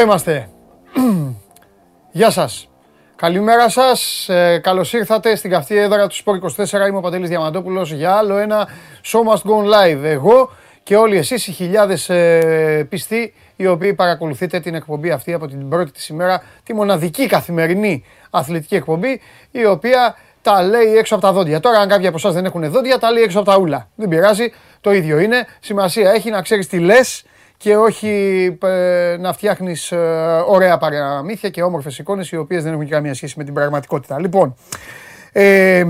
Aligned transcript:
Εδώ 0.00 0.08
είμαστε. 0.08 0.48
Γεια 2.10 2.30
σας. 2.30 2.70
Καλημέρα 3.16 3.68
σας. 3.68 4.28
Ε, 4.28 4.58
καλώς 4.62 4.92
ήρθατε 4.92 5.36
στην 5.36 5.50
καυτή 5.50 5.76
έδρα 5.76 6.06
του 6.06 6.14
Sport 6.14 6.64
24. 6.64 6.88
Είμαι 6.88 6.96
ο 6.96 7.00
Παντελής 7.00 7.28
Διαμαντόπουλος 7.28 7.92
για 7.92 8.12
άλλο 8.12 8.36
ένα 8.36 8.68
Show 9.04 9.18
Must 9.18 9.50
Go 9.50 9.56
Live. 9.64 10.02
Εγώ 10.02 10.50
και 10.82 10.96
όλοι 10.96 11.16
εσείς 11.16 11.46
οι 11.46 11.52
χιλιάδες 11.52 12.08
ε, 12.08 12.86
πιστοί 12.88 13.34
οι 13.56 13.66
οποίοι 13.66 13.94
παρακολουθείτε 13.94 14.60
την 14.60 14.74
εκπομπή 14.74 15.10
αυτή 15.10 15.32
από 15.32 15.46
την 15.46 15.68
πρώτη 15.68 15.90
της 15.90 16.08
ημέρα, 16.08 16.42
τη 16.62 16.74
μοναδική 16.74 17.26
καθημερινή 17.26 18.04
αθλητική 18.30 18.74
εκπομπή, 18.74 19.20
η 19.50 19.66
οποία 19.66 20.16
τα 20.42 20.62
λέει 20.62 20.96
έξω 20.96 21.14
από 21.14 21.24
τα 21.24 21.32
δόντια. 21.32 21.60
Τώρα, 21.60 21.78
αν 21.78 21.88
κάποιοι 21.88 22.06
από 22.06 22.16
εσάς 22.16 22.34
δεν 22.34 22.44
έχουν 22.44 22.70
δόντια, 22.70 22.98
τα 22.98 23.10
λέει 23.10 23.22
έξω 23.22 23.38
από 23.38 23.50
τα 23.50 23.58
ούλα. 23.58 23.88
Δεν 23.94 24.08
πειράζει, 24.08 24.52
το 24.80 24.92
ίδιο 24.92 25.18
είναι. 25.18 25.46
Σημασία 25.60 26.10
έχει 26.10 26.30
να 26.30 26.42
ξέρεις 26.42 26.68
τι 26.68 26.78
λες 26.78 27.24
και 27.62 27.76
όχι 27.76 28.08
ε, 28.62 29.16
να 29.20 29.32
φτιάχνεις 29.32 29.92
ε, 29.92 29.96
ωραία 30.46 30.78
παραμύθια 30.78 31.48
και 31.48 31.62
όμορφες 31.62 31.98
εικόνες 31.98 32.30
οι 32.30 32.36
οποίες 32.36 32.62
δεν 32.62 32.72
έχουν 32.72 32.88
καμία 32.88 33.14
σχέση 33.14 33.34
με 33.36 33.44
την 33.44 33.54
πραγματικότητα. 33.54 34.20
Λοιπόν, 34.20 34.54
ε, 35.32 35.84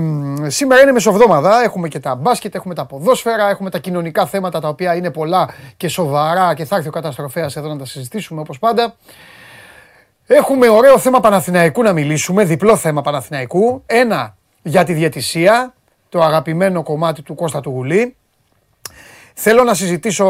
σήμερα 0.47 0.81
είναι 0.81 0.91
μεσοβδόμαδα, 0.91 1.63
έχουμε 1.63 1.87
και 1.87 1.99
τα 1.99 2.15
μπάσκετ, 2.15 2.55
έχουμε 2.55 2.73
τα 2.73 2.85
ποδόσφαιρα, 2.85 3.49
έχουμε 3.49 3.69
τα 3.69 3.77
κοινωνικά 3.79 4.25
θέματα 4.25 4.59
τα 4.59 4.67
οποία 4.67 4.95
είναι 4.95 5.11
πολλά 5.11 5.49
και 5.77 5.87
σοβαρά 5.87 6.53
και 6.53 6.65
θα 6.65 6.75
έρθει 6.75 6.87
ο 6.87 6.91
καταστροφέας 6.91 7.55
εδώ 7.55 7.67
να 7.67 7.77
τα 7.77 7.85
συζητήσουμε 7.85 8.41
όπως 8.41 8.59
πάντα. 8.59 8.95
Έχουμε 10.25 10.69
ωραίο 10.69 10.97
θέμα 10.99 11.19
Παναθηναϊκού 11.19 11.83
να 11.83 11.93
μιλήσουμε, 11.93 12.43
διπλό 12.43 12.75
θέμα 12.77 13.01
Παναθηναϊκού. 13.01 13.83
Ένα 13.85 14.35
για 14.61 14.83
τη 14.83 14.93
διαιτησία, 14.93 15.73
το 16.09 16.21
αγαπημένο 16.21 16.83
κομμάτι 16.83 17.21
του 17.21 17.35
Κώστα 17.35 17.59
του 17.59 17.69
Γουλή. 17.69 18.15
Θέλω 19.33 19.63
να 19.63 19.73
συζητήσω 19.73 20.25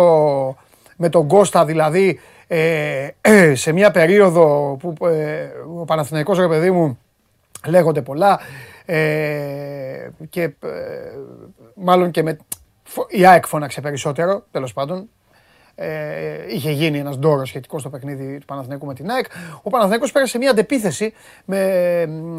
με 1.02 1.09
τον 1.09 1.27
Κώστα, 1.27 1.66
δηλαδή 1.66 2.19
ε, 2.47 3.07
σε 3.63 3.71
μια 3.71 3.91
περίοδο 3.91 4.77
που 4.80 5.05
ε, 5.05 5.49
ο 5.80 5.85
Παναθηναϊκός 5.85 6.39
ρε 6.39 6.47
παιδί 6.47 6.71
μου 6.71 6.99
λέγονται 7.67 8.02
πολλά 8.02 8.39
ε, 8.85 10.09
και 10.29 10.41
ε, 10.41 10.52
μάλλον 11.75 12.11
και 12.11 12.23
με 12.23 12.38
η 13.07 13.25
ΑΕΚ 13.25 13.47
φώναξε 13.47 13.81
περισσότερο, 13.81 14.44
τέλος 14.52 14.73
πάντων, 14.73 15.09
ε, 15.75 16.53
είχε 16.53 16.72
γίνει 16.72 16.97
ένας 16.97 17.17
ντόρος 17.17 17.47
σχετικό 17.47 17.79
στο 17.79 17.89
παιχνίδι 17.89 18.38
του 18.38 18.45
Παναθηναϊκού 18.45 18.85
με 18.85 18.94
την 18.94 19.09
ΑΕΚ. 19.09 19.25
Ο 19.61 19.69
Παναθηναϊκός 19.69 20.11
πέρασε 20.11 20.38
μια 20.38 20.49
αντεπίθεση 20.49 21.13
με 21.45 21.59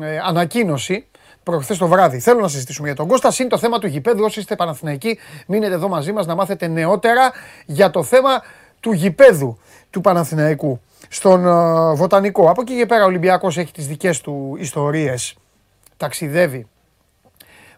ε, 0.03 0.19
ανακοίνωση 0.25 1.07
προχθές 1.43 1.79
το 1.79 1.87
βράδυ. 1.87 2.19
Θέλω 2.19 2.41
να 2.41 2.49
συζητήσουμε 2.49 2.87
για 2.87 2.97
τον 2.97 3.07
Κώστας. 3.07 3.39
Είναι 3.39 3.49
το 3.49 3.59
θέμα 3.59 3.79
του 3.79 3.87
γηπέδου. 3.87 4.25
Όσοι 4.25 4.41
είστε 4.41 4.57
Παναθηναϊκοί, 4.57 5.19
μείνετε 5.47 5.75
εδώ 5.75 5.89
μαζί 5.89 6.13
μας 6.13 6.27
να 6.27 6.35
μάθετε 6.35 6.67
νεότερα 6.67 7.33
για 7.67 7.91
το 7.91 8.03
θέμα 8.03 8.43
του 8.81 8.93
γηπέδου 8.93 9.59
του 9.91 10.01
Παναθηναϊκού 10.01 10.81
στον 11.09 11.45
uh, 11.47 11.95
Βοτανικό. 11.97 12.51
Από 12.51 12.61
εκεί 12.61 12.77
και 12.77 12.87
πέρα 12.87 13.03
ο 13.03 13.07
Ολυμπιακός 13.07 13.59
έχει 13.59 13.73
τις 13.73 13.87
δικές 13.87 14.21
του 14.21 14.57
ιστορίες. 14.59 15.37
Ταξιδεύει, 15.97 16.67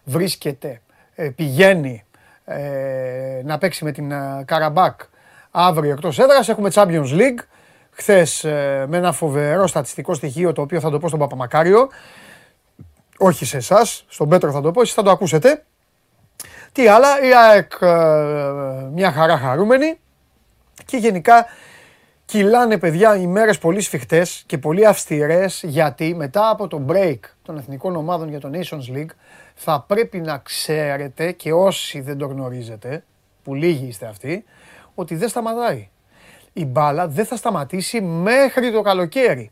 βρίσκεται, 0.03 0.81
ε, 1.15 1.29
πηγαίνει 1.29 2.03
ε, 2.45 3.41
να 3.43 3.57
παίξει 3.57 3.83
με 3.83 3.91
την 3.91 4.13
Καραμπάκ 4.45 4.99
αύριο 5.51 5.91
εκτός 5.91 6.19
έδρας. 6.19 6.49
Έχουμε 6.49 6.69
Champions 6.73 7.09
League. 7.11 7.43
Χθες 7.91 8.41
με 8.87 8.97
ένα 8.97 9.11
φοβερό 9.11 9.67
στατιστικό 9.67 10.13
στοιχείο 10.13 10.53
το 10.53 10.61
οποίο 10.61 10.79
θα 10.79 10.89
το 10.89 10.99
πω 10.99 11.07
στον 11.07 11.19
Παπαμακάριο. 11.19 11.89
Όχι 13.17 13.45
σε 13.45 13.57
εσάς, 13.57 14.05
στον 14.07 14.29
Πέτρο 14.29 14.51
θα 14.51 14.61
το 14.61 14.71
πω, 14.71 14.81
εσείς 14.81 14.93
θα 14.93 15.03
το 15.03 15.09
ακούσετε. 15.09 15.63
Τι 16.71 16.87
άλλα, 16.87 17.21
η 17.21 17.33
ΑΕΚ 17.35 17.71
μια 18.91 19.11
χαρά 19.11 19.37
χαρούμενη 19.37 19.99
και 20.85 20.97
γενικά 20.97 21.45
κυλάνε 22.25 22.77
παιδιά 22.77 23.15
οι 23.15 23.27
μέρες 23.27 23.57
πολύ 23.57 23.81
σφιχτές 23.81 24.43
και 24.45 24.57
πολύ 24.57 24.85
αυστηρές 24.85 25.63
γιατί 25.63 26.15
μετά 26.15 26.49
από 26.49 26.67
το 26.67 26.85
break 26.87 27.19
των 27.43 27.57
εθνικών 27.57 27.95
ομάδων 27.95 28.29
για 28.29 28.39
το 28.39 28.49
Nations 28.53 28.95
League 28.95 29.13
θα 29.55 29.83
πρέπει 29.87 30.19
να 30.19 30.37
ξέρετε 30.37 31.31
και 31.31 31.53
όσοι 31.53 32.01
δεν 32.01 32.17
το 32.17 32.25
γνωρίζετε, 32.27 33.03
που 33.43 33.53
λίγοι 33.53 33.85
είστε 33.85 34.05
αυτοί, 34.05 34.45
ότι 34.95 35.15
δεν 35.15 35.29
σταματάει. 35.29 35.89
Η 36.53 36.65
μπάλα 36.65 37.07
δεν 37.07 37.25
θα 37.25 37.35
σταματήσει 37.35 38.01
μέχρι 38.01 38.71
το 38.71 38.81
καλοκαίρι. 38.81 39.51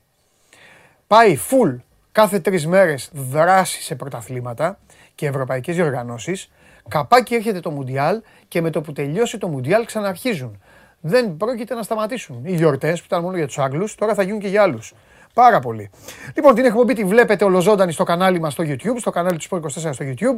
Πάει 1.08 1.38
full 1.50 1.76
κάθε 2.14 2.40
τρεις 2.40 2.68
μέρες 2.68 3.10
δράση 3.14 3.82
σε 3.82 3.96
πρωταθλήματα 3.96 4.80
και 5.16 5.28
ευρωπαϊκές 5.28 5.76
διοργανώσεις. 5.76 6.52
Καπάκι 6.88 7.36
έρχεται 7.36 7.60
το 7.60 7.72
Μουντιάλ 7.72 8.22
και 8.48 8.62
με 8.62 8.70
το 8.70 8.82
που 8.82 8.94
τελειώσει 8.94 9.38
το 9.38 9.48
Μουντιάλ 9.48 9.86
ξαναρχίζουν 9.86 10.60
δεν 11.06 11.38
πρόκειται 11.38 11.74
να 11.74 11.84
σταματήσουν. 11.84 12.46
Οι 12.46 12.56
γιορτές 12.56 13.00
που 13.00 13.06
ήταν 13.06 13.22
μόνο 13.22 13.38
για 13.38 13.48
τους 13.48 13.58
Άγγλους, 13.58 13.96
τώρα 13.96 14.14
θα 14.14 14.24
γίνουν 14.24 14.40
και 14.40 14.48
για 14.48 14.62
άλλους. 14.62 14.94
Πάρα 15.34 15.60
πολύ. 15.60 15.90
Λοιπόν, 16.36 16.56
την 16.56 16.66
εκπομπή 16.66 16.94
τη 16.94 17.04
βλέπετε 17.04 17.46
ολοζώντανη 17.46 17.92
στο 17.92 18.04
κανάλι 18.04 18.40
μας 18.40 18.54
στο 18.54 18.64
YouTube, 18.68 18.96
στο 18.98 19.10
κανάλι 19.12 19.38
του 19.38 19.46
Sport 19.50 19.62
24 19.62 19.94
στο 19.94 20.06
YouTube. 20.06 20.38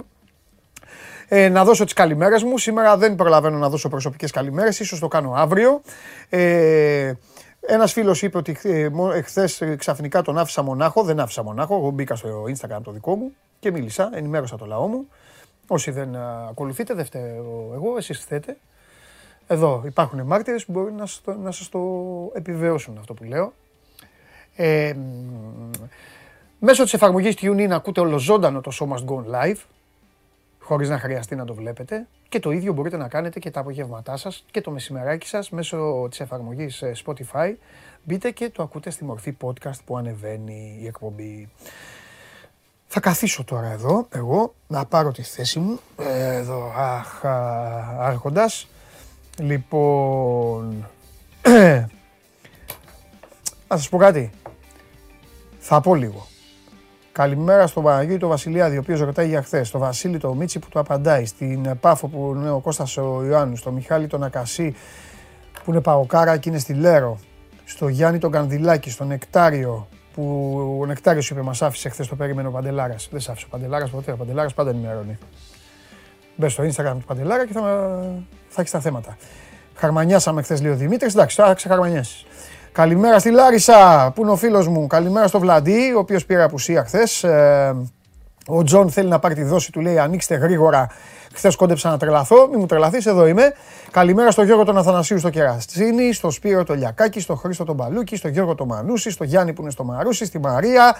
Ε, 1.27 1.49
να 1.49 1.63
δώσω 1.63 1.83
τις 1.83 1.93
καλημέρες 1.93 2.43
μου. 2.43 2.57
Σήμερα 2.57 2.97
δεν 2.97 3.15
προλαβαίνω 3.15 3.57
να 3.57 3.69
δώσω 3.69 3.89
προσωπικές 3.89 4.31
καλημέρες, 4.31 4.79
ίσως 4.79 4.99
το 4.99 5.07
κάνω 5.07 5.33
αύριο. 5.35 5.81
Ε, 6.29 7.11
ένας 7.67 7.91
φίλος 7.93 8.21
είπε 8.21 8.37
ότι 8.37 8.57
εχθέ 9.13 9.49
ξαφνικά 9.75 10.21
τον 10.21 10.37
άφησα 10.37 10.61
μονάχο. 10.61 11.03
Δεν 11.03 11.19
άφησα 11.19 11.43
μονάχο. 11.43 11.75
Εγώ 11.75 11.89
μπήκα 11.89 12.15
στο 12.15 12.43
Instagram 12.43 12.79
το 12.83 12.91
δικό 12.91 13.15
μου 13.15 13.31
και 13.59 13.71
μίλησα, 13.71 14.09
ενημέρωσα 14.13 14.57
το 14.57 14.65
λαό 14.65 14.87
μου. 14.87 15.07
Όσοι 15.67 15.91
δεν 15.91 16.15
ακολουθείτε, 16.49 16.93
δεν 16.93 17.05
φταίω 17.05 17.71
εγώ, 17.73 17.97
εσείς 17.97 18.19
φταίτε. 18.19 18.57
Εδώ 19.47 19.83
υπάρχουν 19.85 20.21
μάρτυρες 20.21 20.65
που 20.65 20.71
μπορεί 20.71 20.91
να 20.91 21.05
σας 21.05 21.21
το, 21.21 21.33
να 21.33 21.51
σας 21.51 21.69
το 21.69 21.79
επιβεβαιώσουν 22.33 22.97
αυτό 22.97 23.13
που 23.13 23.23
λέω. 23.23 23.53
Ε, 24.55 24.93
μέσω 26.59 26.83
της 26.83 26.93
εφαρμογής 26.93 27.35
TuneIn 27.41 27.69
ακούτε 27.71 27.99
ολοζώντανο 27.99 28.61
το 28.61 28.71
Show 28.79 28.87
Must 28.87 29.05
Go 29.05 29.17
Live, 29.17 29.57
χωρίς 30.65 30.89
να 30.89 30.99
χρειαστεί 30.99 31.35
να 31.35 31.45
το 31.45 31.53
βλέπετε. 31.53 32.07
Και 32.29 32.39
το 32.39 32.51
ίδιο 32.51 32.73
μπορείτε 32.73 32.97
να 32.97 33.07
κάνετε 33.07 33.39
και 33.39 33.51
τα 33.51 33.59
απογεύματά 33.59 34.17
σας 34.17 34.45
και 34.51 34.61
το 34.61 34.71
μεσημεράκι 34.71 35.27
σας 35.27 35.49
μέσω 35.49 36.07
της 36.09 36.19
εφαρμογής 36.19 36.81
ε, 36.81 36.91
Spotify. 37.05 37.53
Μπείτε 38.03 38.31
και 38.31 38.49
το 38.49 38.63
ακούτε 38.63 38.89
στη 38.89 39.03
μορφή 39.03 39.37
podcast 39.41 39.79
που 39.85 39.97
ανεβαίνει 39.97 40.77
η 40.81 40.87
εκπομπή. 40.87 41.49
Θα 42.87 42.99
καθίσω 42.99 43.43
τώρα 43.43 43.71
εδώ, 43.71 44.07
εγώ, 44.09 44.53
να 44.67 44.85
πάρω 44.85 45.11
τη 45.11 45.21
θέση 45.21 45.59
μου, 45.59 45.79
εδώ, 45.97 46.71
αχ, 46.75 47.25
άρχοντας. 47.99 48.67
Λοιπόν, 49.39 50.87
να 53.67 53.77
σας 53.77 53.89
πω 53.89 53.97
κάτι. 53.97 54.31
Θα 55.59 55.81
πω 55.81 55.95
λίγο. 55.95 56.27
Καλημέρα 57.17 57.67
στον 57.67 57.83
Παναγιώτη 57.83 58.19
τον 58.19 58.29
Βασιλιάδη, 58.29 58.75
ο 58.77 58.79
οποίος 58.79 58.99
ρωτάει 58.99 59.27
για 59.27 59.41
χθες. 59.41 59.67
Στο 59.67 59.79
Βασίλη 59.79 60.17
το 60.17 60.33
Μίτσι 60.33 60.59
που 60.59 60.69
του 60.69 60.79
απαντάει. 60.79 61.25
Στην 61.25 61.79
Πάφο 61.79 62.07
που 62.07 62.33
είναι 62.35 62.49
ο 62.49 62.59
Κώστας 62.59 62.97
ο 62.97 63.23
Ιωάννου. 63.25 63.55
Στο 63.55 63.71
Μιχάλη 63.71 64.07
τον 64.07 64.23
Ακασί 64.23 64.75
που 65.63 65.71
είναι 65.71 65.81
Παοκάρα 65.81 66.37
και 66.37 66.49
είναι 66.49 66.59
στη 66.59 66.73
Λέρο. 66.73 67.19
Στο 67.65 67.87
Γιάννη 67.87 68.19
τον 68.19 68.31
Κανδυλάκη, 68.31 68.89
στο 68.89 69.03
Νεκτάριο 69.03 69.87
που 70.13 70.77
ο 70.81 70.85
Νεκτάριος 70.85 71.29
είπε 71.29 71.41
μας 71.41 71.61
άφησε 71.61 71.89
χθες 71.89 72.07
στο 72.07 72.15
περίμενε 72.15 72.49
ο 72.49 72.51
Παντελάρας. 72.51 73.07
Δεν 73.11 73.19
σ' 73.19 73.29
άφησε 73.29 73.45
ο 73.45 73.49
Παντελάρας 73.51 73.89
ποτέ. 73.89 74.11
Ο 74.11 74.15
Παντελάρας 74.15 74.53
πάντα 74.53 74.69
ενημερώνει. 74.69 75.17
Μπες 76.35 76.51
στο 76.51 76.63
Instagram 76.63 76.95
του 76.99 77.05
Παντελάρα 77.07 77.45
και 77.45 77.53
θα, 77.53 77.61
θα 78.47 78.61
έχεις 78.61 78.71
τα 78.71 78.79
θέματα. 78.79 79.17
Χαρμανιάσαμε 79.75 80.41
χθες, 80.41 80.61
λέει 80.61 80.71
ο 80.71 80.75
Δημήτρης. 80.75 81.13
Εντάξει, 81.13 81.35
τώρα 81.35 81.46
θα 81.46 81.53
ξεχαρμανιάσεις. 81.53 82.25
Καλημέρα 82.75 83.19
στη 83.19 83.31
Λάρισα, 83.31 84.11
που 84.15 84.21
είναι 84.21 84.31
ο 84.31 84.35
φίλος 84.35 84.67
μου; 84.67 84.87
Καλημέρα 84.87 85.27
στο 85.27 85.39
Βλαντί, 85.39 85.93
ο 85.95 85.99
οποίος 85.99 86.25
πήρε 86.25 86.43
απουσία 86.43 86.83
χθες. 86.83 87.23
Ε, 87.23 87.75
ο 88.47 88.63
Τζον 88.63 88.89
θέλει 88.89 89.09
να 89.09 89.19
πάρει 89.19 89.35
τη 89.35 89.43
δόση 89.43 89.71
του, 89.71 89.79
λέει 89.79 89.99
ανοίξτε 89.99 90.35
γρήγορα. 90.35 90.87
Χθες 91.33 91.55
κόντεψα 91.55 91.89
να 91.89 91.97
τρελαθώ, 91.97 92.47
μην 92.49 92.59
μου 92.59 92.65
τρελαθείς, 92.65 93.05
εδώ 93.05 93.27
είμαι. 93.27 93.53
Καλημέρα 93.91 94.31
στο 94.31 94.43
Γιώργο 94.43 94.63
τον 94.63 94.77
Αθανασίου 94.77 95.19
στο 95.19 95.29
Κεραστίνη, 95.29 96.13
στο 96.13 96.29
Σπύρο 96.29 96.63
το 96.63 96.73
Λιακάκη, 96.73 97.19
στο 97.19 97.35
Χρήστο 97.35 97.63
τον 97.63 97.75
Παλούκη, 97.77 98.15
στο 98.15 98.27
Γιώργο 98.27 98.55
τον 98.55 98.67
Μανούση, 98.67 99.09
στο 99.09 99.23
Γιάννη 99.23 99.53
που 99.53 99.61
είναι 99.61 99.71
στο 99.71 99.83
Μαρούσι, 99.83 100.25
στη 100.25 100.39
Μαρία, 100.39 100.95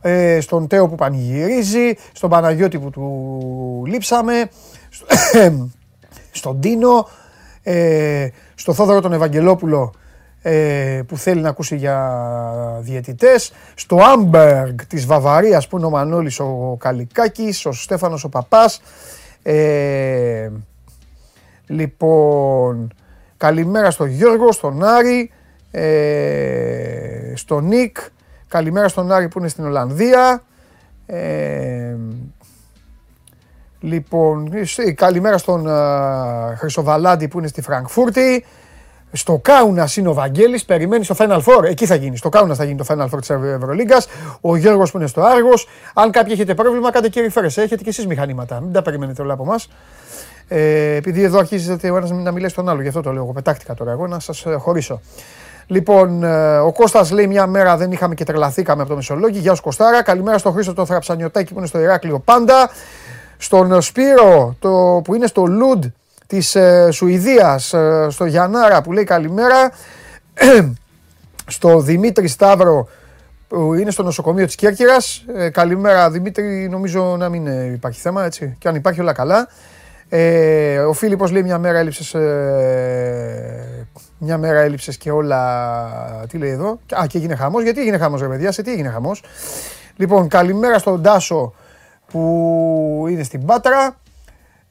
ε, 0.00 0.40
στον 0.40 0.66
Τέο 0.66 0.88
που 0.88 0.94
πανηγυρίζει, 0.94 1.94
στον 2.12 2.30
Παναγιώτη 2.30 2.78
που 2.78 2.90
του 2.90 3.82
λείψαμε, 3.86 4.50
στον 6.38 6.60
Τίνο, 6.60 7.08
ε, 7.62 8.28
στο 8.54 8.72
Θόδωρο 8.72 9.00
τον 9.00 9.12
Ευαγγελόπουλο 9.12 9.92
ε, 10.48 11.02
που 11.08 11.16
θέλει 11.16 11.40
να 11.40 11.48
ακούσει 11.48 11.76
για 11.76 12.78
διαιτητές, 12.80 13.52
στο 13.74 13.96
Άμπεργκ 13.96 14.78
της 14.88 15.06
Βαβαρίας 15.06 15.68
που 15.68 15.76
είναι 15.76 15.86
ο 15.86 15.90
Μανώλης 15.90 16.40
ο 16.40 16.76
Καλικάκης, 16.78 17.66
ο 17.66 17.72
Στέφανος 17.72 18.24
ο 18.24 18.28
Παπάς. 18.28 18.80
Ε, 19.42 20.50
λοιπόν, 21.66 22.94
καλημέρα 23.36 23.90
στον 23.90 24.08
Γιώργο, 24.08 24.52
στον 24.52 24.84
Άρη, 24.84 25.30
ε, 25.70 27.32
στον 27.34 27.66
Νίκ, 27.66 27.96
καλημέρα 28.48 28.88
στον 28.88 29.12
Άρη 29.12 29.28
που 29.28 29.38
είναι 29.38 29.48
στην 29.48 29.64
Ολλανδία. 29.64 30.42
Ε, 31.06 31.94
Λοιπόν, 33.80 34.50
καλημέρα 34.94 35.38
στον 35.38 35.64
uh, 35.68 36.52
Χρυσοβαλάντη 36.56 37.28
που 37.28 37.38
είναι 37.38 37.46
στη 37.46 37.62
Φραγκφούρτη. 37.62 38.44
Στο 39.12 39.38
Κάουνα 39.42 39.88
είναι 39.96 40.08
ο 40.08 40.14
Βαγγέλης, 40.14 40.64
περιμένει 40.64 41.04
στο 41.04 41.14
Final 41.18 41.42
Four. 41.42 41.64
Εκεί 41.64 41.86
θα 41.86 41.94
γίνει. 41.94 42.16
Στο 42.16 42.28
Κάουνα 42.28 42.54
θα 42.54 42.64
γίνει 42.64 42.76
το 42.76 42.84
Final 42.88 43.04
Four 43.04 43.18
της 43.20 43.30
Ευρωλίγκας. 43.30 44.06
Ο 44.40 44.56
Γιώργος 44.56 44.90
που 44.90 44.96
είναι 44.96 45.06
στο 45.06 45.22
Άργος. 45.22 45.68
Αν 45.94 46.10
κάποιοι 46.10 46.32
έχετε 46.34 46.54
πρόβλημα, 46.54 46.90
κάντε 46.90 47.08
κύριε 47.08 47.30
Φέρε. 47.30 47.46
Έχετε 47.46 47.76
και 47.76 47.88
εσείς 47.88 48.06
μηχανήματα. 48.06 48.60
Μην 48.60 48.72
τα 48.72 48.82
περιμένετε 48.82 49.22
όλα 49.22 49.32
από 49.32 49.42
εμάς. 49.42 49.68
Ε, 50.48 50.94
επειδή 50.94 51.22
εδώ 51.22 51.38
αρχίζετε 51.38 51.90
ο 51.90 51.96
ένας 51.96 52.10
να 52.10 52.32
μιλάει 52.32 52.50
στον 52.50 52.68
άλλο, 52.68 52.82
γι' 52.82 52.88
αυτό 52.88 53.00
το 53.00 53.12
λέω. 53.12 53.22
Εγώ 53.22 53.32
πετάχτηκα 53.32 53.74
τώρα 53.74 53.90
εγώ 53.90 54.06
να 54.06 54.18
σας 54.18 54.44
χωρίσω. 54.58 55.00
Λοιπόν, 55.66 56.22
ε, 56.22 56.58
ο 56.58 56.72
Κώστας 56.72 57.10
λέει 57.10 57.26
μια 57.26 57.46
μέρα 57.46 57.76
δεν 57.76 57.92
είχαμε 57.92 58.14
και 58.14 58.24
τρελαθήκαμε 58.24 58.80
από 58.80 58.90
το 58.90 58.96
Μεσολόγιο. 58.96 59.40
Γεια 59.40 59.54
σου 59.54 59.62
Κωστάρα. 59.62 60.02
Καλημέρα 60.02 60.38
στον 60.38 60.52
Χρήστο 60.52 60.74
το 60.74 60.86
Θραψανιωτάκι 60.86 61.52
που 61.52 61.58
είναι 61.58 61.68
στο 61.68 61.78
Ηράκλειο 61.78 62.18
πάντα. 62.18 62.70
Στον 63.38 63.82
Σπύρο 63.82 64.56
το, 64.58 65.00
που 65.04 65.14
είναι 65.14 65.26
στο 65.26 65.46
Λουντ 65.46 65.84
της 66.26 66.54
ε, 66.54 66.88
Σουηδίας, 66.90 67.72
ε, 67.72 68.06
στο 68.10 68.24
Γιαννάρα 68.24 68.82
που 68.82 68.92
λέει 68.92 69.04
καλημέρα. 69.04 69.70
στο 71.46 71.80
Δημήτρη 71.80 72.28
Σταύρο 72.28 72.88
που 73.48 73.74
είναι 73.74 73.90
στο 73.90 74.02
νοσοκομείο 74.02 74.46
της 74.46 74.54
Κέρκυρας. 74.54 75.24
Ε, 75.34 75.48
καλημέρα 75.48 76.10
Δημήτρη, 76.10 76.68
νομίζω 76.68 77.16
να 77.18 77.28
μην 77.28 77.72
υπάρχει 77.72 78.00
θέμα 78.00 78.24
έτσι. 78.24 78.56
Και 78.58 78.68
αν 78.68 78.74
υπάρχει 78.74 79.00
όλα 79.00 79.12
καλά. 79.12 79.48
Ε, 80.08 80.78
ο 80.78 80.92
Φίλιππος 80.92 81.30
λέει 81.30 81.42
μια 81.42 81.58
μέρα 81.58 81.78
έλειψες, 81.78 82.14
ε, 82.14 83.86
μια 84.18 84.38
μέρα 84.38 84.58
έλειψες 84.58 84.96
και 84.96 85.10
όλα, 85.10 86.26
τι 86.28 86.38
λέει 86.38 86.50
εδώ. 86.50 86.78
Α, 87.00 87.06
και 87.06 87.18
έγινε 87.18 87.34
χαμός. 87.34 87.62
Γιατί 87.62 87.80
έγινε 87.80 87.98
χαμός 87.98 88.20
ρε 88.20 88.28
παιδιά, 88.28 88.52
σε 88.52 88.62
τι 88.62 88.72
έγινε 88.72 88.88
χαμός. 88.88 89.22
Λοιπόν, 89.96 90.28
καλημέρα 90.28 90.78
στον 90.78 91.02
Τάσο 91.02 91.54
που 92.06 93.06
είναι 93.10 93.22
στην 93.22 93.44
Πάτρα. 93.44 93.96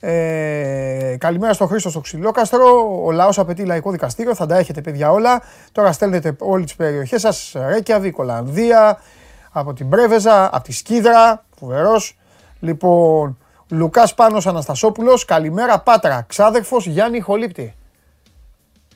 Ε, 0.07 1.16
καλημέρα 1.18 1.54
στον 1.54 1.68
Χρήστο 1.68 1.90
στο 1.90 2.00
Ξυλόκαστρο. 2.00 3.02
Ο 3.04 3.12
λαός 3.12 3.40
απαιτεί 3.40 3.66
λαϊκό 3.66 3.92
δικαστήριο. 3.92 4.36
Θα 4.36 4.46
τα 4.46 4.57
έχετε, 4.57 4.81
παιδιά, 4.81 5.12
όλα. 5.12 5.42
Τώρα 5.72 5.92
στέλνετε 5.92 6.36
όλε 6.40 6.63
τις 6.63 6.75
περιοχές 6.75 7.22
σας. 7.22 7.56
Ρέκιαβικ, 7.68 8.18
Ολλανδία, 8.18 9.00
από 9.52 9.74
την 9.74 9.90
Πρέβεζα, 9.90 10.56
από 10.56 10.63
τη 10.63 10.74
Σκίδρα. 10.74 11.46
Φοβερός. 11.60 12.18
Λοιπόν, 12.60 13.38
Λουκάς 13.69 14.13
Πάνος 14.13 14.48
Αναστασόπουλος. 14.48 15.25
Καλημέρα, 15.25 15.80
Πάτρα. 15.80 16.25
Ξάδερφος 16.28 16.86
Γιάννη 16.88 17.19
Χολύπτη. 17.19 17.75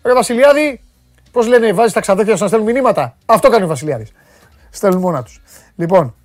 Ρε 0.03 0.13
Βασιλιάδη, 0.13 0.81
πώς 1.31 1.47
λένε, 1.47 1.73
βάζεις 1.73 1.94
τα 1.94 2.00
ξαδέρφια 2.00 2.35
σου 2.35 2.41
να 2.41 2.47
στέλνουν 2.47 2.71
μηνύματα; 2.71 3.15
Αυτό 3.25 3.50
κάνει 3.50 3.63
ο 3.63 3.67
Βασιλιάδης. 3.67 4.11
Στέλνουν 4.69 5.01
μόνα 5.01 5.23
τους. 5.23 5.41
Λοιπόν, 5.75 6.15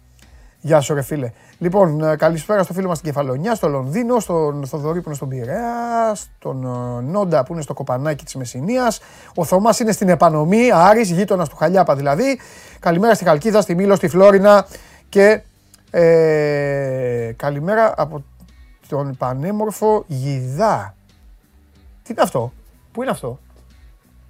γεια 0.64 0.80
σου, 0.80 0.94
ρε 0.94 1.02
φίλε. 1.02 1.30
Λοιπόν, 1.58 2.02
ε, 2.02 2.16
καλησπέρα 2.16 2.62
στο 2.62 2.72
φίλο 2.72 2.88
μας 2.88 2.98
στην 2.98 3.12
Κεφαλονιά, 3.12 3.54
στο 3.54 3.68
Λονδίνο, 3.68 4.20
στον 4.20 4.66
Θοδωρή 4.66 5.00
που 5.00 5.04
είναι 5.06 5.16
στον 5.16 5.28
Πειραιά, 5.28 6.14
στον 6.14 6.64
ε, 6.64 7.00
Νόντα 7.00 7.44
που 7.44 7.52
είναι 7.52 7.62
στο 7.62 7.74
Κοπανάκι 7.74 8.24
της 8.24 8.34
Μεσσηνίας. 8.34 9.00
Ο 9.34 9.44
Θωμάς 9.44 9.78
είναι 9.78 9.92
στην 9.92 10.08
Επανομή, 10.08 10.70
Άρης, 10.72 11.10
γείτονας 11.10 11.48
του 11.48 11.56
Χαλιάπα 11.56 11.96
δηλαδή. 11.96 12.40
Καλημέρα 12.78 13.14
στη 13.14 13.24
Χαλκίδα, 13.24 13.60
στη 13.60 13.74
Μήλο, 13.74 13.94
στη 13.94 14.08
Φλόρινα 14.08 14.66
και 15.08 15.42
ε, 15.90 17.32
καλημέρα 17.36 17.94
από 17.96 18.24
τον 18.88 19.16
πανέμορφο 19.16 20.04
Γιδά. 20.06 20.94
Τι 22.02 22.12
είναι 22.12 22.22
αυτό, 22.22 22.52
πού 22.92 23.02
είναι 23.02 23.10
αυτό, 23.10 23.38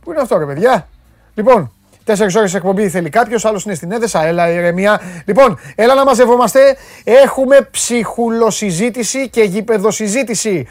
πού 0.00 0.10
είναι 0.10 0.20
αυτό 0.20 0.38
ρε 0.38 0.46
παιδιά; 0.46 0.88
Λοιπόν, 1.34 1.72
Τέσσερις 2.04 2.34
ώρες 2.34 2.54
εκπομπή 2.54 2.88
θέλει 2.88 3.08
κάποιος, 3.08 3.44
άλλος 3.44 3.64
είναι 3.64 3.74
στην 3.74 3.92
έδεσα. 3.92 4.24
Έλα, 4.24 4.50
ηρεμία. 4.50 5.00
Λοιπόν, 5.24 5.58
έλα 5.74 5.94
να 5.94 6.04
μαζευόμαστε. 6.04 6.76
Έχουμε 7.04 7.68
ψυχουλοσυζήτηση 7.70 9.28
και 9.28 9.42
γήπεδοσυζήτηση. 9.42 10.66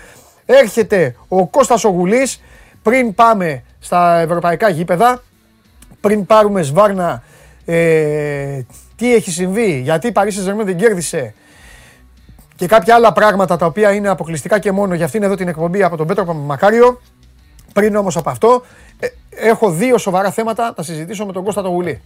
Έρχεται 0.45 1.15
ο 1.27 1.47
Κώστας 1.47 1.83
Ογουλής 1.83 2.41
πριν 2.81 3.13
πάμε 3.13 3.63
στα 3.79 4.19
ευρωπαϊκά 4.19 4.69
γήπεδα, 4.69 5.23
πριν 6.01 6.25
πάρουμε 6.25 6.61
σβάρνα 6.61 7.23
ε, 7.65 8.61
τι 8.95 9.15
έχει 9.15 9.31
συμβεί, 9.31 9.79
γιατί 9.79 10.07
η 10.07 10.11
Παρίσι 10.11 10.41
Ζερμέν 10.41 10.65
δεν 10.65 10.77
κέρδισε 10.77 11.33
και 12.55 12.67
κάποια 12.67 12.95
άλλα 12.95 13.13
πράγματα 13.13 13.57
τα 13.57 13.65
οποία 13.65 13.91
είναι 13.91 14.09
αποκλειστικά 14.09 14.59
και 14.59 14.71
μόνο 14.71 14.93
για 14.93 15.05
αυτήν 15.05 15.23
εδώ 15.23 15.35
την 15.35 15.47
εκπομπή 15.47 15.83
από 15.83 15.97
τον 15.97 16.07
Πέτρο 16.07 16.33
Μακάριο. 16.33 17.01
Πριν 17.73 17.95
όμως 17.95 18.17
από 18.17 18.29
αυτό, 18.29 18.63
ε, 18.99 19.07
έχω 19.29 19.71
δύο 19.71 19.97
σοβαρά 19.97 20.31
θέματα 20.31 20.73
να 20.77 20.83
συζητήσω 20.83 21.25
με 21.25 21.31
τον 21.31 21.43
Κώστα 21.43 21.61
Γουλή. 21.61 22.01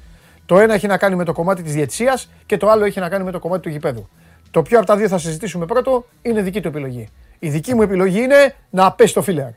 Το 0.45 0.59
ένα 0.59 0.73
έχει 0.73 0.87
να 0.87 0.97
κάνει 0.97 1.15
με 1.15 1.23
το 1.23 1.33
κομμάτι 1.33 1.63
της 1.63 1.73
διετησίας 1.73 2.29
και 2.45 2.57
το 2.57 2.69
άλλο 2.69 2.85
έχει 2.85 2.99
να 2.99 3.09
κάνει 3.09 3.23
με 3.23 3.31
το 3.31 3.39
κομμάτι 3.39 3.61
του 3.61 3.69
γηπέδου. 3.69 4.09
Το 4.51 4.61
πιο 4.61 4.77
από 4.77 4.87
τα 4.87 4.95
δύο 4.95 5.07
θα 5.07 5.17
συζητήσουμε 5.17 5.65
πρώτο 5.65 6.05
είναι 6.21 6.41
δική 6.41 6.61
του 6.61 6.67
επιλογή. 6.67 7.09
Η 7.39 7.49
δική 7.49 7.73
μου 7.75 7.81
επιλογή 7.81 8.21
είναι 8.21 8.55
να 8.69 8.91
πέσει 8.91 9.13
το 9.13 9.21
φίλερ. 9.21 9.49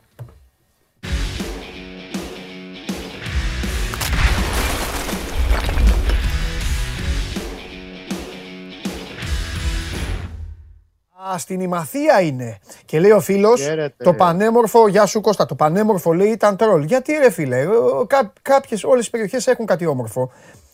Στην 11.37 11.59
Ημαθία 11.59 12.21
είναι. 12.21 12.59
Και 12.85 12.99
λέει 12.99 13.11
ο 13.11 13.19
φίλος, 13.19 13.67
το 13.97 14.13
πανέμορφο, 14.13 14.87
γεια 14.87 15.05
σου 15.05 15.21
Κώστα, 15.21 15.45
το 15.45 15.55
πανέμορφο 15.55 16.13
λέει 16.13 16.29
ήταν 16.29 16.57
τρόλ. 16.57 16.83
Γιατί 16.83 17.13
ρε 17.13 17.29
φίλε, 17.29 17.65
κά, 18.07 18.33
κάποιες 18.41 18.83
όλες 18.83 18.99
τις 18.99 19.09
περιοχές 19.09 19.47
έχουν 19.47 19.65
κάτι 19.65 19.85
όμορφο. 19.85 20.31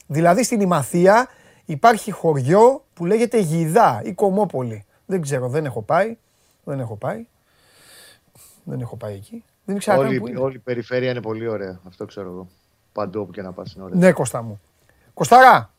Δηλαδή 0.07 0.43
στην 0.43 0.61
Ημαθία 0.61 1.27
υπάρχει 1.65 2.11
χωριό 2.11 2.83
που 2.93 3.05
λέγεται 3.05 3.37
Γιδά 3.37 4.01
ή 4.03 4.13
Κομόπολη. 4.13 4.85
Δεν 5.05 5.21
ξέρω, 5.21 5.47
δεν 5.47 5.65
έχω 5.65 5.81
πάει. 5.81 6.17
Δεν 6.63 6.79
έχω 6.79 6.95
πάει. 6.95 7.25
Δεν 8.63 8.79
έχω 8.81 8.95
πάει 8.95 9.13
εκεί. 9.13 9.43
Δεν 9.65 9.77
ξέρω 9.77 9.97
όλη, 9.97 10.19
που 10.19 10.27
είναι. 10.27 10.39
όλη 10.39 10.55
η 10.55 10.59
περιφέρεια 10.59 11.11
είναι 11.11 11.21
πολύ 11.21 11.47
ωραία. 11.47 11.79
Αυτό 11.87 12.05
ξέρω 12.05 12.29
εγώ. 12.29 12.47
Παντού 12.93 13.19
όπου 13.21 13.31
και 13.31 13.41
να 13.41 13.51
πας 13.51 13.73
είναι 13.73 13.83
ωραία. 13.83 13.97
Ναι, 13.97 14.11
Κώστα 14.11 14.41
μου. 14.41 14.61
Κωστάρα, 15.13 15.73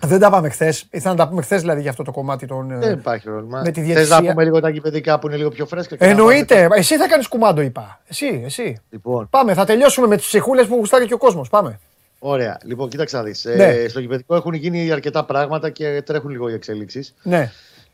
δεν 0.00 0.20
τα 0.20 0.30
πάμε 0.30 0.48
χθες. 0.48 0.86
Ήθελα 0.90 1.14
να 1.14 1.24
τα 1.24 1.28
πούμε 1.28 1.42
χθες 1.42 1.60
δηλαδή 1.60 1.80
για 1.80 1.90
αυτό 1.90 2.02
το 2.02 2.12
κομμάτι 2.12 2.46
των. 2.46 2.70
Ε, 2.70 2.78
Δεν 2.78 2.92
υπάρχει 2.92 3.24
πρόβλημα. 3.24 3.60
Με 3.64 3.70
τη 3.70 3.82
Θες 3.92 4.08
να 4.08 4.22
πούμε 4.22 4.44
λίγο 4.44 4.60
τα 4.60 4.70
κυπεδικά 4.70 5.18
που 5.18 5.26
είναι 5.26 5.36
λίγο 5.36 5.48
πιο 5.48 5.66
φρέσκα. 5.66 5.96
Εννοείται. 5.98 6.68
Εσύ 6.72 6.96
θα 6.96 7.08
κάνεις 7.08 7.28
κουμάντο, 7.28 7.60
είπα. 7.60 8.00
Εσύ, 8.06 8.42
εσύ. 8.44 8.80
Λοιπόν. 8.90 9.28
Πάμε, 9.30 9.54
θα 9.54 9.64
τελειώσουμε 9.64 10.06
με 10.06 10.16
τις 10.16 10.26
ψυχούλες 10.26 10.66
που 10.66 10.74
γουστάρει 10.74 11.06
και 11.06 11.14
ο 11.14 11.18
κόσμος. 11.18 11.48
Πάμε. 11.48 11.80
Ωραία. 12.18 12.58
Λοιπόν, 12.64 12.88
κοίταξε 12.88 13.16
να 13.16 13.22
δεις. 13.22 13.44
Ε, 13.44 13.54
ναι. 13.54 13.64
Ε, 13.64 13.88
στο 13.88 14.00
κυπεδικό 14.00 14.34
έχουν 14.34 14.54
γίνει 14.54 14.92
αρκετά 14.92 15.24
πράγματα 15.24 15.70
και 15.70 16.02
τρέχουν 16.02 16.30
λίγο 16.30 16.48
οι 16.48 16.52
εξέλιξει. 16.52 17.14
Ναι. 17.22 17.52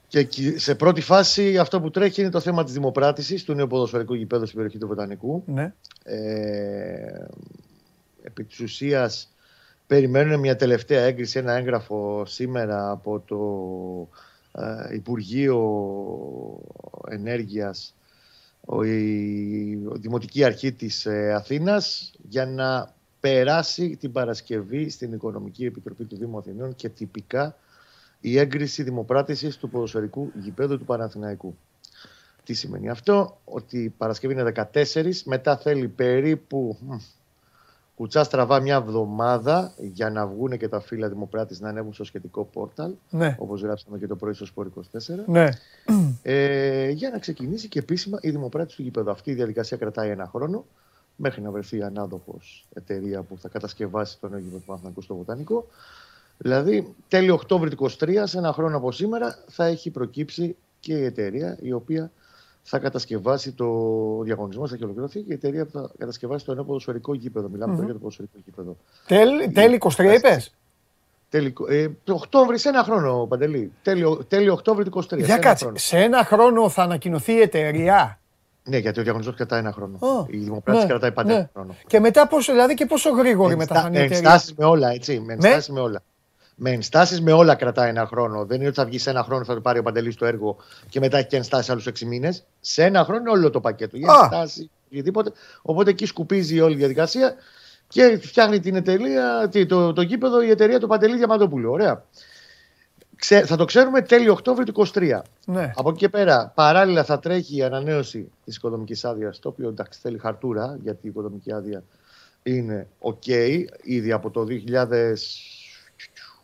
Και 0.08 0.28
σε 0.56 0.74
πρώτη 0.74 1.00
φάση 1.00 1.58
αυτό 1.58 1.80
που 1.80 1.90
τρέχει 1.90 2.20
είναι 2.20 2.30
το 2.30 2.40
θέμα 2.40 2.64
της 2.64 2.72
δημοπράτησης 2.72 3.44
του 3.44 3.54
νέου 3.54 3.66
ποδοσφαιρικού 3.66 4.14
γηπέδου 4.14 4.44
στην 4.44 4.56
περιοχή 4.56 4.78
του 4.78 4.86
Βοτανικού. 4.86 5.42
Ναι. 5.46 5.72
Ε, 6.04 6.14
επί 8.22 8.44
της 8.44 8.60
ουσίας 8.60 9.31
περιμένουν 9.92 10.40
μια 10.40 10.56
τελευταία 10.56 11.02
έγκριση, 11.02 11.38
ένα 11.38 11.52
έγγραφο 11.52 12.24
σήμερα 12.26 12.90
από 12.90 13.20
το 13.20 13.42
ε, 14.62 14.94
Υπουργείο 14.94 15.60
Ενέργειας, 17.08 17.94
η 18.84 19.74
Δημοτική 19.74 20.44
Αρχή 20.44 20.72
της 20.72 21.06
ε, 21.06 21.32
Αθήνας, 21.32 22.12
για 22.28 22.46
να 22.46 22.94
περάσει 23.20 23.96
την 23.96 24.12
Παρασκευή 24.12 24.88
στην 24.90 25.12
Οικονομική 25.12 25.64
Επιτροπή 25.64 26.04
του 26.04 26.16
Δήμου 26.16 26.38
Αθηνών 26.38 26.74
και 26.74 26.88
τυπικά 26.88 27.56
η 28.20 28.38
έγκριση 28.38 28.82
δημοπράτησης 28.82 29.56
του 29.56 29.68
ποδοσφαιρικού 29.68 30.32
γηπέδου 30.34 30.78
του 30.78 30.84
Παναθηναϊκού. 30.84 31.56
Τι 32.44 32.54
σημαίνει 32.54 32.88
αυτό, 32.88 33.40
ότι 33.44 33.78
η 33.78 33.88
Παρασκευή 33.88 34.32
είναι 34.34 34.52
14, 34.72 35.12
μετά 35.24 35.56
θέλει 35.56 35.88
περίπου 35.88 36.78
Κουτσά 38.02 38.24
στραβά 38.24 38.60
μια 38.60 38.74
εβδομάδα 38.74 39.72
για 39.78 40.10
να 40.10 40.26
βγουν 40.26 40.58
και 40.58 40.68
τα 40.68 40.80
φύλλα 40.80 41.08
Δημοκράτη 41.08 41.56
να 41.60 41.68
ανέβουν 41.68 41.92
στο 41.92 42.04
σχετικό 42.04 42.44
πόρταλ. 42.52 42.92
Ναι. 43.10 43.36
Όπως 43.38 43.60
γράψαμε 43.62 43.98
και 43.98 44.06
το 44.06 44.16
πρωί 44.16 44.32
στο 44.32 44.46
Σπορ 44.46 44.66
24. 44.66 45.24
Ναι. 45.26 45.48
Ε, 46.22 46.90
για 46.90 47.10
να 47.10 47.18
ξεκινήσει 47.18 47.68
και 47.68 47.78
επίσημα 47.78 48.18
η 48.20 48.30
Δημοκράτη 48.30 48.74
του 48.74 48.82
γηπέδου. 48.82 49.10
Αυτή 49.10 49.30
η 49.30 49.34
διαδικασία 49.34 49.76
κρατάει 49.76 50.10
ένα 50.10 50.26
χρόνο 50.26 50.64
μέχρι 51.16 51.42
να 51.42 51.50
βρεθεί 51.50 51.82
ανάδοχος 51.82 52.66
εταιρεία 52.74 53.22
που 53.22 53.38
θα 53.38 53.48
κατασκευάσει 53.48 54.20
τον 54.20 54.34
Αίγυπτο 54.34 54.56
του 54.56 54.64
Παναθηνακού 54.66 55.02
στο 55.02 55.14
Βοτανικό. 55.14 55.66
Δηλαδή, 56.38 56.94
τέλη 57.08 57.30
Οκτώβρη 57.30 57.70
του 57.70 57.90
23, 57.90 58.22
σε 58.24 58.38
ένα 58.38 58.52
χρόνο 58.52 58.76
από 58.76 58.92
σήμερα, 58.92 59.38
θα 59.48 59.64
έχει 59.64 59.90
προκύψει 59.90 60.56
και 60.80 60.92
η 60.92 61.04
εταιρεία 61.04 61.58
η 61.60 61.72
οποία 61.72 62.10
θα 62.62 62.78
κατασκευάσει 62.78 63.52
το 63.52 63.66
διαγωνισμό, 64.22 64.66
θα 64.66 64.74
έχει 64.74 64.84
ολοκληρωθεί 64.84 65.20
και 65.20 65.32
η 65.32 65.34
εταιρεία 65.34 65.66
θα 65.72 65.90
κατασκευάσει 65.98 66.44
το 66.44 66.54
νέο 66.54 66.64
ποδοσφαιρικό 66.64 67.14
γήπεδο. 67.14 67.48
Μιλάμε 67.48 67.74
mm-hmm. 67.74 67.84
για 67.84 67.92
το 67.92 67.98
ποδοσφαιρικό 67.98 68.38
γήπεδο. 68.44 68.76
Τέλη, 69.06 69.50
τέλη 69.50 69.80
23 69.96 70.14
είπες; 70.16 70.54
Τέλη, 71.28 71.54
ε, 71.68 71.88
Οκτώβρη, 72.08 72.58
σε 72.58 72.68
ένα 72.68 72.82
χρόνο, 72.82 73.26
Παντελή. 73.26 73.72
Τέλη, 73.82 74.18
τέλη 74.28 74.48
Οκτώβρη 74.48 74.84
του 74.84 75.04
23. 75.04 75.18
Για 75.18 75.38
κάτσε, 75.38 75.72
σε 75.74 75.98
ένα 75.98 76.24
χρόνο 76.24 76.68
θα 76.68 76.82
ανακοινωθεί 76.82 77.32
η 77.32 77.40
εταιρεία; 77.40 78.20
Ναι, 78.64 78.76
γιατί 78.76 79.00
ο 79.00 79.02
διαγωνισμός 79.02 79.36
κρατάει 79.36 79.60
ένα 79.60 79.72
χρόνο. 79.72 79.98
Oh, 80.00 80.32
η 80.32 80.36
δημοκρατία 80.36 80.82
ναι, 80.82 80.88
κρατάει 80.88 81.12
πάντα 81.12 81.28
ναι. 81.28 81.34
ένα 81.34 81.50
χρόνο. 81.52 81.76
Και 81.86 82.00
μετά 82.00 82.26
πόσο, 82.26 82.52
δηλαδή 82.52 82.74
και 82.74 82.86
πόσο 82.86 83.10
γρήγορη 83.10 83.56
μετά 83.56 83.80
θα 83.80 83.88
είναι 83.88 83.98
η 83.98 84.02
εταιρεία; 84.02 84.20
Με 84.22 84.28
ενστάσεις 84.28 84.54
με 84.54 84.64
όλα, 84.64 84.90
έτσι. 84.90 85.20
Με 85.20 85.32
ενστάσεις 85.32 85.68
με 85.68 85.80
όλα 85.80 86.02
με 86.54 86.70
ενστάσεις 86.70 87.20
με 87.20 87.32
όλα 87.32 87.54
κρατάει 87.54 87.88
ένα 87.88 88.06
χρόνο. 88.06 88.44
Δεν 88.44 88.56
είναι 88.58 88.66
ότι 88.66 88.76
θα 88.76 88.84
βγει 88.84 88.98
σε 88.98 89.10
ένα 89.10 89.22
χρόνο, 89.22 89.44
θα 89.44 89.54
το 89.54 89.60
πάρει 89.60 89.78
ο 89.78 89.82
Παντελής 89.82 90.16
το 90.16 90.26
έργο 90.26 90.56
και 90.88 91.00
μετά 91.00 91.18
έχει 91.18 91.26
και 91.26 91.36
ενστάσεις 91.36 91.70
άλλους 91.70 91.86
6 91.86 92.04
μήνες. 92.04 92.44
Σε 92.60 92.84
ένα 92.84 93.04
χρόνο 93.04 93.20
είναι 93.20 93.30
όλο 93.30 93.50
το 93.50 93.60
πακέτο. 93.60 93.96
Η 93.96 94.04
ενστάση, 94.08 94.70
οτιδήποτε. 94.90 95.32
Οπότε 95.62 95.90
εκεί 95.90 96.06
σκουπίζει 96.06 96.60
όλη 96.60 96.74
η 96.74 96.76
διαδικασία 96.76 97.34
και 97.88 98.18
φτιάχνει 98.22 98.60
την 98.60 98.76
εταιρεία, 98.76 99.50
το, 99.68 99.92
το 99.92 100.02
γήπεδο 100.02 100.42
η 100.42 100.50
εταιρεία 100.50 100.80
του 100.80 100.86
Παντελή 100.86 101.16
Διαμαντόπουλου. 101.16 101.70
Ωραία. 101.70 102.04
Ξέ, 103.16 103.44
θα 103.46 103.56
το 103.56 103.64
ξέρουμε 103.64 104.02
τέλειο 104.02 104.32
Οκτώβριο 104.32 104.72
του 104.72 104.86
23. 104.94 105.20
Ναι. 105.46 105.70
Από 105.74 105.88
εκεί 105.88 105.98
και 105.98 106.08
πέρα, 106.08 106.52
παράλληλα 106.54 107.04
θα 107.04 107.18
τρέχει 107.18 107.56
η 107.56 107.62
ανανέωση 107.62 108.30
της 108.44 108.56
οικοδομική 108.56 109.06
άδειας, 109.06 109.38
το 109.38 109.48
οποίο 109.48 109.68
εντάξει 109.68 109.98
θέλει 110.02 110.18
χαρτούρα, 110.18 110.78
γιατί 110.82 111.06
η 111.06 111.08
οικοδομική 111.08 111.52
άδεια 111.52 111.82
είναι 112.42 112.88
OK 113.00 113.64
ήδη 113.82 114.12
από 114.12 114.30
το 114.30 114.46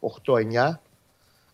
2008-2009. 0.00 0.78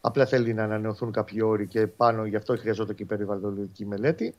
Απλά 0.00 0.26
θέλει 0.26 0.54
να 0.54 0.62
ανανεωθούν 0.62 1.12
κάποιοι 1.12 1.38
όροι 1.44 1.66
και 1.66 1.86
πάνω 1.86 2.24
γι' 2.24 2.36
αυτό 2.36 2.56
χρειαζόταν 2.56 2.94
και 2.94 3.02
η 3.02 3.06
περιβαλλοντική 3.06 3.86
μελέτη. 3.86 4.34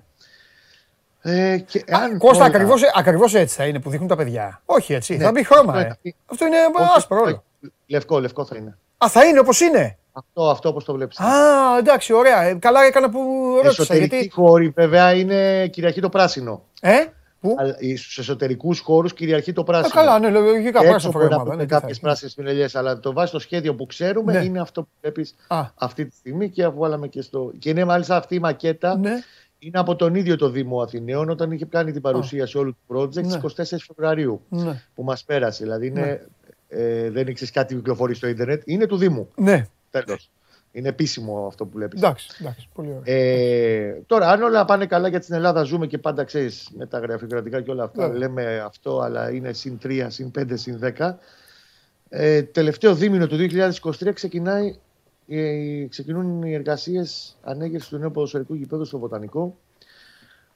Ε, 1.22 1.58
και 1.58 1.84
αν 1.90 2.18
Κώστα, 2.18 2.38
όλα... 2.38 2.46
ακριβώς, 2.46 2.82
ακριβώς 2.94 3.34
έτσι 3.34 3.56
θα 3.56 3.66
είναι 3.66 3.80
που 3.80 3.90
δείχνουν 3.90 4.08
τα 4.08 4.16
παιδιά. 4.16 4.62
Όχι 4.66 4.94
έτσι, 4.94 5.18
ναι. 5.18 5.24
θα 5.24 5.32
μπει 5.32 5.44
χρώμα. 5.44 5.80
Ε. 5.80 5.98
Αυτό 6.26 6.46
είναι 6.46 6.58
άσπρο 6.96 7.22
όλο. 7.22 7.44
Λευκό, 7.88 8.20
λευκό 8.20 8.46
θα 8.46 8.56
είναι. 8.56 8.78
Α, 8.98 9.10
θα 9.10 9.26
είναι 9.26 9.40
όπως 9.40 9.60
είναι; 9.60 9.98
Αυτό, 10.12 10.50
αυτό 10.50 10.70
όπως 10.70 10.84
το 10.84 10.94
βλέπεις. 10.94 11.20
Α, 11.20 11.78
εντάξει, 11.78 12.14
ωραία. 12.14 12.42
Ε, 12.42 12.54
καλά 12.54 12.84
έκανα 12.84 13.10
που 13.10 13.52
ρώτησα. 13.56 13.82
Εσωτερικοί 13.82 14.16
γιατί... 14.16 14.32
χώροι 14.32 14.70
βέβαια 14.70 15.14
είναι 15.14 15.68
κυριαρχεί 15.68 16.02
το 16.02 16.10
πράσινο. 16.10 16.64
Ε; 16.82 17.06
Στους 17.98 18.18
εσωτερικούς 18.18 18.80
χώρους 18.80 19.14
κυριαρχεί 19.14 19.54
το 19.54 19.64
πράσινο. 19.64 20.02
Ε, 20.02 20.06
καλά, 20.06 20.20
ναι, 20.20 20.30
λογικά 20.30 20.82
πράσινο 20.82 21.12
πρόγραμμα. 21.12 21.54
Είναι 21.54 21.66
κάποιες 21.66 22.00
πράσινες 22.00 22.34
πινελιέ, 22.34 22.68
αλλά 22.74 23.00
το 23.00 23.14
βάζει 23.14 23.28
στο 23.28 23.40
σχέδιο 23.40 23.76
που 23.76 23.86
ξέρουμε 23.86 24.34
ναι. 24.34 24.44
είναι 24.44 24.60
αυτό 24.60 24.82
που 24.82 24.90
βλέπεις 25.02 25.36
αυτή 25.76 26.06
τη 26.06 26.16
στιγμή 26.16 26.50
και 26.50 26.64
αφού 26.64 26.78
βάλαμε 26.78 27.08
και 27.08 27.22
στο. 27.22 27.52
Και 27.60 27.70
είναι 27.70 27.86
μάλιστα 27.86 28.16
αυτή 28.16 28.36
η 28.36 28.40
μακέτα. 28.40 28.98
Ναι. 28.98 29.14
Είναι 29.60 29.80
από 29.80 29.96
τον 29.96 30.16
ίδιο 30.16 30.36
το 30.36 30.50
Δήμο 30.50 30.82
Αθηναίων 30.82 31.30
όταν 31.30 31.52
είχε 31.52 31.66
κάνει 31.66 31.92
την 31.92 32.02
παρουσίαση 32.02 32.58
όλους 32.58 32.76
τους 32.88 32.98
project 32.98 33.24
ναι. 33.24 33.40
24 33.44 33.64
Φεβρουαρίου 33.88 34.42
ναι. 34.50 34.82
που 34.96 35.04
μας 35.04 35.24
πέρασε. 35.24 35.64
Δηλαδή 35.64 35.88
είναι, 35.88 36.02
ναι. 36.02 36.82
ε, 36.82 37.10
δεν 37.10 37.28
ήξερες 37.28 37.54
κάτι 37.54 37.76
κυκλοφορεί 37.76 38.16
στο 38.16 38.28
Ιντερνετ. 38.28 38.62
Είναι 38.66 38.86
του 38.86 38.98
Δήμου. 38.98 39.30
Ναι. 39.36 39.66
Τέλος. 39.90 40.30
Είναι 40.76 40.88
επίσημο 40.88 41.46
αυτό 41.48 41.66
που 41.66 41.78
βλέπεις. 41.78 42.02
Εντάξει, 42.02 42.28
εντάξει, 42.40 42.68
πολύ 42.74 42.90
ωραία. 42.90 43.16
Ε, 43.16 44.02
τώρα, 44.06 44.30
αν 44.30 44.42
όλα 44.42 44.66
πάνε 44.66 44.86
καλά 44.86 45.08
για 45.08 45.20
την 45.20 45.34
Ελλάδα, 45.36 45.64
ζούμε 45.64 45.88
και 45.88 45.98
πάντα 45.98 46.24
ξέρεις 46.24 46.70
με 46.78 46.86
τα 46.86 47.00
γραφειοκρατικά 47.00 47.62
και 47.62 47.72
όλα 47.72 47.84
αυτά. 47.84 48.08
Ναι. 48.08 48.18
Λέμε 48.18 48.60
αυτό, 48.60 49.00
αλλά 49.00 49.32
είναι 49.32 49.54
συν 49.54 49.78
3, 49.84 50.06
συν 50.10 50.32
5, 50.40 50.46
συν 50.54 50.80
10. 50.98 51.16
Ε, 52.10 52.44
τελευταίο 52.44 52.96
δίμηνο 52.96 53.28
του 53.28 53.36
2023 53.36 54.14
ξεκινάει, 54.14 54.76
ε, 55.28 55.86
ξεκινούν 55.90 56.44
οι 56.44 56.54
εργασίες 56.54 57.38
ανέγερσης 57.44 57.90
του 57.90 57.98
νέου 57.98 58.12
ποδοσφαιρικού 58.12 58.54
γηπέδου 58.54 58.86
στο 58.86 59.00
Βοτανικό 59.00 59.58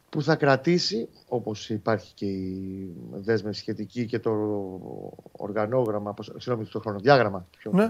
που 0.10 0.22
θα 0.22 0.36
κρατήσει, 0.36 1.08
όπως 1.28 1.70
υπάρχει 1.70 2.14
και 2.14 2.26
η 2.26 2.94
δέσμευση 3.12 3.60
σχετική 3.60 4.06
και 4.06 4.20
το 4.20 4.32
οργανόγραμμα, 5.32 6.14
συγγνώμη, 6.38 6.66
το 6.70 6.80
χρονοδιάγραμμα, 6.80 7.48
πιο 7.58 7.72
ναι 7.74 7.90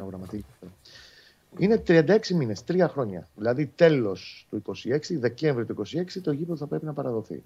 είναι 1.59 1.83
36 1.87 2.19
μήνες, 2.33 2.63
τρία 2.63 2.87
χρόνια. 2.87 3.27
Δηλαδή 3.35 3.71
τέλος 3.75 4.47
του 4.49 4.61
26, 4.67 4.73
Δεκέμβρη 5.19 5.65
του 5.65 5.75
26, 5.85 6.21
το 6.23 6.31
γήπεδο 6.31 6.57
θα 6.57 6.65
πρέπει 6.65 6.85
να 6.85 6.93
παραδοθεί. 6.93 7.43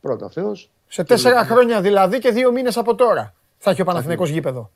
Πρώτα 0.00 0.28
Θεός. 0.30 0.70
Σε 0.88 1.04
τέσσερα 1.04 1.44
χρόνια 1.44 1.80
δηλαδή 1.80 2.18
και 2.18 2.30
δύο 2.30 2.52
μήνες 2.52 2.76
από 2.76 2.94
τώρα 2.94 3.34
θα 3.58 3.70
έχει 3.70 3.80
ο 3.80 3.84
Παναθηναϊκός 3.84 4.30
γήπεδο. 4.30 4.70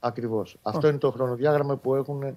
Ακριβώς. 0.00 0.58
Αυτό 0.62 0.88
είναι 0.88 0.98
το 0.98 1.10
χρονοδιάγραμμα 1.10 1.76
που 1.76 1.94
έχουν 1.94 2.22
ε, 2.22 2.34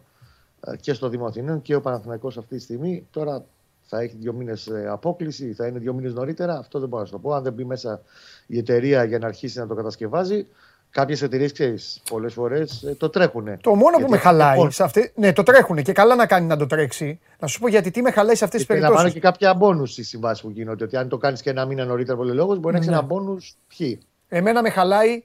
και 0.79 0.93
στο 0.93 1.09
Δήμο 1.09 1.25
Αθηνών 1.25 1.61
και 1.61 1.75
ο 1.75 1.81
Παναθηναϊκός 1.81 2.37
αυτή 2.37 2.55
τη 2.55 2.61
στιγμή. 2.61 3.07
Τώρα 3.11 3.45
θα 3.81 3.99
έχει 4.01 4.15
δύο 4.19 4.33
μήνες 4.33 4.67
ε, 4.67 4.87
απόκληση, 4.87 5.53
θα 5.53 5.67
είναι 5.67 5.79
δύο 5.79 5.93
μήνες 5.93 6.13
νωρίτερα. 6.13 6.57
Αυτό 6.57 6.79
δεν 6.79 6.89
μπορώ 6.89 7.01
να 7.01 7.07
σου 7.07 7.13
το 7.13 7.19
πω. 7.19 7.33
Αν 7.33 7.43
δεν 7.43 7.53
μπει 7.53 7.65
μέσα 7.65 8.01
η 8.47 8.57
εταιρεία 8.57 9.03
για 9.03 9.19
να 9.19 9.27
αρχίσει 9.27 9.59
να 9.59 9.67
το 9.67 9.75
κατασκευάζει, 9.75 10.47
Κάποιες 10.95 11.21
εταιρείες, 11.21 11.51
ξέρεις, 11.51 12.01
πολλές 12.09 12.33
φορές 12.33 12.83
ε, 12.83 12.95
το 12.95 13.09
τρέχουν. 13.09 13.57
Το 13.61 13.75
μόνο 13.75 13.97
που 13.97 14.09
με 14.09 14.17
χαλάει 14.17 14.71
σε 14.71 14.83
αυτή. 14.83 15.11
Ναι, 15.15 15.33
το 15.33 15.43
τρέχουν 15.43 15.83
και 15.83 15.91
καλά 15.91 16.15
να 16.15 16.25
κάνει 16.25 16.47
να 16.47 16.57
το 16.57 16.67
τρέξει. 16.67 17.19
Να 17.39 17.47
σου 17.47 17.59
πω 17.59 17.67
γιατί 17.67 17.91
τι 17.91 18.01
με 18.01 18.11
χαλάει 18.11 18.35
σε 18.35 18.43
αυτές 18.43 18.59
τις 18.59 18.67
περιπτώσει. 18.67 18.93
Να 18.93 19.01
πάρω 19.01 19.13
και 19.13 19.19
κάποια 19.19 19.53
μπόνου 19.53 19.85
στις 19.85 20.07
συμβάσεις 20.07 20.41
που 20.41 20.49
γίνονται. 20.49 20.83
Ότι 20.83 20.97
αν 20.97 21.09
το 21.09 21.17
κάνεις 21.17 21.41
και 21.41 21.49
ένα 21.49 21.65
μήνα 21.65 21.85
νωρίτερα 21.85 22.17
πολύ 22.17 22.33
λόγος, 22.33 22.59
μπορεί 22.59 22.71
να 22.73 22.77
έχεις 22.79 22.89
ναι. 22.89 22.95
ένα 22.95 23.05
μπόνου 23.05 23.37
ποιοι. 23.77 23.99
Εμένα 24.27 24.61
με 24.61 24.69
χαλάει 24.69 25.23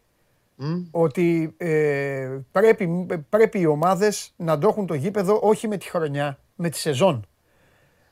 mm. 0.61 0.85
ότι 0.91 1.55
ε, 1.57 2.29
πρέπει, 2.53 3.07
πρέπει 3.29 3.61
οι 3.61 3.67
ομάδες 3.67 4.33
να 4.37 4.59
το 4.59 4.69
έχουν 4.69 4.87
το 4.87 4.95
γήπεδο 4.95 5.39
όχι 5.43 5.69
με 5.69 5.77
τη 5.77 5.89
χρονιά, 5.89 6.39
με 6.55 6.69
τη 6.69 6.79
σεζόν. 6.79 7.25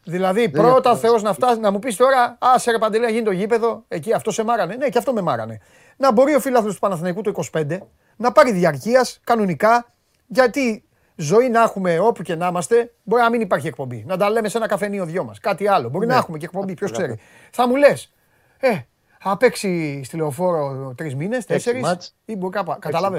Δηλαδή, 0.05 0.41
δεν 0.41 0.51
πρώτα 0.51 0.97
Θεός 0.97 1.23
να 1.23 1.33
φτάσει 1.33 1.61
να 1.61 1.71
μου 1.71 1.79
πεις 1.79 1.97
τώρα, 1.97 2.39
Α, 2.39 2.59
σε 2.59 2.71
ρε 2.71 2.79
Παντελέα, 2.79 3.11
γίνει 3.11 3.25
το 3.25 3.31
γήπεδο, 3.31 3.85
εκεί 3.89 4.13
αυτό 4.13 4.31
σε 4.31 4.45
μάρανε. 4.45 4.77
Ναι, 4.77 4.89
και 4.89 4.99
αυτό 4.99 5.13
με 5.13 5.21
μάρανε 5.21 5.61
να 5.99 6.13
μπορεί 6.13 6.35
ο 6.35 6.41
φίλαθλος 6.41 6.75
του 6.75 6.81
Παναθηναϊκού 6.81 7.21
το 7.21 7.33
25 7.53 7.79
να 8.17 8.33
πάρει 8.33 8.53
διαρκείας 8.53 9.21
κανονικά, 9.25 9.93
γιατί 10.27 10.85
ζωή 11.17 11.49
να 11.49 11.63
έχουμε 11.63 11.99
όπου 11.99 12.23
και 12.23 12.35
να 12.35 12.47
είμαστε, 12.47 12.93
μπορεί 13.03 13.23
να 13.23 13.31
μην 13.31 13.41
υπάρχει 13.41 13.67
εκπομπή. 13.67 14.05
Να 14.07 14.17
τα 14.17 14.31
λέμε 14.31 14.49
σε 14.49 14.57
ένα 14.57 14.67
καφενείο 14.67 15.05
δυο 15.05 15.25
μας. 15.25 15.41
Κάτι 15.41 15.69
άλλο. 15.69 15.89
Μπορεί 15.89 16.07
να 16.07 16.13
ναι. 16.13 16.19
έχουμε 16.19 16.39
και 16.39 16.45
εκπομπή, 16.45 16.75
ποιος 16.75 16.91
ξέρει. 16.91 17.19
Θα 17.51 17.69
μου 17.69 17.77
λες, 17.77 18.13
ε, 18.59 18.79
θα 19.19 19.37
παίξει 19.37 20.03
στη 20.05 20.17
λεωφόρο 20.17 20.95
τρεις 20.97 21.15
μήνες, 21.15 21.45
τέσσερις 21.45 22.15
ή 22.25 22.37
μπορεί 22.37 22.53
κάπου. 22.53 22.77
Καταλάβει. 22.79 23.19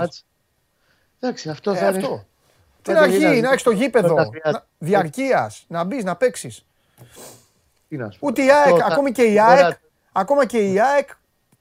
Εντάξει, 1.20 1.50
αυτό 1.50 1.72
ε, 1.72 1.76
θα 1.76 1.88
είναι. 1.88 1.98
Αυτό. 1.98 2.24
Την 2.82 2.98
αρχή, 2.98 3.42
να 3.42 3.50
έχεις 3.50 3.64
το 3.64 3.72
γήπεδο 3.72 4.30
διαρκείας, 4.78 5.66
να 5.68 5.84
μπεις, 5.84 6.04
να 6.04 6.16
παίξεις. 6.16 6.66
Ούτε 8.20 8.44
η 8.44 8.52
ΑΕΚ, 8.52 8.92
ακόμη 8.92 9.12
και 9.12 9.24
η 9.24 9.40
ΑΕΚ, 9.40 9.78
ακόμα 10.12 10.46
και 10.46 10.58
η 10.58 10.80
ΑΕΚ 10.80 11.10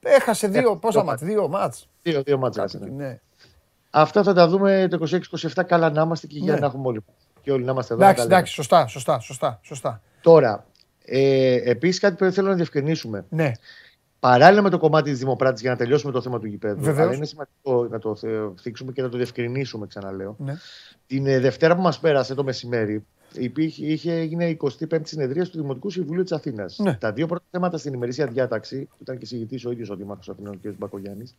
Έχασε 0.01 0.47
δύο, 0.47 0.75
πόσα 0.75 1.03
μάτς, 1.03 1.21
δύο 1.23 1.47
μάτς. 1.47 1.87
Δύο, 2.01 2.23
δύο 2.23 2.37
μάτς 2.37 2.73
ναι. 2.73 2.89
ναι. 2.89 3.19
Αυτά 3.89 4.23
θα 4.23 4.33
τα 4.33 4.47
δούμε 4.47 4.87
το 4.89 5.19
26-27 5.55 5.63
καλά 5.65 5.89
να 5.89 6.01
είμαστε 6.01 6.27
και 6.27 6.37
για 6.37 6.53
ναι. 6.53 6.59
να 6.59 6.65
έχουμε 6.65 6.87
όλοι. 6.87 7.03
Και 7.41 7.51
όλοι 7.51 7.63
να 7.63 7.71
είμαστε 7.71 7.93
εδώ. 7.93 8.03
Εντάξει, 8.03 8.23
εντάξει, 8.23 8.53
σωστά, 8.53 8.87
σωστά, 8.87 9.19
σωστά, 9.19 9.59
σωστά. 9.63 10.01
Τώρα, 10.21 10.65
ε, 11.05 11.69
επίσης 11.69 11.99
κάτι 11.99 12.15
που 12.15 12.31
θέλω 12.31 12.47
να 12.49 12.55
διευκρινίσουμε. 12.55 13.25
Ναι. 13.29 13.51
Παράλληλα 14.19 14.61
με 14.61 14.69
το 14.69 14.77
κομμάτι 14.77 15.09
της 15.09 15.19
Δημοπράτης 15.19 15.61
για 15.61 15.71
να 15.71 15.77
τελειώσουμε 15.77 16.11
το 16.11 16.21
θέμα 16.21 16.39
του 16.39 16.47
γηπέδου. 16.47 16.81
Βεβαίως. 16.81 17.07
Αλλά 17.07 17.15
είναι 17.15 17.25
σημαντικό 17.25 17.87
να 17.89 17.99
το 17.99 18.15
θίξουμε 18.61 18.91
και 18.91 19.01
να 19.01 19.09
το 19.09 19.17
διευκρινίσουμε, 19.17 19.87
ξαναλέω. 19.87 20.35
Ναι. 20.39 20.53
Την 21.07 21.25
ε, 21.25 21.39
Δευτέρα 21.39 21.75
που 21.75 21.81
μας 21.81 21.99
πέρασε 21.99 22.33
το 22.33 22.43
μεσημέρι, 22.43 23.05
υπήρχε, 23.33 23.85
είχε, 23.85 24.13
έγινε 24.13 24.49
η 24.49 24.57
25η 24.61 25.01
συνεδρία 25.03 25.45
του 25.45 25.61
Δημοτικού 25.61 25.89
Συμβουλίου 25.89 26.23
της 26.23 26.31
Αθήνας. 26.31 26.77
Ναι. 26.79 26.93
Τα 26.95 27.11
δύο 27.11 27.27
πρώτα 27.27 27.43
θέματα 27.51 27.77
στην 27.77 27.93
ημερήσια 27.93 28.27
διάταξη, 28.27 28.85
που 28.85 28.97
ήταν 29.01 29.17
και 29.17 29.25
συγητή 29.25 29.67
ο 29.67 29.71
ίδιος 29.71 29.89
ο 29.89 29.95
Δήμαρχος 29.95 30.29
Αθηνών, 30.29 30.59
κ. 30.61 30.67
Μπακογιάννης, 30.77 31.35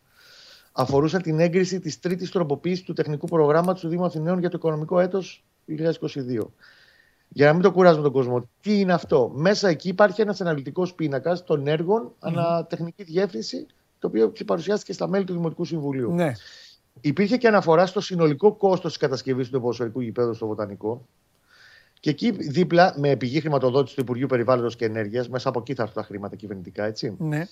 αφορούσαν 0.71 1.21
την 1.21 1.39
έγκριση 1.39 1.79
της 1.79 1.99
τρίτης 1.99 2.31
τροποποίησης 2.31 2.83
του 2.83 2.93
τεχνικού 2.93 3.27
προγράμματος 3.27 3.81
του 3.81 3.87
Δήμου 3.87 4.05
Αθηναίων 4.05 4.39
για 4.39 4.49
το 4.49 4.57
οικονομικό 4.57 4.99
έτος 4.99 5.43
2022. 5.67 6.53
Για 7.33 7.45
να 7.45 7.53
μην 7.53 7.61
το 7.61 7.71
κουράζουμε 7.71 8.03
τον 8.03 8.11
κόσμο, 8.11 8.49
τι 8.61 8.79
είναι 8.79 8.93
αυτό; 8.93 9.31
Μέσα 9.35 9.69
εκεί 9.69 9.89
υπάρχει 9.89 10.21
ένας 10.21 10.41
αναλυτικός 10.41 10.93
πίνακας 10.93 11.43
των 11.43 11.67
έργων 11.67 12.07
mm-hmm. 12.07 12.17
ανατεχνική 12.19 13.03
διεύθυνση, 13.03 13.65
το 13.99 14.07
οποίο 14.07 14.33
παρουσιάστηκε 14.45 14.93
στα 14.93 15.07
μέλη 15.07 15.23
του 15.23 15.33
Δημοτικού 15.33 15.65
Συμβουλίου. 15.65 16.13
Ναι. 16.13 16.31
Υπήρχε 17.01 17.37
και 17.37 17.47
αναφορά 17.47 17.85
στο 17.85 18.01
συνολικό 18.01 18.53
κόστος 18.53 18.91
της 18.91 19.01
κατασκευής 19.01 19.49
του 19.49 19.61
ποδοσφαιρικού 19.61 20.01
γηπέδου 20.01 20.33
στο 20.33 20.47
Βοτανικό, 20.47 21.07
και 22.01 22.09
εκεί 22.09 22.31
δίπλα, 22.31 22.93
με 22.97 23.15
πηγή 23.15 23.39
χρηματοδότηση 23.39 23.95
του 23.95 24.01
Υπουργείου 24.01 24.27
Περιβάλλοντος 24.27 24.75
και 24.75 24.85
Ενέργειας, 24.85 25.29
μέσα 25.29 25.49
από 25.49 25.59
εκεί 25.59 25.73
θα 25.73 25.81
έρθουν 25.81 26.01
τα 26.01 26.07
χρήματα 26.07 26.35
κυβερνητικά, 26.35 26.85
έτσι. 26.85 27.15
Ναι. 27.19 27.47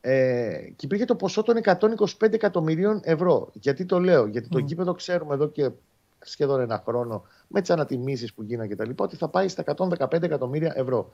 Ε, 0.00 0.72
και 0.76 0.84
υπήρχε 0.84 1.04
το 1.04 1.14
ποσό 1.14 1.42
των 1.42 1.56
125 1.64 2.32
εκατομμυρίων 2.32 3.00
ευρώ. 3.04 3.50
Γιατί 3.54 3.84
το 3.84 4.00
λέω, 4.00 4.26
Γιατί 4.26 4.48
το 4.48 4.64
mm. 4.86 4.96
ξέρουμε 4.96 5.34
εδώ 5.34 5.48
και 5.48 5.70
σχεδόν 6.18 6.60
ένα 6.60 6.82
χρόνο, 6.86 7.24
με 7.48 7.60
τις 7.60 7.70
ανατιμήσεις 7.70 8.34
που 8.34 8.42
γίνανε 8.42 8.74
κτλ., 8.74 8.90
ότι 8.96 9.16
θα 9.16 9.28
πάει 9.28 9.48
στα 9.48 9.64
115 9.98 10.22
εκατομμύρια 10.22 10.72
ευρώ. 10.76 11.12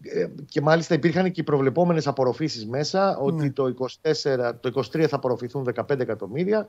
Ε, 0.00 0.26
και 0.48 0.60
μάλιστα 0.60 0.94
υπήρχαν 0.94 1.30
και 1.30 1.40
οι 1.40 1.44
προβλεπόμενες 1.44 2.06
απορροφήσεις 2.06 2.66
μέσα, 2.66 3.18
ότι 3.18 3.42
ναι. 3.42 3.50
το, 3.50 3.74
24, 4.02 4.52
το 4.60 4.82
23 4.92 5.06
θα 5.08 5.16
απορροφηθούν 5.16 5.68
15 5.74 6.00
εκατομμύρια, 6.00 6.68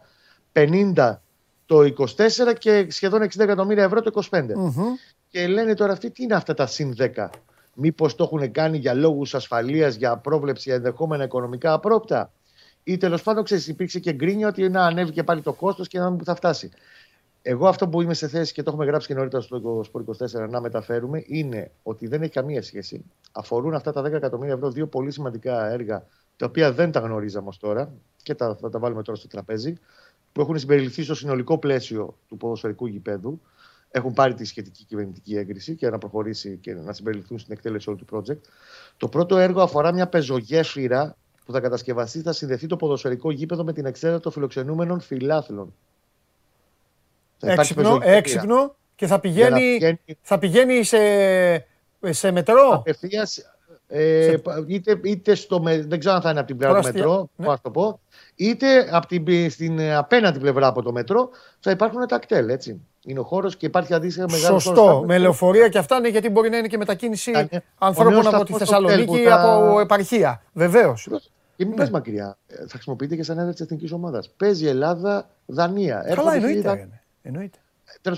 50 0.54 1.16
το 1.66 1.80
24 1.80 2.54
και 2.58 2.88
σχεδόν 2.90 3.22
60 3.22 3.40
εκατομμύρια 3.40 3.84
ευρώ 3.84 4.02
το 4.02 4.24
25. 4.32 4.46
Και 5.30 5.48
λένε 5.48 5.74
τώρα 5.74 5.92
αυτοί 5.92 6.12
τι 6.12 6.24
είναι 6.24 6.36
αυτά 6.36 6.54
τα 6.54 6.66
συν 6.66 6.96
10. 7.16 7.30
Μήπως 7.74 8.16
το 8.16 8.24
έχουν 8.24 8.52
κάνει 8.52 8.78
για 8.78 8.94
λόγους 8.94 9.36
ασφαλείας, 9.36 9.96
για 9.96 10.18
πρόβλεψη 10.18 10.64
για 10.70 10.76
ενδεχόμενα 10.76 11.24
οικονομικά 11.24 11.74
απρόπτα; 11.74 12.32
Ή 12.84 12.98
τέλος 12.98 13.22
πάντων, 13.22 13.44
ξέρεις, 13.44 13.68
υπήρξε 13.68 14.00
και 14.00 14.14
γκρίνια 14.14 14.48
ότι 14.48 14.70
να 14.70 14.86
ανέβηκε 14.86 15.24
πάλι 15.24 15.42
το 15.42 15.54
κόστος 15.54 15.88
και 15.88 16.00
να 16.00 16.10
μην 16.10 16.18
που 16.18 16.26
θα 16.26 16.36
φτάσει. 16.36 16.72
Εγώ 17.42 17.68
αυτό 17.68 17.88
που 17.88 18.02
είμαι 18.02 18.14
σε 18.14 18.28
θέση 18.28 18.54
και 18.54 18.64
το 18.64 18.70
έχουμε 18.70 18.86
γράψει 18.86 19.08
και 19.08 19.14
νωρίτερα 19.14 19.42
στο 19.42 19.82
Σπορ 19.84 20.04
24 20.46 20.50
να 20.50 20.62
μεταφέρουμε 20.62 21.24
είναι 21.26 21.72
ότι 21.84 22.08
δεν 22.08 22.22
έχει 22.22 22.32
καμία 22.32 22.62
σχέση. 22.62 23.06
Αφορούν 23.32 23.74
αυτά 23.74 23.92
τα 23.92 24.02
10 24.02 24.12
εκατομμύρια 24.12 24.54
ευρώ 24.54 24.72
δύο 24.72 24.88
πολύ 24.88 25.12
σημαντικά 25.12 25.72
έργα 25.72 26.06
τα 26.36 26.46
οποία 26.46 26.72
δεν 26.72 26.92
τα 26.92 27.00
γνωρίζαμε 27.00 27.48
ως 27.48 27.58
τώρα 27.58 27.94
και 28.24 28.36
τα, 28.36 28.56
θα 28.62 28.70
τα 28.70 28.80
βάλουμε 28.80 29.02
τώρα 29.02 29.18
στο 29.18 29.28
τραπέζι 29.28 29.78
που 30.36 30.42
έχουν 30.42 30.60
συμπεριληφθεί 30.60 31.04
στο 31.04 31.16
συνολικό 31.16 31.58
πλαίσιο 31.58 32.18
του 32.28 32.38
ποδοσφαιρικού 32.38 32.86
γηπέδου 32.86 33.42
έχουν 33.92 34.14
πάρει 34.14 34.34
τη 34.34 34.46
σχετική 34.46 34.84
κυβερνητική 34.84 35.36
έγκριση 35.36 35.76
και 35.76 35.90
να 35.90 35.98
προχωρήσει 35.98 36.58
και 36.62 36.74
να 36.74 36.94
συμπεριληφθούν 36.94 37.40
στην 37.40 37.54
εκτέλεση 37.54 37.90
όλου 37.90 38.06
του 38.06 38.06
project. 38.12 38.40
Το 38.98 39.08
πρώτο 39.08 39.38
έργο 39.38 39.62
αφορά 39.62 39.94
μια 39.94 40.08
πεζογέφυρα 40.08 41.18
που 41.46 41.52
θα 41.52 41.60
κατασκευαστεί 41.60 42.22
θα 42.22 42.34
συνδεθεί 42.34 42.68
το 42.68 42.76
ποδοσφαιρικό 42.76 43.32
γήπεδο 43.32 43.64
με 43.64 43.74
την 43.74 43.86
εξέδρα 43.86 44.20
των 44.20 44.32
φιλοξενούμενων 44.32 45.00
φιλάθλων. 45.00 45.74
Έξυπνο, 47.40 48.00
έξυπνο 48.02 48.76
και 48.96 49.08
θα 49.08 49.20
πηγαίνει, 49.20 50.00
θα 50.22 50.40
πηγαίνει 50.40 50.84
σε, 50.84 50.98
σε 52.02 52.32
μετρό; 52.32 52.70
Απευθείας, 52.74 53.55
ε, 53.88 54.36
είτε, 54.68 55.00
είτε 55.04 55.36
στο, 55.36 55.60
δεν 55.88 56.00
ξέρω 56.00 56.16
αν 56.16 56.22
θα 56.22 56.30
είναι 56.30 56.40
από 56.40 56.48
την 56.48 56.58
πλευρά 56.58 56.82
του 56.82 56.88
μετρό, 56.94 57.30
ναι. 57.36 57.46
το 57.62 57.72
πω, 57.72 58.00
είτε 58.36 58.90
από 58.92 59.08
την, 59.08 59.50
στην 59.50 59.82
απέναντι 59.82 60.40
πλευρά 60.40 60.68
από 60.68 60.82
το 60.82 60.92
μετρό 60.92 61.30
θα 61.60 61.72
υπάρχουν 61.72 62.08
τα 62.08 62.20
κτέλ, 62.20 62.50
έτσι. 62.50 62.82
Είναι 63.06 63.20
ο 63.20 63.24
χώρος 63.24 63.58
και 63.58 63.66
υπάρχει 63.66 63.94
αντίστοιχα 63.94 64.26
μεγάλος 64.32 64.64
Σωστό. 64.64 65.04
με 65.08 65.18
λεωφορεία 65.18 65.68
και 65.68 65.78
αυτά 65.78 65.98
είναι 65.98 66.10
γιατί 66.10 66.30
μπορεί 66.30 66.50
να 66.50 66.58
είναι 66.58 66.68
και 66.68 66.78
μετακίνηση 66.78 67.50
ανθρώπων 67.78 68.36
από 68.36 68.44
τη 68.44 68.54
Θεσσαλονίκη 68.54 69.22
ή 69.22 69.30
από 69.30 69.80
επαρχία. 69.80 70.42
Βεβαίως. 70.54 71.10
Και 71.56 71.66
μην 71.66 71.76
ναι. 71.78 71.84
πα 71.84 71.90
μακριά. 71.92 72.38
Ε, 72.48 72.56
θα 72.56 72.68
χρησιμοποιείται 72.68 73.16
και 73.16 73.24
σαν 73.24 73.38
έδρα 73.38 73.52
της 73.52 73.62
εθνικής 73.62 73.92
ομάδας. 73.92 74.30
Παίζει 74.38 74.68
Ελλάδα, 74.68 75.30
Δανία. 75.46 76.06
Καλά, 76.16 76.36
εννοείται. 76.36 76.90
εννοείται. 77.22 77.58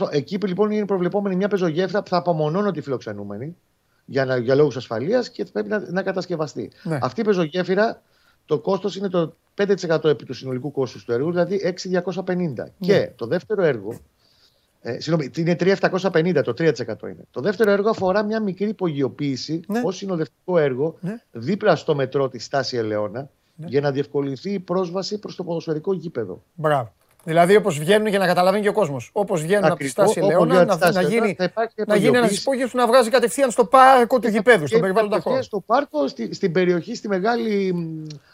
Εκεί 0.09 0.37
λοιπόν 0.37 0.71
είναι 0.71 0.85
προβλεπόμενη 0.85 1.35
μια 1.35 1.47
πεζογέφυρα 1.47 2.03
που 2.03 2.09
θα 2.09 2.17
απομονώνω 2.17 2.71
τη 2.71 2.81
φιλοξενούμενη 2.81 3.55
για, 4.09 4.37
για 4.37 4.55
λόγους 4.55 4.75
ασφαλείας 4.75 5.29
και 5.29 5.45
πρέπει 5.45 5.69
να, 5.69 5.91
να 5.91 6.03
κατασκευαστεί. 6.03 6.71
Ναι. 6.83 6.97
Αυτή 7.01 7.21
η 7.21 7.23
πεζογέφυρα 7.23 8.01
το 8.45 8.59
κόστος 8.59 8.95
είναι 8.95 9.09
το 9.09 9.35
5% 9.55 10.03
επί 10.03 10.25
του 10.25 10.33
συνολικού 10.33 10.71
κόστους 10.71 11.03
του 11.03 11.11
έργου, 11.11 11.31
δηλαδή 11.31 11.75
6.250. 12.05 12.35
Ναι. 12.35 12.63
Και 12.79 13.11
το 13.15 13.25
δεύτερο 13.25 13.63
έργο. 13.63 13.99
Ε, 14.81 14.99
συγγνώμη, 14.99 15.31
είναι 15.35 15.55
3.750, 15.59 16.41
το 16.43 16.53
3% 16.57 16.73
είναι. 17.03 17.25
Το 17.31 17.41
δεύτερο 17.41 17.71
έργο 17.71 17.89
αφορά 17.89 18.23
μια 18.23 18.41
μικρή 18.41 18.67
υπογειοποίηση 18.67 19.61
ναι. 19.67 19.81
ως 19.83 19.95
συνοδευτικό 19.95 20.57
έργο 20.57 20.97
ναι. 21.01 21.21
δίπλα 21.31 21.75
στο 21.75 21.95
μετρό 21.95 22.29
της 22.29 22.43
Στάση 22.43 22.77
Ελαιώνα 22.77 23.29
ναι. 23.55 23.67
για 23.67 23.81
να 23.81 23.91
διευκολυνθεί 23.91 24.51
η 24.51 24.59
πρόσβαση 24.59 25.17
προς 25.17 25.35
το 25.35 25.43
ποδοσφαιρικό 25.43 25.93
γήπεδο. 25.93 26.43
Μπράβο. 26.53 26.93
Δηλαδή, 27.27 27.55
όπως 27.55 27.79
βγαίνουν 27.79 28.07
για 28.07 28.19
να 28.19 28.25
καταλαβαίνει 28.25 28.63
και 28.63 28.69
ο 28.69 28.73
κόσμος. 28.73 29.09
Όπως 29.13 29.41
βγαίνουν 29.41 29.65
από 29.65 29.75
τη 29.75 29.87
στάση 29.87 30.19
Ελαιώνα, 30.19 30.65
να, 30.65 30.91
να, 30.91 31.01
γίνει, 31.01 31.35
να 31.87 31.95
γίνει 31.95 32.17
ένας 32.17 32.37
υπόγειο 32.37 32.67
να 32.73 32.87
βγάζει 32.87 33.09
κατευθείαν 33.09 33.51
στο 33.51 33.65
πάρκο 33.65 34.19
του 34.19 34.27
γηπέδου, 34.27 34.67
στον 34.67 34.81
περιβάλλοντα 34.81 35.19
χώρο. 35.19 35.41
Στο 35.41 35.59
πάρκο, 35.65 36.07
στη, 36.07 36.33
στην 36.33 36.51
περιοχή, 36.51 36.95
στη 36.95 37.07
μεγάλη 37.07 37.73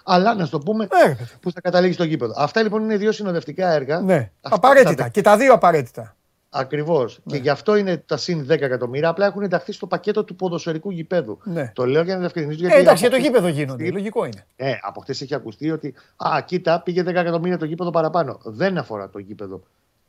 αλάνα, 0.03 0.47
το 0.47 0.59
πούμε, 0.59 0.87
ε, 1.05 1.13
που 1.41 1.51
θα 1.51 1.61
καταλήγει 1.61 1.93
στο 1.93 2.03
γήπεδο. 2.03 2.33
Αυτά 2.37 2.61
λοιπόν 2.61 2.83
είναι 2.83 2.97
δύο 2.97 3.11
συνοδευτικά 3.11 3.71
έργα. 3.71 3.99
Ναι, 3.99 4.31
απαραίτητα. 4.41 5.09
Και 5.09 5.21
τα 5.21 5.37
δύο 5.37 5.53
απαραίτητα. 5.53 6.15
Ακριβώς. 6.55 7.19
Ναι. 7.23 7.35
Και 7.35 7.41
γι' 7.41 7.49
αυτό 7.49 7.75
είναι 7.75 7.97
τα 7.97 8.17
συν 8.17 8.45
10 8.45 8.49
εκατομμύρια. 8.49 9.09
Απλά 9.09 9.25
έχουν 9.25 9.41
ενταχθεί 9.41 9.71
στο 9.71 9.87
πακέτο 9.87 10.23
του 10.23 10.35
ποδοσφαιρικού 10.35 10.91
γηπέδου. 10.91 11.39
Ναι. 11.43 11.71
Το 11.75 11.85
λέω 11.85 12.03
για 12.03 12.13
να 12.13 12.19
διευκρινίσω. 12.19 12.59
Γιατί 12.59 12.75
ε, 12.75 12.79
εντάξει, 12.79 13.01
για 13.07 13.17
το 13.17 13.23
γήπεδο 13.23 13.47
γίνονται. 13.47 13.91
Λογικό 13.91 14.25
είναι. 14.25 14.45
Ε, 14.55 14.73
από 14.81 15.01
χτες 15.01 15.21
έχει 15.21 15.35
ακουστεί 15.35 15.71
ότι 15.71 15.93
Α, 16.15 16.41
κοίτα, 16.45 16.81
πήγε 16.81 17.01
10 17.01 17.05
εκατομμύρια 17.05 17.57
το 17.57 17.65
γήπεδο 17.65 17.89
παραπάνω. 17.89 18.39
Δεν 18.43 18.77
αφορά 18.77 19.09
το 19.09 19.19
γήπεδο. 19.19 19.63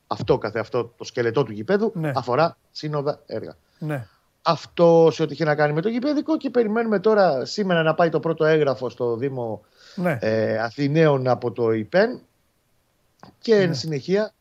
Αυτό 0.06 0.38
καθε 0.38 0.58
αυτό 0.58 0.92
το 0.96 1.04
σκελετό 1.04 1.42
του 1.42 1.52
γηπέδου 1.52 1.92
ναι. 1.94 2.12
αφορά 2.14 2.56
σύνοδα 2.70 3.22
έργα. 3.26 3.56
Ναι. 3.78 4.06
Αυτό 4.42 5.08
σε 5.12 5.22
ό,τι 5.22 5.32
είχε 5.32 5.44
να 5.44 5.54
κάνει 5.54 5.72
με 5.72 5.80
το 5.80 5.88
γηπέδικο 5.88 6.36
και 6.36 6.50
περιμένουμε 6.50 6.98
τώρα 6.98 7.44
σήμερα 7.44 7.82
να 7.82 7.94
πάει 7.94 8.08
το 8.08 8.20
πρώτο 8.20 8.44
έγγραφο 8.44 8.88
στο 8.88 9.16
Δήμο 9.16 9.60
ναι. 9.94 10.18
ε, 10.20 10.58
Αθηναίων 10.58 11.28
από 11.28 11.52
το 11.52 11.72
ΙΠΕΝ 11.72 12.20
και 13.38 13.54
εν 13.54 13.68
ναι. 13.68 13.74
συνεχεία 13.74 14.33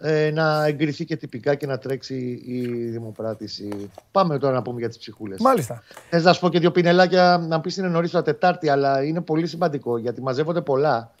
ε, 0.00 0.30
να 0.30 0.66
εγκριθεί 0.66 1.04
και 1.04 1.16
τυπικά 1.16 1.54
και 1.54 1.66
να 1.66 1.78
τρέξει 1.78 2.42
η 2.44 2.66
δημοπράτηση. 2.88 3.90
Πάμε 4.10 4.38
τώρα 4.38 4.54
να 4.54 4.62
πούμε 4.62 4.78
για 4.78 4.88
τις 4.88 4.98
ψυχούλες. 4.98 5.40
Μάλιστα. 5.40 5.82
Θες 6.10 6.24
να 6.24 6.32
σου 6.32 6.40
πω 6.40 6.48
και 6.48 6.58
δύο 6.58 6.70
πινελάκια, 6.70 7.46
να 7.48 7.60
πεις 7.60 7.76
είναι 7.76 7.88
νωρίς 7.88 8.10
το 8.10 8.22
Τετάρτη, 8.22 8.68
αλλά 8.68 9.02
είναι 9.02 9.20
πολύ 9.20 9.46
σημαντικό 9.46 9.98
γιατί 9.98 10.22
μαζεύονται 10.22 10.60
πολλά. 10.60 11.14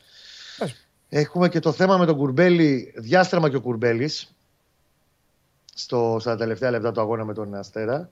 Έχουμε 1.08 1.48
και 1.48 1.60
το 1.60 1.72
θέμα 1.72 1.96
με 1.96 2.06
τον 2.06 2.16
Κουρμπέλη, 2.16 2.92
διάστρεμα 2.96 3.50
και 3.50 3.56
ο 3.56 3.60
Κουρμπέλης. 3.60 4.34
στα 6.18 6.36
τελευταία 6.36 6.70
λεπτά 6.70 6.92
του 6.92 7.00
αγώνα 7.00 7.24
με 7.24 7.34
τον 7.34 7.54
Αστέρα. 7.54 8.10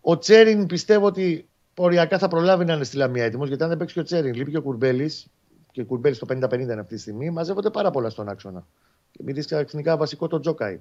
Ο 0.00 0.18
Τσέριν 0.18 0.66
πιστεύω 0.66 1.06
ότι 1.06 1.48
οριακά 1.74 2.18
θα 2.18 2.28
προλάβει 2.28 2.64
να 2.64 2.72
είναι 2.72 2.84
στη 2.84 2.96
Λαμία 2.96 3.24
έτοιμος, 3.24 3.48
γιατί 3.48 3.62
αν 3.62 3.68
δεν 3.68 3.78
παίξει 3.78 3.94
και 3.94 4.00
ο 4.00 4.02
Τσέριν, 4.02 4.34
λείπει 4.34 4.50
και 4.50 4.56
ο 4.56 4.62
Κουρμπέλης, 4.62 5.26
και 5.72 5.80
ο 5.80 5.84
Κουρμπέλης 5.84 6.18
το 6.18 6.26
50-50 6.28 6.60
είναι 6.60 6.72
αυτή 6.72 6.94
τη 6.94 7.00
στιγμή, 7.00 7.30
μαζεύονται 7.30 7.70
πάρα 7.70 7.90
πολλά 7.90 8.10
στον 8.10 8.28
άξονα. 8.28 8.66
Επειδή 9.20 9.44
ξαφνικά 9.44 9.96
βασικό 9.96 10.28
το 10.28 10.40
Τζόκαη. 10.40 10.80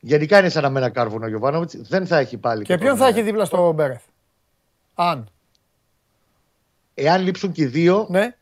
Γενικά 0.00 0.38
είναι 0.38 0.48
σαν 0.48 0.62
να 0.62 0.70
μένα 0.70 0.88
κάρβουνο 0.90 1.24
ο 1.24 1.28
Γιωβάνοβιτς. 1.28 1.76
Δεν 1.76 2.06
θα 2.06 2.18
έχει 2.18 2.36
πάλι. 2.36 2.64
Και, 2.64 2.78
ποιον 2.78 2.96
θα 2.96 3.06
έχει 3.06 3.22
δίπλα 3.22 3.44
στο 3.44 3.72
Μπέρεθ; 3.72 4.02
Αν. 4.94 5.28
Εάν 6.94 7.22
λείψουν 7.22 7.52
και 7.52 7.62
οι 7.62 7.66
δύο, 7.66 8.06
ναι. 8.10 8.36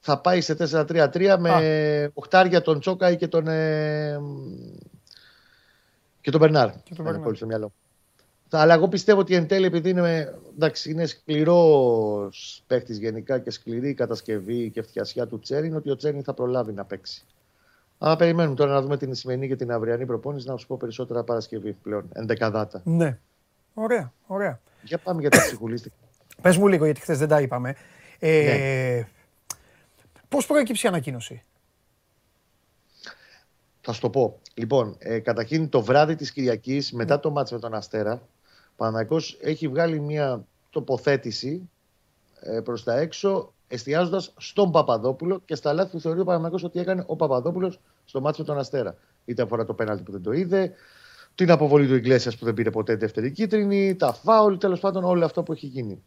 θα 0.00 0.20
πάει 0.20 0.40
σε 0.40 0.56
4-3-3 0.58 1.36
με 1.38 2.10
οχτάρια 2.14 2.62
τον 2.62 2.80
Τσόκαη 2.80 3.16
και 3.16 3.28
τον. 3.28 3.48
Ε, 3.48 4.20
και 6.20 6.30
τον 6.30 6.40
Μπερνάρ. 6.40 6.70
Και 6.82 6.94
τον 6.94 7.04
Μπερνάρ. 7.04 7.36
στο 7.36 7.46
μυαλό. 7.46 7.72
Αλλά 8.50 8.74
εγώ 8.74 8.88
πιστεύω 8.88 9.20
ότι 9.20 9.34
εν 9.34 9.46
τέλει, 9.46 9.66
επειδή 9.66 9.90
είναι, 9.90 10.34
εντάξει, 10.54 10.90
είναι 10.90 11.06
σκληρός 11.06 12.62
παίχτη 12.66 12.92
γενικά 12.92 13.38
και 13.38 13.50
σκληρή 13.50 13.88
η 13.88 13.94
κατασκευή 13.94 14.70
και 14.70 14.82
φτιασιά 14.82 15.26
του 15.26 15.38
Τσέριν, 15.38 15.76
ότι 15.76 15.90
ο 15.90 15.96
Τσέριν 15.96 16.22
θα 16.22 16.34
προλάβει 16.34 16.72
να 16.72 16.84
παίξει. 16.84 17.24
Αλλά 17.98 18.16
περιμένουμε 18.16 18.54
τώρα 18.56 18.72
να 18.72 18.80
δούμε 18.80 18.96
την 18.96 19.14
σημερινή 19.14 19.48
και 19.48 19.56
την 19.56 19.72
αυριανή 19.72 20.06
προπόνηση 20.06 20.48
να 20.48 20.56
σου 20.56 20.66
πω 20.66 20.76
περισσότερα 20.76 21.24
Παρασκευή 21.24 21.72
πλέον, 21.72 22.08
ενδεκαδάτα. 22.12 22.82
Ναι. 22.84 23.18
Ωραία, 23.74 24.12
ωραία. 24.26 24.60
Για 24.82 24.98
πάμε 24.98 25.20
για 25.20 25.30
τα 25.30 25.38
ψυχουλίστικα. 25.38 25.94
Πες 26.42 26.56
μου 26.56 26.66
λίγο, 26.66 26.84
γιατί 26.84 27.00
χθες 27.00 27.18
δεν 27.18 27.28
τα 27.28 27.40
είπαμε. 27.40 27.76
Ε, 28.18 28.42
ναι. 28.42 29.08
Πώς 30.28 30.46
προέκυψε 30.46 30.86
η 30.86 30.90
ανακοίνωση; 30.90 31.42
Θα 33.80 33.92
σου 33.92 34.00
το 34.00 34.10
πω. 34.10 34.38
Λοιπόν, 34.54 34.96
ε, 34.98 35.18
καταρχήν 35.18 35.68
το 35.68 35.82
βράδυ 35.82 36.14
της 36.14 36.32
Κυριακής, 36.32 36.92
μετά 36.92 37.14
ναι. 37.14 37.20
το 37.20 37.30
μάτς 37.30 37.52
με 37.52 37.58
τον 37.58 37.74
Αστέρα, 37.74 38.22
ο 38.76 38.86
έχει 39.40 39.68
βγάλει 39.68 40.00
μια 40.00 40.44
τοποθέτηση 40.70 41.70
ε, 42.40 42.60
προς 42.60 42.84
τα 42.84 42.98
έξω 42.98 43.52
εστιάζοντας 43.68 44.32
στον 44.36 44.70
Παπαδόπουλο 44.70 45.40
και 45.44 45.54
στα 45.54 45.72
λάθη 45.72 45.90
που 45.90 46.00
θεωρεί 46.00 46.20
ο 46.20 46.24
Παναγιώτο 46.24 46.66
ότι 46.66 46.80
έκανε 46.80 47.04
ο 47.06 47.16
Παπαδόπουλος 47.16 47.80
στο 48.04 48.20
μάτσο 48.20 48.42
με 48.42 48.46
τον 48.46 48.58
Αστέρα. 48.58 48.96
Είτε 49.24 49.42
αφορά 49.42 49.64
το 49.64 49.74
πέναλτι 49.74 50.02
που 50.02 50.12
δεν 50.12 50.22
το 50.22 50.32
είδε, 50.32 50.72
την 51.34 51.50
αποβολή 51.50 51.86
του 51.86 51.94
Ιγκλέσιας 51.94 52.36
που 52.36 52.44
δεν 52.44 52.54
πήρε 52.54 52.70
ποτέ 52.70 52.96
δεύτερη 52.96 53.32
κίτρινη, 53.32 53.96
τα 53.96 54.12
φάουλ, 54.12 54.56
τέλος 54.56 54.80
πάντων 54.80 55.04
όλο 55.04 55.24
αυτό 55.24 55.42
που 55.42 55.52
έχει 55.52 55.66
γίνει. 55.66 56.02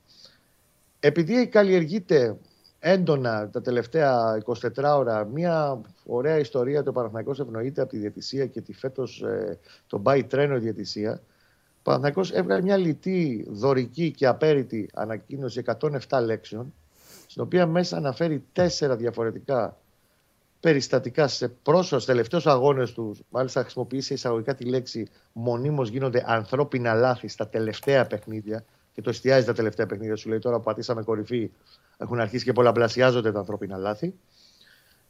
Επειδή 0.99 1.47
καλλιεργείται 1.47 2.37
έντονα 2.79 3.49
τα 3.49 3.61
τελευταία 3.61 4.41
24 4.45 4.59
ώρα 4.97 5.25
μια 5.25 5.81
ωραία 6.05 6.39
ιστορία 6.39 6.83
το 6.83 6.91
Παναθηναϊκός 6.91 7.39
ευνοείται 7.39 7.81
από 7.81 7.89
τη 7.89 7.97
διαιτησία 7.97 8.45
και 8.45 8.61
τη 8.61 8.73
φέτος 8.73 9.21
ε, 9.21 9.59
τον 9.87 10.01
πάει 10.03 10.23
τρένο 10.23 10.55
η 10.55 10.59
διαιτησία. 10.59 11.21
Ο 11.77 11.81
Παναθηναϊκός 11.83 12.31
έβγαλε 12.31 12.61
μια 12.61 12.77
λιτή, 12.77 13.47
δωρική 13.49 14.11
και 14.11 14.27
απέριτη 14.27 14.89
ανακοίνωση 14.93 15.61
107 16.09 16.23
λέξεων 16.23 16.73
στην 17.31 17.43
οποία 17.43 17.65
μέσα 17.65 17.97
αναφέρει 17.97 18.43
τέσσερα 18.53 18.95
διαφορετικά 18.95 19.77
περιστατικά 20.59 21.27
σε 21.27 21.47
πρόσφατου 21.47 22.05
τελευταίους 22.05 22.47
αγώνες 22.47 22.91
τους. 22.91 23.19
Μάλιστα, 23.29 23.61
χρησιμοποιήσει 23.61 24.13
εισαγωγικά 24.13 24.55
τη 24.55 24.65
λέξη 24.65 25.07
μονίμως 25.33 25.89
γίνονται 25.89 26.23
ανθρώπινα 26.25 26.93
λάθη 26.93 27.27
στα 27.27 27.47
τελευταία 27.47 28.07
παιχνίδια 28.07 28.65
και 28.93 29.01
το 29.01 29.09
εστιάζει 29.09 29.45
τα 29.45 29.53
τελευταία 29.53 29.85
παιχνίδια. 29.85 30.15
Σου 30.15 30.29
λέει 30.29 30.39
τώρα 30.39 30.57
που 30.57 30.63
πατήσαμε 30.63 31.03
κορυφή, 31.03 31.51
έχουν 31.97 32.19
αρχίσει 32.19 32.43
και 32.43 32.53
πολλαπλασιάζονται 32.53 33.31
τα 33.31 33.39
ανθρώπινα 33.39 33.77
λάθη. 33.77 34.13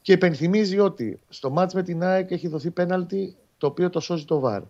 Και 0.02 0.12
υπενθυμίζει 0.12 0.80
ότι 0.80 1.20
στο 1.30 1.50
μάτς 1.50 1.74
με 1.74 1.84
την 1.84 2.04
ΑΕΚ 2.04 2.32
έχει 2.32 2.48
δοθεί 2.48 2.72
πέναλτι 2.72 3.36
το 3.58 3.68
οποίο 3.68 3.90
το 3.90 4.00
σώζει 4.00 4.26
το 4.26 4.40
ΒΑΡ. 4.40 4.62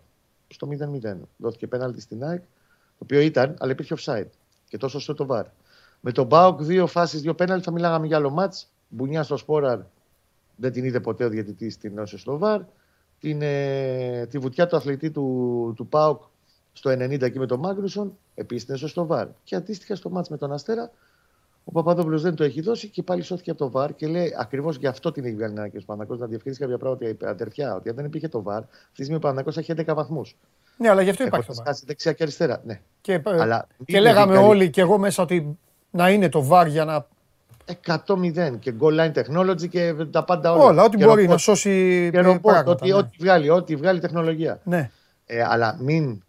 Στο 0.48 0.68
0-0. 0.70 1.16
Δόθηκε 1.36 1.66
πέναλτι 1.66 2.00
στην 2.00 2.24
ΑΕΚ, 2.24 2.40
το 2.40 2.98
οποίο 3.02 3.20
ήταν, 3.20 3.56
αλλά 3.58 3.72
υπήρχε 3.72 3.94
offside. 3.98 4.28
Και 4.68 4.76
τόσο 4.76 4.98
σώζει 5.00 5.18
το 5.18 5.26
ΒΑΡ. 5.26 5.46
Με 6.04 6.12
τον 6.12 6.26
Μπάουκ, 6.26 6.62
δύο 6.62 6.86
φάσεις, 6.86 7.20
δύο 7.20 7.34
πέναλτι, 7.34 7.64
θα 7.64 7.70
μιλάγαμε 7.70 8.06
για 8.06 8.16
άλλο 8.16 8.30
μάτς. 8.30 8.68
Μπουνιά 8.88 9.22
στο 9.22 9.36
Σπόραρ 9.36 9.78
δεν 10.56 10.72
την 10.72 10.84
είδε 10.84 11.00
ποτέ 11.00 11.24
ο 11.24 11.28
διαιτητή 11.28 11.76
την 11.76 11.94
Νόσο 11.94 12.18
στο 12.18 12.38
Βαρ. 12.38 12.60
Την, 13.20 13.42
ε, 13.42 14.26
τη 14.30 14.38
βουτιά 14.38 14.66
του 14.66 14.76
αθλητή 14.76 15.10
του, 15.10 15.72
του 15.76 15.86
Πάουκ 15.86 16.22
στο 16.72 16.90
90 16.90 17.22
εκεί 17.22 17.38
με 17.38 17.46
τον 17.46 17.58
Μάγκρουσον, 17.58 18.18
επίσης 18.34 18.64
την 18.64 18.88
στο 18.88 19.06
Βαρ. 19.06 19.28
Και 19.44 19.56
αντίστοιχα 19.56 19.96
στο 19.96 20.10
μάτς 20.10 20.28
με 20.28 20.36
τον 20.36 20.52
Αστέρα, 20.52 20.90
ο 21.64 21.72
Παπαδόπουλος 21.72 22.22
δεν 22.22 22.34
το 22.34 22.44
έχει 22.44 22.60
δώσει 22.60 22.88
και 22.88 23.02
πάλι 23.02 23.22
σώθηκε 23.22 23.50
από 23.50 23.58
το 23.58 23.70
Βαρ 23.70 23.94
και 23.94 24.06
λέει 24.06 24.34
ακριβώς 24.38 24.76
γι' 24.76 24.86
αυτό 24.86 25.12
την 25.12 25.24
έχει 25.24 25.34
βγάλει 25.34 25.52
ένα 25.52 25.68
και 25.68 25.76
ο 25.76 25.82
Παναγό 25.86 26.14
να 26.14 26.26
διευκρινίσει 26.26 26.60
κάποια 26.60 26.78
πράγματα. 26.78 27.08
Είπε 27.08 27.28
αδερφιά, 27.28 27.74
ότι 27.74 27.88
αν 27.88 27.94
δεν 27.94 28.04
υπήρχε 28.04 28.28
το 28.28 28.42
Βαρ, 28.42 28.58
αυτή 28.58 28.88
τη 28.94 29.02
στιγμή 29.02 29.16
ο 29.16 29.20
Παναγό 29.20 29.50
έχει 29.56 29.72
11 29.76 29.94
βαθμούς. 29.94 30.36
Ναι, 30.76 30.88
αλλά 30.88 31.02
γι' 31.02 31.10
αυτό 31.10 31.24
υπάρχει 31.24 31.46
το 31.46 31.54
Βαρ. 31.64 31.74
δεξιά 31.84 32.12
και 32.12 32.22
αριστερά. 32.22 32.62
Ναι. 32.64 32.80
Και, 33.00 33.22
αλλά, 33.24 33.66
και 33.84 34.00
λέγαμε 34.00 34.36
όλοι 34.36 34.70
και 34.70 34.80
εγώ 34.80 34.98
μέσα 34.98 35.22
ότι 35.22 35.58
να 35.92 36.10
είναι 36.10 36.28
το 36.28 36.42
βάρ 36.42 36.66
για 36.66 36.84
να. 36.84 37.06
100-0 37.86 38.58
και 38.58 38.74
goal 38.80 38.98
line 39.00 39.12
technology 39.12 39.68
και 39.68 39.94
τα 40.10 40.24
πάντα 40.24 40.52
όλα. 40.52 40.64
Όλα, 40.64 40.82
ό,τι 40.82 40.96
μπορεί 40.96 41.28
να 41.28 41.36
σώσει. 41.36 42.08
Και 42.12 42.20
ρομπότ, 42.20 42.68
ό,τι, 42.68 42.88
ναι. 42.88 42.94
ό,τι, 42.94 43.16
βγάλει, 43.18 43.48
ό,τι 43.48 43.76
βγάλει 43.76 44.00
τεχνολογία. 44.00 44.60
Ναι. 44.64 44.90
Ε, 45.26 45.42
αλλά 45.42 45.76
μην 45.80 46.22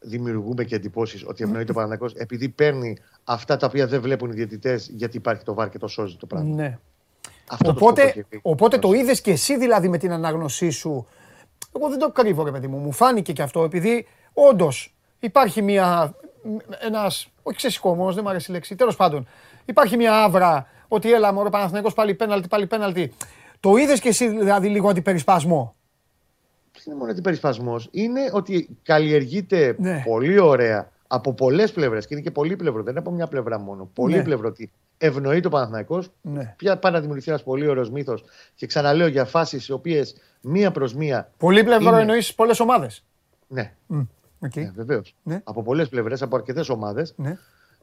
δημιουργούμε 0.00 0.64
και 0.64 0.74
εντυπώσεις 0.74 1.24
ότι 1.26 1.42
ευνοεί 1.42 1.64
το 1.64 1.72
Παναθηναϊκός 1.72 2.12
επειδή 2.14 2.48
παίρνει 2.48 2.96
αυτά 3.24 3.56
τα 3.56 3.66
οποία 3.66 3.86
δεν 3.86 4.00
βλέπουν 4.00 4.30
οι 4.30 4.34
διαιτητές 4.34 4.88
γιατί 4.92 5.16
υπάρχει 5.16 5.44
το 5.44 5.54
βάρ 5.54 5.68
και 5.68 5.78
το 5.78 5.88
σώζει 5.88 6.16
το 6.16 6.26
πράγμα. 6.26 6.54
Ναι. 6.54 6.78
Αυτό 7.46 7.64
το 7.64 7.70
Οπότε, 7.70 8.00
σκοπό 8.08 8.26
έχει. 8.30 8.40
οπότε 8.42 8.78
το 8.78 8.92
είδες 8.92 9.20
και 9.20 9.30
εσύ 9.30 9.58
δηλαδή 9.58 9.88
με 9.88 9.98
την 9.98 10.12
ανάγνωσή 10.12 10.70
σου. 10.70 11.06
Εγώ 11.76 11.88
δεν 11.88 11.98
το 11.98 12.10
κρύβω, 12.10 12.44
ρε 12.44 12.50
παιδί 12.50 12.66
μου. 12.66 12.78
Μου 12.78 12.92
φάνηκε 12.92 13.32
και 13.32 13.42
αυτό 13.42 13.62
επειδή 13.62 14.06
όντως 14.32 14.94
υπάρχει 15.18 15.62
μια. 15.62 16.14
Ένας, 16.78 17.28
όχι 17.42 17.56
ξεσηκωμός, 17.56 18.14
δεν 18.14 18.22
μου 18.24 18.30
αρέσει 18.30 18.50
η 18.50 18.54
λέξη. 18.54 18.74
Τέλος 18.74 18.96
πάντων, 18.96 19.26
υπάρχει 19.64 19.96
μια 19.96 20.22
άβρα 20.22 20.66
ότι 20.88 21.12
έλα 21.12 21.32
μωρό 21.32 21.50
Παναθηναϊκός 21.50 21.94
πάλι 21.94 22.14
πέναλτι, 22.14 22.48
πάλι 22.48 22.66
πέναλτι. 22.66 23.12
Το 23.60 23.76
είδες 23.76 24.00
και 24.00 24.08
εσύ 24.08 24.28
δηλαδή 24.28 24.68
λίγο 24.68 24.88
αντιπερισπασμό. 24.88 25.74
Δεν 26.72 26.82
είναι 26.86 26.94
μόνο 26.96 27.10
αντιπερισπασμό. 27.10 27.80
Είναι 27.90 28.20
ότι 28.32 28.68
καλλιεργείται 28.82 29.76
Ναι. 29.78 30.02
πολύ 30.06 30.38
ωραία 30.38 30.90
από 31.06 31.32
πολλές 31.32 31.72
πλευρές 31.72 32.06
και 32.06 32.14
είναι 32.14 32.22
και 32.22 32.30
πολύπλευρο. 32.30 32.82
Δεν 32.82 32.90
είναι 32.90 33.00
από 33.00 33.10
μια 33.10 33.26
πλευρά 33.26 33.58
μόνο. 33.58 33.90
Πολύπλευρο 33.94 34.48
ότι 34.48 34.70
ευνοεί 34.98 35.40
το 35.40 35.48
Παναθηναϊκός 35.48 36.10
Ναι. 36.20 36.54
Πια 36.56 36.78
πάει 36.78 36.92
να 36.92 37.00
δημιουργηθεί 37.00 37.30
ένας 37.30 37.42
πολύ 37.42 37.66
ωραίος 37.66 37.90
μύθος. 37.90 38.24
Και 38.54 38.66
ξαναλέω 38.66 39.06
για 39.06 39.24
φάσεις 39.24 39.68
οι 39.68 39.72
οποίες 39.72 40.14
μία 40.40 40.70
προς 40.70 40.94
μία. 40.94 41.30
Πολύ 41.36 41.64
πλευρό 41.64 41.88
Είναι. 41.88 42.00
εννοείς 42.00 42.34
πολλές 42.34 42.60
ομάδες. 42.60 43.04
Ναι, 43.48 43.72
Okay. 44.40 44.62
ναι 44.62 44.72
βεβαίως. 44.74 45.14
Ναι. 45.22 45.40
Από 45.44 45.62
πολλές 45.62 45.88
πλευρές, 45.88 46.22
από 46.22 46.36
αρκετές 46.36 46.68
ομάδες. 46.68 47.14
Ναι. 47.16 47.38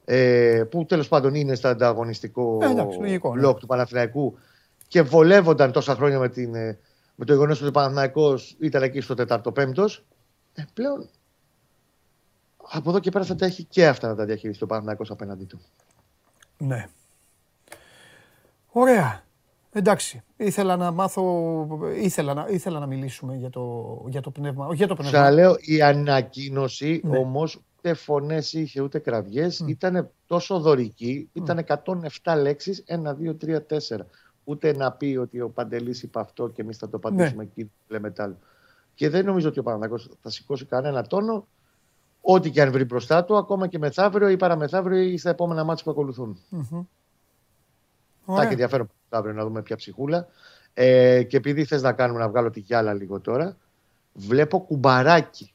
Ε, 0.05 0.63
που 0.69 0.85
τέλος 0.85 1.07
πάντων 1.07 1.35
είναι 1.35 1.55
στο 1.55 1.67
ανταγωνιστικό 1.67 2.59
Ε, 2.61 2.69
εντάξει, 2.69 2.99
λογικό, 2.99 3.33
ναι. 3.33 3.39
μπλοκ 3.39 3.59
του 3.59 3.65
Παναθηναϊκού 3.65 4.37
και 4.87 5.01
βολεύονταν 5.01 5.71
τόσα 5.71 5.95
χρόνια 5.95 6.19
με, 6.19 6.29
την, 6.29 6.55
ε, 6.55 6.79
με 7.15 7.25
το 7.25 7.33
γεγονός 7.33 7.59
ότι 7.59 7.69
ο 7.69 7.71
Παναθηναϊκός 7.71 8.55
ήταν 8.59 8.83
εκεί 8.83 9.01
στο 9.01 9.15
4ο-5ο. 9.17 9.85
Ε, 10.53 10.63
πλέον 10.73 11.09
από 12.69 12.89
εδώ 12.89 12.99
και 12.99 13.11
πέρα 13.11 13.25
θα 13.25 13.35
τα 13.35 13.45
έχει 13.45 13.63
και 13.63 13.87
αυτά 13.87 14.07
να 14.07 14.15
τα 14.15 14.25
διαχειριστεί 14.25 14.63
ο 14.63 14.67
Παναθηναϊκός 14.67 15.11
απέναντί 15.11 15.45
του. 15.45 15.59
Ναι. 16.57 16.87
Ωραία. 18.71 19.24
Εντάξει. 19.77 20.23
Ήθελα 20.37 20.75
να 20.75 20.91
μάθω, 20.91 21.23
ήθελα 22.01 22.33
να, 22.33 22.45
ήθελα 22.49 22.79
να 22.79 22.85
μιλήσουμε 22.85 23.35
για 23.35 23.49
το, 23.49 24.05
για 24.09 24.21
το 24.21 24.31
πνεύμα. 24.31 24.65
Όχι 24.65 24.75
για 24.75 24.87
το 24.87 24.95
πνεύμα. 24.95 25.11
Ξαναλέω, 25.11 25.55
η 25.59 25.81
ανακοίνωση 25.81 27.01
Ναι. 27.03 27.17
όμως 27.17 27.55
ούτε 27.77 27.93
φωνές 27.93 28.53
είχε 28.53 28.81
ούτε 28.81 28.99
κραυγές. 28.99 29.63
Ήταν 29.67 30.09
τόσο 30.25 30.59
δωρική. 30.59 31.29
Ήταν 31.33 31.57
107 32.23 32.35
λέξεις. 32.41 32.83
1, 32.87 33.15
2, 33.15 33.35
3, 33.37 33.61
4. 33.61 34.05
Ούτε 34.43 34.75
να 34.75 34.91
πει 34.91 35.17
ότι 35.21 35.41
ο 35.41 35.49
Παντελής 35.49 36.03
είπε 36.03 36.19
αυτό 36.19 36.47
και 36.47 36.61
εμείς 36.61 36.77
θα 36.77 36.89
το 36.89 36.97
απαντήσουμε 36.97 37.43
Ναι. 37.43 37.49
εκεί. 37.55 37.71
Λέμε 37.87 38.11
τ' 38.11 38.19
άλλο. 38.19 38.37
Και 38.93 39.09
δεν 39.09 39.25
νομίζω 39.25 39.49
ότι 39.49 39.59
ο 39.59 39.63
Παναγιώτο 39.63 40.03
θα 40.21 40.29
σηκώσει 40.29 40.65
κανένα 40.65 41.01
τόνο. 41.03 41.47
Ό,τι 42.21 42.49
και 42.51 42.61
αν 42.61 42.71
βρει 42.71 42.83
μπροστά 42.85 43.23
του, 43.23 43.37
ακόμα 43.37 43.67
και 43.67 43.77
μεθαύριο 43.77 44.29
ή 44.29 44.37
παραμεθαύριο 44.37 44.99
ή 45.01 45.17
στα 45.17 45.29
επόμενα 45.29 45.63
μάτια 45.63 45.83
που 45.83 45.91
ακολουθούν. 45.91 46.37
Θα 46.49 46.85
Ωραία. 48.33 48.43
έχει 48.43 48.51
ενδιαφέρον 48.51 48.89
αύριο 49.17 49.33
να 49.33 49.43
δούμε 49.43 49.61
ποια 49.61 49.75
ψυχούλα. 49.75 50.27
Ε, 50.73 51.23
και 51.23 51.37
επειδή 51.37 51.65
θες 51.65 51.81
να 51.81 51.93
κάνουμε 51.93 52.19
να 52.19 52.29
βγάλω 52.29 52.49
τη 52.49 52.59
γυάλα 52.59 52.93
λίγο 52.93 53.19
τώρα, 53.19 53.57
βλέπω 54.13 54.59
κουμπαράκι. 54.59 55.53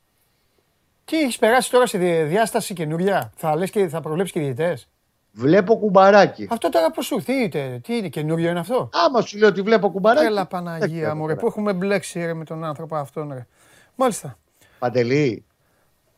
Τι 1.05 1.21
έχεις 1.21 1.39
περάσει 1.39 1.71
τώρα 1.71 1.87
σε 1.87 1.99
δι- 1.99 2.27
διάσταση 2.29 2.75
καινούρια; 2.75 3.33
Θα 3.37 3.57
λες 3.57 3.71
και 3.71 3.89
θα 3.89 4.01
προβλέψεις 4.01 4.35
και 4.35 4.41
διαιτητές; 4.41 4.89
Βλέπω 5.33 5.77
κουμπαράκι. 5.77 6.49
Αυτό 6.51 6.69
τώρα 6.69 6.91
πώ 6.91 7.03
σου 7.03 7.15
ήρθε, 7.15 7.33
τι, 7.33 7.59
είναι, 7.59 7.81
τι 7.81 7.97
είναι, 7.97 8.09
καινούριο 8.09 8.51
είναι 8.51 8.59
αυτό; 8.59 8.89
Άμα 8.93 9.21
σου 9.21 9.39
λέω 9.39 9.49
ότι 9.49 9.63
βλέπω 9.63 9.91
κουμπαράκι. 9.91 10.27
Έλα 10.27 10.35
δεν 10.37 10.47
Παναγία 10.47 11.01
ξέρω 11.01 11.15
μου, 11.15 11.27
ρε, 11.27 11.35
τώρα. 11.35 11.41
που 11.41 11.47
έχουμε 11.47 11.73
μπλέξει 11.73 12.25
ρε, 12.25 12.35
με 12.35 12.45
τον 12.45 12.65
άνθρωπο 12.65 12.97
αυτόν. 12.97 13.33
Ρε. 13.33 13.47
Μάλιστα. 13.95 14.39
Παντελή, 14.79 15.45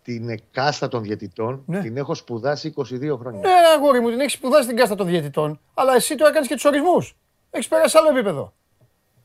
την 0.02 0.38
κάστα 0.50 0.88
των 0.88 1.02
διαιτητών 1.02 1.62
Ναι. 1.66 1.80
την 1.80 1.96
έχω 1.96 2.14
σπουδάσει 2.14 2.72
22 2.76 3.16
χρόνια. 3.18 3.40
Ναι, 3.40 3.48
ρε, 3.48 3.66
αγόρι 3.76 4.00
μου, 4.00 4.10
την 4.10 4.20
έχεις 4.20 4.32
σπουδάσει 4.32 4.66
την 4.66 4.76
κάστα 4.76 4.94
των 4.94 5.06
διαιτητών. 5.06 5.60
Αλλά 5.74 5.94
εσύ 5.94 6.14
τώρα 6.14 6.32
κάνει 6.32 6.46
και 6.46 6.54
τους 6.54 6.64
ορισμούς. 6.64 7.16
Έχεις 7.54 7.68
περάσει 7.68 7.98
άλλο 7.98 8.08
επίπεδο. 8.08 8.52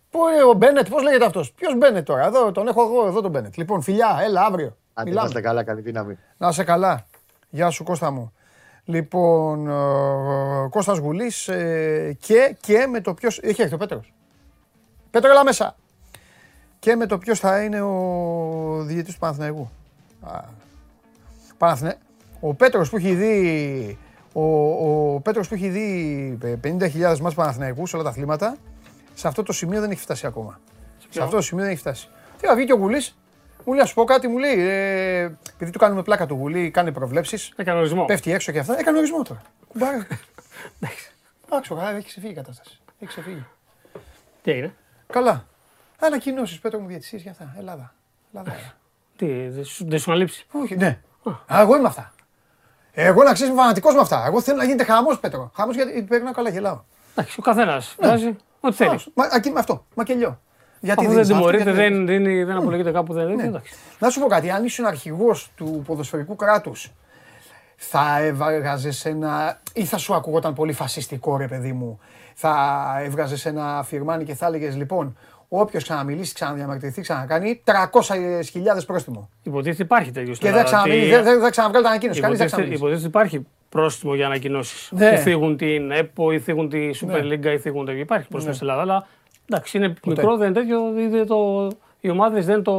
Πού 0.09 0.19
είναι 0.27 0.43
ο 0.43 0.53
Μπένετ, 0.53 0.89
πώς 0.89 1.03
λέγεται 1.03 1.25
αυτός; 1.25 1.51
Ποιος 1.51 1.75
Μπένετ 1.77 2.05
τώρα, 2.05 2.25
εδώ 2.25 2.51
τον 2.51 2.67
έχω 2.67 2.81
εγώ, 2.81 3.07
εδώ 3.07 3.21
τον 3.21 3.31
Μπένετ. 3.31 3.55
Λοιπόν, 3.55 3.81
φιλιά, 3.81 4.17
έλα 4.21 4.41
αύριο. 4.45 4.77
Αν 4.93 5.05
Μιλάμε. 5.05 5.21
είμαστε 5.21 5.41
καλά, 5.41 5.63
καλή 5.63 5.81
δύναμη. 5.81 6.17
Να 6.37 6.47
είσαι 6.47 6.63
καλά. 6.63 7.05
Γεια 7.49 7.69
σου 7.69 7.83
Κώστα 7.83 8.11
μου. 8.11 8.33
Λοιπόν, 8.83 9.67
ε, 9.67 10.67
Κώστας 10.69 10.97
Γουλής 10.97 11.47
ε, 11.47 12.17
και, 12.19 12.55
και 12.61 12.87
με 12.87 13.01
το 13.01 13.13
ποιος... 13.13 13.39
Έχει 13.41 13.61
έρθει 13.61 13.73
ο 13.73 13.77
Πέτρος. 13.77 14.13
Πέτρο, 15.11 15.29
έλα 15.29 15.43
μέσα. 15.43 15.75
Και 16.79 16.95
με 16.95 17.05
το 17.05 17.17
ποιος 17.17 17.39
θα 17.39 17.63
είναι 17.63 17.81
ο 17.81 18.83
διαιτητής 18.83 19.13
του 19.13 19.19
Παναθηναϊκού. 19.19 19.69
Α, 20.21 20.39
Παναθηναι... 21.57 21.97
Ο 22.39 22.53
Πέτρος 22.53 22.89
που 22.89 22.97
έχει 22.97 23.13
δει... 23.13 23.97
Ο, 24.39 25.13
ο 25.15 25.19
Πέτρος 25.19 25.47
που 25.47 25.53
έχει 25.53 25.69
δει 25.69 26.37
ε, 26.43 26.55
50.000 26.63 27.17
μας 27.19 27.33
Παναθηναϊκούς 27.33 27.89
σε 27.89 27.95
όλα 27.95 28.05
τα 28.05 28.11
αθλήματα, 28.11 28.57
σε 29.13 29.27
αυτό 29.27 29.43
το 29.43 29.53
σημείο 29.53 29.81
δεν 29.81 29.91
έχει 29.91 30.01
φτάσει 30.01 30.25
ακόμα. 30.25 30.59
Σε 31.09 31.21
αυτό 31.23 31.35
το 31.35 31.41
σημείο 31.41 31.63
δεν 31.63 31.71
έχει 31.73 31.81
φτάσει. 31.81 32.09
Τι 32.41 32.47
βγήκε 32.55 32.73
ο 32.73 32.75
Γουλής, 32.75 33.17
μου 33.65 33.73
λέει, 33.73 33.81
να 33.81 33.87
σου 33.87 33.93
πω 33.93 34.03
κάτι, 34.03 34.27
μου 34.27 34.37
λέει, 34.37 34.59
ε, 34.59 35.21
επειδή 35.53 35.71
του 35.71 35.79
κάνουμε 35.79 36.03
πλάκα 36.03 36.25
του 36.25 36.35
Γουλή, 36.35 36.71
κάνει 36.71 36.91
προβλέψεις, 36.91 37.53
Έκανε 37.55 37.79
ορισμό. 37.79 38.05
πέφτει 38.05 38.31
έξω 38.33 38.51
και 38.51 38.59
αυτά, 38.59 38.79
έκανε 38.79 38.97
ορισμό 38.97 39.21
τώρα. 39.23 39.41
Κουμπάρα. 39.71 40.07
Εντάξει, 41.45 41.69
καλά, 41.69 41.95
έχει 41.95 42.07
ξεφύγει 42.07 42.31
η 42.31 42.35
κατάσταση. 42.35 42.79
Έχει 42.99 43.09
ξεφύγει. 43.09 43.45
Τι 44.41 44.51
έγινε; 44.51 44.73
Καλά. 45.07 45.45
Ανακοινώσεις, 45.99 46.59
Πέτρο 46.59 46.79
μου, 46.79 46.87
διαιτησίες 46.87 47.21
για 47.21 47.31
αυτά. 47.31 47.55
Ελλάδα. 47.57 47.93
Ελλάδα. 48.33 48.55
Τι, 49.15 49.47
δεν 49.47 49.63
σου, 49.65 49.85
δεν 49.87 49.99
σου 49.99 50.11
αναλείψει. 50.11 50.45
Όχι, 50.51 50.75
ναι. 50.75 50.99
Α, 51.53 51.59
εγώ 51.61 51.75
είμαι 51.77 51.87
αυτά. 51.87 52.13
Εγώ 52.99 53.23
να 53.23 53.33
ξέρεις, 53.33 53.51
είμαι 53.53 53.61
φανατικός 53.61 53.93
με 53.93 53.99
αυτά. 53.99 54.23
Εγώ 54.27 54.41
θέλω 54.41 54.57
να 54.57 54.63
γίνεται 54.63 54.83
χαμός, 54.83 55.19
Πέτρο. 55.19 55.51
Χαμός 55.55 55.75
γιατί 55.75 56.03
περνάω 56.03 56.33
καλά, 56.33 56.49
γελάω. 56.49 56.79
Εντάξει, 57.15 57.35
ο 57.39 57.41
καθένας 57.43 57.95
βγάζει 57.99 58.35
ό,τι 58.59 58.75
θέλει. 58.75 58.95
Άσο. 58.95 59.11
Μα, 59.13 59.27
ακεί 59.31 59.49
με 59.49 59.59
αυτό. 59.59 59.85
Μακελιό. 59.95 60.39
Γιατί 60.79 61.05
Αφού 61.05 61.13
δεν 61.13 61.23
δίνεις 61.23 61.29
αυτό, 61.29 61.49
τιμωρείται, 61.49 61.71
γιατί 61.71 61.93
δεν, 61.95 62.05
δίνει, 62.07 62.43
δεν 62.43 62.57
απολογείται 62.57 62.91
κάπου, 62.91 63.13
δεν 63.13 63.35
Ναι. 63.35 63.43
εντάξει. 63.43 63.73
Να 63.99 64.09
σου 64.09 64.19
πω 64.19 64.27
κάτι, 64.27 64.49
αν 64.49 64.63
ήσουν 64.63 64.85
αρχηγός 64.85 65.51
του 65.55 65.83
ποδοσφαιρικού 65.85 66.35
κράτους, 66.35 66.91
θα 67.75 68.19
έβγαζες 68.19 69.05
ένα. 69.05 69.59
ή 69.73 69.85
θα 69.85 69.97
σου 69.97 70.13
ακούγονταν 70.13 70.53
πολύ 70.53 70.73
φασιστικό, 70.73 71.37
ρε 71.37 71.47
παιδί 71.47 71.73
μου. 71.73 71.99
Θα 72.33 72.55
έβγαζες 73.03 73.45
ένα 73.45 73.83
φιρμάνι 73.83 74.23
και 74.23 74.33
θα 74.35 74.45
έλεγες 74.45 74.75
λοιπόν, 74.75 75.17
όποιος 75.49 75.83
ξαναμιλήσει, 75.83 76.33
ξαναδιαμαρτυρηθεί, 76.33 77.01
ξανακάνει 77.01 77.61
300.000 77.65 78.85
πρόστιμο. 78.85 79.29
Υποτίθεται 79.43 79.83
υπάρχει 79.83 80.11
τέτοιο 80.11 80.33
Και 80.33 80.51
δεν 80.51 80.63
ξαναμιλήσει, 80.63 81.09
δεν, 81.09 81.23
δεν 81.23 81.41
θα 81.41 81.49
ξαναβγάλει 81.49 81.83
την 81.83 81.91
ανακοίνωση. 81.91 82.21
Κανείς 82.21 82.37
δεν 82.37 82.49
θα 82.49 82.57
Υποτίθεται, 82.57 82.77
ξαναμιλήσει. 82.77 82.81
υποτίθεται 82.83 83.07
υπάρχει 83.07 83.47
πρόστιμο 83.69 84.15
για 84.15 84.25
ανακοινώσεις. 84.25 84.89
Ναι. 84.91 85.11
Που 85.11 85.17
θίγουν 85.17 85.57
την 85.57 85.91
ΕΠΟ 85.91 86.31
ή 86.31 86.39
θίγουν 86.39 86.69
τη 86.69 86.89
Super 87.01 87.05
Ναι. 87.07 87.19
League 87.35 87.45
ή 87.45 87.57
θίγουν 87.59 87.85
τέτοιο. 87.85 88.01
Υπάρχει 88.01 88.27
πρόστιμο 88.27 88.51
Ναι. 88.51 88.57
στην 88.57 88.69
Ελλάδα, 88.69 88.81
αλλά 88.81 89.07
εντάξει, 89.49 89.77
είναι 89.77 89.93
μικρό, 90.05 90.37
δεν 90.37 90.47
είναι 90.49 90.59
τέτοιο. 90.59 90.91
Δεν 91.09 91.25
το, 91.27 91.67
οι 91.99 92.09
ομάδες 92.09 92.45
δεν 92.45 92.63
το, 92.63 92.73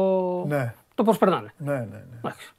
Ναι. 0.47 0.73
το 0.95 1.03
προσπερνάνε. 1.03 1.53
Ναι, 1.57 1.73
ναι, 1.73 1.79
ναι. 1.79 2.17
Εντάξει. 2.17 2.53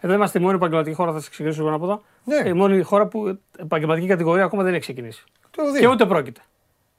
Εδώ 0.00 0.12
είμαστε 0.14 0.38
η 0.38 0.42
μόνη 0.42 0.54
επαγγελματική 0.54 0.96
χώρα, 0.96 1.12
θα 1.12 1.18
σας 1.18 1.26
εξηγήσω 1.26 1.66
εγώ 1.66 1.74
από 1.74 1.84
εδώ. 1.84 2.02
Ναι. 2.24 2.48
Η 2.48 2.52
μόνη 2.52 2.82
χώρα 2.82 3.06
που 3.06 3.38
επαγγελματική 3.58 4.06
κατηγορία 4.06 4.44
ακόμα 4.44 4.62
δεν 4.62 4.72
έχει 4.72 4.80
ξεκινήσει. 4.82 5.24
Το 5.50 5.62
Και 5.72 5.78
δύο. 5.78 5.90
ούτε 5.90 6.06
πρόκειται. 6.06 6.40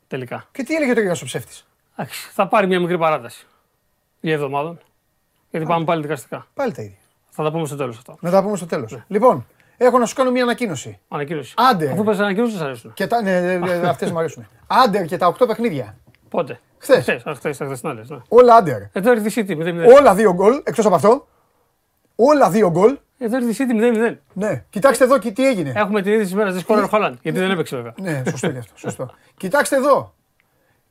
Τελικά. 0.08 0.48
Και 0.52 0.64
τι 0.64 0.76
έλεγε 0.76 0.94
το 0.94 1.00
Γιώργο 1.02 1.26
ψεύτης; 1.26 1.68
Εντάξει, 1.96 2.30
θα 2.32 2.48
πάρει 2.48 2.68
μια 2.68 2.80
μικρή 2.80 2.98
παράταση. 2.98 3.46
Για 4.20 4.34
εβδομάδων. 4.34 4.80
Γιατί 5.50 5.66
πάμε 5.66 5.86
πάλι 5.86 6.02
δικαστικά. 6.02 6.48
Πάλι 6.54 6.72
τα 6.72 6.82
ίδια. 6.82 6.98
Θα 7.30 7.44
τα 7.44 7.52
πούμε 7.52 7.66
στο 7.66 7.76
τέλος 7.76 7.98
αυτό. 7.98 8.18
Να 8.20 8.32
τα 8.32 8.44
πούμε 8.44 8.58
στο 8.58 8.66
τέλος. 8.66 8.98
Λοιπόν, 9.08 9.46
έχω 9.78 9.98
να 10.00 10.06
σου 10.06 10.16
κάνω 10.16 10.32
μια 10.32 10.44
ανακοίνωση. 10.44 11.00
Ανακοίνωση. 11.08 11.54
Άντε. 11.58 11.92
Αφού 11.92 12.04
πες 12.04 12.20
ανακοίνωση, 12.20 12.58
σα 12.58 12.64
αρέσουν. 12.64 12.94
Και 12.94 13.08
τα, 13.08 13.22
ναι, 13.22 13.40
ναι, 13.40 13.58
ναι, 13.58 13.88
αυτές 13.90 14.12
μου 14.12 14.20
αρέσουν. 14.20 14.48
Άντερ 14.68 15.06
και 15.06 15.18
τα 15.18 15.36
8 15.40 15.48
παιχνίδια. 15.48 15.98
Πότε; 16.30 16.60
Χθες. 16.78 17.00
Χθες, 17.00 17.26
α, 17.26 17.36
χθες, 17.36 17.58
τα 17.58 17.66
χθεσινάλες, 17.66 18.10
ναι. 18.10 18.18
Όλα 18.28 18.56
άντερ. 18.56 18.82
Εδώ 18.92 19.12
έρθει 19.12 19.40
η 19.40 19.46
City 19.48 19.58
0-0. 19.58 19.98
Όλα 19.98 20.16
δύο 20.16 20.34
γκολ, 20.34 20.62
εκτός 20.64 20.86
από 20.86 20.96
αυτό. 20.96 21.28
Όλα 22.16 22.50
δύο 22.50 22.70
γκολ. 22.70 22.98
Εδώ 23.18 23.36
έρθει 23.36 23.64
η 23.64 23.68
City 23.70 24.10
0-0. 24.12 24.16
Ναι. 24.34 24.64
Κοιτάξτε 24.70 25.04
εδώ 25.04 25.18
και 25.18 25.32
τι 25.32 25.48
έγινε. 25.48 25.74
Έχουμε 25.76 26.02
την 26.02 26.12
είδηση 26.12 26.26
της 26.26 26.36
μέρα 26.36 26.54
τη 26.54 26.64
Κόρνερ 26.64 26.88
Χολάντ. 26.88 27.16
Γιατί 27.22 27.40
δεν 27.40 27.52
έπαιξε 27.52 27.76
βέβαια. 27.76 27.94
Ναι, 28.00 28.24
σωστό 28.30 28.50
είναι 28.50 28.60
αυτό. 28.60 28.74
Σωστό. 28.76 29.10
Κοιτάξτε 29.38 29.76
εδώ. 29.76 30.14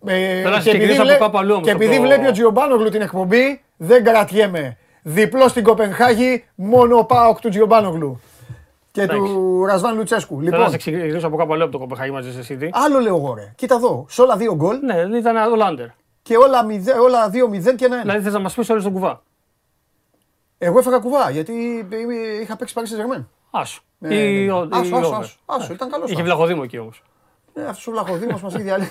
Ε, 0.06 0.42
Τώρα 0.42 0.54
και 0.54 0.60
ξεκινήσω 0.60 0.84
επειδή, 0.84 0.96
από 0.98 1.04
βλέ- 1.04 1.18
κάπου 1.18 1.38
αλλού 1.38 1.52
όμως, 1.52 1.64
και 1.64 1.70
από 1.72 1.82
επειδή 1.82 1.96
το- 2.00 2.02
βλέπει 2.06 2.26
ο 2.26 2.32
Τζιομπάνογλου 2.32 2.88
την 2.90 3.00
εκπομπή, 3.00 3.62
δεν 3.76 4.04
κρατιέμαι. 4.04 4.76
Διπλό 5.02 5.48
στην 5.48 5.64
Κοπενχάγη, 5.64 6.44
μόνο 6.54 6.98
ο 6.98 7.04
Πάοκ 7.04 7.40
του 7.40 7.48
Τζιομπάνογλου. 7.48 8.20
Και 8.92 9.06
του 9.06 9.64
Ρασβάν 9.66 9.96
Λουτσέσκου. 9.96 10.34
Θέλω 10.36 10.50
να 10.50 10.56
Λοιπόν, 10.56 10.68
σε 10.68 10.74
εξηγήσω 10.74 11.26
από 11.26 11.36
κάπου 11.36 11.52
αλλού 11.52 11.62
από 11.62 11.72
το 11.72 11.78
Κοπεχάγη 11.78 12.10
μαζί 12.10 12.42
σε 12.42 12.54
City. 12.60 12.68
άλλο 12.72 12.98
λέω 13.00 13.16
εγώ 13.16 13.34
ρε. 13.34 13.52
Κοίτα 13.56 13.74
εδώ, 13.74 14.06
σε 14.08 14.22
όλα 14.22 14.36
δύο 14.36 14.54
γκολ 14.54 14.76
Ναι, 14.82 15.16
ήταν 15.18 15.52
ο 15.52 15.56
Λάντερ. 15.56 15.86
και 16.22 16.36
όλα, 16.36 16.64
μηδέ- 16.64 16.98
όλα 16.98 17.28
δύο 17.28 17.48
μηδέν 17.48 17.76
και 17.76 17.84
ένα 17.84 17.94
ένα. 17.94 18.02
Δηλαδή 18.04 18.22
θες 18.24 18.32
να 18.32 18.38
μας 18.38 18.54
πεις 18.54 18.70
όλο 18.70 18.82
τον 18.82 18.92
κουβά. 18.92 19.22
Εγώ 20.58 20.78
έφαγα 20.78 20.98
κουβά 20.98 21.30
γιατί 21.30 21.52
είχα 22.42 22.56
παίξει 22.56 22.74
Paris 22.76 22.82
Saint-Germain. 22.82 23.24
Άσο. 23.50 23.80
Ναι, 23.98 24.14
Ή 24.14 24.44
ναι. 24.46 24.52
ο- 24.52 24.68
Άσο, 24.72 24.84
ή 24.96 24.98
άσο, 24.98 25.06
over. 25.06 25.18
άσο. 25.20 25.36
Άσο, 25.46 25.72
ήταν 25.72 25.90
καλός 25.90 26.06
Είχε 26.10 26.14
άσο. 26.14 26.24
βλαχοδήμο 26.24 26.60
εκεί 26.64 26.78
όμως. 26.78 27.02
Ναι, 27.54 27.62
αυτός 27.62 27.86
ο 27.86 27.90
Βλαχοδήμος 27.90 28.42
μας 28.42 28.54
έχει 28.54 28.62
διαλύσει. 28.62 28.90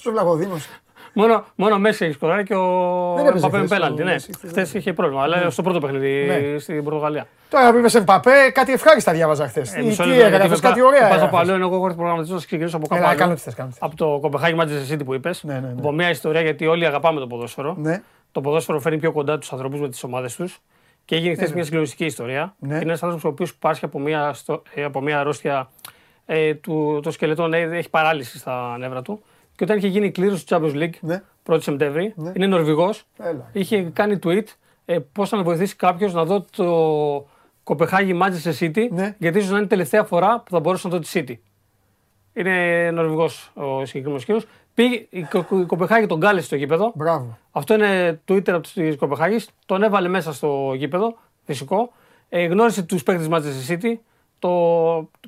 Αυτός 0.00 0.12
ο 0.12 0.16
Βλαχοδήμος. 0.22 0.66
Μόνο, 1.12 1.44
μόνο 1.54 1.78
Μέση 1.78 2.04
έχει 2.04 2.14
σκοράρει 2.14 2.42
και 2.44 2.54
ο 2.54 3.14
Δεν 3.16 3.26
έπαιζε 3.26 3.44
Παπέμ 3.44 3.64
χθες 3.64 3.78
ο 3.78 3.80
πέναλτι. 3.80 4.02
Ναι, 4.04 4.12
Μέση, 4.12 4.32
χθες 4.32 4.50
χθες 4.50 4.74
είχε 4.74 4.92
πρόβλημα. 4.92 5.22
Αλλά 5.22 5.50
στο 5.50 5.62
πρώτο 5.62 5.80
παιχνίδι 5.80 6.26
Ναι. 6.26 6.58
στην 6.58 6.84
Πορτογαλία. 6.84 7.26
Τώρα 7.50 7.70
που 7.72 7.78
είπες 7.78 7.94
Εμπαπέ, 7.94 8.50
κάτι 8.54 8.72
ευχάριστα 8.72 9.12
διάβαζα 9.12 9.48
χθες. 9.48 9.74
Ε, 9.74 9.82
μισό 9.82 10.02
Τι 10.02 10.08
λεπτό, 10.08 10.20
γιατί 10.22 10.34
έγραφε, 10.34 10.48
μετά- 10.54 10.68
κάτι 10.68 10.82
ωραία. 10.82 11.00
Πας 11.00 11.10
από 11.10 11.16
έγραφες. 11.24 11.38
άλλο, 11.40 11.52
ενώ 11.52 11.66
εγώ 11.66 11.74
έχω 11.74 11.84
έρθει 11.84 11.96
προγραμματισμό 11.96 12.34
να 12.36 12.40
ξεκινήσω 12.44 12.76
από 12.76 12.86
κάπου 12.86 13.00
Έλα, 13.00 13.10
άλλο. 13.10 13.18
κάνω 13.18 13.34
τις 13.34 13.42
θες, 13.42 13.54
κάνω 13.54 13.68
τις 13.68 13.78
θες. 13.78 13.88
Από 13.88 13.96
το 13.96 14.18
Κοπεχάγη 14.20 14.56
Manchester 14.60 14.92
City 14.94 15.04
που 15.04 15.14
είπες. 15.14 15.42
Ναι, 15.44 15.52
ναι, 15.54 15.60
ναι. 15.60 15.74
Από 15.78 15.92
μια 15.92 16.10
ιστορία 16.10 16.40
γιατί 16.40 16.66
όλοι 16.66 16.86
αγαπάμε 16.86 17.20
το 17.20 17.26
ποδόσφαιρο. 17.26 17.74
Ναι. 17.78 18.02
Το 18.32 18.40
ποδόσφαιρο 18.40 18.80
φέρνει 18.80 18.98
πιο 18.98 19.12
κοντά 19.12 19.38
τους 19.38 19.52
ανθρώπους 19.52 19.80
με 19.80 19.88
τις 19.88 20.04
ομάδες 20.04 20.36
τους. 20.36 20.58
Και 21.04 21.16
έγινε 21.16 21.34
χθες 21.34 21.52
μια 21.52 21.64
συγκλονιστική 21.64 22.04
ιστορία. 22.04 22.54
Ναι. 22.58 22.74
Είναι 22.74 22.82
ένας 22.84 23.02
άνθρωπος 23.02 23.24
ο 23.24 23.28
οποίος 23.28 23.54
πάσχει 23.54 23.84
από 23.84 23.98
μια, 23.98 24.32
στο, 24.32 24.62
ε, 24.74 24.84
από 24.84 25.00
μια 25.00 25.20
αρρώστια. 25.20 25.68
Ε, 26.26 26.54
του, 26.54 27.00
το 27.02 27.10
σκελετό 27.10 27.46
ναι, 27.46 27.58
έχει 27.58 27.90
παράλυση 27.90 28.38
στα 28.38 28.76
νεύρα 28.78 29.02
του. 29.02 29.22
Και 29.60 29.66
όταν 29.66 29.78
είχε 29.78 29.88
γίνει 29.88 30.06
η 30.06 30.10
κλήρωση 30.10 30.46
του 30.46 30.54
Champions 30.56 30.74
League, 30.76 30.92
Ναι. 31.00 31.22
1η 31.46 31.58
Σεπτέμβρη, 31.62 32.12
Ναι. 32.16 32.32
είναι 32.34 32.46
Νορβηγός, 32.46 33.04
Έλα. 33.18 33.48
είχε 33.52 33.82
κάνει 33.82 34.18
tweet 34.22 34.42
ε, 34.84 34.98
πώς 35.12 35.28
θα 35.28 35.36
με 35.36 35.42
βοηθήσει 35.42 35.76
κάποιος 35.76 36.12
να 36.12 36.24
δω 36.24 36.44
το 36.56 37.26
Κοπεχάγη 37.64 38.18
Manchester 38.22 38.52
City, 38.58 38.88
Ναι. 38.90 39.14
γιατί 39.18 39.38
ίσως 39.38 39.50
να 39.50 39.56
είναι 39.56 39.64
η 39.64 39.68
τελευταία 39.68 40.04
φορά 40.04 40.40
που 40.40 40.50
θα 40.50 40.60
μπορούσα 40.60 40.88
να 40.88 40.94
δω 40.94 41.00
τη 41.00 41.08
City. 41.14 41.34
Είναι 42.32 42.90
Νορβηγός 42.90 43.50
ο 43.54 43.84
συγκεκριμένος 43.84 44.24
κύριος. 44.24 44.46
Πήγε, 44.74 45.06
η, 45.10 45.22
Κο- 45.22 45.58
η 45.60 45.64
Κοπεχάγη 45.64 46.06
τον 46.06 46.20
κάλεσε 46.20 46.46
στο 46.46 46.56
γήπεδο. 46.56 46.92
Μπράβο. 46.94 47.38
Αυτό 47.50 47.74
είναι 47.74 48.20
Twitter 48.28 48.50
από 48.50 48.60
της 48.74 48.96
Κοπεχάγης. 48.96 49.48
Τον 49.66 49.82
έβαλε 49.82 50.08
μέσα 50.08 50.32
στο 50.32 50.72
γήπεδο, 50.76 51.16
φυσικό. 51.44 51.92
Ε, 52.28 52.44
γνώρισε 52.46 52.82
τους 52.82 53.02
παίκτες 53.02 53.28
Manchester 53.30 53.72
City. 53.72 53.94
Το, 54.38 54.50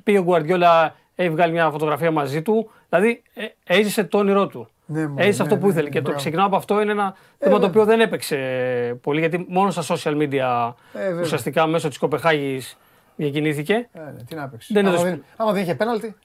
πήγε 0.03 0.17
ο 0.19 0.25
Guardiola, 0.27 0.89
έχει 1.15 1.29
βγάλει 1.29 1.51
μια 1.51 1.69
φωτογραφία 1.69 2.11
μαζί 2.11 2.41
του. 2.41 2.71
Δηλαδή 2.89 3.21
ε, 3.33 3.45
έζησε 3.63 4.03
το 4.03 4.17
όνειρό 4.17 4.47
του. 4.47 4.67
Ναι, 4.85 5.07
μωρέ, 5.07 5.23
έζησε 5.23 5.43
ναι, 5.43 5.47
αυτό 5.47 5.59
που 5.59 5.65
ναι, 5.65 5.71
ήθελε. 5.71 5.83
ναι, 5.87 5.89
και 5.89 5.97
το 5.97 6.01
μπράβο. 6.03 6.17
ξεκινάω 6.19 6.45
από 6.45 6.55
αυτό. 6.55 6.81
Είναι 6.81 6.91
ένα 6.91 7.15
θέμα 7.37 7.59
το 7.59 7.65
οποίο 7.65 7.85
δεν 7.85 7.99
έπαιξε 7.99 8.37
πολύ 9.01 9.19
γιατί 9.19 9.45
μόνο 9.49 9.71
στα 9.71 9.95
social 9.95 10.17
media 10.17 10.71
Ε, 10.93 10.99
βέβαια. 11.07 11.21
ουσιαστικά 11.21 11.67
μέσω 11.67 11.87
της 11.87 11.97
Κοπεχάγης 11.97 12.77
διακινήθηκε. 13.15 13.73
Ε, 13.93 13.99
ναι, 13.99 14.23
τι 14.27 14.35
να 14.35 14.47
παίξει. 14.47 14.73
Δεν 14.73 14.85
άμα, 14.85 14.93
έδωσε- 14.95 15.09
δεν, 15.09 15.23
άμα 15.35 15.51
δεν 15.51 15.61
είχε 15.61 15.75
πέναλτι, 15.75 16.15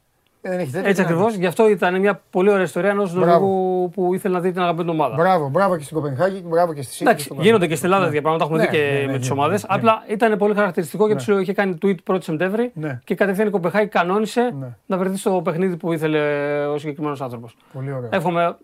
ε, 0.49 0.51
δεν 0.51 0.59
έχει 0.59 0.71
τέτοιο. 0.71 0.89
Έτσι 0.89 0.93
τι 0.93 0.99
να 1.01 1.05
ακριβώς. 1.05 1.25
παίξει. 1.25 1.41
Γι' 1.41 1.47
αυτό 1.47 1.69
ήταν 1.69 2.01
μια 2.01 2.21
πολύ 2.31 2.51
ωραία 2.51 2.63
ιστορία 2.63 2.91
ενός 2.91 3.15
Νορβηγού 3.15 3.91
που 3.91 4.15
ήθελε 4.15 4.35
να 4.35 4.41
δει 4.41 4.53
την 4.53 4.61
αγαπημένη 4.63 4.89
του 4.91 4.95
ομάδα. 5.01 5.15
Μπράβο, 5.23 5.49
μπράβο 5.49 5.77
και 5.77 5.83
στην 5.85 5.97
Κοπενχάγη, 5.97 6.43
μπράβο 6.47 6.73
και 6.73 6.83
στη 6.83 6.93
Σίτη. 6.93 7.05
Εντάξει, 7.11 7.31
γίνονται 7.39 7.67
και 7.67 7.75
στην 7.75 7.87
Ελλάδα 7.89 8.05
τέτοια 8.07 8.21
πράγματα, 8.23 8.45
έχουμε 8.45 8.59
Ναι, 8.59 8.65
δει 8.67 8.77
και 8.77 8.83
ναι, 9.01 9.07
ναι, 9.07 9.13
με 9.13 9.19
τις 9.19 9.29
ναι, 9.29 9.35
ομάδες. 9.35 9.63
ναι, 9.63 9.69
ναι. 9.71 9.79
Απλά 9.81 10.03
ήταν 10.09 10.39
πολύ 10.39 10.55
χαρακτηριστικό 10.55 11.07
γιατί 11.07 11.23
σου 11.23 11.31
λέω 11.31 11.41
είχε 11.41 11.53
κάνει 11.53 11.79
tweet 11.83 11.95
1η 12.13 12.19
Σεπτέμβρη 12.23 12.71
Ναι. 12.75 13.01
και 13.05 13.15
κατευθείαν 13.15 13.47
η 13.49 13.51
Κοπεχάγη 13.51 13.87
κανόνισε 13.89 14.55
Ναι. 14.61 14.67
να 14.87 14.97
βρεθεί 14.97 15.17
στο 15.17 15.41
παιχνίδι 15.45 15.77
που 15.77 15.93
ήθελε 15.93 16.19
ο 16.67 16.79
συγκεκριμένος 16.79 17.21
άνθρωπος. 17.21 17.57
Πολύ 17.73 17.93
ωραία. 17.93 18.09
Εύχομαι 18.13 18.57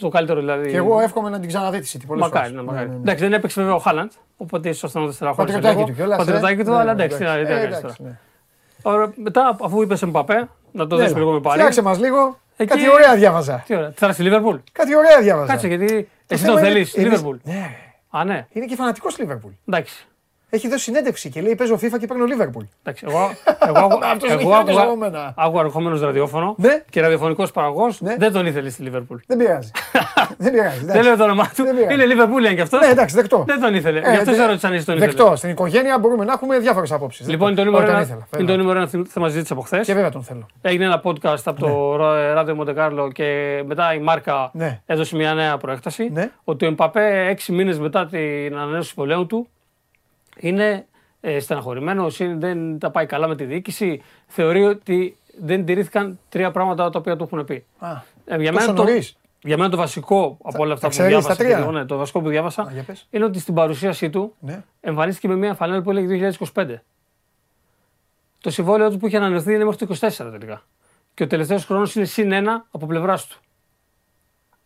το 0.00 0.08
καλύτερο 0.08 0.40
δηλαδή. 0.40 0.70
Και 0.70 0.76
εγώ 0.76 1.00
εύχομαι 1.00 1.28
να 1.30 1.38
την 1.38 1.48
ξαναδεί 1.48 1.80
τη 1.80 1.90
City. 1.94 2.04
πολλές 2.06 2.22
Μακάρι, 2.24 2.44
φορές. 2.48 2.60
ναι, 2.64 2.70
μακάρι. 2.70 2.86
Ναι, 2.86 2.92
ναι, 2.92 2.96
ναι. 2.98 3.02
Εντάξει, 3.04 3.24
δεν 3.24 3.32
έπαιξε 3.32 3.60
βέβαια 3.60 3.74
ο 3.76 3.78
Χάλαντ, 3.78 4.10
οπότε 4.36 4.68
ίσως 4.68 4.90
θα 4.92 5.00
τον 5.00 5.12
στεναχώρησε. 5.12 5.54
Πατριωτάκι 5.54 5.80
λίγο. 5.80 5.88
του 5.90 5.94
κιόλας, 5.96 6.16
ε. 6.16 6.24
Πατριωτάκι 6.24 6.64
του, 6.64 6.70
Ναι, 6.70 6.76
αλλά 6.76 6.84
ναι, 6.84 6.90
εντάξει, 7.04 7.16
τι 7.18 7.24
να- 7.24 7.30
τι 7.36 7.42
να 7.42 7.48
Ε, 7.48 7.52
κάνεις 7.60 7.64
εντάξει, 7.76 7.96
τώρα. 7.98 8.10
ναι. 8.10 8.18
Ωραία, 8.82 9.12
Μετά, 9.16 9.56
αφού 9.62 9.82
είπες 9.82 10.02
Εμπαπέ, 10.02 10.48
να 10.72 10.86
το 10.86 10.94
Έλα, 10.94 11.02
δέσουμε 11.04 11.20
λίγο 11.20 11.32
με 11.32 11.40
πάρει. 11.40 11.58
Φτιάξε 11.58 11.82
μας 11.82 11.98
λίγο. 11.98 12.38
Εκεί- 12.56 12.70
Κάτι 12.70 12.90
ωραία 12.90 13.14
διάβαζα. 13.16 13.62
Τι 13.66 13.74
ωραία, 13.76 13.92
θα 13.96 14.06
έρθει 14.06 14.12
στη 14.12 14.22
Λίβερπουλ. 14.22 14.56
Κάτι 14.72 14.96
ωραία 14.96 15.20
διάβαζα. 15.20 15.52
Κάτσε 15.52 15.66
γιατί 15.66 16.08
εσύ 16.26 16.42
θέμα 16.44 16.52
το 16.54 16.58
είναι- 16.60 16.68
θέλεις, 16.68 16.94
εμείς- 16.94 17.08
Λίβερπουλ. 17.10 17.36
Ναι. 17.42 17.70
Α, 18.10 18.24
ναι, 18.24 18.46
Είναι 18.52 18.66
και 18.66 18.74
φανατικός 18.76 19.18
Λίβερπουλ. 19.18 19.52
εντάξει. 19.68 20.06
Έχει 20.54 20.68
δώσει 20.68 20.82
συνέντευξη 20.82 21.30
και 21.30 21.40
λέει: 21.40 21.54
Παίζω 21.54 21.74
FIFA 21.74 21.98
και 22.00 22.06
παίρνω 22.06 22.24
Λίβερπουλ. 22.24 22.64
Εντάξει, 22.82 23.04
εγώ, 23.08 23.30
εγώ, 23.76 23.98
Αυτός 24.12 24.30
εγώ, 24.30 24.40
είχε 24.40 24.54
άκουγα, 24.58 24.80
αγώμενα. 24.80 25.34
άκουγα 25.36 25.62
ερχόμενο 25.62 25.98
ραδιόφωνο 25.98 26.54
Ναι. 26.58 26.82
και 26.90 27.00
ραδιοφωνικός 27.00 27.50
παραγωγός 27.50 28.00
Ναι. 28.00 28.16
δεν 28.18 28.32
τον 28.32 28.46
ήθελε 28.46 28.70
στη 28.70 28.82
Λίβερπουλ. 28.82 29.16
Δεν 29.26 29.36
πειράζει. 29.38 29.70
δεν 30.38 30.52
πειράζει. 30.52 30.78
Δεν 30.78 30.88
εντάξει. 30.88 31.02
λέω 31.08 31.16
το 31.16 31.24
όνομά 31.24 31.50
του. 31.56 31.62
Δεν 31.64 31.74
πειράζει. 31.76 31.94
Είναι 31.94 32.04
Λίβερπουλ 32.06 32.44
κι 32.46 32.60
αυτός. 32.60 32.80
Ναι, 32.80 32.86
εντάξει, 32.86 33.14
δεκτό. 33.16 33.44
Δεν 33.46 33.60
τον 33.60 33.74
ήθελε. 33.74 33.98
Ε, 33.98 34.10
Γι' 34.10 34.16
αυτό 34.16 34.30
δε- 34.30 34.36
σε 34.36 34.46
ρώτησα 34.46 34.66
αν 34.68 34.72
εσύ 34.74 34.84
τον 34.86 34.96
ήθελες. 34.96 35.14
Δεκτό. 35.14 35.36
Στην 35.36 35.50
οικογένεια 35.50 35.98
μπορούμε 35.98 36.24
να 36.24 36.32
έχουμε 36.32 36.58
διάφορες 36.58 36.92
απόψεις. 36.92 37.28
Λοιπόν, 37.28 37.54
το 37.54 37.64
νούμερο, 37.64 37.90
ένα, 37.90 38.26
είναι 38.38 38.50
το 38.50 38.56
νούμερο 38.56 38.78
ένα 38.78 38.88
θέμα 39.08 39.26
συζήτησης 39.26 39.50
από 39.50 39.60
χθες. 39.60 39.86
Και 39.86 39.94
βέβαια 39.94 40.10
τον 40.10 40.22
θέλω. 40.22 40.46
Έγινε 40.60 40.84
ένα 40.84 41.00
podcast 41.04 41.42
από 41.44 41.60
το 41.60 41.96
Ράδιο 42.32 42.54
Μοντεκάρλο 42.54 43.12
και 43.12 43.62
μετά 43.66 43.94
η 43.94 43.98
Μάρκα 43.98 44.50
Ναι. 44.52 44.80
έδωσε 44.86 45.16
μια 45.16 45.34
νέα 45.34 45.56
προέκταση. 45.56 46.08
Ναι. 46.12 46.30
Ότι 46.44 46.64
ο 46.64 46.68
Εμπαπέ 46.68 47.26
έξι 47.28 47.52
μήνες 47.52 47.78
μετά 47.78 48.06
την 48.06 48.56
ανανέωση 48.56 48.88
του 48.88 48.94
πολέμου 48.94 49.26
του 49.26 49.46
είναι 50.38 50.86
ε, 51.20 51.40
στεναχωρημένο, 51.40 52.06
δεν 52.36 52.78
τα 52.78 52.90
πάει 52.90 53.06
καλά 53.06 53.26
με 53.26 53.36
τη 53.36 53.44
διοίκηση. 53.44 54.02
Θεωρεί 54.26 54.64
ότι 54.64 55.16
δεν 55.40 55.64
τηρήθηκαν 55.64 56.18
τρία 56.28 56.50
πράγματα 56.50 56.90
τα 56.90 56.98
οποία 56.98 57.16
του 57.16 57.24
έχουν 57.24 57.44
πει. 57.44 57.64
Α, 57.78 57.88
Ε, 58.24 58.36
για, 58.36 58.52
τόσο 58.52 58.66
μένα 58.66 58.74
το, 58.78 58.82
νωρίς. 58.84 59.16
για 59.42 59.56
μένα 59.56 59.70
το 59.70 59.76
βασικό 59.76 60.38
από 60.42 60.62
όλα 60.62 60.72
αυτά 60.72 60.88
τα 60.88 60.92
που 60.94 60.98
ξέρεις 60.98 61.10
διάβασα, 61.10 61.28
τα 61.36 61.44
τρία; 61.44 61.56
και 61.56 61.62
εγώ, 61.62 61.70
ναι, 61.70 61.84
το 61.84 61.96
βασικό 61.96 62.20
που 62.20 62.28
διάβασα 62.28 62.62
Α, 62.62 62.70
για 62.72 62.82
πες. 62.82 63.06
είναι 63.10 63.24
ότι 63.24 63.38
στην 63.38 63.54
παρουσίασή 63.54 64.10
του 64.10 64.34
Ναι. 64.40 64.62
εμφανίστηκε 64.80 65.28
με 65.28 65.36
μια 65.36 65.54
φανέλα 65.54 65.82
που 65.82 65.90
έλεγε 65.90 66.32
2025. 66.54 66.74
Το 68.40 68.50
συμβόλαιο 68.50 68.90
του 68.90 68.96
που 68.96 69.06
είχε 69.06 69.16
ανανεωθεί 69.16 69.54
είναι 69.54 69.64
μέχρι 69.64 69.86
το 69.86 69.96
24 70.00 70.30
τελικά. 70.30 70.62
Και 71.14 71.22
ο 71.22 71.26
τελευταίος 71.26 71.64
χρόνος 71.64 71.94
είναι 71.94 72.04
συν 72.04 72.32
ένα 72.32 72.66
από 72.70 72.86
πλευράς 72.86 73.26
του. 73.26 73.40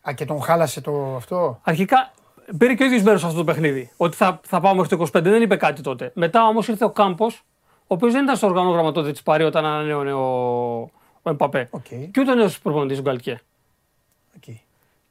Α, 0.09 0.13
και 0.13 0.25
τον 0.25 0.41
χάλασε 0.41 0.81
το 0.81 1.15
αυτό; 1.15 1.59
Αρχικά 1.63 2.11
πήρε 2.57 2.73
και 2.73 2.83
ο 2.83 2.85
ίδιος 2.85 3.01
μέρος 3.03 3.19
σε 3.19 3.25
αυτό 3.25 3.37
το 3.37 3.43
παιχνίδι. 3.43 3.91
Ότι 3.97 4.15
θα, 4.15 4.39
θα 4.43 4.59
πάω 4.59 4.75
μέχρι 4.75 4.97
το 4.97 5.03
25. 5.17 5.21
Δεν 5.23 5.41
είπε 5.41 5.55
κάτι 5.55 5.81
τότε. 5.81 6.11
Μετά 6.15 6.47
όμως 6.47 6.67
ήρθε 6.67 6.85
ο 6.85 6.89
Κάμπος, 6.91 7.43
ο 7.81 7.85
οποίος 7.87 8.13
δεν 8.13 8.23
ήταν 8.23 8.35
στο 8.35 8.47
οργανόγραμμα 8.47 8.91
τότε 8.91 9.11
της 9.11 9.23
Παρί 9.23 9.43
όταν 9.43 9.65
ανανέωνε 9.65 10.13
ο, 10.13 10.25
ο 11.21 11.29
Εμπαπέ. 11.29 11.67
Οκ. 11.71 11.83
Και 11.87 12.19
ούτε 12.19 12.31
ο 12.31 12.35
νέος 12.35 12.59
προπονητής 12.59 12.99
ο 12.99 13.01
Γκαλκιέ. 13.01 13.39
Οκ. 14.35 14.55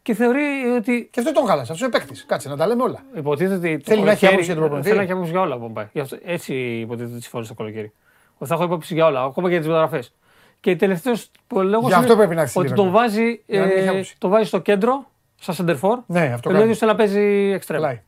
Και 0.02 0.14
θεωρεί 0.14 0.42
ότι 0.78 1.08
Και 1.12 1.20
αυτό 1.20 1.32
τον 1.32 1.46
χάλασε. 1.46 1.72
Αυτός 1.72 1.80
είναι 1.80 1.98
παίκτης. 1.98 2.24
Κάτσε 2.26 2.48
να 2.48 2.56
τα 2.56 2.66
λέμε 2.66 2.82
όλα. 2.82 3.04
Υποτίθεται 3.16 3.54
ότι. 3.54 3.76
το 3.78 3.84
Θέλει 3.90 4.02
να 4.02 4.10
έχει 4.10 4.20
καλοκαίρι- 4.20 4.32
άποψη 4.32 4.44
για 4.44 4.54
τον 4.54 4.62
προπονητή. 4.62 4.86
Θέλει 4.88 4.96
να 4.98 5.02
έχει 5.02 5.12
άποψη 5.12 5.30
για 5.30 5.40
όλα 5.40 5.54
ο 5.54 5.58
Μπομπάι. 5.58 5.86
Γι' 5.92 6.00
αυτό- 6.00 6.18
Έτσι 6.24 6.54
υποτίθεται 6.54 7.12
ότι 7.14 7.22
συμφωνεί 7.22 7.46
το 7.46 7.54
καλοκαίρι. 7.54 7.92
Ότι 8.38 8.48
θα 8.48 8.54
έχω 8.54 8.64
άποψη 8.64 8.94
για 8.94 9.06
όλα, 9.06 9.22
ακόμα 9.22 9.46
και 9.46 9.52
για 9.52 9.58
τις 9.62 9.68
μεταγραφές. 9.68 10.12
Και 10.60 10.76
τελευταίος 10.76 11.30
που 11.46 11.60
λέω 11.60 11.80
Γι' 11.80 11.92
αυτό 11.92 12.16
πρέπει 12.16 12.34
να 12.34 12.40
έρθει 12.40 12.50
στη 12.52 12.60
ότι 12.60 12.68
Liverpool. 12.70 12.74
τον 12.76 12.90
βάζει, 12.90 13.42
Για 13.46 13.60
να 13.60 13.66
μην 13.66 13.76
έχει 13.76 13.86
ε, 13.86 13.88
άποψη. 13.90 14.14
τον 14.18 14.30
βάζει 14.30 14.46
στο 14.48 14.58
κέντρο, 14.58 15.06
σαν 15.40 15.54
σεντερφόρ. 15.54 15.98
Ναι, 16.06 16.20
αυτό 16.20 16.40
Και 16.40 16.48
ο 16.48 16.50
κάνει. 16.50 16.62
ίδιο 16.64 16.74
θέλει 16.76 16.90
να 16.90 16.96
παίζει 16.96 17.50
εξτρέμ. 17.54 17.80
Πλάι. 17.80 18.00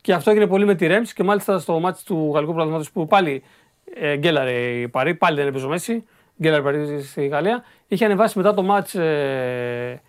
Και 0.00 0.12
αυτό 0.12 0.30
έγινε 0.30 0.46
πολύ 0.46 0.64
με 0.64 0.74
τη 0.74 0.86
Ρέμς 0.86 1.12
και 1.12 1.22
μάλιστα 1.22 1.58
στο 1.58 1.80
μάτι 1.80 2.04
του 2.04 2.30
Γαλλικού 2.34 2.50
Πρωταθλήματος 2.52 2.90
που 2.90 3.06
πάλι 3.06 3.42
ε, 3.94 4.16
γκέλαρε 4.16 4.52
η 4.70 4.88
Παρή, 4.88 5.14
πάλι 5.14 5.36
δεν 5.36 5.46
έπαιζε 5.46 5.66
ο 5.66 5.68
Μέση. 5.68 6.04
Γκέλαρε 6.42 6.60
η 6.60 6.64
Παρή 6.64 7.02
στη 7.02 7.26
Γαλλία. 7.26 7.62
Είχε 7.86 8.04
ανεβάσει 8.04 8.38
μετά 8.38 8.54
το 8.54 8.62
μάτς 8.62 8.94
ε, 8.94 10.02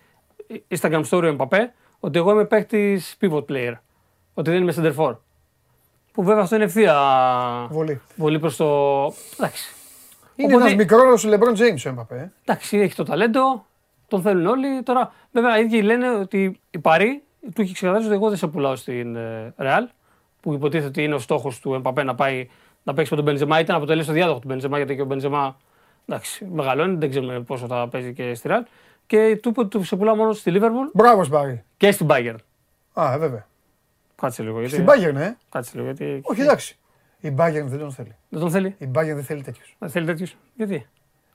Instagram 0.80 1.04
story 1.10 1.22
ο 1.24 1.26
Εμπαπέ 1.26 1.74
ότι 2.00 2.18
εγώ 2.20 2.32
είμαι 2.32 2.46
παίκτης 2.46 3.18
pivot 3.22 3.46
player. 3.50 3.74
Ότι 4.34 4.50
δεν 4.52 4.62
είμαι 4.62 4.74
center 4.78 4.96
for. 4.96 5.16
Που 6.12 6.24
βέβαια 6.24 6.44
αυτό 6.44 6.56
είναι 6.56 6.64
ευθεία 6.64 6.96
Βολή. 7.72 8.02
βολή 8.16 8.40
προς 8.40 8.56
το. 8.56 8.66
Εντάξει. 9.38 9.74
Είναι 10.36 10.54
Οπότε- 10.56 10.70
ένας 10.72 10.76
μικρό 10.78 11.00
Λεμπρόν 11.30 11.54
Τζέιμ 11.54 11.76
ο 11.86 11.90
Εμπαπέ. 11.90 12.16
ε. 12.16 12.32
Εντάξει, 12.46 12.78
έχει 12.78 12.96
το 12.96 13.04
ταλέντο, 13.04 13.66
τον 14.12 14.21
θέλουν 14.21 14.45
όλοι. 14.45 14.84
Τώρα, 14.84 15.13
βέβαια, 15.32 15.60
οι 15.60 15.63
ίδιοι 15.63 15.82
λένε 15.82 16.10
ότι 16.10 16.60
η 16.71 16.80
Παρή 16.80 17.24
του 17.54 17.62
έχει 17.62 17.74
ξεκαθαρίσει 17.74 18.08
ότι 18.10 18.17
εγώ 18.17 18.30
δεν 18.30 18.38
σε 18.38 18.47
πουλάω 18.47 18.76
στην 18.76 19.15
ε, 19.15 19.54
Real, 19.58 19.84
που 20.39 20.54
υποτίθεται 20.54 20.88
ότι 20.88 21.04
είναι 21.04 21.13
ο 21.13 21.19
στόχος 21.19 21.60
του 21.60 21.74
Εμπαπέ 21.74 22.04
να 22.04 22.15
πάει 22.15 22.47
να 22.84 22.93
παίξει 22.93 23.12
με 23.12 23.21
τον 23.21 23.26
Μπενζεμά. 23.26 23.60
Ήταν 23.60 23.76
να 23.76 23.82
αποτελέσει 23.82 24.08
το 24.08 24.13
διάδοχο 24.13 24.39
του 24.39 24.47
Μπενζεμά, 24.47 24.78
γιατί 24.78 24.95
και 24.95 25.02
ο 25.02 25.06
Μπενζεμά 25.06 25.58
εντάξει, 26.06 26.45
μεγαλώνει, 26.45 26.95
δεν 26.95 27.10
ξέρουμε 27.10 27.39
πόσο 27.39 27.67
θα 27.67 27.88
παίζει 27.88 28.13
και 28.13 28.34
στη 28.34 28.50
Real. 28.52 28.62
Και 29.08 29.39
του 29.41 29.50
είπε 29.50 29.60
ότι 29.60 29.69
του 29.69 29.84
σε 29.84 29.95
πουλάω 29.95 30.15
μόνο 30.15 30.34
στη 30.34 30.52
Liverpool 30.56 30.91
Μπράβο, 30.93 31.24
Σπάρι. 31.24 31.63
και 31.78 31.91
στην 31.91 32.08
Bayern. 32.10 32.36
Α, 32.93 33.13
ε, 33.13 33.17
βέβαια. 33.17 33.47
Κάτσε 34.15 34.43
λίγο. 34.43 34.60
Γιατί... 34.60 34.74
Στην 34.74 34.86
Bayern, 34.89 35.15
ε. 35.15 35.32
Κάτσε 35.50 35.71
λίγο. 35.74 35.86
Γιατί... 35.86 36.19
Όχι, 36.24 36.41
εντάξει. 36.41 36.78
Η 37.19 37.34
Bayern 37.38 37.65
δεν 37.65 37.80
τον 37.80 37.91
θέλει. 37.91 38.15
Δεν 38.30 38.39
τον 38.39 38.52
θέλει; 38.52 38.76
Η 38.78 38.89
Bayern 38.93 39.13
δεν 39.13 39.24
θέλει 39.24 39.41
τέτοιους. 39.41 39.76
Δεν 39.80 39.89
θέλει 39.89 40.06
τέτοιους. 40.06 40.38
Γιατί; 40.56 40.88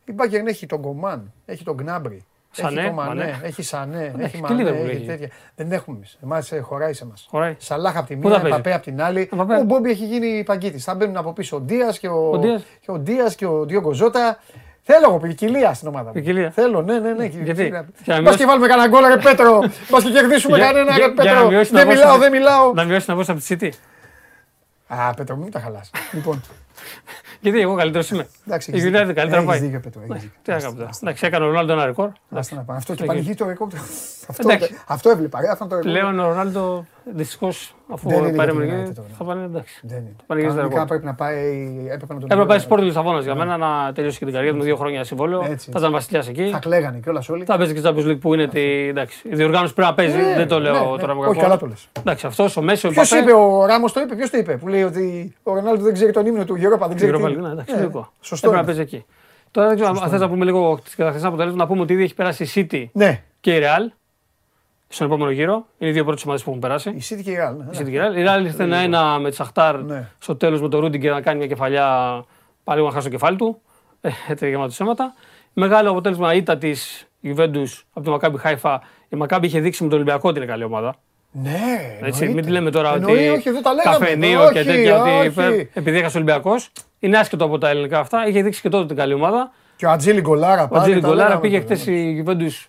Η 0.05 0.15
Bayern 0.17 0.47
έχει 0.47 0.67
τον 0.67 0.81
Κομάν, 0.81 1.33
έχει 1.47 1.65
τον 1.65 1.75
Γκνάμπρι. 1.75 2.25
Σανέ, 2.63 2.81
έχει 2.81 2.87
τον 2.87 2.95
Μανέ, 2.95 3.09
Μανέ. 3.21 3.41
έχει 3.43 3.63
Σανέ, 3.63 4.15
έχει 4.19 4.31
και 4.37 4.43
Μανέ, 4.43 4.63
Liverpool 4.63 4.85
έχει 4.89 4.91
έχει. 4.97 5.05
τέτοια. 5.07 5.29
Δεν 5.55 5.73
έχουμε 5.73 5.97
εμείς. 5.97 6.19
Εμάς 6.23 6.53
χωράει 6.63 6.93
σε 6.93 7.05
εμάς. 7.05 7.27
Χωράει. 7.31 7.55
Σαλάχ 7.59 7.97
από 7.97 8.07
τη 8.07 8.17
Πού 8.17 8.29
μία, 8.29 8.37
θα 8.37 8.43
παίζει; 8.43 8.57
Παπέ 8.57 8.73
από 8.75 8.83
την 8.83 9.03
άλλη. 9.03 9.29
Ο 9.33 9.37
Παπέ. 9.37 9.57
Ο 9.57 9.63
Μπόμπι 9.63 9.91
έχει 9.91 10.05
γίνει 10.07 10.43
παγκίτης. 10.45 10.85
Θα 10.85 10.95
μπαίνουν 10.95 11.17
από 11.17 11.33
πίσω 11.33 11.57
ο 11.57 11.61
Ντίας 11.61 11.99
και 11.99 12.09
ο, 12.09 12.31
Ο 12.31 12.39
Ντίας. 12.39 12.63
και 12.81 12.91
ο, 12.91 12.99
Ντίας 12.99 13.35
και 13.35 13.47
ο 13.47 13.65
Διόγκο 13.65 13.93
Ζώτα. 13.93 14.39
Θέλω 14.89 15.07
εγώ 15.09 15.19
ποικιλία 15.19 15.75
στην 15.75 15.89
ομάδα 15.89 16.07
μου. 16.07 16.13
Ποικιλία. 16.13 16.51
Θέλω, 16.51 16.83
ναι, 16.83 16.99
ναι, 16.99 17.13
ναι. 17.13 17.25
Γιατί; 17.25 17.63
Για 17.65 17.71
να 17.71 17.83
Μπας 18.07 18.21
μειώσει- 18.21 18.39
και 18.39 18.47
βάλουμε 18.47 18.67
κανένα 18.67 18.89
γκολ, 18.89 19.05
ρε 19.07 19.17
Πέτρο. 19.17 19.59
Μπας 19.91 20.03
και 20.05 20.11
κερδίσουμε 20.11 20.57
Για- 20.57 20.67
κανένα, 20.67 20.93
για- 20.97 21.07
ρε 21.07 21.13
για 21.23 21.33
να 21.33 21.35
Πέτρο. 21.37 21.49
μειώσει 21.51 21.73
Δεν 21.73 21.87
να 21.87 21.93
μιλάω, 21.93 22.07
βώσει- 22.07 22.21
δεν 22.21 22.31
μιλάω. 22.33 22.73
Να 22.73 22.85
μειώσει 22.85 23.05
να 23.11 23.15
βγω 23.17 23.25
από 23.29 23.41
τη 23.41 23.47
City. 23.61 23.71
Α, 24.87 25.15
Πέτρο, 25.15 25.37
μην 25.37 25.51
τα 25.51 25.61
χαλάς. 25.61 25.91
Λοιπόν, 26.13 26.43
Γιατί 27.41 27.61
εγώ 27.61 27.75
καλύτερος 27.75 28.11
είμαι. 28.11 28.27
εντάξει. 28.47 28.71
Η 28.71 28.75
έχεις 28.75 28.87
United 28.89 28.93
δίκιο. 28.99 29.15
καλύτερα 29.15 29.37
Έχεις 29.37 29.47
πάει. 29.51 29.59
δίκιο, 29.61 29.81
Πέτρο, 29.81 30.01
έχεις 30.03 30.15
δίκιο. 30.15 30.31
Τι 30.43 30.51
να 30.51 30.59
κάνω 30.61 30.75
τώρα. 30.75 30.91
Εντάξει, 31.03 31.27
έκανε 31.27 31.45
ο 31.45 31.49
Ρονάλντο 31.49 31.73
ένα 31.73 31.85
ρεκόρ. 31.87 32.11
Άστα 32.31 32.55
να 32.57 32.63
πάμε. 32.63 32.79
Αυτό 32.79 32.95
και 32.95 33.03
Εντάξει. 33.03 33.07
πανηγύρι 33.23 33.35
το 33.35 33.47
ρεκόρ. 33.47 33.69
Αυτό, 34.29 34.51
Εντάξει. 34.51 34.75
αυτό 34.87 35.11
έβλεπα. 35.11 35.41
ρε, 35.41 35.49
Αυτό 35.51 35.67
το 35.67 35.75
ρεκόρ. 35.77 35.91
Πλέον 35.91 36.19
ο 36.19 36.27
Ρονάλντο 36.29 36.87
δυστυχώς 37.15 37.75
Αφού 37.93 38.09
Δεν 38.09 38.19
είναι 38.19 38.27
για 38.29 38.37
πάρει 38.37 38.51
την 38.51 38.59
μερικοί, 38.61 38.77
United 38.91 38.95
τώρα. 38.95 39.09
θα 39.19 39.25
πάνε 39.25 39.45
εντάξει. 39.45 39.81
Δεν 39.83 39.99
είναι. 39.99 40.17
πάνε 40.27 40.41
για 40.41 40.51
Κανονικά 40.51 40.63
αριστερό. 40.81 40.85
πρέπει 40.85 41.05
να 41.05 41.15
πάει. 41.15 41.37
Έπρεπε 41.91 42.15
να 42.15 42.21
τον 42.21 42.23
Έπρεπε 42.23 42.35
να 42.35 42.47
πάει 42.47 42.57
πει. 42.57 42.63
σπορ 42.63 42.81
Λισαβόνας 42.81 43.25
για 43.25 43.35
μένα 43.35 43.57
να 43.57 43.93
τελειώσει 43.93 44.19
και 44.19 44.25
την 44.25 44.35
καριέρα 44.35 44.53
του 44.55 44.59
με 44.59 44.65
δύο 44.65 44.77
χρόνια 44.77 45.05
συμβόλαιο. 45.05 45.39
Έτσι, 45.39 45.49
Θα 45.51 45.55
έτσι. 45.55 45.71
ήταν 45.79 45.93
βασιλιάς 45.93 46.29
εκεί. 46.29 46.49
Θα 46.53 46.59
κλαίγανε 46.59 46.99
κιόλας 47.03 47.29
όλοι. 47.29 47.45
Θα 47.45 47.57
παίζει 47.57 47.75
και 47.75 47.81
Champions 47.85 48.07
League 48.11 48.21
που 48.21 48.35
είναι. 48.35 48.47
Τη... 48.49 48.61
Εντάξει, 48.89 49.29
η 49.29 49.35
διοργάνωση 49.35 49.75
πρέπει 49.75 49.89
να 49.89 49.95
παίζει. 49.95 50.17
Ναι, 50.17 50.35
δεν 50.37 50.49
το 50.49 50.61
λέω 50.61 50.73
ναι, 50.73 50.79
ναι. 50.91 50.99
τώρα 50.99 51.15
με 51.15 51.21
Όχι, 51.21 51.29
κακό. 51.29 51.41
καλά 51.41 51.57
το 51.59 51.67
λες. 51.67 51.89
Εντάξει, 51.99 52.27
αυτός 52.27 52.57
ο 52.57 52.63
Μέσο. 52.63 52.89
Ποιος 52.89 53.11
είπε, 53.11 53.33
ο 53.33 53.67
Ράμος 53.67 53.93
το 53.93 54.01
είπε, 54.01 54.15
ποιος 54.15 54.31
το 54.31 54.39
είπε, 54.39 54.57
που 54.57 54.69
λέει 54.69 54.83
ότι 54.83 55.35
ο 55.43 55.55
Ρονάλντο 55.55 55.83
δεν 55.85 55.93
ξέρει 55.93 56.13
τον 56.13 56.27
ύμνο 56.27 56.45
του 56.45 56.55
Europa, 56.55 56.87
δεν 56.89 56.97
ξέρει. 56.97 57.13
Europa 57.15 57.17
τι 57.17 57.23
League, 57.25 57.31
είναι. 57.39 57.47
ναι, 57.47 57.53
εντάξει, 57.53 57.75
Ναι, 57.75 57.81
λογικό. 57.81 58.13
Σωστό. 58.21 58.47
Έπρεπε 58.49 58.67
να 58.67 58.73
είναι. 58.73 58.83
παίζει 58.83 58.97
εκεί. 58.97 59.07
Τώρα 59.51 59.67
δεν 59.69 59.77
ξέρω 59.77 60.01
αν 60.03 60.11
θες 60.11 60.21
να 60.21 60.29
πούμε 60.29 60.45
λίγο 60.45 60.79
τι 60.85 60.97
κατακτήσει 60.97 61.27
αποτελέσματα. 61.27 61.65
Να 61.65 61.69
πούμε 61.71 61.83
ότι 61.83 61.93
ήδη 61.93 62.03
έχει 62.03 62.15
περάσει 62.15 62.43
η 62.61 62.67
City 62.71 62.85
Ναι, 62.93 63.23
και 63.41 63.55
η 63.55 63.61
Real 63.63 63.93
στον 64.89 65.07
επόμενο 65.07 65.31
γύρο. 65.31 65.67
Είναι 65.79 65.91
οι 65.91 65.93
δύο 65.93 66.05
πρώτες 66.05 66.23
ομάδες 66.25 66.43
που 66.43 66.49
έχουν 66.49 66.61
περάσει. 66.63 66.91
η 66.91 67.03
City 67.09 67.21
και 67.25 67.31
η 67.31 67.37
Real. 67.41 67.57
ναι. 67.57 67.65
Η 67.65 67.79
City 67.81 67.85
και 67.91 67.97
η 67.97 68.01
Real. 68.01 68.17
Η 68.19 68.25
Real 68.29 68.45
ήρθε 68.45 68.63
ένα-ένα 68.63 69.19
με 69.19 69.29
τη 69.31 69.35
Σαχτάρ 69.37 69.83
Ναι. 69.83 70.09
στο 70.19 70.37
τέλος 70.37 70.61
με 70.61 70.69
τον 70.69 70.81
Ρούντιγκερ 70.81 71.13
να 71.13 71.21
κάνει 71.21 71.39
μια 71.39 71.47
κεφαλιά. 71.47 72.25
Πάλι 72.65 72.83
να 72.85 72.91
χάσει 72.91 73.05
το 73.05 73.11
κεφάλι 73.11 73.37
του. 73.37 73.61
Ε, 74.01 74.09
Έτσι 74.29 74.49
γεμάτο 74.49 74.73
σέματα. 74.73 75.15
Μεγάλο 75.53 75.91
αποτέλεσμα 75.91 76.35
ήττα 76.35 76.57
της 76.59 77.07
Juventus 77.25 77.83
από 77.93 78.05
το 78.05 78.11
Μακάμπι 78.11 78.39
Χάιφα. 78.39 78.81
Η 79.09 79.17
Μακάμπι 79.17 79.47
είχε 79.47 79.61
δείξει 79.61 79.83
με 79.83 79.89
τον 79.89 79.99
Ολυμπιακό 79.99 80.29
ότι 80.29 80.39
είναι 80.39 80.47
καλή 80.47 80.65
ομάδα. 80.65 80.95
Ναι, 81.31 81.51
Έτσι, 81.51 82.05
εννοείται. 82.05 82.27
μην 82.33 82.45
τη 82.45 82.51
λέμε 82.51 82.71
τώρα 82.71 82.95
Εννοεί, 82.95 83.13
ότι 83.15 83.29
όχι, 83.29 83.49
εδώ 83.49 83.61
τα 83.61 83.73
λέγαμε. 83.75 83.99
καφενείο 83.99 84.51
και 84.53 84.59
Όχι, 84.59 84.69
τέτοια. 84.69 85.01
Ότι 85.01 85.11
όχι. 85.11 85.27
υπέρ- 85.27 85.77
επειδή 85.77 85.99
έχασε 85.99 86.17
ο 86.17 86.21
Ολυμπιακός. 86.21 86.71
Είναι 86.99 87.19
άσχετο 87.19 87.45
από 87.45 87.59
τα 87.59 87.69
ελληνικά 87.69 87.99
αυτά. 87.99 88.27
Είχε 88.29 88.43
δείξει 88.43 88.61
και 88.61 88.69
τότε 88.69 88.87
την 88.87 88.97
καλή 88.97 89.13
ομάδα. 89.15 89.51
Και 89.77 89.87
ο 89.87 89.91
Ατζήλι 89.91 90.21
Γκολάρα 90.21 90.63
Ο 90.63 90.69
πάλι. 90.69 90.83
Ατζήλι 90.83 91.01
τα 91.01 91.07
Γκολάρα 91.09 91.29
λέγαμε 91.29 91.41
πήγε 91.49 91.61
τώρα. 91.63 91.75
χθες 91.75 91.87
η 91.87 92.25
Juventus 92.27 92.67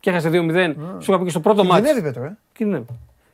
και 0.00 0.10
έχασε 0.10 0.28
2-0. 0.32 0.74
Σου 0.98 1.10
είχα 1.10 1.18
πει 1.18 1.24
και 1.24 1.30
στο 1.30 1.40
πρώτο 1.40 1.64
μάτι. 1.64 1.82
Κινδυνεύει 1.82 2.02
Πέτρο, 2.06 2.24
ε. 2.24 2.36
Κινδυνεύει. 2.52 2.84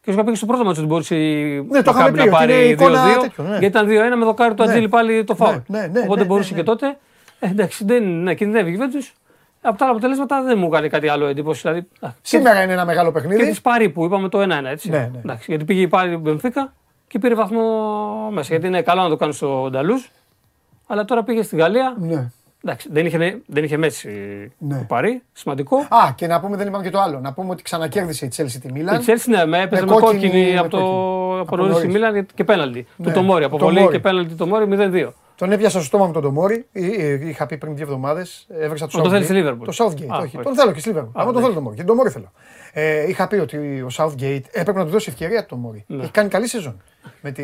Και 0.01 0.13
σου 0.13 0.19
είχα 0.19 0.25
πει 0.25 0.31
και 0.31 0.37
στο 0.37 0.47
πρώτο 0.47 0.65
μάτι 0.65 0.79
ότι 0.79 0.89
μπορούσε 0.89 1.17
η 1.17 1.67
Ναι, 1.71 1.83
το 1.83 1.91
είχαμε 1.91 2.11
Μακάμπι 2.11 2.23
πει, 2.23 2.29
να 2.31 2.37
ότι 2.37 2.45
είναι 2.45 2.53
πάρει 2.53 2.69
εικόνα 2.69 3.17
2-2. 3.19 3.21
τέτοιο, 3.21 3.45
ναι. 3.45 3.51
Γιατί 3.51 3.65
ήταν 3.67 3.87
2-1 3.89 4.17
με 4.19 4.25
δοκάρι 4.25 4.55
του 4.55 4.63
Ναι. 4.63 4.69
Ατζήλι 4.69 4.89
πάλι 4.89 5.25
το 5.25 5.35
φάουλ. 5.35 5.57
Ναι, 5.67 5.81
ναι, 5.81 5.87
ναι, 5.87 6.01
Οπότε 6.01 6.21
ναι, 6.21 6.27
μπορούσε 6.27 6.55
ναι, 6.55 6.59
και 6.59 6.65
τότε. 6.65 6.97
Ε, 7.39 7.47
εντάξει, 7.51 7.85
δεν 7.85 8.23
ναι, 8.23 8.35
κινδυνεύει 8.35 8.71
η 8.71 8.79
Juventus. 8.81 9.13
Από 9.61 9.79
τα 9.79 9.85
άλλα 9.85 9.93
αποτελέσματα 9.93 10.43
δεν 10.43 10.59
μου 10.59 10.67
έκανε 10.67 10.89
κάτι 10.89 11.09
άλλο 11.09 11.27
εντύπωση. 11.27 11.61
Δηλαδή, 11.61 11.87
α, 12.01 12.09
Σήμερα 12.23 12.63
είναι 12.63 12.73
ένα 12.73 12.85
μεγάλο 12.85 13.13
και 13.13 13.19
παιχνίδι. 13.21 13.49
της 13.49 13.61
Πάρη 13.61 13.89
που 13.89 14.05
είπαμε 14.05 14.29
το 14.29 14.41
1-1, 14.43 14.65
έτσι. 14.71 14.91
Ναι, 14.91 14.99
ναι. 14.99 15.19
Εντάξει, 15.19 15.45
γιατί 15.49 15.65
πήγε 15.65 15.81
η 15.81 15.89
Πάρη 15.89 16.13
η 16.13 16.17
Μπενφίκα 16.17 16.73
και 17.09 17.19
πήρε 17.19 17.35
βαθμό 17.35 17.63
μέσα. 18.33 18.49
Γιατί 18.51 18.67
είναι 18.67 18.83
καλό 18.83 19.03
να 19.03 19.09
το 19.09 19.17
κάνεις 19.17 19.37
στο 19.37 19.69
Νταλούζ. 19.71 20.03
Αλλά 20.87 21.05
τώρα 21.05 21.23
πήγε 21.23 21.43
στη 21.43 21.57
Γαλλία. 21.57 21.97
Ναι. 21.99 22.31
Εντάξει, 22.65 22.89
δεν 22.93 23.07
είχε, 23.07 23.41
δεν 23.47 23.65
είχε 23.65 23.77
μέση 23.77 24.09
Ναι. 24.59 24.77
η 24.77 24.85
Πάρη. 24.89 25.23
Σημαντικό. 25.33 25.77
Α, 25.77 26.13
και 26.15 26.27
να 26.27 26.41
πούμε, 26.41 26.57
δεν 26.57 26.67
είπαμε 26.67 26.85
και 26.85 26.91
το 26.91 27.01
άλλο. 27.01 27.21
Να 27.21 27.33
πούμε 27.33 27.51
ότι 27.51 27.63
ξανακέρδισε 27.63 28.25
η 28.27 28.31
Chelsea 28.37 28.51
τη 28.63 28.69
Η 28.69 28.73
Μίλαν. 28.73 29.01
Chelsea 29.07 29.25
ναι, 29.27 29.47
με 29.47 29.61
έπαιζε 29.61 29.85
Με 29.85 29.93
με 29.95 30.01
κόκκινη, 30.01 30.21
κόκκινη, 30.31 30.53
με 30.53 30.59
από, 30.59 30.69
το, 30.69 30.77
κόκκινη. 30.79 31.41
από 31.41 31.41
Από 31.41 31.57
νωρίς 31.57 31.73
η 31.73 31.77
νωρίς. 31.77 31.93
Μίλαν 31.93 32.27
και 32.35 32.45
πέναλτι. 32.45 32.87
Ναι. 32.97 33.07
Του 33.07 33.13
Τομόρι. 33.13 33.45
Από 33.45 33.59
Το 33.59 33.65
βολή 33.65 33.81
Μόρι. 33.81 33.93
και 33.93 33.99
πέναλτι 34.01 34.29
του 34.31 34.37
Τομόρι 34.37 34.67
0-2. 34.71 35.09
Τον 35.37 35.53
έπιασα 35.53 35.77
στο 35.79 35.87
στόμα 35.87 36.07
με 36.07 36.13
τον 36.13 36.23
Τομόρι. 36.23 36.67
Ε, 36.73 36.87
ε, 36.87 37.29
Είχα 37.29 37.47
πει 37.47 37.57
πριν 37.57 37.75
δύο 37.75 37.85
εβδομάδες. 37.85 38.47
Έβρεξα 38.49 38.87
το 38.87 38.97
Μα 38.99 39.03
τον 39.03 39.13
θέλεις 39.13 39.27
Southgate. 39.27 39.31
στη 39.31 39.45
Liverpool. 39.47 39.75
Το 39.75 39.85
Southgate. 39.85 40.15
Α, 40.15 40.19
όχι, 40.19 40.37
όχι. 40.37 40.43
τον 40.43 40.55
θέλω 40.55 40.73
και 40.73 40.81
στη 40.81 40.91
Liverpool. 40.95 41.09
Αλλά 41.13 41.25
τον 41.25 41.35
ναι. 41.35 41.41
θέλω 41.41 41.53
τον 41.55 41.63
Μόρι. 41.63 41.77
Και 41.77 41.85
τον 41.85 41.97
Μόρι 41.97 42.11
θέλω. 42.11 42.33
Ε, 42.73 43.09
είχα 43.09 43.27
πει 43.29 43.37
ότι 43.37 43.57
ο 43.81 43.89
Southgate 43.97 44.41
έπρεπε 44.53 44.79
να 44.79 44.85
του 44.85 44.91
δώσει 44.91 45.11
ευκαιρία 45.11 45.47
τον 45.47 45.59
Μόρι. 45.59 45.85
Ναι. 45.87 46.03
Έχει 46.03 46.11
κάνει 46.11 46.29
καλή 46.29 46.49
σεζόν 46.49 46.83
με 47.21 47.31
τη 47.31 47.43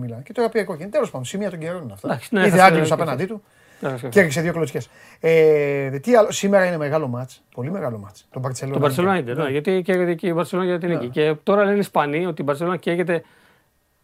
Μίλαν. 0.00 0.22
Και 0.22 0.32
τώρα 0.32 0.48
πήρε 0.48 0.64
κόκκινη. 0.64 0.88
Τέλος 0.90 1.10
πάντων, 1.10 1.26
σημεία 1.26 1.50
των 1.50 1.58
καιρών 1.58 1.82
είναι 1.82 1.92
αυτά. 1.92 2.08
Εντάξει, 2.08 2.28
ναι, 2.34 2.40
Είδε 2.40 2.48
έχασε 2.48 2.62
Άγγλος 2.62 2.86
και 2.88 2.92
απέναντί 2.94 3.24
του 3.24 3.42
Το 3.80 4.08
και 4.08 4.18
έριξε 4.20 4.40
δύο 4.40 4.52
κλωτσιές. 4.52 4.88
Ε, 5.20 5.90
τι 5.98 6.14
άλλο, 6.14 6.30
σήμερα 6.30 6.66
είναι 6.66 6.76
μεγάλο 6.76 7.08
μάτς. 7.08 7.42
Πολύ 7.54 7.70
μεγάλο 7.70 7.98
μάτς. 7.98 8.26
Τον 8.30 8.42
Barcelona. 8.46 8.80
Barcelona 8.82 9.18
Inter, 9.18 9.36
ναι, 9.36 9.48
γιατί 9.50 9.82
καίγεται 9.84 10.14
και 10.14 10.26
η 10.26 10.34
Barcelona 10.36 10.64
για 10.64 10.78
την 10.78 10.88
νίκη. 10.88 11.08
Και 11.08 11.34
τώρα 11.42 11.64
λένε 11.64 11.76
οι 11.76 11.78
Ισπανοί 11.78 12.26
ότι 12.26 12.42
η 12.42 12.44
Barcelona 12.48 12.76
καίγεται, 12.80 13.22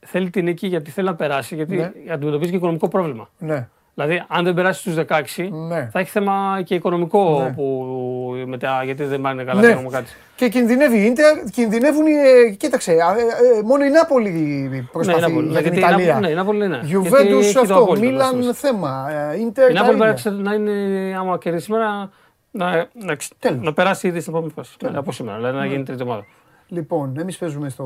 θέλει 0.01 0.31
την 0.31 0.45
νίκη 0.45 0.67
γιατί 0.67 0.91
θέλει 0.91 1.07
να 1.07 1.15
περάσει, 1.15 1.55
γιατί 1.55 1.77
Ναι. 1.77 1.93
αντιμετωπίζει 2.11 2.51
και 2.51 2.57
οικονομικό 2.57 2.89
πρόβλημα. 2.89 3.29
Ναι, 3.39 3.69
Δηλαδή, 3.99 4.25
αν 4.29 4.45
δεν 4.45 4.55
περάσει 4.55 4.81
στους 4.81 4.95
16, 4.95 5.49
ναι. 5.69 5.89
θα 5.93 5.99
έχει 5.99 6.11
θέμα 6.11 6.61
και 6.65 6.75
οικονομικό 6.75 7.43
Ναι. 7.43 7.53
που 7.53 7.87
μετά, 8.47 8.81
γιατί 8.85 9.05
δεν 9.05 9.21
πάνε 9.21 9.45
καλά 9.45 9.61
Ναι. 9.61 9.69
τα 9.69 9.75
κομμάτια. 9.75 10.03
Και 10.37 10.49
κινδυνεύει 10.49 10.99
η 10.99 11.05
Ίντερ, 11.05 11.45
κινδυνεύουν. 11.51 12.07
οι, 12.07 12.11
ε, 12.47 12.51
κοίταξε, 12.51 12.93
ε, 12.93 12.97
ε, 12.97 13.63
μόνο 13.65 13.85
η 13.85 13.89
Νάπολη 13.91 14.31
Ναι, 14.71 14.77
η 14.77 14.89
προσπαθεί 14.93 15.21
Νάπολη, 15.21 15.49
για 15.49 15.63
την 15.63 15.73
γιατί 15.73 15.79
η 15.79 15.81
Νάπολη- 15.81 16.07
Ιταλία. 16.07 16.21
Ναι, 16.27 16.31
η 16.31 16.35
Νάπολη 16.35 16.59
ναι. 16.59 16.67
Γιατί 16.67 16.87
Γιουβέντους 16.87 17.45
έχει 17.45 17.55
το 17.55 17.61
αυτό, 17.61 17.75
απόλυτο 17.75 18.07
Μίλαν 18.07 18.35
μπροστά. 18.35 18.53
θέμα. 18.55 19.07
ε, 19.33 19.41
Ίντερ. 19.41 19.71
Η 19.71 19.75
τα 19.75 19.81
Νάπολη 19.81 19.99
ίδια. 19.99 20.15
πρέπει 20.23 20.43
να 20.43 20.53
είναι, 20.55 20.73
άμα 21.19 21.39
κερδίσει 21.39 21.65
σήμερα, 21.65 22.11
να, 22.51 22.71
να, 22.93 23.17
Τέλος. 23.39 23.61
να 23.65 23.73
περάσει 23.73 24.09
ήδη 24.09 24.21
στην 24.21 24.33
επόμενη 24.33 24.53
φάση. 24.57 24.77
Ναι, 24.91 24.99
από 24.99 25.13
σήμερα, 25.13 25.37
δηλαδή 25.37 25.57
να 25.59 25.67
γίνει 25.67 25.83
τρίτη 25.83 26.03
ομάδα. 26.03 26.25
Λοιπόν, 26.69 27.17
εμείς 27.19 27.37
παίζουμε 27.39 27.69
στο, 27.69 27.85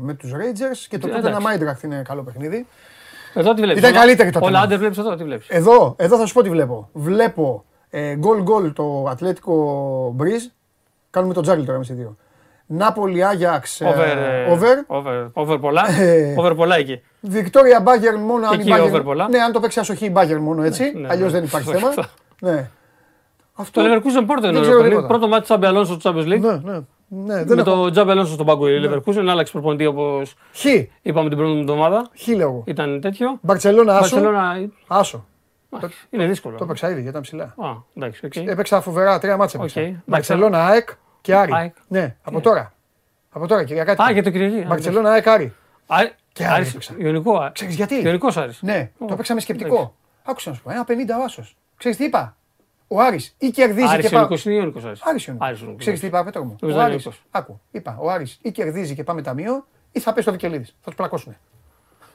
με 0.00 0.14
τους 0.14 0.30
Rangers 0.32 0.78
και 0.88 0.98
το 0.98 1.06
Ε, 1.06 1.10
τότε 1.10 1.18
ένα 1.18 1.28
εντάξει. 1.28 1.46
Μάιντραχτ 1.46 1.82
είναι 1.82 2.02
καλό 2.08 2.22
παιχνίδι. 2.22 2.66
Εδώ 3.34 3.54
τι 3.54 3.60
βλέπεις; 3.62 3.80
Ήταν 3.80 3.92
καλύτερη 3.92 4.30
τότε. 4.30 4.46
Όλα 4.46 4.60
άντερ 4.60 4.78
βλέπεις 4.78 4.98
εδώ, 4.98 5.14
τι 5.14 5.24
βλέπεις; 5.24 5.48
Εδώ, 5.48 5.94
εδώ 5.98 6.16
θα 6.16 6.26
σου 6.26 6.34
πω 6.34 6.42
τι 6.42 6.48
βλέπω. 6.50 6.88
Βλέπω 6.92 7.64
ε, 7.90 8.14
γκολ 8.16 8.42
γκολ 8.42 8.72
το 8.72 9.06
Ατλέτικο 9.10 10.12
Μπριζ. 10.14 10.44
Κάνουμε 11.10 11.34
το 11.34 11.40
τζάγκλι 11.40 11.64
τώρα 11.64 11.78
με 11.78 11.84
σε 11.84 11.94
δύο. 11.94 12.16
Νάπολη 12.66 13.24
Άγιαξ. 13.24 13.80
Over, 13.80 14.16
ε, 14.16 14.50
Over. 14.52 14.84
over, 14.86 15.26
over 15.32 15.58
πολλά. 15.58 15.90
Ε, 16.00 16.34
over 16.38 16.54
πολλά 16.54 16.76
εκεί. 16.76 17.00
Βικτόρια 17.20 17.80
Μπάγκερ 17.80 18.16
μόνο 18.18 18.46
αν 18.46 18.58
η 18.58 18.62
εκεί 18.62 18.72
Bayern- 18.74 18.86
over 18.88 19.00
πολλά. 19.02 19.28
Ναι, 19.28 19.38
αν 19.38 19.52
το 19.52 19.60
παίξει 19.60 19.78
ασοχή 19.80 20.04
η 20.06 20.10
Μπάγκερ 20.12 20.38
μόνο 20.40 20.62
έτσι. 20.62 20.92
ναι, 20.96 21.08
Αλλιώ 21.10 21.24
ναι. 21.24 21.30
δεν 21.32 21.44
υπάρχει 21.44 21.68
Σωστό. 21.68 21.90
θέμα. 21.90 22.06
Ναι. 22.40 22.68
Αυτό. 23.54 23.82
Το 23.82 23.88
Leverkusen 23.94 24.22
Porto 24.30 24.42
είναι 24.42 24.50
ξέρω 24.50 24.58
ωραίο 24.60 24.60
παιχνίδι. 24.62 24.88
τίποτα. 24.88 25.06
Πρώτο 25.06 25.28
μάτι 25.28 25.42
Τσάμπι 25.44 25.66
Αλόνσο 25.66 26.00
στο 26.00 26.10
Champions 26.10 26.26
League. 26.26 26.40
Ναι, 26.40 26.72
ναι. 26.72 26.78
Ναι 27.12 27.44
δεν 27.44 27.56
Με 27.56 27.62
έχω. 27.62 27.82
το 27.84 27.90
Τζάμπι 27.90 28.10
Αλόνσο 28.10 28.32
στον 28.32 28.46
πάγκο 28.46 28.68
η 28.68 28.80
Leverkusen. 28.84 29.26
Άλλαξε 29.28 29.52
προπονητή 29.52 29.86
όπως 29.86 30.34
Χ. 30.54 30.64
είπαμε 31.02 31.28
την 31.28 31.38
πρώτη 31.38 31.58
εβδομάδα. 31.58 32.08
Χ 32.22 32.26
λέω 32.26 32.48
εγώ. 32.48 32.62
Ήταν 32.66 33.00
τέτοιο. 33.00 33.38
Μπαρσελόνα 33.42 33.96
άσο. 33.98 34.16
Barcelona, 34.20 34.66
Άσο. 34.86 35.26
εντάξει, 35.76 36.06
Είναι 36.10 36.26
δύσκολο. 36.26 36.56
Το 36.56 36.64
έπαιξα 36.64 36.86
ήδη 36.86 36.94
γιατί 36.94 37.08
ήταν 37.08 37.22
ψηλά. 37.22 37.44
Α, 37.44 37.76
εντάξει, 37.94 38.26
οκ. 38.26 38.36
Έπαιξα 38.36 38.80
φοβερά 38.80 39.18
τρία 39.18 39.36
μάτσα. 39.36 39.58
Οκ. 39.58 39.76
έπαιξα. 39.76 40.02
Μπαρσελόνα 40.06 40.66
ΑΕΚ 40.66 40.88
και 41.20 41.34
Άρη. 41.34 41.52
ΑΕΚ. 41.54 41.74
Ναι, 41.88 42.16
από 42.22 42.40
τώρα. 42.40 42.72
Από 43.30 43.46
τώρα 43.46 43.64
Κυριακάτη. 43.64 44.02
Α, 44.02 44.10
για 44.12 44.22
το 44.22 44.30
Κυριακή. 44.30 44.66
Μπαρσελόνα 44.66 45.10
ΑΕΚ 45.10 45.26
Άρη. 45.26 45.52
Α, 45.86 45.96
Και 46.32 46.44
Άρη 46.44 46.52
Άρης, 46.54 46.68
έπαιξα. 46.70 46.94
Ιωνικό. 46.98 47.36
α. 47.36 47.50
Ξέρεις 47.52 47.74
γιατί; 47.74 47.94
Ιωνικός 47.94 48.36
Άρης. 48.36 48.62
Ναι, 48.62 48.90
το 48.98 49.04
Ω, 49.04 49.12
έπαιξα 49.12 49.34
με 49.34 49.40
σκεπτικό. 49.40 49.74
εντάξει. 49.74 49.92
Άκουσα 50.22 50.50
να 50.50 50.56
σου 50.56 50.62
πω. 50.62 50.70
Ένα 50.70 50.84
50 50.84 51.18
ο 51.20 51.24
άσος. 51.24 51.56
Ξέρεις 51.76 51.96
τι 51.96 52.04
είπα; 52.04 52.36
Ο 52.92 53.00
Άρης 53.00 53.34
ή 53.38 53.50
κερδίζει 53.50 53.86
Άρης 53.90 54.04
και 54.04 54.10
πάει. 54.10 54.12
Ιωνικός 54.12 54.44
είναι 54.44 54.54
Ιωνικός 54.54 54.84
Άρης. 54.84 55.00
Άρης 55.02 55.26
Ιωνικός. 55.26 55.48
Άρης 55.48 55.60
Ιωνικός. 55.60 55.80
Ξέρεις 55.80 56.00
τι 56.00 56.06
είπα, 56.06 56.24
Πέτρο 56.24 56.44
μου; 56.44 56.56
Νομίζω 56.60 56.78
Ο 56.78 56.82
είναι 56.82 56.90
Άρης, 56.92 57.04
Ιωνικός. 57.04 57.26
άκου, 57.30 57.60
είπα, 57.70 57.96
ο 58.00 58.10
Άρης 58.10 58.38
ή 58.42 58.50
κερδίζει 58.50 58.94
και 58.94 59.04
πάμε 59.04 59.22
ταμείο 59.22 59.66
ή 59.92 60.00
θα 60.00 60.12
πέσει 60.12 60.26
το 60.26 60.32
Βικελίδης. 60.32 60.68
Θα 60.80 60.84
τους 60.86 60.94
πλακώσουν. 60.94 61.36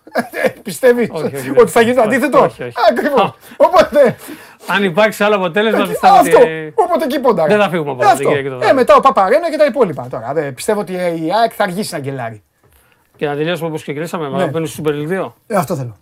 Πιστεύεις 0.64 1.08
Όχι, 1.12 1.36
όχι, 1.36 1.50
ότι 1.50 1.72
θα 1.72 1.82
γίνει 1.82 1.94
το 1.96 2.02
όχι, 2.02 2.10
αντίθετο; 2.10 2.40
όχι, 2.44 2.64
όχι. 2.64 2.74
Ακριβώς. 2.90 3.34
Οπότε. 3.58 4.16
Αν 4.68 4.84
υπάρξει 4.84 5.24
άλλο 5.24 5.36
αποτέλεσμα, 5.36 5.86
πιστεύω 5.88 6.16
Αυτό. 6.16 6.38
ότι. 6.40 6.72
Οπότε 6.76 7.04
εκεί 7.06 7.20
πόνταρα. 7.20 7.48
Δεν 7.48 7.60
θα 7.60 7.70
φύγουμε 7.70 7.92
από 7.92 8.02
Ε, 8.02 8.06
αυτό, 8.06 8.16
αυτό. 8.18 8.28
κύριε 8.28 8.44
Κιτοδάκη. 8.44 8.70
Ε, 8.70 8.74
μετά 8.74 8.96
ο 8.96 9.00
Παπαρένα 9.00 9.50
και 9.52 9.58
τα 9.58 9.66
υπόλοιπα 9.66 10.08
τώρα. 10.10 10.34
Δεν- 10.34 10.54
Πιστεύω 10.54 10.80
ότι 10.80 10.94
η 10.94 11.30
ΑΕΚ 11.42 11.52
θα 11.56 11.64
αργήσει 11.64 11.94
να 11.94 12.00
γκελάρει. 12.00 12.44
Και 13.16 13.26
να 13.28 13.36
τελειώσουμε 13.36 13.68
όπως 13.68 13.84
και 13.84 13.94
κλείσαμε. 13.94 14.30
Ναι. 14.30 14.38
Ναι. 14.38 14.46
Μπαίνουμε 14.46 14.68
στο 14.68 14.84
Super 14.86 14.90
League 14.92 15.08
2. 15.22 15.34
Ε, 15.48 15.56
αυτό 15.56 15.76
θέλω. 15.76 15.96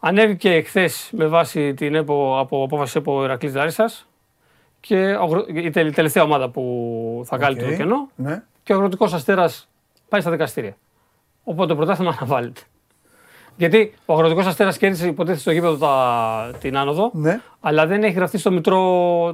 Ανέβηκε 0.00 0.50
εχθές 0.54 1.10
με 1.12 1.26
βάση 1.26 1.74
την 1.74 1.94
ΕΠΟ, 1.94 2.38
από 2.38 2.62
απόφαση 2.62 2.98
ΕΠΟ 2.98 3.24
Ηρακλή 3.24 3.50
Λάρισα 3.52 3.90
και 4.80 4.96
ο 4.96 5.22
αγρο- 5.22 5.48
η 5.48 5.70
τελε- 5.70 5.94
τελευταία 5.94 6.22
ομάδα 6.22 6.48
που 6.50 7.22
θα 7.26 7.36
κάλυπτε 7.38 7.64
Οκ. 7.64 7.70
το 7.70 7.76
κενό. 7.76 8.08
Ναι. 8.16 8.42
Και 8.62 8.72
ο 8.72 8.76
αγροτικός 8.76 9.12
αστέρας 9.12 9.68
πάει 10.08 10.20
στα 10.20 10.30
δικαστήρια. 10.30 10.76
Οπότε 11.44 11.66
το 11.68 11.76
πρωτάθλημα 11.76 12.10
αναβάλλεται. 12.20 12.60
Γιατί 13.56 13.94
ο 14.06 14.12
αγροτικός 14.12 14.46
αστέρας 14.46 14.76
κέρδισε 14.78 15.06
υποτίθεται 15.06 15.40
στο 15.40 15.50
γήπεδο 15.50 15.76
τα, 15.76 16.50
την 16.60 16.76
άνοδο, 16.76 17.10
Ναι. 17.12 17.40
αλλά 17.60 17.86
δεν 17.86 18.02
έχει 18.02 18.14
γραφτεί 18.14 18.38
στο 18.38 18.50
μητρώο 18.50 18.78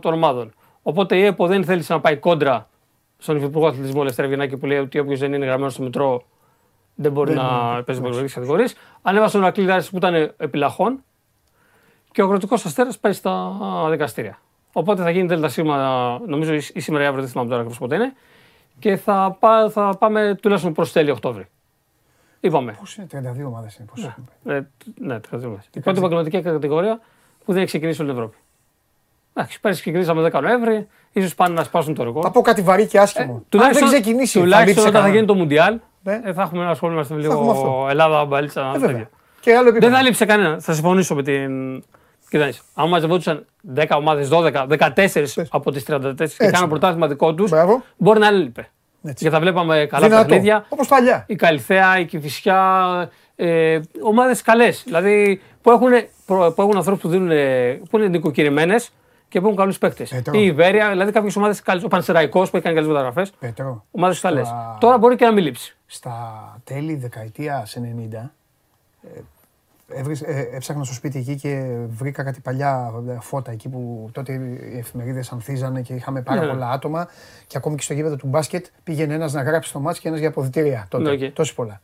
των 0.03 0.13
ομάδων. 0.13 0.53
Οπότε 0.83 1.17
η 1.17 1.25
ΕΠΟ 1.25 1.47
δεν 1.47 1.65
θέλησε 1.65 1.93
να 1.93 2.01
πάει 2.01 2.17
κόντρα 2.17 2.69
στον 3.19 3.37
Υφυπουργό 3.37 3.67
Αθλητισμού 3.67 4.01
Ελευθερία 4.01 4.31
Βιενάκη 4.31 4.57
που 4.57 4.67
λέει 4.67 4.79
ότι 4.79 4.99
όποιος 4.99 5.19
δεν 5.19 5.33
είναι 5.33 5.47
γραμμένο 5.47 5.71
στο 5.71 5.83
μητρό 5.83 6.23
δεν 6.97 7.13
μπορεί 7.13 7.33
Δεν 7.33 7.43
να 7.43 7.71
είναι. 7.73 7.83
παίζει 7.83 8.01
με 8.01 8.09
ευρωπαϊκέ 8.09 8.35
κατηγορίες. 8.35 8.75
Ανέβασε 9.03 9.37
τον 9.37 9.47
Ακλή 9.47 9.65
Λάρισα 9.65 9.91
που 9.91 9.97
ήταν 9.97 10.15
επιλαχών 10.37 11.05
και 12.13 12.23
ο 12.23 12.25
αγροτικός 12.25 12.65
αστέρας 12.65 12.99
πάει 12.99 13.13
στα 13.13 13.53
δικαστήρια. 13.91 14.39
Οπότε 14.73 15.03
θα 15.03 15.11
γίνει 15.11 15.27
Δέλτα 15.27 15.49
Σίγμα, 15.49 16.19
νομίζω 16.27 16.55
ή 16.55 16.63
ή 16.75 16.81
σήμερα 16.81 17.05
ή 17.05 17.07
αύριο, 17.07 17.23
δεν 17.23 17.31
θυμάμαι 17.31 17.49
τώρα 17.49 17.61
ακριβώς 17.61 17.79
πότε 17.81 17.95
είναι. 17.95 18.13
Και 18.79 18.97
θα, 18.97 19.37
πά, 19.41 19.71
θα 19.71 19.97
πάμε 19.99 20.39
τουλάχιστον 20.43 20.73
προς 20.73 20.93
τέλη 20.93 21.11
Οκτώβρη. 21.11 21.47
Είπαμε. 22.41 22.77
Πώς 22.79 22.97
είναι 22.97 23.07
32 23.13 23.47
ομάδες 23.47 23.77
είναι. 23.77 23.89
Πώς... 23.95 24.05
Ε, 24.55 24.67
ναι, 25.01 25.17
32 25.17 25.21
μέρες. 25.31 25.69
Η 25.75 25.81
πρώτη 25.81 25.99
επαγγελματική 25.99 26.41
κατηγορία 26.43 27.01
που 27.45 27.53
δεν 27.53 27.57
έχει 27.57 27.67
ξεκινήσει 27.67 28.01
όλη 28.03 28.11
την 28.11 28.19
Ευρώπη. 28.19 28.37
Εντάξει, 29.35 29.61
πέρυσι 29.61 29.81
ξεκινήσαμε 29.81 30.31
10 30.33 30.41
Νοέμβρη, 30.43 30.87
ίσως 31.13 31.35
πάνε 31.35 31.55
να 31.55 31.65
σπάσουν 31.65 31.95
το 31.95 32.05
ρεκόρ. 32.05 32.23
Θα 32.25 32.31
πω 32.31 32.41
κάτι 32.41 32.63
βαρύ 32.63 32.87
και 32.87 32.99
άσχημο. 32.99 33.25
Αν 33.33 33.33
δεν 33.39 33.45
Τουλάχιστον, 33.49 33.89
ξεκινήσει, 33.89 34.39
θα 34.39 34.45
τουλάχιστον 34.45 34.67
λείψει 34.75 34.81
όταν 34.81 34.93
θα 34.93 34.99
κανένα. 34.99 35.15
γίνει 35.15 35.27
το 35.27 35.35
Μουντιάλ, 35.35 35.79
Ναι. 36.07 36.21
ε, 36.25 36.33
θα 36.33 36.43
έχουμε 36.43 36.65
να 36.65 36.71
ασχολούμαστε 36.71 37.15
με 37.15 37.25
έχουμε 37.25 37.51
αυτό. 37.51 37.63
λίγο 37.65 37.87
Ελλάδα, 37.91 38.25
μπαλίτσα. 38.25 38.61
Ε, 38.61 38.73
τέτοια. 38.73 38.87
βέβαια. 38.87 39.09
Και 39.41 39.55
άλλο 39.57 39.69
επίπεδο. 39.69 39.87
Δεν 39.89 39.97
θα 39.97 40.03
λείψει 40.05 40.27
κανένα. 40.27 40.61
Θα 40.61 40.73
συμφωνήσω 40.73 41.15
με 41.15 41.23
την. 41.23 41.83
Κοιτάξτε, 42.31 42.63
αν 42.75 42.89
μαζευόντουσαν 42.89 43.47
10 43.75 43.85
ομάδες, 43.97 44.29
12, 44.33 44.67
14 44.67 45.25
από 45.51 45.71
τις 45.73 45.85
34 45.89 46.15
και 46.39 46.51
κάναν 46.51 46.69
πρωτάθλημα 46.69 47.07
δικό 47.07 47.35
τους, 47.35 47.51
Μπράβο. 47.51 47.83
μπορεί 47.97 48.19
να 48.19 48.27
έλειπε. 48.27 48.61
Έτσι. 49.03 49.17
Γιατί 49.25 49.35
τα 49.37 49.41
βλέπαμε 49.41 49.87
καλά 49.91 50.07
Δυνατό. 50.09 50.27
παιχνίδια. 50.29 50.65
Όπως 50.69 50.89
παλιά. 50.89 51.25
Η 51.29 51.35
Καλυθέα, 51.35 51.99
η 51.99 52.05
Κηφισιά, 52.05 53.11
ε, 53.37 53.81
ομάδες 54.03 54.43
καλές. 54.43 54.83
Δηλαδή 54.85 55.41
που 55.63 55.71
έχουν, 55.71 55.89
προ- 56.27 56.53
που 56.55 56.63
έχουν 56.63 56.77
ανθρώπους 56.77 57.03
που, 57.03 57.09
δίνουν, 57.09 57.31
ε, 57.31 57.81
που 57.91 57.99
είναι 57.99 58.09
νοικοκυρεμένες 58.09 58.75
και 59.37 59.43
που 59.43 59.49
έχουν 59.49 59.59
καλούς 59.59 59.73
παίκτες. 59.81 60.13
Ε, 60.13 60.23
Η 60.33 60.45
Ιβέρια, 60.45 60.91
δηλαδή 60.91 61.13
κάποιες 61.13 61.37
ομάδες, 61.37 61.63
ο 61.85 61.89
Πανσεραϊκός 61.89 62.51
που 62.51 62.57
έχει 62.57 62.65
κάνει 62.65 62.77
καλές 62.77 62.91
μεταγραφές. 62.91 63.31
Πέτρο, 63.39 63.85
Ομάδες 63.91 64.21
καλές. 64.21 64.45
Στα- 64.45 64.77
Τώρα 64.81 64.99
μπορεί 64.99 65.17
και 65.17 65.25
να 65.25 65.33
μην 65.33 65.45
λείψει. 65.45 65.77
στα 65.87 66.15
τέλη 66.65 66.95
δεκαετίας 66.95 67.77
90 67.77 68.33
ε, 69.15 69.21
έβρι- 69.89 70.23
ε, 70.27 70.41
έψαχνα 70.53 70.85
στο 70.85 70.95
σπίτι 70.95 71.19
εκεί 71.19 71.37
και 71.37 71.77
βρήκα 71.87 72.23
κάτι 72.23 72.41
παλιά 72.41 72.93
ε, 73.09 73.17
φώτα 73.21 73.51
εκεί 73.51 73.69
που 73.69 74.09
τότε 74.13 74.33
οι 74.33 74.79
εφημερίδες 74.79 75.33
ανθίζανε 75.33 75.81
και 75.83 75.95
είχαμε 75.95 76.23
πάρα 76.23 76.41
Ναι. 76.41 76.47
πολλά 76.47 76.71
άτομα 76.71 77.09
και 77.47 77.57
ακόμη 77.57 77.77
και 77.77 77.83
στο 77.83 77.95
γήπεδο 77.95 78.17
του 78.17 78.27
μπάσκετ 78.27 78.67
πήγαινε 78.85 79.15
ένας 79.15 79.33
να 79.33 79.43
γράψει 79.43 79.73
το 79.73 79.81
ματς 79.81 79.99
και 79.99 80.09
ένας 80.09 80.21
για 80.21 80.29
αποδυτήρια 80.29 80.87
τότε. 80.89 81.17
Ναι, 81.17 81.27
οκ. 81.27 81.33
Τόσοι 81.33 81.55
πολλά. 81.55 81.81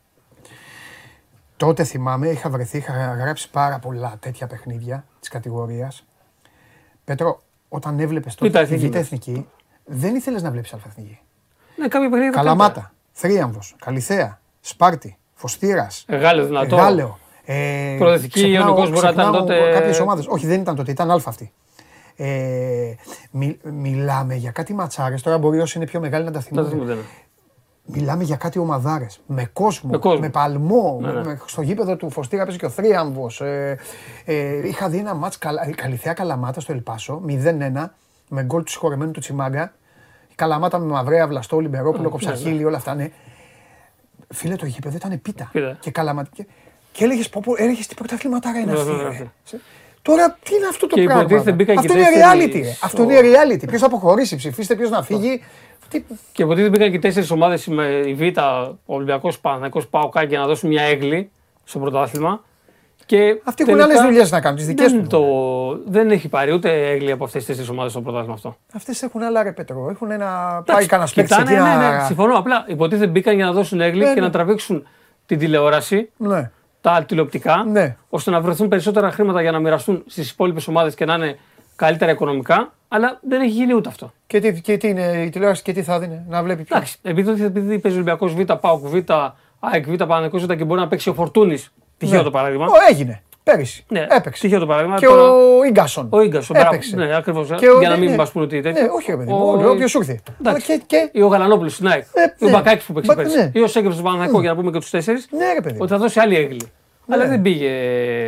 Τότε 1.57 1.83
θυμάμαι, 1.83 2.27
είχα 2.27 2.49
βρεθεί, 2.49 2.77
είχα 2.77 2.93
γράψει 3.13 3.49
πάρα 3.49 3.79
πολλά 3.79 4.17
τέτοια 4.19 4.47
παιχνίδια 4.47 5.05
της 5.19 5.29
κατηγορίας. 5.29 6.05
Πέτρο, 7.05 7.41
όταν 7.69 7.99
έβλεπες 7.99 8.35
τότε 8.35 8.49
Β' 8.49 8.53
τη 8.67 8.73
εθνική 8.73 8.87
Β' 8.87 8.93
μες. 8.93 9.01
Εθνική, 9.01 9.47
δεν 9.85 10.15
ήθελες 10.15 10.41
να 10.41 10.51
βλέπεις 10.51 10.73
αλφα-εθνική. 10.73 11.19
Ναι, 11.75 11.87
κάποια 11.87 12.09
παιχνίδια. 12.09 12.31
τα 12.31 12.37
Καλαμάτα, 12.37 12.93
Θρίαμβος, 13.11 13.75
Καλυθέα, 13.79 14.39
Σπάρτη, 14.61 15.17
Φωστήρας, 15.33 16.03
καλύτερα. 16.07 16.31
Γάλλος 16.31 16.47
δυνατό. 16.47 16.75
Γάλεο. 16.75 17.19
Ε, 17.45 17.95
Προοδευτική, 17.97 18.33
ξεχνάω- 18.39 18.67
Ιωνικός 18.67 18.89
μπορεί 18.89 19.05
να 19.05 19.11
ήταν 19.11 19.23
ξεχνάω 19.31 19.39
τότε- 19.41 19.73
Κάποιες 19.73 19.99
ομάδες. 19.99 20.25
Όχι, 20.27 20.47
δεν 20.47 20.61
ήταν 20.61 20.75
τότε, 20.75 20.91
ήταν 20.91 21.11
αλφα 21.11 21.29
αυτή. 21.29 21.51
Ε, 22.15 22.93
μι- 23.31 23.59
μιλάμε 23.63 24.35
για 24.35 24.51
κάτι 24.51 24.73
ματσάρες, 24.73 25.21
τώρα 25.21 25.37
μπορεί 25.37 25.59
όσοι 25.59 25.77
είναι 25.77 25.87
πιο 25.87 25.99
μεγάλοι 25.99 26.25
να 26.25 26.31
τα 26.31 26.39
Δεν 26.39 26.63
τα 26.63 26.69
θυμούνται. 26.69 26.97
Θυμούνται, 27.85 27.99
ναι. 27.99 28.01
Μιλάμε 28.01 28.23
για 28.23 28.35
κάτι 28.35 28.59
ομαδάρες, 28.59 29.19
με 29.25 29.49
κόσμο, 29.53 29.89
Με 29.91 29.97
κόσμο. 29.97 30.29
παλμό, 30.29 30.99
Ναι, 31.01 31.11
ναι. 31.11 31.23
με- 31.23 31.39
στο 31.45 31.61
γήπεδο 31.61 31.95
του 31.95 32.09
Φωστήρα 32.09 32.43
παίζει 32.43 32.57
και 32.59 32.65
ο 32.65 32.69
Θρίαμβος. 32.69 33.41
Ε, 33.41 33.77
ε, 34.25 34.67
είχα 34.67 34.89
δει 34.89 34.97
ένα 34.97 35.13
μάτς 35.13 35.37
καλα, 35.37 35.69
Καλυθέα 35.75 36.13
Καλαμάτα 36.13 36.59
στο 36.59 36.71
Ελπάσο, 36.73 37.21
0-1, 37.27 37.93
με 38.29 38.43
γκολ 38.43 38.63
του 38.63 38.71
συγχωρεμένου 38.71 39.11
του 39.11 39.19
Τσιμάγκα. 39.19 39.73
Η 40.31 40.35
Καλαμάτα 40.35 40.79
με 40.79 40.85
Μαυρέα, 40.85 41.27
Βλαστό, 41.27 41.59
Λιμπερόπουλο, 41.59 42.09
Κοψαχίλη, 42.09 42.65
όλα 42.65 42.77
αυτά, 42.77 42.95
ναι. 42.95 43.09
Φίλε, 44.33 44.55
το 44.55 44.65
γήπεδο 44.65 44.95
ήταν 44.95 45.21
πίτα. 45.21 45.49
Πίτα. 45.51 45.77
Και 45.79 45.91
Καλαμάτα. 45.91 46.29
Και, 46.33 46.45
και 46.91 47.03
έλεγες, 47.03 47.29
πω, 47.29 47.41
πω, 47.45 47.53
έλεγες 47.57 47.87
τι 47.87 47.95
πρωταθλήματάρα 47.95 48.57
είναι 48.59 48.71
Ναι, 48.71 48.79
αυτή, 48.79 48.91
ναι, 48.91 49.01
ρε. 49.03 49.09
ναι. 49.09 49.25
Τώρα 50.01 50.37
τι 50.43 50.55
είναι 50.55 50.65
αυτό 50.67 50.87
το 50.87 50.95
Και 50.95 51.03
πράγμα. 51.03 51.21
υποτίθεται 51.21 51.51
μπήκαν 51.51 51.77
Αυτό 51.77 51.93
και 51.93 51.99
είναι 51.99 52.07
τέσσερις 52.07 52.45
reality. 52.45 52.61
ρε. 52.65 52.71
στο- 52.73 52.85
Αυτό 52.85 53.03
είναι 53.03 53.19
reality. 53.21 53.67
Ποιος 53.67 53.79
θα 53.81 53.87
αποχωρήσει, 53.87 54.35
ψηφίστε, 54.35 54.75
ποιος 54.75 54.89
να 54.89 55.03
φύγει. 55.03 55.41
Τι... 55.89 56.03
Και 56.31 56.43
υποτίθεται 56.43 56.69
μπήκαν 56.69 56.91
και 56.91 56.99
τέσσερις 56.99 57.31
ομάδες 57.31 57.67
με 57.67 57.85
η 58.05 58.13
Β, 58.13 58.21
ο 58.85 58.95
Ολυμπιακός 58.95 59.39
Παναγικό 59.39 59.81
Πάοκά 59.89 60.23
για 60.23 60.39
να 60.39 60.45
δώσουν 60.45 60.69
μια 60.69 60.83
έγκλη 60.83 61.31
στο 61.63 61.79
πρωτάθλημα. 61.79 62.43
Και 63.05 63.41
Αυτοί 63.43 63.63
έχουν 63.63 63.75
τελικά 63.77 63.83
άλλες 63.93 64.01
δουλειές 64.05 64.31
να 64.31 64.41
κάνουν, 64.41 64.57
τις 64.57 64.67
δικές 64.67 64.91
δεν, 64.91 64.99
τους. 64.99 65.09
το, 65.09 65.21
δεν 65.85 66.11
έχει 66.11 66.27
πάρει 66.29 66.51
ούτε 66.53 66.89
έγκλη 66.89 67.11
από 67.11 67.23
αυτές 67.23 67.39
τις 67.39 67.47
τέσσερις 67.49 67.69
ομάδες 67.69 67.91
στο 67.91 68.01
πρωτάθλημα 68.01 68.33
αυτό. 68.33 68.55
Αυτές 68.73 69.01
έχουν 69.03 69.23
άλλα 69.23 69.43
ρε 69.43 69.51
Πετρό. 69.51 69.87
Έχουν 69.89 70.11
ένα. 70.11 70.25
Πάει 70.25 70.61
Εντάξει, 70.67 70.87
κανένας 70.87 71.13
παίκτης 71.13 71.37
κοιτάνε, 71.37 71.55
εκεί 71.55 71.69
ναι, 71.69 71.85
ναι, 71.87 71.95
να. 71.95 72.03
συμφωνώ. 72.05 72.37
Απλά 72.37 72.63
υποτίθεται 72.67 73.07
μπήκαν 73.07 73.35
για 73.35 73.45
να 73.45 73.51
δώσουν 73.51 73.81
έγκλη 73.81 74.03
Ναι, 74.03 74.13
και 74.13 74.19
ναι. 74.19 74.25
να 74.25 74.31
τραβήξουν 74.31 74.87
την 75.25 75.39
τηλεόραση, 75.39 76.09
Ναι. 76.17 76.51
τα 76.81 77.03
τηλεοπτικά, 77.07 77.63
Ναι. 77.71 77.95
ώστε 78.09 78.31
να 78.31 78.41
βρεθούν 78.41 78.67
περισσότερα 78.67 79.11
χρήματα 79.11 79.41
για 79.41 79.51
να 79.51 79.59
μοιραστούν 79.59 80.03
στις 80.07 80.31
υπόλοιπες 80.31 80.67
ομάδες 80.67 80.95
και 80.95 81.05
να 81.05 81.13
είναι 81.13 81.37
καλύτερα 81.75 82.11
οικονομικά. 82.11 82.73
Αλλά 82.87 83.19
δεν 83.27 83.41
έχει 83.41 83.51
γίνει 83.51 83.73
ούτε 83.73 83.89
αυτό. 83.89 84.13
Και 84.27 84.39
τι, 84.39 84.61
και 84.61 84.77
τι 84.77 84.87
είναι 84.87 85.21
η 85.25 85.29
τηλεόραση 85.29 85.61
και 85.63 85.73
τι 85.73 85.83
θα 85.83 85.99
δίνει, 85.99 86.21
να 86.29 86.43
βλέπει 86.43 86.63
ποιος. 86.63 86.77
Εντάξει, 86.77 86.97
επειδή, 87.01 87.43
επειδή 87.43 87.79
παίζει 87.79 87.97
Ολυμπιακός 87.97 88.33
Β, 88.33 88.41
Πάοκ 88.61 88.87
Β, 88.87 88.95
ΑΕΚ 89.59 89.85
Β, 89.89 89.95
Παναγικό 90.03 90.37
Β 90.37 90.45
και 90.53 90.63
μπορεί 90.63 90.79
να 90.79 90.87
παίξει 90.87 91.09
ο 91.09 91.13
Φορτούνης. 91.13 91.73
Τυχαίο 91.97 92.17
Ναι. 92.17 92.23
το 92.23 92.31
παράδειγμα. 92.31 92.65
Ω, 92.65 92.69
έγινε. 92.89 93.21
Πέρυσι. 93.43 93.85
Ναι, 93.87 94.05
Έπαιξε. 94.09 94.41
Τυχαίο 94.41 94.59
το 94.59 94.65
παράδειγμα. 94.65 94.97
Και 94.97 95.05
Τώρα- 95.05 95.31
ο 95.31 95.69
γκασον. 95.71 96.07
Ο 96.09 96.25
γκασον. 96.25 96.55
Έπαιξε. 96.55 96.95
Ναι, 96.95 97.15
ακριβώς. 97.15 97.47
Και 97.57 97.69
ο- 97.69 97.79
Για 97.79 97.89
να 97.89 97.95
ναι, 97.95 98.01
μην 98.01 98.09
ναι. 98.09 98.15
μας 98.15 98.31
πούνε 98.31 98.45
ότι 98.45 98.61
τέτοιο. 98.61 98.81
Ναι, 98.81 98.87
όχι 98.95 99.11
ρε 99.11 99.17
παιδί 99.17 99.31
μου. 99.31 99.63
Όποιος 99.69 99.91
σου 99.91 99.97
έρθει. 99.99 100.11
Αλλά 100.11 100.49
Εντάξει. 100.49 100.65
και, 100.77 100.83
και. 100.87 101.09
Ή 101.11 101.21
ο 101.21 101.27
Γαλανόπουλος 101.27 101.73
στην 101.73 101.87
ΑΕΚ. 101.87 102.03
Ε, 102.13 102.21
Ή 102.39 102.45
ο 102.45 102.47
ναι. 102.47 102.51
Μπακάκης 102.51 102.83
που 102.85 102.93
παίξει 102.93 103.09
Μπα- 103.15 103.21
πέρσι. 103.21 103.37
ναι. 103.37 103.51
Ή 103.53 103.59
ο 103.61 103.67
Σέγκεφ 103.67 103.91
στον 103.93 104.05
Παναγικό 104.05 104.39
για 104.41 104.49
να 104.49 104.55
πούμε 104.55 104.71
και 104.71 104.79
τους 104.79 104.89
τέσσερις. 104.89 105.27
Ναι, 105.31 105.53
ρε 105.53 105.61
παιδί. 105.61 105.77
Ότι 105.81 105.91
θα 105.91 105.97
δώσει 105.97 106.19
άλλη 106.19 106.35
έγκλη. 106.35 106.61
Αλλά 107.09 107.23
Ναι. 107.23 107.29
δεν 107.29 107.41
πήγε 107.41 107.71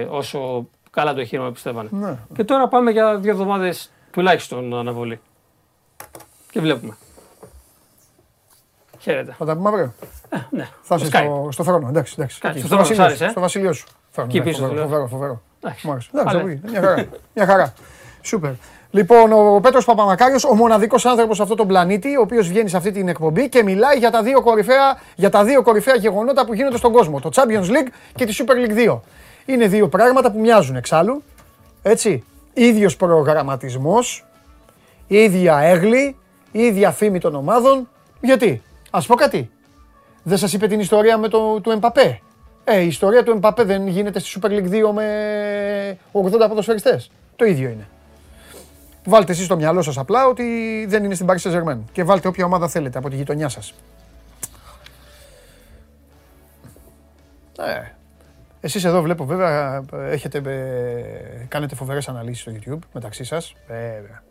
όσο 0.10 0.68
καλά 0.96 1.14
το 1.14 1.20
εγχείρημα 1.20 1.52
πιστεύανε. 1.52 1.89
Ναι. 1.91 2.18
Και 2.36 2.43
τώρα 2.43 2.68
πάμε 2.68 2.91
για 2.91 3.18
δύο 3.18 3.32
εβδομάδες 3.32 3.91
τουλάχιστον 4.12 4.74
αναβολή. 4.74 5.20
Και 6.52 6.60
βλέπουμε. 6.60 6.98
Χαίρετε. 9.00 9.36
Θα 9.38 9.46
τα 9.46 9.56
πούμε 9.56 9.70
αύριο; 9.70 9.93
Ναι, 10.50 10.68
Θα 10.82 10.96
είσαι 10.96 11.06
Skype. 11.06 11.10
στο, 11.24 11.48
στο 11.52 11.64
θρόνο. 11.64 11.88
Εντάξει, 11.88 12.16
εντάξει. 12.18 12.39
Κάτι, 12.39 12.58
Εκεί, 12.58 12.68
στο 12.68 12.68
θρόνο, 12.68 12.82
βασιλείο 12.84 13.04
σ' 13.04 13.08
άρεσε, 13.08 13.24
σου, 13.24 13.30
ε; 13.30 13.30
Στο 13.32 13.39
βασιλείο 13.41 13.74
σου. 13.74 13.86
Θρόνο, 14.12 14.30
Εκεί 14.30 14.38
ναι, 14.39 14.43
πίσω, 14.46 14.56
φοβερό, 14.58 14.74
δηλαδή. 14.74 14.91
φοβερό, 14.91 15.08
φοβερό. 15.08 15.41
Εντάξει. 15.62 15.88
Μ' 15.88 15.91
άρεσε. 15.91 16.10
Εντάξει, 16.14 16.36
Αλλά- 16.36 16.46
θα 16.46 16.52
πει. 16.52 16.62
Μια 16.72 16.82
χαρά. 16.82 17.06
Μια 17.34 17.46
χαρά. 17.46 17.74
Σούπερ. 18.22 18.52
Λοιπόν, 18.91 19.32
ο 19.32 19.60
Πέτρος 19.62 19.86
Παπαμακάριος, 19.86 20.43
ο 20.43 20.54
μοναδικός 20.56 21.06
άνθρωπος 21.06 21.36
σε 21.36 21.41
αυτόν 21.41 21.58
τον 21.58 21.68
πλανήτη, 21.68 22.16
ο 22.18 22.22
οποίος 22.22 22.48
βγαίνει 22.48 22.70
σε 22.70 22.78
αυτή 22.78 22.91
την 22.91 23.08
εκπομπή 23.08 23.50
και 23.50 23.64
μιλάει 23.64 23.98
για 23.98 24.12
τα 24.12 24.24
δύο 24.24 24.41
κορυφαία, 24.41 25.00
για 25.16 25.30
τα 25.30 25.43
δύο 25.43 25.62
κορυφαία 25.62 25.96
γεγονότα 25.96 26.46
που 26.46 26.54
γίνονται 26.54 26.78
στον 26.78 26.91
κόσμο. 26.91 27.20
Το 27.20 27.30
Champions 27.34 27.66
League 27.70 27.89
και 28.16 28.26
τη 28.26 28.36
Super 28.39 28.54
League 28.70 28.89
2. 28.89 29.00
Είναι 29.46 29.68
δύο 29.68 29.89
πράγματα 29.89 30.32
που 30.32 30.39
μοιάζουν 30.39 30.76
εξάλλου. 30.76 31.24
Έτσι. 31.82 32.24
ίδιος 32.54 32.96
προγραμματισμός, 32.96 34.26
ίδια 35.08 35.58
έγλη, 35.58 36.16
ίδια 36.52 36.91
φήμη 36.91 37.20
των 37.20 37.36
ομάδων. 37.36 37.89
Γιατί, 38.22 38.62
ας 38.91 39.06
πω 39.06 39.16
κάτι. 39.16 39.50
Δεν 40.24 40.38
σας 40.38 40.54
είπε 40.54 40.68
την 40.68 40.80
ιστορία 40.80 41.18
με 41.18 41.28
το, 41.28 41.62
του 41.62 41.72
Εμπαπέ; 41.72 42.20
Ε, 42.64 42.80
η 42.80 42.88
ιστορία 42.88 43.24
του 43.24 43.32
Εμπαπέ 43.32 43.64
δεν 43.64 43.88
γίνεται 43.88 44.20
στη 44.20 44.39
Super 44.41 44.50
League 44.50 44.70
2 44.70 44.91
με 44.93 45.98
80 46.12 46.32
ποδοσφαιριστές. 46.32 47.12
Το 47.36 47.46
ίδιο 47.46 47.70
είναι. 47.70 47.88
Βάλτε 49.06 49.32
εσείς 49.32 49.46
στο 49.46 49.56
μυαλό 49.56 49.82
σας 49.82 49.98
απλά 49.98 50.28
ότι 50.28 50.43
δεν 50.88 51.04
είναι 51.04 51.16
στην 51.16 51.28
Paris 51.30 51.52
Saint-Germain. 51.52 51.78
Και 51.91 52.04
βάλτε 52.04 52.28
όποια 52.28 52.46
ομάδα 52.46 52.68
θέλετε 52.68 52.98
από 52.98 53.10
τη 53.10 53.16
γειτονιά 53.16 53.50
σας. 53.50 53.74
Ε, 57.60 57.96
εσείς 58.66 58.84
εδώ 58.84 59.01
βλέπω 59.01 59.26
βέβαια 59.26 59.86
έχετε, 59.91 60.38
ε, 60.38 61.45
κάνετε 61.47 61.76
φοβερές 61.76 62.07
αναλύσεις 62.07 62.41
στο 62.41 62.51
YouTube 62.51 62.88
μεταξύ 62.93 63.24
σας. 63.24 63.55
Βέβαια. 63.68 64.24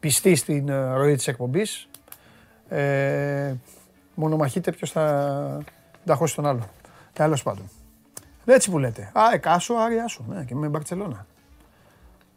Πιστοί 0.00 0.34
στην 0.34 0.68
ε, 0.68 0.94
ροή 0.94 1.14
της 1.14 1.28
εκπομπής. 1.28 1.88
Ε, 2.68 3.54
μονομαχείτε 4.14 4.72
ποιος 4.72 4.90
θα 4.90 5.62
τα 6.04 6.14
χώσει 6.14 6.34
τον 6.34 6.46
άλλο. 6.46 6.68
Τέλος 7.12 7.42
πάντων. 7.42 7.70
Έτσι 8.44 8.70
που 8.70 8.78
λέτε. 8.78 9.02
Α, 9.12 9.22
εκάσου, 9.32 9.78
άρια 9.78 10.08
σου. 10.08 10.24
Ναι, 10.28 10.44
και 10.44 10.54
με 10.54 10.68
Μπαρτσελώνα. 10.68 11.26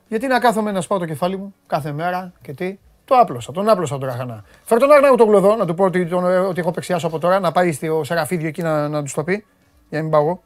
Γιατί 0.07 0.27
να 0.27 0.39
κάθομαι 0.39 0.71
να 0.71 0.81
σπάω 0.81 0.99
το 0.99 1.05
κεφάλι 1.05 1.37
μου 1.37 1.53
κάθε 1.67 1.91
μέρα 1.91 2.31
και 2.41 2.53
τι; 2.53 2.79
Το 3.05 3.15
άπλωσα, 3.15 3.51
τον 3.51 3.69
άπλωσα 3.69 3.97
τον 3.97 4.07
Ραχανά. 4.07 4.43
Φέρ 4.63 4.79
τον 4.79 4.91
Άρνα 4.91 5.15
το 5.15 5.25
γλωδό, 5.25 5.55
να 5.55 5.65
του 5.65 5.73
πω 5.73 5.83
ότι, 5.83 6.05
τον, 6.05 6.23
ότι 6.23 6.59
έχω 6.59 6.71
παίξιάσω 6.71 7.07
από 7.07 7.19
τώρα, 7.19 7.39
να 7.39 7.51
πάει 7.51 7.71
στο 7.71 8.03
Σεραφίδιο 8.03 8.47
εκεί 8.47 8.61
να, 8.61 8.87
να 8.87 9.03
του 9.03 9.11
το 9.13 9.23
πει. 9.23 9.45
Για 9.89 9.97
να 9.97 10.01
μην 10.01 10.11
πάω 10.11 10.21
εγώ. 10.21 10.43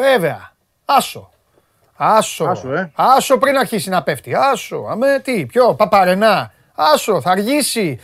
Βέβαια. 0.00 0.52
Άσο. 0.84 1.30
Άσο. 1.96 2.44
Άσο, 2.44 2.72
ε. 2.72 2.92
Άσο 2.94 3.38
πριν 3.38 3.56
αρχίσει 3.56 3.88
να 3.88 4.02
πέφτει. 4.02 4.34
Άσο. 4.34 4.86
Αμέ 4.88 5.20
τι, 5.24 5.46
ποιο, 5.46 5.74
παπαρενά. 5.74 6.52
Άσο, 6.74 7.20
θα 7.20 7.30
αργήσει. 7.30 7.98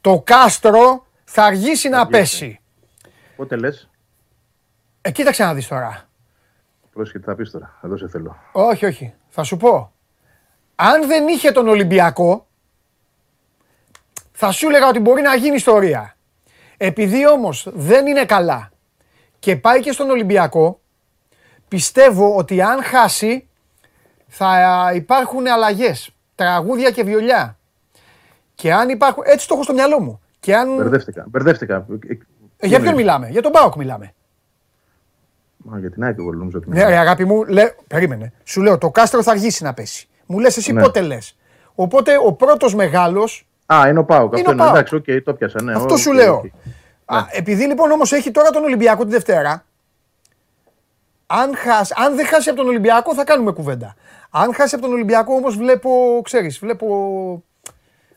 Το 0.00 0.20
κάστρο 0.24 1.06
θα 1.24 1.44
αργήσει 1.44 1.88
να 1.88 2.00
αργήσει. 2.00 2.18
πέσει. 2.20 2.60
Πότε 3.36 3.56
λες; 3.56 3.88
Ε, 5.00 5.10
κοίταξε 5.10 5.44
να 5.44 5.54
δεις 5.54 5.68
τώρα. 5.68 6.08
Πρόσχε 6.92 7.18
τι 7.18 7.24
θα 7.24 7.34
πεις 7.34 7.50
τώρα. 7.50 7.78
Εδώ 7.84 7.96
σε 7.96 8.08
θέλω. 8.08 8.36
Όχι, 8.52 8.86
όχι. 8.86 9.14
Θα 9.28 9.42
σου 9.42 9.56
πω. 9.56 9.92
Αν 10.74 11.06
δεν 11.06 11.28
είχε 11.28 11.50
τον 11.52 11.68
Ολυμπιακό, 11.68 12.46
θα 14.32 14.50
σου 14.52 14.68
έλεγα 14.68 14.88
ότι 14.88 14.98
μπορεί 14.98 15.22
να 15.22 15.34
γίνει 15.34 15.54
ιστορία. 15.54 16.16
Επειδή 16.76 17.28
όμως 17.28 17.68
δεν 17.72 18.06
είναι 18.06 18.24
καλά 18.24 18.70
και 19.38 19.56
πάει 19.56 19.80
και 19.80 19.92
στον 19.92 20.10
Ολυμπιακό, 20.10 20.80
πιστεύω 21.76 22.36
ότι 22.36 22.62
αν 22.62 22.82
χάσει 22.82 23.48
θα 24.28 24.90
υπάρχουν 24.94 25.46
αλλαγές, 25.46 26.10
τραγούδια 26.34 26.90
και 26.90 27.02
βιολιά. 27.04 27.58
Και 28.54 28.72
αν 28.72 28.88
υπάρχουν, 28.88 29.22
έτσι 29.26 29.48
το 29.48 29.54
έχω 29.54 29.62
στο 29.62 29.72
μυαλό 29.72 30.00
μου. 30.00 30.20
Και 30.40 30.56
αν... 30.56 30.76
Μπερδεύτηκα. 30.76 31.24
Μπερδεύτηκα. 31.28 31.86
Ε, 32.56 32.66
για 32.66 32.80
ποιον 32.80 32.94
μιλάμε, 32.94 33.28
για 33.28 33.42
τον 33.42 33.52
ΠΑΟΚ 33.52 33.74
μιλάμε. 33.76 34.12
Μα, 35.56 35.78
για 35.78 35.90
την 35.90 36.04
ΑΕΚ 36.04 36.18
εγώ 36.18 36.32
νομίζω 36.32 36.58
ότι 36.58 36.68
Ναι, 36.68 36.74
μιλάμε. 36.74 36.92
ρε, 36.94 36.98
αγάπη 37.00 37.24
μου, 37.24 37.44
λες, 37.44 37.64
περίμενε. 37.86 38.32
Σου 38.44 38.62
λέω 38.62 38.78
το 38.78 38.90
κάστρο 38.90 39.22
θα 39.22 39.30
αργήσει 39.30 39.62
να 39.62 39.74
πέσει. 39.74 40.08
Μου 40.26 40.38
λες 40.38 40.56
εσύ 40.56 40.72
Ναι. 40.72 40.82
πότε 40.82 41.00
λες. 41.00 41.36
Οπότε 41.74 42.12
ο 42.26 42.32
πρώτος 42.32 42.74
μεγάλος. 42.74 43.28
Α, 43.66 43.88
είναι 43.88 43.98
ο 43.98 44.04
ΠΑΟΚ. 44.04 44.32
Είναι 44.32 44.40
Αυτό 44.40 44.50
ο 44.50 44.52
είναι. 44.52 44.62
ΠΑΟΚ. 44.62 44.74
Εντάξει, 44.76 44.94
οκ, 44.94 45.04
το 45.24 45.34
'πιασα. 45.34 45.62
Ναι, 45.62 45.72
Αυτό 45.72 45.92
οκ, 45.94 45.98
σου 45.98 46.10
οκ. 46.10 46.16
λέω. 46.16 46.42
Α, 47.04 47.18
επειδή 47.30 47.64
λοιπόν 47.66 47.90
όμως 47.90 48.12
έχει 48.12 48.30
τώρα 48.30 48.50
τον 48.50 48.62
Ολυμπιακό 48.64 49.04
τη 49.04 49.10
Δευτέρα. 49.10 49.64
Αν, 51.40 51.56
χάσει, 51.56 51.94
αν 51.96 52.16
δεν 52.16 52.26
χάσει 52.26 52.48
από 52.48 52.58
τον 52.58 52.68
Ολυμπιακό 52.68 53.14
θα 53.14 53.24
κάνουμε 53.24 53.52
κουβέντα. 53.52 53.94
Αν 54.30 54.54
χάσει 54.54 54.74
από 54.74 54.84
τον 54.84 54.92
Ολυμπιακό 54.92 55.34
όμως 55.34 55.56
βλέπω, 55.56 56.20
ξέρεις, 56.24 56.58
βλέπω, 56.58 56.86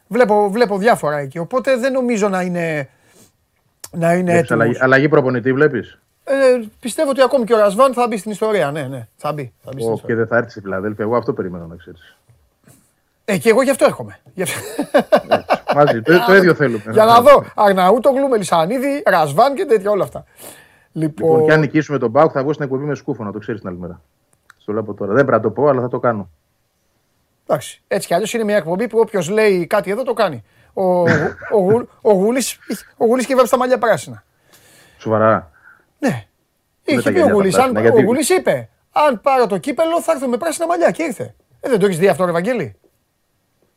βλέπω, 0.07 0.49
βλέπω 0.49 0.78
διάφορα 0.78 1.18
εκεί. 1.18 1.38
Οπότε 1.38 1.78
δεν 1.78 1.91
νομίζω 1.91 2.30
να 2.30 2.41
είναι, 2.41 2.89
να 3.91 4.13
είναι 4.13 4.22
Βλέπεις 4.32 4.39
έτοιμος. 4.39 4.51
αλλαγή, 4.51 4.78
αλλαγή 4.82 5.09
προπονητή 5.09 5.53
βλέπεις; 5.53 5.99
Ε, 6.24 6.34
πιστεύω 6.80 7.09
ότι 7.09 7.22
ακόμη 7.22 7.43
και 7.45 7.53
ο 7.53 7.57
Ρασβάν 7.57 7.93
θα 7.93 8.07
μπει 8.07 8.18
στην 8.18 8.32
ιστορία. 8.32 8.72
Ναι, 8.72 8.82
ναι, 8.82 9.07
θα 9.16 9.34
μπει. 9.34 9.53
Θα 9.63 9.72
μπει 9.74 9.82
στην 9.82 9.88
Και 9.88 9.93
ιστορία. 9.93 10.16
δεν 10.16 10.28
θα 10.28 10.38
έρθει 10.38 10.49
στη 10.49 10.59
Φιλαδέλφια. 10.61 11.03
Εγώ 11.05 11.16
αυτό 11.18 11.34
περιμένω 11.34 11.66
να 11.66 11.76
ξέρεις. 11.76 12.16
Ε, 13.26 13.38
και 13.38 13.49
εγώ 13.49 13.61
γι' 13.61 13.70
αυτό 13.70 13.86
έρχομαι. 13.86 14.18
Γι' 14.34 14.41
αυτό- 14.41 14.59
Μαζί, 15.76 16.01
το, 16.01 16.26
το 16.26 16.36
ίδιο 16.39 16.53
θέλουμε. 16.53 16.84
Για 16.91 17.05
να 17.05 17.22
δω. 17.22 17.43
Αρναούτογλου, 17.55 18.28
Μελισανίδη, 18.28 19.03
Ρασβάν 19.05 19.55
και 19.55 19.66
τέτοια 19.66 19.91
όλα 19.91 20.03
αυτά. 20.03 20.24
Λοιπόν, 20.98 21.30
Λοιπόν, 21.30 21.46
και 21.46 21.54
αν 21.54 21.60
νικήσουμε 21.60 21.98
τον 21.98 22.10
Μπάουκ, 22.10 22.32
θα 22.34 22.41
βγω 22.41 22.54
στην 22.54 22.66
εκπομπή 22.66 22.84
με 22.84 22.96
σκούφο, 22.96 23.24
να 23.24 23.32
το 23.32 23.39
ξέρεις 23.39 23.62
την 23.62 23.70
άλλη 23.70 23.80
μέρα. 23.80 24.02
Στο 24.58 24.72
λέω 24.72 24.82
από 24.82 24.93
τώρα. 24.93 25.14
Δεν 25.14 25.26
πρέπει 25.26 25.43
να 25.43 25.50
το 25.50 25.62
πω, 25.62 25.68
αλλά 25.68 25.82
θα 25.82 25.88
το 25.88 26.00
κάνω. 26.00 26.30
εντάξει, 27.48 27.82
έτσι 27.88 28.08
κι 28.08 28.14
αλλιώς 28.14 28.34
είναι 28.34 28.43
μια 28.43 28.56
εκπομπή 28.58 28.88
που 28.88 29.00
όποιος 29.00 29.30
λέει 29.30 29.68
κάτι 29.68 29.91
εδώ 29.91 30.04
το 30.04 30.14
κάνει. 30.14 30.43
Ο, 30.74 30.84
ο, 30.84 31.58
Γου- 31.58 31.89
ο 32.02 32.12
Γουλής, 32.12 32.60
ο 32.98 33.06
Γουλής 33.06 33.26
και 33.26 33.36
τα 33.50 33.58
μαλλιά 33.58 33.78
πράσινα. 33.78 34.24
Σοβαρά. 34.98 35.52
Ναι. 36.00 36.10
Με 36.10 36.24
Είχε 36.84 37.02
τα 37.02 37.04
πει 37.04 37.10
ο 37.10 37.12
γυαλιά 37.12 37.26
τα 37.28 37.34
Γουλής, 37.34 37.54
πράσινα, 37.56 37.80
αν, 37.80 37.86
γιατί- 37.86 38.02
ο 38.02 38.06
Γουλής 38.06 38.30
είπε, 38.30 38.70
αν 38.91 39.22
πάρω 39.22 39.48
το 39.48 39.58
κύπελο 39.58 40.02
θα 40.02 40.12
έρθω 40.12 40.28
με 40.28 40.38
πράσινα 40.38 40.68
μαλλιά 40.68 40.91
και 40.91 41.04
ήρθε. 41.04 41.36
Ε, 41.60 41.70
δεν 41.70 41.80
το 41.80 41.86
έχεις 41.86 41.98
δει 42.00 42.08
αυτό, 42.08 42.26
ρε 42.26 42.32
Βαγγέλη; 42.32 42.76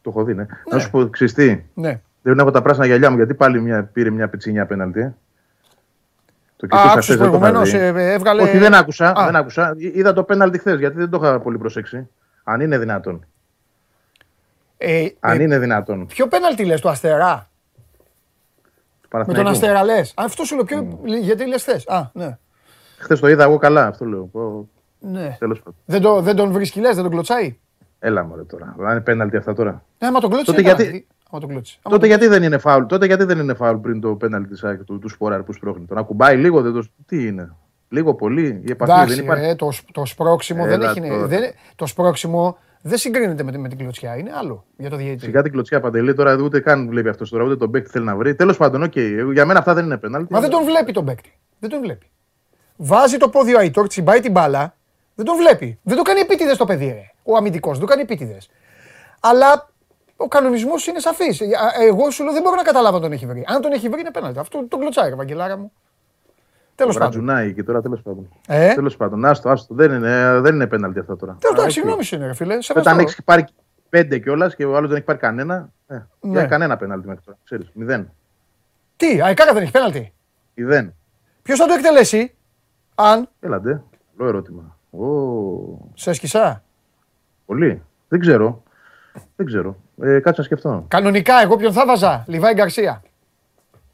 Το 0.03 0.11
έχω 0.11 0.25
δει, 0.25 0.35
ναι. 0.35 0.47
Να 0.71 0.79
σου 0.79 0.91
πω, 0.91 1.09
ξέρεις 1.09 1.35
τι, 1.35 1.63
Ναι. 1.75 2.01
Δεν 2.23 2.39
έχω 2.39 2.51
τα 2.51 2.63
πράσινα 2.63 2.87
γυαλιά 2.87 3.11
μου 3.11 3.17
γιατί 3.17 3.35
πάλι 3.35 3.61
μια, 3.61 3.85
πήρε 3.85 4.11
μια 4.11 4.29
πιτσίνια 4.29 4.63
απέναντι. 4.63 5.15
Ε. 6.63 6.67
Το 6.67 6.77
Α, 6.77 6.79
κοιτούσα 6.79 6.93
άκουσες 6.93 7.05
χθες, 7.05 7.17
δεν 7.17 7.31
το 7.31 7.37
είχα 7.37 7.39
προηγουμένως, 7.39 7.71
δει. 7.71 8.03
ε, 8.03 8.13
έβγαλε... 8.13 8.43
Όχι, 8.43 8.59
δεν 8.59 8.75
άκουσα. 8.75 9.09
Α. 9.19 9.25
Δεν 9.25 9.37
άκουσα. 9.37 9.75
Εί- 9.77 9.97
Είδα 9.97 10.13
το 10.13 10.23
πέναλτι 10.23 10.59
χθες 10.59 10.79
γιατί 10.79 10.97
δεν 10.97 11.11
το 11.11 11.19
είχα 11.23 11.41
πολύ 11.41 11.59
προσέξει. 11.59 12.09
Αν 12.45 12.61
είναι 12.61 12.79
δυνατόν. 12.79 13.27
Ε, 14.77 15.07
Αν 15.21 15.41
ε, 15.41 15.43
είναι 15.43 15.59
δυνατόν. 15.59 16.07
Ποιο 16.07 16.29
πέναλτι 16.29 16.65
λες, 16.65 16.81
του 16.81 16.89
Αστερά. 16.89 17.49
του 19.01 19.17
Με 19.17 19.25
τον 19.25 19.35
Παναθηναϊκού. 19.35 19.51
Αστέρα 19.51 19.85
λες. 19.85 20.11
Α, 20.11 20.25
Αυτό 20.25 20.45
σου 20.45 20.55
λέω, 20.55 20.65
ποιο, 20.65 20.99
γιατί 21.21 21.47
λες 21.47 21.63
θες. 21.63 21.89
Α, 21.89 22.11
ναι. 22.13 22.39
Χθες 22.99 23.21
το 23.21 23.29
είδα 23.29 23.45
εγώ 23.45 23.57
καλά, 23.57 23.87
αυτό 23.87 24.05
λέω. 24.05 24.25
Πω, 24.25 24.69
ναι. 24.99 25.37
Τέλος 25.39 25.59
πάντων. 25.59 25.75
Δεν, 25.85 26.01
το, 26.01 26.21
δεν 26.21 26.37
τον 26.37 26.53
βρίσκει 26.53 26.81
λες, 26.81 26.95
δεν 26.95 27.03
τον 27.03 27.13
κλωτσάει; 27.13 27.59
Έλα 27.99 28.25
μωρέ 28.25 28.43
τώρα. 28.45 28.75
Αν 28.81 28.91
είναι 28.91 29.01
πέναλτι 29.01 29.37
αυτά 29.37 29.55
τώρα. 29.55 29.83
Ναι, 29.99 30.07
άμα 30.09 30.21
τον 30.21 30.31
κλώτσει. 30.31 30.47
Τότε 30.47 30.61
είναι 30.61 30.69
γιατί- 30.69 30.85
πέναλτι. 30.85 31.07
Άμα 31.31 31.41
τον 31.41 31.49
κλώτσει. 31.51 31.79
Άμα 31.83 31.95
Τότε 31.97 32.09
τον- 32.09 32.19
γιατί 32.19 32.35
δεν 32.39 32.43
είναι 32.47 32.59
φάουλ. 32.59 32.85
Τότε 32.85 33.07
γιατί 33.07 33.25
δεν 33.25 33.39
είναι 33.39 33.55
φάουλ 33.55 33.77
πριν 33.77 34.01
το 34.01 34.15
πέναλτι 34.15 34.49
της 34.49 34.65
ΑΕΚ, 34.65 34.85
του, 34.85 34.99
του 34.99 35.09
Σποράρ 35.09 35.43
που 35.43 35.53
σπρώχνει. 35.53 35.85
Τον 35.85 35.99
ακουμπάει 35.99 36.37
λίγο, 36.37 36.61
δεν 36.63 36.73
το. 36.73 36.85
Τι 37.07 37.27
είναι; 37.27 37.53
Λίγο 37.89 38.15
πολύ. 38.15 38.63
Η 38.67 38.71
επαφή 38.71 38.93
Εντάξει, 38.93 39.15
δεν 39.15 39.25
υπάρχει. 39.25 39.45
ρε, 39.47 39.55
το, 39.55 39.71
σ- 39.71 39.85
το 39.93 40.05
σπρώξιμο 40.05 40.65
δεν 40.65 40.81
Έλα 40.81 40.91
έχει. 40.91 41.01
τώρα. 41.09 41.27
Δεν, 41.27 41.41
το 41.75 41.87
σπρώξιμο 41.87 42.59
δεν 42.83 42.99
συγκρίνεται 42.99 43.43
με, 43.43 43.51
τη- 43.53 43.59
με 43.59 43.69
την 43.69 43.79
κλωτσιά. 43.79 44.17
Είναι 44.17 44.31
άλλο 44.39 44.65
για 44.77 44.91
το 44.91 44.97
διαιτητή. 44.97 45.25
Σιγά 45.25 45.43
την 45.43 45.53
κλωτσιά 45.53 45.81
Παντελή, 45.81 46.15
τώρα 46.15 46.37
ούτε 46.37 46.61
καν 46.61 46.89
βλέπει 46.89 47.09
αυτός 47.09 47.31
τώρα, 47.31 47.45
ούτε 47.45 47.57
τον 47.57 47.71
παίκτη 47.71 47.91
θέλει 47.91 48.05
να 48.05 48.17
βρει. 48.17 48.35
Τέλος 48.35 48.57
πάντων, 48.57 48.83
οκ. 48.83 48.97
Για 49.33 49.47
μένα 49.47 49.59
αυτά 49.59 49.75
δεν 49.75 49.85
είναι 49.85 49.97
πέναλτι. 49.97 50.33
Μα 50.33 50.41
δεν 50.41 50.51
τον 50.51 50.65
βλέπει 50.65 50.93
τον 50.93 51.05
παίκτη. 51.05 51.33
Δεν 51.59 51.71
τον 51.71 51.81
βλέπει. 51.81 52.07
Βάζει 52.77 53.17
το 53.17 53.29
πόδι 53.29 53.55
ο 53.55 53.59
Αϊτόρ, 53.59 53.87
τσιμπάει 53.87 54.21
την 54.21 54.33
μπάλα. 54.33 54.77
Δεν 55.19 55.27
τον 55.27 55.37
βλέπει. 55.37 55.79
Δεν 55.83 55.97
το 55.97 56.03
κάνει 56.03 56.21
επίτηδες 56.21 56.57
το 56.57 56.65
παιδί, 56.65 56.87
ρε. 56.87 57.11
Ο 57.23 57.37
αμυντικός. 57.37 57.73
Δεν 57.79 57.81
το 57.81 57.87
κάνει 57.87 58.03
επίτηδες. 58.03 58.51
Αλλά 59.21 59.69
ο 60.17 60.29
κανονισμός 60.29 60.87
είναι 60.87 60.99
σαφής. 61.01 61.41
Εγώ 61.89 62.11
σου 62.11 62.25
λέω 62.25 62.33
δεν 62.33 62.43
μπορώ 62.43 62.55
να 62.57 62.63
καταλάβω 62.63 62.97
αν 62.97 63.03
τον 63.03 63.13
έχει 63.13 63.27
βρει. 63.27 63.45
Αν 63.47 63.61
τον 63.61 63.73
έχει 63.73 63.89
βρει 63.89 64.01
είναι 64.01 64.11
πέναλτι. 64.11 64.39
Αυτό 64.39 64.67
τον 64.69 64.81
κλωτσάει, 64.81 65.09
ρε 65.09 65.15
Βαγγελάρα 65.15 65.57
μου. 65.57 65.73
Τέλος 66.75 66.95
πάντων. 66.95 67.09
Ρατζουνάει 67.09 67.55
και 67.55 67.63
τώρα 67.63 67.83
τέλος 67.83 68.03
πάντων. 68.03 68.29
Ε, 68.49 68.75
Τέλος 68.75 68.97
πάντων, 68.97 69.25
άστο, 69.25 69.49
άστο. 69.51 69.75
Δεν 69.75 69.93
είναι, 69.93 70.41
δεν 70.41 70.55
είναι 70.55 70.67
πέναλτι 70.67 70.99
αυτά 70.99 71.17
τώρα. 71.17 71.37
τέλος 71.41 71.45
Α, 71.53 71.55
πάντων, 71.55 71.65
οκ. 71.65 71.71
συγγνώμη 71.71 72.05
σου 72.05 72.15
είναι, 72.15 72.27
ρε 72.27 72.35
φίλε. 72.35 72.63
Σε 72.63 72.73
Όταν 72.73 72.85
ευχαριστώ. 72.85 73.11
έχει 73.11 73.23
πάρει 73.23 73.45
πέντε 73.89 74.19
κιόλας 74.19 74.55
και 74.55 74.65
ο 74.65 74.77
άλλος 74.77 74.89
δεν 74.89 74.97
έχει 74.97 75.07
πάρει 75.07 75.19
κανένα. 75.19 75.73
Ε, 75.87 75.95
Ναι. 75.95 76.07
για 76.21 76.47
κανένα 76.47 76.77
πέναλτι 76.77 77.07
μέχρι 77.07 77.23
τώρα. 77.25 77.39
Ξέρεις, 77.45 77.71
μηδέν. 77.75 78.13
Τι, 78.97 79.21
Αϊκάρα 79.23 79.53
δεν 79.53 79.63
έχει 79.63 79.71
πέναλτι; 79.73 80.13
Μηδέν. 80.55 80.95
Ποιος 81.43 81.59
θα 81.59 81.67
το 81.67 81.73
εκτελέσει, 81.73 82.35
αν; 82.95 83.29
Έλαντε. 83.41 83.83
Καλό 84.17 84.29
ερώτημα. 84.29 84.78
Ω, 84.91 85.07
σε 85.95 86.13
σκισά. 86.13 86.63
πολύ. 87.47 87.83
Δεν 88.09 88.21
ξέρω. 88.21 88.63
Δεν 89.37 89.47
ξέρω. 89.47 89.77
Ε, 90.03 90.19
κάτσε 90.21 90.41
να 90.41 90.47
σκεφτώ. 90.47 90.85
Κανονικά, 90.89 91.35
εγώ 91.43 91.57
ποιον 91.57 91.73
θα 91.73 91.87
βάζα, 91.87 92.25
Λιβάη 92.27 92.53
Γκαρσία. 92.55 93.03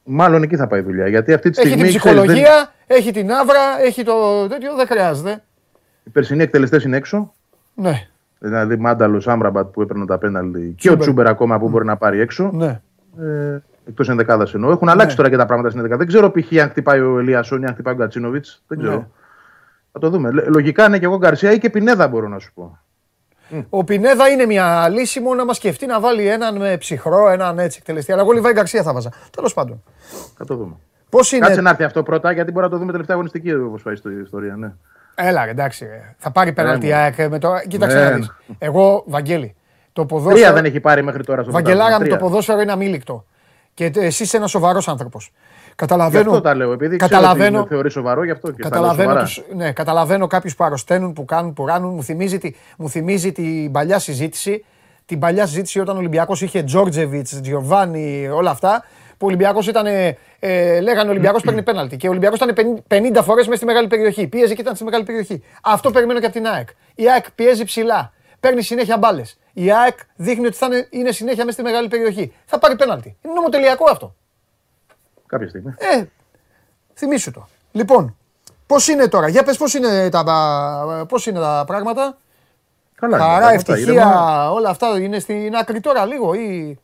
Μάλλον 0.05 0.42
εκεί 0.42 0.57
θα 0.57 0.66
πάει 0.66 0.80
η 0.80 0.82
δουλειά. 0.82 1.09
Γιατί 1.09 1.32
αυτή 1.32 1.51
τη 1.51 1.61
Έχει 1.61 1.68
στιγμή. 1.68 1.88
την 1.90 1.99
ξέρεις, 1.99 2.16
ψυχολογία, 2.18 2.72
έχει 2.86 3.11
την 3.12 3.32
άβρα, 3.32 3.80
έχει 3.84 4.03
το 4.03 4.47
τέτοιο, 4.49 4.74
δεν 4.74 4.86
χρειάζεται. 4.86 5.42
οι 6.05 6.11
περσινοί 6.11 6.42
εκτελεστές 6.42 6.84
είναι 6.84 6.97
έξω. 6.97 7.32
Ναι, 7.74 8.07
Δηλαδή 8.38 8.76
Μάνταλος, 8.76 9.28
Άμραμπατ 9.28 9.66
που 9.72 9.82
έπαιρνε 9.82 10.07
τα 10.07 10.18
πέναλτι 10.18 10.59
και 10.61 10.66
ο 10.72 10.74
Τσούμπερ. 10.76 11.01
Τσούμπερ 11.01 11.26
ακόμα 11.26 11.59
που 11.59 11.68
μπορεί 11.68 11.84
να 11.84 11.97
πάρει 11.97 12.20
έξω. 12.20 12.51
ναι. 12.53 12.80
Ε, 13.20 13.62
Εκτός 13.88 14.09
ενδεκάδας 14.09 14.55
εννοώ. 14.55 14.70
Έχουν 14.70 14.88
αλλάξει 14.88 15.11
Ναι. 15.11 15.16
τώρα 15.16 15.28
και 15.30 15.36
τα 15.36 15.47
πράγματα 15.47 15.68
στην 15.70 15.80
ενδεκάδα. 15.80 16.05
Δεν 16.05 16.14
ξέρω 16.14 16.30
π.χ. 16.30 16.62
αν 16.62 16.68
χτυπάει 16.70 17.01
ο 17.01 17.18
Ελίασον 17.18 17.62
ή 17.62 17.66
αν 17.66 17.72
χτυπάει 17.72 17.95
ο 17.95 17.97
Γκατσίνοβιτς. 17.97 18.62
Δεν 18.66 18.78
ξέρω. 18.78 18.97
Ναι. 18.97 19.07
Θα 19.95 20.01
το 20.01 20.11
δούμε. 20.11 20.30
Λε- 20.30 20.47
Λογικά 20.49 20.86
είναι 20.86 20.99
και 20.99 21.05
εγώ 21.05 21.16
Γκαρσία 21.16 21.53
ή 21.53 21.59
και 21.59 21.70
Πινέδα 21.70 22.09
μπορώ 22.09 22.28
να 22.28 22.38
σου 22.38 22.53
πω. 22.55 22.78
Ο 23.68 23.84
Πινέδα 23.84 24.28
είναι 24.28 24.47
μια 24.47 24.88
λύση 24.88 25.20
μόνο 25.20 25.34
να 25.34 25.45
μας 25.45 25.57
σκεφτεί 25.57 25.86
να 25.86 26.01
βάλει 26.01 26.28
έναν 26.28 26.57
με 26.57 26.76
ψυχρό, 26.76 27.28
έναν 27.28 27.59
έτσι 27.59 27.78
εκτελεστή. 27.80 28.12
Αλλά 28.12 28.20
εγώ 28.22 28.30
Λιβάη 28.32 28.53
Γκαρσία 28.53 28.82
θα 28.82 28.92
βάζα. 28.92 29.11
Τέλος 29.30 29.55
πάντων. 29.55 29.82
Θα 30.36 30.45
το 30.45 30.57
δούμε. 30.57 30.74
Πώς 31.11 31.32
είναι. 31.32 31.47
Κάτσε 31.47 31.61
να 31.61 31.70
έρθει 31.70 31.82
αυτό 31.84 32.03
πρώτα 32.03 32.32
γιατί 32.32 32.51
μπορεί 32.53 32.64
να 32.64 32.70
το 32.70 32.78
δούμε 32.78 32.90
τελευταία 32.90 33.14
αγωνιστική 33.16 33.53
όπως 33.55 33.82
πάει 33.82 33.97
στην 33.97 34.20
ιστορία. 34.22 34.57
Ναι. 34.57 34.72
Έλα, 35.14 35.45
ρε, 35.45 35.51
εντάξει. 35.51 35.84
ρε. 35.84 36.14
Θα 36.18 36.30
πάρει 36.30 36.53
πέναλτι 36.53 36.86
η 36.86 36.88
Ναι, 36.88 36.95
ΑΕΚ 36.95 37.28
με 37.28 37.38
το. 37.38 37.53
Κοίταξε 37.68 37.97
Ναι. 37.99 38.05
να 38.05 38.11
δεις. 38.16 38.30
Εγώ, 38.59 39.03
Βαγγέλη, 39.07 39.55
το 39.92 40.05
Τρία 40.07 40.18
ποδόσφαιρο. 40.18 40.55
δεν 40.55 40.64
έχει 40.64 40.80
πάρει 40.80 41.03
μέχρι 41.03 41.24
τώρα 41.24 41.42
στο 41.42 41.53
Βαγγελάρα 41.53 41.82
μου, 41.82 41.88
πρωτάθλημα. 41.88 42.14
το 42.14 42.16
Τρία. 42.18 42.28
ποδόσφαιρο 42.30 42.61
είναι 42.61 42.72
αμήλικτο. 42.72 43.24
Και 43.74 43.90
εσύ 43.95 44.22
είσαι 44.22 44.36
ένας 44.36 44.51
σοβαρός 44.51 44.88
άνθρωπος. 44.88 45.32
Γι' 45.75 45.81
Καταλαβαίνω. 45.81 46.31
αυτό 46.31 46.41
τα 46.41 46.55
λέω. 46.55 46.72
Επειδή 46.72 46.97
καταλαβαίνω- 46.97 47.39
ξέρω 47.45 47.59
ότι 47.59 47.68
με 47.68 47.75
θεωρεί 47.75 47.91
σοβαρό, 47.91 48.25
γι' 48.25 48.31
αυτό 48.31 48.51
και 48.51 48.62
Καταλαβαίνω, 48.62 49.11
στα 49.11 49.14
λέω 49.14 49.25
τους, 49.25 49.43
ναι, 49.55 49.72
καταλαβαίνω 49.72 50.27
κάποιους 50.27 50.57
που 50.57 50.64
αρρωσταίνουν, 50.64 51.12
που 51.12 51.25
κάνουν, 51.25 51.53
που 51.53 51.66
ράνουν. 51.66 51.95
Μου 51.95 52.03
θυμίζει, 52.03 52.39
τη, 52.39 52.55
μου 52.79 52.89
θυμίζει 52.89 53.33
την 53.33 53.72
παλιά 53.72 53.99
συζήτηση. 53.99 54.64
Την 55.07 55.18
παλιά 55.18 55.47
συζήτηση 55.47 55.81
όταν 55.81 55.95
ο 55.97 55.99
Ολυμπιακός 55.99 56.43
είχε 56.43 56.62
Τζόρτζεβιτς, 56.62 57.41
Τζιοβάνι, 57.41 58.29
όλα 58.29 58.51
αυτά. 58.51 58.85
Που 59.18 59.27
ο 59.27 59.27
Ολυμπιακός 59.27 59.66
ήταν, 59.66 59.87
ε, 59.87 60.16
ε, 60.39 60.81
λέγανε 60.81 61.09
ο 61.09 61.11
Ολυμπιακός 61.11 61.43
παίρνει 61.43 61.62
πέναλτι. 61.62 61.97
Και 61.97 62.07
ο 62.07 62.11
Ολυμπιακός 62.11 62.39
ήταν 62.41 62.83
50 62.89 63.22
φορές 63.22 63.45
μέσα 63.45 63.57
στη 63.57 63.64
μεγάλη 63.66 63.87
περιοχή. 63.87 64.27
Πίεζε 64.27 64.55
και 64.55 64.61
ήταν 64.61 64.75
στη 64.75 64.85
μεγάλη 64.85 65.05
περιοχή. 65.05 65.43
Αυτό 65.62 65.91
περιμένω 65.91 66.18
και 66.20 66.27
από 66.27 66.35
την 66.35 66.47
ΑΕΚ. 66.47 66.68
Η 66.95 67.11
ΑΕΚ 67.11 67.31
πιέζει 67.35 67.64
ψηλά. 67.64 68.12
Παίρνει 68.41 68.62
συνέχεια 68.62 68.99
μπάλες. 68.99 69.39
Η 69.53 69.72
ΑΕΚ 69.72 69.99
δείχνει 70.16 70.47
ότι 70.47 70.57
θα 70.57 70.66
είναι, 70.66 70.87
είναι 70.91 71.12
συνέχεια 71.12 71.45
μέσα 71.45 71.53
στη 71.53 71.62
μεγάλη 71.62 71.89
περιοχή. 71.89 72.33
Θα 72.45 72.59
πάρει 72.59 72.77
πέναλτι. 72.77 73.16
Είναι 73.22 73.35
νομοτελειακό 73.35 73.85
αυτό. 73.91 74.14
Κάποια 75.35 75.49
στιγμή. 75.49 75.74
Ε, 75.78 76.05
θυμήσου 76.95 77.30
το. 77.30 77.49
Λοιπόν, 77.72 78.16
πώς 78.66 78.89
είναι 78.89 79.09
τώρα, 79.09 79.28
για 79.28 79.43
πες 79.43 79.57
πώς 79.57 79.74
είναι 79.74 80.09
τα, 80.09 80.24
πώς 81.09 81.26
είναι 81.26 81.39
τα 81.39 81.64
πράγματα; 81.66 82.16
Καλά. 82.95 83.16
είναι 83.16 83.24
τα 83.26 83.32
Χαρά, 83.32 83.47
πράγματα, 83.47 83.72
ευτυχία, 83.72 83.93
ήρεμα. 83.93 84.51
όλα 84.51 84.68
αυτά 84.68 84.99
είναι 85.01 85.18
στην 85.18 85.55
άκρη 85.61 85.80
τώρα 85.80 86.05
λίγο 86.07 86.35
ή... 86.35 86.78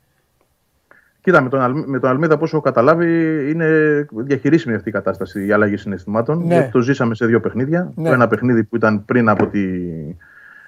Κοίτα, 1.22 1.40
με 1.40 1.48
τον, 1.48 1.60
Αλ- 1.60 1.86
με 1.86 1.98
τον 1.98 2.10
Αλμίδα, 2.10 2.38
πόσο 2.38 2.56
έχω 2.56 2.64
καταλάβει, 2.64 3.06
είναι 3.50 3.68
διαχειρίσιμη 4.10 4.74
αυτή 4.74 4.88
η 4.88 4.92
κατάσταση, 4.92 5.46
η 5.46 5.52
αλλαγή 5.52 5.76
συναισθημάτων. 5.76 6.38
Ναι. 6.46 6.54
Γιατί 6.54 6.70
το 6.70 6.80
ζήσαμε 6.80 7.14
σε 7.14 7.26
δύο 7.26 7.40
παιχνίδια. 7.40 7.92
Ναι. 7.94 8.08
Το 8.08 8.14
ένα 8.14 8.28
παιχνίδι 8.28 8.64
που 8.64 8.76
ήταν 8.76 9.04
πριν 9.04 9.28
από 9.28 9.46
τη 9.46 9.60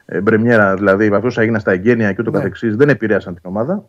ε, 0.07 0.20
Μπρεμιέρα, 0.20 0.74
δηλαδή 0.74 1.11
αυτό 1.14 1.41
έγιναν 1.41 1.61
στα 1.61 1.72
εγγένεια 1.72 2.12
και 2.12 2.20
ούτω 2.20 2.30
Ναι. 2.30 2.37
καθεξής, 2.37 2.76
δεν 2.76 2.89
επηρέασαν 2.89 3.35
την 3.35 3.43
ομάδα. 3.47 3.85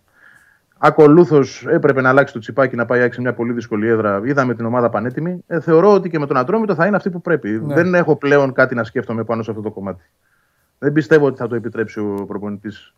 Ακολούθως 0.86 1.66
έπρεπε 1.70 2.02
να 2.02 2.10
αλλάξει 2.10 2.34
το 2.34 2.40
τσιπάκι 2.40 2.76
να 2.76 2.86
πάει 2.86 3.02
άξι 3.02 3.22
μια 3.22 3.34
πολύ 3.34 3.54
δύσκολη 3.54 3.88
έδρα. 3.88 4.22
Είδαμε 4.24 4.56
την 4.56 4.66
ομάδα 4.66 4.90
πανέτοιμη. 4.90 5.44
Ε, 5.48 5.60
θεωρώ 5.60 5.94
ότι 5.94 6.10
και 6.10 6.20
με 6.20 6.26
τον 6.28 6.38
Ατρόμητο 6.38 6.76
θα 6.76 6.86
είναι 6.86 6.96
αυτή 6.96 7.10
που 7.10 7.22
πρέπει. 7.22 7.50
Ναι. 7.50 7.74
Δεν 7.74 7.94
έχω 7.96 8.16
πλέον 8.16 8.54
κάτι 8.54 8.76
να 8.76 8.84
σκέφτομαι 8.84 9.24
πάνω 9.24 9.44
σε 9.44 9.50
αυτό 9.52 9.64
το 9.64 9.72
κομμάτι. 9.72 10.04
Δεν 10.80 10.94
πιστεύω 10.94 11.26
ότι 11.26 11.38
θα 11.38 11.48
το 11.48 11.56
επιτρέψει 11.56 12.00
ο 12.00 12.26
προπονητής 12.28 12.94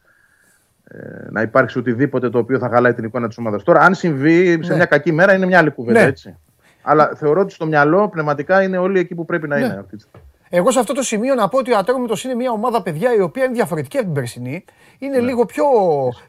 ε, 0.83 0.97
να 1.29 1.41
υπάρξει 1.41 1.77
οτιδήποτε 1.77 2.29
το 2.29 2.37
οποίο 2.37 2.57
θα 2.59 2.69
χαλάει 2.69 2.93
την 2.93 3.03
εικόνα 3.03 3.27
της 3.27 3.37
ομάδας. 3.37 3.63
Τώρα, 3.63 3.79
αν 3.79 3.93
συμβεί 3.93 4.59
σε 4.63 4.69
Ναι. 4.69 4.75
μια 4.75 4.85
κακή 4.85 5.11
μέρα, 5.11 5.33
είναι 5.33 5.45
μια 5.45 5.57
άλλη 5.57 5.69
κουβέντα, 5.71 5.99
Ναι. 6.01 6.05
έτσι. 6.05 6.37
Αλλά 6.81 7.11
θεωρώ 7.15 7.41
ότι 7.41 7.53
στο 7.53 7.65
μυαλό 7.65 8.09
πνευματικά 8.09 8.61
είναι 8.63 8.77
όλοι 8.77 8.99
εκεί 8.99 9.15
που 9.15 9.25
πρέπει 9.25 9.47
να 9.47 9.57
Ναι. 9.59 9.65
είναι. 9.65 9.77
Αυτή 9.79 9.95
τη 9.95 10.01
στιγμή. 10.01 10.25
Εγώ 10.57 10.71
σε 10.71 10.79
αυτό 10.79 10.93
το 10.93 11.01
σημείο 11.01 11.35
να 11.35 11.47
πω 11.47 11.57
ότι 11.57 11.73
ο 11.73 11.77
Ατρόμητος 11.77 12.23
είναι 12.23 12.33
μια 12.33 12.51
ομάδα 12.51 12.81
παιδιά 12.81 13.15
η 13.15 13.21
οποία 13.21 13.43
είναι 13.43 13.53
διαφορετική 13.53 13.97
από 13.97 14.05
την 14.05 14.15
περσινή. 14.15 14.65
Είναι 14.97 15.19
λίγο 15.19 15.45
πιο, 15.45 15.65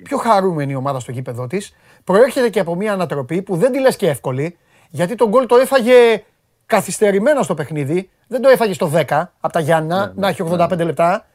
πιο 0.03 0.17
χαρούμενη 0.17 0.73
η 0.73 0.75
ομάδα 0.75 1.01
στο 1.01 1.13
γήπεδο 1.13 1.47
της. 1.47 1.75
Προέρχεται 2.05 2.49
και 2.49 2.61
από 2.61 2.75
μια 2.75 2.93
ανατροπή 2.93 3.43
που 3.43 3.57
δεν 3.57 3.73
τη 3.73 3.81
λες 3.81 3.97
και 3.97 4.09
εύκολη. 4.09 4.57
Γιατί 4.91 5.15
τον 5.15 5.29
γκολ 5.29 5.47
το 5.47 5.57
έφαγε 5.57 6.23
καθυστερημένα 6.67 7.43
στο 7.43 7.55
παιχνίδι. 7.55 8.11
Δεν 8.27 8.41
το 8.41 8.49
έφαγε 8.49 8.73
στο 8.73 8.91
10 8.95 9.03
από 9.41 9.53
τα 9.53 9.61
Γιάννα, 9.61 10.13
να 10.17 10.29
έχει 10.29 10.43
85 10.51 10.77
λεπτά. 10.79 11.27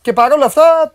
Και 0.00 0.12
παρόλα 0.12 0.44
αυτά 0.44 0.92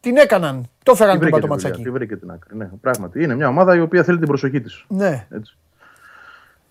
την 0.00 0.16
έκαναν. 0.16 0.70
Το 0.82 0.92
έφεραν 0.92 1.18
Τι 1.18 1.20
τον 1.20 1.28
βρήκε, 1.30 1.34
τη 1.34 1.40
πατοματσάκι. 1.40 1.74
δουλειά, 1.74 1.92
τι 1.92 1.98
βρήκε 1.98 2.16
την 2.16 2.30
άκρη. 2.30 2.56
Ναι, 2.56 2.70
πράγματι. 2.80 3.22
Είναι 3.22 3.34
μια 3.34 3.48
ομάδα 3.48 3.76
η 3.76 3.80
οποία 3.80 4.02
θέλει 4.04 4.18
την 4.18 4.26
προσοχή 4.26 4.60
της. 4.60 4.84
Ναι. 4.88 5.26
Έτσι. 5.30 5.56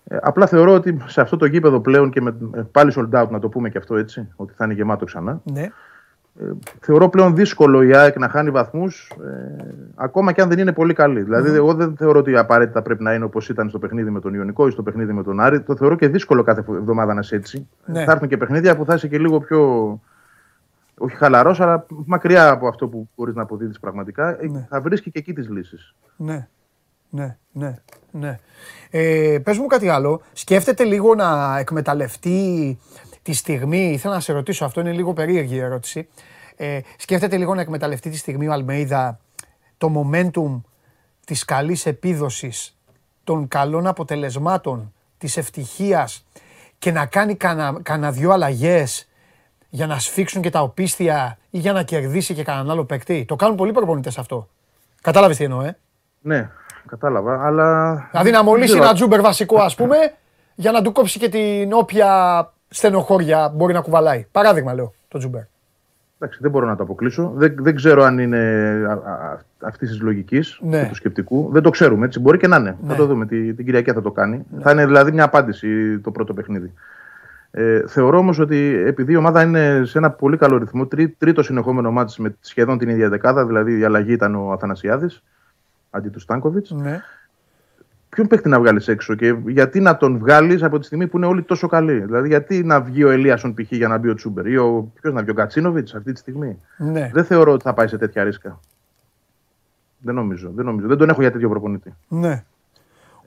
Ε, 0.08 0.16
απλά 0.22 0.46
θεωρώ 0.46 0.72
ότι 0.74 0.96
σε 1.06 1.20
αυτό 1.20 1.36
το 1.36 1.46
γήπεδο 1.46 1.80
πλέον 1.80 2.10
και 2.10 2.20
με, 2.20 2.36
ε, 2.54 2.60
πάλι 2.70 2.92
sold 2.96 3.22
out, 3.22 3.28
να 3.28 3.38
το 3.38 3.48
πούμε 3.48 3.70
και 3.70 3.78
αυτό 3.78 3.96
έτσι, 3.96 4.28
ότι 4.36 4.52
θα 4.56 4.64
είναι 4.64 4.74
γεμάτο 4.74 5.04
ξανά. 5.04 5.40
Ναι. 5.44 5.68
Ε, 6.40 6.44
θεωρώ 6.80 7.08
πλέον 7.08 7.34
δύσκολο 7.34 7.82
η 7.82 7.96
ΑΕΚ 7.96 8.18
να 8.18 8.28
χάνει 8.28 8.50
βαθμούς, 8.50 9.12
ε, 9.24 9.64
ακόμα 9.94 10.32
και 10.32 10.42
αν 10.42 10.48
δεν 10.48 10.58
είναι 10.58 10.72
πολύ 10.72 10.94
καλή. 10.94 11.22
Δηλαδή, 11.22 11.50
εγώ 11.50 11.74
δεν 11.74 11.96
θεωρώ 11.96 12.18
ότι 12.18 12.36
απαραίτητα 12.36 12.82
πρέπει 12.82 13.02
να 13.02 13.14
είναι 13.14 13.24
όπως 13.24 13.48
ήταν 13.48 13.68
στο 13.68 13.78
παιχνίδι 13.78 14.10
με 14.10 14.20
τον 14.20 14.34
Ιωνικό 14.34 14.66
ή 14.66 14.70
στο 14.70 14.82
παιχνίδι 14.82 15.12
με 15.12 15.22
τον 15.22 15.40
Άρη. 15.40 15.60
Το 15.60 15.76
θεωρώ 15.76 15.96
και 15.96 16.08
δύσκολο 16.08 16.42
κάθε 16.42 16.64
εβδομάδα 16.68 17.14
να 17.14 17.20
είσαι 17.20 17.36
έτσι. 17.36 17.68
Ναι. 17.86 18.04
Θα 18.04 18.12
έρθουν 18.12 18.28
και 18.28 18.36
παιχνίδια 18.36 18.76
που 18.76 18.84
θα 18.84 18.94
είσαι 18.94 19.08
και 19.08 19.18
λίγο 19.18 19.40
πιο. 19.40 20.00
Όχι 20.98 21.16
χαλαρός, 21.16 21.60
αλλά 21.60 21.86
μακριά 22.06 22.50
από 22.50 22.68
αυτό 22.68 22.88
που 22.88 23.08
μπορείς 23.16 23.34
να 23.34 23.42
αποδίδεις 23.42 23.80
πραγματικά. 23.80 24.42
Ε, 24.42 24.46
Ναι. 24.48 24.66
Θα 24.68 24.80
βρίσκει 24.80 25.10
και 25.10 25.18
εκεί 25.18 25.32
τις 25.32 25.48
λύσεις. 25.48 25.94
Ναι, 26.16 26.48
ναι, 27.14 27.36
ναι, 27.52 27.74
ναι. 28.10 28.38
Ε, 28.90 29.38
πες 29.44 29.58
μου 29.58 29.66
κάτι 29.66 29.88
άλλο. 29.88 30.22
Σκέφτεται 30.32 30.84
λίγο 30.84 31.14
να 31.14 31.58
εκμεταλλευτεί 31.58 32.78
τη 33.22 33.32
στιγμή, 33.32 33.92
ήθελα 33.92 34.14
να 34.14 34.20
σε 34.20 34.32
ρωτήσω, 34.32 34.64
αυτό 34.64 34.80
είναι 34.80 34.92
λίγο 34.92 35.12
περίεργη 35.12 35.54
η 35.54 35.58
ερώτηση. 35.58 36.08
Ε, 36.56 36.80
σκέφτεται 36.96 37.36
λίγο 37.36 37.54
να 37.54 37.60
εκμεταλλευτεί 37.60 38.10
τη 38.10 38.16
στιγμή 38.16 38.48
ο 38.48 38.52
Αλμέιδα 38.52 39.20
το 39.78 40.10
momentum 40.12 40.60
της 41.24 41.44
καλής 41.44 41.86
επίδοσης, 41.86 42.78
των 43.24 43.48
καλών 43.48 43.86
αποτελεσμάτων, 43.86 44.92
της 45.18 45.36
ευτυχίας 45.36 46.26
και 46.78 46.92
να 46.92 47.06
κάνει 47.06 47.34
κανένα 47.34 47.80
κανα 47.82 48.10
δυο 48.10 48.30
αλλαγές 48.30 49.08
για 49.68 49.86
να 49.86 49.98
σφίξουν 49.98 50.42
και 50.42 50.50
τα 50.50 50.60
οπίστια 50.60 51.38
ή 51.50 51.58
για 51.58 51.72
να 51.72 51.82
κερδίσει 51.82 52.34
και 52.34 52.42
κανέναν 52.42 52.70
άλλο 52.70 52.84
παίκτη. 52.84 53.24
Το 53.24 53.36
κάνουν 53.36 53.56
πολλοί 53.56 53.72
προπονητές 53.72 54.18
αυτό. 54.18 54.48
Κατάλαβες 55.02 55.36
τι 55.36 55.44
εννοώ, 55.44 55.62
ε; 55.62 55.78
Ναι, 56.20 56.50
κατάλαβα, 56.88 57.46
αλλά. 57.46 57.92
Δηλαδή 58.10 58.30
να 58.30 58.36
δεν 58.36 58.44
μολύσει 58.44 58.68
ξέρω. 58.68 58.84
ένα 58.84 58.94
τζούμπερ 58.94 59.20
βασικό, 59.20 59.60
ας 59.60 59.74
πούμε, 59.74 59.96
για 60.54 60.72
να 60.72 60.82
του 60.82 60.92
κόψει 60.92 61.18
και 61.18 61.28
την 61.28 61.72
όποια 61.72 62.08
στενοχώρια 62.68 63.52
μπορεί 63.54 63.72
να 63.72 63.80
κουβαλάει. 63.80 64.26
Παράδειγμα, 64.32 64.74
λέω 64.74 64.92
το 65.08 65.18
τζούμπερ. 65.18 65.42
Εντάξει, 66.18 66.38
δεν 66.42 66.50
μπορώ 66.50 66.66
να 66.66 66.76
το 66.76 66.82
αποκλείσω. 66.82 67.32
Δεν, 67.34 67.54
δεν 67.58 67.74
ξέρω 67.74 68.02
αν 68.02 68.18
είναι 68.18 68.38
αυτής 69.60 69.88
της 69.88 70.00
λογικής 70.00 70.58
Ναι. 70.62 70.82
και 70.82 70.88
του 70.88 70.94
σκεπτικού. 70.94 71.48
Δεν 71.52 71.62
το 71.62 71.70
ξέρουμε 71.70 72.06
έτσι. 72.06 72.20
Μπορεί 72.20 72.38
και 72.38 72.46
να 72.46 72.56
είναι. 72.56 72.76
Ναι. 72.80 72.90
Θα 72.90 72.96
το 72.96 73.06
δούμε. 73.06 73.26
Τη, 73.26 73.54
την 73.54 73.64
Κυριακή 73.64 73.92
θα 73.92 74.02
το 74.02 74.10
κάνει. 74.10 74.44
Θα 74.60 74.70
είναι 74.70 74.86
δηλαδή 74.86 75.12
μια 75.12 75.24
απάντηση 75.24 75.98
το 75.98 76.10
πρώτο 76.10 76.34
παιχνίδι. 76.34 76.72
Ε, 77.50 77.82
θεωρώ 77.86 78.18
όμως 78.18 78.38
ότι 78.38 78.82
επειδή 78.86 79.12
η 79.12 79.16
ομάδα 79.16 79.42
είναι 79.42 79.82
σε 79.84 79.98
ένα 79.98 80.10
πολύ 80.10 80.36
καλό 80.36 80.58
ρυθμό, 80.58 80.86
τρί, 80.86 81.08
τρίτο 81.08 81.42
συνεχόμενο 81.42 81.90
μάτι 81.90 82.22
με 82.22 82.36
σχεδόν 82.40 82.78
την 82.78 82.88
ίδια 82.88 83.08
δεκάδα, 83.08 83.46
δηλαδή 83.46 83.78
η 83.78 83.84
αλλαγή 83.84 84.12
ήταν 84.12 84.34
ο 84.34 84.52
Αθανασιάδης 84.52 85.22
αντί 85.94 86.08
του 86.08 86.20
Στάνκοβιτς. 86.20 86.70
Ναι. 86.70 87.00
Ποιον 88.08 88.26
παίχτη 88.26 88.48
να 88.48 88.58
βγάλεις 88.58 88.88
έξω 88.88 89.14
και 89.14 89.36
γιατί 89.46 89.80
να 89.80 89.96
τον 89.96 90.18
βγάλεις 90.18 90.62
από 90.62 90.78
τη 90.78 90.86
στιγμή 90.86 91.06
που 91.06 91.16
είναι 91.16 91.26
όλοι 91.26 91.42
τόσο 91.42 91.66
καλοί; 91.66 92.00
Δηλαδή, 92.00 92.28
γιατί 92.28 92.64
να 92.64 92.80
βγει 92.80 93.04
ο 93.04 93.10
Ελίασον 93.10 93.54
π.χ. 93.54 93.72
για 93.72 93.88
να 93.88 93.98
μπει 93.98 94.08
ο 94.08 94.14
Τσούμπερ 94.14 94.46
ή 94.46 94.56
ο, 94.56 94.92
ποιος 95.00 95.12
να 95.12 95.20
βγει, 95.20 95.30
ο 95.30 95.34
Κατσίνοβιτς 95.34 95.94
αυτή 95.94 96.12
τη 96.12 96.18
στιγμή; 96.18 96.60
ναι. 96.76 97.10
Δεν 97.12 97.24
θεωρώ 97.24 97.52
ότι 97.52 97.64
θα 97.64 97.74
πάει 97.74 97.88
σε 97.88 97.98
τέτοια 97.98 98.24
ρίσκα. 98.24 98.60
Δεν 99.98 100.14
νομίζω. 100.14 100.50
Δεν, 100.54 100.64
νομίζω. 100.64 100.86
δεν 100.86 100.96
τον 100.96 101.08
έχω 101.08 101.20
για 101.20 101.32
τέτοιο 101.32 101.48
προπονητή. 101.48 101.94
ναι. 102.08 102.44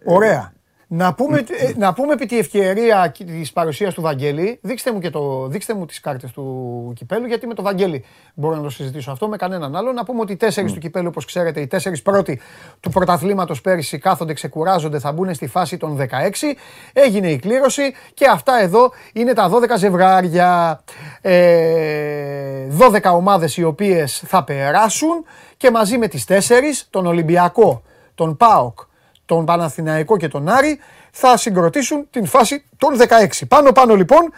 Ωραία. 0.03 0.53
Να 0.89 1.13
πούμε, 1.13 1.37
ε, 1.37 1.71
να 1.77 1.93
πούμε 1.93 2.13
επί 2.13 2.25
τη 2.25 2.37
ευκαιρία 2.37 3.13
της 3.25 3.53
παρουσίας 3.53 3.93
του 3.93 4.01
Βαγγέλη, 4.01 4.59
δείξτε 4.61 4.91
μου, 4.91 4.99
και 4.99 5.09
το, 5.09 5.47
δείξτε 5.47 5.73
μου 5.73 5.85
τις 5.85 5.99
κάρτες 5.99 6.31
του 6.31 6.93
κυπέλου, 6.95 7.25
γιατί 7.25 7.47
με 7.47 7.53
το 7.53 7.61
Βαγγέλη 7.61 8.03
μπορώ 8.33 8.55
να 8.55 8.61
το 8.61 8.69
συζητήσω 8.69 9.11
αυτό, 9.11 9.27
με 9.27 9.37
κανέναν 9.37 9.75
άλλο. 9.75 9.91
Να 9.91 10.03
πούμε 10.03 10.21
ότι 10.21 10.31
οι 10.31 10.35
τέσσερις 10.35 10.73
του 10.73 10.79
κυπέλου, 10.79 11.07
όπως 11.07 11.25
ξέρετε, 11.25 11.61
οι 11.61 11.67
τέσσερις 11.67 12.01
πρώτοι 12.01 12.39
του 12.79 12.89
πρωταθλήματος 12.89 13.61
πέρυσι 13.61 13.97
κάθονται, 13.97 14.33
ξεκουράζονται, 14.33 14.99
θα 14.99 15.11
μπουν 15.11 15.33
στη 15.33 15.47
φάση 15.47 15.77
των 15.77 15.95
16. 15.95 16.55
Έγινε 16.93 17.29
η 17.29 17.37
κλήρωση 17.37 17.93
και 18.13 18.27
αυτά 18.27 18.61
εδώ 18.61 18.91
είναι 19.13 19.33
τα 19.33 19.49
12 19.49 19.77
ζευγάρια. 19.77 20.81
Ε, 21.21 22.67
12 22.77 23.13
ομάδες 23.13 23.57
οι 23.57 23.63
οποίες 23.63 24.23
θα 24.25 24.43
περάσουν 24.43 25.25
και 25.57 25.71
μαζί 25.71 25.97
με 25.97 26.07
τις 26.07 26.25
τέσσερις, 26.25 26.87
τον 26.89 27.05
Ολυμπιακό, 27.05 27.81
τον 28.15 28.37
ΠΑΟΚ, 28.37 28.79
τον 29.27 29.45
Παναθηναϊκό 29.45 30.17
και 30.17 30.27
τον 30.27 30.49
Άρη 30.49 30.79
θα 31.11 31.37
συγκροτήσουν 31.37 32.07
την 32.09 32.25
φάση 32.25 32.63
των 32.77 32.97
16. 32.99 33.47
Πάνω 33.47 33.71
πάνω 33.71 33.95
λοιπόν 33.95 34.33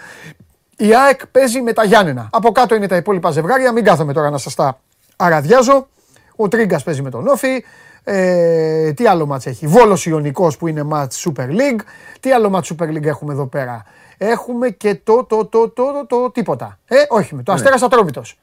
η 0.77 0.95
ΑΕΚ 0.95 1.27
παίζει 1.27 1.61
με 1.61 1.73
τα 1.73 1.83
Γιάννενα. 1.83 2.29
Από 2.31 2.51
κάτω 2.51 2.75
είναι 2.75 2.87
τα 2.87 2.95
υπόλοιπα 2.95 3.31
ζευγάρια, 3.31 3.71
μην 3.71 3.83
κάθομαι 3.83 4.13
τώρα 4.13 4.29
να 4.29 4.37
σας 4.37 4.55
τα 4.55 4.79
αραδιάζω. 5.15 5.87
Ο 6.35 6.47
Τρίγκας 6.47 6.83
παίζει 6.83 7.01
με 7.01 7.09
τον 7.09 7.27
Όφη. 7.27 7.63
Ε, 8.03 8.93
τι 8.93 9.07
άλλο 9.07 9.25
μάτς 9.25 9.45
έχει; 9.45 9.67
Βόλος 9.67 10.05
Ιωνικός 10.05 10.57
που 10.57 10.67
είναι 10.67 10.83
μάτς 10.83 11.27
Super 11.27 11.47
League. 11.47 11.79
Τι 12.19 12.31
άλλο 12.31 12.49
μάτς 12.49 12.71
Super 12.73 12.87
League 12.87 13.05
έχουμε 13.05 13.33
εδώ 13.33 13.47
πέρα; 13.47 13.85
Έχουμε 14.17 14.69
και 14.69 14.95
το, 14.95 15.23
το, 15.23 15.45
το, 15.45 15.69
το, 15.69 15.91
το, 15.91 16.05
το 16.07 16.31
τίποτα. 16.31 16.79
Ε, 16.87 16.95
όχι 17.09 17.35
με 17.35 17.43
το 17.43 17.51
Αστέρας 17.51 17.81
Ατρόμητος. 17.81 18.39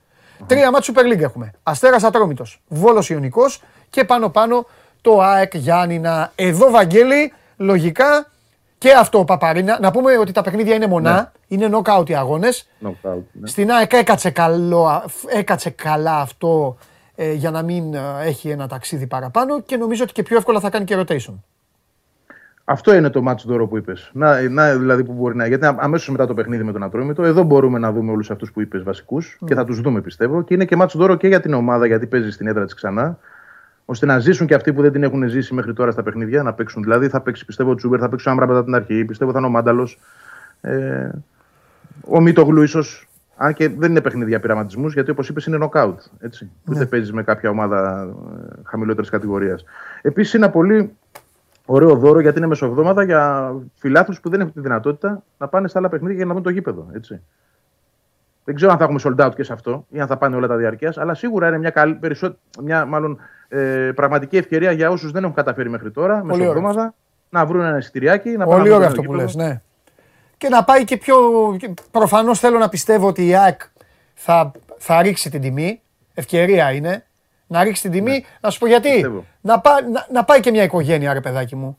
Τρία 0.47 0.71
μάτς 0.71 0.91
Super 0.95 1.13
League 1.13 1.21
έχουμε. 1.21 1.51
Αστέρας 1.63 2.03
Ατρόμητος, 2.03 2.63
Βόλος 2.69 3.11
Ιωνικός 3.11 3.63
και 3.91 4.05
πάνω 4.05 4.29
πάνω 4.29 4.67
το 5.07 5.21
ΑΕΚ 5.21 5.57
Γιάννηνα. 5.57 6.33
Εδώ 6.35 6.71
Βαγγέλη, 6.71 7.33
λογικά 7.57 8.27
και 8.79 8.93
αυτό 8.93 9.25
Παπαρίνα. 9.25 9.79
Να 9.81 9.91
πούμε 9.91 10.19
ότι 10.19 10.33
τα 10.33 10.43
παιχνίδια 10.43 10.75
είναι 10.75 10.87
μονά, 10.87 11.33
είναι 11.49 11.69
knockout 11.73 12.11
οι 12.11 12.15
αγώνες. 12.15 12.69
Knockout, 12.85 13.23
ναι. 13.33 13.47
Στην 13.47 13.71
ΑΕΚ 13.71 13.93
έκατσε, 13.93 14.31
καλό, 14.31 15.05
έκατσε 15.27 15.71
καλά 15.71 16.21
αυτό 16.21 16.77
ε, 17.15 17.33
για 17.33 17.51
να 17.51 17.63
μην 17.63 17.95
ε, 17.95 18.01
έχει 18.25 18.49
ένα 18.49 18.69
ταξίδι 18.69 19.07
παραπάνω 19.07 19.61
και 19.61 19.77
νομίζω 19.77 20.03
ότι 20.03 20.13
και 20.13 20.23
πιο 20.23 20.37
εύκολα 20.37 20.61
θα 20.61 20.71
κάνει 20.71 20.85
και 20.85 20.97
rotation. 20.99 21.35
Αυτό 22.65 22.95
είναι 22.95 23.11
το 23.11 23.23
μάτσο 23.23 23.49
δώρο 23.49 23.67
που 23.67 23.77
είπες. 23.77 24.11
Να, 24.13 24.49
να, 24.49 24.77
δηλαδή 24.77 25.05
που 25.05 25.13
μπορεί 25.13 25.37
να. 25.37 25.47
Γιατί 25.47 25.67
αμέσως 25.77 26.09
μετά 26.09 26.27
το 26.27 26.35
παιχνίδι 26.35 26.63
με 26.63 26.73
τον 26.73 26.83
Ατρόμητο, 26.83 27.23
εδώ 27.23 27.43
μπορούμε 27.43 27.79
να 27.79 27.93
δούμε 27.93 28.11
όλους 28.11 28.31
αυτούς 28.31 28.53
που 28.53 28.61
είπες 28.61 28.83
βασικούς 28.83 29.39
και 29.47 29.55
θα 29.55 29.65
τους 29.65 29.81
δούμε 29.81 30.01
πιστεύω. 30.01 30.43
Και 30.43 30.55
είναι 30.55 30.65
και 30.65 30.77
μάτσο 30.77 30.99
δώρο 30.99 31.15
και 31.15 31.29
για 31.29 31.41
την 31.41 31.55
ομάδα 31.55 31.87
γιατί 31.87 32.07
παίζει 32.07 32.31
στην 32.31 32.47
έδρα 32.47 32.65
της 32.65 32.75
ξανά. 32.75 33.19
Ώστε 33.87 34.07
να 34.07 34.19
ζήσουν 34.19 34.47
και 34.47 34.55
αυτοί 34.55 34.73
που 34.73 34.83
δεν 34.83 34.93
την 34.93 35.03
έχουν 35.03 35.29
ζήσει 35.29 35.55
μέχρι 35.55 35.73
τώρα 35.73 35.91
στα 35.91 36.03
παιχνίδια 36.03 36.43
να 36.43 36.53
παίξουν. 36.53 36.83
Δηλαδή 36.83 37.09
θα 37.09 37.21
παίξει 37.21 37.45
πιστεύω 37.45 37.71
ο 37.71 37.75
Τσούμπερ, 37.75 37.99
θα 38.01 38.09
παίξει 38.09 38.29
ο 38.29 38.31
Άμπρα 38.31 38.47
μετά 38.47 38.65
την 38.65 38.75
αρχή, 38.75 39.05
πιστεύω 39.05 39.33
θα 39.33 39.39
είναι 39.39 39.47
ο 39.47 39.51
Μάνταλος. 39.51 39.99
Ε, 40.61 41.11
ο 42.09 42.21
Μίτογλου 42.21 42.63
ίσως. 42.63 43.09
Αν 43.37 43.55
και 43.55 43.69
δεν 43.69 43.91
είναι 43.91 44.01
παιχνίδια 44.01 44.41
πειραματισμούς, 44.41 44.93
γιατί 44.93 45.11
όπως 45.11 45.29
είπες 45.29 45.47
είναι 45.47 45.57
νοκάουτ. 45.57 46.01
Έτσι. 46.21 46.51
Ναι. 46.65 46.75
Ούτε 46.75 46.87
παίζεις 46.87 47.13
με 47.13 47.23
κάποια 47.23 47.51
ομάδα 47.51 48.09
χαμηλότερης 48.63 49.11
κατηγορίας. 49.11 49.65
Επίσης 50.03 50.35
είναι 50.35 50.45
ένα 50.45 50.53
πολύ 50.53 50.93
ωραίο 51.65 51.97
δώρο 51.97 52.21
γιατί 52.21 52.39
είναι 52.39 52.47
μεσοβδόμαδα 52.47 53.03
για 53.03 53.55
φιλάθλους 53.75 54.21
που 54.21 54.29
δεν 54.29 54.41
έχουν 54.41 54.53
τη 54.53 54.61
δυνατότητα 54.61 55.23
να 55.39 55.49
πάνε 55.49 55.69
στα 55.69 55.79
άλλα 55.79 55.89
παιχνίδια 55.89 56.17
για 56.17 56.27
να 56.27 56.35
δουν 56.35 56.43
το 56.43 56.51
γήπεδο. 56.51 56.89
Έτσι. 56.93 57.21
Δεν 58.47 58.55
ξέρω 58.55 58.73
αν 58.73 58.79
θα 58.79 58.85
έχουμε 58.85 59.01
sold 59.05 59.27
out 59.27 59.35
και 59.35 59.43
σε 59.43 59.53
αυτό 59.53 59.87
ή 59.89 60.01
αν 60.01 60.07
θα 60.07 60.17
πάνε 60.17 60.37
όλα 60.37 60.47
τα 60.47 60.57
διαρκείας, 60.57 60.99
αλλά 60.99 61.15
σίγουρα 61.15 61.49
είναι 61.49 61.59
μια, 61.59 61.71
καλή, 61.71 61.95
περισσό... 61.95 62.37
μια 62.63 62.85
μάλλον, 62.85 63.19
ε, 63.49 63.91
πραγματική 63.95 64.37
ευκαιρία 64.37 64.73
για 64.73 64.91
όσους 64.91 65.11
δεν 65.13 65.23
έχουν 65.23 65.35
καταφέρει 65.35 65.69
μέχρι 65.69 65.91
τώρα, 65.91 66.21
Πολύ 66.21 66.39
μεσοβδόμαδα, 66.41 66.95
να 67.31 67.47
βρουν 67.47 67.65
ένα 67.65 67.77
εισιτηριάκι. 67.77 68.31
Να 68.31 68.47
πάνε 68.47 68.51
Πολύ 68.51 68.59
να 68.59 68.65
δουν 68.65 68.75
ωραίο 68.75 68.79
το 68.79 68.87
αυτό 68.87 69.03
που 69.03 69.13
γήπεδο. 69.15 69.23
λες, 69.39 69.49
ναι. 69.49 69.61
Και 70.37 70.49
να 70.49 70.65
πάει 70.65 70.85
και 70.85 70.97
πιο... 70.97 71.17
Προφανώς 71.91 72.39
θέλω 72.39 72.59
να 72.59 72.69
πιστεύω 72.69 73.07
ότι 73.07 73.27
η 73.27 73.37
ΑΕΚ 73.37 73.61
θα, 74.15 74.53
θα 74.79 75.03
ρίξει 75.03 75.31
την 75.31 75.41
τιμή. 75.41 75.81
Ευκαιρία 76.15 76.73
είναι. 76.73 77.05
Να 77.47 77.63
ρίξει 77.63 77.83
την 77.83 77.91
τιμή. 77.91 78.25
Να 78.41 78.51
σου 78.51 78.59
πω 78.59 78.67
γιατί. 78.67 78.89
Ναι. 78.89 78.95
Πιστεύω. 78.95 79.25
Να, 79.41 79.61
πά, 79.61 79.71
να, 79.93 80.07
να 80.13 80.25
πάει 80.25 80.41
και 80.41 80.51
μια 80.51 80.63
οικογένεια, 80.63 81.13
ρε 81.13 81.21
παιδάκι 81.21 81.57
μου. 81.57 81.79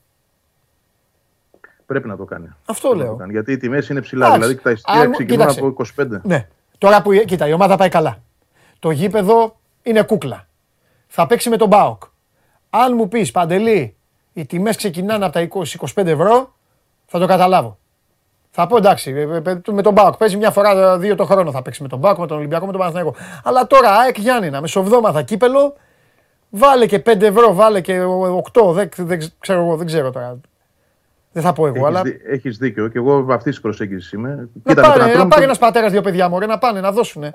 Πρέπει 1.86 2.08
να 2.08 2.18
το 2.18 2.26
κάνει. 2.26 2.50
Αυτό 2.66 2.88
Πρέπει 2.88 2.98
να 2.98 3.04
λέω. 3.04 3.14
το 3.14 3.20
κάνει. 3.20 3.32
Γιατί 3.32 3.52
οι 3.52 3.58
τιμές 3.58 3.90
είναι 3.90 4.02
ψηλά. 4.02 4.26
Εντάξει. 4.26 4.42
Δηλαδή 4.42 4.62
τα 4.64 4.72
εισιτήρια 4.72 5.02
Αν- 5.02 5.12
ξεκινούν 5.12 5.48
κοίταξε. 5.48 5.60
από 5.60 5.86
25. 6.18 6.22
Ναι. 6.24 6.48
Τώρα 6.78 7.02
που. 7.02 7.14
Κοίτα, 7.14 7.48
η 7.48 7.54
ομάδα 7.54 7.78
πάει 7.78 7.90
καλά. 7.90 8.18
Το 8.80 8.92
γήπεδο 8.92 9.56
είναι 9.84 10.02
κούκλα. 10.02 10.48
Θα 11.08 11.28
παίξει 11.28 11.50
με 11.50 11.58
τον 11.58 11.68
ΠΑΟΚ. 11.68 12.04
Αν 12.70 12.96
μου 12.96 13.08
πεις 13.08 13.32
Παντελή, 13.32 13.96
οι 14.34 14.46
τιμές 14.46 14.76
ξεκινάνε 14.76 15.26
από 15.26 15.34
τα 15.34 15.48
20-25 15.96 16.06
ευρώ, 16.06 16.54
θα 17.06 17.20
το 17.20 17.26
καταλάβω. 17.26 17.78
Θα 18.50 18.68
πω 18.68 18.78
εντάξει, 18.78 19.12
ε, 19.12 19.22
ε, 19.22 19.52
ε, 19.52 19.72
με 19.72 19.82
τον 19.82 19.94
ΠΑΟΚ. 19.94 20.18
Παίζει 20.18 20.38
μια 20.38 20.52
φορά 20.52 20.94
ε, 20.94 20.98
δύο 20.98 21.16
το 21.16 21.26
χρόνο 21.26 21.52
θα 21.52 21.62
παίξει 21.62 21.82
με 21.82 21.88
τον 21.88 22.00
ΠΑΟΚ, 22.00 22.18
με 22.18 22.28
τον 22.28 22.38
Ολυμπιακό, 22.38 22.66
με 22.66 22.72
τον 22.72 22.80
Παναθηναϊκό. 22.80 23.16
Αλλά 23.44 23.68
τώρα 23.68 23.92
ΑΕΚ 23.92 24.18
Γιάννηνα, 24.18 24.62
μεσοβδόμαδα 24.62 25.22
κύπελλο, 25.22 25.74
βάλε 26.50 26.86
και 26.86 26.98
5 27.06 27.22
ευρώ, 27.22 27.54
βάλε 27.54 27.82
και 27.82 28.02
8, 28.54 28.74
δεν, 28.74 28.90
δεν 28.96 29.32
ξέρω, 29.40 29.60
εγώ, 29.60 29.76
δεν 29.76 29.86
ξέρω 29.86 30.12
τώρα. 30.12 30.40
Δεν 31.32 31.44
θα 31.44 31.54
πω 31.54 31.68
εγώ, 31.68 31.76
Έχεις, 31.76 31.88
αλλά. 31.88 32.02
δί- 32.02 32.22
έχεις 32.28 32.58
δίκιο 32.58 32.88
και 32.88 32.98
εγώ 32.98 33.26
αυτής 33.30 33.52
της 33.52 33.62
προσέγγισης 33.62 34.12
είμαι. 34.12 34.30
Να 34.30 34.36
με 34.36 34.74
τον 34.74 34.84
πάρει, 34.84 35.00
να 35.00 35.06
Ατρόμητο- 35.06 35.28
πάρει 35.28 35.44
ένας 35.44 35.58
πατέρας 35.58 35.92
δύο 35.92 36.02
παιδιά 36.02 36.30
μου, 36.30 36.38
να 36.40 36.58
πάνε, 36.58 36.80
να 36.82 36.92
δώσουνε. 36.92 37.34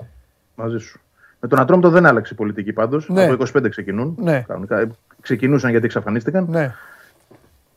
Μαζί 0.55 0.77
σου. 0.77 0.99
Με 1.39 1.47
τον 1.47 1.59
Ατρόμητο 1.59 1.89
δεν 1.89 2.05
άλλαξε 2.05 2.33
η 2.33 2.37
πολιτική 2.37 2.73
πάντως. 2.73 3.09
Ναι. 3.09 3.23
Από 3.23 3.33
25 3.33 3.69
ξεκινούν. 3.69 4.15
Ναι. 4.19 4.43
Κανονικά, 4.47 4.79
ε, 4.79 4.89
ξεκινούσαν 5.21 5.69
γιατί 5.69 5.85
εξαφανίστηκαν. 5.85 6.45
Ναι. 6.49 6.73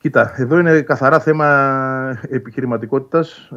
Κοίτα, 0.01 0.33
εδώ 0.37 0.59
είναι 0.59 0.81
καθαρά 0.81 1.21
θέμα 1.21 2.19
επιχειρηματικότητας. 2.31 3.49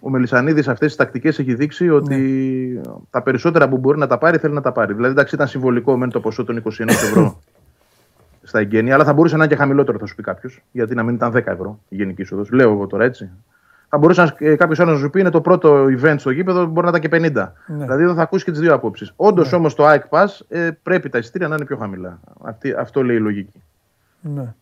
Ο 0.00 0.10
Μελισανίδης 0.10 0.68
αυτές 0.68 0.88
τις 0.88 0.96
τακτικές 0.96 1.38
έχει 1.38 1.54
δείξει 1.54 1.90
ότι 1.90 2.14
Ναι. 2.16 2.80
τα 3.10 3.22
περισσότερα 3.22 3.68
που 3.68 3.76
μπορεί 3.78 3.98
να 3.98 4.06
τα 4.06 4.18
πάρει 4.18 4.38
θέλει 4.38 4.54
να 4.54 4.60
τα 4.60 4.72
πάρει. 4.72 4.94
Δηλαδή, 4.94 5.12
εντάξει, 5.12 5.34
ήταν 5.34 5.46
συμβολικό 5.48 5.96
μεν 5.96 6.10
το 6.10 6.20
ποσό 6.20 6.44
των 6.44 6.56
21 6.56 6.88
ευρώ 6.88 7.38
στα 8.54 8.62
εγγένεια, 8.62 8.94
αλλά 8.94 9.04
θα 9.04 9.12
μπορούσε 9.12 9.36
να 9.36 9.44
είναι 9.44 9.54
και 9.54 9.60
χαμηλότερο, 9.60 9.98
θα 9.98 10.06
σου 10.06 10.14
πει 10.14 10.22
κάποιος. 10.22 10.62
Γιατί 10.72 10.94
να 10.94 11.02
μην 11.02 11.14
ήταν 11.14 11.32
10 11.32 11.46
ευρώ 11.46 11.80
η 11.88 11.96
γενική 11.96 12.22
είσοδος. 12.22 12.50
Λέω 12.50 12.70
εγώ 12.70 12.86
τώρα 12.86 13.04
έτσι. 13.04 13.30
Θα 13.88 13.98
μπορούσε 13.98 14.34
ε, 14.38 14.56
κάποιος 14.56 14.80
άλλος 14.80 14.94
να 14.94 15.00
σου 15.00 15.10
πει 15.10 15.20
είναι 15.20 15.30
το 15.30 15.40
πρώτο 15.40 15.84
event 15.84 16.14
στο 16.18 16.30
γήπεδο, 16.30 16.66
μπορεί 16.66 16.90
να 16.90 16.98
ήταν 16.98 17.10
και 17.10 17.30
50. 17.32 17.52
Ναι. 17.66 17.84
Δηλαδή 17.84 18.02
εδώ 18.02 18.14
θα 18.14 18.22
ακούσει 18.22 18.44
και 18.44 18.50
τις 18.50 18.60
δύο 18.60 18.74
απόψεις. 18.74 19.12
Όντως 19.16 19.50
ναι. 19.50 19.56
όμως 19.56 19.74
το 19.74 19.84
ΑΕΚ 19.84 20.02
Pass 20.08 20.26
ε, 20.48 20.70
πρέπει 20.82 21.08
τα 21.08 21.18
εισιτήρια 21.18 21.48
να 21.48 21.54
είναι 21.54 21.64
πιο 21.64 21.76
χαμηλά. 21.76 22.20
Αυτή, 22.42 22.72
αυτό 22.72 23.02
λέει 23.02 23.16
η 23.16 23.20
λογική. 23.20 23.62
Ναι. 24.20 24.54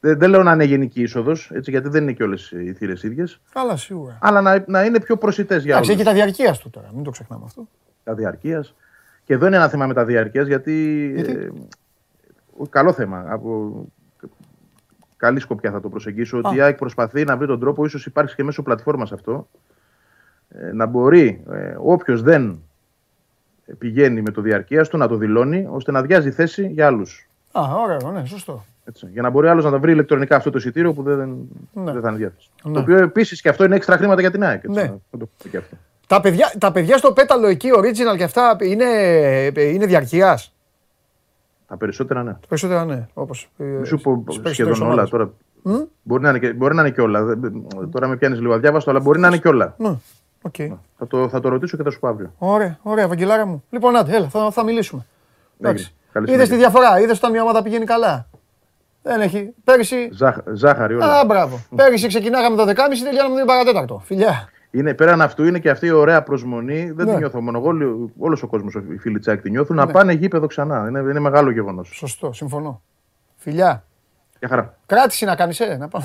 Δεν, 0.00 0.18
δεν 0.18 0.30
λέω 0.30 0.42
να 0.42 0.52
είναι 0.52 0.64
γενική 0.64 1.02
είσοδος, 1.02 1.50
γιατί 1.54 1.88
δεν 1.88 2.02
είναι 2.02 2.12
και 2.12 2.22
όλες 2.22 2.50
οι 2.50 2.72
θύρες 2.72 3.02
ίδιες. 3.02 3.40
Αλλά 3.52 3.76
σίγουρα. 3.76 4.18
Αλλά 4.20 4.40
να, 4.40 4.64
να 4.66 4.84
είναι 4.84 5.00
πιο 5.00 5.16
προσιτές 5.16 5.64
για 5.64 5.76
όλους. 5.76 5.88
Εντάξει, 5.88 6.08
έχει 6.08 6.16
τα 6.16 6.22
διαρκείας 6.24 6.58
του 6.58 6.70
τώρα, 6.70 6.90
μην 6.94 7.04
το 7.04 7.10
ξεχνάμε 7.10 7.42
αυτό. 7.46 7.68
Τα 8.04 8.14
διαρκείας. 8.14 8.74
Και 9.24 9.34
εδώ 9.34 9.46
είναι 9.46 9.56
ένα 9.56 9.68
θέμα 9.68 9.86
με 9.86 9.94
τα 9.94 10.04
διαρκείας, 10.04 10.46
γιατί. 10.46 10.72
Γιατί; 11.14 11.32
Ε, 11.32 11.48
καλό 12.70 12.92
θέμα. 12.92 13.24
Από 13.28 13.72
καλή 15.16 15.40
σκοπιά 15.40 15.70
θα 15.70 15.80
το 15.80 15.88
προσεγγίσω. 15.88 16.40
Ότι 16.44 16.56
η 16.56 16.60
ΑΕΚ 16.60 16.76
προσπαθεί 16.76 17.24
να 17.24 17.36
βρει 17.36 17.46
τον 17.46 17.60
τρόπο, 17.60 17.84
ίσως 17.84 18.06
υπάρξει 18.06 18.34
και 18.34 18.44
μέσω 18.44 18.62
πλατφόρμας 18.62 19.12
αυτό, 19.12 19.48
ε, 20.48 20.72
να 20.72 20.86
μπορεί 20.86 21.42
ε, 21.52 21.74
όποιος 21.78 22.22
δεν 22.22 22.62
πηγαίνει 23.78 24.22
με 24.22 24.30
το 24.30 24.40
διαρκείας 24.40 24.88
του 24.88 24.96
να 24.96 25.08
το 25.08 25.16
δηλώνει, 25.16 25.66
ώστε 25.70 25.92
να 25.92 26.02
διάζει 26.02 26.30
θέση 26.30 26.66
για 26.66 26.86
άλλους. 26.86 27.28
Α, 27.52 27.60
ωραίο, 27.82 28.10
ναι, 28.10 28.24
σωστό. 28.24 28.64
Έτσι, 28.84 29.08
για 29.12 29.22
να 29.22 29.30
μπορεί 29.30 29.48
άλλος 29.48 29.64
να 29.64 29.70
τα 29.70 29.78
βρει 29.78 29.92
ηλεκτρονικά 29.92 30.36
αυτό 30.36 30.50
το 30.50 30.58
εισιτήριο 30.58 30.92
που 30.92 31.02
δεν, 31.02 31.28
Ναι. 31.72 31.92
δεν 31.92 32.00
θα 32.02 32.08
είναι 32.08 32.18
διάθεση. 32.18 32.50
Ναι. 32.64 32.72
Το 32.72 32.80
οποίο 32.80 32.96
επίσης 32.96 33.40
και 33.40 33.48
αυτό 33.48 33.64
είναι 33.64 33.76
έξτρα 33.76 33.96
χρήματα 33.96 34.20
για 34.20 34.30
την 34.30 34.44
ΑΕΚ. 34.44 34.64
Έτσι, 34.64 34.80
Ναι. 34.80 34.82
να 35.10 35.18
το 35.18 35.28
πούμε 35.38 35.50
και 35.50 35.56
αυτό. 35.56 35.76
Τα 36.06 36.20
παιδιά, 36.20 36.52
τα 36.58 36.72
παιδιά 36.72 36.96
στο 36.96 37.12
πέταλο 37.12 37.46
εκεί, 37.46 37.68
original 37.76 38.16
και 38.16 38.24
αυτά, 38.24 38.56
είναι, 38.60 38.84
είναι 39.56 39.86
διαρκείας; 39.86 40.54
Τα 41.68 41.76
περισσότερα 41.76 42.22
ναι. 42.22 42.36
Περισσότερα 42.48 42.84
ναι, 42.84 43.06
όπως. 43.14 43.48
Μη 43.56 43.86
σου 43.86 44.00
πω 44.00 44.24
σχεδόν 44.44 44.82
όλα 44.90 45.08
τώρα. 45.08 45.30
Μπορεί 46.02 46.22
να, 46.22 46.28
είναι 46.28 46.38
και, 46.38 46.52
μπορεί 46.52 46.74
να 46.74 46.80
είναι 46.80 46.90
και 46.90 47.00
όλα. 47.00 47.22
Δεν- 47.24 47.66
Τώρα 47.90 48.06
με 48.06 48.16
πιάνεις 48.16 48.40
λίγο 48.40 48.54
αδιάβαστο, 48.54 48.90
αλλά 48.90 49.00
μπορεί 49.00 49.18
να 49.20 49.26
είναι 49.26 49.36
και 49.38 49.48
όλα. 49.48 49.74
Ναι, 49.78 49.94
οκ. 50.42 50.54
Θα 50.98 51.06
το, 51.06 51.28
θα 51.28 51.40
το 51.40 51.48
ρωτήσω 51.48 51.76
και 51.76 51.82
θα 51.82 51.90
σου 51.90 51.98
πω 51.98 52.08
αύριο. 52.08 52.32
Ωραία, 52.38 52.78
ωραία, 52.82 53.08
Βαγγελάρα 53.08 53.46
μου. 53.46 53.64
Λοιπόν, 53.70 53.96
άντε, 53.96 54.16
έλα, 54.16 54.28
θα, 54.28 54.50
θα 54.50 54.62
μιλήσουμε. 54.64 55.06
Εντάξει. 55.60 55.94
Καλή 56.12 56.30
Είδες 56.32 56.48
τη 56.48 56.54
συνέχεια. 56.54 56.70
διαφορά, 56.70 57.00
είδες 57.00 57.16
όταν 57.18 57.30
μια 57.30 57.42
ομάδα 57.42 57.62
πηγαίνει 57.62 57.84
καλά. 57.84 58.26
Δεν 59.02 59.20
έχει. 59.20 59.50
Πέρυσι. 59.64 60.08
Ζάχ, 60.12 60.36
ζάχαρη 60.52 60.94
όλα. 60.94 61.18
Α, 61.20 61.24
μπράβο. 61.24 61.60
Πέρυσι 61.76 62.06
ξεκινάγαμε 62.08 62.56
το 62.56 62.62
10.30, 62.62 62.74
τελειώναμε 63.04 63.40
το 63.40 63.44
παρατέταρτο. 63.46 64.02
Φιλιά. 64.04 64.48
Είναι, 64.70 64.94
πέραν 64.94 65.20
αυτού 65.20 65.44
είναι 65.44 65.58
και 65.58 65.70
αυτή 65.70 65.86
η 65.86 65.90
ωραία 65.90 66.22
προσμονή. 66.22 66.90
Δεν 66.90 67.06
Ναι. 67.06 67.12
τη 67.12 67.18
νιώθω 67.18 67.40
μόνο 67.40 67.58
εγώ. 67.58 67.70
Όλος 68.18 68.42
ο 68.42 68.46
κόσμος, 68.46 68.74
οι 68.74 68.96
φίλοι 68.98 69.18
Τσάκ 69.18 69.40
τη 69.42 69.50
νιώθουν. 69.50 69.76
Να 69.76 69.86
πάνε 69.86 70.12
γήπεδο 70.12 70.46
ξανά. 70.46 70.86
Είναι, 70.88 70.98
είναι 70.98 71.18
μεγάλο 71.18 71.50
γεγονός. 71.50 71.88
Σωστό, 71.94 72.32
συμφωνώ. 72.32 72.82
Φιλιά. 73.36 73.84
Για 74.38 74.48
χαρά. 74.48 74.78
Κράτηση 74.86 75.24
να 75.24 75.34
κάνεις, 75.36 75.60
ε, 75.60 75.76
να 75.76 75.88
πάω. 75.88 76.02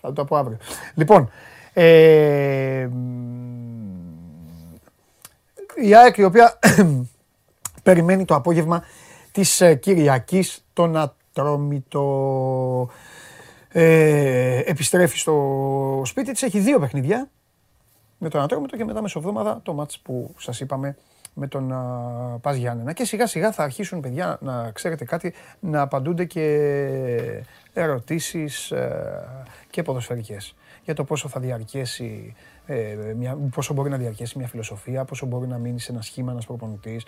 Θα 0.00 0.12
το 0.12 0.24
πω 0.24 0.36
αύριο. 0.36 0.56
Λοιπόν, 0.94 1.30
ε, 1.72 2.88
μ, 2.92 2.96
η 5.74 5.94
ΑΕΚ 5.94 6.16
η 6.16 6.24
οποία 6.24 6.58
περιμένει 7.82 8.24
το 8.24 8.34
απόγευμα 8.34 8.82
της 9.32 9.60
ε, 9.60 9.74
Κυριακής 9.74 10.64
τον 10.72 10.96
Ατρόμητο 10.96 12.90
ε, 13.68 14.58
επιστρέφει 14.64 15.18
στο 15.18 16.02
σπίτι 16.04 16.32
της, 16.32 16.42
έχει 16.42 16.58
δύο 16.58 16.78
παιχνίδια 16.78 17.30
με 18.22 18.28
τον 18.28 18.40
Ατρόμητο 18.40 18.76
και 18.76 18.84
μετά 18.84 19.02
μεσοβδόμαδα 19.02 19.60
το 19.62 19.72
μάτς 19.72 19.98
που 19.98 20.34
σας 20.38 20.60
είπαμε 20.60 20.96
με 21.34 21.46
τον 21.46 21.72
α, 21.72 22.38
Πας 22.40 22.56
Γιάννενα. 22.56 22.92
Και 22.92 23.04
σιγά 23.04 23.26
σιγά 23.26 23.52
θα 23.52 23.62
αρχίσουν 23.62 24.00
παιδιά 24.00 24.38
να 24.40 24.70
ξέρετε 24.70 25.04
κάτι, 25.04 25.34
να 25.60 25.80
απαντούνται 25.80 26.24
και 26.24 26.44
ερωτήσεις 27.72 28.70
ε, 28.70 29.28
και 29.70 29.82
ποδοσφαιρικές 29.82 30.54
για 30.84 30.94
το 30.94 31.04
πόσο 31.04 31.28
θα 31.28 31.40
διαρκέσει, 31.40 32.34
ε, 32.66 32.96
μια, 33.16 33.38
πόσο 33.54 33.74
μπορεί 33.74 33.90
να 33.90 33.96
διαρκέσει 33.96 34.38
μια 34.38 34.48
φιλοσοφία, 34.48 35.04
πόσο 35.04 35.26
μπορεί 35.26 35.46
να 35.46 35.58
μείνει 35.58 35.80
σε 35.80 35.92
ένα 35.92 36.02
σχήμα 36.02 36.32
ένας 36.32 36.46
προπονητής. 36.46 37.06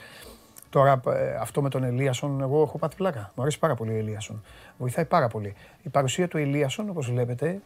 Τώρα 0.71 1.01
ε, 1.07 1.35
αυτό 1.41 1.63
με 1.63 1.69
τον 1.69 1.85
Ελίασον, 1.85 2.41
εγώ 2.41 2.63
έχω 2.63 2.79
πάθει 2.79 2.97
πλάκα. 2.97 3.33
Μου 3.35 3.43
αρέσει 3.43 3.59
πάρα 3.59 3.75
πολύ 3.75 3.91
ο 3.91 3.97
Ελίασον. 3.97 4.43
Βοηθάει 4.79 5.05
πάρα 5.05 5.29
πολύ. 5.29 5.55
Η 5.83 5.89
παρουσία 5.89 6.29
του 6.29 6.39
Ελίασον, 6.39 6.89
όπως 6.89 7.11
βλέπετε, 7.11 7.61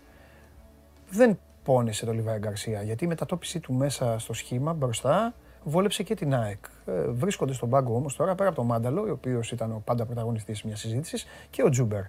δεν 1.10 1.38
πόνεσε 1.68 2.04
το 2.04 2.12
Λιβάι 2.12 2.38
Γκαρσία. 2.38 2.82
Γιατί 2.82 3.04
η 3.04 3.06
μετατόπιση 3.06 3.60
του 3.60 3.72
μέσα 3.72 4.18
στο 4.18 4.32
σχήμα 4.32 4.72
μπροστά 4.72 5.34
βόλεψε 5.64 6.02
και 6.02 6.14
την 6.14 6.34
ΑΕΚ. 6.34 6.64
Ε, 6.86 6.92
βρίσκονται 7.08 7.52
στον 7.52 7.70
πάγκο 7.70 7.94
όμως 7.94 8.16
τώρα 8.16 8.34
πέρα 8.34 8.48
από 8.48 8.58
τον 8.58 8.66
Μάνταλο, 8.66 9.02
ο 9.02 9.10
οποίος 9.10 9.52
ήταν 9.52 9.72
ο 9.72 9.82
πάντα 9.84 10.04
πρωταγωνιστής 10.04 10.62
μιας 10.62 10.80
συζήτησης, 10.80 11.26
και 11.50 11.62
ο 11.62 11.68
Τζούμπερ. 11.68 12.02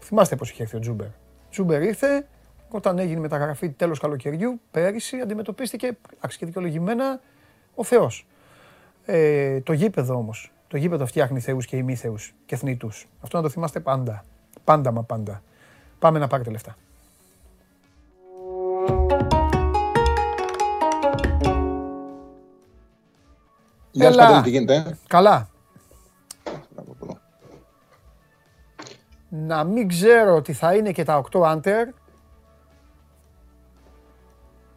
Θυμάστε 0.00 0.36
πώς 0.36 0.50
είχε 0.50 0.62
έρθει 0.62 0.76
ο 0.76 0.78
Τζούμπερ. 0.78 1.06
Τζούμπερ 1.50 1.82
ήρθε 1.82 2.26
όταν 2.68 2.98
έγινε 2.98 3.18
η 3.18 3.20
μεταγραφή 3.20 3.70
τέλος 3.70 3.98
καλοκαιριού, 3.98 4.60
πέρυσι 4.70 5.16
αντιμετωπίστηκε 5.16 5.96
εντάξει 6.16 6.38
και 6.38 6.46
δικαιολογημένα 6.46 7.20
ο 7.74 7.84
Θεός. 7.84 8.26
Ε, 9.04 9.60
το 9.60 9.72
γήπεδο 9.72 10.14
όμως. 10.14 10.52
Το 10.68 10.76
γήπεδο 10.76 11.06
φτιάχνει 11.06 11.40
θεούς 11.40 11.66
και 11.66 11.76
ημίθεους 11.76 12.34
και 12.46 12.56
θνήτου. 12.56 12.88
Αυτό 13.20 13.36
να 13.36 13.42
το 13.42 13.48
θυμάστε 13.48 13.80
πάντα. 13.80 14.24
Πάντα 14.64 14.92
μα 14.92 15.02
πάντα. 15.02 15.42
Πάμε 15.98 16.18
να 16.18 16.26
πάρετε 16.26 16.50
λεφτά. 16.50 16.76
Γεια 23.92 24.04
σας 24.04 24.14
Έλα. 24.14 24.26
Παντελή, 24.26 24.42
τι 24.42 24.50
γίνεται. 24.50 24.74
ε; 24.74 24.98
Καλά. 25.06 25.48
Να 26.76 26.82
πω 26.82 26.96
εδώ. 27.02 27.18
να 29.28 29.64
μην 29.64 29.88
ξέρω 29.88 30.34
ότι 30.34 30.52
θα 30.52 30.74
είναι 30.74 30.92
και 30.92 31.04
τα 31.04 31.22
8 31.32 31.42
άντερ, 31.42 31.88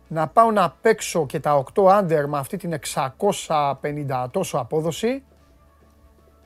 να 0.08 0.28
πάω 0.28 0.52
να 0.52 0.76
παίξω 0.82 1.26
και 1.26 1.40
τα 1.40 1.64
8 1.76 1.88
άντερ 1.88 2.28
με 2.28 2.38
αυτή 2.38 2.58
την 2.58 2.74
650 3.48 4.28
τόσο 4.32 4.58
απόδοση, 4.58 5.24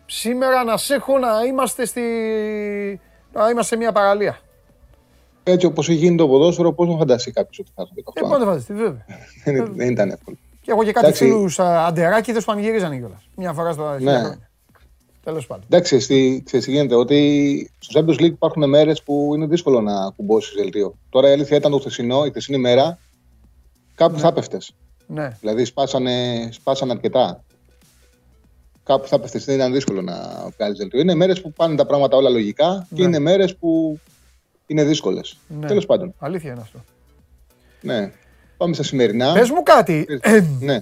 σήμερα 0.05 0.63
να 0.63 0.77
σε 0.77 0.93
έχω 0.93 1.17
να 1.17 1.43
είμαστε 1.47 1.85
στη... 1.85 2.01
να 3.33 3.49
είμαστε 3.49 3.63
σε 3.63 3.75
μια 3.75 3.91
παραλία. 3.91 4.39
Έτσι 5.43 5.65
όπως 5.65 5.89
έχει 5.89 5.97
γίνει 5.97 6.17
το 6.17 6.27
ποδόσφαιρο, 6.27 6.73
πώς 6.73 6.87
να 6.87 6.97
φανταστεί 6.97 7.31
κάποιος 7.31 7.59
ότι 7.59 7.71
θα 7.75 7.81
έρθει 7.81 8.03
Ε, 8.13 8.21
πότε 8.29 8.45
φανταστεί, 8.45 8.73
βέβαια. 8.73 9.05
Δεν 9.43 9.73
δεν 9.77 9.89
ήταν 9.89 10.09
εύκολο. 10.09 10.37
Και 10.69 10.75
έχω 10.75 10.83
και 10.83 10.91
κάτι 10.91 11.05
Εντάξει. 11.05 11.23
φίλους 11.25 11.59
α, 11.59 11.85
αντεράκηδες 11.85 12.43
που 12.45 12.51
πανηγυρίζανε 12.51 12.97
κιόλας. 12.97 13.29
Μια 13.35 13.53
φορά 13.53 13.71
στο 13.71 13.83
Ναι. 13.99 14.11
χρόνια. 14.11 14.49
Τέλος 15.23 15.47
πάντων. 15.47 15.63
Εντάξει, 15.69 15.99
στη- 15.99 16.41
ξέρεις 16.45 16.65
τι 16.65 16.71
γίνεται, 16.71 16.95
ότι 16.95 17.71
στο 17.79 17.99
Champions 17.99 18.13
League 18.19 18.23
υπάρχουν 18.31 18.69
μέρες 18.69 19.03
που 19.03 19.31
είναι 19.35 19.45
δύσκολο 19.45 19.81
να 19.81 20.09
κουμπώσεις 20.15 20.53
δελτίο. 20.55 20.95
Τώρα 21.09 21.29
η 21.29 21.31
αλήθεια 21.31 21.57
ήταν 21.57 21.71
το 21.71 21.77
χθεσινό, 21.79 22.25
η 22.25 22.29
χθεσινή 22.29 22.57
μέρα, 22.57 22.97
κάπου 23.95 24.19
θα 24.19 24.27
έπεφτες. 24.27 24.71
Ναι. 25.07 25.37
Δηλαδή 25.39 25.65
σπάσανε, 25.65 26.47
σπάσανε 26.51 26.91
αρκετά. 26.91 27.43
Κάπου 28.83 29.07
θα 29.07 29.15
έπεφτες, 29.15 29.45
δεν 29.45 29.55
ήταν 29.55 29.73
δύσκολο 29.73 30.01
να 30.01 30.15
βγάλεις 30.57 30.77
δελτίο. 30.77 30.99
Είναι 30.99 31.15
μέρες 31.15 31.41
που 31.41 31.53
πάνε 31.53 31.75
τα 31.75 31.85
πράγματα 31.85 32.17
όλα 32.17 32.29
λογικά 32.29 32.87
και 32.95 33.01
Ναι. 33.01 33.07
είναι 33.07 33.19
μέρες 33.19 33.55
που 33.55 33.99
είναι 34.67 34.83
δύσκολες. 34.83 35.37
Ναι. 35.47 35.67
Τέλος 35.67 35.85
πάντων, 35.85 36.13
Αλήθεια 36.19 36.51
είναι 36.51 36.61
αυτό. 36.61 36.79
ναι. 37.81 38.11
Πάμε 38.59 38.73
στα 38.73 38.83
σημερινά. 38.83 39.33
Πες 39.33 39.49
μου 39.49 39.63
κάτι. 39.63 40.05
Ε, 40.21 40.43
Ναι. 40.59 40.81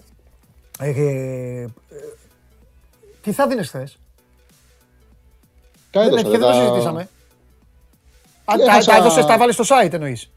ε, 0.80 0.90
ε, 0.90 1.68
τι 3.22 3.32
θα 3.32 3.48
δίνεις 3.48 3.68
χθες; 3.68 3.98
Τα 5.92 6.00
Δεν, 6.00 6.08
έδωσα, 6.08 6.24
και 6.24 6.30
δεν 6.30 6.40
δεν 6.40 6.50
το 6.50 6.56
τα- 6.56 6.62
συζητήσαμε. 6.64 7.02
Α, 8.46 8.54
τα, 8.58 8.64
Έχασα- 8.64 8.92
τα 8.92 8.98
έδωσες, 8.98 9.26
τα 9.26 9.38
βάλεις 9.38 9.56
στο 9.56 9.64
site 9.68 9.94
εννοείς. 9.94 10.30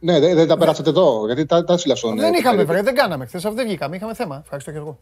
Ναι, 0.00 0.18
δεν, 0.20 0.34
δεν 0.34 0.46
τα 0.48 0.56
περάσατε 0.56 0.90
εδώ, 0.90 1.26
γιατί 1.26 1.46
τα, 1.46 1.64
τα 1.64 1.72
έστειλα 1.72 1.94
στον. 1.94 2.16
δεν 2.18 2.34
ε, 2.34 2.36
είχαμε 2.38 2.54
περίπου. 2.56 2.72
βρε, 2.72 2.82
δεν 2.82 2.94
κάναμε 2.94 3.26
χθες, 3.26 3.42
δεν 3.42 3.66
βγήκαμε, 3.66 3.96
είχαμε 3.96 4.14
θέμα. 4.14 4.40
Ευχαριστώ 4.42 4.70
και 4.70 4.76
εγώ. 4.76 4.98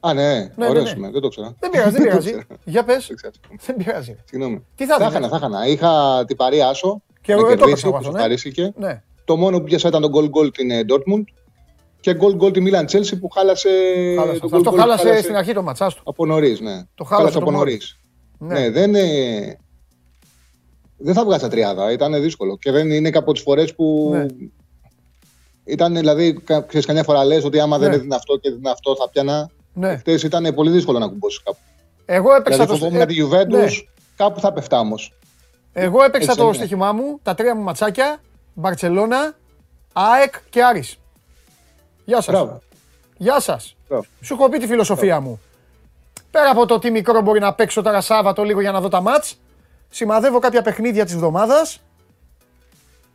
Α, 0.00 0.14
ναι, 0.14 0.38
ναι, 0.56 0.68
ωραίος 0.68 0.84
ναι. 0.92 0.98
είμαι, 0.98 1.10
δεν 1.10 1.20
το 1.20 1.28
ξέρα. 1.28 1.54
Δεν 1.58 1.70
πειράζει, 1.70 1.90
δεν 1.90 2.02
πειράζει. 2.08 2.30
ξέρω. 2.30 2.42
Για 2.64 2.84
πες. 2.84 3.06
Δεν 3.06 3.16
ξέρω. 3.16 3.32
Δεν 3.66 3.76
πειράζει. 3.76 4.16
Συγγνώμη. 4.24 4.66
Τι 4.74 4.86
θα 4.86 4.96
θα 4.96 4.98
δίνεις; 4.98 5.12
έχανα, 5.14 5.28
θα 5.28 5.36
έχανα. 5.36 5.66
Είχα 5.66 6.24
την 6.26 6.36
παρή 6.36 6.62
Άσο. 6.62 7.02
Και 7.20 7.32
να 7.34 7.38
εγώ 7.38 7.48
το 7.48 7.56
κερδίσει, 7.56 7.70
έπαιξα 7.70 7.88
όπως 7.88 8.06
αυτό, 8.06 8.78
ναι. 8.78 9.02
Ευχαρίστηκε. 9.32 9.36
Ναι. 9.36 9.36
Το 9.36 9.36
μόνο 9.36 9.58
που 9.58 9.64
πιάσα 9.64 9.88
ήταν 9.88 10.02
το 10.02 10.10
goal 10.14 10.24
goal 10.46 10.52
την 10.52 10.70
ε, 10.70 10.84
Dortmund 10.88 11.22
και 12.00 12.16
goal 12.20 12.42
goal 12.42 12.52
τη 12.52 12.62
Milan 12.64 12.84
Chelsea 12.84 13.20
που 13.20 13.28
χάλασε. 13.28 13.68
Χάλασε 14.18 14.38
το 14.38 14.46
αυτό. 14.46 14.56
goal 14.56 14.60
Αυτό 14.60 14.70
goal 14.70 14.78
χάλασε 14.78 15.22
στην 15.22 15.36
αρχή 15.36 15.52
το 15.52 15.62
ματσάς 15.62 15.94
του. 15.94 16.02
Από 16.04 16.26
νωρίς, 16.26 16.60
ναι. 16.60 16.82
Το 16.94 17.04
χάλασε 17.04 17.36
από 17.36 17.46
το 17.46 17.52
νωρίς. 17.52 17.98
μόλις. 18.38 18.60
Ναι. 18.60 18.66
Ναι. 18.68 18.70
δεν. 18.70 18.94
ε, 18.94 19.56
δεν 21.02 21.14
θα 21.14 21.24
βγάζα 21.24 21.48
τριάδα, 21.48 21.92
ήταν 21.92 22.22
δύσκολο. 22.22 22.56
Και 22.58 22.70
δεν 22.70 22.90
είναι 22.90 23.10
και 23.10 23.18
από 23.18 23.32
τις 23.32 23.42
φορές 23.42 23.74
που. 23.74 24.10
Ναι. 24.12 24.26
Ήταν 25.64 25.94
δηλαδή, 25.94 26.32
κα- 26.44 26.60
ξέρεις, 26.62 26.86
καμιά 26.86 27.02
φορά 27.02 27.24
λες 27.24 27.44
ότι 27.44 27.60
άμα 27.60 27.78
δεν 27.78 27.88
Ναι. 27.88 27.94
έδινε 27.94 28.14
αυτό 28.14 28.36
και 28.36 28.48
έδινε 28.48 28.70
αυτό 28.70 28.96
θα 28.96 29.08
πιάνα. 29.08 29.50
Ναι. 29.72 29.96
Χθε 29.96 30.18
ήταν 30.24 30.54
πολύ 30.54 30.70
δύσκολο 30.70 30.98
να 30.98 31.06
κουμπώσεις 31.08 31.42
κάπου. 31.42 31.58
Εγώ 32.04 32.34
έπαιξα 32.34 32.64
Δηλαδή 32.64 32.78
το 32.80 32.84
φοβόμουν 32.84 33.06
τη 33.06 33.14
Juventus, 33.22 33.58
ναι. 33.58 33.66
κάπου 34.16 34.40
θα 34.40 34.52
πεφτά 34.52 34.78
όμως. 34.78 35.12
Εγώ 35.72 36.02
έπαιξα 36.02 36.26
Έτσι 36.30 36.36
το 36.42 36.46
είναι. 36.46 36.54
στοίχημά 36.54 36.92
μου, 36.92 37.18
τα 37.22 37.34
τρία 37.34 37.54
μου 37.56 37.62
ματσάκια, 37.62 38.20
Μπαρτσελώνα, 38.54 39.36
ΑΕΚ 39.92 40.34
και 40.50 40.64
Άρης. 40.64 40.98
Γεια 42.04 42.20
σας. 42.20 42.34
Μπράβο. 42.34 42.60
Γεια 43.16 43.40
σας. 43.40 43.76
Μπράβο. 43.88 44.04
Σου 44.20 44.34
έχω 44.34 44.48
πει 44.48 44.58
τη 44.58 44.66
φιλοσοφία 44.66 45.20
μου. 45.20 45.40
Πέρα 46.30 46.50
από 46.50 46.66
το 46.66 46.78
τι 46.78 46.90
μικρό 46.90 47.20
μπορεί 47.20 47.40
να 47.40 47.54
παίξω 47.54 47.82
τώρα 47.82 48.00
Σάββατο 48.00 48.42
λίγο 48.44 48.60
για 48.60 48.72
να 48.72 48.80
δω 48.80 48.88
τα 48.88 49.00
ματς, 49.00 49.40
σημαδεύω 49.88 50.38
κάποια 50.38 50.62
παιχνίδια 50.62 51.04
της 51.04 51.14
εβδομάδας. 51.14 51.80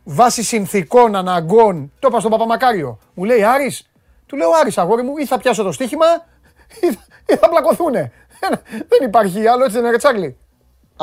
Βάσει 0.04 0.42
συνθηκών, 0.42 1.14
αναγκών. 1.16 1.92
Το 1.98 2.08
είπα 2.08 2.18
στον 2.18 2.30
Παπαμακάριο. 2.30 2.98
Μου 3.14 3.24
λέει 3.24 3.44
Άρης, 3.44 3.90
του 4.26 4.36
λέω 4.36 4.50
Άρης 4.60 4.78
αγόρι 4.78 5.02
μου, 5.02 5.16
ή 5.16 5.26
θα 5.26 5.38
πιάσω 5.38 5.62
το 5.62 5.72
στοίχημα 5.72 6.06
ή 6.80 6.92
θα, 6.92 7.04
ή 7.26 7.36
θα 7.36 7.48
πλακωθούνε. 7.48 8.12
Δεν 8.88 9.08
υπάρχει 9.08 9.46
άλλο, 9.46 9.64
έτσι 9.64 9.76
δεν 9.76 9.86
είναι 9.86 9.96
Τσάρλι. 9.96 10.36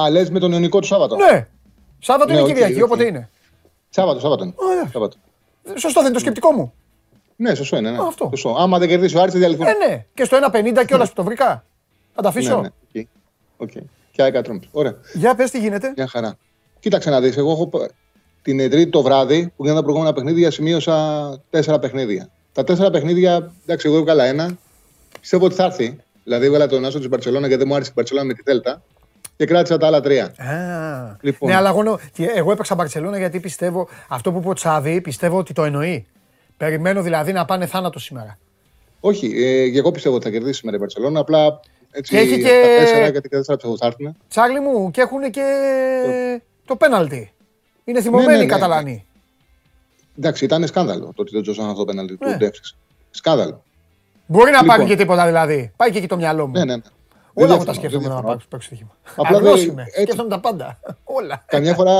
Α, 0.01 0.09
λες 0.09 0.29
με 0.29 0.39
τον 0.39 0.51
Ιωνικό 0.51 0.79
του 0.79 0.88
Σάββατο. 0.88 1.15
Ναι. 1.15 1.47
Σάββατο 1.99 2.31
Ναι, 2.31 2.39
είναι 2.39 2.41
οκ, 2.47 2.53
Κυριακή, 2.53 2.81
οκ. 2.81 2.86
όποτε 2.86 3.05
είναι. 3.05 3.29
Σάββατο, 3.95 4.19
Σάββατο. 4.19 4.43
είναι. 4.43 4.53
Ωραία. 4.55 4.89
Σάββατο. 4.91 5.17
Σωστό 5.75 5.93
δεν 5.99 6.03
είναι 6.03 6.13
το 6.13 6.19
σκεπτικό 6.19 6.51
μου. 6.51 6.73
Ναι, 7.35 7.55
σωστό 7.55 7.77
είναι. 7.77 7.91
Ναι. 7.91 7.97
Α, 7.97 8.05
αυτό. 8.07 8.25
Σωστό. 8.29 8.55
Άμα 8.59 8.79
δεν 8.79 8.87
κερδίσει 8.87 9.17
ο 9.17 9.21
Άρης, 9.21 9.33
θα 9.33 9.39
διαλυθούν. 9.39 9.65
Ε, 9.65 9.73
ναι. 9.87 10.05
Και 10.13 10.23
στο 10.23 10.37
1.50 10.51 10.83
κιόλα 10.85 11.05
που 11.05 11.11
το 11.13 11.23
βρήκα. 11.23 11.65
Θα 12.13 12.21
τα 12.21 12.29
αφήσω. 12.29 12.55
ναι, 12.61 12.61
ναι. 12.91 13.01
Οκ. 13.57 13.69
Οκ. 13.77 13.83
Και 14.11 14.23
άκα 14.23 14.41
τρόμπι. 14.41 14.67
Ωραία. 14.71 14.95
Για 15.13 15.35
πες 15.35 15.51
τι 15.51 15.59
γίνεται. 15.59 15.93
Μια 15.95 16.07
χαρά. 16.07 16.37
Κοίταξε 16.79 17.09
να 17.09 17.21
δεις. 17.21 17.37
Εγώ 17.37 17.51
έχω 17.51 17.67
π- 17.67 17.89
την 18.41 18.59
ε, 18.59 18.67
Τρίτη 18.67 18.89
το 18.89 19.01
βράδυ 19.01 19.47
που 19.47 19.53
γίνανε 19.63 19.75
τα 19.79 19.83
προηγούμενα 19.83 20.13
παιχνίδια, 20.13 20.51
σημείωσα 20.51 21.29
τέσσερα 21.49 21.79
παιχνίδια. 21.79 22.29
Τα 22.51 22.63
τέσσερα 22.63 22.89
παιχνίδια, 22.89 23.53
εντάξει, 23.63 23.87
εγώ 23.87 23.97
έβγαλα 23.97 24.23
ένα. 24.23 24.57
Πιστεύω 25.19 25.45
ότι 25.45 25.55
θα 25.55 25.63
έρθει. 25.63 25.97
Δηλαδή, 26.23 26.45
έβγαλα 26.45 26.67
τον 26.67 26.85
άσο 26.86 26.97
της 26.97 27.07
Μπαρσελόνα 27.09 27.39
γιατί 27.47 27.57
δεν 27.61 27.67
μου 27.67 27.75
άρεσε 27.75 27.89
η 27.89 27.93
Μπαρσελόνα 27.95 28.25
με 28.25 28.33
τη 28.33 28.41
Θέλτα. 28.43 28.81
Και 29.45 29.49
κράτησα 29.49 29.77
τα 29.77 29.87
άλλα 29.87 30.01
τρία. 30.01 30.23
Α, 30.25 31.17
Λοιπόν. 31.21 31.49
Ναι, 31.49 31.55
αλλά 31.55 31.69
εγώ, 31.69 31.83
νο- 31.83 31.99
τι- 32.13 32.25
εγώ 32.35 32.51
έπαιξα 32.51 32.75
Μπαρσελόνα 32.75 33.17
γιατί 33.17 33.39
πιστεύω 33.39 33.87
αυτό 34.07 34.31
που 34.31 34.37
είπε 34.39 34.49
ο 34.49 34.53
Τσάβι, 34.53 35.01
πιστεύω 35.01 35.37
ότι 35.37 35.53
το 35.53 35.63
εννοεί. 35.63 36.05
Περιμένω 36.57 37.01
δηλαδή 37.01 37.31
να 37.31 37.45
πάνε 37.45 37.65
θάνατο 37.65 37.99
σήμερα. 37.99 38.37
Όχι, 38.99 39.25
ε, 39.25 39.69
και 39.69 39.77
εγώ 39.77 39.91
πιστεύω 39.91 40.15
ότι 40.15 40.25
θα 40.25 40.31
κερδίσει 40.31 40.53
σήμερα 40.53 40.77
η 40.77 40.79
Μπαρσελόνα. 40.79 41.19
Απλά 41.19 41.59
έτσι 41.91 42.11
Και 42.13 42.19
έχει 42.19 42.29
τα 42.41 42.49
και- 42.49 42.75
τέσσερα 42.77 42.99
γιατί 43.09 43.21
και 43.21 43.29
τα 43.29 43.37
τέσσερα 43.37 43.55
πιστεύω 43.57 43.77
θα 43.77 43.85
έρθουν. 43.85 44.15
Τσάρλι 44.29 44.59
μου, 44.59 44.91
και 44.91 45.01
έχουν 45.01 45.31
και 45.31 45.43
το 46.65 46.75
πέναλτι. 46.75 47.31
Είναι 47.83 48.01
θυμωμένοι 48.01 48.27
Ναι, 48.31 48.35
ναι, 48.37 48.43
οι 48.43 48.45
ναι. 48.45 48.51
Καταλανοί. 48.51 49.05
Εντάξει, 50.17 50.45
ήταν 50.45 50.67
σκάνδαλο 50.67 51.05
το 51.05 51.21
ότι 51.21 51.31
δεν 51.33 51.41
τζώσαν 51.41 51.65
αυτό 51.65 51.77
το 51.77 51.85
πέναλτι 51.85 52.17
του 52.17 52.27
Ναι. 52.29 52.35
Ντέφτης. 52.37 52.75
Σκάνδαλο. 53.11 53.63
Μπορεί 54.25 54.51
να 54.51 54.61
Λοιπόν. 54.61 54.75
πάρει 54.77 54.89
και 54.89 54.95
τίποτα 54.95 55.25
δηλαδή. 55.25 55.71
Πάει 55.75 55.91
και 55.91 55.97
εκεί 55.97 56.07
το 56.07 56.15
μυαλό 56.15 56.45
μου. 56.47 56.51
Ναι, 56.51 56.65
ναι, 56.65 56.75
ναι. 56.75 56.81
Όλα 57.34 57.47
Δεν 57.47 57.55
εγώ 57.55 57.65
τα 57.65 57.71
διαφωνώ, 57.71 57.73
σκέφτομαι 57.73 58.03
δεν 58.03 58.11
να 58.13 58.15
διαφωνώ. 58.15 58.27
πάω 58.38 58.47
παίξω 58.49 58.67
στοίχημα. 58.67 58.95
Απλά 59.15 59.38
Αγνός 59.38 59.59
δεν- 59.59 59.69
είμαι. 59.69 59.81
έτσι. 59.88 60.01
Σκέφτομαι 60.01 60.29
τα 60.29 60.39
πάντα. 60.39 60.79
Όλα. 61.17 61.43
Καμιά 61.47 61.73
φορά 61.73 61.93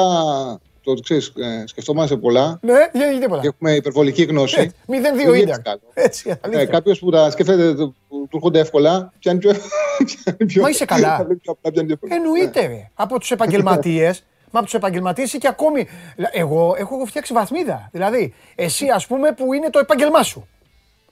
το 0.84 0.94
ξέρεις, 0.94 1.28
ε, 1.36 1.64
σκεφτόμαστε 1.68 2.18
πολλά 2.18 2.60
Ναι, 2.62 2.74
δεν 2.92 3.10
έχει 3.10 3.20
τίποτα. 3.20 3.42
και 3.42 3.48
έχουμε 3.48 3.72
υπερβολική 3.72 4.24
γνώση. 4.24 4.60
Έτσι, 4.62 4.76
0-2 4.88 5.32
Δεν 5.32 5.34
ίντερ. 5.34 5.38
είναι 5.42 5.58
καλό. 5.64 5.80
Έτσι, 5.94 6.28
Ναι, 6.30 6.36
αλήθεια. 6.42 6.66
Κάποιος 6.66 7.00
που 7.00 7.10
τα 7.12 7.32
σκέφτεται, 7.32 7.74
που 7.76 7.94
του 8.10 8.36
έρχονται 8.36 8.60
εύκολα, 8.60 9.12
πιάνει 9.20 9.40
πιο. 9.40 9.52
πιάνει 10.24 10.46
πιο 10.46 10.62
Μα 10.62 10.70
είσαι 10.70 10.86
καλά. 10.86 11.18
τα 11.18 11.24
βλέπει 11.26 11.40
πιο 11.40 11.52
απλά, 11.52 11.72
πιάνει 11.72 11.88
πιο 11.88 11.98
εύκολα. 12.02 12.16
Εννοείται, 12.16 12.66
ρε. 12.66 12.90
Από 12.94 13.20
τους 13.20 13.32
επαγγελματίες. 13.32 14.24
Μα 14.52 14.60
από 14.60 14.64
τους 14.70 14.74
επαγγελματίες 14.78 15.32
και 15.40 15.48
ακόμη. 15.48 15.88
Εγώ 16.32 16.76
έχω 16.78 17.06
φτιάξει 17.06 17.34
βαθμίδα. 17.34 17.90
Δηλαδή, 17.92 18.34
εσύ 18.56 18.88
ας 18.90 19.08
πούμε 19.08 19.32
που 19.32 19.54
είναι 19.54 19.70
το 19.70 19.80
επάγγελμά 19.80 20.24
σου. 20.24 20.48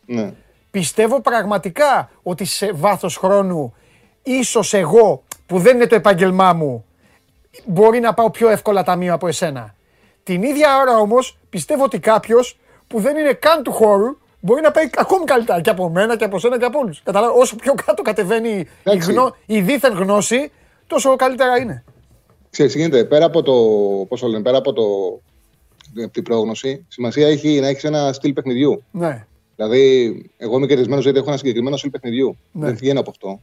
Ναι. 0.06 0.34
Πιστεύω 0.72 1.22
πραγματικά 1.22 2.10
ότι 2.24 2.46
σε 2.46 2.72
βάθος 2.74 3.18
χρόνου, 3.18 3.74
ίσως 4.24 4.74
εγώ 4.74 5.24
που 5.46 5.60
δεν 5.60 5.76
είναι 5.76 5.88
το 5.88 5.96
επάγγελμά 5.96 6.54
μου, 6.54 6.86
μπορεί 7.66 8.00
να 8.00 8.14
πάω 8.14 8.32
πιο 8.32 8.50
εύκολα 8.50 8.84
ταμείο 8.84 9.14
από 9.14 9.28
εσένα. 9.28 9.76
Την 10.24 10.44
ίδια 10.44 10.78
ώρα 10.82 10.98
όμως 10.98 11.38
πιστεύω 11.50 11.84
ότι 11.84 12.00
κάποιος 12.00 12.60
που 12.88 13.00
δεν 13.00 13.18
είναι 13.18 13.34
καν 13.34 13.64
του 13.64 13.72
χώρου 13.72 14.18
μπορεί 14.40 14.62
να 14.62 14.72
πάει 14.72 14.90
ακόμη 14.96 15.26
καλύτερα 15.26 15.62
και 15.62 15.70
από 15.70 15.90
μένα 15.90 16.18
και 16.18 16.24
από 16.24 16.40
σένα 16.40 16.60
και 16.60 16.66
από 16.66 16.80
όλους. 16.80 17.02
Κατάλαβα, 17.04 17.34
όσο 17.34 17.56
πιο 17.56 17.74
κάτω 17.86 18.02
κατεβαίνει 18.02 18.50
η, 18.50 18.68
Εντάξει. 18.84 19.12
γνω... 19.12 19.36
η 19.46 19.62
δίθεν 19.62 19.94
γνώση, 19.94 20.52
τόσο 20.88 21.16
καλύτερα 21.16 21.58
είναι. 21.58 21.84
Ξέρεις, 22.50 22.72
τι 22.72 22.78
γίνεται, 22.78 23.06
πέρα 23.06 23.26
από 23.26 23.42
το. 23.42 23.54
Πώς 24.06 24.20
το 24.20 24.28
λένε, 24.28 24.44
πέρα 24.44 24.58
από, 24.58 24.74
το, 24.74 24.84
από 26.04 26.12
την 26.12 26.24
πρόγνωση, 26.24 26.86
σημασία 26.88 27.28
έχει 27.28 27.60
να 27.60 27.68
έχεις 27.68 27.84
ένα 27.84 28.14
στυλ 28.14 28.34
παιχνιδιού. 28.34 28.84
Ναι. 28.92 29.26
Δηλαδή, 29.56 30.16
εγώ 30.38 30.58
είμαι 30.58 30.68
κερδισμένος 30.68 31.04
γιατί 31.04 31.20
έχω 31.20 31.28
ένα 31.28 31.38
συγκεκριμένο 31.38 31.78
στυλ 31.78 31.90
παιχνιδιού. 31.90 32.38
Ναι. 32.52 32.66
Δεν 32.66 32.76
βγαίνω 32.76 33.00
από 33.00 33.10
αυτό. 33.10 33.42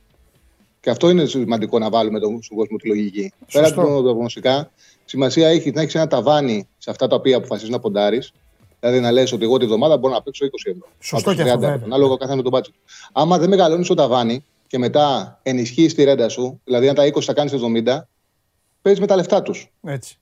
Και 0.88 0.94
αυτό 0.94 1.10
είναι 1.10 1.24
σημαντικό 1.24 1.78
να 1.78 1.90
βάλουμε 1.90 2.20
τον, 2.20 2.42
στον 2.42 2.56
κόσμο 2.56 2.76
τη 2.76 2.88
λογική. 2.88 3.32
Πέρα 3.52 3.66
Σωστό. 3.66 3.80
από 3.82 3.96
τα 3.96 4.02
προγνωστικά, 4.02 4.70
σημασία 5.04 5.48
έχει 5.48 5.70
να 5.70 5.80
έχεις 5.80 5.94
ένα 5.94 6.06
ταβάνι 6.06 6.68
σε 6.78 6.90
αυτά 6.90 7.06
τα 7.06 7.16
οποία 7.16 7.36
αποφασίζεις 7.36 7.70
να 7.70 7.78
ποντάρεις. 7.78 8.32
Δηλαδή 8.80 9.00
να 9.00 9.10
λες 9.12 9.32
ότι 9.32 9.44
εγώ 9.44 9.56
τη 9.58 9.66
βδομάδα 9.66 9.96
μπορώ 9.96 10.14
να 10.14 10.22
παίξω 10.22 10.46
20 10.46 10.48
ευρώ. 10.70 10.86
Σωστό 11.00 11.30
Να 11.30 11.36
και 11.36 11.42
παίξω 11.42 11.54
αυτό, 11.54 11.66
30 11.66 11.70
ευρώ, 11.70 11.78
βέβαια. 11.78 11.86
Ανάλογα 11.94 12.12
ο 12.12 12.16
καθένα 12.16 12.36
με 12.36 12.42
τον 12.42 12.50
μπάτσο 12.52 12.70
του. 12.70 12.78
Άμα 13.12 13.38
δεν 13.38 13.48
μεγαλώνεις 13.48 13.86
το 13.88 13.94
ταβάνι 13.94 14.44
και 14.66 14.78
μετά 14.78 15.38
ενισχύεις 15.42 15.94
τη 15.94 16.04
ρέντα 16.04 16.28
σου, 16.28 16.60
δηλαδή 16.64 16.88
αν 16.88 16.94
τα 16.94 17.04
20 17.06 17.24
τα 17.24 17.32
κάνεις 17.32 17.52
70, 17.52 18.08
παίζεις 18.82 19.00
με 19.00 19.06
τα 19.06 19.16
λεφτά 19.16 19.42
τους. 19.42 19.72
Έτσι. 19.84 20.18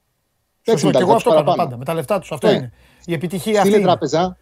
Έτσι, 0.62 0.84
Σωστό, 0.84 0.86
με 0.86 0.92
τα 0.92 0.98
και 0.98 1.04
εγώ 1.04 1.12
λεφτά 1.12 1.14
αυτό 1.16 1.30
τους 1.30 1.38
κάνω 1.38 1.44
παραπάνω. 1.44 1.62
πάντα. 1.64 1.76
Με 1.76 1.84
τα 1.84 1.94
λεφτά 1.94 2.18
τους. 2.18 2.32
Αυτό 2.32 2.46
Ναι. 2.46 2.52
είναι. 2.52 2.72
Η 3.06 3.12
επιτυχία 3.12 3.52
αυτή. 3.52 3.60
Στείλε 3.62 3.76
είναι. 3.76 3.86
τράπεζα, 3.86 4.36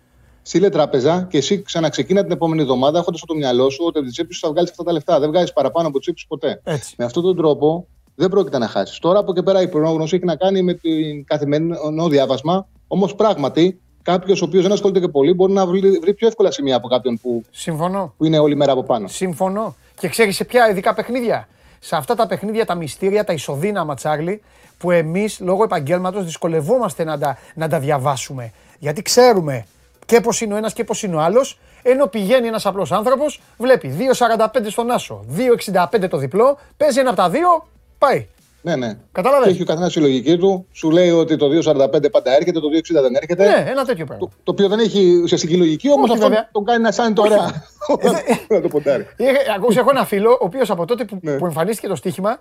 στείλε 0.47 0.69
τράπεζα 0.69 1.27
και 1.31 1.37
εσύ 1.39 1.63
ξαναξεκίνα 1.63 2.23
την 2.23 2.33
επόμενη 2.33 2.63
εβδομάδα 2.63 2.99
έχοντας 2.99 3.21
στο 3.21 3.35
μυαλό 3.35 3.71
σου 3.71 3.85
ότι 3.87 3.99
από 3.99 4.07
τη 4.07 4.13
τσέπης 4.13 4.37
σου 4.37 4.47
θα 4.47 4.53
βγάλεις 4.53 4.71
αυτά 4.71 4.83
τα 4.83 4.93
λεφτά. 4.93 5.19
Δεν 5.21 5.29
βγάζεις 5.29 5.53
παραπάνω 5.53 5.89
από 5.89 5.97
τη 5.97 6.03
τσέπης 6.03 6.21
σου 6.21 6.27
ποτέ. 6.27 6.61
Έτσι. 6.65 6.95
Με 6.99 7.05
αυτόν 7.05 7.23
τον 7.23 7.37
τρόπο 7.37 7.87
δεν 8.15 8.29
πρόκειται 8.29 8.59
να 8.59 8.67
χάσεις. 8.69 8.99
Τώρα 8.99 9.19
από 9.19 9.31
εκεί 9.31 9.43
πέρα 9.43 9.63
η 9.63 9.69
πρόγνωση 9.69 10.17
έχει 10.17 10.25
να 10.25 10.37
κάνει 10.37 10.63
με 10.63 10.75
την 10.75 11.25
καθημερινό 11.25 12.09
διάβασμα. 12.09 12.67
Όμως 12.87 13.15
πράγματι 13.15 13.81
κάποιος 14.03 14.43
ο 14.43 14.45
οποίος 14.45 14.63
δεν 14.63 14.73
ασχολείται 14.73 15.01
και 15.01 15.09
πολύ 15.09 15.33
μπορεί 15.35 15.53
να 15.53 15.67
βρει, 15.67 15.81
βρει 15.81 16.15
πιο 16.15 16.27
εύκολα 16.27 16.51
σημεία 16.51 16.77
από 16.77 16.89
κάποιον 16.89 17.19
που, 17.23 17.43
Συμφωνώ. 17.51 18.15
που 18.17 18.25
είναι 18.25 18.39
όλη 18.39 18.57
μέρα 18.57 18.73
από 18.73 18.83
πάνω. 18.83 19.09
Συμφωνώ. 19.09 19.75
Και 20.01 20.09
ξέρεις 20.09 20.37
σε 20.37 20.45
ποια 20.45 20.71
ειδικά 20.71 20.95
παιχνίδια; 20.95 21.49
Σε 21.79 21.97
αυτά 21.97 22.15
τα 22.15 22.27
παιχνίδια, 22.27 22.67
τα 22.67 22.75
μυστήρια, 22.75 23.25
τα 23.25 23.33
ισοδύναμα, 23.33 23.95
Τσάρλι, 23.95 24.43
που 24.79 24.91
εμείς 24.91 25.41
λόγω 25.41 25.65
επαγγέλματος 25.65 26.25
δυσκολευόμαστε 26.25 27.05
να 27.05 27.19
τα, 27.19 27.39
να 27.55 27.69
τα 27.69 27.79
διαβάσουμε. 27.79 28.53
Γιατί 28.79 29.03
ξέρουμε 29.03 29.67
και 30.07 30.21
πώ 30.21 30.31
είναι 30.41 30.55
ο 30.55 30.57
ένας 30.57 30.73
και 30.73 30.85
πώ 30.85 30.95
είναι 31.03 31.17
ο 31.17 31.21
άλλος, 31.21 31.59
ενώ 31.83 32.07
πηγαίνει 32.07 32.47
ένας 32.47 32.67
απλός 32.67 32.93
άνθρωπος, 32.93 33.41
βλέπει 33.59 33.89
2,45 33.89 34.71
στον 34.71 34.91
Άσο, 34.91 35.25
2,65 35.37 36.09
το 36.09 36.17
διπλό, 36.17 36.59
παίζει 36.77 36.99
ένα 36.99 37.09
από 37.11 37.19
τα 37.19 37.31
δύο, 37.31 37.69
πάει. 37.99 38.27
Ναι, 38.63 38.77
ναι. 38.77 38.97
Κατάλαβες; 39.13 39.47
Και 39.47 39.53
έχει 39.53 39.63
ο 39.63 39.65
καθένας 39.65 39.93
τη 39.93 40.01
λογική 40.01 40.39
του. 40.39 40.67
Σου 40.73 40.91
λέει 40.91 41.11
ότι 41.11 41.37
το 41.37 41.49
2,45 41.49 42.11
πάντα 42.11 42.35
έρχεται, 42.35 42.61
το 42.61 42.69
2,60 42.73 43.01
δεν 43.03 43.15
έρχεται. 43.15 43.49
Ναι, 43.49 43.71
ένα 43.71 43.85
τέτοιο 43.85 44.05
πράγμα. 44.05 44.27
Το, 44.27 44.33
το 44.43 44.51
οποίο 44.53 44.69
δεν 44.69 44.79
έχει 44.79 45.21
ουσιαστική 45.23 45.57
λογική, 45.57 45.91
όμως 45.91 46.05
Όχι, 46.05 46.13
αυτό 46.13 46.29
βέβαια. 46.29 46.49
τον 46.53 46.65
κάνει 46.65 46.83
να 46.83 46.89
αισθάνεται 46.89 47.21
ωραία. 47.21 47.65
Να 48.49 48.61
το 48.61 48.69
ποντάρει. 48.69 49.07
Είχε, 49.17 49.37
ακούσει, 49.57 49.79
έχω 49.79 49.91
ένα 49.91 50.05
φίλο, 50.05 50.31
ο 50.31 50.39
οποίος 50.41 50.71
από 50.71 50.85
τότε 50.85 51.05
που, 51.05 51.19
Ναι. 51.23 51.37
που 51.37 51.45
εμφανίστηκε 51.47 51.89
το 51.89 51.95
στοίχημα, 51.97 52.41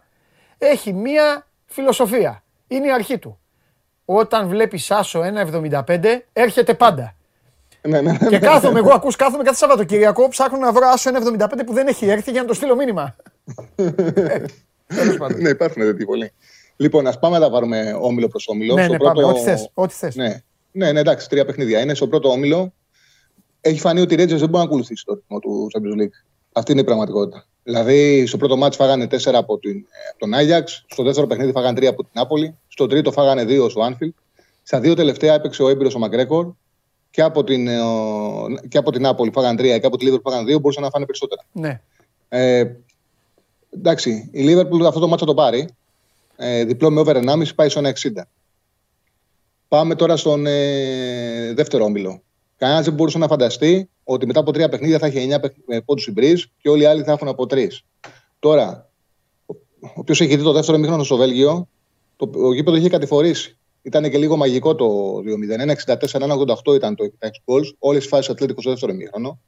έχει 0.57 0.93
μία 0.93 1.47
φιλοσοφία. 1.65 2.43
Είναι 2.67 2.87
η 2.87 2.91
αρχή 2.91 3.17
του. 3.17 3.39
Όταν 4.05 4.47
βλέπεις 4.47 4.91
Άσο 4.91 5.21
1,75, 5.21 6.25
έρχεται 6.33 6.73
πάντα. 6.73 7.15
Ναι, 7.87 8.01
ναι, 8.01 8.11
ναι. 8.11 8.27
Και 8.29 8.39
κάθομαι, 8.39 8.79
εγώ 8.79 8.93
ακούς, 8.93 9.15
κάθομαι 9.15 9.43
κάθε 9.43 9.57
Σαββατοκύριακο, 9.57 10.27
ψάχνω 10.27 10.57
να 10.57 10.71
βρω 10.71 10.87
Άσο 10.87 11.11
1,75 11.37 11.47
που 11.65 11.73
δεν 11.73 11.87
έχει 11.87 12.05
έρθει 12.05 12.31
για 12.31 12.41
να 12.41 12.47
το 12.47 12.53
στείλω 12.53 12.75
μήνυμα. 12.75 13.15
Τέλος 14.95 15.17
πάντων. 15.17 15.41
ναι, 15.41 15.49
υπάρχουν 15.49 15.81
τέτοιοι 15.81 16.05
πολλοί. 16.05 16.31
Λοιπόν, 16.75 17.07
ας 17.07 17.19
πάμε 17.19 17.37
να 17.37 17.45
τα 17.45 17.51
πάρουμε 17.51 17.97
όμιλο 18.01 18.27
προς 18.27 18.47
όμιλο. 18.47 18.73
Ναι, 18.73 18.83
Στο 18.83 18.91
ναι, 18.91 18.97
πάμε, 18.97 19.23
ό,τι 19.23 19.39
θες, 19.39 19.69
ό,τι 19.73 19.93
θες. 19.93 20.15
Ναι. 20.15 20.41
ναι, 20.71 20.91
ναι, 20.91 20.99
εντάξει, 20.99 21.29
τρία 21.29 21.45
παιχνίδια. 21.45 21.79
Είναι 21.79 21.93
στο 21.93 22.07
πρώτο 22.07 22.29
όμιλο. 22.29 22.73
Έχει 23.61 23.79
φανεί 23.79 24.01
ότι 24.01 24.13
οι 24.13 24.17
Rangers 24.17 24.27
δεν 24.27 24.37
μπορεί 24.37 24.51
να 24.51 24.61
ακολουθήσει 24.63 25.05
το 25.05 25.13
ρυθμό 25.13 25.39
του 25.39 25.69
Champions 25.73 26.01
League. 26.01 26.15
Αυτή 26.51 26.71
είναι 26.71 26.81
η 26.81 26.83
πραγματικότητα. 26.83 27.45
Δηλαδή, 27.63 28.25
στο 28.25 28.37
πρώτο 28.37 28.57
μάτι 28.57 28.75
φάγανε 28.75 29.07
4 29.11 29.33
από, 29.33 29.57
την, 29.59 29.77
ε, 29.77 30.09
από 30.09 30.19
τον 30.19 30.33
Άγιαξ, 30.33 30.85
στο 30.87 31.03
δεύτερο 31.03 31.27
παιχνίδι 31.27 31.51
φάγανε 31.51 31.79
3 31.79 31.85
από 31.85 32.03
την 32.03 32.11
Νάπολη, 32.13 32.57
στο 32.67 32.87
τρίτο 32.87 33.11
φάγανε 33.11 33.43
2 33.43 33.69
στο 33.69 33.81
Άνφιλ. 33.81 34.13
Στα 34.63 34.79
δύο 34.79 34.93
τελευταία 34.93 35.33
έπαιξε 35.33 35.63
ο 35.63 35.69
έμπειρος 35.69 35.95
ο 35.95 35.99
Μακρέκορ 35.99 36.53
και 37.13 37.21
από 37.21 37.43
την, 37.43 37.67
ε, 37.67 37.79
ο- 37.81 38.47
και 38.69 38.77
από 38.77 38.91
την 38.91 39.01
Νάπολη 39.01 39.31
φάγανε 39.31 39.61
3 39.61 39.79
και 39.79 39.85
από 39.85 39.97
τη 39.97 40.03
Λίβερ 40.05 40.19
φάγανε 40.21 40.43
2, 40.43 40.59
μπορούσαν 40.59 40.83
να 40.83 40.89
φάνε 40.89 41.05
περισσότερα. 41.05 41.45
Ναι. 41.51 41.81
Ε, 42.29 42.65
εντάξει, 43.69 44.29
η 44.31 44.45
Liverpool 44.47 44.85
αυτό 44.87 44.99
το 44.99 45.07
μάτσο 45.07 45.25
το 45.25 45.33
πάρει. 45.33 45.67
Ε, 46.35 46.63
διπλό 46.63 46.91
με 46.91 46.99
over 46.99 47.15
1,5 47.15 47.55
πάει 47.55 47.69
στο 47.69 47.79
1,60. 47.79 48.27
Πάμε 49.67 49.95
τώρα 49.95 50.17
στον 50.17 50.45
ε, 50.45 51.53
δεύτερο 51.53 51.83
όμιλο. 51.85 52.21
Κανένας 52.57 52.85
δεν 52.85 52.93
μπορούσε 52.93 53.17
να 53.17 53.27
φανταστεί 53.27 53.89
ότι 54.03 54.25
μετά 54.25 54.39
από 54.39 54.51
τρία 54.51 54.69
παιχνίδια 54.69 54.99
θα 54.99 55.05
έχει 55.05 55.17
9 55.67 55.81
πόντους 55.85 56.07
η 56.07 56.11
Μπριζ 56.11 56.43
και 56.61 56.69
όλοι 56.69 56.81
οι 56.81 56.85
άλλοι 56.85 57.03
θα 57.03 57.11
έχουν 57.11 57.27
από 57.27 57.45
τρεις. 57.45 57.83
Τώρα, 58.39 58.89
ο 59.81 59.89
οποίος 59.95 60.21
έχει 60.21 60.35
δει 60.35 60.43
το 60.43 60.51
δεύτερο 60.51 60.77
μήχρονο 60.77 61.03
στο 61.03 61.17
Βέλγιο, 61.17 61.67
το, 62.15 62.29
ο 62.35 62.53
γήπεδο 62.53 62.77
είχε 62.77 62.89
κατηφορήσει. 62.89 63.57
Ήταν 63.83 64.09
και 64.09 64.17
λίγο 64.17 64.35
μαγικό 64.37 64.75
το 64.75 65.17
2-0. 65.17 65.75
1-64-1-88 66.69 66.75
ήταν 66.75 66.95
το 66.95 67.05
expected 67.05 67.53
goals. 67.53 67.73
Όλες 67.79 68.01
τις 68.01 68.09
φάσεις 68.09 68.29
Ατλέτικος 68.29 68.63
στο 68.63 68.71
δεύτερο 68.71 68.93
μήχρονο. 68.93 69.39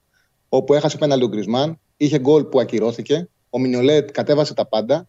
Όπου 0.50 0.74
έχασε 0.74 0.98
πέναλτι 0.98 1.26
ο 1.26 1.28
Γκρισμάν. 1.28 1.80
Είχε 1.98 2.20
γκολ 2.20 2.44
που 2.44 2.60
ακυρώθηκε. 2.60 3.30
Ο 3.50 3.60
Μινιολέτ 3.60 4.12
κατέβασε 4.12 4.54
τα 4.54 4.66
πάντα. 4.66 5.08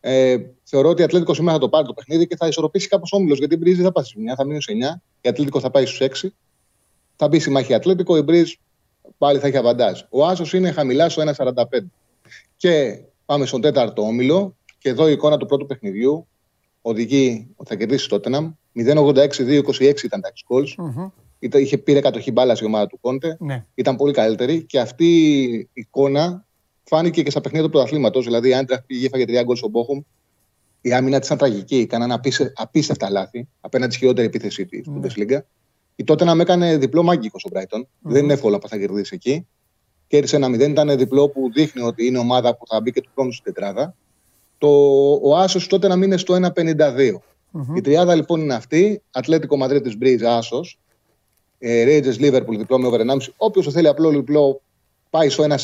Ε, 0.00 0.36
θεωρώ 0.62 0.88
ότι 0.88 1.00
η 1.00 1.04
Ατλέτικος 1.04 1.36
σήμερα 1.36 1.54
θα 1.54 1.60
το 1.60 1.68
πάρει 1.68 1.86
το 1.86 1.94
παιχνίδι 1.94 2.26
και 2.26 2.36
θα 2.36 2.46
ισορροπήσει 2.46 2.88
κάπως 2.88 3.12
όμιλος. 3.12 3.38
Γιατί 3.38 3.54
η 3.54 3.58
Μπρίζ 3.60 3.74
δεν 3.74 3.84
θα 3.84 3.92
πάει 3.92 4.04
στους 4.04 4.22
9, 4.22 4.34
θα 4.36 4.44
μείνει 4.44 4.62
στους 4.62 4.74
9. 4.74 5.02
Η 5.20 5.28
Ατλέτικος 5.28 5.62
θα 5.62 5.70
πάει 5.70 5.86
στους 5.86 6.00
6. 6.00 6.34
Θα 7.16 7.28
μπει 7.28 7.38
στη 7.38 7.50
μάχη 7.50 7.72
η 7.72 7.74
Ατλέτικο, 7.74 8.16
η 8.16 8.22
Μπρίζ 8.22 8.52
πάλι 9.18 9.38
θα 9.38 9.46
έχει 9.46 9.56
αβαντάζ. 9.56 10.00
Ο 10.10 10.26
Άσος 10.26 10.52
είναι 10.52 10.70
χαμηλά 10.70 11.08
στο 11.08 11.22
1,45. 11.22 11.90
Και 12.56 13.02
πάμε 13.24 13.46
στον 13.46 13.60
τέταρτο 13.60 14.02
όμιλο. 14.02 14.56
Και 14.78 14.88
εδώ 14.88 15.08
η 15.08 15.12
εικόνα 15.12 15.36
του 15.36 15.46
πρώτου 15.46 15.66
παιχνιδιού. 15.66 16.26
Οδηγεί 16.86 17.48
ότι 17.56 17.68
θα 17.68 17.74
κερδίσει 17.76 18.08
το 18.08 18.20
Tottenham. 18.24 18.52
0-86-2-26 18.72 20.02
ήταν 20.04 20.20
τα 20.20 20.32
goals. 20.48 20.74
Ήταν- 21.38 21.60
Είχε 21.62 21.78
πήρε 21.78 22.00
κατοχή 22.00 22.30
μπάλας 22.32 22.60
η 22.60 22.64
ομάδα 22.64 22.86
του 22.86 22.98
Κόντε. 23.00 23.36
Ναι. 23.40 23.64
Ήταν 23.74 23.96
πολύ 23.96 24.12
καλύτερη 24.12 24.62
και 24.62 24.80
αυτή 24.80 25.06
η 25.52 25.68
εικόνα 25.72 26.46
φάνηκε 26.84 27.22
και 27.22 27.30
στα 27.30 27.40
παιχνίδια 27.40 27.66
του 27.66 27.72
πρωταθλήματος. 27.72 28.24
Δηλαδή, 28.24 28.48
η 28.48 28.54
Άντραχ 28.54 28.82
πήγε, 28.82 29.06
έφαγε 29.06 29.24
τρία 29.24 29.42
γκολ 29.42 29.56
στον 29.56 29.70
Μπόχουμ. 29.70 30.00
Η 30.80 30.92
άμυνα 30.92 31.18
της 31.18 31.26
ήταν 31.26 31.38
τραγική. 31.38 31.86
Κάναν 31.86 32.12
απίσε, 32.12 32.52
απίστευτα 32.56 33.10
λάθη 33.10 33.48
απέναντι 33.60 33.90
στη 33.92 34.00
χειρότερη 34.00 34.26
επίθεση 34.26 34.66
της 34.66 34.86
Ναι. 34.86 35.00
Bundesliga. 35.00 35.38
Η 35.96 36.04
τότε 36.04 36.24
να 36.24 36.34
με 36.34 36.42
έκανε 36.42 36.76
διπλό 36.76 37.02
μάγκικο 37.02 37.38
στον 37.38 37.52
Brighton. 37.54 37.82
Δεν 38.00 38.22
είναι 38.24 38.32
εύκολο 38.32 38.58
που 38.58 38.68
θα 38.68 38.78
κερδίσεις 38.78 39.10
εκεί. 39.10 39.46
Κέρδισε 40.06 40.36
ένα 40.36 40.48
0. 40.48 40.70
Ήταν 40.70 40.96
διπλό 40.96 41.28
που 41.28 41.50
δείχνει 41.52 41.82
ότι 41.82 42.06
είναι 42.06 42.18
ομάδα 42.18 42.56
που 42.56 42.66
θα 42.66 42.80
μπει 42.80 42.92
και 42.92 43.00
του 43.00 43.10
χρόνου 43.14 43.32
στην 43.32 43.44
τετράδα. 43.52 43.94
Το, 44.64 45.20
ο 45.22 45.36
Άσος 45.36 45.66
τότε 45.66 45.88
να 45.88 45.96
μείνει 45.96 46.18
στο 46.18 46.34
1,52. 46.34 47.12
Η 47.74 47.80
τριάδα 47.80 48.14
λοιπόν 48.14 48.40
είναι 48.40 48.54
αυτή. 48.54 49.02
Ατλέτικο 49.10 49.56
Μαδρίτη 49.56 49.96
Μπρίζ 49.96 50.22
Άσος. 50.22 50.78
Ε, 51.58 51.84
Rangers 51.86 52.20
Liverpool 52.20 52.56
διπλό 52.56 52.78
με 52.78 52.86
over 52.86 53.00
1,5. 53.00 53.16
Όποιος 53.36 53.64
το 53.64 53.70
θέλει 53.70 53.88
απλό 53.88 54.10
διπλό 54.10 54.60
πάει 55.10 55.28
στο 55.28 55.44
1,40-1,42 55.44 55.56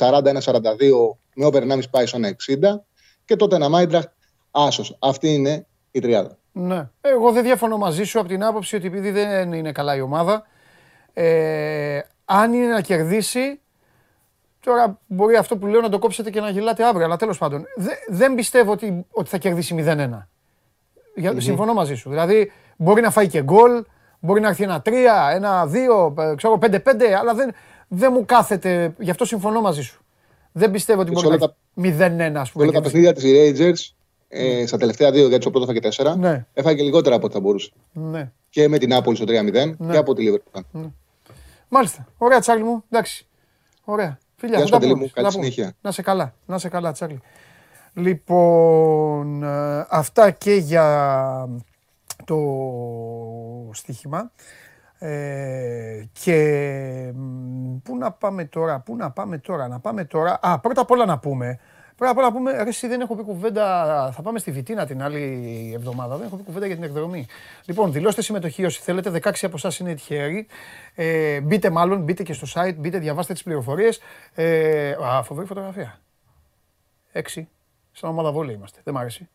με 1.34 1.44
over 1.44 1.62
1,5 1.62 1.80
πάει 1.90 2.06
στο 2.06 2.18
1,60. 2.22 2.80
Και 3.24 3.36
τότε 3.36 3.54
ένα 3.54 3.68
Μάιντραχ 3.68 4.04
Άσος. 4.50 4.96
Αυτή 4.98 5.28
είναι 5.28 5.66
η 5.90 6.00
τριάδα. 6.00 6.38
Ναι. 6.52 6.88
Εγώ 7.00 7.32
δεν 7.32 7.42
διαφωνώ 7.42 7.76
μαζί 7.76 8.04
σου 8.04 8.18
από 8.18 8.28
την 8.28 8.44
άποψη 8.44 8.76
ότι 8.76 8.86
επειδή 8.86 9.10
δεν 9.10 9.52
είναι 9.52 9.72
καλά 9.72 9.96
η 9.96 10.00
ομάδα, 10.00 10.46
ε, 11.12 12.00
αν 12.24 12.52
είναι 12.52 12.66
να 12.66 12.80
κερδίσει, 12.80 13.60
τώρα 14.60 14.98
μπορεί 15.06 15.36
αυτό 15.36 15.56
που 15.56 15.66
λέω 15.66 15.80
να 15.80 15.88
το 15.88 15.98
κόψετε 15.98 16.30
και 16.30 16.40
να 16.40 16.50
γελάτε 16.50 16.84
αύριο, 16.84 17.04
αλλά 17.04 17.16
τέλος 17.16 17.38
πάντων, 17.38 17.64
δε- 17.76 17.94
δεν 18.16 18.34
πιστεύω 18.34 18.72
ότι, 18.72 19.06
ότι 19.10 19.28
θα 19.28 19.38
κερδίσει 19.38 19.74
0-1. 19.78 20.28
Για, 21.14 21.40
Συμφωνώ 21.40 21.72
μαζί 21.74 21.94
σου. 21.94 22.08
Δηλαδή, 22.08 22.52
μπορεί 22.76 23.00
να 23.02 23.10
φάει 23.10 23.28
και 23.28 23.42
γκολ, 23.42 23.84
μπορεί 24.20 24.40
να 24.40 24.48
έρθει 24.48 24.62
ένα 24.62 24.82
3, 24.84 24.90
ένα 25.34 25.66
2, 25.66 26.14
ε, 26.18 26.34
ξέρω 26.34 26.58
5-5, 26.60 27.04
αλλά 27.20 27.34
δεν, 27.34 27.52
δεν 27.88 28.10
μου 28.14 28.24
κάθεται. 28.24 28.94
Γι' 28.98 29.10
αυτό 29.10 29.24
συμφωνώ 29.24 29.60
μαζί 29.60 29.82
σου. 29.82 30.00
Δεν 30.52 30.70
πιστεύω 30.70 31.00
ότι 31.00 31.08
Και 31.10 31.14
μπορεί 31.22 31.26
σε 31.26 31.38
να 31.38 31.44
όλα 31.44 31.54
έχει 31.88 32.32
0-1, 32.36 32.40
ας 32.40 32.50
πούμε. 32.52 32.64
Όλα 32.64 32.72
τα 32.72 32.80
κερδίσει. 32.80 33.12
παιχνίδια 33.12 33.52
της 33.52 33.60
Rangers 33.88 33.94
ε, 34.28 34.66
στα 34.66 34.76
τελευταία 34.78 35.10
δύο, 35.10 35.26
γιατί 35.28 35.42
στο 35.42 35.50
πρώτο 35.50 35.72
έφαγε 35.72 36.12
4, 36.12 36.16
Ναι. 36.18 36.46
έφαγε 36.54 36.76
και 36.76 36.82
λιγότερα 36.82 37.14
από 37.16 37.24
ό,τι 37.24 37.34
θα 37.34 37.40
μπορούσε. 37.40 37.70
Ναι. 37.92 38.30
Και 38.50 38.68
με 38.68 38.78
την 38.78 38.94
Άπολη 38.94 39.16
στο 39.16 39.24
3-0 39.28 39.74
Ναι. 39.78 39.92
και 39.92 39.96
από 39.98 40.14
τη 40.14 40.26
Liverpool. 40.30 40.80
Μάλιστα. 41.68 42.06
Ωραία, 42.18 42.40
Τσάρλι 42.40 42.62
μου. 42.64 42.84
Εντάξει. 42.90 43.26
Ωραία. 43.84 44.18
Φιλιά, 44.40 44.58
Γεια 44.58 44.58
θα 44.58 44.64
σου, 44.66 44.70
τα 44.72 44.78
Παντελή 44.78 44.92
πούμε. 44.92 45.04
μου. 45.04 45.08
Θα 45.14 45.14
Καλή 45.20 45.26
τα 45.26 45.32
πούμε. 45.38 45.50
συνέχεια. 45.50 45.74
Να 45.80 45.90
σε 45.92 46.02
καλά. 46.02 46.34
Να 46.46 46.58
σε 46.58 46.68
καλά, 46.68 46.92
Τσάρλι. 46.92 47.20
Λοιπόν, 47.94 49.42
ε, 49.42 49.86
αυτά 49.90 50.30
και 50.30 50.52
για 50.54 51.48
το 52.24 52.36
στοίχημα. 53.72 54.30
Ε, 54.98 56.04
και 56.12 56.36
μ, 57.14 57.76
πού 57.82 57.96
να 57.96 58.12
πάμε 58.12 58.44
τώρα, 58.44 58.80
πού 58.80 58.96
να 58.96 59.10
πάμε 59.10 59.38
τώρα, 59.38 59.68
να 59.68 59.80
πάμε 59.80 60.04
τώρα. 60.04 60.38
Α, 60.42 60.58
πρώτα 60.60 60.80
απ' 60.80 60.90
όλα 60.90 61.04
να 61.04 61.18
πούμε. 61.18 61.58
Πρώτα 62.00 62.12
απ' 62.14 62.18
όλα 62.18 62.28
να 62.28 62.32
πούμε, 62.32 62.62
ρε, 62.62 62.68
εσύ 62.68 62.86
δεν 62.86 63.00
έχω 63.00 63.16
πει 63.16 63.22
κουβέντα. 63.22 64.12
Θα 64.14 64.22
πάμε 64.22 64.38
στη 64.38 64.50
Βιτίνα 64.50 64.86
την 64.86 65.02
άλλη 65.02 65.72
εβδομάδα. 65.74 66.16
Δεν 66.16 66.26
έχω 66.26 66.36
πει 66.36 66.42
κουβέντα 66.42 66.66
για 66.66 66.74
την 66.74 66.84
εκδρομή. 66.84 67.26
Λοιπόν, 67.64 67.92
δηλώστε 67.92 68.22
συμμετοχή 68.22 68.64
όσοι 68.64 68.80
θέλετε. 68.80 69.10
16 69.10 69.32
από 69.42 69.56
εσάς 69.56 69.78
είναι 69.78 69.94
τυχεροί. 69.94 70.46
Ε, 70.94 71.40
μπείτε 71.40 71.70
μάλλον, 71.70 72.02
μπείτε 72.02 72.22
και 72.22 72.32
στο 72.32 72.46
site, 72.54 72.74
μπείτε, 72.76 72.98
διαβάστε 72.98 73.32
τις 73.32 73.42
πληροφορίες. 73.42 74.00
Ε, 74.34 74.90
α, 74.90 75.22
φοβερή 75.22 75.46
φωτογραφία. 75.46 76.00
Έξι. 77.12 77.48
Σαν 77.92 78.10
ομάδα 78.10 78.32
βόλεϊ 78.32 78.54
είμαστε. 78.54 78.80
Δεν 78.84 78.94
μ' 78.94 78.98
άρεσε. 78.98 79.28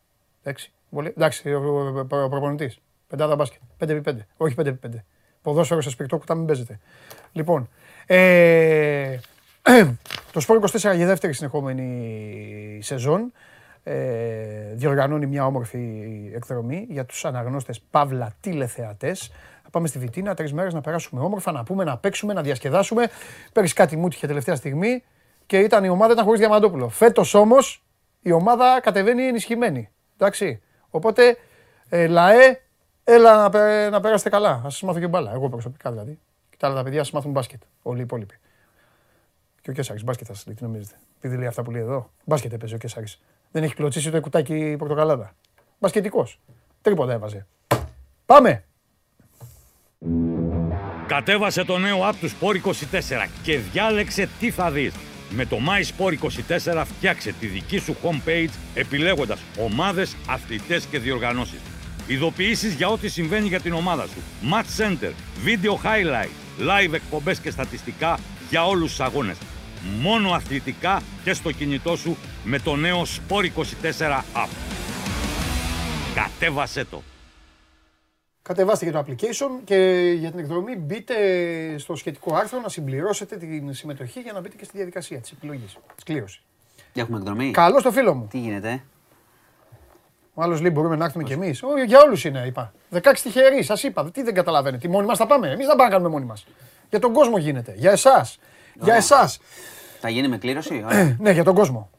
Έξι. 0.43 0.71
Βόλεϊ. 0.89 1.13
Εντάξει, 1.17 1.53
ο, 1.53 1.59
ο, 1.59 2.05
ο, 2.11 2.23
ο 2.23 2.29
προπονητής. 2.29 2.79
Πεντάδα 3.07 3.35
μπάσκετ. 3.35 3.61
5x5. 3.79 4.15
Όχι 4.37 4.55
5x5. 4.57 4.73
Ποδόσφαιρο 5.41 5.81
σε 5.81 5.89
σπιρτό 5.89 6.17
κουτά 6.17 6.35
μην 6.35 6.45
παίζετε. 6.45 6.79
Λοιπόν. 7.31 7.69
Ε, 8.05 9.17
το 10.31 10.39
Σπόρ 10.39 10.59
24 10.71 10.95
για 10.95 11.05
δεύτερη 11.05 11.33
συνεχόμενη 11.33 12.79
σεζόν 12.81 13.31
ε, 13.83 13.95
διοργανώνει 14.73 15.25
μια 15.25 15.45
όμορφη 15.45 15.79
εκδρομή 16.35 16.85
για 16.89 17.05
τους 17.05 17.25
αναγνώστες 17.25 17.81
Παύλα 17.91 18.33
τηλεθεατές. 18.39 19.31
Θα 19.63 19.69
πάμε 19.69 19.87
στη 19.87 19.99
Βιτίνα 19.99 20.33
τρεις 20.33 20.53
μέρες 20.53 20.73
να 20.73 20.81
περάσουμε 20.81 21.21
όμορφα, 21.21 21.51
να 21.51 21.63
πούμε, 21.63 21.83
να 21.83 21.97
παίξουμε, 21.97 22.33
να 22.33 22.41
διασκεδάσουμε. 22.41 23.07
Πέρυσι 23.53 23.73
κάτι 23.73 23.95
μου 23.97 24.07
τύχε 24.09 24.27
τελευταία 24.27 24.55
στιγμή 24.55 25.03
και 25.45 25.59
ήταν 25.59 25.83
η 25.83 25.89
ομάδα 25.89 26.13
ήταν 26.13 26.25
χωρίς 26.25 26.39
Διαμαντόπουλο. 26.39 26.89
Φέτος 26.89 27.33
όμως 27.33 27.83
η 28.21 28.31
ομάδα 28.31 28.79
κατεβαίνει 28.81 29.27
ενισχυμένη. 29.27 29.89
Εντάξει. 30.17 30.61
Οπότε, 30.89 31.37
ε, 31.89 32.07
λαέ, 32.07 32.61
έλα 33.03 33.37
να, 33.37 33.49
πε- 33.49 33.91
να 33.91 33.99
περάσετε 33.99 34.29
καλά. 34.29 34.49
Α 34.49 34.69
σας 34.69 34.81
μάθω 34.81 34.99
και 34.99 35.07
μπάλα. 35.07 35.31
Εγώ 35.33 35.49
προσωπικά 35.49 35.91
δηλαδή. 35.91 36.19
Και 36.49 36.55
τα 36.59 36.67
άλλα 36.67 36.75
τα 36.75 36.83
παιδιά 36.83 36.99
σας 37.03 37.11
μάθουν 37.11 37.31
μπάσκετ. 37.31 37.61
Όλοι 37.81 37.99
οι 37.99 38.03
υπόλοιποι. 38.03 38.39
Και 39.65 39.71
ο 39.71 39.73
Κέσσαρη, 39.73 40.03
μπάσκετ 40.03 40.25
θα 40.27 40.33
σας 40.33 40.45
λέει, 40.45 40.55
τι 40.55 40.63
νομίζετε. 40.63 40.95
Επειδή 41.17 41.37
λέει 41.37 41.47
αυτά 41.47 41.63
που 41.63 41.71
λέει 41.71 41.81
εδώ. 41.81 42.11
Μπάσκετ 42.25 42.53
έπαιζε 42.53 42.75
ο 42.75 42.77
Κέσσαρη. 42.77 43.05
Δεν 43.51 43.63
έχει 43.63 43.73
κλωτσίσει 43.73 44.11
το 44.11 44.21
κουτάκι 44.21 44.75
πορτοκαλάδα. 44.77 45.35
Μπασκετικός. 45.79 46.39
Τρίποτα 46.81 47.13
έβαζε. 47.13 47.45
Πάμε! 48.25 48.63
Κατέβασε 51.07 51.63
το 51.63 51.77
νέο 51.77 51.97
app 52.09 52.13
του 52.19 52.29
Sport 52.29 52.67
24 52.67 53.27
και 53.43 53.57
διάλεξε 53.57 54.29
τι 54.39 54.51
θα 54.51 54.71
δεις. 54.71 54.93
Με 55.29 55.45
το 55.45 55.57
My 55.57 55.81
Sport 55.81 56.13
24 56.73 56.83
φτιάξε 56.85 57.31
τη 57.39 57.47
δική 57.47 57.77
σου 57.77 57.95
homepage 58.03 58.53
επιλέγοντας 58.73 59.39
ομάδες, 59.59 60.15
αθλητές 60.27 60.85
και 60.85 60.99
διοργανώσεις. 60.99 61.59
Ειδοποιήσεις 62.07 62.73
για 62.73 62.87
ό,τι 62.87 63.09
συμβαίνει 63.09 63.47
για 63.47 63.59
την 63.59 63.73
ομάδα 63.73 64.05
σου. 64.07 64.19
Match 64.51 64.83
Center, 64.83 65.11
Video 65.45 65.71
Highlight, 65.71 66.29
Live 66.59 66.93
εκπομπές 66.93 67.39
και 67.39 67.49
στατιστικά 67.49 68.19
για 68.49 68.67
όλους 68.67 68.89
τους 68.89 68.99
αγώνες. 68.99 69.37
Μόνο 70.01 70.31
αθλητικά 70.31 71.01
και 71.23 71.33
στο 71.33 71.51
κινητό 71.51 71.95
σου 71.95 72.17
με 72.43 72.59
το 72.59 72.75
νέο 72.75 73.01
Sport 73.01 73.43
24 73.43 74.21
app. 74.33 74.49
Κατέβασέ 76.15 76.85
το! 76.85 77.01
Κατεβάστε 78.41 78.85
και 78.85 78.91
το 78.91 78.99
application 78.99 79.61
και 79.63 80.11
για 80.17 80.29
την 80.31 80.39
εκδρομή 80.39 80.75
μπείτε 80.75 81.15
στο 81.77 81.95
σχετικό 81.95 82.35
άρθρο 82.35 82.59
να 82.59 82.69
συμπληρώσετε 82.69 83.37
την 83.37 83.73
συμμετοχή 83.73 84.19
για 84.19 84.33
να 84.33 84.39
μπείτε 84.39 84.55
και 84.55 84.63
στη 84.63 84.77
διαδικασία 84.77 85.19
της 85.19 85.31
επιλογής. 85.31 85.77
Τη 85.95 86.03
κλήρωση. 86.03 86.41
Έχουμε 86.93 87.17
εκδρομή. 87.17 87.51
Καλό 87.51 87.81
το 87.81 87.91
φίλο 87.91 88.13
μου. 88.13 88.27
Τι 88.31 88.37
γίνεται, 88.37 88.69
ε; 88.69 88.81
Ο 90.33 90.41
άλλος 90.41 90.61
λέει 90.61 90.71
μπορούμε 90.73 90.95
να 90.95 91.05
έρθουμε 91.05 91.23
κι 91.23 91.33
εμείς. 91.33 91.61
Για 91.85 92.01
όλους 92.01 92.23
είναι, 92.25 92.43
είπα. 92.45 92.73
16 92.91 93.21
τυχεροί, 93.23 93.63
σας 93.63 93.83
είπα. 93.83 94.11
Τι 94.11 94.23
δεν 94.23 94.33
καταλαβαίνετε. 94.33 94.87
Μόνοι 94.87 95.05
μας 95.05 95.17
θα 95.17 95.25
πάμε. 95.27 95.47
Εμείς 95.47 95.65
δεν 95.65 95.75
πάμε 95.75 95.83
να 95.83 95.89
κάνουμε 95.89 96.09
μόνοι 96.09 96.25
μας. 96.25 96.45
Για 96.89 96.99
τον 96.99 97.13
κόσμο 97.13 97.37
γίνεται. 97.37 97.73
Για 97.77 97.91
εσάς. 97.91 98.39
Για 98.81 98.95
εσάς. 98.95 99.39
Θα 99.99 100.09
γίνει 100.09 100.27
με 100.27 100.37
κλήρωση; 100.37 100.83
Ωραία. 100.85 101.15
ναι, 101.19 101.31
για 101.31 101.43
τον 101.43 101.55
κόσμο. 101.55 101.89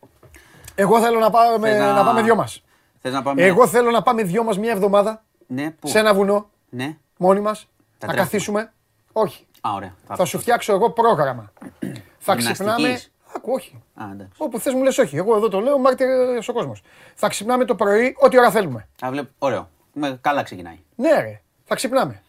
Εγώ 0.74 1.00
θέλω 1.00 1.18
να 1.18 1.30
πάμε, 1.30 1.68
Θες 1.70 1.78
να... 1.80 1.92
να- 1.92 2.04
πάμε 2.04 2.22
δυο 2.22 2.34
μας. 2.34 2.62
Θες 3.00 3.12
να 3.12 3.22
πάμε. 3.22 3.42
Εγώ 3.42 3.66
θέλω 3.66 3.90
να 3.90 4.02
πάμε 4.02 4.22
δυο 4.22 4.42
μας 4.44 4.58
μια 4.58 4.70
εβδομάδα 4.72 5.24
Ναι, 5.46 5.70
πού; 5.70 5.88
σε 5.88 5.98
ένα 5.98 6.14
βουνό 6.14 6.48
Ναι. 6.68 6.96
μόνοι 7.16 7.40
μας. 7.40 7.68
Να 7.78 7.98
τρέχουμε. 7.98 8.22
καθίσουμε. 8.22 8.72
Όχι. 9.12 9.46
Α, 9.60 9.70
ωραία. 9.74 9.94
Θα 10.14 10.24
σου 10.24 10.38
φτιάξω 10.38 10.72
εγώ 10.72 10.90
πρόγραμμα. 10.90 11.52
θα 12.18 12.34
Γυμναστικής. 12.34 12.52
ξυπνάμε. 12.52 13.00
Άκου, 13.36 13.52
όχι. 13.52 13.82
Α, 13.94 14.04
εντάξει. 14.12 14.32
Όπου 14.36 14.58
θες 14.58 14.72
μου 14.74 14.82
λες, 14.82 14.98
όχι. 14.98 15.16
Εγώ 15.16 15.36
εδώ 15.36 15.48
το 15.48 15.60
λέω, 15.60 15.78
μάρτυρα 15.78 16.38
ο 16.48 16.52
κόσμος. 16.52 16.82
Θα 17.14 17.28
ξυπνάμε 17.28 17.64
το 17.64 17.74
πρωί, 17.74 18.16
ό,τι 18.18 18.38
ώρα 18.38 18.50
θέλουμε. 18.50 18.88
Α, 19.04 19.10
βλέπω. 19.10 19.30
Ωραίο. 19.38 19.68
Με... 19.92 20.18
Καλά 20.20 20.42
ξεκινάει. 20.42 20.78
Ναι, 20.96 21.10
ρε. 21.20 21.40
Θα 21.64 21.74
ξυπνάμε. 21.74 22.22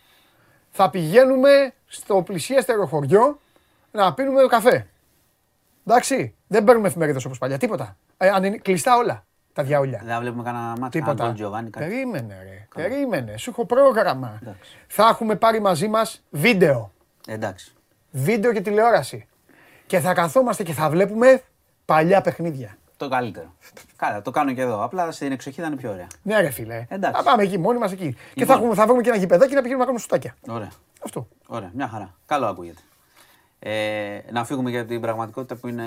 Θα 0.71 0.89
πηγαίνουμε 0.89 1.73
στο 1.87 2.21
πλησιέστερο 2.21 2.85
χωριό 2.85 3.39
να 3.91 4.13
πίνουμε 4.13 4.45
καφέ. 4.47 4.87
Εντάξει. 5.87 6.35
Δεν 6.47 6.63
παίρνουμε 6.63 6.87
εφημερίδες 6.87 7.25
όπως 7.25 7.37
παλιά. 7.37 7.57
Τίποτα. 7.57 7.97
Ε, 8.17 8.29
αν 8.29 8.43
είναι 8.43 8.57
κλειστά 8.57 8.97
όλα 8.97 9.25
τα 9.53 9.63
διαόλια. 9.63 10.01
Δεν 10.03 10.13
θα 10.13 10.19
βλέπουμε 10.19 10.43
κανένα 10.43 10.75
μάτι. 10.79 10.99
Τίποτα. 10.99 11.23
Άντων 11.23 11.35
Τζοβάνι, 11.35 11.69
κάτι. 11.69 11.85
Περίμενε, 11.85 12.35
ρε. 12.43 12.81
Περίμενε. 12.83 13.37
Σου 13.37 13.49
έχω 13.49 13.65
πρόγραμμα. 13.65 14.39
Εντάξει. 14.41 14.77
Θα 14.87 15.07
έχουμε 15.07 15.35
πάρει 15.35 15.61
μαζί 15.61 15.87
μας 15.87 16.23
βίντεο. 16.29 16.91
Εντάξει. 17.27 17.73
Βίντεο 18.11 18.53
και 18.53 18.61
τηλεόραση. 18.61 19.27
Και 19.85 19.99
θα 19.99 20.13
καθόμαστε 20.13 20.63
και 20.63 20.73
θα 20.73 20.89
βλέπουμε 20.89 21.41
παλιά 21.85 22.21
παιχνίδια. 22.21 22.77
Το 22.97 23.09
καλύτερο. 23.09 23.53
Καλά, 23.95 24.21
το 24.21 24.31
κάνω 24.31 24.53
και 24.53 24.61
εδώ. 24.61 24.83
Απλά 24.83 25.11
στην 25.11 25.31
εξοχή 25.31 25.61
θα 25.61 25.67
είναι 25.67 25.75
πιο 25.75 25.91
ωραία. 25.91 26.07
Ναι, 26.21 26.41
ρε 26.41 26.49
φίλε. 26.49 26.85
Εντάξει. 26.89 27.23
Θα 27.23 27.29
πάμε 27.29 27.43
εκεί, 27.43 27.57
μόνοι 27.57 27.79
μας 27.79 27.91
εκεί. 27.91 28.13
Και 28.13 28.17
Λοιπόν. 28.33 28.55
θα, 28.55 28.61
έχουμε, 28.61 28.75
θα 28.75 28.85
βρούμε 28.85 29.01
και 29.01 29.09
ένα 29.09 29.17
γηπεδάκι 29.17 29.53
να 29.53 29.61
πηγαίνουμε 29.61 29.85
να 29.85 29.85
κάνουμε 29.85 29.99
σουτάκια. 29.99 30.35
Ωραία. 30.47 30.71
Αυτό. 31.03 31.27
Ωραία. 31.47 31.71
Μια 31.73 31.87
χαρά. 31.87 32.13
Καλό 32.25 32.45
ακούγεται. 32.45 32.81
Ε, 33.59 34.19
να 34.31 34.45
φύγουμε 34.45 34.69
για 34.69 34.85
την 34.85 35.01
πραγματικότητα 35.01 35.55
που 35.55 35.67
είναι. 35.67 35.85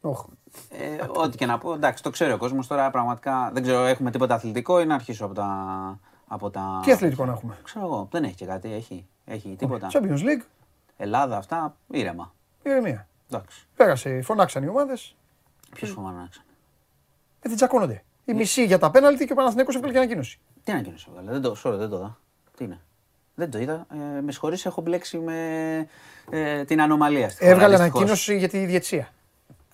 Όχ. 0.00 0.24
Ε, 0.70 1.04
ό,τι 1.08 1.36
και 1.36 1.46
να 1.46 1.58
πω. 1.58 1.74
Εντάξει, 1.74 2.02
το 2.02 2.10
ξέρει 2.10 2.32
ο 2.32 2.36
κόσμος 2.36 2.66
τώρα 2.66 2.90
πραγματικά. 2.90 3.50
Δεν 3.52 3.62
ξέρω, 3.62 3.84
έχουμε 3.84 4.10
τίποτα 4.10 4.34
αθλητικό 4.34 4.80
ή 4.80 4.86
να 4.86 4.94
αρχίσω 4.94 5.24
από 5.24 5.34
τα. 5.34 5.48
Από 6.26 6.50
τα... 6.50 6.80
Τι 6.84 6.92
αθλητικό 6.92 7.24
να 7.24 7.32
έχουμε; 7.32 7.58
Ξέρω 7.62 7.84
εγώ, 7.84 8.08
δεν 8.10 8.24
έχει 8.24 8.34
και 8.34 8.46
κάτι. 8.46 8.72
Έχει, 8.72 9.06
έχει 9.24 9.56
τίποτα. 9.58 9.88
Champions 9.92 10.18
League, 10.18 10.42
Ελλάδα, 10.96 11.36
αυτά, 11.36 11.76
ήρεμα. 11.90 12.34
ηρεμία. 12.62 13.08
Εντάξει. 13.30 13.66
Πέρασε, 13.76 14.22
φωνάξαν 14.22 14.62
οι 14.62 14.68
ομάδες. 14.68 15.16
Ποιος 15.74 15.90
φοβάμαι 15.90 16.28
Ε, 17.40 17.48
δεν 17.48 17.56
τσακώνονται. 17.56 18.04
Η 18.24 18.34
μισή 18.34 18.64
για 18.64 18.78
τα 18.78 18.90
πέναλτι 18.90 19.26
και 19.26 19.32
ο 19.32 19.34
Παναθηναίκος 19.34 19.74
έβγαλε 19.74 19.92
και 19.92 19.98
ανακοίνωση. 19.98 20.40
Τι 20.64 20.72
ανακοίνωση 20.72 21.06
έβγαλε, 21.08 21.30
δεν 21.30 21.42
το, 21.42 21.50
sorry, 21.64 21.78
δεν 21.78 21.88
το 21.88 21.96
είδα. 21.96 22.18
Τι 22.56 22.64
είναι; 22.64 22.80
Δεν 23.34 23.50
το 23.50 23.58
είδα. 23.58 23.86
Ε, 23.92 24.20
με 24.20 24.32
συγχωρείς, 24.32 24.66
έχω 24.66 24.80
μπλέξει 24.80 25.18
με 25.18 25.38
ε, 26.30 26.64
την 26.64 26.80
ανομαλία. 26.80 27.28
στη 27.28 27.38
χώρα, 27.38 27.50
Έβγαλε 27.50 27.76
δυστυχώς. 27.76 27.96
ανακοίνωση 28.00 28.36
για 28.38 28.48
τη 28.48 28.64
διετσία. 28.64 29.08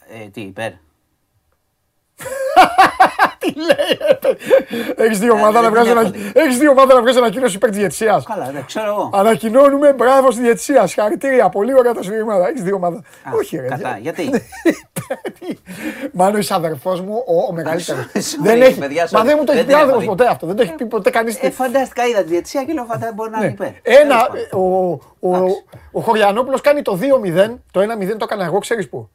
Ε, 0.08 0.28
τι, 0.28 0.40
υπέρ. 0.40 0.72
Τι 3.41 3.53
λέει, 3.57 3.99
Έχεις 4.97 5.18
δύο 5.18 5.32
ομάδα 5.32 5.53
δεν 5.53 5.62
να 5.62 5.70
βγάζεις 5.70 5.91
είναι 5.91 6.01
ανα- 6.01 6.09
εύκολη. 6.14 6.32
έχεις 6.34 6.59
δύο 6.59 6.70
ομάδα 6.70 6.95
να 6.95 7.01
βγάζεις 7.01 7.20
ανακοίνωση 7.20 7.57
υπέρ 7.57 7.68
της 7.70 7.78
διετσία. 7.78 8.22
Καλά, 8.28 8.51
δεν 8.53 8.64
ξέρω 8.66 8.86
εγώ. 8.86 9.11
Ανακοινώνουμε 9.14 9.93
μπράβο 9.93 10.30
στη 10.30 10.43
διετσία. 10.43 10.86
Συγχαρητήρια. 10.86 11.49
Πολύ 11.49 11.74
ωραία 11.74 11.93
τα 11.95 12.03
σφυρίγματα. 12.03 12.49
Έχεις 12.49 12.62
δύο 12.62 12.74
ομάδα. 12.76 12.97
Α, 12.97 13.30
Όχι, 13.38 13.57
ρε. 13.57 13.66
Κατά, 13.66 13.78
για- 13.78 13.99
γιατί; 14.01 14.30
Μάνο, 16.12 16.38
είσαι 16.38 16.55
αδερφός 16.55 17.01
μου, 17.01 17.22
ο, 17.26 17.34
ο 17.49 17.53
μεγαλύτερος. 17.53 18.05
sorry, 18.14 18.20
δεν 18.43 18.62
έχει. 18.62 18.78
παιδιά, 18.78 19.09
Μα 19.12 19.20
sorry. 19.20 19.24
δεν 19.24 19.34
μου 19.38 19.45
το 19.45 19.53
έχει 19.53 19.61
Δεν 19.64 19.66
πει 19.66 19.72
την 19.72 19.80
έχω 19.80 19.80
άνθρωπος 19.80 20.03
δει. 20.03 20.09
ποτέ 20.09 20.26
αυτό. 20.26 20.47
Δεν 20.47 20.57
το 20.57 20.62
έχει 20.62 20.72
πει 20.72 20.86
ποτέ 20.86 21.11
κανείς. 21.11 21.38
Ε, 21.43 21.51
φαντάστηκα, 21.51 22.07
είδα 22.07 22.22
τη 22.22 22.28
διετησία 22.28 22.64
και 22.64 22.72
λέω 22.72 22.82
φαντάστηκα 22.84 23.12
μπορεί 23.14 23.30
να 23.30 23.38
είναι 23.38 23.47
Ναι. 23.47 23.53
υπέρ. 23.66 24.01
Ένα, 24.01 24.26
Τέλος 24.26 24.47
ε, 24.51 24.57
ο, 24.57 24.91
ο, 25.20 25.47
ο 25.93 26.01
Χωριανόπουλος 26.01 26.61
κάνει 26.61 26.82
το 26.82 26.99
2-0. 27.01 27.59
Το 27.70 27.80
1-0 27.80 27.84
το 28.18 28.24
έκανα 28.30 28.45
εγώ, 28.45 28.59
ξέρεις 28.59 28.88
πού. 28.88 29.11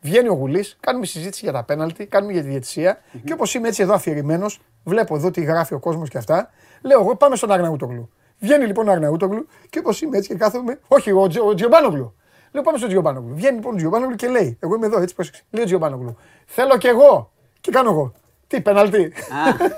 Βγαίνει 0.00 0.28
ο 0.28 0.32
Γουλής, 0.32 0.76
κάνουμε 0.80 1.06
συζήτηση 1.06 1.40
για 1.44 1.52
τα 1.52 1.62
πέναλτι, 1.64 2.06
κάνουμε 2.06 2.32
για 2.32 2.42
τη 2.42 2.48
διαιτησία. 2.48 2.98
Και 3.24 3.32
όπως 3.32 3.54
είμαι 3.54 3.68
έτσι 3.68 3.82
εδώ 3.82 3.94
αφηρημένος, 3.94 4.60
βλέπω 4.84 5.16
εδώ 5.16 5.30
τι 5.30 5.40
γράφει 5.42 5.74
ο 5.74 5.78
κόσμος 5.78 6.08
και 6.08 6.18
αυτά. 6.18 6.50
Λέω 6.82 7.00
εγώ 7.00 7.16
πάμε 7.16 7.36
στον 7.36 7.50
Αρναούτογλου. 7.50 8.10
Βγαίνει 8.38 8.66
λοιπόν 8.66 8.88
ο 8.88 8.92
Αρναούτογλου 8.92 9.46
και 9.70 9.78
όπως 9.78 10.00
είμαι 10.02 10.16
έτσι 10.16 10.28
και 10.28 10.34
κάθομαι. 10.34 10.78
Όχι, 10.88 11.12
ο, 11.12 11.26
Τζο- 11.28 11.46
ο 11.46 11.54
Τζιομπάνογλου. 11.54 12.14
Λέω 12.52 12.62
πάμε 12.62 12.76
στον 12.78 12.88
Τζιομπάνογλου. 12.90 13.34
Βγαίνει 13.34 13.54
λοιπόν 13.56 13.72
ο 13.72 13.76
Τζιομπάνογλου 13.76 14.14
και 14.16 14.28
λέει: 14.28 14.58
Εγώ 14.60 14.74
είμαι 14.74 14.86
εδώ, 14.86 15.00
έτσι 15.02 15.14
πρόσεξε. 15.14 15.42
Λέει 15.50 15.62
ο 15.62 15.66
Τζιομπάνογλου. 15.66 16.16
Θέλω 16.46 16.76
κι 16.78 16.86
εγώ. 16.86 17.30
Και 17.60 17.70
κάνω 17.70 17.90
εγώ. 17.90 18.12
Τι, 18.46 18.60
πέναλτι. 18.60 19.12
πάντων. 19.28 19.76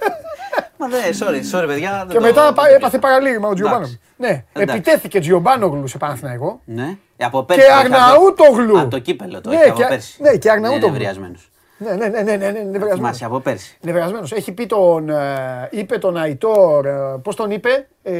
Μα 0.76 0.88
δεν, 0.88 1.00
sorry, 1.02 1.56
sorry 1.62 1.66
παιδιά. 1.66 1.98
δεν 1.98 2.08
Και 2.08 2.14
το- 2.14 2.20
μετά 2.20 2.44
δεν 2.44 2.54
πά- 2.54 2.66
το 2.68 2.74
έπαθε 2.74 2.98
πήρα. 2.98 3.10
παραλίγμα 3.12 3.48
ο 3.48 3.54
Τζιομπάνογλου. 3.54 3.98
Ναι, 4.16 4.28
Εντάξει. 4.28 4.44
επιτέθηκε 4.76 5.20
Τζιομπάνογλου 5.20 5.86
σε 5.86 5.98
Παναθηναϊκό. 5.98 6.60
Ναι. 6.64 6.96
Ε, 7.22 7.24
Από 7.24 7.42
πέρσι. 7.44 7.62
Και 7.62 7.68
το 7.72 7.74
έχει 7.78 7.84
Αρναούτογλου. 7.84 8.78
Από 8.80 8.90
το 8.90 8.98
κύπελο 8.98 9.40
το 9.40 9.48
Ναι, 9.50 9.56
έχει 9.56 9.68
από 9.68 9.78
και- 9.80 9.86
πέρσι. 9.88 10.22
ναι, 10.22 10.36
και 10.36 10.50
Αρναούτογλου. 10.50 10.86
Είναι 10.86 10.96
ευριασμένος. 10.96 11.50
Ναι, 11.78 11.90
ναι, 11.94 12.08
ναι, 12.08 12.20
ναι, 12.22 12.22
ναι, 12.22 12.36
ναι, 12.36 12.50
νευριασμένος. 12.50 12.94
Θυμάσαι 12.94 13.24
από 13.24 13.40
πέρσι. 13.40 13.76
Νευριασμένος. 13.80 14.32
Έχει 14.32 14.52
πει 14.52 14.66
τον, 14.66 15.08
ε, 15.08 15.68
είπε 15.70 15.98
τον 15.98 16.16
Αϊτόρ, 16.16 16.86
ε, 16.86 17.18
πώς 17.22 17.36
τον 17.36 17.50
είπε, 17.50 17.86
ε, 18.02 18.12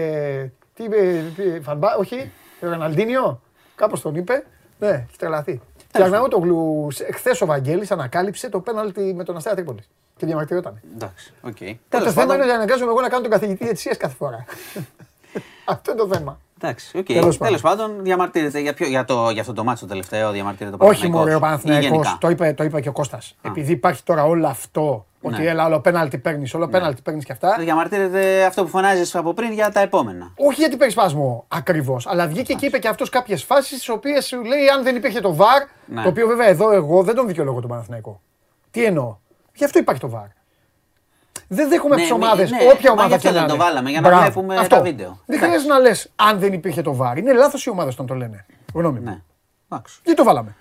τι 0.75 0.83
είπε, 0.85 1.23
τι, 1.37 1.61
Φανμπά, 1.61 1.97
όχι, 1.97 2.31
Ροναλντίνιο, 2.61 3.41
κάπως 3.75 4.01
τον 4.01 4.15
είπε, 4.15 4.45
ναι, 4.79 4.89
έχει 4.89 5.17
τρελαθεί. 5.19 5.61
Και 5.93 6.03
Αρναούτογλου, 6.03 6.89
χθες 7.13 7.41
ο 7.41 7.47
Βαγγέλης 7.47 7.91
ανακάλυψε 7.91 8.49
το 8.49 8.61
πέναλτι 8.61 9.15
με 9.17 9.25
τον 9.25 9.37
Αστέρα 9.37 9.55
Τρίπολης 9.55 9.89
και 10.17 10.27
διαμαρτυρόταν. 10.27 10.81
Εντάξει, 10.95 11.33
οκ. 11.43 11.57
Το 11.57 11.65
Τέλος 11.89 12.13
θέμα 12.13 12.15
πάντων, 12.27 12.35
είναι 12.35 12.45
ότι 12.45 12.53
αναγκάζομαι 12.53 12.91
εγώ 12.91 13.01
να 13.01 13.09
κάνω 13.09 13.23
τον 13.23 13.31
καθηγητή 13.31 13.69
ετσίας 13.69 13.97
κάθε 13.97 14.15
φορά. 14.19 14.45
Αυτό 15.65 15.91
είναι 15.93 16.01
το 16.01 16.09
θέμα. 16.15 16.41
Εντάξει, 16.63 16.99
οκ. 16.99 17.05
Τέλος 17.05 17.39
πάντων. 17.39 17.39
Τέλος 17.39 17.61
πάντων, 17.61 18.03
διαμαρτύρεται 18.03 18.59
για, 18.61 18.75
ποιο, 18.75 18.87
για, 18.87 19.05
το, 19.05 19.31
για 19.31 19.41
αυτό 19.41 19.53
το 19.53 19.65
ματς 19.65 19.80
το 19.80 19.87
τελευταίο, 19.87 20.31
διαμαρτύρεται 20.31 20.77
ο 20.79 20.87
Όχι 20.89 21.09
μωρέ 21.09 21.35
ο 21.35 21.39
Παναθηναϊκός. 21.39 21.85
Ή 21.87 21.91
Παναθηναϊκός, 21.91 22.07
γενικά. 22.07 22.19
το 22.21 22.31
είπε, 22.45 22.55
το 22.57 22.65
είπε 22.65 22.81
και 22.81 22.89
ο 22.89 22.93
Κώστας. 22.93 23.37
Επειδή 23.43 23.73
υπάρχει 23.73 24.03
τώρα 24.03 24.25
όλο 24.25 24.47
αυτό, 24.47 25.07
ότι 25.21 25.43
Ναι. 25.43 25.49
έλα 25.49 25.67
όλο 25.67 25.81
πέναλτι 25.81 26.19
παίρνεις, 26.19 26.55
όλο 26.55 26.69
πέναλτι 26.69 27.03
παίρνεις 27.03 27.25
και 27.25 27.33
αυτά. 27.33 27.57
Διαμαρτύρεται 27.59 28.45
αυτό 28.45 28.63
που 28.63 28.69
φωνάζεις 28.69 29.15
από 29.15 29.35
πριν 29.35 29.53
για 29.53 29.71
τα 29.71 29.81
επόμενα. 29.81 30.33
Όχι 30.37 30.61
γιατί 30.61 30.77
παίρνεις 30.77 30.95
σπασμό 30.95 31.45
ακριβώς, 31.49 32.07
αλλά 32.07 32.27
βγήκε 32.27 32.55
και 32.55 32.67
είπε 32.67 32.79
και 32.79 32.89
αυτός 32.89 33.09
κάποιες 33.09 33.45
φάσεις 33.45 33.85
τι 33.85 33.93
οποίες 33.93 34.27
σου 34.27 34.43
λέει 34.45 34.69
αν 34.77 34.83
δεν 34.83 34.97
υπήρχε 34.97 35.21
το 35.21 35.35
βαρ. 35.35 35.63
Ναι. 35.87 36.03
Το 36.03 36.09
οποίο 36.09 36.27
βέβαια 36.27 36.47
εδώ 36.47 36.73
εγώ 36.73 37.03
δεν 37.03 37.15
τον 37.15 37.27
δικαιολογώ 37.27 37.61
τον 37.61 37.71
Παναθηναϊκό. 37.71 38.21
Τι 38.71 38.85
εννοώ; 38.85 39.17
Γι' 39.55 39.65
αυτό 39.65 39.79
υπάρχει 39.79 40.01
το 40.01 40.09
βαρ. 40.09 40.27
Δεν 41.49 41.69
δέχομαι 41.69 41.95
Ναι, 41.95 42.03
από 42.03 42.11
τις 42.11 42.19
μη- 42.21 42.25
ομάδες, 42.27 42.51
ναι, 42.51 42.59
όποια 42.73 42.89
μα 42.89 42.93
ομάδα 42.93 43.09
γι' 43.09 43.15
αυτό 43.15 43.29
και 43.29 43.35
να 43.35 43.41
δεν 43.41 43.49
το 43.49 43.55
είναι. 43.55 43.65
βάλαμε, 43.65 43.91
για 43.91 44.01
να 44.01 44.09
Μπράβο. 44.09 44.23
βλέπουμε 44.25 44.57
Αυτό. 44.57 44.77
τα 44.77 44.83
βίντεο. 44.83 45.09
Δεν 45.09 45.37
Εντάξει. 45.37 45.45
χρειάζεται 45.47 45.73
να 45.73 45.79
λες 45.79 46.11
αν 46.17 46.39
δεν 46.39 46.53
υπήρχε 46.53 46.83
το 46.83 46.95
βαρ. 46.95 47.19
Είναι 47.19 47.33
λάθος 47.33 47.65
οι 47.65 47.71
ομάδες 47.71 47.95
όταν 47.95 48.07
το 48.07 48.15
λένε. 48.15 48.47
Γνώμη 48.75 48.99
μου. 48.99 49.05
Ναι. 49.05 49.21
Εντάξει, 49.71 50.01
Γιατί 50.05 50.19
το 50.19 50.25
βάλαμε. 50.25 50.55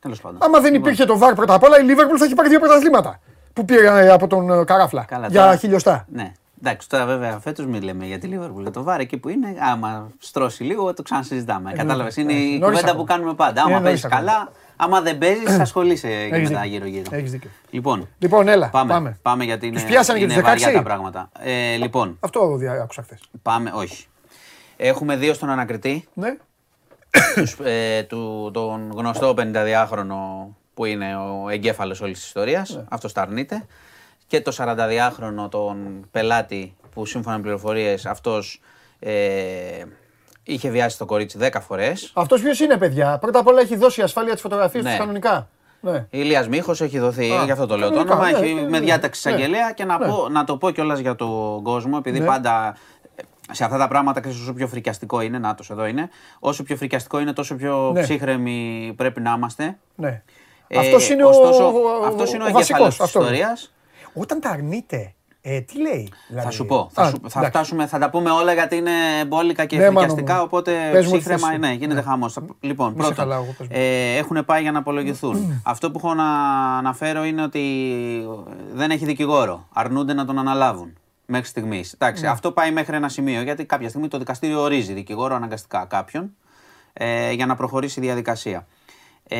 τέλος 0.00 0.20
πάντων. 0.20 0.38
Άμα 0.42 0.60
δεν 0.60 0.72
Λοιπόν, 0.72 0.86
υπήρχε 0.88 1.04
το 1.04 1.18
βαρ 1.18 1.34
πρώτα 1.34 1.54
απ' 1.54 1.62
όλα, 1.62 1.78
η 1.80 1.82
Λίβερπουλ 1.82 2.16
θα 2.18 2.24
έχει 2.24 2.34
πάρει 2.34 2.48
δύο 2.48 2.58
πρωταθλήματα. 2.58 3.20
Που 3.52 3.64
πήρε 3.64 3.86
ε, 4.04 4.10
από 4.10 4.26
τον 4.26 4.50
ε, 4.60 4.64
Καράφλα. 4.64 5.04
Καλά, 5.04 5.26
για 5.26 5.40
τώρα- 5.40 5.56
χιλιοστά. 5.56 6.06
Ναι. 6.12 6.32
Εντάξει, 6.62 6.88
τώρα 6.88 7.04
βέβαια 7.06 7.38
φέτος 7.38 7.66
μην 7.66 7.82
λέμε 7.82 8.06
για 8.06 8.18
τη 8.18 8.26
Λίβερπουλ. 8.26 8.62
Για 8.62 8.70
το 8.70 8.82
βάρ 8.82 9.00
εκεί 9.00 9.16
που 9.16 9.28
είναι, 9.28 9.56
άμα 9.60 10.08
στρώσει 10.18 10.62
λίγο, 10.64 10.94
το 10.94 11.02
ξανασυζητάμε. 11.02 11.72
Κατάλαβες. 11.72 12.16
Είναι 12.16 12.32
η 12.32 12.36
Νωρίς 12.36 12.60
κουβέντα 12.60 12.80
ακόμα. 12.80 12.94
που 12.96 13.04
κάνουμε 13.04 13.34
πάντα. 13.34 13.60
Είναι 13.60 13.74
Άμα 13.74 13.80
νωρίς 13.80 13.84
παίζεις 14.00 14.04
ακόμα. 14.04 14.20
καλά, 14.20 14.48
άμα 14.76 15.00
δεν 15.00 15.18
παίζεις, 15.18 15.58
ασχολείσαι 15.58 16.08
και 16.08 16.34
Έχεις 16.34 16.48
μετά 16.48 16.60
δίκιο. 16.60 16.76
γύρω-γύρω. 16.78 17.10
Έχεις 17.16 17.30
δίκιο. 17.30 17.50
Λοιπόν, 17.70 18.08
Λοιπόν, 18.18 18.48
έλα. 18.48 18.68
πάμε, 18.68 18.92
πάμε. 18.92 19.18
πάμε 19.22 19.44
γιατί 19.44 19.66
είναι, 19.66 19.76
Τους 19.76 19.84
πιάσανε 19.84 20.18
και 20.18 20.24
είναι 20.24 20.34
τους 20.34 20.42
βαριά 20.42 20.68
16? 20.68 20.72
τα 20.74 20.82
πράγματα. 20.82 21.30
Ε, 21.38 21.76
λοιπόν, 21.76 22.16
Αυτό 22.20 22.56
δια- 22.56 22.82
άκουσα 22.82 23.02
χθες. 23.02 23.20
πάμε, 23.42 23.72
όχι. 23.74 24.06
Έχουμε 24.76 25.16
δύο 25.16 25.34
στον 25.34 25.48
ανακριτή, 25.50 26.08
Ναι. 26.14 26.36
τους, 27.34 27.56
ε, 27.64 28.02
του, 28.02 28.50
τον 28.52 28.92
γνωστό 28.94 29.34
52χρονο 29.34 30.14
που 30.74 30.84
είναι 30.84 31.16
ο 31.16 31.48
εγκέφαλος 31.48 32.00
όλης 32.00 32.18
της 32.18 32.26
ιστορίας, 32.26 32.70
Ναι. 32.70 32.84
αυτός 32.88 33.12
τα 33.12 33.22
αρνείται, 33.22 33.66
και 34.26 34.40
το 34.40 34.52
42χρονο 34.52 35.48
τον 35.48 36.06
πελάτη 36.10 36.76
που 36.94 37.06
σύμφωνα 37.06 37.36
με 37.36 37.42
πληροφορίες 37.42 38.06
αυτός 38.06 38.60
ε, 38.98 39.12
είχε 40.44 40.70
βιάσει 40.70 40.98
το 40.98 41.04
κορίτσι 41.04 41.38
10 41.40 41.48
φορές. 41.60 42.10
Αυτός 42.14 42.40
ποιος 42.42 42.60
είναι, 42.60 42.76
παιδιά; 42.76 43.18
Πρώτα 43.18 43.38
απ' 43.38 43.46
όλα 43.46 43.60
έχει 43.60 43.76
δώσει 43.76 44.02
ασφάλεια 44.02 44.34
τι 44.34 44.40
φωτογραφίες 44.40 44.84
Ναι. 44.84 44.92
του 44.92 44.98
κανονικά. 44.98 45.48
Ναι. 45.80 46.06
Ηλίας 46.10 46.48
Μίχος 46.48 46.80
έχει 46.80 46.98
δοθεί, 46.98 47.30
Α, 47.32 47.44
γι' 47.44 47.50
αυτό 47.50 47.66
το 47.66 47.76
λέω 47.76 47.88
το 47.90 47.94
κανονικά, 47.94 48.14
όνομα, 48.14 48.38
ναι, 48.38 48.44
έχει 48.46 48.54
ναι, 48.54 48.60
με 48.62 48.68
ναι, 48.68 48.80
διάταξη 48.80 49.28
ναι. 49.28 49.34
εισαγγελέα 49.34 49.72
και 49.72 49.84
να, 49.84 49.98
Ναι. 49.98 50.06
πω, 50.06 50.28
να 50.30 50.44
το 50.44 50.56
πω 50.56 50.70
κιόλας 50.70 50.98
για 50.98 51.14
τον 51.14 51.62
κόσμο, 51.62 51.96
επειδή 51.98 52.18
Ναι. 52.18 52.24
πάντα 52.26 52.76
ε, 53.14 53.22
σε 53.54 53.64
αυτά 53.64 53.78
τα 53.78 53.88
πράγματα 53.88 54.20
ξέρεις 54.20 54.40
όσο 54.40 54.52
πιο 54.52 54.66
φρικιαστικό 54.66 55.20
είναι, 55.20 55.38
νάτος 55.38 55.70
εδώ 55.70 55.86
είναι, 55.86 56.08
όσο 56.38 56.62
πιο 56.62 56.76
φρικιαστικό 56.76 57.18
είναι 57.20 57.32
τόσο 57.32 57.54
πιο 57.54 57.90
Ναι. 57.94 58.02
ψύχρεμοι 58.02 58.92
πρέπει 58.96 59.20
να 59.20 59.34
είμαστε. 59.36 59.78
ναι. 59.94 60.22
Ε, 60.68 60.78
αυτός 60.78 61.08
είναι 61.10 61.24
ο, 61.24 61.28
ωστόσο, 61.28 61.66
ο, 61.66 62.06
αυτός 62.06 62.32
είναι 62.32 62.42
ο, 62.42 62.46
ο 62.46 62.48
εγκέφαλος 62.48 62.56
βασικός. 62.68 62.88
της 62.88 63.00
αυτός. 63.00 63.22
ιστορίας. 63.22 63.74
Όταν 64.12 64.40
τα 64.40 64.50
αρνείται, 64.50 65.14
ε, 65.46 65.60
τι 65.60 65.80
λέει. 65.80 66.08
Θα 66.12 66.24
δηλαδή; 66.28 66.52
σου 66.54 66.66
πω. 66.66 66.88
Θα, 66.92 67.02
Α, 67.02 67.08
σου, 67.08 67.16
θα, 67.20 67.38
εντάξει. 67.38 67.48
φτάσουμε, 67.50 67.86
θα 67.86 67.98
τα 67.98 68.10
πούμε 68.10 68.30
όλα 68.30 68.52
γιατί 68.52 68.76
είναι 68.76 68.90
μπόλικα 69.26 69.64
και 69.64 69.76
Ναι, 69.76 69.82
μάνο 69.84 69.98
φρικιαστικά. 69.98 70.34
μου. 70.34 70.42
Οπότε 70.44 70.88
Πες 70.92 71.04
μου 71.06 71.10
τη 71.12 71.18
ψύχρεμα 71.18 71.46
θέση. 71.48 71.58
ναι, 71.58 71.72
γίνεται 71.72 71.94
Ναι. 71.94 72.02
χαμός. 72.02 72.38
Λοιπόν, 72.60 72.86
Μη 72.92 72.92
σε 72.92 73.06
πρώτον, 73.06 73.14
χαλάω, 73.16 73.42
εγώ, 73.42 73.54
πες 73.58 73.66
μου. 73.66 73.72
ε, 73.78 74.16
έχουν 74.16 74.44
πάει 74.44 74.62
για 74.62 74.72
να 74.72 74.78
απολογηθούν. 74.78 75.60
Αυτό 75.64 75.90
που 75.90 75.98
έχω 75.98 76.14
να 76.14 76.24
αναφέρω 76.76 77.24
είναι 77.24 77.42
ότι 77.42 77.60
δεν 78.72 78.90
έχει 78.90 79.04
δικηγόρο. 79.04 79.68
Αρνούνται 79.72 80.12
να 80.14 80.24
τον 80.24 80.38
αναλάβουν. 80.38 80.92
Μέχρι 81.26 81.46
στιγμής. 81.46 81.96
Ναι. 81.98 82.06
Εντάξει, 82.08 82.26
αυτό 82.26 82.52
πάει 82.52 82.72
μέχρι 82.72 82.96
ένα 82.96 83.08
σημείο 83.08 83.42
γιατί 83.42 83.64
κάποια 83.64 83.88
στιγμή 83.88 84.08
το 84.08 84.18
δικαστήριο 84.18 84.60
ορίζει 84.60 84.92
δικηγόρο 84.92 85.34
αναγκαστικά 85.34 85.84
κάποιον 85.84 86.30
ε, 86.92 87.32
για 87.32 87.46
να 87.46 87.56
προχωρήσει 87.56 88.00
η 88.00 88.02
διαδικασία. 88.02 88.66
Ε, 89.28 89.36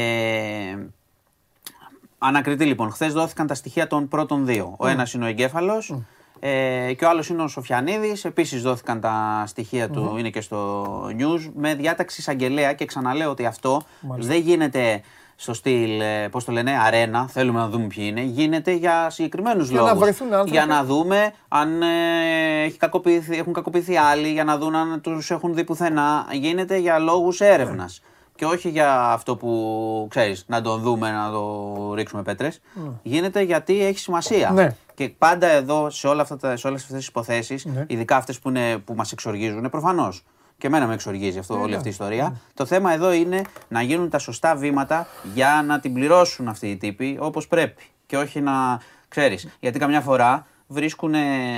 Ανακριτή 2.18 2.64
λοιπόν. 2.64 2.90
Χθες 2.90 3.12
δόθηκαν 3.12 3.46
τα 3.46 3.54
στοιχεία 3.54 3.86
των 3.86 4.08
πρώτων 4.08 4.46
δύο. 4.46 4.74
Ο 4.78 4.86
ένας 4.86 5.12
είναι 5.12 5.24
ο 5.24 5.28
εγκέφαλος 5.28 5.94
ε, 6.40 6.92
και 6.94 7.04
ο 7.04 7.08
άλλος 7.08 7.28
είναι 7.28 7.42
ο 7.42 7.48
Σοφιανίδης. 7.48 8.24
Επίσης 8.24 8.62
δόθηκαν 8.62 9.00
τα 9.00 9.44
στοιχεία 9.46 9.90
του, 9.90 10.14
είναι 10.18 10.30
και 10.30 10.40
στο 10.40 10.84
news, 11.18 11.50
με 11.56 11.74
διάταξη 11.74 12.20
εισαγγελέα. 12.20 12.72
Και 12.72 12.84
ξαναλέω 12.84 13.30
ότι 13.30 13.46
αυτό 13.46 13.82
δεν 14.18 14.40
γίνεται 14.40 15.02
στο 15.36 15.54
στυλ, 15.54 16.00
ε, 16.00 16.28
πώς 16.28 16.44
το 16.44 16.52
λένε, 16.52 16.78
αρένα, 16.78 17.28
θέλουμε 17.28 17.58
να 17.58 17.68
δούμε 17.68 17.86
ποιοι 17.86 18.04
είναι. 18.08 18.20
Γίνεται 18.20 18.72
για 18.72 19.10
συγκεκριμένους 19.10 19.68
Για 19.68 19.80
να 19.80 19.86
λόγους. 19.86 20.00
βρεθούν 20.00 20.26
άνθρωποι. 20.26 20.50
Για 20.50 20.66
να 20.66 20.84
δούμε 20.84 21.32
αν 21.48 21.82
ε, 21.82 22.62
έχει 22.64 22.76
κακοποιηθεί, 22.76 23.38
έχουν 23.38 23.52
κακοποιηθεί 23.52 23.96
άλλοι, 23.96 24.28
για 24.28 24.44
να 24.44 24.58
δουν 24.58 24.74
αν 24.74 25.00
τους 25.00 25.30
έχουν 25.30 25.54
δει 25.54 25.64
πουθενά. 25.64 26.26
Γίνεται 26.32 26.76
για 26.76 26.98
λόγους 26.98 27.40
έρευνας. 27.40 28.02
Και 28.36 28.44
όχι 28.44 28.68
για 28.68 29.00
αυτό 29.00 29.36
που 29.36 30.06
ξέρεις, 30.10 30.44
να 30.46 30.60
τον 30.60 30.80
δούμε, 30.80 31.10
να 31.10 31.30
το 31.30 31.94
ρίξουμε 31.94 32.22
πέτρες. 32.22 32.60
Γίνεται 33.02 33.40
γιατί 33.40 33.84
έχει 33.84 33.98
σημασία. 33.98 34.50
Ναι. 34.50 34.76
Και 34.94 35.08
πάντα 35.08 35.46
εδώ 35.46 35.90
σε, 35.90 36.06
όλα 36.08 36.22
αυτά 36.22 36.36
τα, 36.36 36.56
σε 36.56 36.66
όλες 36.66 36.82
αυτές 36.82 36.96
τις 36.96 37.06
υποθέσεις, 37.06 37.64
Ναι. 37.64 37.84
ειδικά 37.88 38.16
αυτές 38.16 38.38
που, 38.38 38.48
είναι, 38.48 38.78
που 38.78 38.94
μας 38.94 39.12
εξοργίζουν, 39.12 39.70
προφανώς. 39.70 40.24
Και 40.58 40.66
εμένα 40.66 40.86
με 40.86 40.94
εξοργίζει 40.94 41.38
αυτό, 41.38 41.56
Ναι, 41.56 41.62
όλη 41.62 41.74
αυτή 41.74 41.88
η 41.88 41.90
ιστορία. 41.90 42.36
Το 42.54 42.64
θέμα 42.66 42.92
εδώ 42.92 43.12
είναι 43.12 43.42
να 43.68 43.82
γίνουν 43.82 44.10
τα 44.10 44.18
σωστά 44.18 44.56
βήματα 44.56 45.06
για 45.34 45.64
να 45.66 45.80
την 45.80 45.92
πληρώσουν 45.92 46.48
αυτοί 46.48 46.70
οι 46.70 46.76
τύποι 46.76 47.16
όπως 47.20 47.48
πρέπει. 47.48 47.82
Και 48.06 48.16
όχι 48.16 48.40
να, 48.40 48.80
ξέρεις, 49.08 49.48
γιατί 49.60 49.78
καμιά 49.78 50.00
φορά 50.00 50.46
βρίσκουν 50.66 51.14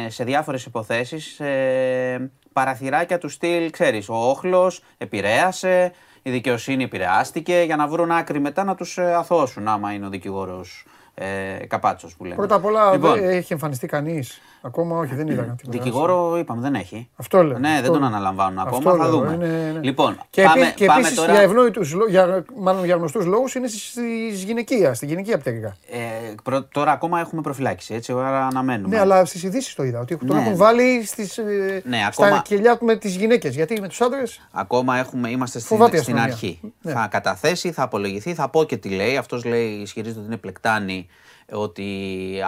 σε 0.09 0.25
διάφορες 0.25 0.65
υποθέσεις 0.65 1.41
ε, 1.41 2.31
παραθυράκια 2.53 3.19
του 3.19 3.29
στυλ, 3.29 3.71
ξέρεις, 3.71 4.09
ο 4.09 4.15
όχλος 4.15 4.83
επηρέασε, 4.99 5.93
η 6.27 6.31
δικαιοσύνη 6.31 6.85
επηρεάστηκε 6.85 7.63
για 7.67 7.77
να 7.77 7.87
βρουν 7.87 8.11
άκρη 8.11 8.41
μετά 8.41 8.65
να 8.65 8.75
τους 8.75 8.99
ε, 8.99 9.15
αθώσουν 9.15 9.69
άμα 9.69 9.93
είναι 9.93 10.07
ο 10.07 10.09
δικηγόρος 10.09 10.85
ε, 11.15 11.27
καπάτσος 11.67 12.17
που 12.17 12.25
λένε. 12.25 12.35
Πρώτα 12.35 12.55
απ' 12.55 12.65
όλα 12.65 12.93
Λοιπόν, 12.93 13.21
δεν 13.21 13.29
έχει 13.29 13.53
εμφανιστεί 13.53 13.87
κανείς; 13.87 14.41
Ακόμα 14.63 14.99
όχι, 14.99 15.15
δεν 15.15 15.27
είδα 15.29 15.43
τίποτα. 15.43 15.79
δικηγόρο 15.79 16.39
είπαμε 16.39 16.61
δεν 16.61 16.75
έχει. 16.75 17.09
Αυτό 17.17 17.43
λέω. 17.43 17.59
Ναι, 17.59 17.69
αυτό 17.69 17.83
δεν 17.83 17.91
τον 17.93 18.01
λέω. 18.01 18.09
αναλαμβάνουν 18.09 18.59
Αυτό 18.59 18.77
ακόμα, 18.77 18.97
θα 18.97 19.11
λέω, 19.11 19.11
δούμε. 19.19 19.33
είναι- 19.35 19.71
ναι. 19.73 19.81
Λοιπόν, 19.83 20.19
και 20.31 20.43
πάμε, 20.43 20.61
επί- 20.67 20.75
και 20.75 20.87
πάμε 20.87 21.01
επίσης 21.01 21.17
τώρα. 21.19 21.33
για 21.33 21.41
ευνόητους, 21.43 21.93
λό- 21.93 22.09
για, 22.09 22.45
μάλλον 22.59 22.85
για 22.85 22.95
γνωστούς 22.97 23.25
λόγους 23.25 23.55
είναι 23.55 23.67
στις 23.69 24.43
γυναικεία, 24.43 24.95
στη 24.95 25.07
γυναικεία 25.07 25.39
πτέρυγα. 25.39 25.77
Ε, 25.91 25.99
ε, 25.99 26.35
προ- 26.43 26.69
τώρα 26.73 26.93
ακόμα 26.93 27.21
έχουμε 27.21 27.41
προφυλάκηση, 27.43 27.95
έτσι, 27.95 28.13
άρα 28.13 28.47
αναμένουμε. 28.47 28.89
Ναι, 28.95 29.01
αλλά 29.01 29.25
στις 29.25 29.43
ειδήσεις 29.43 29.75
το 29.75 29.83
είδα. 29.85 30.01
Ότι 30.01 30.17
τον 30.17 30.37
Ναι. 30.37 30.43
έχουν 30.43 30.57
βάλει 30.57 31.05
στις, 31.07 31.39
ε, 31.39 31.83
Ναι, 31.85 31.97
στα 32.11 32.25
ακόμα- 32.27 32.43
κελιά 32.45 32.77
του 32.79 32.85
με 32.85 32.97
τις 32.97 33.17
γυναίκες. 33.17 33.55
Γιατί 33.55 33.81
με 33.81 33.89
τους 33.89 34.01
άντρες; 34.01 34.41
Ακόμα 34.53 34.97
έχουμε, 34.99 35.31
είμαστε 35.31 35.59
στην, 35.59 35.77
Φοβάται 35.77 35.97
η 35.97 36.01
στην 36.01 36.15
αστυνομία. 36.19 36.35
αρχή. 36.35 36.61
Ναι. 36.83 36.93
Θα 36.93 37.07
καταθέσει, 37.11 37.73
θα 37.73 37.83
απολογηθεί, 37.83 38.35
θα 38.35 38.49
πω 38.49 38.65
και 38.65 38.77
τι 38.77 38.89
λέει. 38.89 39.17
Αυτός 39.17 39.45
λέει, 39.45 39.67
ισχυρίζεται 39.69 40.19
ότι 40.19 40.29
είναι 40.29 40.37
πλεκτάνη, 40.37 41.07
ότι 41.53 41.87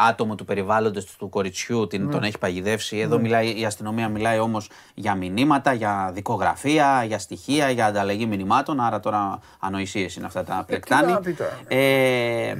άτομο 0.09 0.35
του 0.35 0.45
περιβάλλοντος 0.45 1.05
του 1.17 1.29
κοριτσιού 1.29 1.87
την, 1.87 2.05
Ναι. 2.05 2.11
τον 2.11 2.23
έχει 2.23 2.39
παγιδεύσει. 2.39 2.99
Εδώ 2.99 3.19
μιλάει, 3.19 3.61
η 3.61 3.65
αστυνομία 3.65 4.09
μιλάει 4.09 4.39
όμως 4.39 4.71
για 4.95 5.15
μηνύματα, 5.15 5.73
για 5.73 6.11
δικογραφία, 6.15 7.05
για 7.07 7.19
στοιχεία, 7.19 7.71
για 7.71 7.87
ανταλλαγή 7.87 8.27
μηνυμάτων. 8.27 8.81
Άρα 8.81 9.01
τώρα 9.01 9.39
ανοησίες 9.59 10.17
είναι 10.17 10.27
αυτά 10.27 10.45
τα 10.45 10.65
πλεκτάνη. 10.67 11.13
να 11.13 11.21
πει 11.21 11.33
τώρα, 11.33 11.59
Ε, 11.69 12.55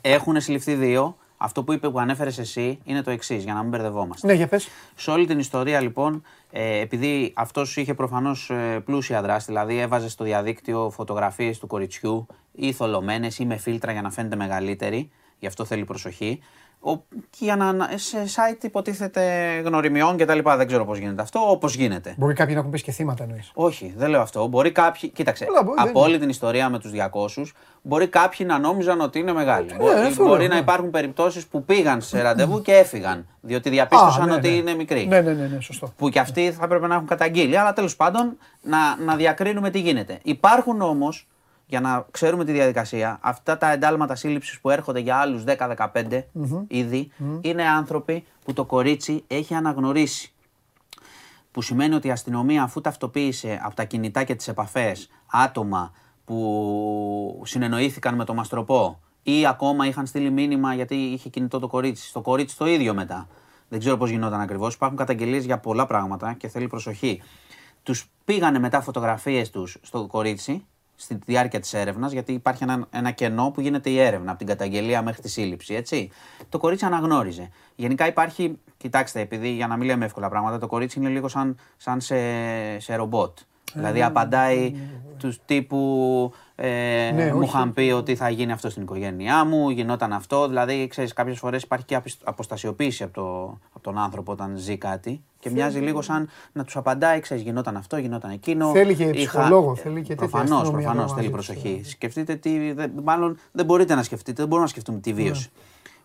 έχουν 0.00 0.40
συλληφθεί 0.40 0.74
δύο. 0.74 1.16
Αυτό 1.36 1.62
που 1.62 1.72
είπε 1.72 1.88
που 1.90 1.98
ανέφερες 1.98 2.38
εσύ 2.38 2.78
είναι 2.84 3.02
το 3.02 3.10
εξής, 3.10 3.44
για 3.44 3.54
να 3.54 3.60
μην 3.60 3.70
μπερδευόμαστε. 3.70 4.26
Ναι, 4.26 4.32
για 4.32 4.46
πες. 4.48 4.68
Σε 4.94 5.10
όλη 5.10 5.26
την 5.26 5.38
ιστορία 5.38 5.80
λοιπόν, 5.80 6.22
ε, 6.56 6.80
επειδή 6.80 7.32
αυτός 7.36 7.76
είχε 7.76 7.94
προφανώς 7.94 8.50
πλούσια 8.84 9.22
δράση, 9.22 9.46
δηλαδή 9.46 9.78
έβαζε 9.78 10.08
στο 10.08 10.24
διαδίκτυο 10.24 10.90
φωτογραφίες 10.90 11.58
του 11.58 11.66
κοριτσιού 11.66 12.26
ή 12.52 12.72
θολωμένε 12.72 13.28
ή 13.38 13.44
με 13.44 13.56
φίλτρα 13.56 13.92
για 13.92 14.02
να 14.02 14.10
φαίνεται 14.10 14.36
μεγαλύτερη, 14.36 15.10
γι' 15.38 15.46
αυτό 15.46 15.64
θέλει 15.64 15.84
προσοχή. 15.84 16.40
Ο, 16.86 16.96
και 17.30 17.38
για 17.44 17.56
να, 17.56 17.72
να- 17.72 17.90
σε 17.94 18.18
site 18.24 18.64
υποτίθεται 18.64 19.22
γνωριμιών 19.64 20.16
κτλ. 20.16 20.38
Δεν 20.56 20.66
ξέρω 20.66 20.84
πώς 20.84 20.98
γίνεται 20.98 21.22
αυτό, 21.22 21.50
όπως 21.50 21.74
γίνεται. 21.74 22.14
Μπορεί 22.18 22.34
κάποιοι 22.34 22.52
να 22.54 22.60
έχουν 22.60 22.70
πέσει 22.72 22.82
και 22.84 22.92
θύματα 22.92 23.22
εννοείς. 23.22 23.50
Όχι, 23.54 23.94
δεν 23.96 24.10
λέω 24.10 24.20
αυτό. 24.20 24.46
Μπορεί 24.46 24.72
κάποιοι. 24.72 25.08
Κοίταξε, 25.10 25.44
Καλά, 25.44 25.62
μπορεί, 25.62 25.76
δεν 25.80 25.88
από 25.88 25.98
είναι. 25.98 26.08
όλη 26.08 26.18
την 26.18 26.28
ιστορία 26.28 26.68
με 26.68 26.78
τους 26.78 26.90
200, 27.36 27.44
μπορεί 27.82 28.08
κάποιοι 28.08 28.46
να 28.50 28.58
νόμιζαν 28.58 29.00
ότι 29.00 29.18
είναι 29.18 29.32
μεγάλοι. 29.32 29.66
Ναι, 29.66 29.76
Μπορεί, 29.76 29.94
αυτό 30.00 30.24
μπορεί 30.24 30.38
λέω, 30.38 30.48
να 30.48 30.54
ναι. 30.54 30.60
υπάρχουν 30.60 30.90
περιπτώσεις 30.90 31.46
που 31.46 31.64
πήγαν 31.64 32.00
σε 32.00 32.22
ραντεβού 32.22 32.62
και 32.62 32.72
έφυγαν. 32.74 33.26
Διότι 33.40 33.70
διαπίστωσαν 33.70 34.26
ναι, 34.28 34.34
ότι 34.34 34.48
ναι. 34.48 34.54
είναι 34.54 34.74
μικροί. 34.74 35.06
Ναι, 35.06 35.20
ναι, 35.20 35.32
ναι, 35.32 35.46
ναι, 35.46 35.60
σωστό. 35.60 35.92
Που 35.96 36.08
και 36.08 36.18
αυτοί 36.18 36.52
θα 36.52 36.64
έπρεπε 36.64 36.86
να 36.86 36.94
έχουν 36.94 37.06
καταγγείλει. 37.06 37.56
Αλλά 37.58 37.72
τέλος 37.72 37.96
πάντων 37.96 38.36
να, 38.62 38.96
να 39.04 39.16
διακρίνουμε 39.16 39.70
τι 39.70 39.80
γίνεται. 39.80 40.18
Υπάρχουν 40.22 40.80
όμως, 40.80 41.26
για 41.66 41.80
να 41.80 42.06
ξέρουμε 42.10 42.44
τη 42.44 42.52
διαδικασία, 42.52 43.18
αυτά 43.20 43.58
τα 43.58 43.70
εντάλματα 43.72 44.14
σύλληψης 44.14 44.60
που 44.60 44.70
έρχονται 44.70 45.00
για 45.00 45.16
άλλους 45.16 45.44
10-15 45.46 46.22
ήδη, 46.68 47.10
είναι 47.40 47.62
άνθρωποι 47.68 48.24
που 48.44 48.52
το 48.52 48.64
κορίτσι 48.64 49.24
έχει 49.26 49.54
αναγνωρίσει 49.54 50.32
που 51.50 51.62
σημαίνει 51.62 51.94
ότι 51.94 52.08
η 52.08 52.10
αστυνομία 52.10 52.62
αφού 52.62 52.80
ταυτοποίησε 52.80 53.60
από 53.62 53.74
τα 53.74 53.84
κινητά 53.84 54.24
και 54.24 54.34
τις 54.34 54.48
επαφές 54.48 55.08
άτομα 55.30 55.92
που 56.24 57.42
συνεννοήθηκαν 57.44 58.14
με 58.14 58.24
το 58.24 58.34
μαστροπό 58.34 59.00
ή 59.22 59.46
ακόμα 59.46 59.86
είχαν 59.86 60.06
στείλει 60.06 60.30
μήνυμα 60.30 60.74
γιατί 60.74 60.94
είχε 60.94 61.28
κινητό 61.28 61.58
το 61.58 61.66
κορίτσι, 61.66 62.08
στο 62.08 62.20
κορίτσι 62.20 62.56
το 62.56 62.66
ίδιο 62.66 62.94
μετά. 62.94 63.28
Δεν 63.68 63.78
ξέρω 63.78 63.96
πώς 63.96 64.10
γινόταν 64.10 64.40
ακριβώς. 64.40 64.74
Υπάρχουν 64.74 64.98
καταγγελίες 64.98 65.44
για 65.44 65.58
πολλά 65.58 65.86
πράγματα 65.86 66.32
και 66.32 66.48
θέλει 66.48 66.66
προσοχή. 66.66 67.22
Τους 67.82 68.10
πήγανε 68.24 68.58
μετά 68.58 68.80
φωτογραφίες 68.80 69.50
τους 69.50 69.78
στο 69.82 70.06
κορίτσι 70.06 70.66
στη 71.04 71.18
διάρκεια 71.24 71.60
της 71.60 71.74
έρευνας 71.74 72.12
γιατί 72.12 72.32
υπάρχει 72.32 72.62
ένα, 72.62 72.86
ένα 72.90 73.10
κενό 73.10 73.50
που 73.50 73.60
γίνεται 73.60 73.90
η 73.90 73.98
έρευνα 73.98 74.30
από 74.30 74.38
την 74.38 74.46
καταγγελία 74.46 75.02
μέχρι 75.02 75.22
τη 75.22 75.28
σύλληψη, 75.28 75.74
έτσι. 75.74 76.10
Το 76.48 76.58
κορίτσι 76.58 76.84
αναγνώριζε. 76.84 77.50
Γενικά 77.74 78.06
υπάρχει, 78.06 78.58
κοιτάξτε, 78.76 79.20
επειδή 79.20 79.48
για 79.48 79.66
να 79.66 79.76
μην 79.76 79.86
λέμε 79.86 80.04
εύκολα 80.04 80.28
πράγματα, 80.28 80.58
το 80.58 80.66
κορίτσι 80.66 80.98
είναι 80.98 81.08
λίγο 81.08 81.28
σαν, 81.28 81.56
σαν 81.76 82.00
σε, 82.00 82.16
σε 82.78 82.94
ρομπότ. 82.94 83.38
Δηλαδή 83.74 84.02
απαντάει 84.02 84.74
τους 85.18 85.38
τύπου 85.44 86.32
ε, 86.56 87.10
Ναι, 87.14 87.24
μου 87.32 87.38
όχι. 87.38 87.48
είχαν 87.48 87.72
πει 87.72 87.80
ότι 87.96 88.16
θα 88.16 88.28
γίνει 88.28 88.52
αυτό 88.52 88.70
στην 88.70 88.82
οικογένειά 88.82 89.44
μου, 89.44 89.70
γινόταν 89.70 90.12
αυτό. 90.12 90.48
Δηλαδή, 90.48 90.86
ξέρεις, 90.86 91.12
κάποιες 91.12 91.38
φορές 91.38 91.62
υπάρχει 91.62 91.84
και 91.84 91.94
απισ- 91.94 92.20
αποστασιοποίηση 92.24 93.02
από, 93.02 93.12
το, 93.12 93.58
από 93.72 93.80
τον 93.82 93.98
άνθρωπο 93.98 94.32
όταν 94.32 94.52
ζει 94.56 94.76
κάτι 94.78 95.22
και 95.38 95.50
μοιάζει 95.50 95.78
λίγο 95.78 96.02
σαν 96.02 96.28
να 96.52 96.64
τους 96.64 96.76
απαντάει, 96.76 97.20
ξέρεις, 97.20 97.42
γινόταν 97.42 97.76
αυτό, 97.76 97.96
γινόταν 97.96 98.30
εκείνο. 98.30 98.70
Θέλει 98.72 98.94
και 98.94 99.02
Είχα- 99.02 99.12
ψυχολόγο, 99.14 99.74
θέλει 99.76 99.94
και 100.02 100.14
τέτοια 100.14 100.16
Προφανώς, 100.16 100.50
αστυνομία 100.60 100.72
προφανώς 100.86 101.12
μαζί 101.12 101.14
θέλει 101.14 101.34
της, 101.36 101.46
προσοχή. 101.46 101.80
ε. 101.84 101.88
Σκεφτείτε 101.88 102.34
τι, 102.34 102.72
δεν- 102.72 102.92
μάλλον 103.04 103.38
δεν 103.52 103.64
μπορείτε 103.64 103.94
να 103.94 104.02
σκεφτείτε, 104.02 104.32
δεν 104.36 104.46
μπορούμε 104.46 104.62
να 104.66 104.70
σκεφτούμε 104.70 104.98
τη 104.98 105.12
βίωση. 105.12 105.50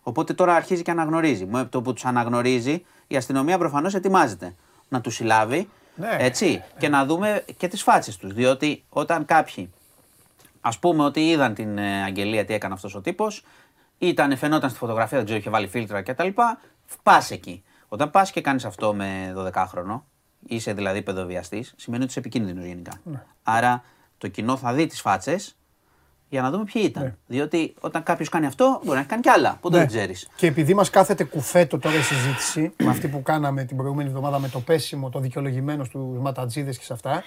Οπότε 0.02 0.32
τώρα 0.32 0.54
αρχίζει 0.54 0.82
και 0.82 0.90
αναγνωρίζει. 0.90 1.46
Με 1.46 1.64
το 1.64 1.82
που 1.82 1.92
τους 1.92 2.04
αναγνωρίζει, 2.04 2.82
η 3.06 3.16
αστυνομία 3.16 3.58
προφανώς 3.58 3.94
ετοιμάζεται 3.94 4.54
να 4.88 5.00
τους 5.00 5.14
συλλάβει. 5.14 5.68
Ναι. 5.94 6.16
Έτσι, 6.18 6.62
και 6.78 6.88
να 6.88 7.04
δούμε 7.06 7.44
και 7.56 7.68
τις 7.68 7.82
φάτσες 7.82 8.16
τους. 8.16 8.32
Διότι 8.34 8.82
όταν 8.88 9.24
κάποιοι, 9.24 9.70
ας 10.60 10.78
πούμε 10.78 11.04
ότι 11.04 11.28
είδαν 11.28 11.54
την 11.54 11.78
ε, 11.78 12.02
αγγελία 12.02 12.44
τι 12.44 12.54
έκανε 12.54 12.74
αυτός 12.74 12.94
ο 12.94 13.00
τύπος, 13.00 13.44
ήταν, 13.98 14.36
φαινόταν 14.36 14.70
στη 14.70 14.78
φωτογραφία, 14.78 15.16
δεν 15.16 15.24
ξέρω, 15.26 15.40
είχε 15.40 15.50
βάλει 15.50 15.66
φίλτρα 15.66 16.02
κτλ. 16.02 16.28
Πας 17.02 17.30
εκεί. 17.30 17.62
Όταν 17.88 18.10
πας 18.10 18.30
και 18.30 18.40
κάνεις 18.40 18.64
αυτό 18.64 18.94
με 18.94 19.32
12χρονο, 19.36 20.00
είσαι 20.46 20.72
δηλαδή 20.72 21.02
παιδοβιαστής, 21.02 21.74
σημαίνει 21.76 22.02
ότι 22.02 22.10
είσαι 22.10 22.20
επικίνδυνος 22.20 22.64
γενικά. 22.64 22.92
Ναι. 23.04 23.22
Άρα 23.42 23.82
το 24.18 24.28
κοινό 24.28 24.56
θα 24.56 24.72
δει 24.72 24.86
τις 24.86 25.00
φάτσες 25.00 25.54
για 26.28 26.42
να 26.42 26.50
δούμε 26.50 26.64
ποιοι 26.72 26.82
ήταν. 26.86 27.18
Διότι 27.26 27.74
όταν 27.80 28.02
κάποιος 28.02 28.28
κάνει 28.28 28.46
αυτό, 28.46 28.80
μπορεί 28.82 28.94
να 28.94 28.98
έχει 28.98 29.08
κάνει 29.08 29.22
κι 29.22 29.28
άλλα 29.28 29.58
που 29.60 29.70
δεν 29.70 29.80
Ναι. 29.80 29.86
ξέρεις. 29.86 30.28
Και 30.36 30.46
επειδή 30.46 30.74
μας 30.74 30.90
κάθεται 30.90 31.24
κουφέτο 31.24 31.78
τώρα 31.78 31.96
η 31.96 32.00
συζήτηση, 32.02 32.72
με 32.78 32.88
αυτή 32.90 33.08
που 33.08 33.22
κάναμε 33.22 33.64
την 33.64 33.76
προηγούμενη 33.76 34.08
εβδομάδα 34.08 34.38
με 34.38 34.48
το 34.48 34.60
πέσιμο, 34.60 35.10
το 35.10 35.18
δικαιολογημένο 35.20 35.84
στους 35.84 36.18
ματατζίδες 36.18 36.78
και 36.78 36.84
σε 36.84 36.92
αυτά, 36.92 37.22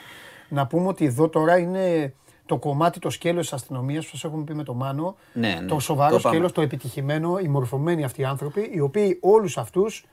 να 0.50 0.68
πούμε 0.68 0.88
ότι 0.88 1.06
εδώ 1.06 1.30
τώρα 1.30 1.58
είναι 1.58 2.14
το 2.46 2.58
κομμάτι, 2.58 3.00
το 3.00 3.10
σκέλος 3.10 3.42
της 3.44 3.54
αστυνομίας 3.54 4.06
που 4.08 4.18
σα 4.18 4.28
έχουμε 4.28 4.44
πει 4.44 4.54
με 4.54 4.64
το 4.64 4.74
Μάνο. 4.74 5.16
Ναι, 5.34 5.48
ναι. 5.62 5.66
Το 5.68 5.80
σοβαρό 5.80 6.16
Το 6.16 6.22
πάμε. 6.22 6.36
σκέλος, 6.36 6.52
το 6.52 6.62
επιτυχημένο, 6.62 7.38
οι 7.44 7.48
μορφωμένοι 7.48 8.04
αυτοί 8.04 8.22
οι 8.22 8.26
άνθρωποι, 8.26 8.70
οι 8.74 8.80
οποίοι 8.80 9.18
όλους 9.22 9.58
αυτούς, 9.58 10.06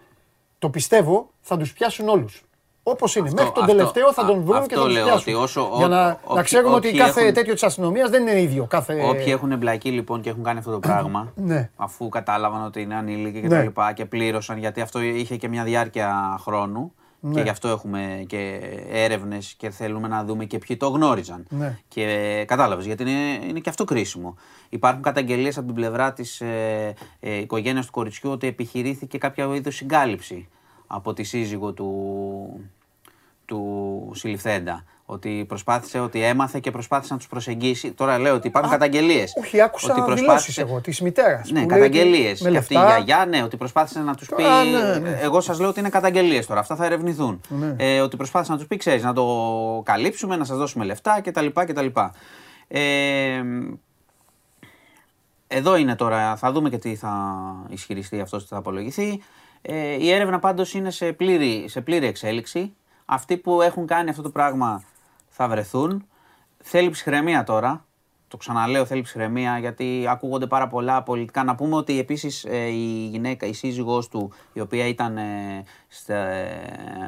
το 0.59 0.71
πιστεύω, 0.71 1.31
θα 1.41 1.57
τους 1.57 1.73
πιάσουν 1.73 2.09
όλους. 2.09 2.45
Όπως 2.83 3.17
είναι. 3.17 3.29
Αυτό- 3.29 3.37
Μέχρι 3.43 3.55
τον 3.55 3.63
αυτό- 3.65 3.77
τελευταίο 3.77 4.13
θα 4.13 4.25
τον 4.25 4.39
α- 4.39 4.43
βρουν 4.43 4.67
και 4.67 4.75
αυτό 4.75 4.81
θα 4.81 4.87
του 4.87 4.93
λέω, 4.93 5.05
πιάσουν. 5.05 5.21
ότι 5.35 5.43
όσο- 5.43 5.71
Για 5.77 5.85
ό- 5.87 5.89
να, 5.89 6.11
όποιοι- 6.11 6.37
να 6.37 6.43
ξέρουμε 6.43 6.75
ότι 6.75 6.87
όποιοι 6.89 6.99
κάθε 7.01 7.21
έχουν- 7.21 7.35
τέτοιο 7.35 7.53
της 7.53 7.63
αστυνομίας 7.63 8.11
δεν 8.11 8.23
είναι 8.27 8.41
ίδιο. 8.41 8.65
Κάθε... 8.65 9.05
Όποιοι 9.09 9.25
έχουν 9.27 9.53
εμπλακεί 9.53 9.91
λοιπόν 9.91 10.21
και 10.21 10.31
έχουν 10.31 10.43
κάνει 10.43 10.59
αυτό 10.59 10.71
το 10.71 10.79
πράγμα, 10.79 11.33
Ναι. 11.37 11.71
αφού 11.77 12.09
κατάλαβαν 12.09 12.65
ότι 12.65 12.81
είναι 12.81 12.95
ανήλικοι 12.95 13.41
και 13.41 13.47
Ναι. 13.49 13.55
τα 13.57 13.63
λοιπά 13.63 13.93
και 13.93 14.05
πλήρωσαν, 14.05 14.59
γιατί 14.59 14.81
αυτό 14.81 15.01
είχε 15.01 15.37
και 15.37 15.49
μια 15.49 15.65
διάρκεια 15.65 16.37
χρόνου 16.41 16.93
και 17.21 17.27
Ναι. 17.29 17.43
γι' 17.43 17.49
αυτό 17.49 17.69
έχουμε 17.69 18.25
και 18.27 18.61
έρευνες 18.89 19.55
και 19.59 19.71
θέλουμε 19.71 20.09
να 20.09 20.25
δούμε 20.25 20.45
και 20.45 20.59
ποιοι 20.59 20.77
το 20.77 20.89
γνώριζαν. 20.89 21.47
Ναι. 21.49 21.79
Και 21.89 22.45
κατάλαβες, 22.47 22.87
γιατί 22.87 23.03
είναι, 23.03 23.47
είναι 23.49 23.61
και 23.61 23.69
αυτό 23.69 23.85
κρίσιμο. 23.85 24.37
Υπάρχουν 24.69 25.03
καταγγελίες 25.03 25.57
από 25.57 25.67
την 25.67 25.75
πλευρά 25.75 26.13
της 26.13 26.41
ε, 26.41 26.95
ε, 27.21 27.37
οικογένειας 27.37 27.87
του 27.87 27.93
κοριτσιού 27.93 28.31
ότι 28.31 28.47
επιχειρήθηκε 28.47 29.19
κάποια 29.19 29.55
είδους 29.55 29.75
συγκάλυψη 29.77 30.49
από 30.87 31.13
τη 31.13 31.23
σύζυγο 31.23 31.73
του, 31.73 32.71
του 33.45 34.11
συλληφθέντα. 34.15 34.85
Ότι 35.13 35.45
προσπάθησε, 35.49 35.99
ότι 36.01 36.23
έμαθε 36.23 36.61
και 36.61 36.71
προσπάθησε 36.71 37.13
να 37.13 37.19
τους 37.19 37.29
προσεγγίσει. 37.29 37.93
Τώρα 37.93 38.19
λέω 38.19 38.35
ότι 38.35 38.47
υπάρχουν 38.47 38.73
καταγγελίες. 38.73 39.33
Όχι, 39.39 39.61
άκουσα 39.61 40.05
δηλώσεις 40.15 40.59
εγώ 40.59 40.81
της 40.81 41.01
μητέρας. 41.01 41.51
Ναι, 41.51 41.67
καταγγελίες. 41.67 42.41
Με 42.41 42.51
Και 42.51 42.57
αυτή 42.57 42.75
η 42.75 42.77
λεφτά. 42.77 42.93
γιαγιά, 42.97 43.27
ναι, 43.27 43.43
ότι 43.43 43.57
προσπάθησε 43.57 44.01
να 44.01 44.15
τους 44.15 44.29
πει. 44.37 44.43
Α, 44.43 44.65
ναι, 44.65 44.99
ναι. 44.99 45.19
Εγώ 45.23 45.41
σας 45.41 45.61
λέω 45.61 45.69
ότι 45.69 45.81
είναι 45.81 45.89
καταγγελίες 45.89 46.47
τώρα. 46.47 46.61
Αυτά 46.61 46.77
θα 46.77 46.85
ερευνηθούν. 46.85 47.41
Ναι. 47.49 47.75
Ε, 47.77 48.01
ότι 48.01 48.17
προσπάθησε 48.17 48.53
να 48.53 48.59
τους 48.59 48.67
πει, 48.67 48.77
ξέρεις, 48.77 49.03
να 49.03 49.13
το 49.13 49.27
καλύψουμε, 49.85 50.37
να 50.37 50.45
σας 50.45 50.57
δώσουμε 50.57 50.85
λεφτά 50.85 51.21
κτλ. 51.21 51.47
κτλ. 51.55 51.87
Ε, 52.69 53.43
εδώ 55.47 55.77
είναι 55.77 55.97
τώρα, 55.97 56.37
θα 56.37 56.53
δούμε 56.53 56.71
και 56.71 56.79
τι 56.79 56.97
θα 56.97 57.37
ισχυριστεί 57.69 58.21
αυτό, 58.21 58.37
τι 58.37 58.47
θα 58.49 58.57
απολογηθεί. 58.57 59.23
Ε, 59.63 59.75
η 59.75 60.11
έρευνα 60.11 60.39
πάντως 60.39 60.75
είναι 60.75 60.91
σε 60.91 61.13
πλήρη, 61.13 61.65
σε 61.69 61.81
πλήρη 61.81 62.07
εξέλιξη. 62.07 62.75
Αυτοί 63.05 63.37
που 63.37 63.63
έχουν 63.63 63.87
κάνει 63.87 64.11
αυτό 64.11 64.23
το 64.23 64.31
πράγμα 64.31 64.83
θα 65.41 65.49
βρεθούν. 65.49 66.07
Θέλει 66.59 66.91
ψυχραιμία 66.91 67.45
τώρα. 67.45 67.87
Το 68.29 68.37
ξαναλέω, 68.37 68.85
θέλει 68.85 69.03
ψυχραιμία 69.03 69.59
γιατί 69.59 70.07
ακούγονται 70.09 70.47
πάρα 70.47 70.69
πολλά 70.69 71.03
πολιτικά. 71.03 71.45
Να 71.45 71.55
πούμε 71.55 71.77
ότι 71.77 71.99
επίσης 71.99 72.45
ε, 72.45 72.57
η 72.57 73.07
γυναίκα, 73.07 73.47
η 73.47 73.53
σύζυγός 73.53 74.09
του, 74.09 74.33
η 74.53 74.61
οποία 74.61 74.87
ήταν 74.87 75.17
ε, 75.17 75.65
στε, 75.89 76.15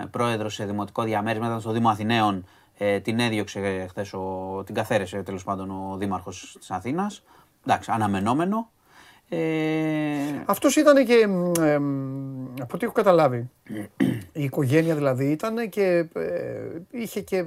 ε, 0.03 0.07
πρόεδρος 0.11 0.55
σε 0.55 0.65
δημοτικό 0.65 1.03
διαμέρισμα, 1.03 1.47
ήταν 1.47 1.61
στο 1.61 1.73
Δήμο 1.73 1.89
Αθηναίων, 1.89 2.45
ε, 2.79 3.01
την 3.01 3.19
έδιωξε 3.21 3.87
χθες, 3.89 4.15
την 4.65 4.75
καθαίρεσε 4.75 5.23
τέλος 5.23 5.45
πάντων 5.45 5.71
ο 5.71 5.97
Δήμαρχος 5.97 6.57
της 6.59 6.71
Αθήνας. 6.71 7.23
Εντάξει, 7.67 7.91
αναμενόμενο. 7.93 8.71
Ε, 9.29 10.43
Αυτός 10.47 10.77
ήταν 10.77 11.05
και. 11.07 11.27
μ, 11.27 11.53
ε, 11.63 11.79
μ, 11.79 12.55
από 12.61 12.75
ό,τι 12.75 12.85
έχω 12.85 12.95
καταλάβει. 12.95 13.51
η 14.33 14.43
οικογένεια 14.43 14.95
δηλαδή 14.95 15.31
ήταν 15.31 15.69
και. 15.69 16.09
ε, 16.15 16.81
είχε 16.91 17.21
και. 17.21 17.45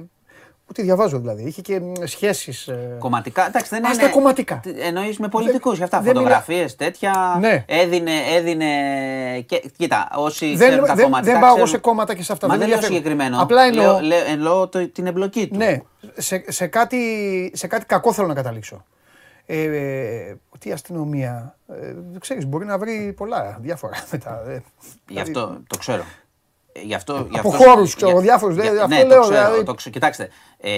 Ό,τι 0.70 0.82
διαβάζω 0.82 1.18
δηλαδή. 1.18 1.42
Είχε 1.42 1.60
και 1.62 1.80
σχέσεις. 2.04 2.70
Κομματικά, 2.98 3.46
εντάξει, 3.46 3.68
δεν 3.70 3.84
Α, 3.86 3.88
είναι. 3.92 4.02
στα 4.02 4.08
κομματικά. 4.10 4.60
Εννοείς 4.80 5.18
με 5.18 5.28
πολιτικούς 5.28 5.76
για 5.76 5.84
αυτά. 5.84 5.96
δεν 6.00 6.06
μιλά- 6.06 6.20
Φωτογραφίες 6.22 6.76
τέτοια. 6.76 7.36
Ναι. 7.40 7.64
Έδινε, 7.68 8.10
έδινε. 8.34 8.66
Και, 9.46 9.62
κοίτα, 9.76 10.08
όσοι 10.14 10.46
Δεν, 10.56 10.68
ξέρουν 10.68 10.86
τα 10.86 10.94
δεν, 10.94 11.04
κομματικά. 11.04 11.32
δεν 11.32 11.40
πάω 11.40 11.54
εγώ 11.54 11.62
ξέρουν- 11.62 11.82
σε 11.82 11.88
κόμματα 11.88 12.14
και 12.14 12.22
σε 12.22 12.32
αυτά. 12.32 12.46
Μα 12.46 12.52
δεν 12.56 12.60
δεν 12.60 12.68
λέω 12.68 12.76
ενδιαφέρει. 12.84 13.02
συγκεκριμένο. 13.04 13.42
Απλά 13.42 13.62
εννοώ. 13.62 13.84
Λέω, 13.84 14.00
λέω, 14.00 14.24
εννοώ 14.28 14.68
το- 14.68 14.88
την 14.88 15.06
εμπλοκή 15.06 15.48
του. 15.48 15.56
Ναι, 15.56 15.78
σε, 16.16 16.44
σε, 16.48 16.66
κάτι, 16.66 17.00
σε 17.54 17.66
κάτι 17.66 17.84
κακό 17.86 18.12
θέλω 18.12 18.26
να 18.26 18.34
καταλήξω. 18.34 18.84
Ε, 19.46 19.62
ε, 19.62 20.36
τι 20.58 20.72
αστυνομία. 20.72 21.56
Ε, 21.68 21.94
ξέρεις, 22.18 22.46
μπορεί 22.46 22.64
να 22.64 22.78
βρει 22.78 23.12
πολλά 23.16 23.58
διάφορα 23.60 23.94
μετά. 24.12 24.42
ε. 24.48 24.62
Γι' 25.08 25.20
αυτό 25.20 25.60
το 25.66 25.78
ξέρω. 25.78 26.04
Ε, 26.82 26.86
Γι' 26.86 26.94
αυτό, 26.94 27.26
γι 27.30 27.38
Από 27.38 27.48
αυτό- 27.48 27.64
χώρους, 27.64 27.94
ξέρω, 27.94 28.10
για- 28.12 28.20
διάφορους, 28.20 28.54
για- 28.54 28.64
δε- 28.72 28.76
αυτό 28.82 28.86
ναι, 28.94 29.04
λέω, 29.04 29.20
το 29.22 29.28
ξέρω, 29.28 29.44
δηλαδή. 29.46 29.64
το 29.64 29.74
ξε- 29.74 29.92
Κοιτάξτε, 29.92 30.28
ε, 30.60 30.70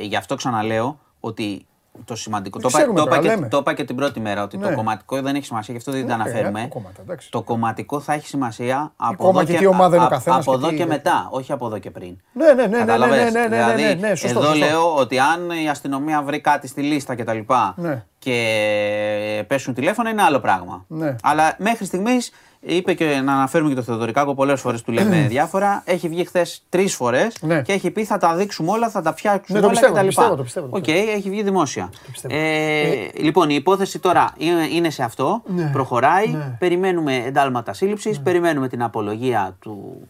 γι' 0.00 0.16
αυτό 0.16 0.34
ξαναλέω 0.34 0.98
ότι 1.20 1.66
το 2.04 2.14
σημαντικό. 2.16 2.58
Δεν 2.58 2.70
Το 2.70 2.78
είπα, 2.78 2.78
ξέρουμε 2.78 2.98
το, 3.00 3.06
είπα 3.06 3.16
τώρα, 3.16 3.28
και, 3.28 3.34
λέμε. 3.34 3.48
το 3.48 3.56
είπα 3.56 3.74
και 3.74 3.84
την 3.84 3.96
πρώτη 3.96 4.20
μέρα 4.20 4.42
ότι 4.42 4.56
Ναι. 4.56 4.68
το 4.68 4.74
κομματικό 4.74 5.22
δεν 5.22 5.34
έχει 5.34 5.44
σημασία, 5.44 5.72
γι' 5.74 5.78
αυτό 5.78 5.92
δεν 5.92 6.06
τα 6.08 6.16
Ναι, 6.16 6.22
αναφέρουμε. 6.22 6.60
από 6.60 6.68
κόμματα, 6.68 7.00
εντάξει. 7.02 7.30
το 7.30 7.42
κομματικό 7.42 8.00
θα 8.00 8.12
έχει 8.12 8.26
σημασία 8.26 8.92
από 8.96 9.16
Κόμμα 9.24 9.40
εδώ 9.40 9.52
και 9.52 9.58
τι 9.58 9.66
ομάδα 9.66 9.94
είναι 9.96 10.04
ο 10.04 10.06
α- 10.06 10.10
καθένας 10.10 10.38
από 10.46 10.50
και 10.50 10.56
εδώ 10.58 10.68
τι- 10.68 10.76
και 10.76 10.86
μετά, 10.86 11.28
όχι 11.30 11.52
από 11.52 11.66
εδώ 11.66 11.78
και 11.78 11.90
πριν. 11.90 12.16
Ναι, 12.32 12.46
ναι, 12.46 12.52
ναι, 12.52 12.62
ναι, 12.66 12.66
ναι, 12.66 12.78
Καταλαβες; 12.78 13.32
ναι, 13.32 13.40
ναι, 13.40 13.46
ναι, 13.46 13.56
δηλαδή, 13.56 13.82
ναι, 13.82 13.94
ναι, 14.08 14.14
σωστό, 14.14 14.38
εδώ 14.38 14.48
σωστό. 14.48 14.64
λέω 14.66 14.94
ότι 14.96 15.18
αν 15.18 15.50
η 15.64 15.68
αστυνομία 15.68 16.22
βρει 16.22 16.40
κάτι 16.40 16.66
στη 16.68 16.80
λίστα 16.82 17.14
και 17.14 17.24
τα 17.24 17.32
λοιπά 17.32 17.74
Ναι. 17.76 18.04
και 18.18 19.44
πέσουν 19.46 19.74
τηλέφωνα 19.74 20.10
είναι 20.10 20.22
άλλο 20.22 20.40
πράγμα. 20.40 20.84
Ναι. 20.88 21.16
Αλλά 21.22 21.54
μέχρι 21.58 21.84
στιγμής 21.84 22.30
είπε 22.66 22.94
και 22.94 23.20
να 23.24 23.32
αναφέρουμε 23.32 23.68
και 23.70 23.76
το 23.76 23.82
Θεοδωρικάκο 23.82 24.34
πολλές 24.34 24.60
φορές 24.60 24.82
του 24.82 24.92
λέμε 24.92 25.26
διάφορα. 25.28 25.82
Έχει 25.86 26.08
βγει 26.08 26.24
χθες 26.24 26.62
τρεις 26.68 26.94
φορές 26.94 27.36
Ναι. 27.40 27.62
και 27.62 27.72
έχει 27.72 27.90
πει 27.90 28.04
θα 28.04 28.18
τα 28.18 28.34
δείξουμε 28.34 28.70
όλα, 28.70 28.88
θα 28.90 29.02
τα 29.02 29.14
φτιάξουμε 29.14 29.58
Ναι, 29.60 29.64
το 29.66 29.70
όλα 29.70 29.80
πιστεύω, 29.80 29.94
κτλ. 29.94 30.00
το 30.02 30.06
πιστεύω, 30.08 30.36
το 30.36 30.42
πιστεύω, 30.42 30.66
το 30.68 30.76
Οκ, 30.76 30.88
έχει 30.88 31.30
βγει 31.30 31.42
δημόσια. 31.42 31.90
πιστεύω. 32.10 32.34
Ε, 32.36 33.08
Λοιπόν, 33.14 33.50
η 33.50 33.54
υπόθεση 33.54 33.98
τώρα 33.98 34.32
είναι, 34.36 34.66
είναι 34.72 34.90
σε 34.90 35.02
αυτό. 35.02 35.42
Ναι. 35.46 35.70
Προχωράει. 35.72 36.28
Ναι. 36.28 36.56
Περιμένουμε 36.58 37.14
εντάλματα 37.26 37.72
σύλληψης. 37.72 38.20
Περιμένουμε 38.20 38.68
την 38.68 38.82
απολογία 38.82 39.56
του, 39.60 40.00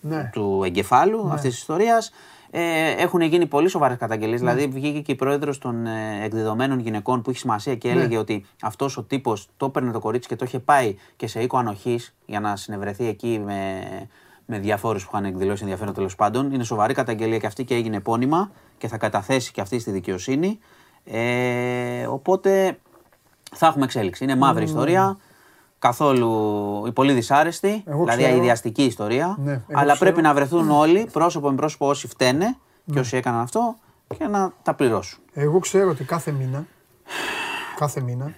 Ναι. 0.00 0.30
του 0.32 0.62
εγκεφάλου 0.64 1.28
αυτής 1.32 1.50
της 1.50 1.58
ιστορίας. 1.58 2.12
Ε, 2.58 2.90
έχουν 3.02 3.20
γίνει 3.20 3.46
πολύ 3.46 3.68
σοβαρές 3.68 3.96
καταγγελίες. 3.96 4.40
Δηλαδή, 4.40 4.66
βγήκε 4.66 5.00
και 5.00 5.12
η 5.12 5.14
πρόεδρος 5.14 5.58
των 5.58 5.86
ε, 5.86 6.24
εκδιδομένων 6.24 6.78
γυναικών 6.78 7.22
που 7.22 7.30
έχει 7.30 7.38
σημασία 7.38 7.74
και 7.74 7.88
έλεγε 7.88 8.18
ότι 8.18 8.44
αυτός 8.62 8.96
ο 8.96 9.02
τύπος 9.02 9.48
το 9.56 9.66
έπαιρνε 9.66 9.92
το 9.92 9.98
κορίτσι 9.98 10.28
και 10.28 10.36
το 10.36 10.44
είχε 10.44 10.58
πάει 10.58 10.96
και 11.16 11.26
σε 11.26 11.42
οίκο 11.42 11.58
ανοχής 11.58 12.14
για 12.26 12.40
να 12.40 12.56
συνευρεθεί 12.56 13.06
εκεί 13.06 13.42
με, 13.44 13.82
με 14.46 14.58
διαφόρους 14.58 15.04
που 15.04 15.10
είχαν 15.12 15.24
εκδηλώσει 15.24 15.62
ενδιαφέρον 15.62 15.94
τέλος 15.94 16.14
πάντων. 16.14 16.52
Είναι 16.52 16.64
σοβαρή 16.64 16.94
καταγγελία 16.94 17.38
και 17.38 17.46
αυτή 17.46 17.64
και 17.64 17.74
έγινε 17.74 17.96
επώνυμα 17.96 18.50
και 18.78 18.88
θα 18.88 18.98
καταθέσει 18.98 19.52
και 19.52 19.60
αυτή 19.60 19.78
στη 19.78 19.90
δικαιοσύνη. 19.90 20.58
Ε, 21.04 22.06
οπότε 22.06 22.78
θα 23.52 23.66
έχουμε 23.66 23.84
εξέλιξη. 23.84 24.24
Είναι 24.24 24.36
μαύρη 24.36 24.64
ιστορία. 24.64 25.18
Καθόλου 25.78 26.30
η 26.86 26.92
πολύ 26.92 27.12
δυσάρεστη, 27.12 27.82
Εγώ 27.86 28.04
δηλαδή 28.04 28.22
ξέρω. 28.22 28.34
αειδιαστική 28.36 28.82
ιστορία. 28.84 29.36
Ναι, 29.44 29.50
εγώ 29.52 29.62
αλλά 29.72 29.92
ξέρω. 29.92 29.98
πρέπει 30.10 30.22
να 30.22 30.34
βρεθούν 30.34 30.70
όλοι 30.70 31.08
πρόσωπο 31.12 31.48
με 31.50 31.56
πρόσωπο 31.56 31.88
όσοι 31.88 32.06
φταίνε 32.08 32.56
και 32.92 32.98
όσοι 32.98 33.16
έκαναν 33.16 33.40
αυτό 33.40 33.76
και 34.18 34.26
να 34.26 34.52
τα 34.62 34.74
πληρώσουν. 34.74 35.18
Εγώ 35.32 35.58
ξέρω 35.58 35.90
ότι 35.90 36.04
κάθε 36.04 36.30
μήνα, 36.30 36.66
κάθε 37.78 38.00
μήνα, 38.00 38.34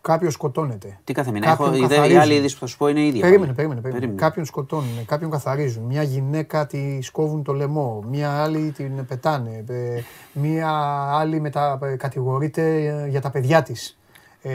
κάποιος 0.00 0.32
σκοτώνεται. 0.32 0.98
Τι 1.04 1.12
κάθε 1.12 1.30
μήνα; 1.30 1.46
Κάποιον 1.46 1.68
Έχω, 1.74 1.76
η, 1.76 1.80
δε- 1.80 1.84
η 1.86 1.88
καθαρίζουν. 1.96 2.20
άλλη 2.20 2.34
είδηση 2.34 2.54
που 2.54 2.60
θα 2.60 2.66
σου 2.66 2.76
πω 2.76 2.88
είναι 2.88 3.00
η 3.00 3.06
ίδια. 3.06 3.20
Περίμενε, 3.20 3.44
πάλι. 3.52 3.54
περίμενε, 3.68 3.80
περίμενε. 3.80 4.12
Κάποιον 4.20 4.44
σκοτώνουν, 4.44 5.04
κάποιον 5.06 5.30
καθαρίζουν. 5.30 5.82
Μια 5.84 6.02
γυναίκα 6.02 6.66
τη 6.66 6.98
κόβουν 7.12 7.42
το 7.42 7.52
λαιμό. 7.52 8.04
Μια 8.08 8.42
άλλη 8.42 8.72
την 8.76 9.06
πετάνε. 9.06 9.64
ε, 9.68 10.00
Μια 10.32 10.70
άλλη 11.12 11.40
μετα... 11.40 11.78
ε, 11.82 11.96
κατηγορείται 11.96 12.84
ε, 12.84 13.08
για 13.08 13.20
τα 13.20 13.30
παιδιά 13.30 13.62
της. 13.62 13.98
Ε, 14.42 14.52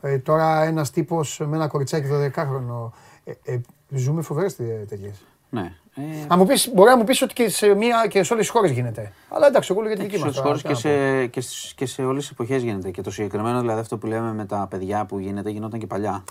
ε, 0.00 0.18
τώρα 0.18 0.62
ένας 0.62 0.90
τύπος 0.90 1.40
με 1.46 1.56
ένα 1.56 1.66
κοριτσάκι 1.66 2.06
12χρονο. 2.12 2.90
Ε, 3.24 3.32
ε, 3.52 3.60
ζούμε 3.88 4.22
φοβερές 4.22 4.56
τέτοιε. 4.56 5.10
Ναι. 5.50 5.72
Ε, 5.94 6.02
Αν 6.28 6.38
μου 6.38 6.46
πεις, 6.46 6.70
μπορεί 6.74 6.90
να 6.90 6.96
μου 6.96 7.04
πεις 7.04 7.22
ότι 7.22 7.34
και 7.34 7.48
σε, 7.48 7.74
μια, 7.74 8.06
και 8.08 8.22
σε 8.22 8.32
όλες 8.32 8.44
τις 8.46 8.54
χώρες 8.54 8.70
γίνεται. 8.70 9.12
Αλλά 9.28 9.46
εντάξει, 9.46 9.68
εγώ 9.72 9.80
λέω 9.80 9.90
για 9.92 9.98
τη 9.98 10.04
δική 10.06 10.18
σε 10.18 10.24
μας. 10.24 10.36
όλες 10.38 10.62
τις 10.62 10.70
χώρες 10.70 10.80
και 10.82 10.88
σε, 10.88 11.26
και, 11.26 11.40
στις- 11.40 11.72
και 11.74 11.86
σε 11.86 12.02
όλες 12.04 12.22
τις 12.22 12.30
εποχές 12.30 12.62
γίνεται. 12.62 12.90
Και 12.90 13.02
το 13.02 13.10
συγκεκριμένο 13.10 13.60
δηλαδή 13.60 13.80
αυτό 13.80 13.98
που 13.98 14.06
λέμε 14.06 14.32
με 14.32 14.44
τα 14.46 14.66
παιδιά 14.70 15.04
που 15.04 15.18
γίνεται 15.18 15.50
γινόταν 15.50 15.80
και 15.80 15.86
παλιά. 15.86 16.24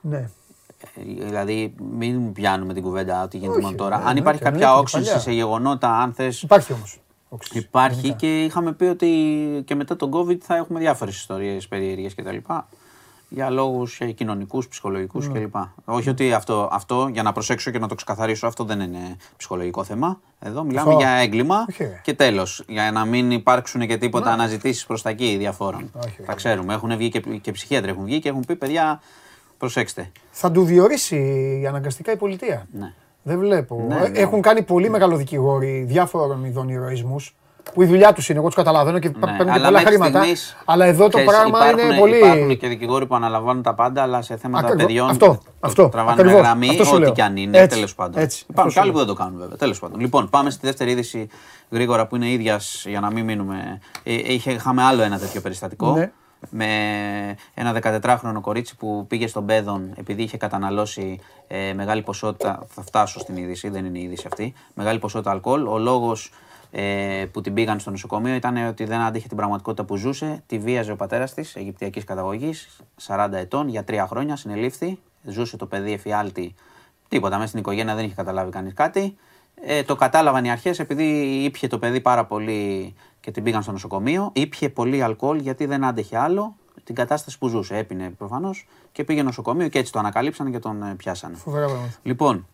Ναι. 0.00 0.16
Ε, 0.18 1.24
Δηλαδή, 1.24 1.74
μην 1.98 2.32
πιάνουμε 2.32 2.74
την 2.74 2.82
κουβέντα 2.82 3.22
ότι 3.22 3.36
γίνεται 3.36 3.54
Όχι, 3.56 3.64
μόνο 3.64 3.76
τώρα. 3.76 3.98
ναι, 3.98 4.04
αν 4.04 4.12
ναι, 4.14 4.20
υπάρχει 4.20 4.38
και 4.38 4.44
κάποια 4.44 4.60
εννοείται, 4.60 4.80
όξυνση 4.80 5.06
παλιά. 5.06 5.20
σε 5.22 5.32
γεγονότα, 5.32 5.98
αν 5.98 6.12
θε. 6.12 6.32
Υπάρχει 6.42 6.72
όμως. 6.72 7.00
Υπάρχει 7.52 8.12
και 8.14 8.44
είχαμε 8.44 8.72
πει 8.72 8.84
ότι 8.84 9.08
και 9.64 9.74
μετά 9.74 9.96
τον 9.96 10.10
COVID 10.14 10.36
θα 10.38 10.56
έχουμε 10.56 10.78
διάφορες 10.80 11.16
ιστορίες 11.16 11.68
περίεργες 11.68 12.14
κτλ. 12.14 12.36
Για 13.30 13.50
λόγους 13.50 14.00
κοινωνικούς, 14.14 14.68
ψυχολογικούς 14.68 15.28
Ναι. 15.28 15.38
κλπ. 15.38 15.54
Όχι 15.84 16.08
ότι 16.08 16.32
αυτό, 16.32 16.68
αυτό, 16.72 17.08
για 17.12 17.22
να 17.22 17.32
προσέξω 17.32 17.70
και 17.70 17.78
να 17.78 17.88
το 17.88 17.94
ξεκαθαρίσω, 17.94 18.46
αυτό 18.46 18.64
δεν 18.64 18.80
είναι 18.80 19.16
ψυχολογικό 19.36 19.84
θέμα. 19.84 20.20
Εδώ 20.40 20.64
μιλάμε 20.64 20.88
Αυτό. 20.88 21.00
για 21.02 21.10
έγκλημα 21.10 21.64
Όχι, 21.68 21.82
ρε. 21.84 22.00
και 22.02 22.14
τέλος. 22.14 22.64
Για 22.68 22.92
να 22.92 23.04
μην 23.04 23.30
υπάρξουν 23.30 23.86
και 23.86 23.96
τίποτα 23.96 24.30
αναζητήσεις 24.32 24.86
προς 24.86 25.02
τα 25.02 25.10
εκεί 25.10 25.36
διαφόρων. 25.38 25.90
Όχι, 26.04 26.14
ρε. 26.18 26.24
Τα 26.24 26.34
ξέρουμε. 26.34 26.74
Έχουν 26.74 26.96
βγει 26.96 27.08
και, 27.08 27.20
και 27.20 27.52
ψυχίατροι 27.52 27.90
έχουν 27.90 28.04
βγει 28.04 28.18
και 28.18 28.28
έχουν 28.28 28.44
πει 28.44 28.56
παιδιά, 28.56 29.00
προσέξτε. 29.58 30.10
Θα 30.30 30.50
του 30.50 30.64
διορίσει 30.64 31.64
αναγκαστικά 31.68 32.12
η 32.12 32.16
πολιτεία. 32.16 32.66
Ναι. 32.72 32.92
Δεν 33.22 33.38
βλέπω. 33.38 33.84
Ναι, 33.88 33.94
Ε, 33.96 34.08
ναι. 34.08 34.18
Έχουν 34.18 34.40
κάνει 34.42 34.62
πολύ 34.62 34.90
μεγάλο 34.90 35.16
δικηγόροι 35.16 35.84
διάφορων 35.88 36.44
ειδών 36.44 36.68
ηρωισμούς 36.68 37.34
που 37.74 37.82
η 37.82 37.86
δουλειά 37.86 38.12
τους 38.12 38.28
είναι, 38.28 38.38
εγώ 38.38 38.46
τους 38.46 38.56
καταλαβαίνω 38.56 38.98
και 38.98 39.10
παίρνουν 39.10 39.36
και 39.38 39.44
Ναι, 39.44 39.50
αλλά 39.50 39.64
πολλά 39.64 39.70
μέχρι 39.70 39.88
χρήματα. 39.88 40.18
στιγμής, 40.18 40.56
αλλά 40.64 40.84
εδώ 40.84 41.02
το 41.02 41.08
ξέρεις, 41.08 41.26
πράγμα 41.28 41.58
υπάρχουν, 41.58 41.90
είναι 41.90 41.98
πολύ. 41.98 42.16
Υπάρχουν 42.16 42.56
και 42.58 42.68
δικηγόροι 42.68 43.06
που 43.06 43.14
αναλαμβάνουν 43.14 43.62
τα 43.62 43.74
πάντα, 43.74 44.02
αλλά 44.02 44.22
σε 44.22 44.36
θέματα 44.36 44.66
Ακριβώς. 44.66 44.86
παιδιών. 44.86 45.08
Αυτό, 45.10 45.26
το- 45.26 45.38
αυτό, 45.60 45.88
Τραβάνε 45.88 46.20
ακριβώς. 46.20 46.40
γραμμή, 46.40 46.68
Αυτό 46.68 46.84
σου 46.84 46.90
ό,τι 46.94 47.00
λέω. 47.02 47.12
και 47.12 47.22
αν 47.22 47.36
είναι. 47.36 47.58
Έτσι, 47.58 47.76
Τέλος 47.76 47.94
πάντων. 47.94 48.22
έτσι. 48.22 48.36
Αυτό 48.40 48.52
Υπάρχουν 48.52 48.70
σου 48.72 48.76
και 48.76 48.80
άλλοι 48.82 48.90
λέω. 48.94 49.00
που 49.00 49.06
δεν 49.06 49.16
το 49.16 49.22
κάνουν 49.22 49.38
βέβαια. 49.40 49.56
Τέλος 49.56 49.78
πάντων. 49.78 50.00
Λοιπόν, 50.00 50.28
πάμε 50.30 50.50
στη 50.50 50.66
δεύτερη 50.66 50.90
είδηση 50.90 51.28
γρήγορα 51.70 52.06
που 52.06 52.16
είναι 52.16 52.30
ίδιας 52.30 52.84
για 52.88 53.00
να 53.00 53.10
μην 53.10 53.24
μείνουμε. 53.24 53.80
Ε, 54.02 54.12
είχε, 54.32 54.50
είχαμε 54.52 54.82
άλλο 54.82 55.02
ένα 55.02 55.18
τέτοιο 55.18 55.40
περιστατικό. 55.40 55.92
Ναι. 55.92 56.10
Με 56.50 56.66
ένα 57.54 57.72
14χρονο 57.72 58.40
κορίτσι 58.40 58.76
που 58.76 59.04
πήγε 59.08 59.26
στον 59.26 59.46
Πέδον 59.46 59.92
επειδή 59.96 60.22
είχε 60.22 60.36
καταναλώσει 60.36 61.20
ε, 61.46 61.72
μεγάλη 61.74 62.02
ποσότητα. 62.02 62.66
Θα 62.68 62.82
φτάσω 62.82 63.18
στην 63.20 63.36
είδηση, 63.36 63.68
δεν 63.68 63.84
είναι 63.84 63.98
η 63.98 64.02
είδηση 64.02 64.24
αυτή. 64.26 64.52
Μεγάλη 64.74 64.98
ποσότητα 64.98 65.30
αλκοόλ. 65.30 65.66
Ο 65.66 65.78
λόγος 65.78 66.30
ε, 66.70 67.24
που 67.32 67.40
την 67.40 67.54
πήγαν 67.54 67.80
στο 67.80 67.90
νοσοκομείο 67.90 68.34
ήταν 68.34 68.66
ότι 68.66 68.84
δεν 68.84 69.00
άντεχε 69.00 69.28
την 69.28 69.36
πραγματικότητα 69.36 69.84
που 69.84 69.96
ζούσε. 69.96 70.42
Τη 70.46 70.58
βίαζε 70.58 70.92
ο 70.92 70.96
πατέρας 70.96 71.34
της, 71.34 71.56
Αιγυπτιακής 71.56 72.04
καταγωγής, 72.04 72.80
40 73.06 73.28
ετών, 73.32 73.68
για 73.68 73.84
τρία 73.84 74.06
χρόνια 74.06 74.36
συνελήφθη. 74.36 74.98
Ζούσε 75.22 75.56
το 75.56 75.66
παιδί 75.66 75.92
εφιάλτη. 75.92 76.54
Τίποτα, 77.08 77.36
μέσα 77.36 77.48
στην 77.48 77.60
οικογένεια 77.60 77.94
δεν 77.94 78.04
είχε 78.04 78.14
καταλάβει 78.14 78.50
κανείς 78.50 78.74
κάτι. 78.74 79.16
Ε, 79.62 79.82
το 79.82 79.96
κατάλαβαν 79.96 80.44
οι 80.44 80.50
αρχές 80.50 80.78
επειδή 80.78 81.04
ήπια 81.44 81.68
το 81.68 81.78
παιδί 81.78 82.00
πάρα 82.00 82.24
πολύ 82.24 82.94
και 83.20 83.30
την 83.30 83.42
πήγαν 83.42 83.62
στο 83.62 83.72
νοσοκομείο. 83.72 84.30
Ήπια 84.32 84.70
πολύ 84.70 85.02
αλκοόλ 85.02 85.38
γιατί 85.38 85.66
δεν 85.66 85.84
άντεχε 85.84 86.18
άλλο 86.18 86.56
την 86.84 86.94
κατάσταση 86.94 87.38
που 87.38 87.48
ζούσε. 87.48 87.76
Έπινε 87.76 88.10
προφανώς 88.10 88.66
και 88.92 89.04
πήγε 89.04 89.22
νοσοκομείο 89.22 89.68
και 89.68 89.78
έτσι 89.78 89.92
το 89.92 89.98
ανακαλύψαν 89.98 90.50
και 90.50 90.58
τον 90.58 90.82
ε, 90.82 90.94
πιάσανε. 90.94 91.36
Φοβερά 91.36 91.66
πράγματα. 91.66 91.94
Λοιπόν, 92.02 92.46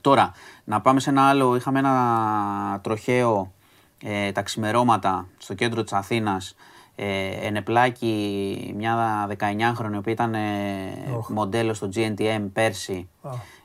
τώρα 0.00 0.32
να 0.64 0.80
πάμε 0.80 1.00
σε 1.00 1.10
ένα 1.10 1.28
άλλο. 1.28 1.56
Είχαμε 1.56 1.78
ένα 1.78 2.80
τροχαίο 2.82 3.52
ε, 4.04 4.32
τα 4.32 4.42
ξημερώματα 4.42 5.26
στο 5.38 5.54
κέντρο 5.54 5.82
της 5.82 5.92
Αθήνας. 5.92 6.54
Ε, 6.98 7.28
ενεπλάκη 7.46 8.74
μια 8.76 9.26
19χρονη, 9.38 9.92
η 9.92 9.96
οποία 9.96 10.12
ήταν 10.12 10.34
ε, 10.34 10.40
μοντέλο 11.28 11.74
στο 11.74 11.88
GNTM 11.94 12.46
πέρσι. 12.52 13.08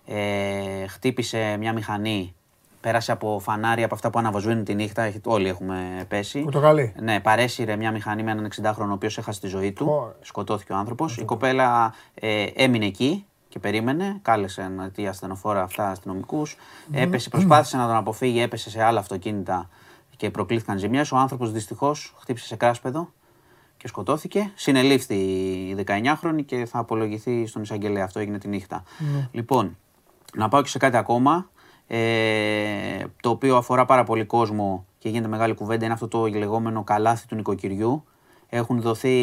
Ε, 0.06 0.88
χτύπησε 0.88 1.56
μια 1.60 1.74
μηχανή. 1.74 2.36
Πέρασε 2.82 3.12
από 3.12 3.40
φανάρια 3.44 3.86
από 3.86 3.96
αυτά 3.96 4.10
που 4.10 4.20
αναβοσβήνουν 4.20 4.64
τη 4.64 4.76
νύχτα. 4.76 5.02
Έχει- 5.02 5.22
Όλοι 5.26 5.48
έχουμε 5.48 6.06
πέσει. 6.08 6.40
Πορτογαλί. 6.42 6.94
Ναι, 7.02 7.20
παρέσυρε 7.20 7.76
μια 7.76 7.92
μηχανή 7.92 8.24
με 8.24 8.32
έναν 8.32 8.50
60χρονο, 8.62 8.88
ο 8.90 8.92
οποίος 8.92 9.18
έχασε 9.18 9.40
τη 9.40 9.48
ζωή 9.48 9.72
του. 9.72 9.86
Ωραία. 9.90 10.14
Σκοτώθηκε 10.22 10.74
ο 10.74 10.76
άνθρωπος. 10.76 11.18
Η 11.18 11.26
κοπέλα 11.26 11.94
ε, 12.14 12.44
έμεινε 12.56 12.86
εκεί 12.86 13.26
και 13.52 13.60
περίμενε. 13.60 14.20
Κάλεσε 14.22 14.68
να 14.68 14.90
τι 14.90 15.08
ασθενοφόρα 15.08 15.62
αυτά 15.62 15.90
αστυνομικούς. 15.90 16.58
Έπεσε, 16.92 17.30
προσπάθησε 17.30 17.78
να 17.78 17.88
τον 17.88 17.96
αποφύγει, 17.96 18.42
έπεσε 18.42 18.70
σε 18.70 18.84
άλλα 18.84 19.00
αυτοκίνητα 19.00 19.70
και 20.18 20.30
προκλήθηκαν 20.30 20.78
ζημιές. 20.78 21.12
Ο 21.12 21.18
άνθρωπος 21.18 21.52
δυστυχώς 21.52 22.16
χτύπησε 22.20 22.46
σε 22.46 22.56
κράσπεδο 22.56 23.12
και 23.78 23.88
σκοτώθηκε. 23.88 24.52
Συνελήφθη 24.56 25.16
η 25.16 25.84
19χρονη 25.88 26.46
και 26.46 26.66
θα 26.66 26.80
απολογηθεί 26.80 27.46
στον 27.46 27.62
εισαγγελέα. 27.62 28.04
Αυτό 28.04 28.20
έγινε 28.20 28.38
τη 28.38 28.48
νύχτα. 28.48 28.84
Λοιπόν, 29.32 29.78
να 30.36 30.48
πάω 30.48 30.62
και 30.62 30.70
σε 30.70 30.78
κάτι 30.78 30.98
ακόμα. 30.98 31.50
Ε, 31.88 33.04
το 33.22 33.30
οποίο 33.30 33.56
αφορά 33.58 33.86
πάρα 33.86 34.04
πολύ 34.04 34.26
κόσμο 34.26 34.86
και 34.98 35.10
γίνεται 35.10 35.28
μεγάλη 35.28 35.54
κουβέντα 35.54 35.86
είναι 35.86 35.94
αυτό 35.94 36.08
το 36.08 36.26
λεγόμενο 36.28 36.84
καλάθι 36.84 37.28
του 37.28 37.36
νοικοκυριού. 37.36 38.04
Έχουν 38.54 38.82
δοθεί, 38.82 39.16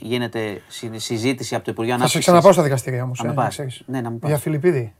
γίνεται 0.00 0.62
συ- 0.68 0.98
συζήτηση 1.00 1.54
από 1.54 1.64
το 1.64 1.70
Υπουργείο 1.70 1.92
Θα 1.92 1.98
σε 1.98 2.04
Ανάπτυξης. 2.04 2.20
ξαναπάω 2.20 2.52
στα 2.52 2.62
δικαστήρια 2.62 3.02
όμως. 3.02 3.20
Να 3.22 3.28
με 3.28 3.34
πάρεις. 3.34 3.82
Ναι, 3.86 4.00
να 4.00 4.10
με 4.10 4.16
πάρεις. 4.16 4.36
Για 4.36 4.38
Φιλιππίδη. 4.38 4.94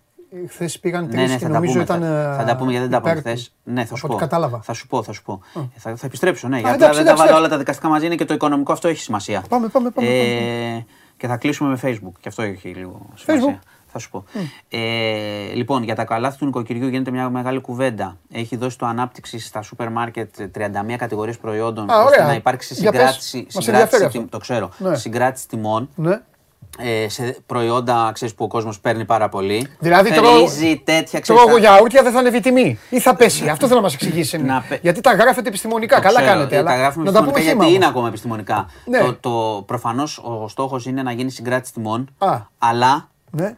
Χθες 0.48 0.78
πήγαν 0.78 1.08
τρεις 1.08 1.20
Ναι, 1.20 1.26
ναι, 1.26 1.32
και 1.32 1.38
θα 1.38 1.46
τα, 1.46 1.52
νομίζω 1.54 1.72
πούμε, 1.72 1.84
ήταν. 1.84 2.00
θα, 2.00 2.34
θα 2.38 2.44
τα 2.44 2.56
πούμε 2.56 2.70
γιατί 2.70 2.88
δεν 2.88 3.00
τα 3.02 3.08
υπέρ 3.10 3.16
είπαμε 3.18 3.34
του. 3.34 3.40
χθες. 3.40 3.54
Ναι, 3.64 3.84
θα 3.84 3.94
σου 3.96 4.06
Από 4.06 4.06
πω. 4.06 4.12
ό,τι 4.14 4.22
κατάλαβα. 4.22 4.60
Θα 4.62 4.72
σου 4.72 4.86
πω, 4.86 5.02
θα 5.02 5.12
σου 5.12 5.22
πω. 5.22 5.40
Ε, 5.54 5.60
θα, 5.76 5.96
θα 5.96 6.06
επιστρέψω, 6.06 6.48
ναι. 6.48 6.58
γιατί 6.58 6.74
εντάξει, 6.74 6.96
δεν 6.96 7.04
τα 7.04 7.10
εντάξει, 7.10 7.16
βάλω 7.16 7.22
εντάξει. 7.22 7.38
όλα 7.40 7.48
τα 7.48 7.58
δικαστικά 7.58 7.88
μαζί, 7.88 8.06
είναι 8.06 8.14
και 8.14 8.24
το 8.24 8.34
οικονομικό 8.34 8.72
αυτό 8.72 8.88
έχει 8.88 9.00
σημασία. 9.00 9.44
Πάμε, 9.48 9.68
πάμε, 9.68 9.90
πάμε, 9.90 10.08
Ε, 10.08 10.84
και 11.16 11.26
θα 11.26 11.36
κλείσουμε 11.36 11.70
με 11.70 11.78
Facebook. 11.82 12.12
Και 12.20 12.28
αυτό 12.28 12.42
έχει 12.42 12.68
λίγο 12.68 13.06
σημασία. 13.14 13.60
Θα 13.92 13.98
σου 13.98 14.10
πω. 14.10 14.24
Ε, 14.68 14.78
λοιπόν, 15.54 15.82
για 15.82 15.94
τα 15.94 16.04
καλάθι 16.04 16.38
του 16.38 16.44
νοικοκυριού 16.44 16.88
γίνεται 16.88 17.10
μια 17.10 17.28
μεγάλη 17.30 17.60
κουβέντα. 17.60 18.16
Έχει 18.32 18.56
δώσει 18.56 18.78
το 18.78 18.86
ανάπτυξη 18.86 19.38
στα 19.38 19.62
σούπερ 19.62 19.90
μάρκετ 19.90 20.34
31 20.58 20.96
κατηγορίες 20.96 21.38
προϊόντων 21.38 21.90
Α, 21.90 22.02
ώστε 22.02 22.14
ωραία. 22.14 22.26
να 22.26 22.34
υπάρξει 22.34 22.74
Για 22.74 22.90
πες. 22.90 23.00
συγκράτηση, 23.00 23.36
Μας 23.54 23.64
συγκράτηση 23.64 23.70
ενδιαφέρει 23.70 24.10
τιμ- 24.10 24.24
αυτό. 24.24 24.36
το 24.36 24.42
ξέρω, 24.42 24.70
Ναι. 24.78 24.96
συγκράτηση 24.96 25.48
τιμών 25.48 25.88
Ναι. 25.94 26.20
ε, 26.78 27.08
σε 27.08 27.36
προϊόντα 27.46 28.10
ξέρεις, 28.14 28.34
που 28.34 28.44
ο 28.44 28.48
κόσμος 28.48 28.80
παίρνει 28.80 29.04
πάρα 29.04 29.28
πολύ. 29.28 29.66
Δηλαδή 29.78 30.10
τρώω, 30.12 30.32
Θερίζει 30.48 30.80
τέτοια 30.84 31.20
τρώω 31.20 31.36
εγώ 31.38 31.46
ξέρεις, 31.46 31.64
τα- 31.64 31.70
γιαούρτια 31.72 32.02
δεν 32.02 32.12
θα 32.12 32.18
ανέβει 32.18 32.36
η 32.36 32.40
τιμή 32.40 32.78
ή 32.90 33.00
θα 33.00 33.14
πέσει. 33.16 33.48
Αυτό 33.48 33.66
θέλω 33.66 33.76
να 33.78 33.84
μας 33.84 33.94
εξηγήσει. 33.94 34.38
Να 34.38 34.64
πε- 34.68 34.82
Γιατί 34.82 35.00
τα 35.00 35.12
γράφετε 35.14 35.48
επιστημονικά. 35.48 35.96
Το 35.96 36.02
Καλά 36.02 36.20
ξέρω, 36.20 36.32
κάνετε. 36.34 36.54
ε, 36.54 36.58
Αλλά 36.58 36.70
τα 36.70 36.76
γράφουμε 36.76 37.04
να 37.04 37.12
τα 37.12 37.18
πούμε 37.18 37.30
επιστημονικά 37.30 37.64
χήμα. 37.64 37.64
γιατί 37.64 37.74
είναι 37.76 37.84
όμως. 37.84 37.94
ακόμα 37.96 38.08
επιστημονικά; 38.08 38.66
Ναι. 38.84 38.98
Το, 38.98 39.14
το, 39.20 39.62
Προφανώς 39.66 40.18
ο 40.18 40.48
στόχος 40.48 40.86
είναι 40.86 41.02
να 41.02 41.12
γίνει 41.12 41.30
συγκράτηση 41.30 41.72
τιμών, 41.72 42.08
Α. 42.18 42.36
αλλά 42.58 43.08
Ναι. 43.30 43.56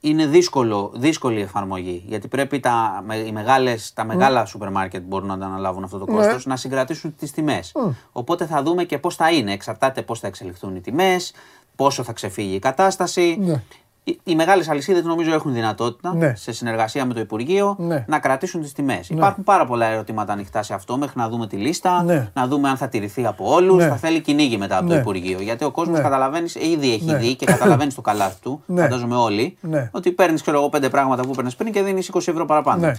Είναι 0.00 0.26
δύσκολο, 0.26 0.92
δύσκολη 0.94 1.38
η 1.38 1.42
εφαρμογή. 1.42 2.04
Γιατί 2.06 2.28
πρέπει 2.28 2.60
τα, 2.60 3.02
με- 3.06 3.16
οι 3.16 3.32
μεγάλες, 3.32 3.92
τα 3.92 4.04
μεγάλα 4.04 4.44
σούπερ 4.44 4.70
μάρκετ 4.70 5.02
μπορούν 5.02 5.26
να 5.28 5.38
τα 5.38 5.46
αναλάβουν 5.46 5.84
αυτό 5.84 5.98
το 5.98 6.12
Ναι. 6.12 6.16
κόστος, 6.16 6.46
να 6.46 6.56
συγκρατήσουν 6.56 7.14
τις 7.16 7.30
τιμές. 7.32 7.72
Οπότε 8.12 8.46
θα 8.46 8.62
δούμε 8.62 8.84
και 8.84 8.98
πώς 8.98 9.14
θα 9.16 9.30
είναι. 9.32 9.52
Εξαρτάται 9.52 10.02
πώς 10.02 10.20
θα 10.20 10.26
εξελιχθούν 10.26 10.76
οι 10.76 10.80
τιμές, 10.80 11.32
πόσο 11.76 12.02
θα 12.02 12.12
ξεφύγει 12.12 12.54
η 12.54 12.58
κατάσταση. 12.58 13.36
Ναι. 13.40 13.62
Οι, 14.08 14.20
οι 14.24 14.34
μεγάλες 14.34 14.68
αλυσίδες 14.68 15.04
νομίζω 15.04 15.32
έχουν 15.34 15.52
δυνατότητα 15.52 16.14
Ναι. 16.14 16.34
σε 16.36 16.52
συνεργασία 16.52 17.04
με 17.04 17.14
το 17.14 17.20
Υπουργείο 17.20 17.76
Ναι. 17.78 18.04
να 18.08 18.18
κρατήσουν 18.18 18.60
τις 18.62 18.72
τιμές. 18.72 19.08
Υπάρχουν 19.08 19.44
πάρα 19.44 19.66
πολλά 19.66 19.86
ερωτήματα 19.86 20.32
ανοιχτά 20.32 20.62
σε 20.62 20.74
αυτό 20.74 20.96
μέχρι 20.98 21.18
να 21.18 21.28
δούμε 21.28 21.46
τη 21.46 21.56
λίστα, 21.56 22.02
Ναι. 22.02 22.30
να 22.34 22.46
δούμε 22.46 22.68
αν 22.68 22.76
θα 22.76 22.88
τηρηθεί 22.88 23.26
από 23.26 23.52
όλους. 23.54 23.76
Ναι. 23.76 23.88
Θα 23.88 23.96
θέλει 23.96 24.20
κυνήγι 24.20 24.56
μετά 24.56 24.76
από 24.76 24.86
Ναι. 24.86 24.94
το 24.94 24.98
Υπουργείο. 25.00 25.40
Γιατί 25.40 25.64
ο 25.64 25.70
κόσμος 25.70 25.96
Ναι. 25.96 26.02
καταλαβαίνεις, 26.02 26.54
ήδη 26.54 26.92
έχει 26.92 27.04
Ναι. 27.04 27.16
δει 27.16 27.34
και 27.34 27.46
καταλαβαίνει 27.46 27.92
το 27.92 28.00
καλάθι 28.08 28.40
του, 28.40 28.62
Ναι. 28.66 28.82
φαντάζομαι 28.82 29.16
όλοι, 29.16 29.56
Ναι. 29.60 29.88
ότι 29.92 30.10
παίρνεις 30.10 30.42
εγώ 30.46 30.68
πέντε 30.68 30.88
πράγματα 30.88 31.22
που 31.22 31.30
παίρνεις 31.34 31.56
πριν 31.56 31.72
και 31.72 31.82
δίνεις 31.82 32.08
20 32.08 32.30
ευρώ 32.30 32.44
παραπάνω. 32.44 32.92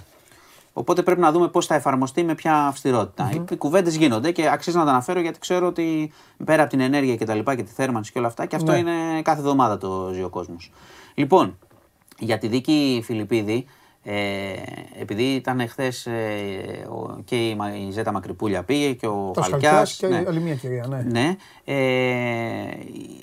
Ναι. 0.79 0.85
Οπότε 0.85 1.01
πρέπει 1.03 1.19
να 1.19 1.31
δούμε 1.31 1.47
πώς 1.47 1.65
θα 1.65 1.75
εφαρμοστεί 1.75 2.23
με 2.23 2.35
ποια 2.35 2.55
αυστηρότητα. 2.67 3.31
Οι 3.51 3.55
κουβέντες 3.55 3.95
γίνονται 3.95 4.31
και 4.31 4.49
αξίζει 4.49 4.77
να 4.77 4.83
τα 4.83 4.89
αναφέρω 4.89 5.19
γιατί 5.19 5.39
ξέρω 5.39 5.67
ότι 5.67 6.11
πέρα 6.45 6.61
από 6.61 6.71
την 6.71 6.79
ενέργεια 6.79 7.15
και 7.15 7.25
τα 7.25 7.35
λοιπά 7.35 7.55
και 7.55 7.63
τη 7.63 7.71
θέρμανση 7.71 8.11
και 8.11 8.17
όλα 8.19 8.27
αυτά, 8.27 8.45
και 8.45 8.55
αυτό 8.55 8.71
Ναι. 8.71 8.77
είναι 8.77 9.21
κάθε 9.21 9.39
εβδομάδα 9.39 9.77
το 9.77 10.09
ζει 10.13 10.23
ο 10.23 10.29
κόσμο. 10.29 10.55
Λοιπόν, 11.13 11.57
για 12.19 12.37
τη 12.37 12.47
δίκη 12.47 13.01
Φιλιππίδη, 13.05 13.65
ε, 14.03 14.51
επειδή 14.99 15.23
ήταν 15.23 15.67
χθες 15.67 16.07
και 17.25 17.35
η, 17.49 17.55
Μα- 17.55 17.75
η 17.75 17.91
Ζέτα 17.91 18.11
Μακρυπούλια 18.11 18.63
πήγε 18.63 18.93
και 18.93 19.07
ο 19.07 19.31
Το 19.33 19.41
Χαλκιάς, 19.41 19.61
Χαλκιάς 19.71 19.95
και 19.95 20.07
ναι. 20.07 20.23
άλλη 20.27 20.39
μια 20.39 20.55
κυρία. 20.55 20.85
Ναι. 20.89 21.05
Ναι. 21.11 21.35
Ε, 21.63 22.77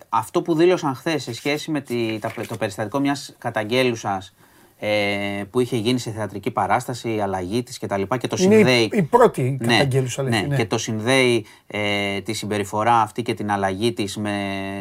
αυτό 0.09 0.43
που 0.43 0.55
δήλωσαν 0.55 0.95
χθες 0.95 1.23
σε 1.23 1.35
σχέση 1.35 1.71
με 1.71 1.81
τη, 1.81 2.19
τα, 2.19 2.33
το 2.49 2.57
περιστατικό 2.57 2.99
μιας 2.99 3.35
καταγγέλουσας 3.39 4.35
ε, 4.79 5.43
που 5.51 5.61
είχε 5.61 5.77
γίνει 5.77 5.99
σε 5.99 6.11
θεατρική 6.11 6.51
παράσταση, 6.51 7.15
η 7.15 7.21
αλλαγή 7.21 7.63
της 7.63 7.79
κτλ. 7.79 8.03
Και, 8.03 8.17
και 8.17 8.29
το 8.29 8.37
Είναι 8.41 8.55
η- 8.55 8.57
συνδέει. 8.57 8.89
η 8.93 9.03
πρώτη 9.03 9.57
Ναι, 9.61 9.73
καταγγέλουσα, 9.73 10.23
λέει, 10.23 10.41
ναι, 10.41 10.47
ναι. 10.47 10.57
και 10.57 10.67
το 10.67 10.79
συνδέει 10.79 11.45
ε, 11.67 12.21
τη 12.21 12.33
συμπεριφορά 12.33 13.01
αυτή 13.01 13.23
και 13.23 13.35
την 13.35 13.51
αλλαγή 13.51 13.93
της 13.93 14.17
με 14.17 14.33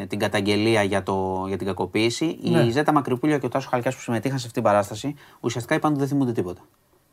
την 0.10 0.20
καταγγελία 0.20 0.84
για, 0.84 1.04
το, 1.04 1.46
για 1.48 1.58
την 1.58 1.68
κακοποίηση. 1.68 2.38
Ναι. 2.42 2.60
Η 2.62 2.70
Ζέτα 2.72 2.92
Μακρυπούλια 2.94 3.38
και 3.38 3.46
ο 3.46 3.50
Τάσος 3.50 3.70
Χαλκιάς 3.70 3.96
που 3.96 4.02
συμμετείχαν 4.02 4.38
σε 4.40 4.48
αυτή 4.48 4.62
την 4.62 4.70
παράσταση 4.70 5.16
ουσιαστικά 5.40 5.76
είπαν 5.76 5.92
ότι 5.92 6.00
δεν 6.00 6.10
θυμούνται 6.10 6.32
τίποτα. 6.32 6.62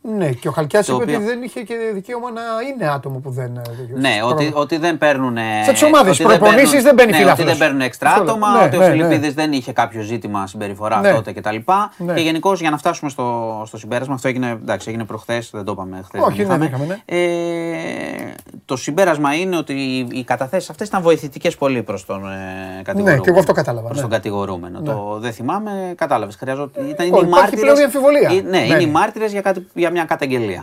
Ναι, 0.04 0.30
και 0.30 0.48
ο 0.48 0.50
Χαλκιάς 0.52 0.86
Το 0.86 0.92
είπε 0.94 1.02
οποίο- 1.02 1.16
ότι 1.16 1.24
δεν 1.26 1.42
είχε 1.42 1.60
και 1.60 1.74
δικαίωμα 1.94 2.30
να 2.30 2.40
είναι 2.68 2.92
άτομο 2.92 3.18
που 3.18 3.30
δεν. 3.30 3.56
ε, 3.56 3.60
τέτοιο. 3.60 3.96
Ναι, 3.98 4.10
ότι, 4.24 4.50
ότι 4.54 4.76
δεν 4.76 4.98
παίρνουν. 4.98 5.36
Σε 5.64 5.72
τις 5.72 5.82
ομάδες, 5.82 6.20
ότι 6.20 6.28
δεν 6.28 6.38
προπονήσεις 6.38 6.64
παίρνουν- 6.70 6.84
δεν 6.84 6.94
μπαίνει 6.94 7.10
ναι, 7.10 7.16
φιλάθλος. 7.16 7.46
Ότι 7.48 7.56
δεν 7.58 7.66
παίρνουν 7.66 7.80
εξτρά 7.80 8.08
Αυτό 8.10 8.22
λέω. 8.24 8.32
άτομα, 8.32 8.52
Ναι, 8.58 8.64
ότι 8.64 8.76
ναι, 8.76 8.84
ο 8.84 8.88
ναι. 8.88 8.92
Φιλιππίδης 8.94 9.34
δεν 9.34 9.52
είχε 9.52 9.72
κάποιο 9.72 10.00
ζήτημα 10.02 10.46
συμπεριφορά 10.46 11.00
Ναι. 11.00 11.12
τότε 11.12 11.32
κτλ. 11.32 11.56
Ναι. 11.96 12.14
Και 12.14 12.20
γενικώς 12.20 12.60
για 12.60 12.70
να 12.70 12.76
φτάσουμε 12.76 13.10
στο, 13.10 13.62
στο 13.66 13.76
συμπέρασμα, 13.78 14.14
αυτό 14.14 14.28
έγινε, 14.28 14.50
εντάξει, 14.50 14.88
έγινε 14.90 15.04
προχθές, 15.04 15.50
δεν 15.52 15.64
το 15.64 15.72
είπαμε 15.72 16.00
χθες. 16.04 16.22
Όχι, 16.22 16.38
ναι, 16.42 16.56
δεν 16.56 16.62
είχαμε, 16.62 16.84
ναι. 16.86 16.96
Ε, 17.04 18.32
το 18.64 18.76
συμπέρασμα 18.76 19.34
είναι 19.34 19.56
ότι 19.56 19.72
οι, 19.72 20.06
οι 20.12 20.24
καταθέσεις 20.24 20.70
αυτές 20.70 20.88
ήταν 20.88 21.02
βοηθητικές 21.02 21.56
πολύ 21.56 21.82
προς 21.82 22.04
τον 22.06 22.24
ε, 22.30 22.82
κατηγορούμενο. 22.82 23.16
Ναι, 23.16 23.22
και 23.22 23.30
εγώ 23.30 23.38
αυτό 23.38 23.52
κατάλαβα, 23.52 23.84
Προς 23.86 23.96
ναι. 23.96 24.02
τον 24.02 24.10
κατηγορούμενο. 24.10 24.80
Το 24.80 25.18
δεν 25.20 25.32
θυμάμαι, 25.32 25.92
κατάλαβες. 25.96 26.36
Χρειαζόταν. 26.36 26.88
Ήταν 26.88 26.94
Όχι, 26.98 27.04
οι 27.06 27.06
υπάρχει 27.08 27.30
μάρτυρες- 27.30 27.60
πλέον 27.60 27.78
η 27.78 27.82
αμφιβολία. 27.82 28.28
Ε, 28.28 28.32
Ναι, 28.50 28.58
είναι 28.58 28.66
Μπαίνει. 28.74 28.82
οι 28.82 28.86
μάρτυρες 28.86 29.32
για, 29.32 29.40
κάτι- 29.40 29.66
για 29.93 30.02
μια 30.02 30.05
καταγγελία. 30.05 30.62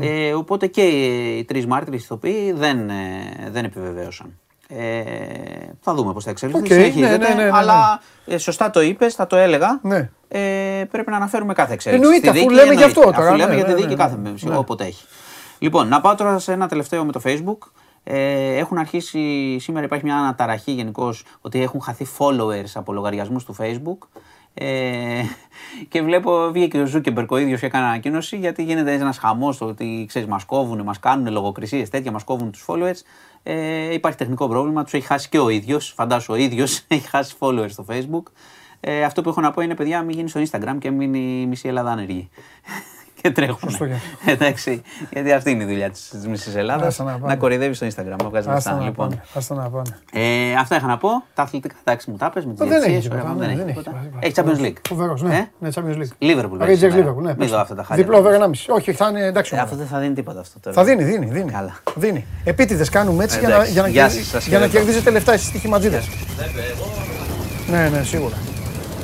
Ε, 0.00 0.32
οπότε 0.32 0.66
και 0.66 0.82
οι 0.82 1.44
τρεις 1.44 1.66
μάρτυρες 1.66 2.02
ηθοποιοί 2.02 2.52
δεν, 2.52 2.90
ε, 2.90 2.94
δεν 3.50 3.64
επιβεβαίωσαν. 3.64 4.38
Ε, 4.68 5.02
θα 5.80 5.94
δούμε 5.94 6.12
πώς 6.12 6.24
θα 6.24 6.30
εξελιχθεί. 6.30 6.60
Οκ, 6.60 6.66
συνεχίζεται, 6.66 7.16
ναι, 7.16 7.28
ναι, 7.28 7.34
ναι, 7.34 7.42
ναι, 7.42 7.50
Αλλά 7.52 8.00
ε, 8.26 8.38
σωστά 8.38 8.70
το 8.70 8.80
είπες, 8.80 9.14
θα 9.14 9.26
το 9.26 9.36
έλεγα. 9.36 9.80
Ναι. 9.82 10.10
Ε, 10.28 10.84
πρέπει 10.90 11.10
να 11.10 11.16
αναφέρουμε 11.16 11.52
κάθε 11.52 11.72
εξέλιξη. 11.72 12.04
Εννοείται, 12.04 12.28
Στη 12.28 12.38
αφού 12.38 12.48
δίκη 12.48 12.60
λέμε 12.60 12.74
γι' 12.74 12.82
αυτό 12.82 13.00
εννοείται. 13.00 13.20
τώρα, 13.20 13.28
Αφού 13.28 13.38
λέμε 13.38 13.50
ναι, 13.50 13.56
για 13.56 13.64
τη 13.64 13.70
ναι, 13.70 13.76
δίκη 13.76 13.88
ναι, 13.88 13.94
κάθε 13.94 14.16
ναι. 14.40 14.56
όποτε 14.56 14.84
έχει. 14.84 15.04
Λοιπόν, 15.58 15.88
να 15.88 16.00
πάω 16.00 16.14
τώρα 16.14 16.38
σε 16.38 16.52
ένα 16.52 16.68
τελευταίο 16.68 17.04
με 17.04 17.12
το 17.12 17.20
Facebook. 17.24 17.68
Ε, 18.04 18.56
έχουν 18.56 18.78
αρχίσει, 18.78 19.56
σήμερα 19.60 19.86
υπάρχει 19.86 20.04
μια 20.04 20.16
αναταραχή 20.16 20.72
γενικώς 20.72 21.24
ότι 21.40 21.62
έχουν 21.62 21.80
χαθεί 21.80 22.06
followers 22.18 22.70
από 22.74 22.92
λογαριασμούς 22.92 23.44
του 23.44 23.56
Facebook. 23.58 24.08
Ε, 24.58 25.22
και 25.88 26.02
βλέπω, 26.02 26.50
βγήκε 26.52 26.66
και 26.66 26.80
ο 26.80 26.86
Ζούκερμπεργκ 26.86 27.30
ο 27.30 27.36
ίδιος 27.36 27.60
και 27.60 27.66
έκανε 27.66 27.86
ανακοίνωση 27.86 28.36
γιατί 28.36 28.62
γίνεται 28.62 28.92
ένας 28.92 29.18
χαμός 29.18 29.58
το 29.58 29.64
ότι 29.64 30.04
ξέρεις, 30.08 30.28
μας 30.28 30.44
κόβουν, 30.44 30.82
μας 30.82 30.98
κάνουν 30.98 31.32
λογοκρισίες 31.32 31.90
τέτοια, 31.90 32.12
μας 32.12 32.24
κόβουν 32.24 32.50
τους 32.50 32.64
followers. 32.66 33.00
Ε, 33.42 33.92
υπάρχει 33.92 34.18
τεχνικό 34.18 34.48
πρόβλημα, 34.48 34.82
τους 34.82 34.94
έχει 34.94 35.06
χάσει 35.06 35.28
και 35.28 35.38
ο 35.38 35.48
ίδιος. 35.48 35.92
Φαντάσου, 35.96 36.32
ο 36.32 36.36
ίδιος 36.36 36.82
έχει 36.88 37.08
χάσει 37.08 37.34
followers 37.38 37.70
στο 37.70 37.84
Facebook. 37.88 38.32
Ε, 38.80 39.04
αυτό 39.04 39.22
που 39.22 39.28
έχω 39.28 39.40
να 39.40 39.50
πω 39.50 39.60
είναι, 39.60 39.74
παιδιά, 39.74 40.02
μην 40.02 40.16
γίνει 40.16 40.28
στο 40.28 40.40
Instagram 40.40 40.76
και 40.78 40.90
μην 40.90 41.10
μείνει 41.10 41.40
η 41.40 41.46
μισή 41.46 41.68
Ελλάδα 41.68 41.90
άνεργη. 41.90 42.28
Και 43.26 43.32
τρέχουν. 43.32 43.70
Σωστό 43.70 43.86
και 43.86 43.92
αυτό. 43.92 44.30
Εντάξει, 44.30 44.82
γιατί 45.12 45.32
αυτή 45.32 45.50
είναι 45.50 45.62
η 45.62 45.66
δουλειά 45.66 45.90
της 45.90 46.10
μισής 46.28 46.56
Ελλάδας. 46.56 46.86
Άστα 46.86 47.04
να 47.04 47.10
πάνε. 47.12 47.26
Να 47.26 47.36
κορυδεύεις 47.36 47.76
στο 47.76 47.86
Instagram, 47.86 48.16
να 48.22 48.28
βγάζεις 48.28 48.50
Άστα 48.50 48.54
λεφτά. 48.54 48.74
να 48.74 48.84
Λοιπόν. 48.84 49.08
πάνε. 49.08 49.22
Άστα 49.34 49.54
να 49.54 49.70
πάνε. 49.70 49.98
Ε, 50.12 50.54
αυτά 50.60 50.76
είχα 50.76 50.86
να 50.86 50.96
πω. 50.98 51.08
Τα 51.34 51.42
αθλητικά, 51.42 51.74
εντάξει, 51.84 52.10
μου 52.10 52.16
τα 52.16 52.30
πες 52.30 52.44
με 52.44 52.50
τις 52.54 52.58
Δεν 52.58 52.68
έχει 52.68 52.78
διαιτησίες, 52.90 53.02
τίποτα, 53.02 53.22
ωραία, 53.22 53.32
ναι, 53.34 53.46
δεν 53.46 53.56
δεν 53.56 53.68
έχει 53.68 53.78
έχει 53.78 53.88
τίποτα. 53.88 53.98
τίποτα. 54.02 54.26
Έχει 54.26 54.60
Champions 54.62 54.66
League. 54.66 54.80
Φοβερός, 54.88 55.22
ναι. 55.22 55.36
Ε; 55.36 55.48
Ναι, 55.58 55.68
Champions 55.74 55.96
League. 56.02 56.14
Liverpool 56.30 56.58
παίζει 56.58 56.86
Rangers 56.86 56.90
σήμερα. 56.92 57.10
Liverpool, 57.14 57.22
ναι. 57.22 57.28
Μην 57.28 57.36
πες 57.36 57.48
δω 57.48 57.54
το. 57.54 57.60
αυτά 57.60 57.74
τα 57.74 57.82
χάλια. 57.82 58.04
Διπλό 58.04 58.18
over 58.18 58.32
1,5. 58.32 58.74
Όχι, 58.74 58.92
θα 58.92 59.08
είναι 59.08 59.24
εντάξει. 59.26 59.54
Ε, 59.54 59.56
ομάδα. 59.58 59.72
Αυτό 59.72 59.82
δεν 59.84 59.92
θα 59.94 59.98
δίνει 60.02 60.14
τίποτα 60.14 60.40
αυτό 60.40 60.60
τώρα. 60.60 60.76
Θα 60.76 60.84
δίνει, 60.84 61.04
δίνει, 61.04 61.26
δίνει. 61.26 61.50
Καλά. 61.50 61.76
Δίνει. 61.94 62.24
Επίτηδες 62.44 62.88
κάνουμε 62.88 63.24
έτσι 63.24 63.38
για 63.38 63.48
να, 63.48 63.54
Εντάξει, 63.54 63.72
για 63.72 63.82
να, 63.82 63.88
γεια 63.88 64.02
κερδί- 64.02 64.18
σας, 64.22 64.30
σας 64.30 64.46
για 64.46 64.58
να 64.58 64.66
χαιρετώ. 64.66 64.84
κερδίζετε 64.84 65.10
λεφτά 65.10 65.32
εσείς 65.32 65.46
στοιχηματζίδε. 65.48 66.02
Ναι, 67.70 67.88
ναι, 67.88 68.02
σίγουρα. 68.02 68.34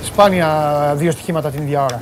Σπάνια 0.02 0.48
δύο 0.96 1.10
στοιχήματα 1.10 1.50
την 1.50 1.62
ίδια 1.62 1.84
ώρα. 1.84 1.98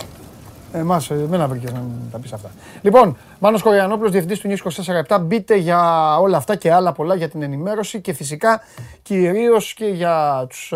Εμάς, 0.73 1.11
εμένα 1.11 1.49
βρήκε 1.49 1.71
να 1.73 1.79
μην 1.79 2.11
τα 2.13 2.19
πεις 2.19 2.33
αυτά. 2.33 2.51
Λοιπόν, 2.83 3.17
Μάνος 3.39 3.63
Κοριανόπουλο, 3.63 4.11
διευθυντής 4.11 4.41
του 4.41 4.49
News 4.49 5.15
24 5.17 5.21
Μπείτε 5.21 5.57
για 5.57 5.81
όλα 6.19 6.37
αυτά 6.37 6.57
και 6.57 6.73
άλλα 6.73 6.93
πολλά 6.93 7.15
για 7.15 7.29
την 7.29 7.43
ενημέρωση 7.43 8.01
και 8.01 8.13
φυσικά 8.13 8.61
κυρίως 9.03 9.75
και 9.75 9.85
για 9.85 10.47
τους 10.49 10.73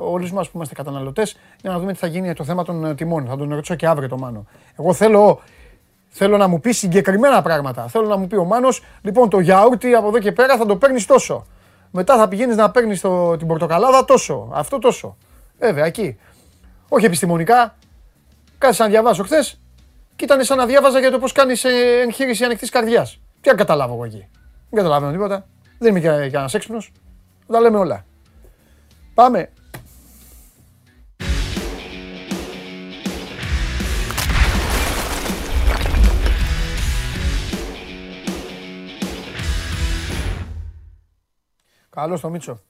όλους 0.00 0.32
μας 0.32 0.46
που 0.46 0.52
είμαστε 0.54 0.74
καταναλωτές 0.74 1.36
για 1.60 1.70
να 1.70 1.78
δούμε 1.78 1.92
τι 1.92 1.98
θα 1.98 2.06
γίνει 2.06 2.32
το 2.32 2.44
θέμα 2.44 2.64
των 2.64 2.84
ε, 2.84 2.94
τιμών. 2.94 3.26
Θα 3.26 3.36
τον 3.36 3.54
ρωτήσω 3.54 3.74
και 3.74 3.86
αύριο 3.86 4.08
το 4.08 4.18
Μάνο. 4.18 4.44
Εγώ 4.78 4.92
θέλω 4.92 5.40
Θέλω 6.18 6.36
να 6.36 6.48
μου 6.48 6.60
πει 6.60 6.72
συγκεκριμένα 6.72 7.42
πράγματα. 7.42 7.88
Θέλω 7.88 8.06
να 8.06 8.16
μου 8.16 8.26
πει 8.26 8.36
ο 8.36 8.44
Μάνος, 8.44 8.82
λοιπόν, 9.02 9.28
το 9.28 9.40
γιαούρτι 9.40 9.94
από 9.94 10.08
εδώ 10.08 10.18
και 10.18 10.32
πέρα 10.32 10.56
θα 10.56 10.66
το 10.66 10.76
παίρνεις 10.76 11.06
τόσο. 11.06 11.46
Μετά 11.90 12.16
θα 12.16 12.28
πηγαίνεις 12.28 12.56
να 12.56 12.70
παίρνεις 12.70 13.00
την 13.38 13.46
πορτοκαλάδα 13.46 14.04
τόσο. 14.04 14.48
Αυτό 14.52 14.78
τόσο. 14.78 15.16
Βέβαια, 15.58 15.84
εκεί. 15.84 16.18
Όχι 16.88 17.04
επιστημονικά. 17.04 17.74
Κάτσε 18.58 18.82
να 18.82 18.88
διαβάσω 18.88 19.22
χθες 19.22 19.60
και 20.16 20.24
ήταν 20.24 20.44
σαν 20.44 20.56
να 20.56 20.66
διάβαζα 20.66 20.98
για 20.98 21.10
το 21.10 21.18
πώς 21.18 21.32
κάνεις 21.32 21.64
εγχείρηση 21.64 22.44
ανοιχτής 22.44 22.70
καρδιάς. 22.70 23.20
Τι 23.40 23.48
να 23.48 23.54
καταλάβω 23.54 23.94
εγώ 23.94 24.04
εκεί. 24.04 24.28
Δεν 24.70 24.82
καταλαβαίνω 24.82 25.12
τίποτα. 25.12 25.46
Δεν 25.78 25.90
είμαι 25.90 26.00
και 26.00 26.06
κανένας 26.06 26.54
έξυπνος. 26.54 26.92
Τα 27.46 27.60
λέμε 27.60 27.78
όλα. 27.78 28.04
Πάμε. 29.14 29.50
Καλώς 41.90 42.20
το 42.20 42.28
Μίτσο. 42.30 42.62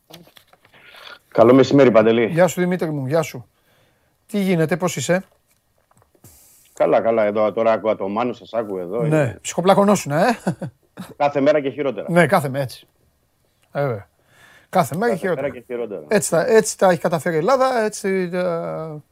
Καλό 1.29 1.55
μεσημέρι, 1.55 1.91
Παντελή. 1.91 2.27
Γεια 2.27 2.47
σου 2.47 2.61
Δημήτρη 2.61 2.91
μου, 2.91 3.07
γεια 3.07 3.23
σου. 3.23 3.49
Τι 4.27 4.41
γίνεται, 4.41 4.77
πώς 4.77 4.97
είσαι; 4.97 5.25
Καλά, 6.77 7.01
καλά. 7.01 7.25
Εδώ 7.25 7.53
τώρα 7.53 7.73
άκουγα 7.73 7.97
το 7.97 8.09
Μάνο, 8.09 8.33
σας 8.33 8.53
άκουγα 8.53 8.83
εδώ. 8.83 9.03
Ναι, 9.03 9.37
ψυχοπλακωνόσουν, 9.41 10.13
ε. 10.13 10.25
Κάθε 11.17 11.41
μέρα 11.41 11.61
και 11.61 11.71
χειρότερα. 11.71 12.07
ναι, 12.11 12.27
κάθε 12.27 12.49
μέρα 12.49 12.63
έτσι. 12.65 12.87
Ε, 13.73 13.81
βέβαια. 13.87 14.09
Κάθε 14.69 14.95
μέρα 14.97 15.07
Κάθε 15.13 15.21
χειρότερα. 15.21 15.47
μέρα 15.47 15.59
και 15.59 15.65
χειρότερα. 15.67 16.03
Έτσι, 16.09 16.31
τα, 16.31 16.47
έτσι 16.47 16.79
τα 16.79 16.89
έχει 16.91 17.01
καταφέρει 17.01 17.35
η 17.35 17.39
Ελλάδα, 17.39 17.83
έτσι, 17.85 18.29
τα- 18.31 19.03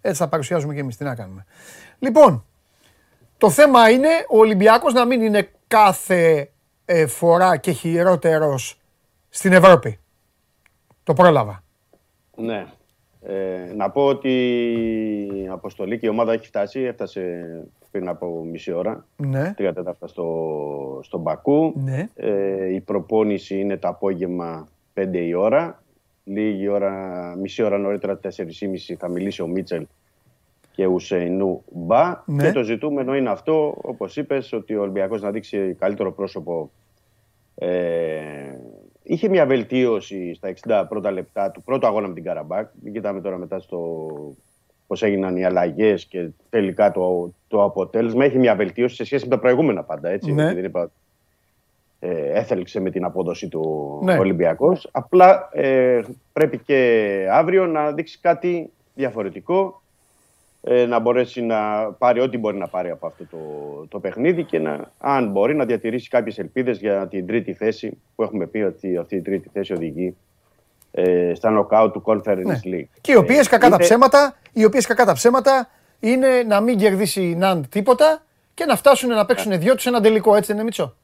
έτσι 0.00 0.20
τα 0.20 0.28
παρουσιάζουμε 0.28 0.74
και 0.74 0.80
εμείς. 0.80 0.96
Τι 0.96 1.04
να 1.04 1.14
κάνουμε. 1.14 1.44
Λοιπόν, 1.98 2.44
το 3.38 3.50
θέμα 3.50 3.90
είναι 3.90 4.08
ο 4.28 4.38
Ολυμπιακός 4.38 4.92
να 4.92 5.04
μην 5.04 5.22
είναι 5.22 5.50
κάθε 5.68 6.50
ε, 6.84 7.06
φορά 7.06 7.56
και 7.56 7.70
χειρότερος 7.72 8.80
στην 9.28 9.52
Ευρώπη. 9.52 9.98
Το 11.02 11.12
πρόλαβα. 11.14 11.62
Ναι. 12.36 12.66
Ε, 13.26 13.72
να 13.74 13.90
πω 13.90 14.06
ότι 14.06 14.30
η 15.34 15.48
αποστολή 15.48 15.98
και 15.98 16.06
η 16.06 16.08
ομάδα 16.08 16.32
έχει 16.32 16.46
φτάσει. 16.46 16.80
Έφτασε 16.80 17.46
πριν 17.90 18.08
από 18.08 18.44
μισή 18.50 18.72
ώρα. 18.72 19.06
Ναι. 19.16 19.52
Τρία 19.56 19.72
τέταρτα 19.72 20.06
στο, 20.06 21.00
στον 21.02 21.20
Μπακού. 21.20 21.72
Ναι. 21.76 22.08
Ε, 22.14 22.74
η 22.74 22.80
προπόνηση 22.80 23.58
είναι 23.58 23.76
το 23.76 23.88
απόγευμα 23.88 24.68
5 24.94 25.08
η 25.12 25.34
ώρα. 25.34 25.82
Λίγη 26.24 26.68
ώρα, 26.68 26.92
μισή 27.40 27.62
ώρα 27.62 27.78
νωρίτερα, 27.78 28.20
4.30 28.22 28.28
θα 28.98 29.08
μιλήσει 29.08 29.42
ο 29.42 29.46
Μίτσελ 29.46 29.86
και 30.72 30.86
Ουσεϊνού 30.86 31.62
Μπα. 31.72 32.22
Ναι. 32.26 32.42
Και 32.42 32.52
το 32.52 32.62
ζητούμενο 32.62 33.16
είναι 33.16 33.30
αυτό, 33.30 33.74
όπως 33.82 34.16
είπες, 34.16 34.52
ότι 34.52 34.76
ο 34.76 34.80
Ολυμπιακός 34.80 35.22
να 35.22 35.30
δείξει 35.30 35.76
καλύτερο 35.78 36.12
πρόσωπο. 36.12 36.70
Ε, 37.54 37.70
είχε 39.02 39.28
μια 39.28 39.46
βελτίωση 39.46 40.34
στα 40.34 40.52
60 40.66 40.84
πρώτα 40.88 41.10
λεπτά 41.10 41.50
του 41.50 41.62
πρώτου 41.62 41.86
αγώνα 41.86 42.08
με 42.08 42.14
την 42.14 42.24
Καραμπάκ. 42.24 42.68
Μην 42.82 42.92
κοιτάμε 42.92 43.20
τώρα 43.20 43.36
μετά 43.36 43.60
στο 43.60 44.08
πώς 44.86 45.02
έγιναν 45.02 45.36
οι 45.36 45.44
αλλαγές 45.44 46.04
και 46.04 46.28
τελικά 46.50 46.92
το, 46.92 47.32
το 47.48 47.62
αποτέλεσμα. 47.64 48.24
Έχει 48.24 48.38
μια 48.38 48.54
βελτίωση 48.54 48.94
σε 48.94 49.04
σχέση 49.04 49.24
με 49.24 49.30
τα 49.30 49.38
προηγούμενα 49.38 49.82
πάντα. 49.82 50.08
Έτσι, 50.08 50.32
Ναι. 50.32 50.42
Γιατί 50.42 50.54
δεν 50.54 50.64
είπα, 50.64 50.90
ε, 52.00 52.38
έθελξε 52.38 52.80
με 52.80 52.90
την 52.90 53.04
απόδοση 53.04 53.48
του 53.48 54.00
Ναι. 54.02 54.18
Ολυμπιακός. 54.18 54.88
Απλά 54.92 55.48
ε, 55.52 56.00
πρέπει 56.32 56.58
και 56.58 57.26
αύριο 57.30 57.66
να 57.66 57.92
δείξει 57.92 58.18
κάτι 58.20 58.70
διαφορετικό 58.94 59.66
ε, 59.66 59.81
να 60.88 60.98
μπορέσει 60.98 61.42
να 61.42 61.84
πάρει 61.98 62.20
ό,τι 62.20 62.38
μπορεί 62.38 62.56
να 62.56 62.68
πάρει 62.68 62.90
από 62.90 63.06
αυτό 63.06 63.24
το, 63.30 63.38
το 63.88 64.00
παιχνίδι 64.00 64.44
και 64.44 64.58
να, 64.58 64.90
αν 64.98 65.30
μπορεί 65.30 65.54
να 65.54 65.64
διατηρήσει 65.64 66.08
κάποιες 66.08 66.38
ελπίδες 66.38 66.78
για 66.78 67.08
την 67.08 67.26
τρίτη 67.26 67.52
θέση 67.54 67.98
που 68.14 68.22
έχουμε 68.22 68.46
πει 68.46 68.58
ότι 68.58 68.96
αυτή 68.96 69.16
η 69.16 69.20
τρίτη 69.22 69.48
θέση 69.52 69.72
οδηγεί 69.72 70.16
ε, 70.90 71.32
στα 71.34 71.50
νοκάου 71.50 71.90
του 71.90 72.02
Conference 72.06 72.44
Ναι. 72.44 72.60
League. 72.64 72.88
Και 73.00 73.12
οι 73.12 73.16
οποίες 73.16 73.46
Ε, 73.46 73.48
κακά 73.50 73.60
τα 73.68 73.74
είναι- 73.74 73.84
ψέματα, 73.84 74.36
οι 74.52 74.64
οποίες 74.64 74.86
κακά 74.86 75.04
τα 75.04 75.12
ψέματα 75.12 75.68
είναι 76.00 76.28
να 76.46 76.60
μην 76.60 76.78
κερδίσει 76.78 77.22
η 77.22 77.34
Ναντ 77.34 77.64
τίποτα 77.68 78.22
και 78.54 78.64
να 78.64 78.76
φτάσουν 78.76 79.08
να 79.08 79.26
παίξουν 79.26 79.58
δυο 79.58 79.72
τους 79.74 79.82
σε 79.82 79.88
ένα 79.88 80.00
τελικό. 80.00 80.34
Έτσι 80.34 80.46
δεν 80.46 80.54
είναι 80.56 80.64
Μίτσο; 80.64 80.94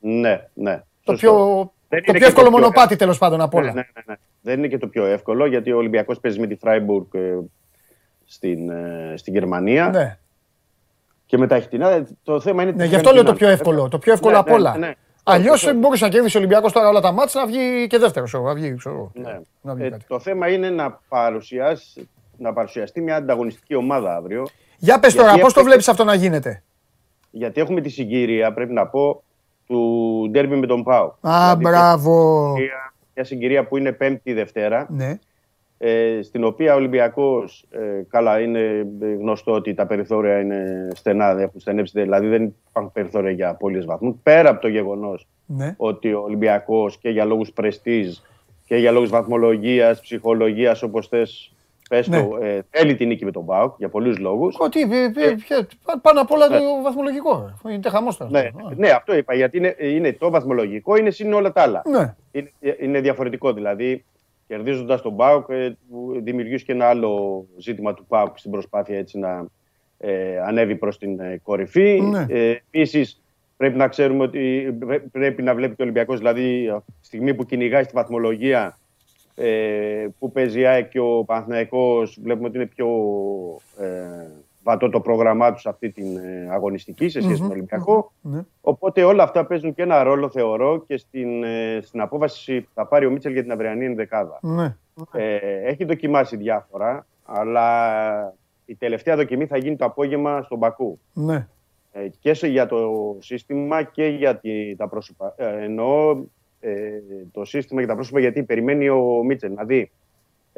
Ναι, 0.00 0.44
ναι. 0.54 0.82
Το 1.04 1.12
σωστό. 1.12 1.26
πιο, 1.26 1.32
Δεν 1.88 1.98
το 2.02 2.04
είναι 2.08 2.18
πιο 2.18 2.18
και 2.18 2.24
εύκολο 2.24 2.50
μονοπάτι 2.50 2.96
τέλος 2.96 3.18
πάντων 3.18 3.40
απ' 3.40 3.54
Ναι, 3.54 3.60
όλα. 3.60 3.72
ναι, 3.72 3.80
ναι, 3.94 4.02
ναι. 4.06 4.14
Δεν 4.40 4.58
είναι 4.58 4.68
και 4.68 4.78
το 4.78 4.86
πιο 4.88 5.04
εύκολο 5.06 5.46
γιατί 5.46 5.72
ο 5.72 5.76
Ολυμπιακός 5.76 6.20
παίζει 6.20 6.40
με 6.40 6.46
τη 6.46 6.54
Φράιμπουργκ 6.54 7.06
ε, 7.14 7.36
στην, 8.28 8.70
ε, 8.70 9.14
στην 9.16 9.32
Γερμανία 9.32 9.88
Ναι. 9.88 10.18
και 11.26 11.38
μετά 11.38 11.54
έχει 11.54 11.68
την 11.68 11.84
άλλη. 11.84 12.06
Το 12.22 12.40
θέμα 12.40 12.62
είναι. 12.62 12.72
Ναι, 12.72 12.82
τι 12.82 12.88
γι' 12.88 12.94
αυτό 12.94 13.08
κάνει 13.10 13.14
λέω 13.14 13.24
την 13.24 13.32
το 13.32 13.38
πιο 13.38 13.46
άλλη. 13.46 13.54
εύκολο. 13.56 13.88
Το 13.88 13.98
πιο 13.98 14.12
εύκολο 14.12 14.32
Ναι, 14.32 14.38
απ' 14.38 14.48
ναι, 14.48 14.54
όλα. 14.54 14.76
ναι, 14.78 14.86
ναι. 14.86 14.92
Αλλιώ 15.22 15.56
Σωστό. 15.56 15.78
μπορούσε 15.78 16.04
να 16.04 16.10
κερδίσεις 16.10 16.34
ο 16.34 16.38
Ολυμπιακό 16.38 16.70
τώρα 16.70 16.88
όλα 16.88 17.00
τα 17.00 17.12
μάτια 17.12 17.40
να 17.40 17.46
βγει 17.46 17.86
και 17.86 17.98
δεύτερος. 17.98 18.32
Να 18.32 18.54
βγει, 18.54 18.74
ξέρω 18.76 18.94
εγώ. 18.94 19.12
Ναι. 19.14 19.38
Να 19.60 19.74
βγει 19.74 19.84
Ε, 19.84 19.88
κάτι. 19.90 20.04
το 20.08 20.18
θέμα 20.20 20.48
είναι 20.48 20.70
να, 20.70 21.00
παρουσιάσει, 21.08 22.08
να 22.36 22.52
παρουσιαστεί 22.52 23.00
μια 23.00 23.16
ανταγωνιστική 23.16 23.74
ομάδα 23.74 24.16
αύριο. 24.16 24.46
Για 24.78 24.98
πες 24.98 25.14
τώρα, 25.14 25.26
γιατί 25.26 25.40
πώς 25.40 25.52
το 25.52 25.60
έπαιξε- 25.60 25.64
βλέπεις 25.64 25.88
αυτό 25.88 26.04
να 26.04 26.14
γίνεται; 26.14 26.62
Γιατί 27.30 27.60
έχουμε 27.60 27.80
τη 27.80 27.88
συγκυρία, 27.88 28.52
πρέπει 28.52 28.72
να 28.72 28.86
πω, 28.86 29.22
του 29.66 30.28
ντέρμπι 30.30 30.56
με 30.56 30.66
τον 30.66 30.82
Πάο. 30.82 31.12
Α, 31.20 31.54
μπράβο. 31.56 32.54
Μια 33.14 33.24
συγκυρία 33.24 33.64
που 33.66 33.76
είναι 33.76 33.92
Πέμπτη 33.92 34.32
Δευτέρα, 34.32 34.86
Ναι. 34.90 35.18
Ε, 35.78 36.18
στην 36.22 36.44
οποία 36.44 36.72
ο 36.72 36.76
Ολυμπιακός, 36.76 37.64
ε, 37.70 38.02
καλά 38.10 38.40
είναι 38.40 38.86
γνωστό 39.00 39.52
ότι 39.52 39.74
τα 39.74 39.86
περιθώρια 39.86 40.40
είναι 40.40 40.88
στενά, 40.94 41.34
δεν 41.34 41.44
έχουν 41.44 41.60
στενέψει, 41.60 42.00
δηλαδή 42.02 42.26
δεν 42.26 42.54
υπάρχουν 42.68 42.92
περιθώρια 42.92 43.30
για 43.30 43.48
απώλειες 43.48 43.84
βαθμούς. 43.84 44.14
Πέρα 44.22 44.50
από 44.50 44.60
το 44.60 44.68
γεγονός 44.68 45.26
Ναι. 45.46 45.74
ότι 45.76 46.12
ο 46.12 46.20
Ολυμπιακός 46.22 46.98
και 46.98 47.08
για 47.10 47.24
λόγους 47.24 47.52
πρεστίζ 47.52 48.16
και 48.64 48.76
για 48.76 48.90
λόγους 48.92 49.08
βαθμολογίας, 49.10 50.00
ψυχολογίας, 50.00 50.82
όπως 50.82 51.08
θες, 51.08 51.52
πες 51.88 52.08
Ναι. 52.08 52.22
το, 52.22 52.36
ε, 52.42 52.60
θέλει 52.70 52.94
την 52.94 53.08
νίκη 53.08 53.24
με 53.24 53.30
τον 53.30 53.44
Πάοκ 53.46 53.74
για 53.78 53.88
πολλούς 53.88 54.18
λόγους. 54.18 54.56
Ότι, 54.58 54.80
ε, 54.80 55.04
ε, 55.28 55.34
ποια- 55.34 55.66
πά- 55.84 56.00
πάνω 56.02 56.20
απ' 56.20 56.30
όλα 56.32 56.48
το 56.48 56.58
βαθμολογικό. 56.82 57.52
ρε. 57.64 57.72
Είναι 57.72 57.88
χαμό 57.88 58.10
τώρα. 58.18 58.30
Ναι, 58.30 58.38
Α. 58.38 58.52
ναι, 58.76 58.88
αυτό 58.90 59.16
είπα, 59.16 59.34
γιατί 59.34 59.56
είναι, 59.56 59.74
είναι 59.78 60.12
το 60.12 60.30
βαθμολογικό, 60.30 60.96
είναι 60.96 61.10
συν 61.10 61.32
όλα 61.32 61.52
τα 61.52 61.62
άλλα. 61.62 61.82
Ναι. 61.86 62.14
Είναι, 62.30 62.50
είναι 62.80 63.00
διαφορετικό. 63.00 63.52
Δηλαδή, 63.52 64.04
κερδίζοντας 64.48 65.02
τον 65.02 65.16
Πάουκ, 65.16 65.48
ε, 65.48 65.76
δημιουργεί 66.22 66.62
και 66.62 66.72
ένα 66.72 66.88
άλλο 66.88 67.46
ζήτημα 67.58 67.94
του 67.94 68.06
Πάουκ 68.06 68.38
στην 68.38 68.50
προσπάθεια 68.50 68.98
έτσι 68.98 69.18
να 69.18 69.46
ε, 69.98 70.38
ανέβει 70.40 70.76
προς 70.76 70.98
την 70.98 71.20
ε, 71.20 71.40
κορυφή. 71.42 72.00
Ναι. 72.00 72.26
Ε, 72.28 72.50
Επίσης, 72.50 73.22
πρέπει 73.56 73.76
να 73.76 73.88
ξέρουμε 73.88 74.22
ότι 74.22 74.76
πρέ- 74.78 75.08
πρέπει 75.12 75.42
να 75.42 75.54
βλέπει 75.54 75.74
και 75.74 75.82
ο 75.82 75.84
Ολυμπιακός, 75.84 76.18
δηλαδή, 76.18 76.68
αυτή 76.68 76.92
τη 77.00 77.06
στιγμή 77.06 77.34
που 77.34 77.44
κυνηγάει 77.44 77.82
στη 77.82 77.92
βαθμολογία 77.94 78.78
ε, 79.34 80.06
που 80.18 80.32
παίζει 80.32 80.60
η 80.60 80.66
ΑΕΚ 80.66 80.88
και 80.88 81.00
ο 81.00 81.24
Παναθηναϊκός 81.24 82.18
βλέπουμε 82.22 82.48
ότι 82.48 82.56
είναι 82.56 82.66
πιο 82.66 82.88
ε, 83.78 83.86
βατό 84.62 84.88
το 84.90 85.00
πρόγραμμά 85.00 85.52
τους 85.52 85.60
σε 85.60 85.68
αυτή 85.68 85.90
την 85.90 86.16
ε, 86.16 86.48
αγωνιστική 86.50 87.08
σε 87.08 87.20
σχέση 87.20 87.40
με 87.42 87.48
τον 87.48 87.56
Ολυμπιακό. 87.56 88.12
Ναι. 88.20 88.40
Οπότε 88.60 89.04
όλα 89.04 89.22
αυτά 89.22 89.46
παίζουν 89.46 89.74
και 89.74 89.82
ένα 89.82 90.02
ρόλο, 90.02 90.28
θεωρώ, 90.28 90.84
και 90.86 90.96
στην, 90.96 91.44
ε, 91.44 91.78
στην 91.82 92.00
απόφαση 92.00 92.60
που 92.60 92.70
θα 92.74 92.86
πάρει 92.86 93.06
ο 93.06 93.10
Μίτσελ 93.10 93.32
για 93.32 93.42
την 93.42 93.52
αυριανή 93.52 93.84
ενδεκάδα. 93.84 94.38
Ναι. 94.42 94.76
Ε, 95.12 95.36
έχει 95.64 95.84
δοκιμάσει 95.84 96.36
διάφορα, 96.36 97.06
αλλά 97.24 98.34
η 98.64 98.74
τελευταία 98.74 99.16
δοκιμή 99.16 99.46
θα 99.46 99.56
γίνει 99.56 99.76
το 99.76 99.84
απόγευμα 99.84 100.42
στον 100.42 100.58
Μπακού. 100.58 100.98
Ναι. 101.12 101.48
Ε, 101.92 102.08
και 102.20 102.34
σε, 102.34 102.46
για 102.46 102.66
το 102.66 103.16
σύστημα 103.18 103.82
και 103.82 104.06
για 104.06 104.36
τη- 104.36 104.76
τα 104.76 104.88
πρόσωπα. 104.88 105.34
Ε, 105.36 105.64
εννοώ 105.64 106.18
ε, 106.60 106.72
το 107.32 107.44
σύστημα 107.44 107.80
για 107.80 107.88
τα 107.88 107.94
πρόσωπα 107.94 108.20
γιατί 108.20 108.42
περιμένει 108.42 108.88
ο 108.88 109.22
Μίτσελ 109.24 109.52
να 109.52 109.64
δει 109.64 109.90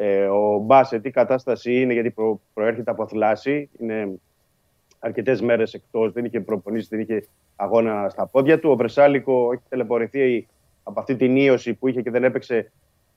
ε, 0.03 0.27
ο 0.27 0.59
Μπάς 0.59 0.89
σε 0.89 0.99
τι 0.99 1.11
κατάσταση 1.11 1.81
είναι, 1.81 1.93
γιατί 1.93 2.11
προ, 2.11 2.41
προέρχεται 2.55 2.91
από 2.91 3.07
θλάση. 3.07 3.69
Είναι 3.79 4.09
αρκετές 4.99 5.41
μέρες 5.41 5.75
εκτός, 5.75 6.13
δεν 6.13 6.25
είχε 6.25 6.41
προπονήσεις, 6.41 6.89
δεν 6.89 7.01
είχε 7.01 7.27
αγώνα 7.57 8.09
στα 8.09 8.27
πόδια 8.27 8.59
του. 8.59 8.71
Ο 8.71 8.77
Βρεσάλικο 8.77 9.53
έχει 9.53 9.63
τελεπορηθεί 9.69 10.47
από 10.83 11.01
αυτή 11.01 11.17
την 11.17 11.37
ίωση 11.37 11.75
που 11.75 11.89
είχε 11.89 12.03
και 12.03 12.11
δεν 12.11 12.25
έπαιξε 12.25 12.71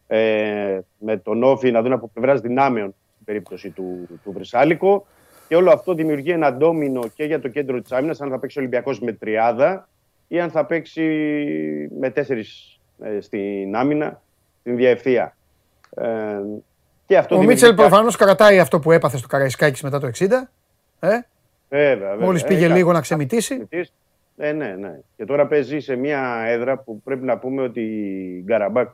ε, 0.07 0.79
με 0.97 1.17
τον 1.17 1.43
Όφη 1.43 1.71
να 1.71 1.81
δουν 1.81 1.93
από 1.93 2.09
πλευράς 2.13 2.41
δυνάμεων 2.41 2.95
στην 3.13 3.25
περίπτωση 3.25 3.69
του, 3.69 4.07
του 4.23 4.31
Βρεσάλικο. 4.31 5.05
Και 5.47 5.55
όλο 5.55 5.71
αυτό 5.71 5.93
δημιουργεί 5.93 6.31
ένα 6.31 6.53
ντόμινο 6.53 7.03
και 7.15 7.23
για 7.23 7.39
το 7.39 7.47
κέντρο 7.47 7.81
της 7.81 7.91
άμυνας, 7.91 8.21
αν 8.21 8.29
θα 8.29 8.39
παίξει 8.39 8.57
ο 8.57 8.61
Ολυμπιακός 8.61 8.99
με 8.99 9.11
τριάδα 9.11 9.87
ή 10.27 10.39
αν 10.39 10.49
θα 10.49 10.65
παίξει 10.65 11.03
με 11.99 12.09
τέσσερις 12.09 12.79
ε, 13.03 13.19
στην 13.19 13.75
άμυνα, 13.75 14.21
στην 14.59 14.75
διευθεία. 14.75 15.35
Ε, 15.95 16.41
και 17.05 17.17
αυτό 17.17 17.35
Ο 17.35 17.37
δημιουργεί 17.39 17.47
Μίτσελ 17.47 17.69
και- 17.69 17.81
προφανώς 17.89 18.15
κρατάει 18.15 18.59
αυτό 18.59 18.79
που 18.79 18.91
έπαθε 18.91 19.17
στο 19.17 19.27
Καραϊσκάκη 19.27 19.85
μετά 19.85 19.99
το 19.99 20.07
60. 20.07 20.49
Ε, 20.99 21.07
Βέβαια, 21.69 22.09
βέβαια. 22.09 22.25
Μόλις 22.25 22.43
Ε, 22.43 22.47
πήγε 22.47 22.61
κάτι. 22.67 22.73
λίγο 22.77 22.91
να 22.91 23.01
ξεμητήσει. 23.01 23.67
Ε, 24.37 24.51
ναι, 24.51 24.75
ναι. 24.79 24.99
Και 25.17 25.25
τώρα 25.25 25.47
παίζει 25.47 25.79
σε 25.79 25.95
μια 25.95 26.43
έδρα 26.47 26.77
που 26.77 27.01
πρέπει 27.01 27.25
να 27.25 27.37
πούμε 27.37 27.61
ότι 27.61 27.81
η 27.81 28.41
Γκαραμπάκ 28.45 28.89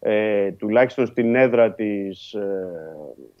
ε, 0.00 0.50
τουλάχιστον 0.52 1.06
στην 1.06 1.34
έδρα 1.34 1.72
της 1.72 2.32
ε, 2.32 2.68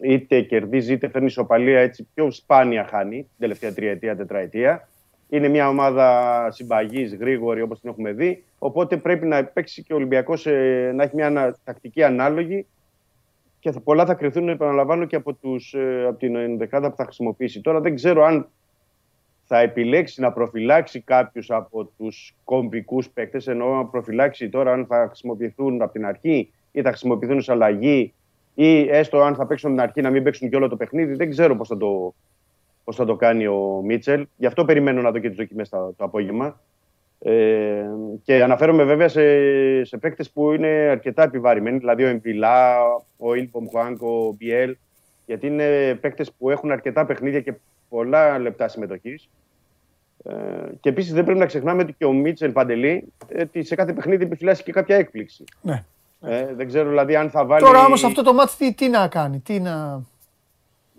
είτε 0.00 0.40
κερδίζει 0.40 0.92
είτε 0.92 1.08
φέρνει 1.08 1.26
ισοπαλία 1.26 1.80
έτσι 1.80 2.08
πιο 2.14 2.30
σπάνια 2.30 2.84
χάνει 2.90 3.16
την 3.16 3.28
τελευταία 3.38 3.72
τριετία, 3.72 4.16
τετραετία. 4.16 4.88
Είναι 5.28 5.48
μια 5.48 5.68
ομάδα 5.68 6.46
συμπαγής, 6.50 7.14
γρήγορη 7.14 7.62
όπως 7.62 7.80
την 7.80 7.90
έχουμε 7.90 8.12
δει. 8.12 8.44
Οπότε 8.58 8.96
πρέπει 8.96 9.26
να 9.26 9.44
παίξει 9.44 9.82
και 9.82 9.92
ο 9.92 9.96
Ολυμπιακός 9.96 10.46
ε, 10.46 10.92
να 10.94 11.02
έχει 11.02 11.14
μια 11.14 11.26
ανα- 11.26 11.56
τακτική 11.64 12.02
ανάλογη 12.02 12.66
και 13.60 13.70
θα, 13.70 13.80
πολλά 13.80 14.06
θα 14.06 14.14
κρυθούν, 14.14 14.48
επαναλαμβάνω, 14.48 15.04
και 15.04 15.16
από, 15.16 15.32
τους, 15.34 15.74
ε, 15.74 16.04
από 16.08 16.18
την 16.18 16.36
ενδεκάδα 16.36 16.90
που 16.90 16.96
θα 16.96 17.04
χρησιμοποιήσει. 17.04 17.60
Τώρα 17.60 17.80
δεν 17.80 17.94
ξέρω 17.94 18.24
αν 18.24 18.48
θα 19.44 19.58
επιλέξει 19.58 20.20
να 20.20 20.32
προφυλάξει 20.32 21.00
κάποιους 21.00 21.50
από 21.50 21.84
τους 21.84 22.36
κομβικούς 22.44 23.08
παίκτες, 23.08 23.46
εννοώ 23.46 23.74
να 23.74 23.84
προφυλάξει 23.84 24.48
τώρα 24.48 24.72
αν 24.72 24.86
θα 24.86 25.06
χρησιμοποιηθούν 25.06 25.82
από 25.82 25.92
την 25.92 26.06
αρχή 26.06 26.52
ή 26.72 26.82
θα 26.82 26.88
χρησιμοποιηθούν 26.88 27.36
ως 27.36 27.48
αλλαγή 27.48 28.14
ή 28.54 28.80
έστω 28.80 29.20
αν 29.20 29.34
θα 29.34 29.46
παίξουν 29.46 29.70
από 29.70 29.78
την 29.78 29.88
αρχή 29.88 30.00
να 30.00 30.10
μην 30.10 30.22
παίξουν 30.22 30.50
και 30.50 30.56
όλο 30.56 30.68
το 30.68 30.76
παιχνίδι. 30.76 31.14
Δεν 31.14 31.30
ξέρω 31.30 31.56
πώς 31.56 31.68
θα 31.68 31.76
το, 31.76 32.14
πώς 32.84 32.96
θα 32.96 33.04
το 33.04 33.16
κάνει 33.16 33.46
ο 33.46 33.82
Μίτσελ. 33.84 34.26
Γι' 34.36 34.46
αυτό 34.46 34.64
περιμένω 34.64 35.02
να 35.02 35.10
δω 35.10 35.18
και 35.18 35.28
τις 35.28 35.36
δοκιμές 35.36 35.68
το, 35.68 35.94
το 35.96 36.04
απόγευμα. 36.04 36.60
Ε, 37.22 37.84
και 38.24 38.42
αναφέρομαι 38.42 38.84
βέβαια 38.84 39.08
σε, 39.08 39.22
σε 39.84 39.96
παίκτες 39.96 40.30
που 40.30 40.52
είναι 40.52 40.68
αρκετά 40.68 41.22
επιβαρημένοι, 41.22 41.78
δηλαδή 41.78 42.04
ο 42.04 42.08
Εμπιλά, 42.08 42.76
ο 43.16 43.34
Ιλπομ 43.34 43.64
Χουάνκο, 43.70 44.26
ο 44.26 44.32
Μπιέλ, 44.32 44.76
γιατί 45.26 45.46
είναι 45.46 45.94
παίκτες 45.94 46.32
που 46.32 46.50
έχουν 46.50 46.70
αρκετά 46.70 47.06
παιχνίδια 47.06 47.40
και 47.40 47.54
πολλά 47.88 48.38
λεπτά 48.38 48.68
συμμετοχής. 48.68 49.28
Ε, 50.24 50.32
και 50.80 50.88
επίσης 50.88 51.12
δεν 51.12 51.24
πρέπει 51.24 51.38
να 51.38 51.46
ξεχνάμε 51.46 51.82
ότι 51.82 51.92
και 51.92 52.04
ο 52.04 52.12
Μίτσελ 52.12 52.52
Παντελή 52.52 53.12
ε, 53.28 53.42
ότι 53.42 53.64
σε 53.64 53.74
κάθε 53.74 53.92
παιχνίδι 53.92 54.24
επιφυλάσσει 54.24 54.62
και 54.62 54.72
κάποια 54.72 54.96
έκπληξη. 54.96 55.44
Ναι. 55.60 55.84
Ε, 56.22 56.54
δεν 56.54 56.66
ξέρω 56.66 56.88
δηλαδή 56.88 57.16
αν 57.16 57.30
θα 57.30 57.44
βάλει. 57.44 57.64
Τώρα 57.64 57.84
όμως 57.84 58.04
αυτό 58.04 58.22
το 58.22 58.32
μάτι 58.32 58.56
τι, 58.56 58.74
τι 58.74 58.88
να 58.88 59.08
κάνει, 59.08 59.38
τι 59.38 59.60
να. 59.60 60.02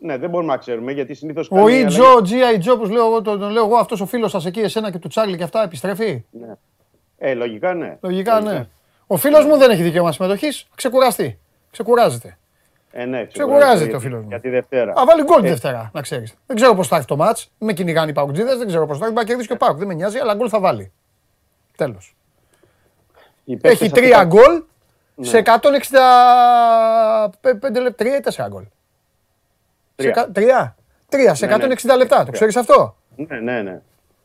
Ναι, 0.03 0.17
δεν 0.17 0.29
μπορούμε 0.29 0.51
να 0.51 0.57
ξέρουμε 0.57 0.91
γιατί 0.91 1.13
συνήθως. 1.13 1.47
Ο 1.51 1.67
Ιτζο, 1.67 2.03
ο 2.03 2.21
G.I. 2.25 2.67
Joe, 2.69 2.73
όπως 2.73 2.89
λέω, 2.89 3.05
εγώ, 3.05 3.21
τον, 3.21 3.39
τον 3.39 3.51
λέω 3.51 3.65
εγώ, 3.65 3.75
αυτός 3.75 4.01
ο 4.01 4.05
φίλος 4.05 4.31
σας 4.31 4.45
εκεί, 4.45 4.59
εσένα 4.59 4.91
και 4.91 4.97
του 4.97 5.07
Τσάρλι 5.07 5.37
και 5.37 5.43
αυτά, 5.43 5.63
επιστρέφει; 5.63 6.23
Ναι. 6.31 6.47
Ε, 7.17 7.33
λογικά 7.33 7.73
ναι. 7.73 7.97
Λογικά 8.01 8.39
ναι. 8.41 8.67
Ο 9.07 9.17
φίλος 9.17 9.45
μου 9.45 9.57
δεν 9.57 9.69
έχει 9.71 9.81
δικαίωμα 9.81 10.11
συμμετοχής. 10.11 10.67
Ξεκουραστεί. 10.75 11.39
Ξεκουράζεται. 11.71 12.37
Ε, 12.91 13.05
ναι, 13.05 13.25
Ξεκουράζεται 13.25 13.85
για- 13.89 13.97
ο 13.97 13.99
φίλος 13.99 14.21
μου. 14.21 14.27
Για 14.27 14.39
τη 14.39 14.49
Δευτέρα. 14.49 14.91
Α, 14.91 15.05
βάλει 15.05 15.23
γκολ 15.23 15.41
τη 15.41 15.47
Ε, 15.47 15.49
Δευτέρα, 15.49 15.89
να 15.93 16.01
ξέρεις. 16.01 16.33
Δεν 16.47 16.55
ξέρω 16.55 16.75
πώς 16.75 16.87
θα 16.87 16.95
έρθει 16.95 17.07
το 17.07 17.15
μάτς. 17.15 17.51
Με 17.57 17.73
κυνηγάνε 17.73 18.09
οι 18.09 18.13
Παουτζίδες, 18.13 18.57
δεν 18.57 18.67
ξέρω 18.67 18.85
πώς 18.85 18.97
θα 18.97 19.03
έρθει. 19.03 19.13
Μπορεί 19.15 19.25
να 19.25 19.31
κερδίσει 19.31 19.47
και 19.47 19.53
ο 19.53 19.57
Πάουκ. 19.57 19.77
Δεν 19.77 19.87
με 19.87 19.93
νοιάζει, 19.93 20.17
αλλά 20.17 20.33
γκολ 20.33 20.47
θα 20.51 20.59
βάλει. 20.59 20.91
Τέλος. 21.77 22.15
οι 23.43 23.55
παίκτες 23.57 23.71
Έχει 23.81 23.85
αυτοί 23.85 24.01
τρία 24.01 24.17
τα- 24.17 24.23
γκολ 24.23 24.63
Ναι. 25.15 25.25
σε 25.25 25.37
165 25.37 27.81
λεπτά. 27.81 28.03
Τρία 28.03 28.17
ή 28.17 28.19
τέσσερα 28.19 28.47
γκολ. 28.49 28.63
Σε 29.95 29.95
Τρία. 29.95 30.11
κα- 30.11 30.31
Τρία. 30.31 30.75
Τρία 31.09 31.33
σε 31.33 31.45
Ναι, 31.45 31.55
ναι. 31.57 31.63
160 31.75 31.95
λεπτά. 31.97 32.23
Το 32.25 32.31
ξέρεις 32.31 32.55
αυτό; 32.55 32.95
Ναι, 33.15 33.39
ναι, 33.39 33.61
ναι. 33.61 33.81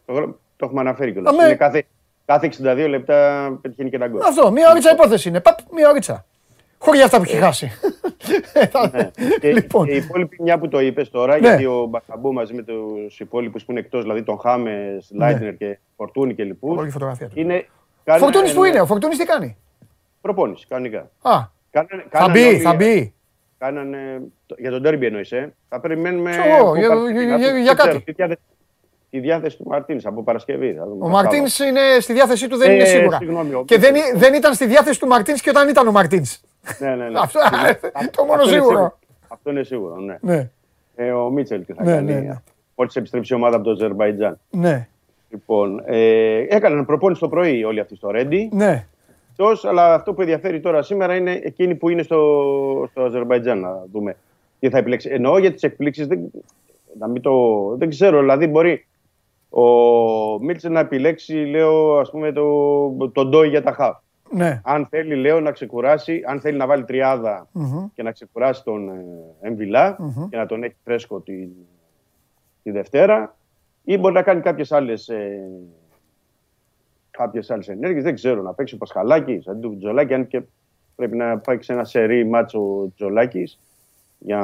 Το, 0.07 0.13
γρα- 0.13 0.27
το 0.57 0.65
έχουμε 0.67 0.81
αναφέρει 0.81 1.13
κιόλας. 1.13 1.33
Αμέ. 1.39 1.55
κάθε, 1.55 1.85
κάθε 2.25 2.47
62 2.47 2.87
λεπτά 2.89 3.49
πετυχαίνει 3.63 3.91
και 3.91 3.97
ένα 3.97 4.07
γκολ. 4.09 4.21
Αυτό. 4.21 4.51
Μία 4.53 4.71
ωρίτσα 4.71 4.91
υπόθεση 4.93 5.29
είναι. 5.29 5.41
Παπ, 5.41 5.59
μία 5.73 5.89
ωρίτσα. 5.89 6.25
Χωρί 6.79 7.01
αυτά 7.03 7.17
που 7.17 7.23
έχει 7.23 7.37
χάσει. 7.37 7.71
Ναι. 8.93 9.11
Και, 9.41 9.53
Λοιπόν. 9.53 9.87
και 9.87 9.93
οι 9.93 9.97
υπόλοιποι, 9.97 10.37
μια 10.41 10.59
που 10.59 10.69
το 10.69 10.81
είπες 10.81 11.11
τώρα, 11.11 11.33
Ναι. 11.39 11.49
γιατί 11.49 11.67
ο 11.67 11.87
Μπακαμπού 11.91 12.33
μαζί 12.33 12.55
με 12.55 12.63
τους 12.63 13.21
υπόλοιπους 13.21 13.65
που 13.65 13.71
είναι 13.71 13.81
εκτός, 13.81 14.03
δηλαδή 14.03 14.23
τον 14.23 14.39
Χάμε, 14.39 14.99
Λάιτνερ 15.11 15.57
και 15.57 15.79
Φορτούνη 15.97 16.35
και 16.35 16.45
λοιπούς. 16.45 16.79
Όλη 16.79 16.89
η 16.89 16.91
φωτογραφία 16.91 17.29
του. 17.29 17.41
Είναι. 17.41 17.67
Φορτούνης 18.05 18.53
που 18.55 18.65
είναι, 18.65 18.81
ο 18.81 18.87
Φορτούνης 18.87 19.19
τι 19.19 19.25
κάνει; 19.25 19.57
Προπόνηση, 20.21 20.67
κανονικά. 20.67 20.99
Α, 21.23 21.31
Κάνανε, 21.71 22.03
θα 22.11 22.19
κάνανε 22.19 22.33
μπει, 22.33 22.47
όλοι- 22.47 22.59
θα 22.59 22.75
μπει. 22.75 23.15
Κάνανε, 23.59 24.23
το- 24.47 24.55
για 24.59 24.71
τον 24.71 24.81
Ντέρμπι 24.83 25.07
εννοείς, 25.07 25.33
ε; 25.33 25.55
Θα 25.69 25.81
περιμένουμε... 25.81 26.31
Ξέρω 26.31 26.45
εγώ, 26.57 26.67
από 26.69 26.77
για- 26.77 26.89
Παρασκευή 26.89 27.19
για- 27.25 27.31
να 27.31 27.37
για- 27.37 27.49
δούμε. 27.49 27.61
για 27.61 27.75
Δεν 27.75 27.77
ξέρω, 27.77 27.93
κάτι. 27.93 28.05
Τη 28.05 28.13
διάθεση, 28.13 28.41
τη 29.11 29.19
διάθεση 29.21 29.57
του 29.57 29.65
Μαρτίνς 29.69 30.07
από 30.07 30.23
Παρασκευή. 30.23 30.73
θα 30.73 30.85
δούμε 30.87 30.97
Ο 31.05 31.07
τα 31.07 31.09
Μαρτίνς 31.13 31.53
Σάββατα. 31.55 31.81
είναι 31.89 32.01
στη 32.01 32.13
διάθεσή 32.13 32.49
του, 32.49 32.57
δεν 32.57 32.71
Ε, 32.71 32.75
είναι 32.75 32.85
σίγουρα. 32.85 33.17
συγγνώμη, 33.17 33.55
ο 33.55 33.65
Και 33.65 33.79
δεν, 33.79 33.93
Μίτσελ. 33.93 34.19
δεν 34.19 34.35
ήταν 34.35 34.55
στη 34.55 34.67
διάθεση 34.67 35.01
του 35.01 35.07
Μαρτίνς 35.07 35.41
και 35.41 35.51
όταν 35.51 35.69
ήταν 35.69 35.87
ο 35.89 35.93
Μαρτίνς. 35.93 36.41
Ναι, 36.79 36.89
ναι, 36.95 37.09
ναι. 37.09 37.19
Αυτό- 37.25 37.41
Αυτό- 37.41 37.91
το 38.17 38.25
μόνο 38.25 38.43
αυτό 38.43 38.55
είναι 38.55 38.63
σίγουρο. 38.63 38.99
Αυτό 39.29 39.51
είναι 39.51 39.63
σίγουρο, 39.63 39.97
ναι. 39.97 40.17
Ναι, 40.21 40.51
Ε, 40.97 41.11
ο 41.11 41.31
Μίτσελ 41.31 41.65
τι 41.65 41.73
θα 41.73 41.85
Ναι, 41.85 41.91
κάνει. 41.93 42.13
ναι, 42.13 42.21
ναι. 42.21 42.35
Μόλις 42.75 42.97
επιστρέψει 42.97 43.33
η 43.33 43.37
ομάδα 43.37 43.57
από 43.57 43.65
το 43.65 43.71
Αζερβαϊτζάν. 43.71 44.39
ναι, 44.51 44.89
Λοιπόν, 45.31 45.83
ε, 45.87 46.39
έκαναν 46.49 46.87
προπόνηση 46.87 47.21
το 47.21 47.29
πρωί 47.29 47.65
όλοι 47.65 47.81
αυτοί 47.81 47.97
στο 47.97 48.11
Ρέντι. 48.11 48.49
ναι. 48.53 48.87
Εκτός, 49.39 49.65
αλλά 49.65 49.95
αυτό 49.95 50.15
που 50.15 50.21
ενδιαφέρει 50.21 50.61
τώρα 50.61 50.83
σήμερα 50.83 51.15
είναι 51.17 51.41
εκείνοι 51.43 51.75
που 51.75 51.89
είναι 51.89 52.03
στο, 52.03 52.89
στο 52.91 53.03
Αζερβαϊτζάν. 53.03 53.61
Να 53.61 53.85
δούμε 53.93 54.17
τι 54.59 54.71
θα 54.71 54.79
επιλέξει. 54.79 55.09
Εννοώ 55.13 55.39
για 55.39 55.53
τις 55.53 55.63
εκπλήξεις. 55.63 56.07
Δεν, 56.07 56.31
να 56.99 57.09
μην 57.09 57.23
το, 57.23 57.35
δεν 57.77 57.89
ξέρω. 57.89 58.21
Δηλαδή, 58.21 58.47
μπορεί 58.47 58.87
ο 59.51 59.63
Μίλτσεν 60.41 60.73
να 60.73 60.81
επιλέξει, 60.81 61.35
λέω, 61.35 61.99
ας 61.99 62.11
πούμε, 62.11 62.33
το, 62.33 63.11
τον 63.13 63.29
Ντόι 63.29 63.49
για 63.49 63.63
τα 63.63 63.73
χαφ. 63.73 63.97
ναι. 64.31 64.61
Αν 64.65 64.87
θέλει, 64.91 65.15
λέω, 65.15 65.41
να 65.41 65.51
ξεκουράσει, 65.51 66.23
αν 66.27 66.41
θέλει 66.41 66.57
να 66.57 66.67
βάλει 66.67 66.85
τριάδα 66.85 67.49
Μμμ. 67.53 67.87
και 67.95 68.03
να 68.03 68.13
ξεκουράσει 68.13 68.65
τον 68.65 68.89
ε, 68.89 69.05
εμβιλα 69.41 69.97
και 70.31 70.37
να 70.37 70.47
τον 70.47 70.63
έχει 70.63 70.77
φρέσκο 70.85 71.21
τη, 71.21 71.49
τη 72.63 72.71
Δευτέρα, 72.71 73.37
ή 73.85 73.99
μπορεί 73.99 74.15
να 74.15 74.23
κάνει 74.23 74.41
κάποιες 74.41 74.73
άλλες. 74.73 75.09
Ε, 75.09 75.49
κάποιες 77.17 77.51
άλλες 77.51 77.69
ενέργειες, 77.69 78.03
δεν 78.03 78.15
ξέρω, 78.15 78.43
να 78.43 78.53
παίξει 78.53 78.75
ο 78.75 78.79
Πασχαλάκης, 78.79 79.49
αντί 79.49 79.61
του 79.61 79.77
Τζολάκης, 79.79 80.15
αν 80.15 80.27
και 80.27 80.43
πρέπει 80.97 81.17
να 81.17 81.39
πάει 81.39 81.63
σε 81.63 81.73
ένα 81.73 81.85
σερί 81.85 82.27
μάτσο 82.27 82.59
ο 82.59 82.93
Τζολάκης 82.97 83.59
για 84.19 84.41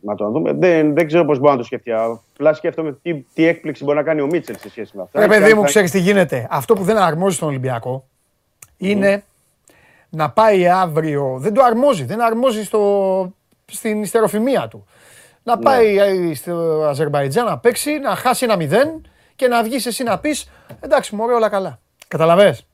να 0.00 0.14
το 0.14 0.30
δούμε. 0.30 0.52
Δεν, 0.52 0.94
δεν 0.94 1.06
ξέρω 1.06 1.24
πώς 1.24 1.38
μπορεί 1.38 1.50
να 1.52 1.56
το 1.58 1.64
σκεφτεί. 1.64 1.92
Απλά 1.92 2.52
σκέφτομαι 2.54 2.98
τι, 3.02 3.14
τι 3.34 3.44
έκπληξη 3.46 3.84
μπορεί 3.84 3.96
να 3.96 4.02
κάνει 4.02 4.20
ο 4.20 4.26
Μίτσελ 4.26 4.56
σε 4.58 4.70
σχέση 4.70 4.96
με 4.96 5.02
αυτά. 5.02 5.20
Ρε 5.20 5.26
Και 5.26 5.34
αν 5.34 5.40
παιδί 5.40 5.54
μου, 5.54 5.60
θα- 5.60 5.66
ξέρεις 5.66 5.90
τι 5.90 5.98
γίνεται. 5.98 6.46
Αυτό 6.50 6.74
που 6.74 6.82
δεν 6.82 6.96
αρμόζει 6.96 7.36
στον 7.36 7.48
Ολυμπιακό 7.48 8.04
είναι 8.76 9.22
να 10.10 10.30
πάει 10.30 10.68
αύριο. 10.68 11.36
Δεν 11.38 11.54
το 11.54 11.62
αρμόζει. 11.62 12.04
Δεν 12.04 12.20
αρμόζει 12.22 12.64
στο, 12.64 13.32
στην 13.66 14.02
ιστεροφημία 14.02 14.68
του. 14.68 14.86
Ναι. 15.42 15.52
Να 15.54 15.58
πάει 15.58 15.96
ε, 15.98 16.34
στο 16.34 16.82
Αζερβαϊτζάν 16.88 17.44
να 17.44 17.58
παίξει, 17.58 17.98
να 17.98 18.14
χάσει 18.14 18.44
ένα 18.44 18.56
μηδέν 18.56 19.02
και 19.38 19.48
να 19.48 19.62
βγεις 19.62 19.86
εσύ 19.86 20.02
να 20.02 20.18
πεις 20.18 20.50
εντάξει, 20.80 21.14
μωρέ, 21.14 21.32
όλα 21.34 21.48
καλά. 21.48 21.78
Καταλαβες; 22.08 22.66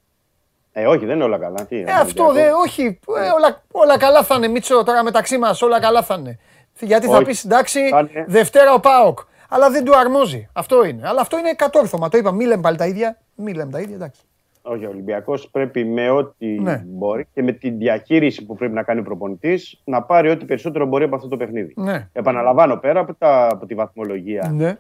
Ε, 0.72 0.86
όχι, 0.86 1.04
δεν 1.06 1.14
είναι 1.14 1.24
όλα 1.24 1.38
καλά. 1.38 1.66
Τι, 1.66 1.78
Ε, 1.80 1.92
αυτό 2.00 2.32
δεν, 2.32 2.52
όχι. 2.66 2.82
Ε, 3.18 3.30
όλα, 3.36 3.62
όλα 3.72 3.98
καλά 3.98 4.22
θα 4.22 4.34
είναι, 4.34 4.48
Μίτσο, 4.48 4.82
τώρα 4.84 5.02
μεταξύ 5.02 5.38
μας, 5.38 5.62
όλα 5.62 5.80
καλά 5.80 6.02
θα 6.02 6.16
είναι. 6.18 6.38
Γιατί 6.80 7.06
θα 7.06 7.16
Όχι. 7.16 7.24
πεις 7.24 7.44
εντάξει, 7.44 7.88
Θα 7.88 7.98
είναι. 7.98 8.24
Δευτέρα 8.28 8.72
ο 8.72 8.80
Πάοκ. 8.80 9.18
Αλλά 9.48 9.70
δεν 9.70 9.84
του 9.84 9.96
αρμόζει. 9.96 10.48
Αυτό 10.52 10.84
είναι. 10.84 11.08
Αλλά 11.08 11.20
αυτό 11.20 11.38
είναι 11.38 11.52
κατόρθωμα. 11.52 12.08
Το 12.08 12.18
είπα, 12.18 12.32
μη 12.32 12.44
λέμε 12.44 12.62
πάλι 12.62 12.76
τα 12.76 12.86
ίδια. 12.86 13.18
Μη 13.34 13.54
λέμε 13.54 13.70
τα 13.70 13.80
ίδια, 13.80 13.94
εντάξει. 13.94 14.20
Όχι, 14.62 14.84
ο 14.86 14.88
Ολυμπιακός 14.88 15.48
πρέπει 15.50 15.84
με 15.84 16.10
ό,τι 16.10 16.46
Ναι. 16.46 16.82
μπορεί 16.86 17.26
και 17.34 17.42
με 17.42 17.52
τη 17.52 17.70
διαχείριση 17.70 18.44
που 18.44 18.54
πρέπει 18.54 18.74
να 18.74 18.82
κάνει 18.82 19.00
ο 19.00 19.02
προπονητής 19.02 19.80
να 19.84 20.02
πάρει 20.02 20.30
ό,τι 20.30 20.44
περισσότερο 20.44 20.86
μπορεί 20.86 21.04
από 21.04 21.14
αυτό 21.16 21.28
το 21.28 21.36
παιχνίδι. 21.36 21.72
Ναι. 21.76 22.08
Επαναλαμβάνω, 22.12 22.76
πέρα 22.76 23.00
από, 23.00 23.14
τα, 23.14 23.48
από 23.50 23.66
τη 23.66 23.74
βαθμολογία 23.74 24.50
Ναι, 24.54 24.78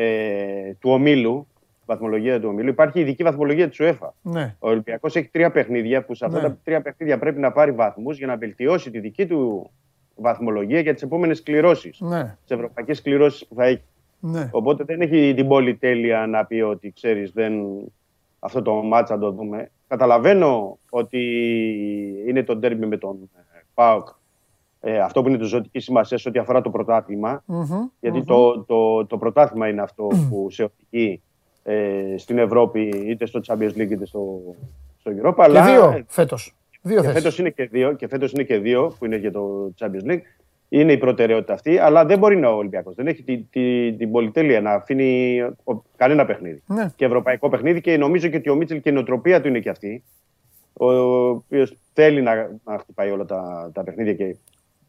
ε, 0.00 0.72
του 0.80 0.90
ομίλου, 0.90 1.46
βαθμολογία 1.86 2.40
του 2.40 2.48
ομίλου, 2.48 2.68
υπάρχει 2.68 3.00
ειδική 3.00 3.22
βαθμολογία 3.22 3.68
της 3.68 3.78
UEFA. 3.80 4.08
ναι. 4.22 4.54
Ο 4.58 4.68
Ολυμπιακός 4.68 5.16
έχει 5.16 5.28
τρία 5.28 5.50
παιχνίδια 5.50 6.04
που 6.04 6.14
σε 6.14 6.24
αυτά 6.24 6.40
Ναι. 6.40 6.48
τα 6.48 6.58
τρία 6.64 6.82
παιχνίδια 6.82 7.18
πρέπει 7.18 7.40
να 7.40 7.52
πάρει 7.52 7.72
βαθμούς 7.72 8.18
για 8.18 8.26
να 8.26 8.36
βελτιώσει 8.36 8.90
τη 8.90 9.00
δική 9.00 9.26
του 9.26 9.70
βαθμολογία 10.14 10.80
για 10.80 10.94
τις 10.94 11.02
επόμενες 11.02 11.42
κληρώσεις. 11.42 12.00
Ναι, 12.00 12.36
Τις 12.46 12.56
ευρωπαϊκές 12.56 13.02
κληρώσεις 13.02 13.46
που 13.46 13.54
θα 13.54 13.64
έχει. 13.64 13.82
ναι. 14.20 14.48
Οπότε 14.52 14.84
δεν 14.84 15.00
έχει 15.00 15.32
την 15.36 15.48
πολυτέλεια 15.48 16.26
να 16.26 16.44
πει 16.44 16.60
ότι 16.60 16.92
ξέρεις, 16.92 17.30
δεν... 17.32 17.62
αυτό 18.38 18.62
το 18.62 18.74
μάτσα 18.74 19.14
να 19.14 19.20
το 19.20 19.30
δούμε. 19.30 19.70
Καταλαβαίνω 19.88 20.78
ότι 20.90 21.18
είναι 22.26 22.42
το 22.42 22.56
ντέρμπι 22.56 22.86
με 22.86 22.96
τον 22.96 23.30
ε, 23.54 23.60
ΠΑΟΚ. 23.74 24.08
Ε, 24.80 24.98
αυτό 24.98 25.22
που 25.22 25.28
είναι 25.28 25.38
το 25.38 25.44
ζωτικής 25.44 25.84
σημασίας 25.84 26.20
σε 26.20 26.28
ό,τι 26.28 26.38
αφορά 26.38 26.60
το 26.60 26.70
πρωτάθλημα. 26.70 27.42
Μμμ. 27.46 27.86
Γιατί 28.00 28.24
το, 28.24 28.64
το, 28.64 29.06
το 29.06 29.18
πρωτάθλημα 29.18 29.68
είναι 29.68 29.82
αυτό 29.82 30.06
που 30.30 30.46
σε 30.50 30.62
οδηγεί 30.90 31.20
ε, 31.62 32.14
στην 32.16 32.38
Ευρώπη, 32.38 32.80
είτε 32.88 33.26
στο 33.26 33.40
Champions 33.46 33.72
League 33.76 33.90
είτε 33.90 34.06
στο, 34.06 34.40
στο 35.00 35.10
Europa. 35.22 35.34
Και 35.34 35.42
Αλλά 35.42 35.64
δύο 35.64 36.04
φέτος. 36.06 36.54
Δύο 36.82 36.96
και 36.96 37.06
θέσεις. 37.06 37.22
φέτος 37.22 37.38
είναι 37.38 37.50
και 37.50 37.66
δύο, 37.66 37.92
και 37.92 38.08
φέτος 38.08 38.32
είναι 38.32 38.42
και 38.42 38.58
δύο 38.58 38.94
που 38.98 39.04
είναι 39.04 39.16
για 39.16 39.32
το 39.32 39.72
Champions 39.78 40.10
League. 40.10 40.20
Είναι 40.68 40.92
η 40.92 40.98
προτεραιότητα 40.98 41.52
αυτή, 41.52 41.78
αλλά 41.78 42.04
δεν 42.04 42.18
μπορεί 42.18 42.36
να 42.36 42.48
ο 42.48 42.56
Ολυμπιακός. 42.56 42.94
Δεν 42.94 43.06
έχει 43.06 43.22
την, 43.22 43.46
την, 43.50 43.96
την 43.98 44.10
πολυτέλεια 44.10 44.60
να 44.60 44.72
αφήνει 44.72 45.40
ο- 45.64 45.82
κανένα 45.96 46.24
παιχνίδι. 46.26 46.62
Ναι. 46.66 46.92
Και 46.96 47.04
ευρωπαϊκό 47.04 47.48
παιχνίδι 47.48 47.80
και 47.80 47.96
νομίζω 47.96 48.28
και 48.28 48.36
ότι 48.36 48.50
ο 48.50 48.54
Μίτσελ 48.54 48.80
και 48.80 48.88
η 48.88 48.92
νοοτροπία 48.92 49.40
του 49.40 49.48
είναι 49.48 49.58
και 49.58 49.68
αυτή. 49.68 50.02
Ο 50.72 50.92
οποίος 51.28 51.76
θέλει 51.92 52.22
να, 52.22 52.34
να 52.64 52.78
χτυπάει 52.78 53.10
όλα 53.10 53.24
τα, 53.24 53.70
τα 53.74 53.84
παιχνίδια 53.84 54.14
και 54.14 54.36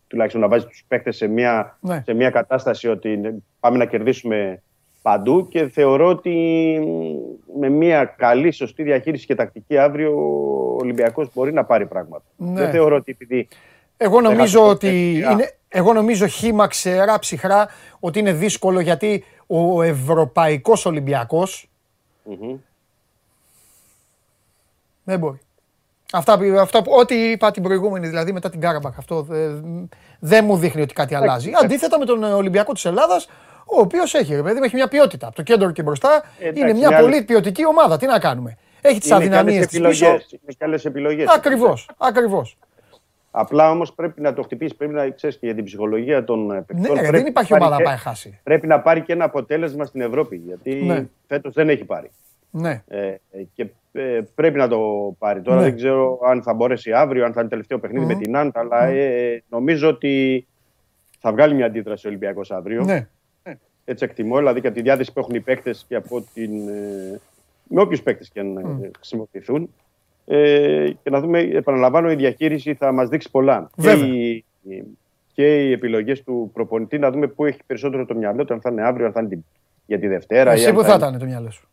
τουλάχιστον 0.10 0.42
να 0.42 0.48
βάζει 0.48 0.66
τους 0.66 0.84
παίκτες 0.88 1.16
σε 1.16 1.28
μια, 1.28 1.78
Ναι. 1.82 2.02
σε 2.06 2.14
μια 2.14 2.30
κατάσταση 2.30 2.88
ότι 2.88 3.14
είναι- 3.14 3.36
πάμε 3.60 3.78
να 3.78 3.86
κερδίσουμε 3.86 4.62
παντού 5.02 5.48
και 5.48 5.68
θεωρώ 5.68 6.08
ότι 6.08 6.34
με 7.60 7.70
μια 7.70 8.06
καλή, 8.06 8.52
σωστή 8.52 8.84
διαχείριση 8.84 9.26
και 9.26 9.36
τακτική 9.36 9.78
αύριο 9.78 10.12
ο 10.16 10.76
Ολυμπιακός 10.82 11.30
μπορεί 11.34 11.54
να 11.54 11.64
πάρει 11.66 11.86
πράγματα. 11.86 12.24
Ναι. 12.36 12.60
Δεν 12.62 12.72
θεωρώ 12.72 12.96
ότι 12.96 13.12
επειδή 13.12 13.48
Εγώ 13.98 14.22
νομίζω 14.22 14.60
Έχασε 14.60 14.72
ότι 14.72 15.22
το 15.24 15.32
είναι, 15.32 15.52
εγώ 15.70 15.94
νομίζω 15.94 16.28
χύμα 16.28 16.68
ξερά 16.68 17.20
ψυχρά 17.20 17.68
ότι 18.00 18.20
είναι 18.20 18.34
δύσκολο 18.34 18.80
γιατί 18.80 19.24
ο 19.48 19.82
Ευρωπαϊκός 19.82 20.86
Ολυμπιακός 20.86 21.70
Μμμ. 22.24 22.56
δεν 25.04 25.20
μπορεί. 25.20 25.40
Αυτά, 26.14 26.38
που- 26.38 26.60
αυτά, 26.60 26.82
που- 26.82 26.92
ό,τι 27.00 27.16
είπα 27.16 27.52
την 27.52 27.64
προηγούμενη, 27.64 28.08
δηλαδή 28.08 28.32
μετά 28.32 28.50
την 28.50 28.60
Καραμπάγκ, 28.62 28.94
αυτό 28.98 29.22
δεν 29.22 29.90
δεν 30.20 30.46
μου 30.46 30.58
δείχνει 30.58 30.82
ότι 30.82 30.94
κάτι 30.94 31.16
αλλάζει. 31.16 31.52
Αντίθετα 31.64 32.00
με 32.00 32.06
τον 32.06 32.24
Ολυμπιακό 32.24 32.74
της 32.74 32.86
Ελλάδας, 32.86 33.26
ο 33.66 33.80
οποίος 33.80 34.14
έχει, 34.14 34.36
ρε 34.36 34.42
παιδί 34.42 34.58
μου, 34.58 34.64
έχει 34.64 34.76
μια 34.76 34.88
ποιότητα. 34.88 35.28
Από 35.28 35.36
το 35.36 35.42
κέντρο 35.44 35.72
και 35.72 35.84
μπροστά 35.84 36.24
εντάξει, 36.40 36.62
είναι 36.62 36.74
μια 36.74 36.88
είναι 36.88 37.00
πολύ 37.02 37.14
άλλες- 37.14 37.26
ποιοτική 37.26 37.66
ομάδα. 37.66 37.98
Τι 37.98 38.06
να 38.06 38.20
κάνουμε; 38.20 38.58
Έχει 38.82 39.00
τις 39.00 39.10
είναι 39.10 39.20
και 39.20 39.24
άλλες 39.26 39.38
αδυναμίες 39.40 39.68
της 39.68 39.80
πίσω. 39.80 39.88
επιλογές. 40.06 40.32
Είναι 40.32 40.42
και 40.58 40.64
άλλες 40.66 40.86
επιλογές. 40.86 41.28
Ακριβώς, 41.36 41.90
ακριβώς. 41.98 42.58
Απλά 43.32 43.70
όμως 43.72 43.94
πρέπει 43.94 44.22
να 44.22 44.34
το 44.34 44.42
χτυπήσεις, 44.44 44.76
πρέπει 44.76 44.94
να 44.94 45.10
ξέρεις 45.10 45.38
και 45.38 45.46
για 45.46 45.56
την 45.56 45.64
ψυχολογία 45.64 46.24
των 46.24 46.52
ε, 46.52 46.62
παικτών. 46.62 46.82
Ναι, 46.82 46.88
ρε, 46.88 46.94
πρέπει 46.94 47.12
δεν 47.12 47.22
να 47.22 47.28
υπάρχει 47.28 47.50
πάρει 47.52 47.64
ομάδα 47.64 47.76
και- 47.78 47.84
να 47.84 47.90
πάει 47.90 47.98
χάσει. 48.00 48.40
Πρέπει 48.44 48.68
να 48.68 48.80
πάρει 48.80 49.02
και 49.02 49.14
ένα 49.14 49.26
αποτέλεσμα 49.26 49.86
στην 49.86 50.02
Ευρώπη, 50.02 50.36
γιατί 50.46 50.74
Ναι. 50.76 51.06
φέτος 51.28 51.54
δεν 51.54 51.70
έχει 51.70 51.84
πάρει. 51.86 52.12
Ναι. 52.52 52.84
Ε, 52.88 53.08
ε, 53.08 53.18
και 53.54 53.66
ε, 53.92 54.20
πρέπει 54.36 54.58
να 54.58 54.68
το 54.68 54.80
πάρει. 55.20 55.42
Τώρα 55.42 55.58
Ναι. 55.58 55.64
δεν 55.64 55.76
ξέρω 55.76 56.20
αν 56.28 56.42
θα 56.44 56.54
μπορέσει 56.54 56.92
αύριο, 56.92 57.26
αν 57.26 57.34
θα 57.34 57.40
είναι 57.40 57.50
τελευταίο 57.50 57.80
παιχνίδι 57.80 58.06
με 58.06 58.16
την 58.16 58.36
Άντα, 58.38 58.60
αλλά 58.60 58.86
ε, 58.86 59.44
νομίζω 59.50 59.88
ότι 59.90 60.46
θα 61.20 61.32
βγάλει 61.32 61.54
μια 61.54 61.66
αντίδραση 61.66 62.06
ο 62.08 62.10
Ολυμπιακός 62.10 62.52
αύριο. 62.52 62.84
Ναι. 62.84 63.08
Έτσι 63.86 64.04
εκτιμώ, 64.04 64.38
δηλαδή 64.38 64.62
και 64.62 64.68
από 64.68 64.76
τη 64.76 64.82
διάθεση 64.82 65.14
που 65.14 65.20
έχουν 65.20 65.36
οι 65.36 65.40
παίκτες 65.40 65.86
και 65.88 65.96
από 65.96 66.24
την. 66.34 66.68
Ε, 66.70 67.20
με 67.72 67.82
όποιους 67.82 68.02
παίκτες 68.02 68.30
και 68.30 68.40
αν 68.40 68.58
ε, 68.58 68.90
χρησιμοποιηθούν. 68.96 69.74
Ε, 70.26 70.90
και 71.04 71.10
να 71.10 71.20
δούμε, 71.20 71.40
επαναλαμβάνω, 71.40 72.12
η 72.12 72.16
διαχείριση 72.16 72.74
θα 72.74 72.92
μας 72.92 73.10
δείξει 73.10 73.32
πολλά. 73.32 73.70
Βέβαια. 73.76 74.06
Και 74.08 74.12
οι, 74.12 74.46
και 75.34 75.68
οι 75.68 75.72
επιλογές 75.72 76.24
του 76.24 76.50
προπονητή 76.54 76.98
να 77.00 77.12
δούμε 77.12 77.28
πού 77.28 77.46
έχει 77.46 77.60
περισσότερο 77.68 78.06
το 78.06 78.16
μυαλό 78.16 78.46
του, 78.46 78.54
αν 78.54 78.62
θα 78.62 78.70
είναι 78.72 78.82
αύριο, 78.84 79.06
αν 79.06 79.12
θα 79.12 79.20
είναι 79.20 79.30
την- 79.30 79.46
για 79.86 80.00
τη 80.00 80.08
Δευτέρα. 80.08 80.52
ή 80.52 80.54
Εσύ 80.56 80.68
αν 80.70 80.74
που 80.76 80.82
θα 80.82 80.88
είναι- 80.88 80.98
ήταν 80.98 81.20
το 81.20 81.26
μυαλό 81.26 81.52
σου; 81.52 81.69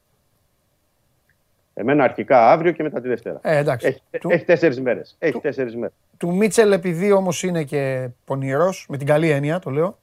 Εμένα 1.79 2.05
αρχικά 2.05 2.51
αύριο 2.51 2.73
και 2.73 2.83
μετά 2.83 3.01
τη 3.01 3.09
Δευτέρα. 3.09 3.39
Ε, 3.43 3.57
εντάξει. 3.57 3.87
Έχει, 3.87 4.01
Του- 4.21 4.31
έχει 4.31 4.45
τέσσερις 4.45 4.81
μέρες. 4.81 5.17
Έχει 5.19 5.41
τέσσερις 5.41 5.75
μέρες. 5.77 5.93
Του 6.17 6.35
Μίτσελ, 6.37 6.73
επειδή 6.73 7.13
όμως 7.13 7.43
είναι 7.43 7.63
και 7.65 8.09
πονηρός, 8.25 8.87
με 8.89 8.97
την 8.97 9.07
καλή 9.07 9.31
έννοια 9.31 9.59
το 9.59 9.71
λέω, 9.71 9.99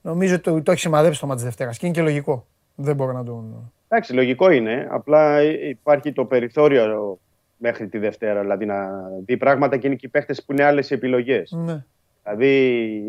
νομίζω 0.00 0.34
ότι 0.34 0.42
το, 0.42 0.62
το 0.62 0.70
έχει 0.72 0.80
σημαδέψει 0.80 1.20
το 1.20 1.26
μάτι 1.26 1.36
της 1.38 1.46
Δευτέρας. 1.48 1.78
Και 1.78 1.86
είναι 1.86 1.94
και 1.94 2.02
λογικό. 2.02 2.46
Δεν 2.74 2.94
μπορώ 2.94 3.12
να 3.12 3.24
τον. 3.24 3.72
Εντάξει, 3.88 4.12
λογικό 4.14 4.50
είναι. 4.50 4.86
Απλά 4.90 5.42
υπάρχει 5.42 6.12
το 6.12 6.24
περιθώριο 6.24 7.18
μέχρι 7.56 7.88
τη 7.88 7.98
Δευτέρα. 7.98 8.40
Δηλαδή 8.40 8.66
να 8.66 8.88
δει 9.24 9.36
πράγματα 9.36 9.76
και 9.76 9.86
είναι 9.86 9.96
και 9.96 10.06
οι 10.06 10.10
παίχτε 10.10 10.34
που 10.46 10.52
είναι 10.52 10.64
άλλες 10.64 10.90
επιλογές. 10.90 11.50
Ναι. 11.50 11.84
Δηλαδή, 12.30 12.54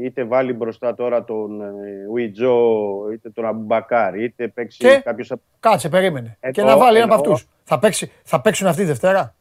είτε 0.03 0.23
βάλει 0.23 0.53
μπροστά 0.53 0.93
τώρα 0.95 1.23
τον 1.23 1.61
ε, 1.61 1.65
Ουιτζό, 2.11 2.79
είτε 3.13 3.29
τον 3.29 3.45
Αμπουμπακάρ, 3.45 4.15
είτε 4.15 4.47
παίξει 4.47 4.77
Και; 4.77 5.01
κάποιος. 5.03 5.31
Κάτσε, 5.59 5.89
περίμενε. 5.89 6.37
Εννοώ- 6.39 6.51
και 6.67 6.73
να 6.73 6.77
βάλει 6.77 6.97
ένα 6.97 7.05
από 7.05 7.13
εννοώ- 7.13 7.31
αυτούς. 7.35 7.49
Θα, 7.63 7.79
παίξει, 7.79 8.11
θα 8.23 8.41
παίξουν 8.41 8.67
αυτή 8.67 8.81
τη 8.81 8.87
Δευτέρα; 8.87 9.33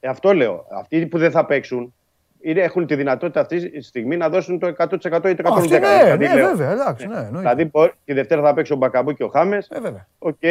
Ε, 0.00 0.08
αυτό 0.08 0.32
λέω. 0.34 0.66
Αυτοί 0.70 1.06
που 1.06 1.18
δεν 1.18 1.30
θα 1.30 1.44
παίξουν 1.46 1.94
είναι, 2.40 2.60
έχουν 2.60 2.86
τη 2.86 2.94
δυνατότητα 2.94 3.40
αυτή 3.40 3.70
τη 3.70 3.80
στιγμή 3.82 4.16
να 4.16 4.28
δώσουν 4.28 4.58
το 4.58 4.66
100% 4.66 5.28
ή 5.28 5.34
το 5.34 5.42
110%. 5.42 5.52
Αυτή, 5.56 5.68
ναι, 5.68 5.78
Δηλαδή, 5.78 6.26
ναι, 6.26 6.34
λέω, 6.34 6.48
βέβαια, 6.48 6.72
εντάξει. 6.72 7.06
Ναι, 7.06 7.14
εννοείται. 7.16 7.38
Δηλαδή, 7.38 7.64
μπορεί- 7.64 7.92
τη 8.04 8.12
Δευτέρα 8.12 8.42
θα 8.42 8.54
παίξει 8.54 8.72
ο 8.72 8.76
Μπακαμπού 8.76 9.12
και 9.12 9.24
ο 9.24 9.28
Χάμες. 9.28 9.68
Ε, 9.70 9.80
βέβαια. 9.80 10.06
Οκ. 10.18 10.42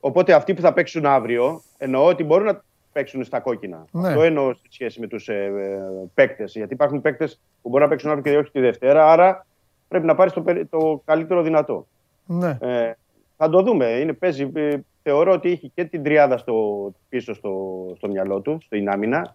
Οπότε 0.00 0.32
αυτοί 0.32 0.54
που 0.54 0.60
θα 0.60 0.72
παίξουν 0.72 1.06
αύριο, 1.06 1.62
εννοώ 1.78 2.04
ότι 2.06 2.24
μπορούν 2.24 2.46
να 2.46 2.62
παίξουν 2.98 3.24
στα 3.24 3.40
κόκκινα. 3.40 3.84
Ναι. 3.90 4.08
Αυτό 4.08 4.22
εννοώ 4.22 4.54
σε 4.54 4.60
σχέση 4.68 5.00
με 5.00 5.06
τους 5.06 5.28
ε, 5.28 5.34
ε, 5.44 6.08
παίκτες. 6.14 6.52
Γιατί 6.54 6.74
υπάρχουν 6.74 7.00
παίκτες 7.00 7.40
που 7.62 7.68
μπορούν 7.68 7.84
να 7.84 7.88
παίξουν 7.90 8.10
αύριο 8.10 8.32
και 8.32 8.38
όχι 8.38 8.50
τη 8.50 8.60
Δευτέρα. 8.60 9.10
Άρα 9.12 9.46
πρέπει 9.88 10.06
να 10.06 10.14
πάρεις 10.14 10.32
το, 10.32 10.40
περι- 10.42 10.70
το 10.70 11.02
καλύτερο 11.04 11.42
δυνατό. 11.42 11.86
Ναι. 12.26 12.58
Ε, 12.60 12.92
θα 13.36 13.48
το 13.48 13.62
δούμε. 13.62 13.86
Είναι, 13.86 14.12
παίζει, 14.12 14.50
ε, 14.54 14.76
θεωρώ 15.02 15.32
ότι 15.32 15.50
έχει 15.50 15.70
και 15.74 15.84
την 15.84 16.02
τριάδα 16.02 16.36
στο, 16.38 16.54
πίσω 17.08 17.34
στο, 17.34 17.52
στο 17.96 18.08
μυαλό 18.08 18.40
του, 18.40 18.58
στην 18.64 18.88
άμυνα. 18.88 19.34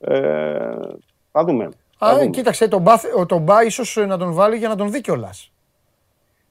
Ε, 0.00 0.74
θα 1.32 1.44
δούμε. 1.44 1.68
Θα 1.98 2.06
Α, 2.06 2.14
δούμε. 2.14 2.26
κοίταξε, 2.30 2.68
τον 2.68 2.82
Μπα, 2.82 2.92
ο- 3.16 3.26
τον 3.26 3.42
Μπα 3.42 3.62
ίσως 3.64 3.96
να 4.06 4.18
τον 4.18 4.32
βάλει 4.32 4.56
για 4.56 4.68
να 4.68 4.76
τον 4.76 4.90
δει 4.90 5.00
κιόλας. 5.00 5.52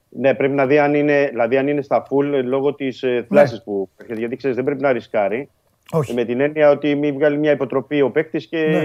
Ναι, 0.10 0.34
πρέπει 0.34 0.54
να 0.54 0.66
δει 0.66 0.80
αν 0.80 0.94
είναι, 0.94 1.28
δηλαδή 1.30 1.58
αν 1.58 1.68
είναι 1.68 1.82
στα 1.82 2.08
full 2.10 2.24
ε, 2.34 2.42
λόγω 2.42 2.74
της 2.74 3.04
ε, 3.04 3.26
θλάση 3.30 3.64
που 3.64 3.90
έρχεται. 3.98 4.20
Γιατί 4.20 4.36
ξέρεις, 4.36 4.56
δεν 4.56 4.66
πρέπει 4.66 4.82
να 4.82 4.92
ρισκάρει. 4.92 5.50
Όχι. 5.92 6.14
Με 6.14 6.24
την 6.26 6.40
έννοια 6.40 6.70
ότι 6.70 6.96
μην 6.96 7.14
βγάλει 7.14 7.38
μια 7.38 7.52
υποτροπή 7.52 8.02
ο 8.02 8.12
παίκτης 8.12 8.48
και 8.48 8.58
Ναι. 8.58 8.84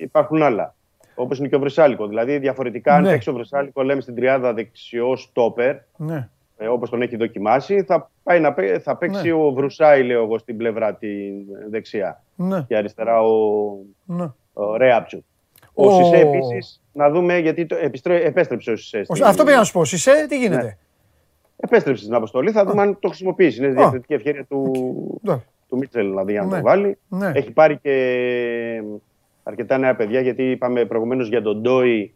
υπάρχουν 0.00 0.42
άλλα. 0.42 0.74
Όπως 1.14 1.38
είναι 1.38 1.48
και 1.48 1.56
ο 1.56 1.58
Βρυσάλικο. 1.58 2.06
Δηλαδή, 2.06 2.38
διαφορετικά, 2.38 2.94
αν 2.94 3.02
Ναι. 3.02 3.10
παίξει 3.10 3.30
ο 3.30 3.32
Βρυσάλικο, 3.32 3.82
λέμε 3.82 4.00
στην 4.00 4.14
τριάδα 4.14 4.52
δεξιό 4.54 5.16
στόπερ, 5.16 5.76
Ναι. 5.96 6.28
ε, 6.56 6.66
όπως 6.66 6.90
τον 6.90 7.02
έχει 7.02 7.16
δοκιμάσει, 7.16 7.82
θα, 7.82 8.10
πάει 8.22 8.40
να, 8.40 8.52
παί- 8.52 8.82
θα 8.82 8.96
παίξει 8.96 9.26
Ναι. 9.26 9.32
ο 9.32 9.52
Βρουσάη, 9.52 10.02
λέω 10.02 10.22
εγώ, 10.22 10.38
στην 10.38 10.56
πλευρά 10.56 10.94
τη 10.94 11.08
δεξιά. 11.70 12.22
Ναι. 12.36 12.62
Και 12.68 12.76
αριστερά 12.76 13.20
ο, 13.22 13.28
ναι. 14.04 14.30
ο 14.52 14.76
Ρέαπτσου. 14.76 15.24
Ο, 15.74 15.86
Ο- 15.86 15.90
Σισε 16.04 16.16
επίσης, 16.16 16.82
να 16.92 17.10
δούμε 17.10 17.38
γιατί 17.38 17.66
το, 17.66 17.76
επιστρέ, 17.76 18.24
επέστρεψε 18.24 18.70
ο 18.70 18.76
Σισε. 18.76 18.98
Ο- 19.08 19.14
στην- 19.14 19.26
Αυτό 19.26 19.44
πήγα 19.44 19.56
να 19.56 19.64
σου 19.64 19.72
πω. 19.72 19.84
Σισε, 19.84 20.26
τι 20.28 20.38
γίνεται; 20.38 20.78
Επέστρεψε 21.56 22.02
στην 22.02 22.14
αποστολή, 22.14 22.50
θα 22.50 22.64
δούμε 22.64 22.82
αν 22.82 22.98
το 23.00 23.08
χρησιμοποιήσει. 23.08 23.58
Είναι 23.64 23.72
διαφορετική 23.72 24.14
ευκαιρία 24.14 24.44
του, 24.44 24.72
Ναι. 25.22 25.36
Του 25.68 25.76
Μίτσελ 25.76 26.12
να 26.12 26.24
δει 26.24 26.38
αν 26.38 26.48
Ναι. 26.48 26.56
το 26.56 26.62
βάλει. 26.62 26.98
Ναι. 27.08 27.32
Έχει 27.34 27.50
πάρει 27.52 27.78
και 27.78 27.92
αρκετά 29.42 29.78
νέα 29.78 29.96
παιδιά, 29.96 30.20
γιατί 30.20 30.50
είπαμε 30.50 30.84
προηγουμένως 30.84 31.28
για 31.28 31.42
τον 31.42 31.60
Ντόι. 31.60 32.14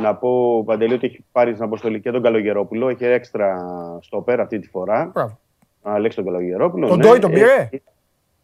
Να 0.00 0.14
πω, 0.14 0.62
Παντελή, 0.64 0.94
ότι 0.94 1.06
έχει 1.06 1.24
πάρει 1.32 1.52
στην 1.52 1.64
αποστολή 1.64 2.00
και 2.00 2.10
τον 2.10 2.22
Καλογερόπουλο. 2.22 2.88
Έχει 2.88 3.04
έξτρα 3.04 3.58
στο 4.02 4.20
πέρα 4.20 4.42
αυτή 4.42 4.58
τη 4.58 4.68
φορά. 4.68 5.10
Μπράβο. 5.14 5.38
Αλέξης 5.82 6.24
τον 6.24 6.32
Καλογερόπουλο. 6.32 6.88
Τον 6.88 6.98
ναι. 6.98 7.04
Ντόι 7.06 7.18
τον 7.18 7.30
πήρε; 7.30 7.68
Ε, 7.70 7.76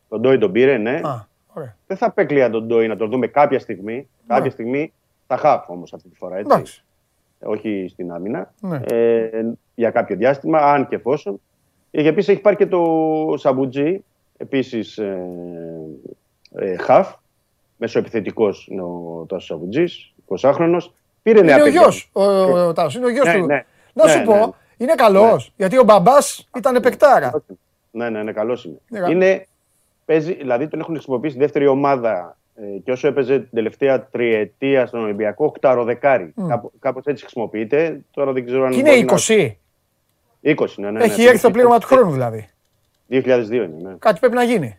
Τον 0.09 0.21
Ντόι 0.21 0.39
τον 0.39 0.53
πήρε, 0.53 0.77
ναι. 0.77 1.01
Α, 1.05 1.27
ωραία. 1.53 1.77
Δεν 1.87 1.97
θα 1.97 2.07
απέκλεια 2.07 2.51
τον 2.51 2.67
Ντόι 2.67 2.87
να 2.89 2.97
τον 2.97 3.11
δούμε 3.11 3.27
κάποια 3.27 3.59
στιγμή. 3.59 4.09
Κάποια 4.27 4.51
στιγμή 4.51 4.93
θα 5.27 5.37
χάφ 5.37 5.69
όμως 5.71 5.93
αυτή 5.93 6.09
τη 6.09 6.17
φορά. 6.17 6.37
Έτσι. 6.37 6.53
Εντάξει. 6.55 6.85
Όχι 7.45 7.87
στην 7.91 8.13
άμυνα. 8.13 8.53
Ναι. 8.61 8.81
Ε, 8.89 9.29
για 9.75 9.91
κάποιο 9.91 10.17
διάστημα, 10.17 10.59
αν 10.59 10.89
και 10.89 10.95
εφόσον. 10.95 11.41
Ε, 11.91 12.07
επίσης 12.09 12.29
έχει 12.33 12.41
πάρει 12.41 12.57
και 12.57 12.67
το 12.67 12.85
Σαμπουτζή, 13.37 14.05
επίσης 14.43 14.99
ε, 14.99 15.19
ε, 16.55 16.77
χαφ. 16.77 17.13
Μεσοεπιθετικός 17.77 18.67
είναι 18.71 18.83
ο 18.83 19.25
Τάσος 19.29 19.45
Σαμπουτζή, 19.47 19.85
20χρονο. 20.29 20.77
Πήρε 21.23 21.41
νέα 21.43 21.53
Είναι 21.55 21.63
ο 21.63 21.65
παιδιά. 21.65 21.81
γιος. 21.81 22.11
Ο, 22.13 22.23
ο 22.23 22.73
Τάσος, 22.73 22.95
είναι 22.95 23.07
ο 23.07 23.09
γιος 23.11 23.27
Ναι, 23.27 23.39
του. 23.39 23.47
ναι. 23.47 23.65
Να 23.93 24.07
σου 24.09 24.19
Ναι, 24.19 24.25
πω, 24.25 24.35
ναι. 24.35 24.47
είναι 24.77 24.95
καλός. 24.95 25.53
Γιατί 25.57 25.79
ο 25.79 25.83
μπαμπάς 25.85 26.49
ήταν 26.57 26.81
παικτάρα. 26.83 27.43
Ναι, 27.91 28.11
ναι, 28.11 28.23
ναι, 28.23 28.33
καλός 28.33 28.65
είναι. 28.65 28.77
Ναι, 28.89 28.99
καλό. 28.99 29.13
είναι 29.13 29.47
παίζει, 30.05 30.35
δηλαδή 30.35 30.69
τον 30.69 30.81
έχουν 30.81 30.95
χρησιμοποιήσει 30.95 31.39
δεύτερη 31.39 31.67
ομάδα 31.67 32.37
ε, 32.55 32.79
και 32.79 32.91
όσο 32.93 33.07
έπαιζε 33.09 33.39
την 33.39 33.49
τελευταία 33.55 34.07
τριετία 34.07 34.87
στον 34.87 35.03
Ολυμπιακό, 35.03 35.45
οκταροδεκάρι. 35.45 36.33
Μμ. 36.37 36.49
Κάπω 36.49 36.73
κάπως 36.81 37.05
έτσι 37.05 37.23
χρησιμοποιείται. 37.23 38.01
Τώρα 38.11 38.33
δεν 38.33 38.45
ξέρω 38.47 38.65
αν. 38.65 38.71
Και 38.73 38.79
είναι 38.79 38.91
μπορεί 38.91 39.05
να- 39.05 39.17
20. 39.17 39.57
20, 40.43 40.67
ναι, 40.77 40.91
ναι, 40.91 40.99
ναι. 40.99 41.05
Έχει 41.05 41.23
έρθει 41.25 41.41
το 41.43 41.51
πλήρωμα 41.51 41.79
του 41.79 41.87
χρόνου 41.87 42.11
δηλαδή. 42.13 42.49
2002 43.13 43.53
είναι, 43.53 43.69
ναι. 43.83 43.95
Κάτι 43.99 44.19
πρέπει 44.19 44.35
να 44.35 44.43
γίνει. 44.43 44.79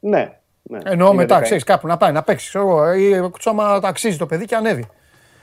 Ναι. 0.00 0.36
ναι. 0.62 0.78
Εννοώ 0.84 1.06
Είναι 1.08 1.16
μετά, 1.16 1.38
19. 1.38 1.42
ξέρεις 1.42 1.64
κάπου 1.64 1.86
να 1.86 1.96
πάει 1.96 2.12
να 2.12 2.22
παίξεις. 2.22 2.48
ξέρω 2.48 2.64
εγώ, 2.68 2.92
Ή 2.94 3.30
τσόμα 3.38 3.80
ταξίζει 3.80 4.18
το 4.18 4.26
παιδί 4.26 4.44
και 4.44 4.54
ανέβει. 4.56 4.84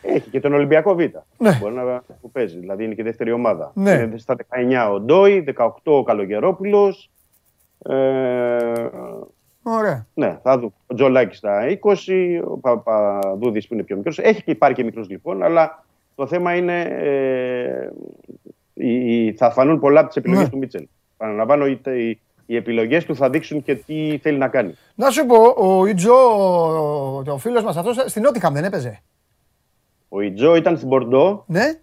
Έχει 0.01 0.29
και 0.29 0.39
τον 0.39 0.53
Ολυμπιακό 0.53 0.95
Β. 0.95 0.99
Ναι. 1.37 1.57
Μπορεί 1.61 1.73
να 1.73 2.03
που 2.21 2.31
παίζει. 2.31 2.57
Δηλαδή 2.59 2.83
είναι 2.83 2.93
και 2.93 3.03
δεύτερη 3.03 3.31
ομάδα. 3.31 3.71
Ναι. 3.75 3.91
Είναι 3.91 4.17
στα 4.17 4.35
19 4.35 4.89
ο 4.93 4.99
Ντόι, 4.99 5.43
18 5.57 5.67
ο 5.83 6.03
Καλογερόπουλος. 6.03 7.09
Ε, 7.89 8.89
Ωραία. 9.63 10.05
ναι, 10.13 10.39
θα 10.43 10.57
δούμε. 10.57 10.71
Ο 10.87 10.93
Τζολάκης 10.95 11.37
στα 11.37 11.65
20, 11.67 12.41
ο 12.47 12.57
Παπαδούδης 12.57 13.67
που 13.67 13.73
είναι 13.73 13.83
πιο 13.83 13.95
μικρός. 13.95 14.19
Έχει 14.19 14.43
και 14.43 14.55
πάρει 14.55 14.73
και 14.73 14.83
μικρός 14.83 15.09
λοιπόν, 15.09 15.43
αλλά 15.43 15.83
το 16.15 16.27
θέμα 16.27 16.55
είναι. 16.55 16.81
Ε, 16.81 17.89
οι- 18.73 19.25
οι- 19.25 19.33
θα 19.37 19.51
φανούν 19.51 19.79
πολλά 19.79 19.99
από 19.99 20.07
τις 20.07 20.17
επιλογές 20.17 20.43
Ναι. 20.43 20.49
του 20.49 20.57
Μίτσελ. 20.57 20.87
Παραλαμβάνω, 21.17 21.65
οι, 21.65 21.81
οι, 21.85 22.19
οι 22.45 22.55
επιλογές 22.55 23.05
του 23.05 23.15
θα 23.15 23.29
δείξουν 23.29 23.63
και 23.63 23.75
τι 23.75 24.19
θέλει 24.21 24.37
να 24.37 24.47
κάνει. 24.47 24.77
Να 24.95 25.09
σου 25.09 25.25
πω, 25.25 25.35
ο 25.57 25.85
Ιτζο, 25.85 26.13
ο, 26.13 27.23
ο 27.31 27.37
φίλος 27.37 27.63
μας 27.63 27.77
αυτός, 27.77 28.03
στην 28.05 28.21
Νότιχαμ 28.21 28.53
δεν 28.53 28.63
έπαιζε. 28.63 29.01
Ο 30.09 30.21
Ιτζό 30.21 30.55
ήταν 30.55 30.75
στην 30.77 30.87
Μπορντό, 30.87 31.43
Ναι, 31.47 31.79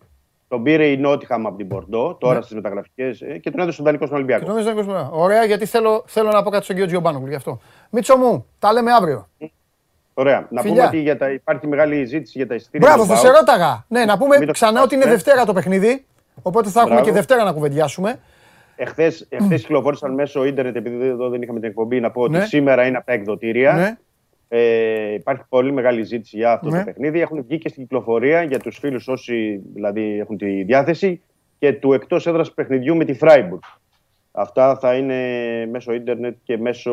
τον 0.48 0.62
πήρε 0.62 0.86
η 0.86 0.96
Νότιχαμ 0.96 1.46
από 1.46 1.56
την 1.56 1.66
Μπορντό, 1.66 2.14
τώρα 2.20 2.34
Ναι. 2.34 2.42
στις 2.42 2.54
μεταγραφικές 2.54 3.18
και 3.40 3.50
τον 3.50 3.60
έδωσε 3.60 3.72
στον 3.72 3.84
Δανεικό 3.84 4.04
στον 4.06 4.16
Ολυμπιακό. 4.16 4.44
και 4.44 4.50
νόμιζα 4.50 4.66
να 4.74 4.80
ακούσουμε. 4.80 5.08
Ωραία, 5.12 5.44
γιατί 5.44 5.66
θέλω, 5.66 6.04
θέλω 6.06 6.30
να 6.30 6.42
πω 6.42 6.50
κάτι 6.50 6.64
στον 6.64 6.74
κύριο 6.76 6.90
Τζιομπάνογλου 6.90 7.28
γι' 7.28 7.34
αυτό. 7.34 7.60
Μίτσο 7.90 8.16
μου, 8.16 8.46
τα 8.58 8.72
λέμε 8.72 8.92
αύριο. 8.92 9.28
Ωραία. 10.14 10.46
Να 10.50 10.60
Φιλιά. 10.60 10.74
πούμε 10.76 10.86
ότι 10.86 10.98
για 11.00 11.16
τα, 11.18 11.30
υπάρχει 11.30 11.66
μεγάλη 11.66 12.04
ζήτηση 12.04 12.32
για 12.38 12.46
τα 12.46 12.54
εισιτήρια. 12.54 12.86
Μπράβο, 12.88 13.02
του 13.02 13.08
θα 13.08 13.14
ΠΑΟΚ. 13.22 13.26
σε 13.26 13.32
ρώταγα. 13.38 13.84
Ναι, 13.88 14.04
να 14.04 14.18
πούμε 14.18 14.38
Μην 14.38 14.46
το 14.46 14.52
ξανά 14.52 14.82
ότι 14.82 14.94
είναι 14.94 15.04
ξεχάσουμε. 15.04 15.32
Δευτέρα 15.32 15.44
το 15.46 15.52
παιχνίδι. 15.52 16.04
Οπότε 16.42 16.68
θα 16.68 16.80
έχουμε 16.80 16.94
Μπράβο. 16.94 17.08
και 17.10 17.16
Δευτέρα 17.16 17.44
να 17.44 17.52
κουβεντιάσουμε. 17.52 18.20
Εχθές, 18.76 19.26
εχθές 19.28 19.60
κυκλοφόρησαν 19.62 20.14
μέσω 20.14 20.44
ίντερνετ, 20.44 20.76
επειδή 20.76 21.06
εδώ 21.06 21.28
δεν 21.28 21.42
είχαμε 21.42 21.60
την 21.60 21.68
εκπομπή, 21.68 22.00
να 22.00 22.10
πω 22.10 22.28
Ναι. 22.28 22.38
ότι 22.38 22.46
σήμερα 22.46 22.86
είναι 22.86 22.96
από 22.96 23.06
τα 23.06 23.12
εκδοτήρια. 23.12 23.72
Ναι. 23.72 23.96
Ε, 24.48 25.12
υπάρχει 25.14 25.42
πολύ 25.48 25.72
μεγάλη 25.72 26.02
ζήτηση 26.02 26.36
για 26.36 26.52
αυτό 26.52 26.68
Ναι. 26.70 26.78
το 26.78 26.84
παιχνίδι. 26.84 27.20
Έχουν 27.20 27.42
βγει 27.48 27.58
και 27.58 27.68
στην 27.68 27.82
κυκλοφορία 27.82 28.42
για 28.42 28.58
τους 28.58 28.78
φίλους 28.78 29.08
όσοι 29.08 29.62
δηλαδή 29.74 30.18
έχουν 30.18 30.36
τη 30.36 30.62
διάθεση 30.62 31.22
και 31.58 31.72
του 31.72 31.92
εκτός 31.92 32.26
έδρας 32.26 32.52
παιχνιδιού 32.52 32.96
με 32.96 33.04
τη 33.04 33.14
Φράιμπουργκ. 33.14 33.60
Αυτά 34.32 34.76
θα 34.78 34.94
είναι 34.94 35.16
μέσω 35.70 35.92
ίντερνετ 35.92 36.36
και 36.42 36.58
μέσω... 36.58 36.92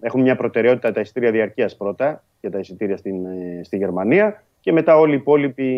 Έχουν 0.00 0.20
μια 0.20 0.36
προτεραιότητα 0.36 0.92
τα 0.92 1.00
εισιτήρια 1.00 1.30
διαρκείας 1.30 1.76
πρώτα 1.76 2.24
για 2.40 2.50
τα 2.50 2.58
εισιτήρια 2.58 2.96
στην, 2.96 3.26
ε, 3.26 3.60
στη 3.64 3.76
Γερμανία 3.76 4.44
και 4.60 4.72
μετά 4.72 4.96
όλοι 4.98 5.12
οι 5.12 5.16
υπόλοιποι 5.16 5.74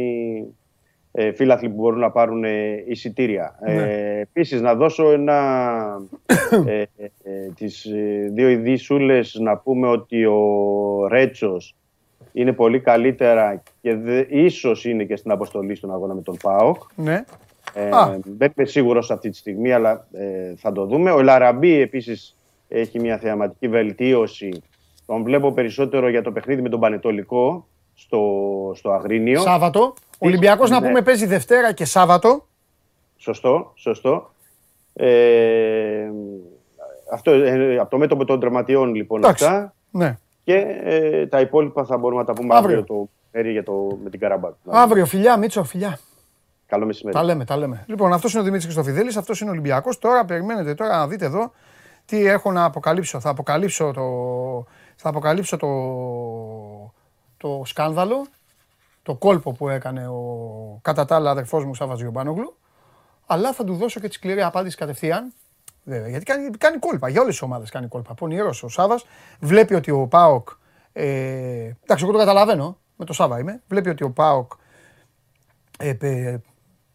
ε, 1.12 1.32
φίλαθλοι 1.32 1.68
που 1.68 1.74
μπορούν 1.74 1.98
να 1.98 2.10
πάρουν 2.10 2.44
ε, 2.44 2.84
εισιτήρια. 2.86 3.58
Ε, 3.60 4.20
επίσης 4.20 4.60
να 4.60 4.74
δώσω 4.74 5.10
ένα, 5.10 5.38
ε, 6.66 6.80
ε, 6.80 6.86
ε, 7.22 7.30
τις 7.56 7.84
ε, 7.84 8.30
δύο 8.32 8.48
ειδήσουλες 8.48 9.36
να 9.40 9.56
πούμε 9.56 9.88
ότι 9.88 10.24
ο 10.24 11.06
Ρέτσος 11.08 11.74
είναι 12.32 12.52
πολύ 12.52 12.80
καλύτερα 12.80 13.62
και 13.80 13.94
δε, 13.94 14.24
ίσως 14.28 14.84
είναι 14.84 15.04
και 15.04 15.16
στην 15.16 15.30
αποστολή 15.30 15.74
στον 15.74 15.92
αγώνα 15.92 16.14
με 16.14 16.22
τον 16.22 16.36
ΠΑΟΚ. 16.42 16.82
Ναι. 16.94 17.24
Ε, 17.74 17.88
Α. 17.88 18.18
δεν 18.24 18.52
είμαι 18.56 18.66
σίγουρος 18.66 19.10
αυτή 19.10 19.30
τη 19.30 19.36
στιγμή, 19.36 19.72
αλλά 19.72 20.06
ε, 20.12 20.54
θα 20.56 20.72
το 20.72 20.86
δούμε. 20.86 21.10
Ο 21.10 21.22
Λαραμπή 21.22 21.80
επίσης 21.80 22.36
έχει 22.68 23.00
μια 23.00 23.18
θεαματική 23.18 23.68
βελτίωση. 23.68 24.62
Τον 25.06 25.22
βλέπω 25.22 25.52
περισσότερο 25.52 26.08
για 26.08 26.22
το 26.22 26.32
παιχνίδι 26.32 26.62
με 26.62 26.68
τον 26.68 26.80
Πανετολικό 26.80 27.66
στο, 27.94 28.20
στο 28.74 28.90
Αγρίνιο. 28.90 29.40
Σάββατο. 29.40 29.94
Ο 30.18 30.26
Ολυμπιακός 30.26 30.70
να 30.70 30.80
Ναι. 30.80 30.86
πούμε 30.86 31.02
παίζει 31.02 31.26
Δευτέρα 31.26 31.72
και 31.72 31.84
Σάββατο. 31.84 32.46
Σωστό, 33.16 33.72
σωστό. 33.74 34.30
Ε, 34.94 36.10
αυτό, 37.12 37.30
ε, 37.30 37.78
από 37.78 37.90
το 37.90 37.98
μέτωπο 37.98 38.24
των 38.24 38.40
τραυματιών 38.40 38.94
λοιπόν 38.94 39.18
Εντάξει. 39.18 39.44
αυτά. 39.44 39.74
Ναι. 39.90 40.18
Και 40.44 40.54
ε, 40.84 41.26
τα 41.26 41.40
υπόλοιπα 41.40 41.84
θα 41.84 41.96
μπορούμε 41.98 42.20
να 42.20 42.26
τα 42.26 42.32
πούμε 42.32 42.54
Αύριο. 42.54 42.78
αύριο, 42.78 42.96
το 42.96 43.08
μέρη 43.32 43.50
για 43.52 43.62
το, 43.62 43.98
με 44.04 44.10
την 44.10 44.20
Καραμπάκ. 44.20 44.52
Αύριο, 44.68 45.06
φιλιά, 45.06 45.36
Μίτσο, 45.36 45.64
φιλιά. 45.64 45.98
Καλό 46.66 46.86
μεσημέρι. 46.86 47.16
Τα 47.16 47.22
λέμε, 47.24 47.44
τα 47.44 47.56
λέμε. 47.56 47.84
Λοιπόν, 47.86 48.12
αυτός 48.12 48.32
είναι 48.32 48.40
ο 48.40 48.44
Δημήτρης 48.44 48.72
Χρυστοφιδέλη, 48.72 49.12
αυτός 49.18 49.40
είναι 49.40 49.50
ο 49.50 49.52
Ολυμπιακός. 49.52 49.98
Τώρα 49.98 50.24
περιμένετε 50.24 50.74
τώρα 50.74 50.96
να 50.96 51.06
δείτε 51.08 51.24
εδώ 51.24 51.52
τι 52.04 52.26
έχω 52.26 52.52
να 52.52 52.64
αποκαλύψω. 52.64 53.20
Θα 53.20 53.30
αποκαλύψω 53.30 53.90
το, 53.92 54.02
θα 54.96 55.08
αποκαλύψω 55.08 55.56
το, 55.56 55.66
το 57.42 57.62
σκάνδαλο, 57.64 58.26
το 59.02 59.14
κόλπο 59.14 59.52
που 59.52 59.68
έκανε 59.68 60.08
ο 60.08 60.78
κατά 60.82 61.04
τα 61.04 61.14
άλλα 61.14 61.30
αδερφός 61.30 61.64
μου 61.64 61.74
Σάββας 61.74 62.00
Γιωμπάνογλου, 62.00 62.56
αλλά 63.26 63.52
θα 63.52 63.64
του 63.64 63.74
δώσω 63.74 64.00
και 64.00 64.08
τη 64.08 64.14
σκληρή 64.14 64.42
απάντηση 64.42 64.76
κατευθείαν. 64.76 65.32
Βέβαια, 65.84 66.08
γιατί 66.08 66.24
κάνει, 66.24 66.50
κάνει 66.50 66.78
κόλπα. 66.78 67.08
Για 67.08 67.20
όλες 67.20 67.32
τις 67.32 67.42
ομάδες 67.42 67.70
κάνει 67.70 67.88
κόλπα. 67.88 68.14
Πονηρός 68.14 68.62
ο 68.62 68.68
Σάβα 68.68 69.00
βλέπει 69.40 69.74
ότι 69.74 69.90
ο 69.90 70.06
Πάοκ. 70.06 70.48
Ε, 70.92 71.04
εντάξει, 71.82 72.04
εγώ 72.04 72.12
το 72.12 72.18
καταλαβαίνω. 72.18 72.78
Με 72.96 73.04
το 73.04 73.12
Σάβα 73.12 73.38
είμαι. 73.38 73.62
Βλέπει 73.68 73.88
ότι 73.88 74.04
ο 74.04 74.10
Πάοκ 74.10 74.52
ε, 75.78 75.96
ε, 76.00 76.38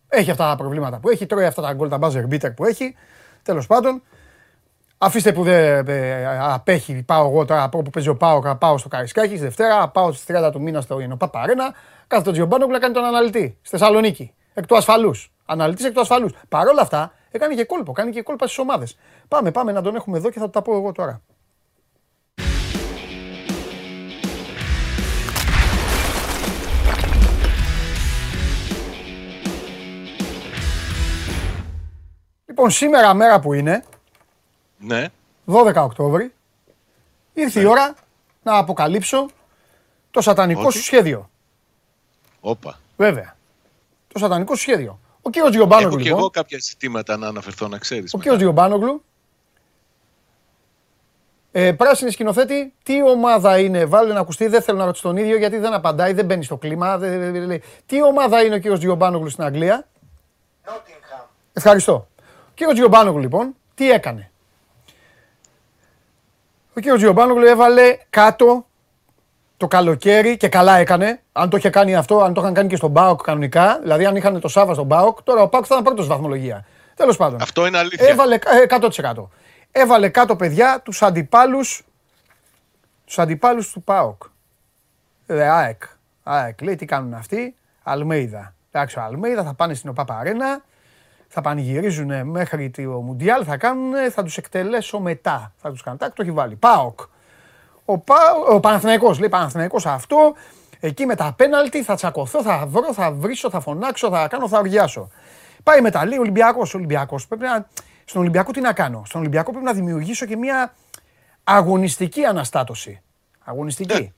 έχει 0.07 0.31
αυτά 0.31 0.49
τα 0.49 0.55
προβλήματα 0.55 0.99
που 0.99 1.09
έχει. 1.09 1.25
Τρώει 1.25 1.45
αυτά 1.45 1.61
τα 1.61 1.73
γκολ, 1.73 1.89
τα 1.89 1.99
buzzer 2.01 2.27
beater 2.29 2.55
που 2.55 2.65
έχει. 2.65 2.95
Τέλος 3.43 3.67
πάντων, 3.67 4.01
Αφήστε 4.99 5.33
που 5.33 5.43
δεν 5.43 5.87
ε, 5.87 6.27
απέχει, 6.41 7.03
πάω 7.03 7.27
εγώ 7.27 7.45
τώρα 7.45 7.63
από 7.63 7.77
όπου 7.77 7.89
παίζει 7.89 8.09
ο 8.09 8.15
Πάο, 8.15 8.55
πάω 8.55 8.77
στο 8.77 8.87
Καρισκάκη, 8.87 9.37
Δευτέρα, 9.37 9.89
πάω 9.89 10.11
στις 10.11 10.37
30 10.37 10.51
του 10.51 10.61
μήνα 10.61 10.81
στο 10.81 10.99
Ινωπά 10.99 11.29
Παρένα. 11.29 11.73
Κάθε 12.07 12.23
τον 12.23 12.33
Τζιομπάνο 12.33 12.65
να 12.65 12.79
κάνει 12.79 12.93
τον 12.93 13.05
αναλυτή 13.05 13.57
στη 13.61 13.77
Θεσσαλονίκη. 13.77 14.33
Εκ 14.53 14.65
του 14.65 14.77
ασφαλούς. 14.77 15.31
Αναλυτής 15.45 15.85
εκ 15.85 15.93
του 15.93 15.99
ασφαλούς. 15.99 16.33
Παρ' 16.49 16.67
όλα 16.67 16.81
αυτά 16.81 17.13
έκανε 17.31 17.55
και 17.55 17.65
κόλπο, 17.65 17.91
κάνει 17.91 18.11
και 18.11 18.21
κόλπα 18.21 18.45
στις 18.45 18.57
ομάδες. 18.57 18.97
Πάμε, 19.27 19.51
πάμε 19.51 19.71
να 19.71 19.81
τον 19.81 19.95
έχουμε 19.95 20.17
εδώ 20.17 20.29
και 20.29 20.39
θα 20.39 20.49
τα 20.49 20.61
πω 20.61 20.75
εγώ 20.75 20.91
τώρα. 20.91 21.21
Λοιπόν, 32.45 32.69
σήμερα 32.69 33.13
μέρα 33.13 33.39
που 33.39 33.53
είναι, 33.53 33.83
Ναι. 34.77 35.05
12 35.45 35.73
Οκτώβρη, 35.75 36.33
ήρθε 37.33 37.61
η 37.61 37.65
ώρα 37.65 37.95
να 38.43 38.57
αποκαλύψω 38.57 39.25
το 40.11 40.21
σατανικό 40.21 40.61
Ότι; 40.61 40.71
σου 40.71 40.81
σχέδιο. 40.83 41.29
Όπα. 42.39 42.79
Βέβαια. 42.97 43.35
Το 44.13 44.19
σατανικό 44.19 44.55
σου 44.55 44.61
σχέδιο. 44.61 44.99
Ο 45.21 45.29
κύριος 45.29 45.51
Τζιομπάνογλου, 45.51 45.87
Έχω 45.87 45.97
και 45.97 46.03
λοιπόν, 46.03 46.19
εγώ 46.19 46.29
κάποια 46.29 46.57
ζητήματα 46.61 47.17
να 47.17 47.27
αναφερθώ, 47.27 47.67
να 47.67 47.77
ξέρεις. 47.77 48.13
ο 48.13 48.17
κύριος 48.17 48.37
Τζιομπάνογλου, 48.37 49.03
ε, 51.51 51.71
πράσινη 51.71 52.11
σκηνοθέτη, 52.11 52.73
τι 52.83 53.03
ομάδα 53.03 53.59
είναι, 53.59 53.85
βάλε 53.85 54.13
να 54.13 54.19
ακουστεί, 54.19 54.47
δεν 54.47 54.61
θέλω 54.61 54.77
να 54.77 54.85
ρωτήσω 54.85 55.07
τον 55.07 55.17
ίδιο 55.17 55.37
γιατί 55.37 55.57
δεν 55.57 55.73
απαντάει, 55.73 56.13
δεν 56.13 56.25
μπαίνει 56.25 56.43
στο 56.43 56.57
κλίμα. 56.57 56.97
δεν- 56.97 57.19
δεν- 57.19 57.31
δεν 57.33 57.43
λέει. 57.45 57.63
Τι 57.85 58.03
ομάδα 58.03 58.43
είναι 58.43 58.55
ο 58.55 58.59
κύριος 58.59 58.79
Τζιομπάνογλου 58.79 59.29
στην 59.29 59.43
Αγγλία; 59.43 59.87
Ευχαριστώ. 61.53 62.07
Ο 62.21 62.51
κύριος 62.53 62.75
Τζιομπάνογλου 62.75 63.19
λοιπόν, 63.21 63.55
τι 63.75 63.91
έκανε; 63.91 64.31
Ο 66.77 66.79
κύριος 66.79 66.99
Τζιομπάνογλου 66.99 67.45
έβαλε 67.45 67.97
κάτω 68.09 68.65
το 69.57 69.67
καλοκαίρι 69.67 70.37
και 70.37 70.47
καλά 70.47 70.77
έκανε. 70.77 71.21
Αν 71.31 71.49
το 71.49 71.57
είχε 71.57 71.69
κάνει 71.69 71.95
αυτό, 71.95 72.21
αν 72.21 72.33
το 72.33 72.41
είχαν 72.41 72.53
κάνει 72.53 72.69
και 72.69 72.75
στον 72.75 72.89
ΠΑΟΚ 72.89 73.21
κανονικά, 73.21 73.79
δηλαδή 73.81 74.05
αν 74.05 74.15
είχαν 74.15 74.39
το 74.39 74.47
Σάβα 74.47 74.73
στον 74.73 74.85
ΠΑΟΚ, 74.85 75.23
τώρα 75.23 75.41
ο 75.41 75.47
ΠΑΟΚ 75.47 75.65
θα 75.67 75.73
ήταν 75.73 75.83
πρώτος 75.83 76.07
βαθμολογία. 76.07 76.65
Τέλος 76.95 77.17
πάντων. 77.17 77.41
Αυτό 77.41 77.65
είναι 77.65 77.77
αλήθεια. 77.77 78.07
Έβαλε 78.07 78.35
ε, 78.35 78.39
100%. 79.13 79.13
Έβαλε 79.71 80.09
κάτω 80.09 80.35
παιδιά 80.35 80.81
τους 80.83 81.01
αντιπάλους 81.01 81.83
τους 83.05 83.19
αντιπάλους 83.19 83.71
του 83.71 83.83
ΠΑΟΚ. 83.83 84.21
Ε, 85.25 85.49
ΑΕΚ. 85.49 85.83
ΑΕΚ. 86.23 86.61
Λέει 86.61 86.75
τι 86.75 86.85
κάνουν 86.85 87.13
αυτοί; 87.13 87.55
Αλμέιδα. 87.83 88.53
Εντάξει, 88.71 88.99
ο 88.99 89.01
Αλμέιδα 89.01 89.43
θα 89.43 89.53
πάνε 89.53 89.73
στην 89.73 89.89
ΟΠΑΠ 89.89 90.11
Αρένα, 90.11 90.63
θα 91.27 91.41
πανηγυρίζουν 91.41 92.27
μέχρι 92.27 92.69
το 92.69 92.81
Μουντιάλ, 92.81 93.43
θα 93.45 93.57
κάνουν, 93.57 93.93
θα 94.11 94.23
τους 94.23 94.37
εκτελέσω 94.37 94.99
μετά. 94.99 95.53
Θα 95.57 95.69
τους 95.71 95.81
κάνουν. 95.81 95.99
Τάκ, 95.99 96.13
το 96.13 96.21
έχει 96.21 96.31
βάλει. 96.31 96.55
ΠΑΟΚ. 96.55 96.99
Ο, 97.85 97.97
Πα... 97.97 98.15
ο 98.49 98.59
Παναθηναϊκός, 98.59 99.19
λέει 99.19 99.29
Παναθηναϊκός 99.29 99.85
αυτό, 99.85 100.33
εκεί 100.79 101.05
με 101.05 101.15
τα 101.15 101.33
πέναλτι 101.37 101.83
θα 101.83 101.95
τσακωθώ, 101.95 102.43
θα 102.43 102.65
βρω, 102.67 102.93
θα 102.93 103.11
βρίσω, 103.11 103.49
θα 103.49 103.59
φωνάξω, 103.59 104.09
θα 104.09 104.27
κάνω, 104.27 104.47
θα 104.47 104.59
οργιάσω. 104.59 105.09
Πάει 105.63 105.81
μετά, 105.81 106.05
λέει 106.05 106.17
Ολυμπιακός, 106.17 106.73
Ολυμπιακός. 106.73 107.27
Πρέπει 107.27 107.43
να... 107.43 107.67
Στον 108.05 108.21
Ολυμπιακό 108.21 108.51
τι 108.51 108.61
να 108.61 108.73
κάνω; 108.73 109.01
Στον 109.05 109.19
Ολυμπιακό 109.21 109.49
πρέπει 109.49 109.65
να 109.65 109.73
δημιουργήσω 109.73 110.25
και 110.25 110.35
μια 110.35 110.73
αγωνιστική 111.43 112.23
αναστάτωση. 112.25 113.01
Αγωνιστική. 113.43 114.13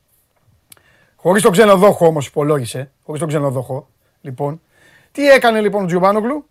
Χωρίς 1.16 1.42
τον 1.42 1.52
ξενοδόχο 1.52 2.06
όμως 2.06 2.28
υπολόγισε. 2.28 2.92
Χωρίς 3.06 3.20
τον 3.20 3.30
ξενοδόχο. 3.30 3.90
Λοιπόν, 4.22 4.62
τι 5.12 5.30
έκανε 5.30 5.62
λοιπόν 5.62 5.84
ο 5.84 5.86
Τζιουμπάνογλου. 5.86 6.46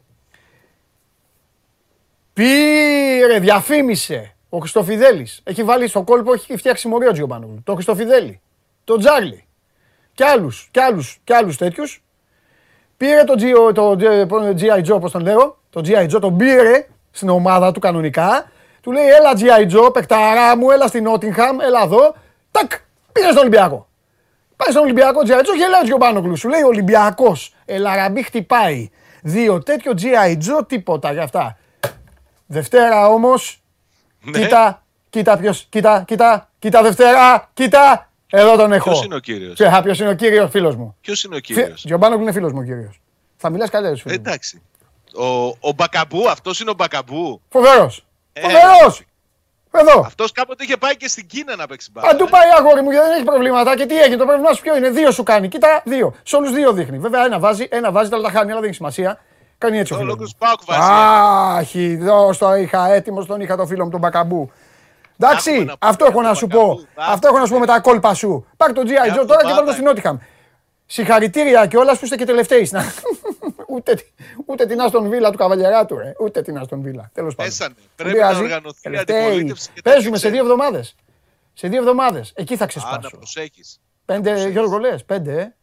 Πήρε, 2.39 3.39
διαφήμισε 3.39 4.35
ο 4.49 4.59
Χριστοφιδέλης. 4.59 5.41
Έχει 5.45 5.65
βάλει 5.65 5.89
στο 5.89 6.03
κόλπο, 6.03 6.33
έχει 6.33 6.57
φτιάξει 6.57 6.89
μωρή 6.89 7.07
ο 7.07 7.13
Τζιουμπάνογλου. 7.13 7.63
Το 7.65 7.75
Χριστοφιδέλη, 7.75 8.41
το 8.85 8.97
Τζάρλι 8.97 9.47
και 10.15 10.25
άλλους, 10.25 10.69
και 10.71 10.81
άλλους, 10.81 11.21
και 11.25 11.35
άλλους 11.35 11.57
τέτοιους. 11.57 12.05
Πήρε 12.97 13.25
το, 13.25 13.35
G, 13.39 13.75
το 13.75 13.97
G.I. 14.59 14.85
Joe, 14.85 14.95
όπως 14.95 15.11
τον 15.11 15.23
λέω, 15.23 15.59
το 15.71 15.81
G.I. 15.85 16.15
Joe, 16.15 16.21
τον 16.21 16.37
πήρε 16.37 16.87
στην 17.11 17.29
ομάδα 17.29 17.73
του 17.73 17.81
κανονικά. 17.81 18.51
Του 18.81 18.93
λέει, 18.93 19.07
έλα 19.07 19.33
G.I. 19.37 19.77
Joe, 19.77 19.93
παικταρά 19.93 20.57
μου, 20.57 20.71
έλα 20.71 20.87
στην 20.87 21.03
Νότιγχαμ, 21.03 21.61
έλα 21.61 21.83
εδώ. 21.83 22.15
Τακ, 22.51 22.71
πήρε 23.13 23.27
στον 23.27 23.39
Ολυμπιακό. 23.39 23.89
Πάει 24.57 24.71
στον 24.71 24.83
Ολυμπιακό 24.83 25.21
G.I. 25.21 25.39
Joe, 25.39 25.57
γελάει 25.57 25.81
ο 25.81 25.85
Τζιομπάνογλου. 25.85 26.37
Σου 26.37 26.49
λέει 26.49 26.63
Ολυμπιακός, 26.63 27.55
ελαραμπή 27.65 28.23
χτυπάει. 28.23 28.91
Δύο 29.23 29.63
τέτοιο 29.63 29.93
G.I. 29.97 30.33
Joe, 30.33 30.69
τίποτα 30.69 31.13
για 31.13 31.23
αυτά. 31.23 31.58
Δευτέρα 32.51 33.07
όμως, 33.09 33.63
Ναι. 34.21 34.39
κοίτα, 34.41 34.83
κοίτα 35.11 35.37
ποιος, 35.39 35.67
κοίτα, 35.69 36.03
κοίτα, 36.07 36.49
κοίτα 36.59 36.83
Δευτέρα, 36.83 37.51
κοίτα. 37.55 38.03
Εδώ 38.31 38.57
τον 38.57 38.73
έχω. 38.73 38.91
Ποιος 38.91 39.05
είναι 39.05 39.15
ο 39.15 39.19
κύριος; 39.19 39.55
Ποιο 39.55 39.81
ποιος 39.83 40.01
είναι 40.01 40.09
ο 40.09 40.15
κύριος, 40.15 40.51
φίλος 40.51 40.77
μου. 40.77 40.97
Ποιος 41.01 41.25
είναι 41.25 41.35
ο 41.35 41.39
Φι- 41.39 41.47
κύριος; 41.47 41.83
Τζιομπάνογλου 41.85 42.23
είναι 42.23 42.33
φίλος 42.33 42.53
μου 42.53 42.59
ο 42.61 42.65
κύριος. 42.65 43.01
Θα 43.37 43.51
μιλάς 43.51 43.71
καλύτερα 43.71 43.97
στους 43.97 44.11
Ε, 44.13 44.15
φίλους 44.15 44.27
μου. 44.27 44.33
εντάξει. 44.33 44.63
Ο, 45.15 45.47
ο 45.69 45.73
Μπακαμπού, 45.75 46.29
αυτός 46.29 46.61
είναι 46.61 46.71
ο 46.71 46.75
Μπακαμπού. 46.75 47.41
Φοβερός. 47.49 48.05
Ε, 48.33 48.41
Φοβερός. 48.41 49.03
Εδώ. 49.73 50.01
Αυτός 50.01 50.33
κάποτε 50.33 50.65
είχε 50.65 50.77
πάει 50.77 50.97
και 50.97 51.09
στην 51.09 51.27
Κίνα 51.27 51.57
να 51.57 51.67
παίξει 51.67 51.91
μπάλα. 51.93 52.09
Παντού 52.09 52.25
ε. 52.25 52.27
πάει 52.31 52.49
αγόρι 52.59 52.83
μου 52.83 52.91
γιατί 52.91 53.07
δεν 53.07 53.17
έχει 53.17 53.25
προβλήματα. 53.25 53.77
Και 53.77 53.87
τι 53.87 54.01
έγινε, 54.01 54.17
το 54.17 54.25
πρόβλημά 54.25 54.53
σου 54.53 54.63
ποιο 54.63 54.77
είναι; 54.77 54.91
Δύο 54.91 55.11
σου 55.11 55.23
κάνει. 55.23 55.49
Κοίτα, 55.49 55.83
δύο. 55.85 56.15
Σε 56.23 56.37
όλους 56.37 56.53
δύο 56.53 56.73
δείχνει. 56.73 56.99
Βέβαια 56.99 57.25
ένα 57.25 57.39
βάζει, 57.39 57.67
ένα 57.71 57.93
βάζει, 57.93 58.11
τα 58.11 58.17
άλλα 58.17 58.25
τα 58.31 58.33
χάνει, 58.39 58.51
αλλά 58.51 58.61
δεν 58.61 58.69
έχει 58.69 58.77
σημασία. 58.77 59.21
Κάνει 59.59 59.79
έτσι 59.79 59.93
ο 59.93 59.97
Ο 59.97 59.99
φίλος 59.99 60.15
Λόγκος 60.17 60.33
μου. 60.33 60.39
Πάουκ 60.47 60.61
βάζει. 60.67 60.91
Άχι, 61.59 61.85
εδώ 62.01 62.33
στο 62.33 62.55
είχα 62.57 62.93
έτοιμο, 62.93 63.25
τον 63.25 63.41
είχα 63.41 63.57
το 63.57 63.67
φίλο 63.67 63.85
μου 63.85 63.91
τον 63.91 64.01
Μπακαμπού. 64.01 64.51
Έχουμε 65.21 65.31
Εντάξει, 65.31 65.51
να 65.53 65.57
πούμε 65.59 65.77
αυτό 65.79 66.05
για 66.05 66.13
έχω 66.13 66.21
τον 66.21 66.29
να 66.31 66.35
σου 66.35 66.47
Μπακαμπού. 66.47 66.75
πω. 66.77 66.87
Μπράβο. 66.95 67.13
Αυτό 67.13 67.29
έχω 67.29 67.39
να 67.39 67.47
σου 67.47 67.53
πω 67.53 67.59
με 67.59 67.67
τα 67.67 67.81
κόλπα 67.81 68.15
σου. 68.15 68.47
Πάρ 68.57 68.73
το 68.73 68.81
G.I. 68.81 68.87
Για 68.87 69.05
Joe 69.05 69.09
αυτό 69.09 69.25
τώρα 69.27 69.41
και 69.41 69.43
πάμε. 69.47 69.57
βάλ 69.57 69.65
το 69.67 69.73
στην 69.73 69.85
Νότιχαμ. 69.85 70.17
Συγχαρητήρια 70.87 71.67
κιόλα 71.67 71.93
που 71.93 72.01
είστε 72.05 72.17
και 72.17 72.25
τελευταίοι. 72.25 72.65
στην- 72.65 72.79
ούτε, 73.75 73.99
ούτε 74.47 74.67
την 74.67 74.81
Άστον 74.81 75.09
Βίλα 75.09 75.31
του 75.31 75.37
καβαλιαράτου, 75.39 75.97
ρε. 75.99 76.13
Ούτε 76.21 76.43
την 76.43 76.59
Άστον 76.59 76.83
Βίλα. 76.83 77.11
Τέλος 77.15 77.35
πάντων. 77.35 77.51
Πέσανε. 77.53 77.75
Δεν 77.77 77.87
Πρέπει 77.97 78.13
πειράζει. 78.15 78.35
να 78.39 78.43
οργανωθεί 78.45 78.79
η 78.79 78.83
Τελευταίοι. 78.83 79.21
αντιπολίτευση 79.23 79.69
και 79.75 79.83
τα 79.83 79.91
Παίζουμε 79.91 80.17
σε 80.17 80.29
ξέρεις. 80.29 80.37
δύο 80.41 80.43
εβδομάδες. 80.53 80.95
Σε 81.55 81.69
δύο 81.69 81.79
εβδομάδες. 81.79 82.33
Εκεί 82.37 82.57
θα 82.57 82.65
Α, 82.65 82.67
να 82.67 82.67
ξεσπάσω. 82.67 83.17
προσέχεις. 83.17 83.81
Πέντε, 84.05 84.49
Γιώργο 84.49 84.79
λες, 84.79 85.05
πέντε, 85.05 85.41
ε. 85.41 85.55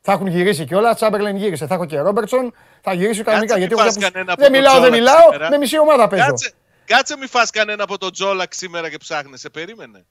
Θα 0.00 0.12
έχουν 0.12 0.26
γυρίσει 0.26 0.64
κιόλας. 0.64 0.96
Τσάμπερλεν 0.96 1.36
γύρισε. 1.36 1.66
Θα 1.66 1.74
έχω 1.74 1.84
και 1.84 1.98
Ρόμπερτσον. 2.00 2.54
Θα 2.84 2.92
γυρίσει 2.92 3.22
κανονικά. 3.22 3.54
Κάτσε, 3.54 3.58
Γιατί 3.58 3.74
μη 3.74 3.80
εγώ 3.80 3.88
φας 3.88 3.96
βλέπω- 3.96 4.12
κανένα 4.12 4.32
από 4.32 4.42
δεν 4.42 4.52
τον 4.52 4.60
μιλάω, 4.60 4.80
δεν 4.80 4.90
Τζόλακ 4.90 5.00
μιλάω. 5.00 5.32
σήμερα. 5.32 5.50
Με 5.50 5.56
μισή 5.58 5.78
ομάδα 5.78 6.08
παίζω. 6.08 6.24
Κάτσε, 6.26 6.52
κάτσε 6.84 7.16
μη 7.16 7.26
φας 7.26 7.50
κανένα 7.50 7.82
από 7.82 7.98
τον 7.98 8.12
Τζόλακ 8.12 8.54
σήμερα 8.54 8.90
και 8.90 8.96
ψάχνεσαι. 8.96 9.50
Περίμενε. 9.50 10.04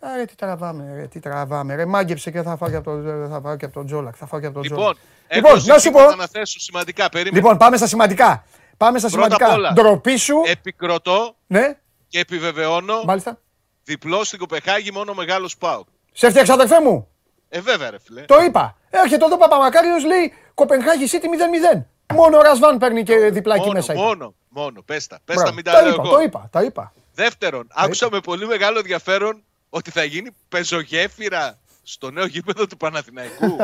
Α, 0.00 0.16
ρε, 0.16 0.24
τι 0.24 0.34
τραβάμε, 0.34 0.94
ρε, 0.94 1.06
τι 1.08 1.20
τραβάμε. 1.20 1.74
Ρε, 1.74 1.84
μάγκεψε 1.86 2.30
και 2.30 2.42
θα 2.42 2.56
φάω 2.56 2.70
και 2.70 2.76
από 2.76 2.90
τον, 2.90 3.28
θα 3.30 3.40
φάω 3.40 3.56
και 3.56 3.64
από 3.64 3.74
τον 3.74 3.86
Τζόλακ. 3.86 4.14
Θα 4.18 4.26
φάω 4.26 4.40
και 4.40 4.46
από 4.46 4.54
τον 4.54 4.62
Λοιπόν, 4.62 4.78
Τζόλακ. 4.78 4.96
έχω 5.26 5.40
Λοιπόν, 5.40 5.52
να 5.66 5.74
σου 5.74 5.80
ζητήματα 5.80 6.10
πω. 6.10 6.16
να 6.16 6.26
θέσω 6.26 6.60
σημαντικά. 6.60 7.08
Περίμενε. 7.08 7.36
Λοιπόν, 7.42 7.56
πάμε 7.56 7.76
στα 7.76 7.86
σημαντικά. 7.86 8.44
Πάμε 8.76 8.98
στα 8.98 9.08
Πρώτα 9.10 9.26
απ' 9.26 9.32
σημαντικά. 9.32 9.56
όλα. 9.58 9.72
Ντροπή 9.72 10.16
σου. 10.16 10.42
Επικροτώ 10.46 11.36
Ναι, 11.46 11.78
και 12.08 12.18
επιβεβαιώνω 12.20 13.02
μάλιστα. 13.04 13.38
διπλό 13.84 14.24
στην 14.24 14.38
Κοπεχάγη 14.38 14.90
μόνο 14.92 15.14
μεγάλος 15.14 15.56
Πάουκ. 15.56 15.86
Σε 16.12 16.26
έφτιαξα 16.26 16.52
αδερφέ 16.52 16.80
μου. 16.80 17.08
Ε, 17.48 17.60
βέβαια, 17.60 17.90
ρε 17.90 17.98
φίλε. 17.98 18.20
Το 18.22 18.38
είπα. 18.40 18.76
Έρχεται 18.90 19.24
εδώ 19.24 19.34
ο 19.34 19.38
Παπαμακάριος 19.38 20.04
λέει 20.04 20.32
Κοπενχάγη 20.54 21.08
City 21.12 21.76
0-0. 21.76 21.82
Μόνο 22.14 22.36
ο 22.38 22.42
Ρασβάν 22.42 22.78
παίρνει 22.78 23.02
και 23.02 23.16
διπλάκι 23.16 23.60
μόνο, 23.60 23.72
μέσα. 23.72 23.92
είπε. 23.92 24.02
μόνο, 24.02 24.34
μόνο. 24.48 24.82
Πες 24.82 25.06
τα. 25.06 25.18
Πες 25.24 25.34
Μπράβο. 25.36 25.50
τα, 25.50 25.54
μην 25.54 25.64
Το 25.64 25.70
τα 25.70 25.82
λέω 25.82 25.92
είπα, 25.92 26.02
εγώ. 26.04 26.12
το 26.12 26.20
είπα, 26.20 26.48
τα 26.52 26.62
είπα. 26.62 26.92
Δεύτερον, 27.14 27.68
άκουσα 27.74 28.08
με 28.10 28.20
πολύ 28.20 28.46
μεγάλο 28.46 28.78
ενδιαφέρον 28.78 29.42
ότι 29.68 29.90
θα 29.90 30.04
γίνει 30.04 30.30
πεζογέφυρα 30.48 31.58
στο 31.82 32.10
νέο 32.10 32.26
γήπεδο 32.26 32.66
του 32.66 32.76
Παναθηναϊκού. 32.76 33.56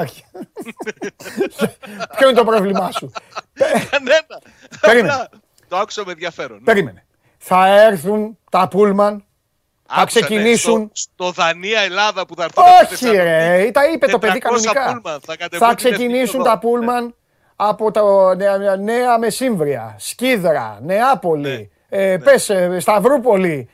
Ποιο 2.17 2.29
είναι 2.29 2.37
το 2.39 2.45
πρόβλημά 2.45 2.91
σου; 2.91 3.11
Κανένα. 3.91 4.41
Περίμενε. 4.81 5.13
Απλά 5.13 5.29
Το 5.69 5.77
άκουσα 5.77 6.03
με 6.07 6.13
ενδιαφέρον. 6.13 6.63
Περίμενε. 6.65 7.05
Θα 7.39 7.67
έρθουν 7.67 8.39
τα 8.51 8.69
πούλμαν. 8.69 9.25
Θα 9.95 10.01
Άκουσα, 10.01 10.21
ναι, 10.21 10.27
ξεκινήσουν. 10.27 10.91
στο, 10.93 11.13
στο 11.31 11.43
Δανία 11.43 11.81
Ελλάδα 11.81 12.27
που 12.27 12.35
θα 12.35 12.45
έρθουν. 12.45 12.65
από 12.65 12.73
τη 12.89 12.95
Όχι 12.95 13.05
Θεσσαλονίκη. 13.05 13.63
ρε, 13.65 13.71
τα 13.71 13.87
είπε 13.93 14.07
το 14.07 14.17
400 14.17 14.21
παιδί 14.21 14.39
κανονικά. 14.39 14.85
πούλμαν 14.85 15.21
θα 15.27 15.37
κατεβούν 15.37 15.69
Θα 15.69 15.75
την 15.75 15.85
ξεκινήσουν 15.85 16.19
εθνική 16.41 16.43
τα 16.45 16.51
οδό. 16.51 16.59
πούλμαν 16.59 17.15
από 17.57 17.91
το 17.91 18.35
νέα, 18.35 18.77
νέα 18.77 19.19
Μεσύμβρια, 19.19 19.95
Σκίδρα, 19.99 20.79
Νεάπολη, 20.83 21.71
ε, 21.89 22.17
πες 22.25 22.49
ε, 22.51 22.77
Σταυρούπολη, 22.81 23.69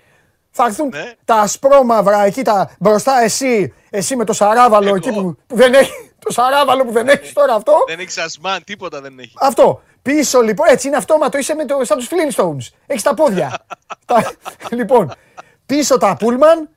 θα 0.50 0.64
έρθουν 0.64 0.88
Ναι. 0.88 1.12
τα 1.24 1.34
ασπρόμαυρα 1.34 2.24
εκεί 2.24 2.42
τα, 2.42 2.70
μπροστά 2.78 3.20
εσύ, 3.22 3.74
εσύ 3.90 4.16
με 4.16 4.24
το 4.24 4.32
σαράβαλο 4.32 4.86
Εγώ. 4.86 4.96
εκεί 4.96 5.12
που, 5.12 5.36
που 5.46 5.56
δεν 5.56 5.74
έχει, 5.74 5.92
το 6.18 6.32
σαράβαλο 6.32 6.84
που 6.84 6.92
δεν 6.92 7.08
έχεις 7.08 7.32
τώρα 7.32 7.54
αυτό. 7.54 7.72
Δεν 7.86 7.98
έχει 7.98 8.20
ασμάν, 8.20 8.64
τίποτα 8.64 9.00
δεν 9.00 9.18
έχει. 9.18 9.32
Αυτό. 9.40 9.82
Πίσω 10.02 10.40
λοιπόν, 10.40 10.66
έτσι 10.70 10.86
είναι 10.86 10.96
αυτόματο, 10.96 11.38
είσαι 11.38 11.54
με 11.54 11.64
το, 11.64 11.80
σαν 11.82 11.98
τους 11.98 12.08
Flintstones. 12.10 12.74
Έχεις 12.86 13.02
τα 13.02 13.14
πόδια. 13.14 13.58
τα, 14.06 14.32
λοιπόν, 14.70 15.12
πίσω 15.68 15.98
τα 15.98 16.16
πούλμαν, 16.16 16.68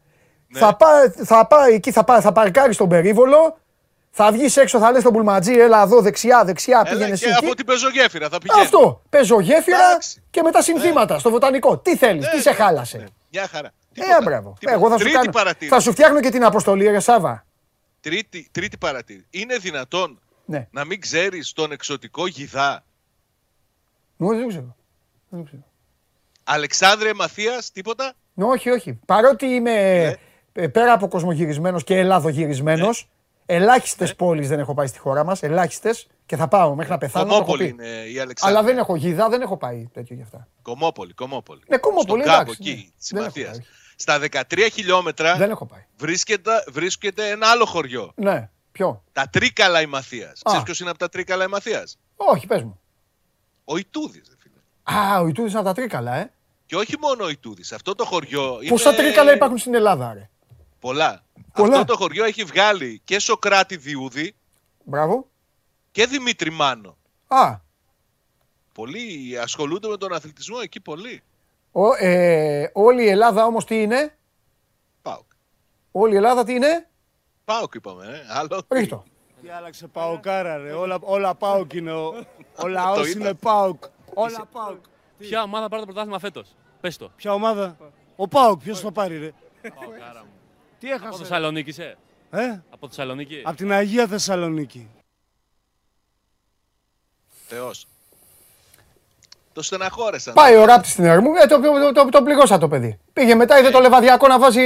Ναι. 0.47 0.59
θα, 0.59 0.76
πάει, 0.76 1.09
θα 1.09 1.47
πάει 1.47 1.73
εκεί, 1.73 1.91
θα, 1.91 2.03
πάει, 2.03 2.22
θα 2.22 2.31
παρκάρει 2.31 2.73
στον 2.73 2.89
περίβολο, 2.89 3.57
θα 4.11 4.31
βγεις 4.31 4.57
έξω, 4.57 4.80
θα 4.80 4.91
λες 4.91 5.01
στον 5.01 5.13
πουλματζή, 5.13 5.53
έλα 5.53 5.81
εδώ 5.81 6.01
δεξιά, 6.01 6.43
δεξιά, 6.45 6.84
πήγαινε 6.84 7.03
Έλα 7.03 7.13
εσύ 7.13 7.23
και 7.26 7.30
εκεί. 7.31 7.45
από 7.45 7.55
την 7.55 7.65
πεζογέφυρα 7.65 8.30
θα 8.30 8.38
πηγαίνεις. 8.38 8.63
Αυτό. 8.65 9.01
Παίζω 9.09 9.39
γέφυρα 9.39 9.77
Εντάξει. 9.89 10.23
και 10.30 10.41
μετά 10.41 10.61
συνθήματα 10.61 11.19
στο 11.19 11.30
βοτανικό. 11.30 11.77
Τι 11.77 11.95
θέλεις, 11.97 12.30
τι 12.30 12.35
Ναι, 12.35 12.41
σε 12.41 12.49
ναι, 12.49 12.55
χάλασε. 12.55 12.97
ναι. 12.97 13.03
Μια 13.31 13.47
χαρά. 13.47 13.68
Ε, 13.68 14.01
Τίποτα. 14.01 14.22
μπράβο. 14.23 14.55
Τίποτα. 14.59 14.77
Εγώ 14.77 14.89
θα 14.89 14.97
σου, 14.97 15.03
Τρίτη 15.03 15.18
κάνω, 15.18 15.31
παρατήρηση. 15.31 15.76
θα 15.76 15.80
σου 15.81 15.91
φτιάχνω 15.91 16.19
και 16.19 16.30
την 16.30 16.43
αποστολή, 16.43 16.88
ρε 16.88 16.99
Σάβα. 16.99 17.45
Τρίτη, 17.99 18.47
τρίτη 18.51 18.77
παρατήρηση. 18.77 19.26
Είναι 19.30 19.57
δυνατόν 19.57 20.19
Ναι. 20.45 20.68
να 20.72 20.85
μην 20.85 21.01
ξέρεις 21.01 21.53
τον 21.53 21.72
εξωτικό 21.72 22.27
γιδά. 22.27 22.84
Μου 24.18 24.35
δεν 24.35 24.47
ξέρω. 24.47 24.76
Δεν 25.30 25.45
ξέρω. 25.45 25.61
Αλεξάνδρε 26.43 27.13
Μαθίας, 27.13 27.72
τίποτα; 27.72 28.13
Ναι, 28.45 28.51
όχι, 28.51 28.69
όχι. 28.69 28.99
Παρότι 29.05 29.45
είμαι 29.45 29.72
Ναι. 30.53 30.63
ε, 30.63 30.68
πέρα 30.68 30.93
από 30.93 31.07
κοσμογυρισμένος 31.07 31.84
και 31.84 31.97
ελλάδογυρισμένο, 31.97 32.89
ελάχιστες 33.45 34.15
πόλεις 34.15 34.47
δεν 34.47 34.59
έχω 34.59 34.73
πάει 34.73 34.88
στη 34.88 34.99
χώρα 34.99 35.23
μας. 35.23 35.43
Ελάχιστες 35.43 36.07
και 36.26 36.35
θα 36.35 36.47
πάω 36.47 36.76
μέχρι 36.76 36.91
να 36.91 36.97
πεθάνω. 36.97 37.26
το 37.26 37.31
έχω 37.34 37.43
Κομόπολη 37.43 37.73
πει. 37.73 37.84
είναι 37.84 37.97
η 38.13 38.19
Αλεξάνδρεια. 38.19 38.59
Αλλά 38.59 38.68
δεν 38.72 38.77
έχω 38.77 38.95
γίδα, 38.95 39.30
δεν 39.30 39.41
έχω 39.41 39.57
πάει 39.57 39.89
τέτοιο 39.93 40.15
γι' 40.15 40.22
αυτά. 40.22 40.47
Κομόπολη, 40.61 41.13
Κομόπολη. 41.13 41.61
Ναι, 41.68 41.77
Κομόπολη, 41.77 42.22
Στον 42.23 42.34
κάμπο 42.34 42.41
εντάξει, 42.51 42.63
ναι. 42.63 42.69
εκεί, 42.72 42.93
της 42.97 43.07
Δεν 43.09 43.18
έχω 43.22 43.27
Μαθίας. 43.27 43.49
πάει. 43.49 43.65
Στα 43.95 44.19
13 44.19 44.69
χιλιόμετρα 44.73 45.35
Δεν 45.35 45.49
έχω 45.49 45.65
πάει. 45.65 45.85
βρίσκεται, 45.97 46.51
βρίσκεται 46.72 47.30
ένα 47.30 47.47
άλλο 47.47 47.65
χωριό. 47.65 48.11
Ναι, 48.15 48.49
ποιο; 48.72 49.03
Τα 49.11 49.27
Τρίκαλα 49.31 49.81
η 49.81 49.85
Μαθίας. 49.85 50.30
Α. 50.30 50.41
Ξέρεις 50.43 50.63
ποιος 50.63 50.80
είναι 50.80 50.89
από 50.89 50.99
τα 50.99 51.09
Τρίκαλα 51.09 51.43
η 51.43 51.47
Μαθίας; 51.47 51.97
Όχι, 52.15 52.47
πες 52.47 52.63
μου. 52.63 52.80
Ο 53.65 53.77
Ιτούδης, 53.77 54.35
φίλε. 54.39 54.55
Α, 54.99 55.19
ο 55.19 55.27
Ιτούδης 55.27 55.55
από 55.55 55.63
τα 55.63 55.73
τρίκαλα, 55.73 56.15
ε. 56.15 56.31
Και 56.72 56.77
όχι 56.77 56.98
μόνο 56.99 57.23
ο 57.23 57.30
Ιτούδη. 57.30 57.61
Αυτό 57.73 57.95
το 57.95 58.06
χωριό. 58.06 58.57
Πόσα 58.69 58.89
είναι... 58.89 58.98
τρίκαλα 58.98 59.34
υπάρχουν 59.34 59.57
στην 59.57 59.73
Ελλάδα, 59.73 60.14
ρε. 60.14 60.30
Πολλά. 60.80 61.23
Πολλά. 61.53 61.80
Αυτό 61.80 61.85
το 61.93 61.98
χωριό 61.98 62.23
έχει 62.26 62.43
βγάλει 62.43 63.02
και 63.03 63.19
Σοκράτη 63.19 63.77
Διούδη 63.77 64.35
Μπράβο. 64.84 65.27
και 65.91 66.06
Δημήτρη 66.06 66.52
Μάνο. 66.52 66.98
Α, 67.27 67.56
Πολλοί 68.73 69.38
ασχολούνται 69.41 69.88
με 69.88 69.98
τον 69.98 70.14
αθλητισμό 70.14 70.57
εκεί 70.64 70.80
πολύ. 70.80 71.23
ο, 71.72 71.93
ε, 72.06 72.69
όλη 72.73 73.03
η 73.03 73.07
Ελλάδα 73.07 73.45
όμως 73.45 73.65
τι 73.65 73.81
είναι; 73.81 74.18
Πάοκ. 75.02 75.26
Όλη 75.91 76.14
η 76.14 76.15
Ελλάδα 76.15 76.43
τι 76.43 76.53
είναι; 76.53 76.89
Πάοκ 77.45 77.73
είπαμε, 77.73 78.06
ε. 78.06 78.38
Άλλο. 78.38 78.61
Ρίχτω. 78.68 79.03
Τι 79.41 79.49
άλλαξε 79.49 79.88
παοκάρα 79.88 80.57
ρε, 80.57 80.72
όλα, 80.72 80.98
όλα 81.02 81.35
πάοκ 81.35 81.73
είναι, 81.73 81.91
ο, 81.91 82.06
ο 82.07 82.26
Το 82.61 82.68
λαός 82.68 83.07
είδα. 83.07 83.19
είναι 83.19 83.34
πάοκ, 83.34 83.84
όλα 84.14 84.45
πάοκ. 84.52 84.77
Ποια 85.18 85.43
ομάδα 85.43 85.68
πάρει 85.68 85.81
το 85.81 85.88
πρωτάθλημα 85.88 86.19
φέτος; 86.19 86.56
Πες 86.81 86.97
το. 86.97 87.11
Ποια 87.15 87.33
ομάδα, 87.33 87.77
ο 88.15 88.27
πάοκ, 88.27 88.61
ποιος 88.61 88.79
θα 88.79 88.91
πάρει 88.91 89.17
ρε; 89.17 89.31
Παοκάρα 89.61 90.19
μου. 90.19 90.31
Τι 90.79 90.91
Από 90.91 91.03
έχασε, 91.03 91.17
Θεσσαλονίκη 91.23 91.69
είσαι; 91.69 91.97
ε, 92.29 92.39
Από 92.69 92.87
Θεσσαλονίκη; 92.87 93.41
από 93.43 93.57
την 93.57 93.71
Αγία 93.71 94.07
Θεσσαλονίκη. 94.07 94.89
Θεός. 97.47 97.87
Το 99.53 99.61
στεναχώρεσαν. 99.61 100.33
Πάει 100.33 100.55
ο 100.55 100.65
ράπτης 100.65 100.91
στην 100.91 101.03
Ερμού, 101.03 101.29
ε, 101.43 101.45
το, 101.45 101.59
το, 101.59 101.91
το, 101.93 102.09
το 102.09 102.23
πληγώσα 102.23 102.57
το 102.57 102.67
παιδί. 102.67 102.99
Πήγε 103.13 103.35
μετά, 103.35 103.59
είδε 103.59 103.69
το 103.69 103.79
λεβαδιακό 103.79 104.27
να 104.27 104.39
βάζει 104.39 104.61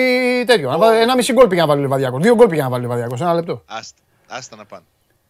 τέτοιο. 0.46 0.70
Να 0.70 0.78
βάζει, 0.78 1.00
ένα 1.02 1.16
μισή 1.16 1.34
γκολ 1.34 1.48
πήγε 1.48 1.62
να 1.62 1.68
βάλει 1.68 1.80
ο 1.80 1.84
λεβαδιακό. 1.84 2.20
Δύο 2.20 2.36
γκολ 2.36 2.48
πήγε 2.48 2.62
να 2.62 2.70
βάλει 2.70 2.86
ο 2.86 2.88
λεβαδιακός. 2.88 3.22
Ένα 3.22 3.34
λεπτό. 3.34 3.64
Άστα, 3.66 4.00
άστα 4.28 4.56
να 4.56 4.66
πάνε. 4.66 4.84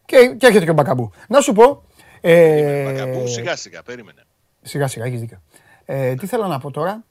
Και, 0.04 0.34
και 0.38 0.46
έρχεται 0.46 0.64
και 0.64 0.70
ο 0.70 0.74
Μπακαμπού. 0.74 1.12
Να 1.28 1.40
σου 1.40 1.52
πω. 1.52 1.82
Ε, 2.20 2.84
Μπακαμπού, 2.84 3.26
σιγά 3.26 3.56
σιγά, 3.56 3.82
περίμενε. 3.82 4.24
Σιγά 4.62 4.86
σιγά, 4.88 5.04
έχεις 5.04 5.20
δίκιο. 5.20 5.42
Ε, 5.86 6.14
τι 6.14 6.26
θέλω 6.26 6.46
να 6.46 6.58
πω 6.58 6.70
τώρα; 6.70 7.02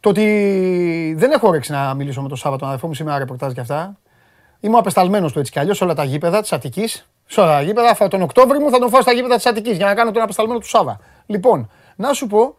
Το 0.00 0.08
ότι 0.08 1.14
δεν 1.18 1.30
έχω 1.30 1.48
όρεξη 1.48 1.72
να 1.72 1.94
μιλήσω 1.94 2.22
με 2.22 2.28
τον 2.28 2.36
Σάββατο, 2.36 2.58
τον 2.60 2.68
αδερφό 2.68 2.86
μου 2.86 2.94
σήμερα 2.94 3.18
ρεπορτάζ 3.18 3.52
και 3.52 3.60
αυτά. 3.60 3.96
Είμαι 4.60 4.78
απεσταλμένος 4.78 5.32
του 5.32 5.38
έτσι 5.38 5.52
κι 5.52 5.58
αλλιώς 5.58 5.76
σε 5.76 5.84
όλα 5.84 5.94
τα 5.94 6.04
γήπεδα 6.04 6.40
της 6.40 6.52
Αττικής. 6.52 7.08
Σε 7.26 7.40
όλα 7.40 7.50
τα 7.52 7.62
γήπεδα. 7.62 7.94
Θα, 7.94 8.08
τον 8.08 8.22
Οκτώβρη 8.22 8.58
μου 8.58 8.70
θα 8.70 8.78
τον 8.78 8.88
φάω 8.88 9.00
στα 9.02 9.12
γήπεδα 9.12 9.34
της 9.36 9.46
Αττικής 9.46 9.76
για 9.76 9.86
να 9.86 9.94
κάνω 9.94 10.10
τον 10.10 10.22
απεσταλμένο 10.22 10.58
του 10.58 10.68
Σάβα. 10.68 10.98
Λοιπόν, 11.26 11.70
να 11.96 12.12
σου 12.12 12.26
πω. 12.26 12.56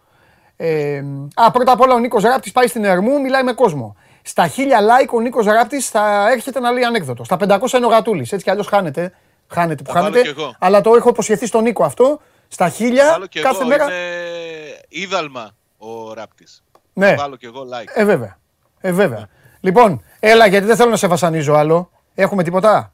Ε, 0.55 1.03
α, 1.33 1.51
πρώτα 1.51 1.71
απ' 1.71 1.81
όλα 1.81 1.93
ο 1.93 1.99
Νίκος 1.99 2.23
Ράπτη 2.23 2.51
πάει 2.51 2.67
στην 2.67 2.83
Ερμού, 2.83 3.21
μιλάει 3.21 3.43
με 3.43 3.53
κόσμο. 3.53 3.95
Στα 4.21 4.47
χίλια 4.47 4.79
like 4.79 5.09
ο 5.13 5.19
Νίκος 5.21 5.45
Ράπτη 5.45 5.81
θα 5.81 6.31
έρχεται 6.31 6.59
να 6.59 6.71
λέει 6.71 6.83
ανέκδοτο. 6.83 7.23
Στα 7.23 7.37
500 7.39 7.73
είναι 7.77 7.85
ο 7.85 7.89
Γατούλης. 7.89 8.31
Έτσι 8.31 8.43
κι 8.45 8.49
αλλιώς 8.49 8.67
χάνεται. 8.67 9.13
Χάνεται 9.47 9.83
που 9.83 9.91
Θα 9.91 10.01
βάλω 10.01 10.13
χάνεται. 10.13 10.31
κι 10.31 10.39
εγώ. 10.39 10.55
Αλλά 10.59 10.81
το 10.81 10.95
έχω 10.95 11.09
υποσχεθεί 11.09 11.45
στον 11.45 11.63
Νίκο 11.63 11.83
αυτό. 11.83 12.19
Στα 12.47 12.69
χίλια 12.69 13.09
Βάλω 13.11 13.27
και 13.27 13.41
κάθε 13.41 13.59
εγώ, 13.59 13.67
μέρα. 13.67 13.83
είναι 13.83 14.81
είδαλμα 14.87 15.51
ο 15.77 16.13
ράπτης. 16.13 16.63
Ναι. 16.93 17.15
Βάλω 17.15 17.35
και 17.35 17.45
εγώ 17.45 17.61
like. 17.61 17.91
Ε, 17.93 18.05
βέβαια. 18.05 18.39
Ε, 18.79 18.91
βέβαια. 18.91 19.29
Λοιπόν, 19.59 20.03
έλα 20.19 20.47
γιατί 20.47 20.65
δεν 20.65 20.75
θέλω 20.75 20.89
να 20.89 20.95
σε 20.97 21.07
βασανίζω 21.07 21.53
άλλο. 21.53 21.91
Έχουμε 22.15 22.43
τίποτα; 22.43 22.93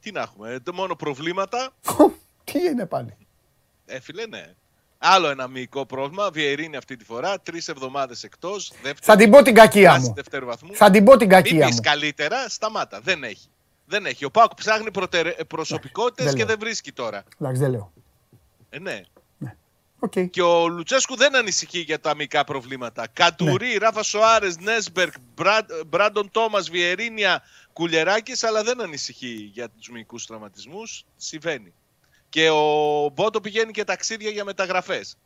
Τι 0.00 0.12
να 0.12 0.20
έχουμε, 0.20 0.50
ε, 0.52 0.60
το 0.60 0.72
μόνο 0.72 0.94
προβλήματα. 0.96 1.70
Τι 2.44 2.58
είναι 2.58 2.86
πάλι; 2.86 3.16
Ε, 3.86 4.00
φίλε, 4.00 4.26
ναι. 4.26 4.44
Άλλο 5.04 5.28
ένα 5.28 5.48
μυϊκό 5.48 5.86
πρόβλημα. 5.86 6.30
Βιερίνη 6.30 6.76
αυτή 6.76 6.96
τη 6.96 7.04
φορά. 7.04 7.40
Τρεις 7.40 7.68
εβδομάδες 7.68 8.22
εκτός. 8.22 8.72
Θα 9.02 9.16
την 9.16 9.30
πω 9.30 9.42
την 9.42 9.54
κακία 9.54 9.98
μου. 10.00 10.12
Δεύτερου 10.14 10.46
βαθμού. 10.46 10.74
Θα 10.74 10.90
την 10.90 11.04
πω 11.04 11.16
την 11.16 11.28
κακία 11.28 11.56
Μην 11.58 11.66
πεις 11.66 11.74
μου. 11.74 11.80
καλύτερα, 11.82 12.48
σταμάτα. 12.48 13.00
Δεν 13.02 13.24
έχει. 13.24 13.48
Δεν 13.86 14.06
έχει. 14.06 14.24
Ο 14.24 14.30
Πάουκ 14.30 14.54
ψάχνει 14.54 14.90
προσωπικότητες 15.48 16.24
δεν 16.24 16.34
και 16.34 16.38
λέω. 16.38 16.46
δεν 16.48 16.58
βρίσκει 16.58 16.92
τώρα. 16.92 17.22
Εντάξει, 17.40 17.60
δεν 17.60 17.70
λέω. 17.70 17.92
Ε, 18.74 18.78
ναι. 18.78 19.00
Οκ. 19.98 20.12
Και 20.30 20.42
ο 20.42 20.68
Λουτσέσκου 20.68 21.16
δεν 21.16 21.36
ανησυχεί 21.36 21.78
για 21.78 22.00
τα 22.00 22.10
μυϊκά 22.10 22.44
προβλήματα. 22.44 23.06
Καντουρί, 23.12 23.68
Ναι. 23.68 23.78
Ράφα 23.78 24.02
Σοάρες, 24.02 24.58
Νέσμπερκ, 24.58 25.12
Μπραντ- 25.34 25.84
Μπράντον 25.86 26.30
Τόμας, 26.30 26.70
Βιερίνια, 26.70 27.42
Κουλεράκη, 27.72 28.46
αλλά 28.46 28.62
δεν 28.62 28.80
ανησυχεί 28.80 29.50
για 29.52 29.68
τους 29.68 29.88
μυϊκούς 29.88 30.26
τραυματισμούς. 30.26 31.04
Συμβαίνει. 31.16 31.72
Και 32.28 32.50
ο 32.50 33.08
Μπότο 33.14 33.40
πηγαίνει 33.40 33.72
και 33.72 33.84
ταξίδια 33.84 34.30
για 34.30 34.44
μεταγραφές. 34.44 35.16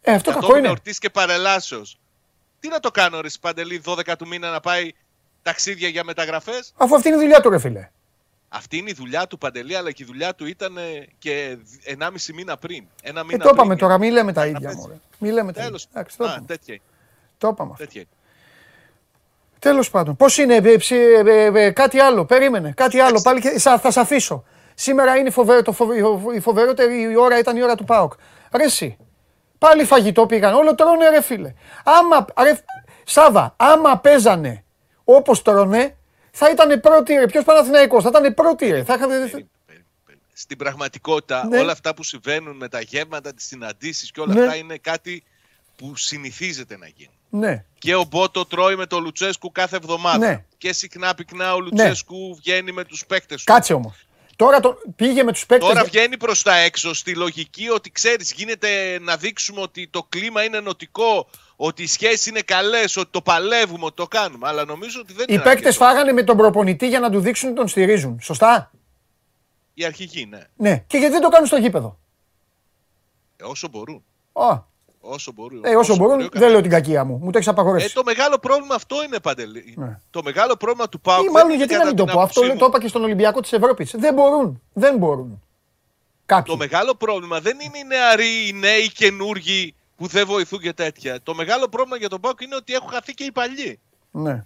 Ε, 0.00 0.12
αυτό 0.12 0.28
κακό 0.30 0.40
Κατόπιν 0.40 0.58
είναι. 0.58 0.68
εορτής 0.68 0.98
και 0.98 1.10
παρελάσεως. 1.10 1.98
Τι 2.60 2.68
να 2.68 2.80
το 2.80 2.90
κάνω, 2.90 3.20
Ρε 3.20 3.28
Παντελή, 3.40 3.78
12 3.84 4.16
του 4.16 4.26
μήνα 4.26 4.50
να 4.50 4.60
πάει 4.60 4.92
ταξίδια 5.42 5.88
για 5.88 6.04
μεταγραφές; 6.04 6.72
Αφού 6.76 6.94
αυτή 6.94 7.08
είναι 7.08 7.16
η 7.16 7.20
δουλειά 7.20 7.40
του, 7.40 7.50
ρε 7.50 7.58
φίλε. 7.58 7.90
Αυτή 8.48 8.76
είναι 8.76 8.90
η 8.90 8.94
δουλειά 8.96 9.26
του 9.26 9.38
Παντελή, 9.38 9.76
αλλά 9.76 9.90
και 9.90 10.02
η 10.02 10.06
δουλειά 10.06 10.34
του 10.34 10.46
ήταν 10.46 10.76
ε, 10.76 10.82
και 11.18 11.56
1,5 11.98 12.08
μήνα 12.34 12.56
πριν. 12.56 12.84
Ένα 13.02 13.20
Ε, 13.20 13.24
μήνα 13.24 13.44
το 13.44 13.50
είπαμε 13.52 13.66
πριν. 13.74 13.78
τώρα, 13.78 13.98
μη 13.98 14.10
λέμε 14.10 14.32
τα 14.32 14.40
Να 14.40 14.46
ίδια. 14.46 14.68
πες. 14.68 14.76
μωρέ. 14.76 14.94
Μη 15.18 15.30
λέμε 15.30 15.52
τα 15.52 15.58
ίδια. 15.60 15.64
Τέλος. 15.64 15.86
Εντάξει, 15.92 16.16
το 16.16 16.24
Α, 16.24 16.30
είπαμε. 16.30 16.46
τέτοια. 16.46 16.78
Το 17.38 17.48
είπαμε 17.48 17.70
αυτό. 17.72 17.84
τέτοια. 17.84 18.04
Τέλος 19.58 19.90
πάντων. 19.90 20.16
Πώς 20.16 20.38
είναι, 20.38 20.54
ε, 20.54 20.76
ψι- 20.76 20.92
ε, 21.26 21.44
ε, 21.44 21.64
ε, 21.64 21.70
κάτι 21.70 21.98
άλλο. 21.98 22.24
Περίμενε. 22.24 22.72
Κάτι 22.76 23.00
άλλο. 23.00 23.20
Πάλι 23.22 23.40
και, 23.40 23.58
σα- 23.58 23.78
θα 23.78 23.90
σε 23.90 24.00
αφήσω. 24.00 24.44
Σήμερα 24.74 25.16
είναι 25.16 25.30
φοβε, 25.30 25.62
το 25.62 25.72
φοβε, 25.72 25.94
η 26.34 26.40
φοβερότερη 26.40 27.00
η 27.00 27.16
ώρα 27.16 27.38
ήταν 27.38 27.56
η 27.56 27.62
ώρα 27.62 27.74
του 27.74 27.84
ΠΑΟΚ. 27.84 28.12
Ρε 28.56 28.64
εσύ. 28.64 28.96
Πάλι 29.58 29.84
φαγητό 29.84 30.26
πήγαν. 30.26 30.54
Όλο 30.54 30.74
τρώνε 30.74 31.08
ρε 31.08 31.22
φίλε. 31.22 31.54
Άμα, 31.84 32.26
ρε, 32.42 32.58
Σάβα, 33.04 33.54
άμα 33.56 33.98
παίζανε 33.98 34.64
όπως 35.04 35.42
τρώνε, 35.42 35.96
θα 36.38 36.50
ήταν 36.50 36.80
πρώτη 36.80 37.14
ρε. 37.14 37.26
Ποιος 37.26 37.44
Παναθηναϊκός, 37.44 38.02
θα 38.02 38.08
ήταν 38.08 38.34
πρώτη 38.34 38.70
ρε. 38.70 38.84
Θα 38.84 38.94
είχατε... 38.94 39.06
Περίμενε, 39.08 39.28
περίμενε, 39.66 39.84
περίμενε. 40.06 40.28
Στην 40.32 40.56
πραγματικότητα, 40.56 41.46
Ναι. 41.46 41.58
όλα 41.58 41.72
αυτά 41.72 41.94
που 41.94 42.02
συμβαίνουν 42.02 42.56
με 42.56 42.68
τα 42.68 42.80
γεύματα, 42.80 43.34
τις 43.34 43.46
συναντήσεις 43.46 44.10
και 44.10 44.20
όλα 44.20 44.34
Ναι. 44.34 44.40
αυτά 44.40 44.56
είναι 44.56 44.76
κάτι 44.76 45.22
που 45.76 45.96
συνηθίζεται 45.96 46.76
να 46.76 46.86
γίνει. 46.86 47.10
Ναι. 47.30 47.64
Και 47.78 47.94
ο 47.94 48.04
Μπότο 48.04 48.46
τρώει 48.46 48.76
με 48.76 48.86
τον 48.86 49.02
Λουτσέσκου 49.02 49.52
κάθε 49.52 49.76
εβδομάδα. 49.76 50.18
Ναι. 50.26 50.44
Και 50.58 50.72
συχνά 50.72 51.14
πυκνά 51.14 51.54
ο 51.54 51.60
Λουτσέσκου 51.60 52.34
βγαίνει 52.36 52.72
με 52.72 52.84
τους 52.84 53.06
παίκτες 53.06 53.44
του. 53.44 53.52
Κάτσε 53.52 53.72
όμως. 53.72 54.06
Τώρα 54.36 54.60
το, 54.60 54.78
πήγε 54.96 55.22
με 55.22 55.32
τους 55.32 55.46
παίκτες. 55.46 55.68
Τώρα 55.68 55.84
βγαίνει 55.84 56.16
προς 56.16 56.42
τα 56.42 56.56
έξω 56.56 56.94
στη 56.94 57.14
λογική 57.14 57.68
ότι 57.68 57.90
ξέρεις, 57.90 58.32
γίνεται 58.32 58.98
να 59.00 59.16
δείξουμε 59.16 59.60
ότι 59.60 59.88
το 59.88 60.06
κλίμα 60.08 60.42
είναι 60.42 60.60
νοτικό, 60.60 61.28
ότι 61.56 61.82
οι 61.82 61.86
σχέσεις 61.86 62.26
είναι 62.26 62.40
καλές, 62.40 62.96
ότι 62.96 63.08
το 63.10 63.20
παλεύουμε, 63.22 63.84
ότι 63.84 63.94
το 63.94 64.06
κάνουμε. 64.06 64.48
Αλλά 64.48 64.64
νομίζω 64.64 65.00
ότι 65.00 65.12
δεν 65.12 65.22
Οι 65.28 65.32
είναι. 65.32 65.42
παίκτες 65.42 65.66
αρκετό. 65.66 65.84
φάγανε 65.84 66.12
με 66.12 66.22
τον 66.22 66.36
προπονητή 66.36 66.88
για 66.88 67.00
να 67.00 67.10
του 67.10 67.20
δείξουν 67.20 67.48
ότι 67.48 67.58
τον 67.58 67.68
στηρίζουν. 67.68 68.18
Σωστά; 68.22 68.70
Οι 69.74 69.84
αρχηγοί, 69.84 70.26
ναι. 70.26 70.40
Ναι. 70.56 70.84
Και 70.86 70.96
γιατί 70.98 71.12
δεν 71.12 71.22
το 71.22 71.28
κάνουν 71.28 71.46
στο 71.46 71.56
γήπεδο; 71.56 71.98
Ε, 73.36 73.44
όσο 73.44 73.68
μπορούν. 73.68 74.04
Α, 74.32 74.58
Όσο 75.00 75.32
μπορούν. 75.32 75.64
ε, 75.64 75.76
όσο 75.76 75.96
μπορούν, 75.96 76.14
μπορεί 76.16 76.26
ο 76.26 76.38
δεν 76.38 76.50
λέω 76.50 76.60
την 76.60 76.70
κακία 76.70 77.04
μου. 77.04 77.18
Μου 77.22 77.30
το 77.30 77.36
έχεις 77.38 77.46
Ε, 77.48 77.50
απαγορεύσει. 77.50 77.94
το 77.94 78.02
μεγάλο 78.04 78.38
πρόβλημα 78.38 78.74
αυτό 78.74 78.96
είναι 79.06 79.20
παντελή. 79.20 79.74
Ναι. 79.76 79.98
Το 80.10 80.22
μεγάλο 80.22 80.56
πρόβλημα 80.56 80.88
του 80.88 81.00
Πάουκ. 81.00 81.20
Ή 81.20 81.22
δεν 81.24 81.32
μάλλον 81.32 81.48
είναι 81.48 81.56
γιατί 81.58 81.72
να 81.72 81.78
κατά 81.78 81.88
μην 81.90 81.98
το 81.98 82.04
την 82.04 82.14
πω. 82.14 82.20
Αυτό 82.20 82.40
άποψή 82.40 82.40
λέω- 82.40 82.52
μου. 82.52 82.58
το 82.58 82.66
είπα 82.66 82.80
και 82.84 82.88
στον 82.88 83.02
Ολυμπιακό 83.02 83.40
της 83.40 83.52
Ευρώπης. 83.52 83.94
Δεν 83.98 84.14
μπορούν. 84.14 84.62
Δεν 84.72 84.96
μπορούν. 84.96 85.42
Κάποιοι. 86.26 86.52
Το 86.52 86.58
μεγάλο 86.58 86.94
πρόβλημα 86.94 87.40
δεν 87.40 87.58
είναι 87.60 87.78
οι 87.78 87.84
νεαροί, 87.84 88.48
οι 88.48 88.52
νέοι 88.52 88.90
καινούργοι 88.92 89.74
που 89.96 90.06
δεν 90.06 90.26
βοηθούν 90.26 90.58
και 90.58 90.72
τέτοια. 90.72 91.22
Το 91.22 91.34
μεγάλο 91.34 91.68
πρόβλημα 91.68 91.96
για 91.96 92.08
τον 92.08 92.20
Πάουκ 92.20 92.40
είναι 92.40 92.54
ότι 92.56 92.72
έχουν 92.74 92.88
χαθεί 92.88 93.14
και 93.14 93.24
οι 93.24 93.32
παλιοί. 93.32 93.80
Ναι, 94.10 94.44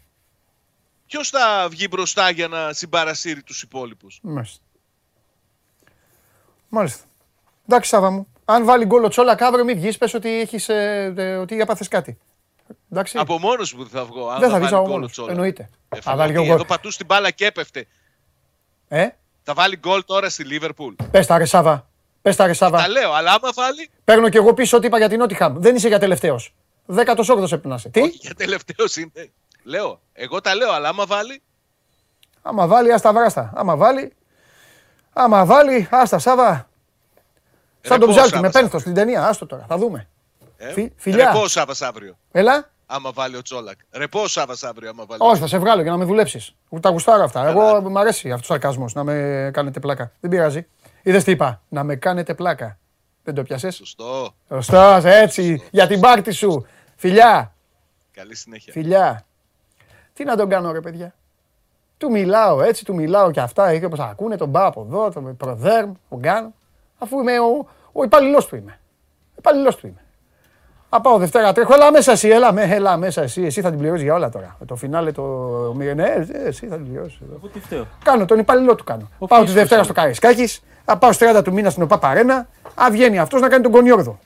Ποιος 1.06 1.28
θα 1.31 1.66
βγει 1.70 1.86
μπροστά 1.90 2.31
για 2.31 2.48
να 2.48 2.72
συμπαρασύρει 2.72 3.43
τους 3.43 3.62
υπόλοιπους; 3.62 4.18
μάλιστα. 4.22 4.62
Μάλιστα. 6.68 7.05
Εντάξει, 7.68 7.90
Σάβα 7.90 8.10
μου. 8.10 8.27
Αν 8.44 8.64
βάλει 8.64 8.85
γκολ 8.85 9.05
ο 9.05 9.09
Τσόλακ 9.09 9.43
αύριο, 9.43 9.64
μην 9.64 9.77
βγεις, 9.77 9.98
πες 9.98 10.14
ότι, 10.14 10.28
έχεις, 10.40 10.68
ε, 10.68 11.12
ε, 11.16 11.36
ότι 11.36 11.60
έπαθες 11.60 11.89
κάτι. 11.89 12.18
Εντάξει. 12.93 13.18
Από 13.18 13.39
μόνος 13.39 13.74
μου 13.74 13.82
δεν 13.82 13.90
θα 13.90 14.05
βγω. 14.05 14.28
Αν 14.28 14.40
Δεν 14.40 14.48
θα 14.48 14.55
βάλει 14.55 14.64
βγεις 14.64 14.72
από 14.77 14.82
γκολ 14.82 14.90
ο 14.93 14.94
μόνος. 14.94 15.12
Τσόλακ. 15.12 15.31
Εννοείται. 15.31 15.70
Ε, 15.89 16.01
Θα 16.01 16.16
βάλει 16.16 16.32
και 16.32 16.39
ο 16.39 16.43
Εδώ 16.43 16.55
γκολ. 16.56 16.66
πατούσε 16.66 16.97
την 16.97 17.06
μπάλα 17.06 17.31
και 17.31 17.47
έπεφτε. 17.47 17.86
Ε, 18.89 19.09
Θα 19.43 19.55
βάλει 19.55 19.77
γκολ 19.77 20.05
τώρα 20.05 20.28
στη 20.31 20.44
Λίβερπουλ. 20.44 20.94
πες 21.10 21.27
τα 21.27 21.39
ρε 21.39 21.44
Σάβα. 21.44 21.90
Πες 22.23 22.37
τα 22.37 22.47
ρε 22.47 22.53
Σάβα. 22.53 22.79
Τα 22.79 22.89
λέω, 22.89 23.13
αλλά 23.13 23.31
άμα 23.31 23.51
βάλει. 23.55 23.91
Παίρνω 24.05 24.29
κι 24.29 24.37
εγώ 24.37 24.55
πίσω 24.55 24.77
ό,τι 24.77 24.87
είπα 24.87 24.99
για 24.99 25.09
την 25.09 25.19
Νότιχαμ. 25.19 25.55
Δεν 25.61 25.75
είσαι 25.77 25.89
για 25.89 25.99
τελευταίος. 25.99 26.55
18ο 26.87 27.43
έπρεπε 27.43 27.69
να 27.69 27.75
είσαι. 27.75 27.89
Τι, 27.89 28.01
Όχι, 28.01 28.17
για 28.21 28.35
τελευταίος 28.35 28.97
είναι. 28.97 29.31
Λέω. 29.65 30.01
Εγώ 30.13 30.41
τα 30.41 30.55
λέω, 30.55 30.73
αλλά 30.73 30.89
άμα 30.89 31.07
βάλει. 31.07 31.43
άμα 32.43 32.67
βάλει, 32.67 32.93
άστα 32.93 33.13
βράστα. 33.13 33.53
Άμα 33.55 33.77
βάλει, 33.77 34.13
άμα 35.13 35.45
βάλει, 35.45 35.89
άστα 35.91 36.19
Σάβα. 36.19 36.69
Σαν 37.83 37.93
Ρεπό 37.93 37.99
τον 38.05 38.09
Ψάλτη 38.15 38.31
Σάββας 38.31 38.41
με 38.55 38.61
πένθος 38.61 38.65
αύριο. 38.65 38.81
στην 38.81 38.95
ταινία. 38.95 39.27
Άστο 39.29 39.47
τώρα, 39.47 39.65
θα 39.69 39.77
δούμε. 39.79 40.09
Ε, 40.57 40.73
Φι- 40.73 40.93
φιλιά. 40.97 41.33
Ρεπό 41.33 41.49
Σάββας 41.49 41.83
αύριο. 41.83 42.17
Έλα. 42.33 42.71
Άμα 42.87 43.11
βάλει 43.13 43.37
ο 43.37 43.43
Τσόλακ. 43.43 43.79
Ρεπό 43.91 44.29
Σάββας 44.29 44.63
αύριο, 44.65 44.89
άμα 44.91 45.05
βάλει. 45.09 45.21
Όχι, 45.23 45.41
θα 45.41 45.47
σε 45.47 45.59
βγάλω 45.59 45.83
για 45.83 45.91
να 45.91 45.97
με 45.97 46.05
δουλέψεις. 46.05 46.55
Τα 46.81 46.89
γουστάρω 46.91 47.23
αυτά. 47.25 47.47
Εγώ 47.49 47.81
μου 47.91 47.99
αρέσει 47.99 48.31
αυτός 48.31 48.49
ο 48.49 48.53
σαρκασμός 48.53 48.95
να 48.95 49.05
με 49.05 49.51
κάνετε 49.53 49.81
πλάκα. 49.81 50.13
Δεν 50.21 50.31
πειράζει. 50.31 50.67
Είδες 51.02 51.24
τι 51.24 51.31
είπα; 51.31 51.62
Να 51.68 51.85
με 51.85 51.97
κάνετε 51.97 52.35
πλάκα. 52.35 52.78
Δεν 53.24 53.35
το 53.35 53.43
πιάσες; 53.43 53.74
Σωστό. 53.74 54.35
Σωστός, 54.48 55.05
έτσι. 55.05 55.62
Για 55.70 55.86
την 55.86 56.01
πάρτι 56.01 56.31
σου. 56.31 56.66
Φιλιά. 56.97 57.55
Καλή 58.12 58.35
συνέχεια. 58.35 58.72
Φιλιά. 58.72 59.24
Τι 60.12 60.24
να 60.24 60.36
τον 60.36 60.48
κάνω, 60.48 60.72
ρε 60.72 60.81
παιδιά; 60.81 61.14
Του 61.97 62.10
μιλάω 62.10 62.62
έτσι, 62.62 62.85
του 62.85 62.94
μιλάω 62.94 63.31
και 63.31 63.40
αυτά. 63.40 63.68
Έχει 63.68 63.85
όπως 63.85 63.98
ακούνε, 63.98 64.36
τον 64.36 64.52
πάω 64.52 64.66
από 64.66 64.81
εδώ, 64.81 65.10
τον 65.10 65.36
προδέρμ, 65.36 65.93
τον 66.09 66.20
κάνω. 66.20 66.52
Αφού 66.98 67.20
είμαι 67.20 67.39
ο, 67.39 67.68
ο 67.93 68.02
υπαλληλό 68.05 68.44
του 68.44 68.56
είμαι. 68.56 68.78
Υπαλληλό 69.39 69.74
του 69.74 69.86
είμαι. 69.86 70.05
Α 70.93 71.01
πάω 71.01 71.19
Δευτέρα 71.19 71.53
τρέχω, 71.53 71.75
έλα 71.75 71.91
μέσα 71.93 72.12
εσύ, 72.12 72.29
έλα, 72.29 72.53
με, 72.53 72.62
έλα 72.62 72.97
μέσα 72.97 73.23
εσύ. 73.23 73.43
Εσύ 73.43 73.61
θα 73.61 73.71
την 73.71 73.79
πληρώσεις 73.79 74.03
για 74.03 74.15
όλα 74.15 74.29
τώρα. 74.29 74.57
Το 74.67 74.77
φινάλε 74.77 75.12
το 75.12 75.23
μηδενέ, 75.77 76.29
ε, 76.33 76.39
εσύ 76.49 76.67
θα 76.67 76.77
την 76.77 76.85
πληρώσεις. 76.89 77.19
Εγώ 77.37 77.49
τι 77.49 77.61
φταίω; 77.61 77.87
Κάνω, 78.05 78.25
τον 78.25 78.39
υπαλληλό 78.39 78.75
του 78.75 78.85
κάνω. 78.85 79.11
Ο 79.19 79.27
πάω 79.27 79.39
τη 79.39 79.45
ποιος 79.45 79.57
Δευτέρα 79.57 79.81
είναι; 79.81 79.85
στο 79.85 80.01
Καρισκάκη, 80.01 80.49
θα 80.85 80.99
πάω 80.99 81.12
στις 81.12 81.29
30 81.37 81.45
του 81.45 81.53
μήνα 81.53 81.71
στην 81.71 81.83
ΟΠΑ 81.83 81.99
Παρένα. 81.99 82.49
Α 82.75 82.87
βγαίνει 82.91 83.19
αυτός 83.19 83.41
να 83.41 83.49
κάνει 83.49 83.62
τον 83.62 83.73
κονιόρδο. 83.73 84.19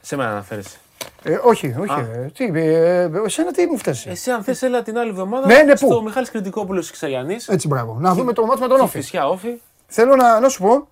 Σε 0.00 0.16
μένα 0.16 0.30
αναφέρεσαι. 0.30 0.76
Ε, 1.22 1.38
όχι, 1.42 1.74
όχι. 1.78 1.92
Α. 1.92 1.98
ε, 1.98 2.30
τι, 2.34 2.50
ε, 2.54 3.00
ε, 3.02 3.10
εσένα 3.24 3.52
τι 3.52 3.66
μου 3.66 3.78
φταίει. 3.78 3.94
Εσύ, 4.04 4.30
αν 4.30 4.42
θες, 4.42 4.62
έλα 4.62 4.82
την 4.82 4.98
άλλη 4.98 5.10
εβδομάδα 5.10 5.46
Ναι, 5.46 5.62
ναι, 5.62 5.78
πού; 5.78 5.86
στο 5.86 6.02
Μιχάλης 6.02 6.30
Κρητικόπουλος 6.30 6.90
Ξαγιανής. 6.90 7.48
Έτσι, 7.48 7.68
μπράβο. 7.68 7.96
Να 8.00 8.14
δούμε 8.14 8.32
το 8.32 8.46
μάτι 8.46 8.60
με 8.60 8.68
τον 8.68 8.80
Όφη. 8.80 8.98
Φυσιά 8.98 9.28
όφη. 9.28 9.60
Θέλω 9.86 10.16
να, 10.16 10.40
να 10.40 10.48
σου 10.48 10.62
πω, 10.62 10.88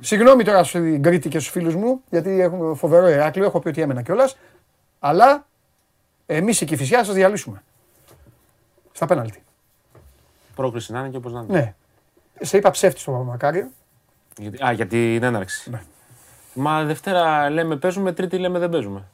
συγγνώμη 0.00 0.44
τώρα 0.44 0.64
στην 0.64 1.02
Κρήτη 1.02 1.28
και 1.28 1.38
στους 1.38 1.52
φίλους 1.52 1.74
μου, 1.74 2.00
γιατί 2.10 2.40
έχουμε 2.40 2.74
φοβερό 2.74 3.08
Ηράκλειο, 3.08 3.46
έχω 3.46 3.60
πει 3.60 3.68
ότι 3.68 3.80
έμενα 3.80 4.02
κιόλας. 4.02 4.36
Αλλά 4.98 5.46
εμείς 6.26 6.60
η 6.60 6.64
Κυφυσιά 6.64 7.04
σας 7.04 7.14
διαλύσουμε. 7.14 7.62
Στα 8.92 9.06
πέναλτι. 9.06 9.42
Πρόκριση 10.54 10.92
να 10.92 10.98
είναι 11.00 11.08
και 11.08 11.16
όπως 11.16 11.32
να 11.32 11.40
είναι. 11.40 11.58
Ναι. 11.58 11.74
Σε 12.40 12.56
είπα 12.56 12.70
ψεύτης 12.70 13.02
στο 13.02 13.12
Μακάριο. 13.12 13.68
Γιατί, 14.36 14.64
α, 14.64 14.72
για 14.72 14.86
την 14.86 15.22
έναρξη. 15.22 15.70
Ναι. 15.70 15.82
Μα 16.54 16.84
Δευτέρα 16.84 17.50
λέμε 17.50 17.76
παίζουμε, 17.76 18.12
Τρίτη 18.12 18.38
λέμε 18.38 18.58
δεν 18.58 18.70
παίζουμε. 18.70 19.04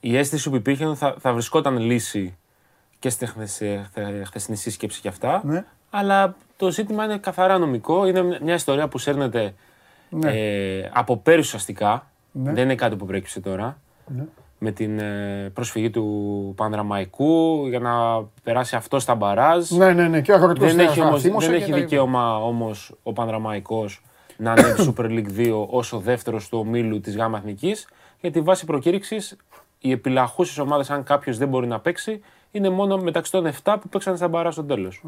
Η 0.00 0.16
αίσθηση 0.16 0.50
που 0.50 0.56
υπήρχε 0.56 0.82
είναι 0.82 0.90
ότι 0.90 1.00
θα, 1.00 1.16
θα 1.18 1.32
βρισκόταν 1.32 1.78
λύση 1.78 2.36
και 2.98 3.10
στη 3.10 3.26
χθεσ- 3.26 3.62
χθε- 3.86 4.26
χθεσινή 4.26 4.56
σύσκεψη 4.56 5.00
και 5.00 5.08
αυτά. 5.08 5.40
Ναι. 5.44 5.64
Αλλά 5.98 6.34
το 6.56 6.70
ζήτημα 6.70 7.04
είναι 7.04 7.18
καθαρά 7.18 7.58
νομικό. 7.58 8.06
Είναι 8.06 8.38
μια 8.42 8.54
ιστορία 8.54 8.88
που 8.88 8.98
σέρνεται 8.98 9.54
Ναι. 10.10 10.30
ε, 10.30 10.90
από 10.92 11.16
πέρυσι 11.16 11.46
ουσιαστικά. 11.46 12.06
Ναι. 12.32 12.52
Δεν 12.52 12.64
είναι 12.64 12.74
κάτι 12.74 12.96
που 12.96 13.06
προέκυψε 13.06 13.40
τώρα. 13.40 13.78
Ναι. 14.06 14.24
Με 14.58 14.70
την 14.70 14.98
ε, 14.98 15.50
προσφυγή 15.54 15.90
του 15.90 16.52
Πανδραμαϊκού 16.56 17.66
για 17.66 17.78
να 17.78 18.24
περάσει 18.42 18.76
αυτό 18.76 18.98
στα 18.98 19.14
μπαράζ. 19.14 19.70
Ναι, 19.70 19.92
ναι, 19.92 20.08
ναι. 20.08 20.20
Και 20.20 20.32
ο 20.32 20.34
αγροτικός 20.34 20.74
Δεν 20.74 20.86
έχει, 20.86 21.00
όμως, 21.00 21.22
δεν 21.22 21.54
έχει 21.54 21.72
δικαίωμα 21.72 22.36
όμως 22.36 22.94
ο 23.02 23.12
Πανδραμαϊκός 23.12 24.02
να 24.36 24.52
ανέβει 24.52 24.84
Super 24.96 25.04
League 25.04 25.38
2 25.38 25.66
ως 25.68 25.92
ο 25.92 25.98
δεύτερος 25.98 26.48
του 26.48 26.58
ομίλου 26.58 27.00
της 27.00 27.16
ΓΑΜΑ 27.16 27.38
Εθνικής, 27.38 27.88
γιατί 28.20 28.40
βάσει 28.40 28.64
προκήρυξης 28.64 29.36
οι 29.78 29.90
επιλαχούσες 29.90 30.58
ομάδες, 30.58 30.90
αν 30.90 31.02
κάποιος 31.02 31.38
δεν 31.38 31.48
μπορεί 31.48 31.66
να 31.66 31.80
παίξει, 31.80 32.20
είναι 32.50 32.70
μόνο 32.70 32.96
μεταξύ 32.96 33.30
των 33.30 33.46
7 33.62 33.76
που 33.80 33.88
παίξαν 33.88 34.16
στα 34.16 34.28
μπαρά 34.28 34.50
στο 34.50 34.64
τέλος. 34.64 35.02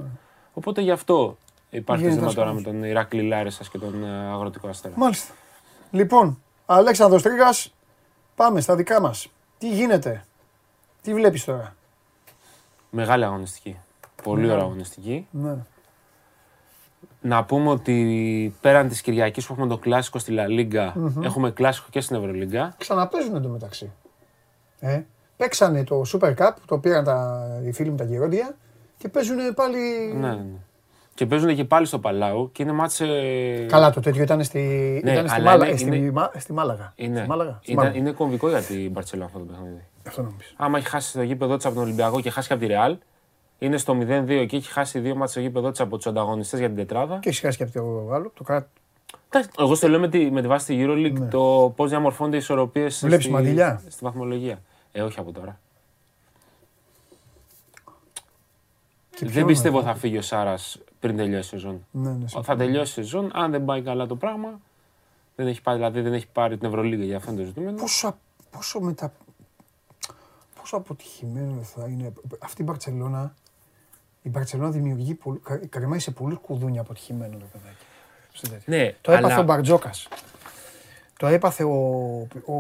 Οπότε 0.58 0.80
γι' 0.80 0.90
αυτό 0.90 1.36
υπάρχει 1.70 2.02
Γίνεται 2.02 2.20
θέμα 2.20 2.32
τώρα 2.34 2.52
με 2.52 2.56
ασχόληση. 2.58 2.80
τον 2.80 2.90
Ηράκλη 2.90 3.22
Λάρισσας 3.22 3.68
και 3.68 3.78
τον 3.78 4.04
ε, 4.04 4.30
Αγροτικό 4.32 4.68
Αστέρα. 4.68 4.94
Μάλιστα. 4.96 5.34
Λοιπόν, 5.90 6.42
Αλέξανδρος 6.66 7.22
Τρίγας, 7.22 7.74
πάμε 8.34 8.60
στα 8.60 8.76
δικά 8.76 9.00
μας. 9.00 9.28
Τι 9.58 9.68
γίνεται, 9.68 10.24
τι 11.02 11.14
βλέπεις 11.14 11.44
τώρα; 11.44 11.74
Μεγάλη 12.90 13.24
αγωνιστική. 13.24 13.76
Πολύ 14.22 14.40
Μεγάλη. 14.40 14.52
ωραία 14.56 14.64
αγωνιστική. 14.70 15.26
Ναι. 15.30 15.56
Να 17.20 17.44
πούμε 17.44 17.70
ότι 17.70 18.54
πέραν 18.60 18.88
της 18.88 19.00
Κυριακής 19.00 19.46
που 19.46 19.52
έχουμε 19.52 19.68
το 19.68 19.78
κλάσικο 19.78 20.18
στη 20.18 20.32
Λα 20.32 20.46
Λίγκα, 20.46 20.92
Μμμ. 20.96 21.22
έχουμε 21.22 21.50
κλάσικο 21.50 21.86
και 21.90 22.00
στην 22.00 22.16
Ευρωλίγκα. 22.16 22.74
Ξαναπέζουν 22.78 23.34
εντωμεταξύ. 23.36 23.92
Ε, 24.80 25.02
παίξανε 25.36 25.84
το 25.84 26.02
Super 26.12 26.34
Cup, 26.36 26.50
το 26.66 26.78
πήραν 26.78 27.04
τα, 27.04 27.46
οι 27.64 27.72
φίλοι 27.72 27.90
μου 27.90 27.96
τα 27.96 28.04
γερόντια 28.04 28.56
και 28.98 29.08
παίζουν 29.08 29.36
πάλι... 29.54 30.12
Ναι, 30.20 30.28
ναι. 30.28 30.44
Και 31.14 31.26
παίζουν 31.26 31.54
και 31.54 31.64
πάλι 31.64 31.86
στο 31.86 31.98
Παλάου 31.98 32.52
και 32.52 32.62
είναι 32.62 32.72
μάτσε. 32.72 33.06
Καλά, 33.68 33.90
το 33.90 34.00
τέτοιο 34.00 34.22
ήταν 34.22 34.44
στη, 34.44 34.58
Ναι, 35.04 35.12
ήταν 35.12 35.28
στη, 35.28 35.36
αλλά 35.40 35.50
Μάλα- 35.50 35.66
είναι- 35.68 35.76
στη, 35.76 35.96
είναι- 35.96 36.10
Μα- 36.10 36.30
στη 36.38 36.52
Μάλαγα. 36.52 36.92
Είναι, 36.96 37.18
Στη 37.18 37.28
Μάλαγα; 37.28 37.58
Στη 37.62 37.72
ήταν- 37.72 37.84
Μάλαγα. 37.84 37.98
είναι 38.00 38.10
κομβικό 38.10 38.48
για 38.48 38.60
την 38.60 38.90
Μπαρσελόνα 38.90 39.26
αυτό 39.26 39.38
το 39.38 39.44
παιχνίδι. 39.44 39.84
Αυτό 40.06 40.22
νομίζω. 40.22 40.48
Άμα 40.56 40.78
έχει 40.78 40.88
χάσει 40.88 41.12
το 41.12 41.22
γήπεδο 41.22 41.56
της 41.56 41.64
από 41.66 41.74
τον 41.74 41.84
Ολυμπιακό 41.84 42.20
και 42.20 42.30
χάσει 42.30 42.48
και 42.48 42.52
από 42.54 42.62
τη 42.62 42.68
Ρεάλ, 42.68 42.96
είναι 43.58 43.76
στο 43.76 43.94
0-2 44.00 44.46
και 44.46 44.56
έχει 44.56 44.70
χάσει 44.72 44.98
δύο 44.98 45.14
μάτσε 45.14 45.32
στο 45.32 45.40
γήπεδο 45.40 45.70
της 45.70 45.80
από 45.80 45.96
τους 45.96 46.06
ανταγωνιστές 46.06 46.58
για 46.58 46.68
την 46.68 46.76
τετράδα. 46.76 47.18
Και 47.18 47.28
έχει 47.28 47.40
χάσει 47.40 47.56
και 47.56 47.62
από 47.62 47.72
το 47.72 48.14
άλλο, 48.14 48.32
το 48.34 48.42
κράτο. 48.44 48.66
Εντάξει, 49.30 49.50
Εγώ 49.58 49.74
στο 49.74 49.88
λέω 49.88 50.00
με 50.00 50.08
τη, 50.08 50.30
με 50.30 50.40
τη 50.40 50.46
βάση 50.48 50.66
τη 50.66 50.84
EuroLeague 50.86 51.28
το 51.30 51.72
πώς 51.76 51.88
διαμορφώνται 51.90 52.36
οι 52.36 52.38
ισορροπίες 52.38 53.02
Ναι. 53.02 53.08
Βλέπεις 53.08 53.24
στη, 53.24 53.34
μαντιλιά; 53.34 53.82
στη 53.88 54.04
βαθμολογία. 54.04 54.58
Ε, 54.92 55.02
όχι 55.02 55.18
από 55.20 55.32
τώρα. 55.32 55.60
Δεν 59.26 59.44
πιστεύω 59.46 59.78
είναι 59.80 59.86
θα 59.88 59.94
φύγει 59.94 60.16
ο 60.18 60.22
Σάρας 60.22 60.78
πριν 61.00 61.16
τελειώσει 61.16 61.38
η 61.56 61.58
σεζόν. 61.58 61.86
Ναι, 61.90 62.10
ναι, 62.10 62.18
θα 62.22 62.28
συμφωνώ. 62.28 62.58
τελειώσει 62.58 63.00
η 63.00 63.02
σεζόν, 63.02 63.30
αν 63.34 63.50
δεν 63.50 63.64
πάει 63.64 63.82
καλά 63.82 64.06
το 64.06 64.16
πράγμα. 64.16 64.60
Δεν 65.36 65.46
έχει 65.46 65.62
πάρει, 65.62 65.76
δηλαδή 65.78 66.00
δεν 66.00 66.12
έχει 66.12 66.26
πάρει 66.32 66.58
την 66.58 66.68
Ευρωλίγα 66.68 67.04
για 67.04 67.16
αυτό 67.16 67.32
το 67.34 67.42
ζητούμενο. 67.42 67.76
Πόσο, 67.76 68.18
πόσο 68.50 68.80
μετα... 68.80 69.12
Πόσο 70.60 70.76
αποτυχημένο 70.76 71.62
θα 71.62 71.86
είναι 71.88 72.12
αυτή 72.38 72.62
η 72.62 72.64
Μπαρτσελώνα. 72.68 73.34
Η 74.22 74.28
Μπαρτσελώνα 74.28 74.70
δημιουργεί, 74.70 75.14
πολλ- 75.14 75.42
κα- 75.42 75.60
κρεμάει 75.68 75.98
σε 75.98 76.10
πολλούς 76.10 76.38
κουδούνια 76.38 76.80
αποτυχημένο 76.80 77.36
το 77.36 77.44
παιδάκι. 77.52 77.84
Στο 78.32 78.48
τέτοιο. 78.48 78.76
Ναι, 78.76 78.94
Το 79.00 79.12
έπαθε 79.12 79.32
αλλά- 79.32 79.42
ο 79.42 79.44
Μπαρτζόκας. 79.44 80.08
Το 81.18 81.26
έπαθε 81.26 81.64
ο, 81.64 81.72
ο, 82.44 82.52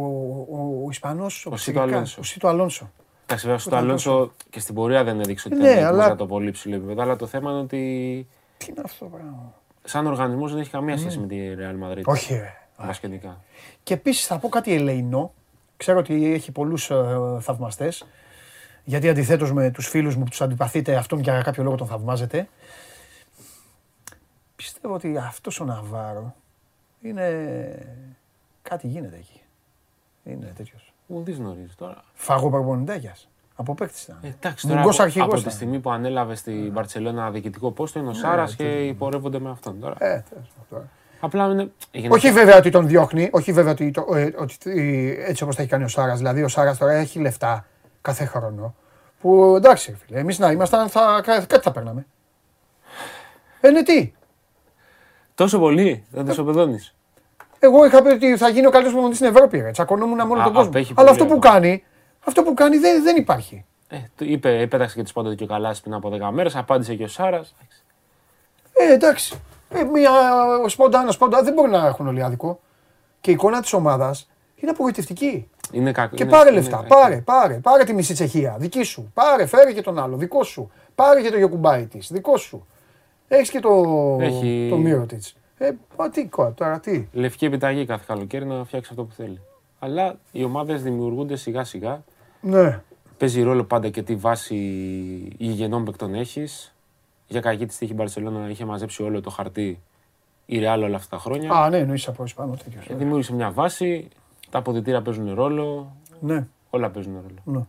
ο, 0.48 0.82
ο 0.84 0.90
Ισπανός, 0.90 1.46
ο, 1.46 1.50
Ο 1.52 1.56
Σίτο 1.56 1.72
Πιτσιρικάς, 1.80 1.92
Αλόνσο. 1.94 2.20
ο 2.20 2.22
Σίτο 2.22 2.48
Αλόνσο. 2.48 2.90
Εντάξει, 3.30 3.46
βέβαια 3.46 3.58
στο 3.58 3.70
Όταν 3.70 3.84
Αλόνσο 3.84 4.32
και 4.50 4.60
στην 4.60 4.74
πορεία 4.74 5.04
δεν 5.04 5.20
έδειξε 5.20 5.48
ότι 5.48 5.56
Ναι, 5.56 5.62
ήταν 5.62 5.76
έτοιμος 5.76 5.92
αλλά- 5.94 6.06
για 6.06 6.16
το 6.16 6.26
πολύ 6.26 6.50
ψηλό 6.50 6.74
επίπεδο. 6.74 7.02
Αλλά 7.02 7.16
το 7.16 7.26
θέμα 7.26 7.50
είναι 7.50 7.60
ότι 7.60 7.78
Τι 8.56 8.66
είναι 8.70 8.80
αυτό 8.84 9.04
το 9.04 9.10
πράγμα; 9.10 9.54
σαν 9.84 10.06
οργανισμός 10.06 10.52
δεν 10.52 10.60
έχει 10.60 10.70
καμία 10.70 10.96
σχέση 10.98 11.18
με 11.18 11.26
τη 11.26 11.36
Real 11.58 11.84
Madrid. 11.88 11.94
Ναι. 11.96 12.02
Όχι, 12.04 12.34
ρε. 12.34 12.56
Βασιλικά. 12.76 13.40
Και 13.82 13.94
επίσης 13.94 14.26
θα 14.26 14.38
πω 14.38 14.48
κάτι 14.48 14.74
ελεηνό. 14.74 15.32
Ξέρω 15.76 15.98
ότι 15.98 16.32
έχει 16.32 16.52
πολλούς 16.52 16.90
ε, 16.90 17.04
θαυμαστές. 17.40 18.06
Γιατί 18.84 19.08
αντιθέτως 19.08 19.52
με 19.52 19.70
τους 19.70 19.88
φίλους 19.88 20.16
μου 20.16 20.22
που 20.22 20.28
τους 20.30 20.40
αντιπαθείτε, 20.40 20.96
αυτόν 20.96 21.20
για 21.20 21.42
κάποιο 21.42 21.62
λόγο 21.62 21.76
τον 21.76 21.86
θαυμάζετε. 21.86 22.48
Πιστεύω 24.56 24.94
ότι 24.94 25.16
αυτός 25.16 25.60
ο 25.60 25.64
Ναβάρο 25.64 26.34
είναι. 27.00 27.28
Κάτι 28.62 28.86
γίνεται 28.86 29.16
εκεί. 29.16 29.40
Είναι 30.24 30.52
τέτοιος. 30.56 30.87
Μου 31.10 31.22
δει 31.22 31.32
νωρί 31.40 31.68
τώρα. 31.76 32.04
Φαγοπαρπονητάκια. 32.14 33.14
Από 33.56 33.74
παίκτης 33.74 34.02
ήταν. 34.02 34.18
Ε, 34.22 34.26
Εντάξει, 34.40 34.66
τώρα 34.66 34.78
Μουγκός 34.78 34.94
από, 34.94 35.02
αρχηγός 35.02 35.26
από 35.26 35.34
τη 35.36 35.40
ήταν. 35.40 35.52
στιγμή 35.52 35.78
που 35.78 35.90
ανέλαβε 35.90 36.34
στην 36.34 36.70
Μπαρσελόνα 36.72 37.30
διοικητικό 37.30 37.70
πόστο 37.70 37.98
είναι 37.98 38.08
ο 38.08 38.12
Σάρας 38.12 38.54
και 38.54 38.86
υπορεύονται 38.86 39.38
με 39.38 39.50
αυτόν 39.50 39.80
τώρα. 39.80 39.94
Ε, 39.98 40.24
τέλος 40.28 40.48
πάντων 40.48 40.66
τώρα. 40.70 40.88
Απλά 41.20 41.44
είναι. 41.44 41.70
γενικά- 41.92 42.14
Όχι 42.14 42.30
βέβαια 42.30 42.56
ότι 42.56 42.70
τον 42.70 42.86
διώχνει, 42.86 43.28
όχι 43.32 43.52
βέβαια 43.52 43.72
ότι, 43.72 43.90
το, 43.90 44.06
ε, 44.14 44.32
ότι 44.38 44.56
ε, 44.64 45.30
έτσι 45.30 45.42
όπως 45.42 45.56
τα 45.56 45.62
έχει 45.62 45.70
κάνει 45.70 45.84
ο 45.84 45.88
Σάρας. 45.88 46.18
Δηλαδή 46.18 46.42
ο 46.42 46.48
Σάρας 46.48 46.78
τώρα 46.78 46.92
έχει 46.92 47.18
λεφτά 47.18 47.66
κάθε 48.00 48.24
χρόνο. 48.24 48.74
Που 49.20 49.54
εντάξει, 49.56 49.94
φίλε, 49.94 50.18
εμείς 50.18 50.38
να 50.38 50.50
ήμασταν, 50.50 50.88
θα, 50.88 51.20
κα- 51.24 51.40
κάτι 51.46 51.62
θα 51.62 51.72
παίρναμε. 51.72 52.06
Ε, 53.60 53.70
ναι, 53.70 53.82
τι; 53.82 54.12
Τόσο 55.34 55.58
πολύ, 55.58 56.04
δεν 56.10 56.24
το 56.26 56.32
σοπεδώνεις. 56.32 56.94
Εγώ 57.58 57.84
είχα 57.84 58.02
πει 58.02 58.08
ότι 58.08 58.36
θα 58.36 58.48
γίνει 58.48 58.66
ο 58.66 58.70
καλύτερος 58.70 58.92
προπονητής 58.92 59.18
στην 59.18 59.34
Ευρώπη. 59.36 59.60
Ρε. 59.60 59.70
Τσακωνόμουν 59.70 60.16
με 60.16 60.22
όλο 60.32 60.40
Α, 60.40 60.44
τον 60.44 60.52
κόσμο. 60.52 60.68
απέχει 60.68 60.92
Αλλά 60.96 61.08
πολύ 61.08 61.20
αυτό 61.22 61.34
που 61.34 61.38
ακόμα. 61.42 61.52
κάνει, 61.54 61.84
αυτό 62.26 62.42
που 62.42 62.54
κάνει 62.54 62.76
δεν, 62.78 63.02
δεν 63.02 63.16
υπάρχει. 63.16 63.64
Ε, 63.88 63.96
το 64.16 64.24
είπε, 64.24 64.66
πέταξε 64.70 64.96
και 64.96 65.02
τη 65.02 65.08
σπόντα 65.08 65.34
και 65.34 65.44
ο 65.44 65.46
Καλάς 65.46 65.80
πριν 65.80 65.94
από 65.94 66.10
10 66.12 66.30
μέρες, 66.32 66.56
απάντησε 66.56 66.94
και 66.94 67.04
ο 67.04 67.08
Σάρας. 67.08 67.54
Ε, 68.72 68.92
εντάξει. 68.92 69.40
Ε, 69.74 69.82
μια 69.82 70.10
σπόντα, 70.66 71.00
ένα 71.00 71.10
σπόντα 71.10 71.42
δεν 71.42 71.52
μπορεί 71.52 71.70
να 71.70 71.86
έχουν 71.86 72.06
όλοι 72.06 72.22
άδικο. 72.22 72.60
Και 73.20 73.30
η 73.30 73.32
εικόνα 73.34 73.60
της 73.60 73.72
ομάδας 73.72 74.28
είναι 74.56 74.70
απογοητευτική. 74.70 75.48
Είναι 75.72 75.92
κακό. 75.92 76.16
Και 76.16 76.22
είναι- 76.22 76.32
πάρε 76.32 76.50
είναι- 76.50 76.58
λεφτά. 76.60 76.84
Πάρε, 76.88 77.16
πάρε. 77.16 77.54
Πάρε 77.54 77.84
τη 77.84 77.92
μισή 77.94 78.12
Τσεχία. 78.14 78.56
Δική 78.58 78.82
σου. 78.82 79.10
Πάρε, 79.14 79.46
φέρε 79.46 79.72
και 79.72 79.82
τον 79.82 79.98
άλλο. 79.98 80.16
Δικό 80.16 80.42
σου. 80.44 80.70
Πάρε 80.94 81.20
και 81.22 81.30
το 81.30 81.36
Γιοκουμπάι 81.36 81.86
τη. 81.86 81.98
Δικό 82.10 82.36
σου. 82.36 82.66
Έχεις 83.28 83.50
και 83.50 83.60
το, 83.60 83.70
Έχει- 84.20 84.66
το 84.70 84.76
Μύρωτιτ. 84.76 85.22
Ε, 85.58 85.70
μα 85.98 86.10
τι 86.10 86.26
κο- 86.28 86.52
τώρα, 86.56 86.80
τι. 86.80 87.08
Λευκή 87.12 87.44
επιταγή 87.44 87.86
κάθε 87.86 88.04
καλοκαίρι 88.06 88.44
να 88.46 88.64
φτιάξει 88.64 88.88
αυτό 88.90 89.04
που 89.04 89.12
θέλει. 89.14 89.40
Αλλά 89.78 90.18
οι 90.32 90.44
ομάδες 90.44 90.82
δημιουργούνται 90.82 91.36
σιγά 91.36 91.64
σιγά. 91.64 92.02
Ναι. 92.40 92.82
Παίζει 93.18 93.42
ρόλο 93.42 93.64
πάντα 93.64 93.88
και 93.88 94.02
τι 94.02 94.14
βάση 94.16 94.54
υγιεινών 95.38 95.84
παικτών 95.84 96.14
έχεις. 96.14 96.74
Για 97.26 97.40
κακή 97.40 97.66
τη 97.66 97.76
τύχη 97.76 97.92
η 97.92 97.94
Μπαρσελόνα 97.94 98.48
είχε 98.48 98.64
μαζέψει 98.64 99.02
όλο 99.02 99.20
το 99.20 99.30
χαρτί 99.30 99.80
η 100.46 100.58
Ρεάλ 100.58 100.82
όλα 100.82 100.96
αυτά 100.96 101.16
τα 101.16 101.22
χρόνια. 101.22 101.52
Α, 101.52 101.68
ναι, 101.68 101.78
εννοείς 101.78 102.08
από 102.08 102.24
πάνω 102.36 102.56
τέτοιο. 102.64 102.80
Ε, 102.88 102.94
Δημιούργησε 102.94 103.34
μια 103.34 103.50
βάση. 103.50 104.08
Τα 104.50 104.58
αποδητήρια 104.58 105.02
παίζουν 105.02 105.34
ρόλο. 105.34 105.96
Ναι. 106.20 106.46
Όλα 106.70 106.90
παίζουν 106.90 107.12
ρόλο. 107.14 107.58
Ναι. 107.58 107.66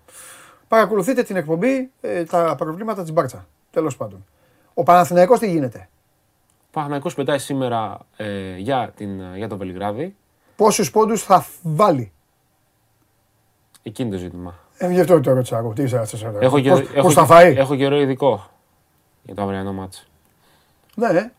Παρακολουθείτε 0.67 1.23
την 1.23 1.35
εκπομπή 1.35 1.91
ε, 2.01 2.23
τα 2.23 2.55
προβλήματα 2.57 3.01
της 3.01 3.11
Μπάρτσα. 3.11 3.47
Τέλος 3.71 3.97
πάντων. 3.97 4.25
Ο 4.73 4.83
Παναθηναϊκός 4.83 5.39
τι 5.39 5.51
γίνεται; 5.51 5.89
Ο 6.69 6.71
Παναθηναϊκός 6.71 7.13
πετάει 7.13 7.39
σήμερα 7.39 7.97
ε, 8.17 8.55
για, 8.57 8.91
την, 8.95 9.35
για 9.35 9.47
το 9.47 9.57
Βελιγράδι. 9.57 10.15
Πόσους 10.55 10.91
πόντους 10.91 11.23
θα 11.23 11.45
βάλει; 11.63 12.11
Εκείνη 13.83 14.11
το 14.11 14.17
ζήτημα. 14.17 14.55
Ε, 14.77 14.91
γι' 14.91 14.99
αυτό 14.99 15.19
το 15.19 15.33
ρώτησα 15.33 15.57
εγώ. 15.57 15.73
Τι 15.73 15.83
είσαι 15.83 15.97
αυτό. 15.97 16.37
Έχω, 16.39 16.59
και, 16.59 16.69
Πώς, 16.69 16.79
έχω, 16.79 17.01
πώς 17.01 17.13
θα 17.13 17.21
και- 17.21 17.27
φάει; 17.27 17.53
έχω 17.55 17.75
καιρό 17.75 17.99
ειδικό 17.99 18.49
για 19.23 19.35
το 19.35 19.41
αυριανό 19.41 19.73
μάτσο. 19.73 20.03
Ναι, 20.95 21.07
ε. 21.07 21.31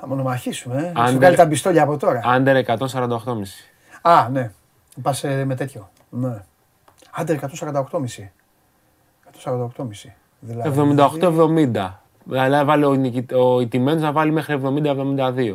θα 0.00 0.06
μονομαχήσουμε. 0.06 0.74
Ε. 0.76 0.80
Να 0.80 0.86
σου 0.86 1.00
Άντερ- 1.00 1.16
βγάλει 1.16 1.36
τα 1.36 1.46
μπιστόλια 1.46 1.82
από 1.82 1.96
τώρα. 1.96 2.20
Άντερ 2.24 2.56
148,5. 2.56 3.68
Α, 4.02 4.28
ναι. 4.28 4.52
Πας 5.02 5.22
με 5.22 5.54
τέτοιο. 5.54 5.90
Ναι. 6.10 6.42
Άντερ 7.10 7.36
148,5. 7.36 8.32
148,5. 9.44 10.16
Δηλαδή. 10.40 10.68
78-70. 11.74 11.90
Δηλαδή 12.28 12.64
βάλε 12.64 12.86
ο, 12.86 12.94
νικη- 12.94 13.32
ο 13.32 13.60
ηττημένος 13.60 14.02
να 14.02 14.12
βάλει 14.12 14.32
μέχρι 14.32 14.60
70-72. 14.64 15.54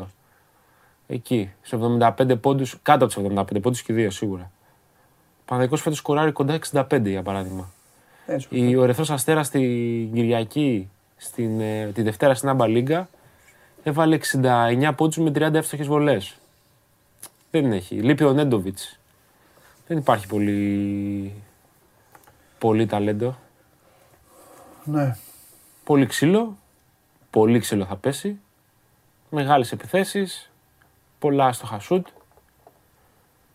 Εκεί. 1.08 1.52
Σε 1.62 1.76
75 1.76 2.36
πόντους, 2.42 2.78
κάτω 2.82 3.06
από 3.06 3.14
τους 3.14 3.24
75 3.24 3.62
πόντους 3.62 3.82
και 3.82 3.94
δύο 3.94 4.10
σίγουρα. 4.10 4.44
Ο 4.44 5.46
Παναθηναϊκός 5.46 5.82
φέτος 5.82 5.98
σκοράρει 5.98 6.32
κοντά 6.32 6.54
65 6.54 7.10
για 7.10 7.22
παράδειγμα. 7.22 7.72
Έτσι. 8.26 8.48
Η, 8.50 8.76
ο 8.76 8.84
Ερυθρός 8.84 9.10
Αστέρας 9.10 9.50
την 9.50 10.14
Κυριακή, 10.14 10.90
στην, 11.18 11.60
ε, 11.60 11.92
τη 11.94 12.02
Δευτέρα 12.02 12.36
στην 12.36 12.50
Άμπα 12.50 12.68
Λίγκα, 12.68 13.10
έβαλε 13.84 14.16
69 14.16 14.92
πόντους 14.96 15.18
με 15.18 15.30
30 15.30 15.54
εύστοχες 15.54 15.88
βολές. 15.88 16.38
Δεν 17.52 17.72
έχει. 17.72 17.96
Λείπει 17.96 18.24
ο 18.24 18.34
Νέντοβιτς. 18.34 19.00
Δεν 19.88 19.98
υπάρχει 19.98 20.28
πολύ, 20.28 21.34
πολύ 22.58 22.86
ταλέντο. 22.86 23.36
Ναι. 24.84 25.16
Πολύ 25.84 26.06
ξύλο. 26.06 26.58
Πολύ 27.34 27.60
ξύλο 27.60 27.86
θα 27.86 27.96
πέσει. 27.96 28.40
Μεγάλες 29.30 29.72
επιθέσεις. 29.72 30.52
Πολλά 31.20 31.46
άστοχα 31.46 31.80
σουτ. 31.80 32.08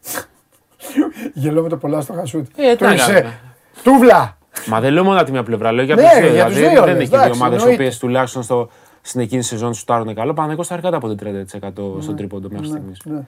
Γελώ 1.35 1.63
με 1.63 1.69
το 1.69 1.77
πολλά 1.77 2.01
στο 2.01 2.13
χασούτ. 2.13 2.47
Ε, 2.57 2.71
Το 2.71 2.77
τι 2.77 2.85
να 2.85 2.93
είσαι- 2.95 3.13
κάνουμε. 3.13 3.39
Τούβλα. 3.83 4.37
Μα 4.67 4.81
δεν 4.81 4.93
λέω 4.93 5.05
μόνο 5.05 5.17
από 5.17 5.25
τη 5.25 5.31
μια 5.33 5.43
πλευρά, 5.43 5.73
λέω 5.73 5.85
για 5.85 5.95
Ναι, 5.95 6.03
τους 6.03 6.11
δύο. 6.21 6.33
για 6.35 6.45
τους 6.47 6.55
δηλαδή, 6.55 6.75
δύο, 6.75 6.85
δεν 6.85 6.93
λες, 6.95 7.01
έχει 7.03 7.09
δύο 7.11 7.19
εντάξει, 7.19 7.41
ομάδες 7.41 7.59
οι 7.59 7.61
εννοείται. 7.63 7.83
οποίες 7.83 7.99
τουλάχιστον 7.99 8.43
στο, 8.43 8.69
στην 9.03 9.21
εκείνη 9.21 9.41
τη 9.41 9.47
σεζόν 9.47 9.75
σουτάρουν 9.75 10.15
καλό. 10.15 10.35
Παναγικό 10.35 10.65
θα 10.65 10.75
αρκετά 10.75 10.97
από 10.97 11.09
το 11.09 11.15
30% 11.15 12.03
στο 12.03 12.15
τρίποντο 12.15 12.49
μέχρι 12.51 12.67
στιγμής. 12.67 13.01
Ναι. 13.05 13.21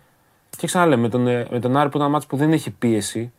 Και 0.59 0.67
ξαναλέω, 0.67 0.99
με 0.99 1.09
τον, 1.09 1.27
ε, 1.27 1.47
με 1.51 1.59
τον 1.61 1.77
Άρη 1.77 1.89
που 1.89 1.97
είναι 1.97 2.05
ένα 2.05 2.13
μάτς 2.15 2.27
που 2.27 2.37
δεν 2.37 2.53
έχει 2.53 2.71
πίεση, 2.71 3.33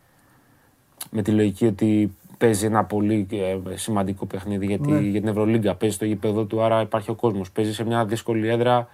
με 1.09 1.21
τη 1.21 1.31
λογική 1.31 1.65
ότι 1.65 2.15
παίζει 2.41 2.65
ένα 2.65 2.83
πολύ 2.83 3.27
ε, 3.31 3.75
σημαντικό 3.75 4.25
παιχνίδι 4.25 4.65
γιατί, 4.65 4.91
Ναι. 4.91 4.99
για 4.99 5.19
την 5.19 5.29
Ευρωλίγκα. 5.29 5.75
Παίζει 5.75 5.95
στο 5.95 6.05
γήπεδο 6.05 6.43
του, 6.43 6.61
άρα 6.63 6.81
υπάρχει 6.81 7.11
ο 7.11 7.15
κόσμος. 7.15 7.51
Παίζει 7.51 7.73
σε 7.73 7.83
μια 7.85 8.05
δύσκολη 8.05 8.47
έδρα 8.47 8.87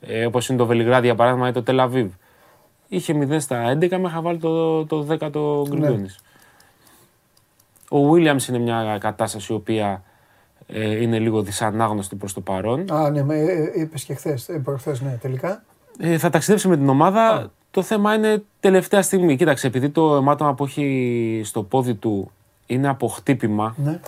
ε, 0.00 0.26
όπως 0.26 0.48
είναι 0.48 0.58
το 0.58 0.66
Βελιγράδι 0.66 1.06
για 1.06 1.14
παράδειγμα 1.14 1.48
ή 1.48 1.52
το 1.52 1.62
Τελαβίβ. 1.62 2.10
Είχε 2.88 3.26
0 3.30 3.36
στα 3.40 3.72
11 3.72 3.78
μέχρι 3.78 3.98
να 4.00 4.20
βάλει 4.20 4.38
το, 4.38 4.84
το 4.86 5.06
10ο 5.10 5.68
Ναι. 5.68 5.76
Γκριγκόνης. 5.76 6.18
Ο 7.90 8.10
Williams 8.12 8.48
είναι 8.48 8.58
μια 8.58 8.98
κατάσταση 9.00 9.52
η 9.52 9.56
οποία 9.56 10.02
ε, 10.66 11.02
είναι 11.02 11.18
λίγο 11.18 11.42
δυσανάγνωστη 11.42 12.16
προς 12.16 12.32
το 12.32 12.40
παρόν. 12.40 12.92
Α, 12.92 13.10
ναι, 13.10 13.22
με, 13.22 13.36
ε, 13.38 13.80
είπες 13.80 14.04
και 14.04 14.14
χθες, 14.14 14.48
ε, 14.48 14.58
προχθές, 14.64 15.00
ναι, 15.00 15.18
τελικά. 15.20 15.64
Ε, 15.98 16.18
θα 16.18 16.30
ταξιδέψει 16.30 16.68
με 16.68 16.76
την 16.76 16.88
ομάδα. 16.88 17.52
Το 17.70 17.82
θέμα 17.82 18.14
είναι 18.14 18.42
τελευταία 18.60 19.02
στιγμή. 19.02 19.36
Κοίταξε, 19.36 19.66
επειδή 19.66 19.90
το 19.90 20.16
αιμάτωμα 20.16 20.54
που 20.54 20.64
έχει 20.64 21.40
στο 21.44 21.62
πόδι 21.62 21.94
του 21.94 22.30
είναι 22.66 22.88
από 22.88 23.08
χτύπημα, 23.08 23.74
Ναι. 23.78 24.00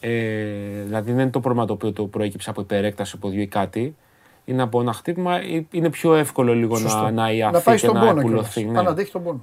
ε, 0.00 0.82
δηλαδή 0.82 1.12
δεν 1.12 1.20
είναι 1.20 1.30
το 1.30 1.40
πρόβλημα 1.40 1.66
το 1.66 1.72
οποίο 1.72 1.92
το 1.92 2.06
προέκυψε 2.06 2.50
από 2.50 2.60
υπερέκταση 2.60 3.18
ποδιού 3.18 3.40
ή 3.40 3.46
κάτι, 3.46 3.96
είναι 4.44 4.62
από 4.62 4.80
ένα 4.80 4.92
χτύπημα, 4.92 5.36
ε, 5.36 5.66
είναι 5.70 5.90
πιο 5.90 6.14
εύκολο 6.14 6.54
λίγο 6.54 6.76
Σωστό. 6.76 6.98
να, 6.98 7.10
να 7.10 7.10
να 7.22 7.30
ιαθεί 7.30 7.62
πάει 7.64 7.74
και 7.76 7.80
στον 7.86 7.94
να 7.94 8.00
πόνο 8.06 8.20
εκπουλωθεί. 8.20 8.52
κιόλας. 8.60 8.72
Ναι. 8.72 8.78
Αν 8.78 8.86
αντέχει 8.86 9.12
τον 9.12 9.22
πόνο. 9.22 9.40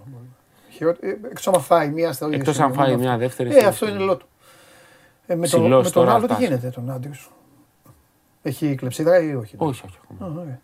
Χειρότε- 0.70 1.04
ε, 1.04 1.08
Εκτός 1.10 1.48
άμα 1.48 1.60
φάει 1.60 1.90
μία 1.90 2.14
στο 2.14 2.26
ίδιο 2.26 2.38
Εκτός 2.38 2.54
σημείο, 2.56 2.70
αν 2.70 2.76
φάει 2.76 2.88
μόνο 2.90 3.00
μια 3.02 3.10
αυτό. 3.10 3.22
δεύτερη 3.22 3.50
Ε, 3.50 3.60
στο 3.60 3.68
αυτό 3.68 3.86
ίδιο 3.86 3.98
είναι 3.98 4.06
λότο. 4.06 4.26
Ε, 5.28 5.36
με, 5.36 5.48
το, 5.48 5.58
Ψηλός 5.60 5.84
με 5.86 5.92
τον 5.92 5.92
τώρα 6.04 6.12
άλλο 6.16 6.26
τι 6.28 6.34
φτάσει. 6.34 6.44
γίνεται 6.48 6.70
τον 6.70 6.90
Άντριος. 6.92 7.32
Έχει 8.42 8.76
κλεψίδρα 8.76 9.22
ή 9.22 9.36
όχι. 9.36 9.56
Όχι, 9.58 9.82
όχι 9.86 9.98
ακόμα. 10.04 10.32
Α, 10.32 10.42
ωραία. 10.42 10.60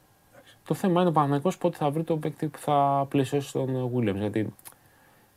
Το 0.65 0.73
θέμα 0.73 0.99
είναι 0.99 1.09
ο 1.09 1.11
Παναγικός 1.13 1.57
πότε 1.57 1.77
θα 1.77 1.89
βρει 1.89 2.03
το 2.03 2.17
παίκτη 2.17 2.47
που 2.47 2.57
θα 2.57 3.05
πλαισιώσει 3.09 3.51
τον 3.53 3.91
Williams. 3.95 4.15
Γιατί 4.15 4.53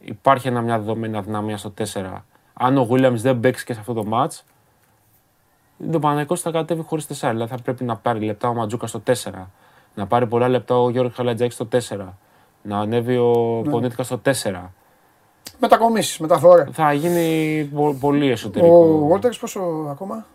υπάρχει 0.01 0.49
ένα, 0.49 0.61
μια 0.61 0.79
δεδομένη 0.79 1.17
αδυναμία 1.17 1.57
στο 1.57 1.71
4. 1.71 2.25
Αν 2.63 2.79
ο 2.79 2.87
Williams 2.91 3.15
δεν 3.15 3.41
παίξει 3.41 3.65
και 3.65 3.73
σε 3.73 3.81
αυτό 3.81 3.93
το 3.93 4.05
match, 4.13 4.41
το 5.93 5.99
Παναγικός 5.99 6.41
θα 6.41 6.51
κατέβει 6.51 6.83
χωρίς 6.83 7.07
4. 7.07 7.29
Δηλαδή 7.31 7.51
θα 7.51 7.59
πρέπει 7.63 7.85
να 7.85 7.97
πάρει 7.97 8.21
λεπτά 8.21 8.49
ο 8.49 8.55
Ματζούκα 8.55 8.87
στο 8.87 9.03
4. 9.07 9.13
Να 9.95 10.07
πάρει 10.07 10.27
πολλά 10.27 10.49
λεπτά 10.49 10.79
ο 10.81 10.91
Γιώργος 10.91 11.15
Χαλατζάκης 11.15 11.55
στο 11.55 11.67
4. 11.67 12.15
Να 12.63 12.79
ανέβει 12.79 13.17
ο 13.17 13.63
Ναι. 13.65 13.71
Πονίτικα 13.71 14.03
στο 14.03 14.19
4. 14.25 14.73
Μετακομίσεις, 15.59 16.19
μεταφορά. 16.19 16.69
Θα 16.73 16.93
γίνει 16.93 17.65
πο- 17.75 17.97
πολύ 18.01 18.31
εσωτερικό. 18.31 18.77
Ο 18.77 18.99
Βόλτερς 19.07 19.39
πόσο 19.39 19.61
ακόμα; 19.91 20.27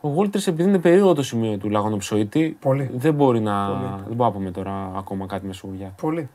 Ο 0.00 0.08
Γόλτερς, 0.08 0.46
επειδή 0.46 0.68
είναι 0.68 0.78
περίοδο 0.78 1.14
το 1.14 1.22
σημείο 1.22 1.56
του 1.58 1.70
λαγονοψοίτη, 1.70 2.56
Πολύ. 2.60 2.90
δεν 2.94 3.14
μπορεί 3.14 3.40
να. 3.40 3.66
Πολύ. 3.66 3.78
Δεν 4.06 4.16
μπορούμε 4.16 4.24
να 4.24 4.30
πούμε 4.32 4.50
τώρα 4.50 4.92
ακόμα 4.96 5.26
κάτι 5.26 5.46
με 5.46 5.52
σιγουριά. 5.52 5.92
Πολύ. 6.00 6.28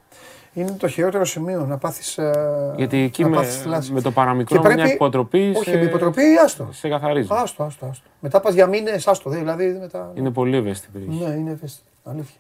Είναι 0.58 0.72
το 0.72 0.88
χειρότερο 0.88 1.26
σημείο 1.26 1.66
να 1.66 1.78
πάθεις, 1.78 2.18
ε, 2.18 2.74
Γιατί 2.76 2.98
εκεί 2.98 3.24
να 3.24 3.30
με, 3.30 3.36
πάθεις 3.36 3.58
θλάση. 3.62 3.92
με 3.92 4.02
το 4.02 4.12
παραμικρό, 4.12 4.56
Και 4.62 4.62
με 4.68 4.74
μια 4.74 4.78
πρέπει- 4.84 4.96
υποτροπή. 4.96 5.54
Όχι, 5.56 5.70
σε- 5.70 5.78
με 5.78 5.84
υποτροπή, 5.84 6.22
άστο. 6.46 6.68
Σε 6.72 6.90
καθαρίζει. 6.90 7.28
Άστο, 7.32 7.64
άστο, 7.64 7.86
άστο. 7.86 8.08
Μετά 8.20 8.40
πας 8.40 8.54
για 8.54 8.68
μήνες, 8.68 9.08
άστο. 9.08 9.30
Δηλαδή 9.30 9.78
μετά... 9.82 10.12
Είναι 10.16 10.30
πολύ 10.32 10.58
ευαίσθητη 10.58 10.98
η 10.98 11.00
περιοχή. 11.02 11.24
Ναι, 11.24 11.36
είναι 11.40 11.52
ευαίσθητο. 11.52 11.88
Αλήθεια. 12.04 12.38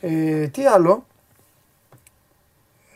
Ε, 0.00 0.46
τι 0.46 0.66
άλλο; 0.66 1.04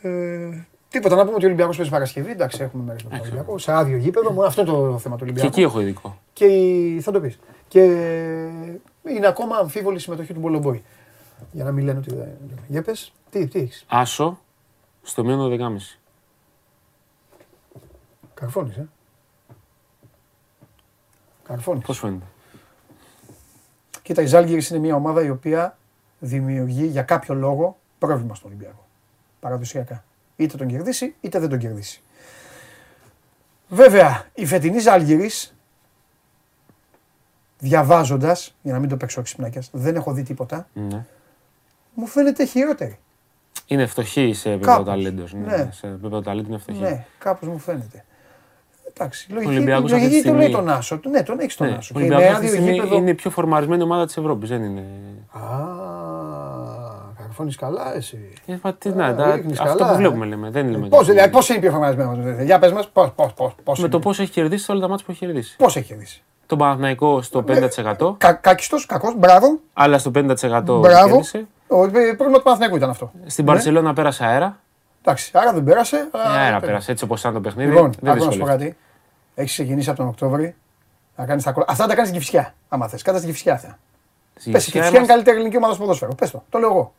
Ε, 0.02 0.64
τίποτα. 0.88 1.14
Να 1.16 1.22
πούμε 1.22 1.34
ότι 1.34 1.44
ο 1.44 1.46
Ολυμπιακός 1.46 1.76
παίζει 1.76 1.90
Παρασκευή. 1.90 2.30
Εντάξει, 2.30 2.62
έχουμε 2.62 2.82
μέρες 2.84 3.02
με 3.02 3.10
τον 3.10 3.20
Ολυμπιακό. 3.20 3.58
Σε 3.58 3.72
άδειο 3.72 3.96
γήπεδο. 3.96 4.30
Μόνο 4.32 4.46
αυτό 4.46 4.60
είναι 4.60 4.70
το 4.70 4.98
θέμα 4.98 5.16
του 5.16 5.24
Και 5.24 5.30
Ολυμπιακού. 5.30 5.46
εκεί 5.46 5.62
έχω 5.62 5.80
ειδικό. 5.80 6.18
Και 6.32 6.44
η- 6.44 7.00
θα 7.00 7.10
το 7.12 7.20
πεις. 7.20 7.38
Και 7.68 7.80
είναι 9.08 9.26
ακόμα 9.26 9.56
αμφίβολη 9.56 9.96
η 9.96 10.00
συμμετοχή 10.00 10.32
του 10.32 10.40
Μπολομπόη. 10.40 10.82
Για 11.52 11.64
να 11.64 11.72
μην 11.72 11.84
λένε 11.84 11.98
ότι 11.98 12.14
δεν. 12.14 12.36
Για 12.68 12.82
πες, 12.82 13.12
τι, 13.30 13.46
τι 13.46 13.58
έχεις; 13.58 13.84
Άσο 13.88 14.38
στο 15.02 15.24
μείον 15.24 15.50
12,5. 15.50 15.98
Καρφώνεις, 18.34 18.76
ε. 18.76 18.88
Καρφώνεις. 21.44 21.84
Πώς 21.84 21.98
φαίνεται; 21.98 22.24
Κοίτα, 24.02 24.22
η 24.22 24.26
Ζάλγκηρης 24.26 24.68
είναι 24.68 24.78
μια 24.78 24.94
ομάδα 24.94 25.22
η 25.22 25.30
οποία 25.30 25.78
δημιουργεί 26.18 26.86
για 26.86 27.02
κάποιο 27.02 27.34
λόγο 27.34 27.78
πρόβλημα 27.98 28.34
στον 28.34 28.50
Ολυμπιακό. 28.50 28.86
Παραδοσιακά. 29.40 30.04
Είτε 30.36 30.56
τον 30.56 30.66
κερδίσει, 30.66 31.14
είτε 31.20 31.38
δεν 31.38 31.48
τον 31.48 31.58
κερδίσει. 31.58 32.02
Βέβαια, 33.68 34.26
η 34.34 34.46
φετινή 34.46 34.78
Ζάλγκηρης, 34.78 35.54
διαβάζοντας, 37.58 38.54
για 38.62 38.72
να 38.72 38.78
μην 38.78 38.88
το 38.88 38.96
παίξω 38.96 39.22
ξυπνάκιας, 39.22 39.70
δεν 39.72 39.96
έχω 39.96 40.12
δει 40.12 40.22
τίποτα, 40.22 40.68
Ναι. 40.72 41.04
Μου 41.94 42.06
φαίνεται 42.06 42.44
χειρότερη. 42.44 42.98
Είναι 43.66 43.86
φτωχή 43.86 44.32
σε 44.34 44.48
επίπεδο 44.50 44.72
Κάπως. 44.72 44.86
ταλέντος. 44.86 45.32
Ναι. 45.32 45.56
Ναι. 45.56 45.68
Σε 45.72 45.86
επίπεδο 45.86 46.20
ταλέντο 46.20 46.48
είναι 46.48 46.58
φτωχή. 46.58 46.80
Ναι, 46.80 47.04
κάπως 47.18 47.48
μου 47.48 47.58
φαίνεται. 47.58 48.04
Εντάξει, 48.94 49.32
λογική, 49.32 49.50
Ολυμπιακός 49.52 49.92
αυτή 49.92 50.04
τη 50.04 50.10
λογική 50.10 50.28
το 50.28 50.34
λέει 50.34 50.42
στιγμή- 50.46 50.66
τον 50.66 50.74
Άσο. 50.76 51.00
Ναι, 51.10 51.22
τον 51.22 51.38
έχεις 51.40 51.56
τον 51.56 51.66
Ναι. 51.66 51.74
Άσο. 51.76 51.92
Ο 51.96 51.98
Και 52.00 52.06
με 52.06 52.14
Ολυμπιακός 52.14 52.34
αυτή 52.36 52.46
τη 52.46 52.56
άδειο 52.56 52.62
στιγμή 52.62 52.82
γήπεδο. 52.84 53.00
είναι 53.00 53.10
η 53.10 53.14
πιο 53.14 53.30
φορμαρισμένη 53.30 53.82
ομάδα 53.82 54.06
της 54.06 54.16
Ευρώπης. 54.16 54.48
Δεν 54.48 54.62
είναι. 54.62 54.80
Α, 55.32 55.40
καρφώνεις 57.16 57.34
φωνή 57.34 57.52
καλά, 57.54 57.94
εσύ. 57.96 58.32
Ε, 58.46 58.54
μα 58.62 58.74
τι 58.74 58.88
να, 58.88 59.06
Α, 59.06 59.14
τα- 59.14 59.34
ρίχνεις 59.34 59.60
αυτό 59.60 59.76
καλά, 59.76 59.88
που 59.90 59.94
ε. 59.94 59.96
βλέπουμε 59.96 60.26
λέμε. 60.26 60.50
Δεν 60.50 60.68
λέμε. 60.70 60.88
Πώς 60.88 61.06
δηλαδή, 61.06 61.30
πώς 61.30 61.48
είναι 61.48 61.58
πιο 61.58 61.70
φορμαρισμένο. 61.70 62.42
Για 62.42 62.58
πες 62.58 62.72
μας, 62.72 62.88
πώς 62.88 63.10
πώς, 63.14 63.32
πώς, 63.34 63.54
πώς 63.64 63.78
Με 63.78 63.84
είναι. 63.84 63.92
το 63.92 63.98
πώς 63.98 64.18
έχει 64.20 64.30
κερδίσει 64.30 64.70
όλα 64.70 64.80
τα 64.80 64.88
μάτια 64.88 65.04
που 65.04 65.10
έχει 65.10 65.20
κερδίσει. 65.26 65.56
Πώς 65.56 65.76
έχει 65.76 65.86
κερδίσει. 65.86 66.22
Τον 66.46 66.58
Παναθηναϊκό 66.58 67.22
στο 67.22 67.42
50%, 67.42 68.14
Κα, 68.18 68.32
Κάκιστο, 68.32 68.76
κακός, 68.86 69.14
μπράβο. 69.18 69.58
άλλα 69.72 69.98
στο 69.98 70.10
50% 70.10 70.78
Μπράβο. 70.80 71.08
κέρδισε. 71.08 71.46
Ο, 71.72 71.84
ε, 71.84 71.88
πρόβλημα 71.90 72.36
του 72.36 72.42
Παναθηναϊκού 72.42 72.76
ήταν 72.76 72.90
αυτό. 72.90 73.12
Στην 73.26 73.44
Ναι. 73.44 73.50
Παρσελόνα 73.52 73.92
πέρασε 73.92 74.24
αέρα. 74.24 74.58
Εντάξει, 75.02 75.30
άρα 75.34 75.52
δεν 75.52 75.64
πέρασε. 75.64 75.96
Ε, 75.96 76.08
αλλά- 76.12 76.38
αέρα 76.40 76.60
πέρασε 76.60 76.92
έτσι 76.92 77.04
όπως 77.04 77.20
ήταν 77.20 77.32
το 77.32 77.40
παιχνίδι. 77.40 77.70
Λοιπόν, 77.70 77.92
δεν 78.00 78.12
άκου 78.12 78.24
να 78.24 78.30
σου 78.30 78.38
πω 78.38 78.44
δυσκολεύτηκε. 78.44 78.64
κάτι. 78.70 78.76
Έχεις 79.34 79.52
ξεκινήσει 79.52 79.88
από 79.88 79.98
τον 79.98 80.08
Οκτώβρη 80.08 80.54
να 81.16 81.26
κάνεις 81.26 81.44
τα 81.44 81.52
κόλλα. 81.52 81.66
Αυτά 81.68 81.86
τα 81.86 81.94
κάνεις 81.94 82.08
στην 82.08 82.20
Κυφσιά. 82.20 82.54
Άμα 82.68 82.88
θες, 82.88 83.02
κάτα 83.02 83.18
στην 83.18 83.30
Κυφσιά 83.30 83.52
αυτά. 83.54 83.78
Στη 84.36 84.50
Πες, 84.50 84.62
η 84.62 84.64
Κυφσιά 84.64 84.80
Κυφσιά 84.80 84.80
είναι 84.80 84.86
η 84.88 84.90
είμαστε- 84.90 85.12
καλύτερη 85.12 85.36
ελληνική 85.36 85.56
ομάδα 85.56 85.72
στο 85.72 85.82
ποδόσφαιρο. 85.82 86.14
Πες 86.14 86.30
το, 86.30 86.42
το 86.50 86.58
λέω 86.58 86.68
εγώ. 86.70 86.92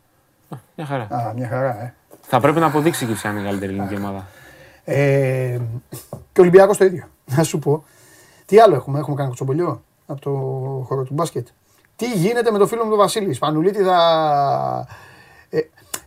Μια 0.75 0.85
χαρά. 0.85 1.03
Α, 1.03 1.33
μια 1.35 1.47
χαρά, 1.47 1.81
ε. 1.83 1.93
Θα 2.21 2.39
πρέπει 2.39 2.59
να 2.59 2.65
αποδείξει 2.65 3.03
η 3.03 3.07
Κυφσιά 3.07 3.29
είναι 3.31 3.39
η 3.39 3.43
καλύτερη 3.43 3.71
ελληνική 3.73 3.95
ομάδα. 3.95 4.25
ε 4.83 5.57
και 6.33 6.39
ο 6.39 6.41
Ολυμπιακός 6.41 6.77
το 6.77 6.85
ίδιο. 6.85 7.03
Να 7.25 7.43
σου 7.43 7.59
πω. 7.59 7.83
Τι 8.45 8.59
άλλο 8.59 8.75
έχουμε, 8.75 8.99
έχουμε 8.99 9.15
κάνει 9.15 9.27
κουτσομπολιό 9.27 9.83
από 10.05 10.21
το 10.21 10.29
χώρο 10.87 11.03
του 11.03 11.13
μπάσκετ. 11.13 11.47
Τι 12.03 12.17
γίνεται 12.19 12.51
με 12.51 12.57
το 12.57 12.67
φίλο 12.67 12.83
μου 12.83 12.89
τον 12.89 12.99
Βασίλης; 12.99 13.35
Σπανουλίτη 13.35 13.83
θα. 13.83 14.87
Ε, 15.49 15.59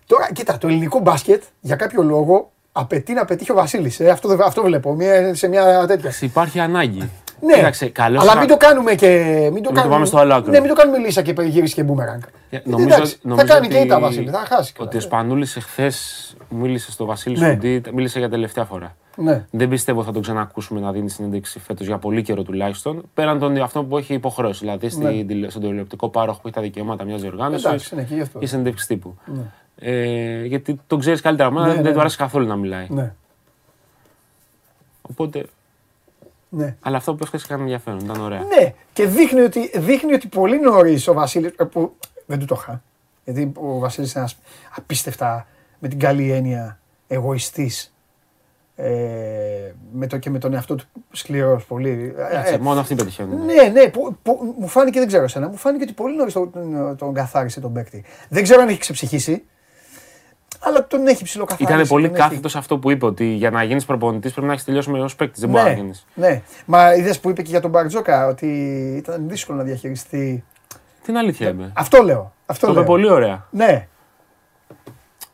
τώρα, 0.06 0.32
κοίτα, 0.32 0.59
το 0.59 0.66
ελληνικό 0.68 0.98
μπάσκετ 0.98 1.43
για 1.60 1.77
κάποιο 1.77 2.02
λόγο 2.02 2.51
απαιτεί 2.73 3.12
να 3.12 3.24
πετύχει 3.24 3.51
ο 3.52 3.55
Βασίλης. 3.55 4.01
Ε, 4.01 4.09
αυτό, 4.10 4.28
δεν- 4.28 4.43
αυτό 4.43 4.62
βλέπω 4.62 4.93
μια, 4.94 5.35
σε 5.35 5.48
μια 5.48 5.86
τέτοια. 5.86 6.12
Υπάρχει 6.20 6.60
ανάγκη. 6.60 7.10
Ναι, 7.40 7.55
Κοίταξε, 7.55 7.89
καλώς 7.89 8.23
αλλά 8.23 8.32
θα- 8.32 8.39
μην 8.39 8.48
το 8.48 8.56
κάνουμε 8.56 8.94
και. 8.94 9.09
Μην 9.52 9.62
το, 9.62 9.68
το 9.68 9.74
κάνουμε, 9.74 9.94
πάμε 9.94 10.06
στο 10.06 10.18
άλλο 10.18 10.35
άκρο. 10.35 10.51
Ναι, 10.51 10.60
μην 10.60 10.68
το 10.68 10.74
κάνουμε 10.74 10.98
λύσα 10.98 11.23
και 11.23 11.35
γύρισε 11.43 11.74
και 11.74 11.82
μπούμεραγκ. 11.82 12.20
Ε, 12.51 12.56
Ε, 12.56 12.62
Νομίζω, 12.64 12.94
εντάξει, 12.94 13.18
νομίζω 13.23 13.47
θα 13.47 13.52
κάνει 13.52 13.66
ότι, 13.66 13.74
και 13.74 13.81
ήττα 13.82 14.01
Βασίλη, 14.01 14.31
θα 14.31 14.44
χάσει. 14.48 14.73
Ότι 14.78 14.97
ο 14.97 15.01
Σπανούλης 15.01 15.56
εχθές 15.56 16.36
μίλησε 16.48 16.90
στο 16.93 17.05
Βασίλη 17.05 17.39
Ναι. 17.39 17.47
Σκουντή, 17.48 17.82
μίλησε 17.93 18.18
για 18.18 18.28
τελευταία 18.28 18.64
φορά. 18.64 18.97
Ναι. 19.16 19.47
Δεν 19.51 19.68
πιστεύω 19.68 20.02
θα 20.05 20.12
τον 20.12 20.22
ξανακούσουμε 20.22 20.80
να 20.80 20.93
δίνει 20.93 21.10
συνέντευξη 21.10 21.59
φέτος 21.59 21.86
για 21.86 21.98
πολύ 21.98 22.22
καιρό 22.22 22.43
τουλάχιστον. 22.43 23.02
Πέραν 23.14 23.38
των 23.38 23.56
αυτό 23.56 23.84
που 23.84 23.98
έχει 23.98 24.14
υποχρεώσει. 24.14 24.59
Δηλαδή 24.60 24.88
στην 24.88 25.26
τηλε- 25.26 25.51
στον 25.51 25.62
τηλεοπτικό 25.62 26.09
πάροχο 26.09 26.40
που 26.40 26.47
έχει 26.47 26.56
τα 26.56 26.62
δικαιώματα 26.62 27.05
μιας 27.05 27.20
διοργάνωσης. 27.20 27.64
Ναι. 27.64 27.70
Εντάξει, 27.70 27.94
είναι 27.94 28.02
εκεί 28.02 28.14
γι' 28.14 28.20
αυτό. 28.20 28.38
ή 28.43 28.47
συνέντευξη 28.47 28.86
τύπου. 28.86 29.14
Ναι. 29.24 29.43
Ε, 29.78 30.44
γιατί 30.44 30.80
τον 30.86 31.01
ξέρεις 31.01 31.20
καλύτερα 31.20 31.48
από 31.48 31.59
μένα, 31.59 31.68
Ναι, 31.68 31.74
δεν 31.74 31.82
ναι, 31.82 31.88
του 31.88 31.94
ναι. 31.94 32.01
αρέσει 32.01 32.16
καθόλου 32.16 32.47
να 32.47 32.56
μιλάει. 32.56 32.86
Ναι. 32.90 33.14
Οπότε. 35.02 35.47
Ναι. 36.48 36.76
Αλλά 36.80 36.97
αυτό 36.97 37.14
που 37.14 37.24
έχετε 37.24 37.43
έκανε 37.44 37.62
ενδιαφέρον, 37.62 37.98
ήταν 37.98 38.20
ωραία. 38.20 38.38
Ναι, 38.38 38.74
και 38.93 39.06
δείχνει 39.06 39.40
ότι, 39.40 39.70
δείχνει 39.78 40.12
ότι 40.12 40.28
πολύ 40.28 40.60
νωρίς 40.60 41.09
ο 41.09 41.12
Βασίλη. 41.12 41.55
Που 41.70 41.97
δεν 42.26 42.38
του 42.38 42.44
το 42.44 42.56
είχα. 42.59 42.82
Γιατί 43.24 43.52
ο 43.56 43.78
Βασίλης 43.78 44.12
είναι 44.12 44.20
ένας 44.20 44.36
απίστευτα 44.76 45.47
με 45.78 45.88
την 45.88 45.98
καλή 45.98 46.30
έννοια 46.32 46.78
εγωιστής. 47.09 47.94
Ε, 48.78 49.73
με 49.93 50.07
το, 50.07 50.19
και 50.19 50.31
με 50.31 50.39
τον 50.39 50.55
εαυτό 50.55 50.74
του 50.74 50.85
σκληρός 51.12 51.65
πολύ. 51.65 52.15
Έτσι, 52.32 52.55
Ε, 52.55 52.59
μόνο 52.59 52.81
αυτοί 52.81 52.94
πετυχαίνουν. 52.94 53.44
Ναι, 53.44 53.62
ναι, 53.73 53.89
που, 53.89 54.16
που, 54.23 54.55
μου 54.59 54.69
φάνηκε, 54.69 54.98
δεν 54.98 55.09
ξέρω 55.09 55.23
εσένα, 55.24 55.48
μου 55.48 55.57
φάνηκε 55.57 55.82
ότι 55.85 55.93
πολύ 55.93 56.16
νωρίς 56.16 56.32
τον, 56.32 56.51
τον, 56.53 56.97
τον 56.98 57.15
καθάρισε 57.15 57.61
τον 57.61 57.73
παίκτη. 57.73 58.05
Δεν 58.28 58.43
ξέρω 58.43 58.62
αν 58.62 58.69
έχει 58.69 58.78
ξεψυχήσει, 58.78 59.43
αλλά 60.61 60.86
τον 60.86 61.07
έχει 61.07 61.24
ψηλοκαθαρίσει. 61.24 61.73
Ήταν 61.73 61.86
πολύ 61.89 62.07
τον 62.07 62.15
έχει- 62.15 62.23
κάθετος 62.28 62.51
σε 62.53 62.59
αυτό 62.59 62.78
που 62.78 62.90
είπε, 62.90 63.07
ότι 63.07 63.24
για 63.24 63.51
να 63.51 63.62
γίνεις 63.62 63.85
προπονητής 63.85 64.32
πρέπει 64.32 64.47
να 64.47 64.53
έχεις 64.53 64.65
τελειώσει 64.65 64.90
με 64.90 65.01
ω 65.03 65.09
παίκτη. 65.16 65.40
Δεν 65.40 65.48
μπορεί 65.48 65.62
να 65.65 65.69
Ναι, 65.70 65.77
γίνεις. 65.77 66.07
ναι. 66.15 66.43
Μα 66.66 66.94
είδες 66.94 67.20
που 67.20 67.31
είπε 67.31 67.43
και 67.43 67.51
για 67.51 67.61
τον 67.61 67.70
Μπαρτζόκα 67.70 68.27
ότι 68.27 68.47
ήταν 68.97 69.28
δύσκολο 69.28 69.59
να 69.59 69.65
διαχειριστεί. 69.65 70.44
Την 71.05 71.16
αλήθεια 71.16 71.48
είπε. 71.48 71.70
Αυτό 71.74 72.03
λέω. 72.03 72.32
Αυτό 72.47 72.66
Το 72.66 72.73
λέω. 72.73 72.82
είπε 72.82 72.90
πολύ 72.90 73.11
ωραία. 73.11 73.47
Ναι. 73.51 73.89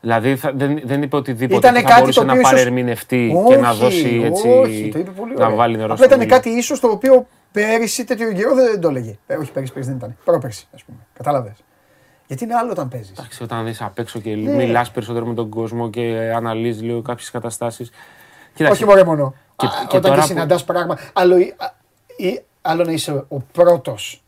Δηλαδή 0.03 0.35
θα- 0.35 0.51
δεν, 0.55 0.81
δεν 0.83 1.01
είπε 1.01 1.15
οτιδήποτε 1.15 1.57
Ήτανε 1.67 1.77
που 1.77 1.83
θα 1.83 1.89
κάτι 1.89 1.99
μπορούσε 1.99 2.19
το 2.19 2.25
να 2.25 2.31
οποίο 2.31 2.41
ίσως- 2.47 2.53
παρερμηνευτεί 2.59 3.43
και 3.47 3.55
να 3.55 3.69
Όχι, 3.69 3.79
δώσει 3.79 4.21
έτσι. 4.23 4.47
Όχι, 4.49 4.89
το 4.93 4.99
είπε 4.99 5.11
πολύ 5.11 5.33
να 5.33 5.45
ωραία. 5.45 5.55
βάλει 5.57 5.73
νερό 5.77 5.83
Απλά 5.85 5.95
στο 5.95 6.05
ήταν 6.05 6.19
μήλο. 6.19 6.31
κάτι 6.31 6.49
ίσως 6.49 6.79
το 6.79 6.87
οποίο 6.87 7.27
πέρυσι 7.51 8.03
τέτοιο 8.03 8.33
καιρό 8.33 8.55
δεν 8.55 8.81
το 8.81 8.87
έλεγε. 8.87 9.17
Ε, 9.27 9.35
όχι, 9.35 9.51
πέρυσι, 9.51 9.71
πέρυσι 9.73 9.89
δεν 9.89 9.97
ήταν. 9.99 10.17
Πρόπερσι, 10.25 10.67
ας 10.75 10.83
πούμε. 10.83 10.97
Κατάλαβες. 11.13 11.63
Γιατί 12.27 12.43
είναι 12.43 12.53
άλλο 12.55 12.71
όταν 12.71 12.87
παίζεις. 12.89 13.09
Εντάξει, 13.11 13.43
όταν 13.43 13.65
δει 13.65 13.75
απ' 13.79 13.99
έξω 13.99 14.19
και 14.19 14.35
Ναι. 14.35 14.51
μιλάς 14.55 14.91
περισσότερο 14.91 15.25
με 15.25 15.33
τον 15.33 15.49
κόσμο 15.49 15.89
και 15.89 16.31
αναλύεις 16.35 16.81
λίγο 16.81 17.01
κάποιες 17.01 17.31
καταστάσεις. 17.31 17.91
Όχι 18.69 18.85
μόνο 18.85 19.03
μόνο. 19.03 19.33
Και, 19.55 19.65
Α, 19.65 19.69
και 19.87 19.97
όταν 19.97 20.01
τώρα 20.01 20.15
και 20.15 20.19
που- 20.21 20.27
συναντάς 20.27 20.63
πράγμα. 20.63 20.97
Άλλο, 21.13 21.37
ή- 21.37 21.53
α, 21.57 21.73
ή, 22.17 22.41
άλλο 22.61 22.83
να 22.83 22.91
είσαι 22.91 23.11
ο 23.27 23.39
πρώτος 23.51 24.23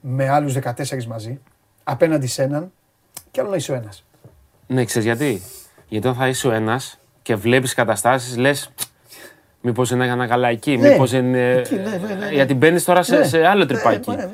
με 0.00 0.28
άλλους 0.28 0.52
14 0.52 1.06
μαζί 1.06 1.40
απέναντι 1.84 2.26
σε 2.26 2.42
έναν 2.42 2.72
και 3.30 3.40
άλλο 3.40 3.50
να 3.50 3.56
είσαι 3.56 3.72
ο 3.72 3.74
ένας. 3.74 4.04
Ναι, 4.68 4.84
ξέρεις 4.84 5.06
γιατί; 5.06 5.42
Γιατί 5.88 6.06
όταν 6.06 6.18
θα 6.20 6.28
είσαι 6.28 6.48
ο 6.48 6.52
ένας 6.52 6.98
και 7.22 7.34
βλέπεις 7.34 7.74
καταστάσεις, 7.74 8.36
λες. 8.36 8.70
Μήπως 9.60 9.88
δεν 9.88 10.00
έκανα 10.00 10.26
καλά 10.26 10.48
εκεί, 10.48 10.76
Ναι, 10.76 10.88
μήπως 10.90 11.10
δεν. 11.10 11.34
ε, 11.34 11.50
εκεί, 11.52 11.74
ναι, 11.74 11.82
ναι, 11.82 11.96
ναι, 12.08 12.14
ναι. 12.14 12.30
Γιατί 12.32 12.54
μπαίνεις 12.54 12.84
τώρα 12.84 13.02
σε, 13.02 13.16
Ναι. 13.16 13.24
σε 13.24 13.46
άλλο 13.46 13.58
Ναι, 13.58 13.66
τρυπάκι. 13.66 14.10
ναι, 14.10 14.16
ναι, 14.16 14.22
ναι. 14.22 14.30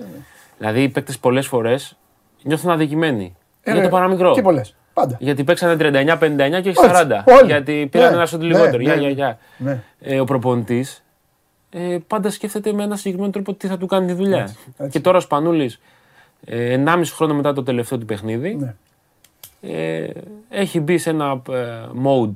Δηλαδή 0.59 0.83
οι 0.83 0.89
παίκτες 0.89 1.19
πολλές 1.19 1.47
φορές 1.47 1.97
νιώθουν 2.43 2.71
αδικημένοι. 2.71 3.37
Ε, 3.63 3.71
για 3.73 3.81
ναι, 3.81 3.87
το 3.87 3.95
παραμικρό. 3.97 4.33
Και 4.35 4.43
πολλές. 4.43 4.75
Πάντα. 4.93 5.17
Γιατί 5.21 5.45
παίξανε 5.45 5.77
39-59 5.77 6.61
και 6.63 6.69
όχι 6.69 6.79
Όχι, 6.79 6.91
40. 6.95 7.25
όλοι. 7.25 7.47
Γιατί 7.47 7.89
πήραν 7.91 8.09
Ναι, 8.11 8.17
ένα 8.17 8.27
σωτ 8.27 8.41
ναι, 8.41 8.47
λιγότερο. 8.47 8.77
ναι, 8.77 8.83
Γεια, 8.83 8.95
ναι. 8.95 9.01
γεια, 9.01 9.11
γεια. 9.11 9.39
Ναι. 9.57 9.79
Ε, 10.01 10.21
ο 10.21 10.25
προπονητής 10.25 11.05
ε, 11.71 11.99
πάντα 12.07 12.31
σκέφτεται 12.31 12.73
με 12.73 12.83
ένα 12.83 12.97
συγκεκριμένο 12.97 13.33
τρόπο 13.33 13.55
τι 13.55 13.67
θα 13.67 13.79
του 13.79 13.87
κάνει 13.87 14.07
τη 14.07 14.13
δουλειά. 14.13 14.41
Έτσι, 14.41 14.57
έτσι. 14.79 14.91
Και 14.91 15.01
τώρα 15.01 15.17
ο 15.17 15.21
Σπανούλης, 15.21 15.81
ε, 16.47 16.83
1,5 16.85 17.13
χρόνο 17.15 17.35
μετά 17.35 17.53
το 17.53 17.63
τελευταίο 17.63 17.99
του 17.99 18.05
παιχνίδι, 18.07 18.55
Ναι. 18.55 18.75
Ε, 19.73 20.07
έχει 20.49 20.81
μπει 20.81 20.99
σε 20.99 21.11
ένα 21.11 21.43
ε, 21.51 21.55
mode 22.07 22.33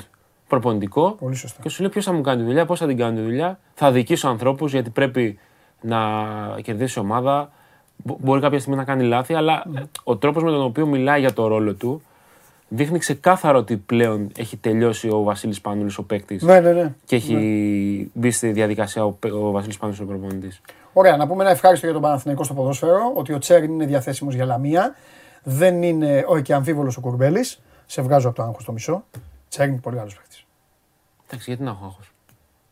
προπονητικό 0.48 1.16
Πολύ 1.20 1.34
σωστά. 1.34 1.62
και 1.62 1.68
σου 1.68 1.80
λέει 1.82 1.90
ποιος 1.90 2.04
θα 2.04 2.12
μου 2.12 2.20
κάνει 2.20 2.40
τη 2.40 2.46
δουλειά, 2.46 2.64
πώς 2.66 2.78
θα 2.78 2.86
την 2.86 2.96
κάνει 2.96 3.16
τη 3.16 3.22
δουλειά. 3.22 3.58
Θα 3.74 3.90
δικήσω 3.92 4.28
ανθρώπους 4.28 4.72
γιατί 4.72 4.90
πρέπει 4.90 5.38
να 5.80 5.98
κερδίσει 6.62 6.98
η 6.98 7.02
ομάδα. 7.02 7.50
Μπο- 7.96 8.16
Μπορεί 8.20 8.40
κάποια 8.40 8.58
στιγμή 8.58 8.78
να 8.78 8.84
κάνει 8.84 9.04
λάθη, 9.04 9.34
αλλά 9.34 9.62
Ναι. 9.72 9.80
ε, 9.80 9.84
ο 10.04 10.16
τρόπος 10.16 10.42
με 10.42 10.50
τον 10.50 10.62
οποίο 10.62 10.86
μιλάει 10.86 11.20
για 11.20 11.32
το 11.32 11.46
ρόλο 11.46 11.74
του 11.74 12.02
δείχνει 12.68 12.98
ξεκάθαρο 12.98 13.58
ότι 13.58 13.76
πλέον 13.76 14.30
έχει 14.36 14.56
τελειώσει 14.56 15.08
ο 15.08 15.22
Βασίλης 15.22 15.60
Πανούλης 15.60 15.98
ο 15.98 16.02
παίκτης 16.02 16.42
Ναι, 16.42 16.60
ναι, 16.60 16.72
ναι. 16.72 16.94
και 17.04 17.16
έχει 17.16 18.10
μπει 18.14 18.30
στη 18.30 18.50
διαδικασία 18.52 19.04
ο, 19.04 19.10
παί- 19.10 19.32
ο 19.32 19.50
Βασίλης 19.50 19.76
Πανούλης 19.78 20.00
ο 20.00 20.04
προπονητής. 20.04 20.60
Ωραία, 20.92 21.16
να 21.16 21.26
πούμε 21.26 21.42
ένα 21.42 21.52
ευχάριστο 21.52 21.84
για 21.86 21.94
τον 21.94 22.02
Παναθηναϊκό 22.04 22.44
στο 22.44 22.54
ποδόσφαιρο, 22.54 23.12
ότι 23.14 23.32
ο 23.32 23.38
Τσέριν 23.38 23.72
είναι 23.72 23.86
διαθέσιμος 23.86 24.34
για 24.34 24.44
λαμία. 24.44 24.94
Δεν 25.42 25.82
είναι 25.82 26.24
όχι 26.26 26.42
και 26.42 26.54
αμφίβολος 26.54 26.96
ο 26.96 27.00
Κουρμπέλης. 27.00 27.60
Σε 27.86 28.02
βγάζω 28.02 28.28
από 28.28 28.36
το 28.36 28.42
άγχος 28.42 28.64
το 28.64 28.72
μισό. 28.72 29.04
Τσέριν 29.48 29.80
πολύ 29.80 29.96
καλός 29.96 30.14
παίχτης. 30.16 30.44
Εντάξει, 31.26 31.50
γιατί 31.50 31.62
να 31.62 31.70
έχω 31.70 31.84
άγχος. 31.84 32.12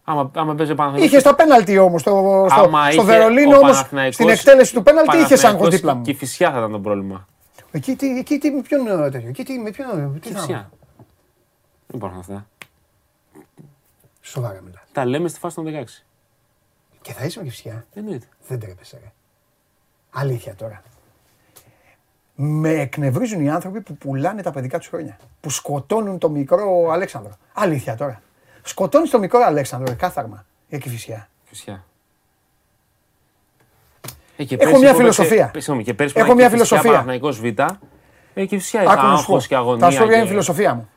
Άμα, 0.04 0.30
άμα 0.34 0.54
παίζει 0.54 0.74
Παναθηναϊκός- 0.74 1.10
Είχες 1.10 1.20
στα 1.20 1.34
πέναλτι 1.34 1.78
όμως, 1.78 2.00
στο, 2.00 2.46
στο, 2.50 2.60
Άμα 2.60 2.90
στο 2.90 3.02
είχε 3.02 3.10
Βερολίνο 3.12 3.56
ο 3.56 3.58
όμως, 3.58 3.70
Παναθηναϊκός- 3.76 4.14
στην 4.14 4.28
εκτέλεση 4.28 4.74
του 4.74 4.82
πέναλτι 4.82 5.16
είχες 5.16 5.22
άγχος 5.30 5.40
Παναθηναϊκός 5.42 5.74
δίπλα 5.74 5.94
μου. 5.94 6.02
Και 6.02 6.10
η 6.10 6.14
φυσιά 6.14 6.50
θα 6.50 6.58
ήταν 6.58 6.70
το 6.72 6.80
πρόβλημα. 6.80 7.28
Εκεί, 7.70 7.96
τι, 7.96 8.18
εκεί 8.18 8.38
τι, 8.38 8.50
με 8.50 8.62
ποιον 8.62 8.86
ε, 8.86 9.10
τέτοιο, 9.10 9.28
εκεί 9.28 9.44
τι, 9.44 9.58
με 9.58 9.70
ποιον, 9.70 10.12
τι 10.14 10.20
Και 10.20 10.28
η 10.28 10.32
θα 10.32 10.38
φυσιά. 10.38 10.70
Δεν 11.86 11.96
υπάρχουν 11.96 12.18
αυτά. 12.18 12.46
Σοβαρά 14.20 14.60
μιλάς. 14.60 14.82
Τα 14.92 15.04
λέμε 15.04 15.28
στη 15.28 15.38
φάση 15.38 15.54
των 15.54 15.64
16. 15.64 15.84
Και 17.02 17.12
θα 17.12 17.24
είσαι 17.24 17.38
με 17.38 17.44
κυψιά. 17.44 17.86
Εννοείται. 17.94 18.26
Δεν 18.48 18.60
τρέπεσαι 18.60 18.98
ρε. 19.02 19.12
Αλήθεια 20.10 20.54
τώρα. 20.54 20.82
Με 22.38 22.68
εκνευρίζουν 22.70 23.40
οι 23.44 23.50
άνθρωποι 23.50 23.80
που 23.80 23.96
πουλάνε 23.96 24.42
τα 24.42 24.50
παιδικά 24.50 24.78
τους 24.78 24.88
χρόνια. 24.88 25.16
Που 25.40 25.50
σκοτώνουν 25.50 26.18
το 26.18 26.28
μικρό 26.30 26.88
Αλέξανδρο. 26.90 27.32
Αλήθεια 27.52 27.96
τώρα. 27.96 28.22
Σκοτώνεις 28.62 29.10
το 29.10 29.18
μικρό 29.18 29.40
Αλέξανδρο, 29.46 29.88
ρε, 29.88 29.94
κάθαρμα. 29.94 30.44
Για 30.68 30.78
κυφισιά. 30.78 31.28
Φυσιά. 31.44 31.84
Ε, 34.36 34.44
και 34.44 34.54
Έχω 34.54 34.64
πέρσι 34.64 34.80
μια 34.84 34.92
που 34.92 34.98
έπαιξε- 35.00 35.14
φιλοσοφία. 35.24 35.44
πε- 35.50 35.60
συγγνώμη, 35.62 35.84
και 35.84 35.94
πέρσι 35.94 36.12
που 36.12 36.18
Έχω 36.18 36.26
ήταν 36.26 36.38
μια 36.40 36.48
και 36.50 36.56
φυσικά 36.56 36.80
φιλοσοφία. 36.80 37.02
Παναθηναϊκός 37.04 37.40
Β, 37.40 37.44
ε, 38.38 38.46
και 38.46 38.56
φυσικά 38.58 38.80
Άκου 38.80 38.90
είχα 38.92 39.02
να 39.02 39.16
σου 39.16 39.26
πω. 39.26 39.32
άγχος 39.32 39.46
και 39.46 39.54
αγωνία. 39.56 39.84
Θα 39.86 39.90
σου 39.90 39.98
πω 39.98 40.04
ποια 40.06 40.14
είναι 40.14 40.22
η 40.22 40.26
και- 40.26 40.30
φιλοσοφία 40.32 40.74
μου. 40.74 40.88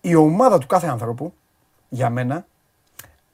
Η 0.00 0.14
ομάδα 0.14 0.58
του 0.58 0.66
κάθε 0.66 0.86
ανθρώπου, 0.86 1.34
για 1.88 2.10
μένα, 2.10 2.46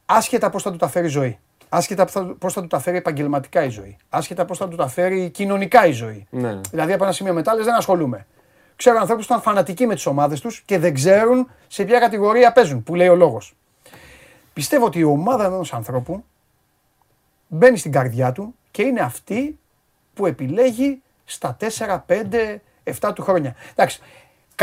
άσχετα 0.06 0.50
πώς 0.50 0.62
θα 0.62 0.70
του 0.70 0.76
τα 0.76 0.88
φέρει 0.88 1.06
η 1.06 1.08
ζωή, 1.08 1.38
άσχετα 1.72 2.02
πώς 2.04 2.12
θα- 2.12 2.34
πώς 2.38 2.52
θα 2.52 2.60
του 2.60 2.66
τα 2.66 2.78
φέρει 2.78 2.96
επαγγελματικά 2.96 3.64
η 3.64 3.68
ζωή, 3.68 3.96
άσχετα 4.08 4.44
πώς 4.44 4.58
θα 4.58 4.68
του 4.68 4.76
τα 4.76 4.88
φέρει 4.88 5.30
κοινωνικά 5.30 5.86
η 5.86 5.92
ζωή. 5.92 6.26
Ναι, 6.30 6.52
ναι. 6.54 6.60
Δηλαδή 6.70 6.92
από 6.92 7.04
ένα 7.04 7.12
σημείο 7.12 7.32
μετά 7.32 7.54
λες 7.54 7.64
δεν 7.64 7.74
ασχολούμαι. 7.74 8.26
Ξέρω 8.76 8.98
ανθρώπους 9.00 9.26
που 9.26 9.32
ήταν 9.32 9.44
φανατικοί 9.44 9.86
με 9.86 9.94
τις 9.94 10.06
ομάδες 10.06 10.40
τους 10.40 10.60
και 10.60 10.78
δεν 10.78 10.94
ξέρουν 10.94 11.50
σε 11.66 11.84
ποια 11.84 11.98
κατηγορία 11.98 12.52
παίζουν, 12.52 12.82
που 12.82 12.94
λέει 12.94 13.08
ο 13.08 13.14
λόγος. 13.14 13.56
Πιστεύω 14.52 14.84
ότι 14.84 14.98
η 14.98 15.04
ομάδα 15.04 15.44
ενός 15.44 15.72
ανθρώπου 15.72 16.24
μπαίνει 17.46 17.76
στην 17.76 17.92
καρδιά 17.92 18.32
του 18.32 18.54
και 18.70 18.82
είναι 18.82 19.00
αυτή 19.00 19.58
που 20.14 20.26
επιλέγει 20.26 21.02
στα 21.24 21.56
4, 21.60 22.04
5, 22.06 22.62
7 22.84 23.12
του 23.14 23.22
χρόνια. 23.22 23.54
Εντάξει, 23.72 24.00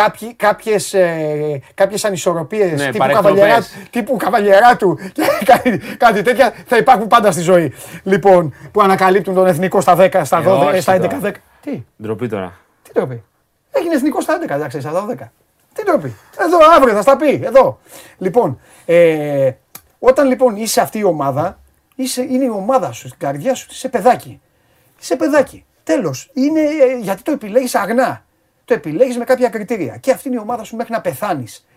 κάποιοι, 0.01 0.33
κάποιες, 0.33 0.93
ε, 0.93 1.61
κάποιες 1.73 2.05
ανισορροπίες 2.05 2.71
Ναι, 2.71 2.85
τύπου, 2.85 2.97
παρεκτροπές. 2.97 3.31
καβαλιερά, 3.33 3.65
τύπου 3.89 4.15
καβαλιεράτου 4.17 4.95
και 5.13 5.23
κάτι, 5.45 5.77
κάτι 5.97 6.21
τέτοια 6.21 6.53
θα 6.65 6.77
υπάρχουν 6.77 7.07
πάντα 7.07 7.31
στη 7.31 7.41
ζωή. 7.41 7.73
Λοιπόν, 8.03 8.53
που 8.71 8.81
ανακαλύπτουν 8.81 9.33
τον 9.33 9.47
εθνικό 9.47 9.81
στα 9.81 9.95
10, 9.97 10.21
στα 10.23 10.37
Ε, 10.37 10.43
12, 10.45 10.67
όχι 10.67 10.81
στα 10.81 10.93
11, 10.95 10.99
τώρα. 10.99 11.19
10. 11.23 11.31
Τι, 11.61 11.83
Ντροπή 12.01 12.27
τώρα. 12.27 12.57
τι 12.83 12.91
το 12.91 13.07
πει. 13.07 13.23
Έγινε 13.71 13.93
εθνικός 13.95 14.23
στα 14.23 14.39
11, 14.47 14.49
εντάξει, 14.55 14.79
στα 14.79 14.91
12. 14.91 15.31
Τι 15.73 15.83
ντροπή; 15.83 16.15
Εδώ, 16.37 16.57
αύριο 16.75 16.93
θα 16.93 17.01
στα 17.01 17.17
πει. 17.17 17.41
Εδώ. 17.43 17.79
Λοιπόν, 18.17 18.59
ε, 18.85 19.51
όταν 19.99 20.27
λοιπόν 20.27 20.55
είσαι 20.55 20.81
αυτή 20.81 20.99
η 20.99 21.03
ομάδα, 21.03 21.59
είσαι, 21.95 22.21
είναι 22.21 22.43
η 22.43 22.49
ομάδα 22.49 22.91
σου, 22.91 23.07
στην 23.07 23.19
καρδιά 23.19 23.55
σου, 23.55 23.67
είσαι 23.71 23.89
παιδάκι. 23.89 24.41
Είσαι 24.99 25.15
παιδάκι. 25.15 25.65
Τέλος. 25.83 26.29
Είναι 26.33 26.59
ε, 26.59 26.97
γιατί 27.01 27.21
το 27.21 27.31
επιλέγεις 27.31 27.75
αγνά. 27.75 28.25
Το 28.67 28.73
επιλέγεις 28.73 29.17
με 29.17 29.23
κάποια 29.23 29.49
κριτήρια. 29.49 29.97
Και 29.97 30.11
αυτή 30.11 30.27
είναι 30.27 30.37
η 30.37 30.39
ομάδα 30.39 30.63
σου 30.63 30.75
μέχρι 30.75 30.93
να 30.93 31.01
πεθάνεις. 31.01 31.67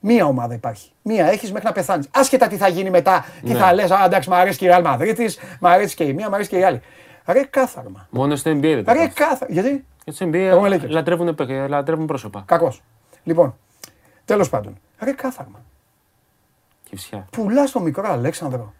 Μία 0.00 0.24
ομάδα 0.26 0.54
υπάρχει. 0.54 0.90
Μία 1.02 1.26
έχεις 1.26 1.50
μέχρι 1.52 1.66
να 1.66 1.72
πεθάνεις. 1.72 2.08
Άσχετα 2.10 2.46
τι 2.46 2.56
θα 2.56 2.68
γίνει 2.68 2.90
μετά, 2.90 3.24
τι 3.42 3.52
Ναι. 3.52 3.58
θα 3.58 3.72
λες. 3.74 3.90
Α, 3.90 4.04
εντάξει, 4.04 4.28
μου 4.28 4.34
αρέσει 4.34 4.58
και 4.58 4.66
η 4.66 4.68
Real 4.72 4.84
Madrid, 4.84 5.28
μ' 5.60 5.66
αρέσει 5.66 5.94
και 5.96 6.04
η 6.04 6.12
μία, 6.12 6.30
μ' 6.30 6.34
αρέσει 6.34 6.48
και 6.48 6.58
η 6.58 6.64
άλλη. 6.64 6.80
Ρε 7.26 7.42
κάθαρμα. 7.44 8.06
Μόνο 8.10 8.36
στο 8.36 8.50
NBA 8.50 8.60
δεν 8.60 8.84
τα 8.84 8.92
Ρε 8.92 8.98
πας. 9.04 9.12
κάθαρμα. 9.14 9.54
Γιατί; 9.60 9.84
Και 10.04 10.10
στο 10.10 10.24
Εγώ 10.24 10.66
είμαι 10.66 10.76
NBA 10.76 10.84
Lakers. 10.84 10.88
λατρεύουν, 10.88 11.34
παίκ- 11.34 11.68
λατρεύουν 11.68 12.06
πρόσωπα. 12.06 12.42
Κακός. 12.46 12.82
Λοιπόν, 13.24 13.56
τέλος 14.24 14.48
πάντων. 14.48 14.78
Ρε 14.98 15.12
κάθαρμα. 15.12 15.60
Και 16.82 16.96
φυσικά. 16.96 17.26
Πουλά 17.32 17.64
το 17.64 17.80
μικρό 17.80 18.08
Αλέξανδρο 18.10 18.72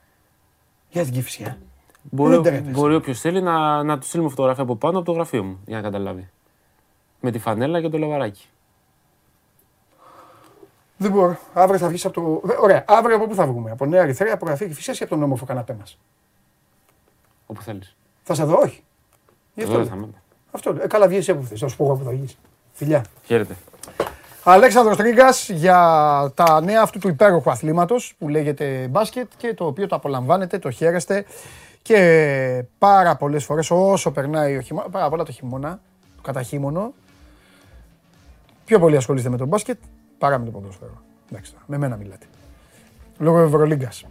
για 0.88 1.04
την 1.04 1.12
κυφσιά. 1.12 1.58
Μπορεί, 2.02 2.32
Δεν 2.34 2.42
τρέπεσαι. 2.42 2.70
μπορεί 2.70 2.94
όποιος 2.94 3.20
θέλει 3.20 3.42
να, 3.42 3.82
να 3.82 3.98
του 3.98 4.06
στείλουμε 4.06 4.28
φωτογραφία 4.28 4.62
από 4.62 4.76
πάνω 4.76 4.96
από 4.98 5.06
το 5.06 5.12
γραφείο 5.12 5.42
μου 5.44 5.60
για 5.66 5.76
να 5.76 5.82
καταλάβει. 5.82 6.28
Με 7.20 7.30
τη 7.30 7.38
φανέλα 7.38 7.80
και 7.80 7.88
το 7.88 7.98
λαβαράκι. 7.98 8.48
Δεν 10.96 11.10
μπορώ. 11.10 11.38
Αύριο 11.54 11.78
θα 11.78 11.88
βγεις 11.88 12.04
από 12.04 12.14
το. 12.14 12.40
Δε- 12.48 12.56
Ωραία. 12.60 12.84
Αύριο 12.88 13.16
από 13.16 13.26
πού 13.26 13.34
θα 13.34 13.46
βγούμε; 13.46 13.70
Από 13.70 13.86
Νέα 13.86 14.02
Ερυθρέα, 14.02 14.32
από 14.34 14.46
γραφείο 14.46 14.66
Κυφσιά 14.66 14.94
ή 14.94 14.98
από 15.00 15.08
τον 15.08 15.22
όμορφο 15.22 15.44
καναπέ 15.44 15.76
μας; 15.78 15.98
Όπου 17.46 17.62
θέλεις. 17.62 17.96
Θα 18.22 18.34
σε 18.34 18.44
δω, 18.44 18.56
όχι. 18.62 18.84
Γι' 19.54 19.62
αυτό 19.62 19.74
Εδώ 19.74 19.82
λέω. 19.82 19.90
θα 19.90 19.96
είμαι. 19.96 20.08
Αυτό 20.50 20.72
λέω. 20.72 20.84
Ε, 20.84 20.86
καλά, 20.86 21.06
βγεις 21.08 21.18
εσύ 21.18 21.30
από 21.30 21.42
θες. 21.42 21.60
Θα 21.60 21.68
σου 21.68 21.76
πω 21.76 21.84
εγώ 21.84 21.94
που 21.94 22.04
θα 22.04 22.10
βγεις. 22.10 22.38
Φιλιά. 22.72 23.04
Χαίρετε. 23.24 23.56
Αλέξανδρος 24.44 24.96
Τρίγκας 24.96 25.48
για 25.48 25.76
τα 26.34 26.60
νέα 26.60 26.82
αυτού 26.82 26.98
του 26.98 27.08
υπέροχου 27.08 27.50
αθλήματος 27.50 28.14
που 28.18 28.28
λέγεται 28.28 28.88
μπάσκετ 28.90 29.30
και 29.36 29.54
το 29.54 29.66
οποίο 29.66 29.86
το 29.86 29.96
απολαμβάνετε, 29.96 30.58
το 30.58 30.70
χαίρεστε 30.70 31.24
και 31.82 32.64
πάρα 32.78 33.16
πολλές 33.16 33.44
φορές 33.44 33.70
όσο 33.70 34.10
περνάει 34.10 34.56
ο 34.56 34.60
χειμώνα, 34.60 34.88
πάρα 34.88 35.08
πολλά 35.08 35.22
το 35.24 35.32
χειμώνα, 35.32 35.80
το 36.16 36.22
καταχύμωνο, 36.22 36.92
πιο 38.68 38.78
πολύ 38.78 38.96
ασχολείστε 38.96 39.28
με 39.28 39.36
τον 39.36 39.48
μπάσκετ 39.48 39.78
παρά 40.18 40.38
με 40.38 40.44
το 40.44 40.50
ποδόσφαιρο. 40.50 41.02
Εντάξει 41.30 41.52
τώρα, 41.52 41.64
με 41.66 41.78
μένα 41.78 41.96
μιλάτε. 41.96 42.26
Λόγω 43.18 43.38
Ευρωλίγκας. 43.38 44.04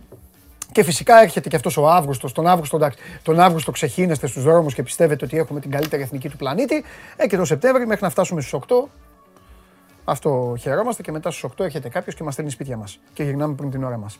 Και 0.71 0.83
φυσικά 0.83 1.21
έρχεται 1.21 1.49
και 1.49 1.55
αυτός 1.55 1.77
ο 1.77 1.89
Αύγουστος. 1.89 2.31
Τον 2.31 2.47
Αύγουστο, 2.47 2.75
εντάξει, 2.75 2.99
τον 3.23 3.39
Αύγουστο 3.39 3.71
ξεχύνεστε 3.71 4.27
στους 4.27 4.43
δρόμους 4.43 4.73
και 4.73 4.83
πιστεύετε 4.83 5.25
ότι 5.25 5.37
έχουμε 5.37 5.59
την 5.59 5.71
καλύτερη 5.71 6.01
εθνική 6.01 6.29
του 6.29 6.37
πλανήτη. 6.37 6.83
Ε, 7.15 7.27
και 7.27 7.37
το 7.37 7.45
Σεπτέμβρη 7.45 7.87
μέχρι 7.87 8.03
να 8.03 8.09
φτάσουμε 8.09 8.41
στου 8.41 8.59
8 8.67 8.87
αυτό 10.09 10.55
χαιρόμαστε 10.59 11.01
και 11.01 11.11
μετά 11.11 11.31
στου 11.31 11.49
8 11.49 11.59
έρχεται 11.59 11.89
κάποιος 11.89 12.15
και 12.15 12.23
μας 12.23 12.33
στέλνει 12.33 12.51
σπίτια 12.51 12.77
μας. 12.77 12.99
Και 13.13 13.23
γυρνάμε 13.23 13.55
πριν 13.55 13.71
την 13.71 13.83
ώρα 13.83 13.97
μας. 13.97 14.19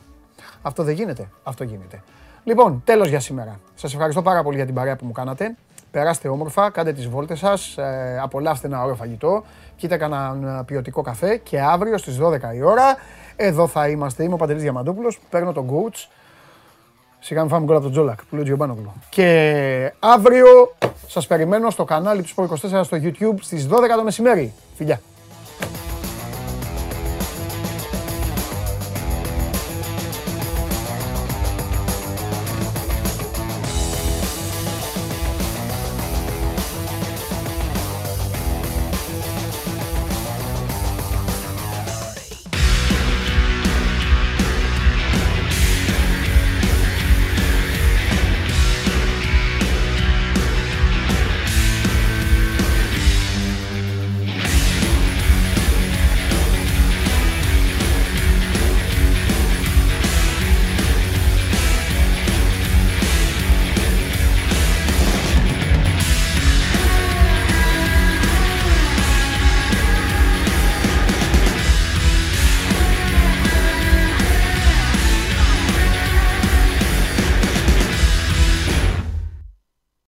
Αυτό 0.62 0.82
δεν 0.82 0.94
γίνεται. 0.94 1.28
Αυτό 1.42 1.64
γίνεται. 1.64 2.02
Λοιπόν, 2.44 2.82
τέλος 2.84 3.08
για 3.08 3.20
σήμερα. 3.20 3.60
Σας 3.74 3.92
ευχαριστώ 3.92 4.22
πάρα 4.22 4.42
πολύ 4.42 4.56
για 4.56 4.66
την 4.66 4.74
παρέα 4.74 4.96
που 4.96 5.06
μου 5.06 5.12
κάνατε. 5.12 5.56
Περάστε 5.90 6.28
όμορφα, 6.28 6.70
κάντε 6.70 6.92
τις 6.92 7.08
βόλτες 7.08 7.38
σας, 7.38 7.76
ε, 7.76 8.18
απολαύστε 8.22 8.66
ένα 8.66 8.82
ωραίο 8.82 8.94
φαγητό, 8.94 9.44
πιείτε 9.78 9.96
κανέναν 9.96 10.64
ποιοτικό 10.64 11.02
καφέ 11.02 11.36
και 11.36 11.60
αύριο 11.60 11.98
στις 11.98 12.18
12 12.20 12.54
η 12.54 12.62
ώρα 12.62 12.96
εδώ 13.36 13.66
θα 13.66 13.88
είμαστε. 13.88 14.22
Είμαι 14.22 14.34
ο 14.34 14.36
Παντελής 14.36 14.62
Διαμαντούπουλος, 14.62 15.18
παίρνω 15.30 15.52
τον 15.52 15.68
coach. 15.70 16.08
Σιγά 17.18 17.40
μην 17.40 17.50
φάμε 17.50 17.64
γκολ 17.64 17.74
από 17.74 17.84
τον 17.84 17.92
Τζόλακ 17.92 18.18
που 18.18 18.26
λέει 18.30 18.40
ο 18.40 18.44
Τζιομπάνογλου. 18.44 18.92
Και 19.08 19.92
αύριο 19.98 20.46
σας 21.06 21.26
περιμένω 21.26 21.70
στο 21.70 21.84
κανάλι 21.84 22.22
του 22.22 22.28
Sport 22.34 22.78
24 22.78 22.84
στο 22.84 22.96
YouTube 23.02 23.36
στις 23.40 23.68
12 23.70 23.96
το 23.96 24.02
μεσημέρι. 24.02 24.52
Φιλιά. 24.76 25.00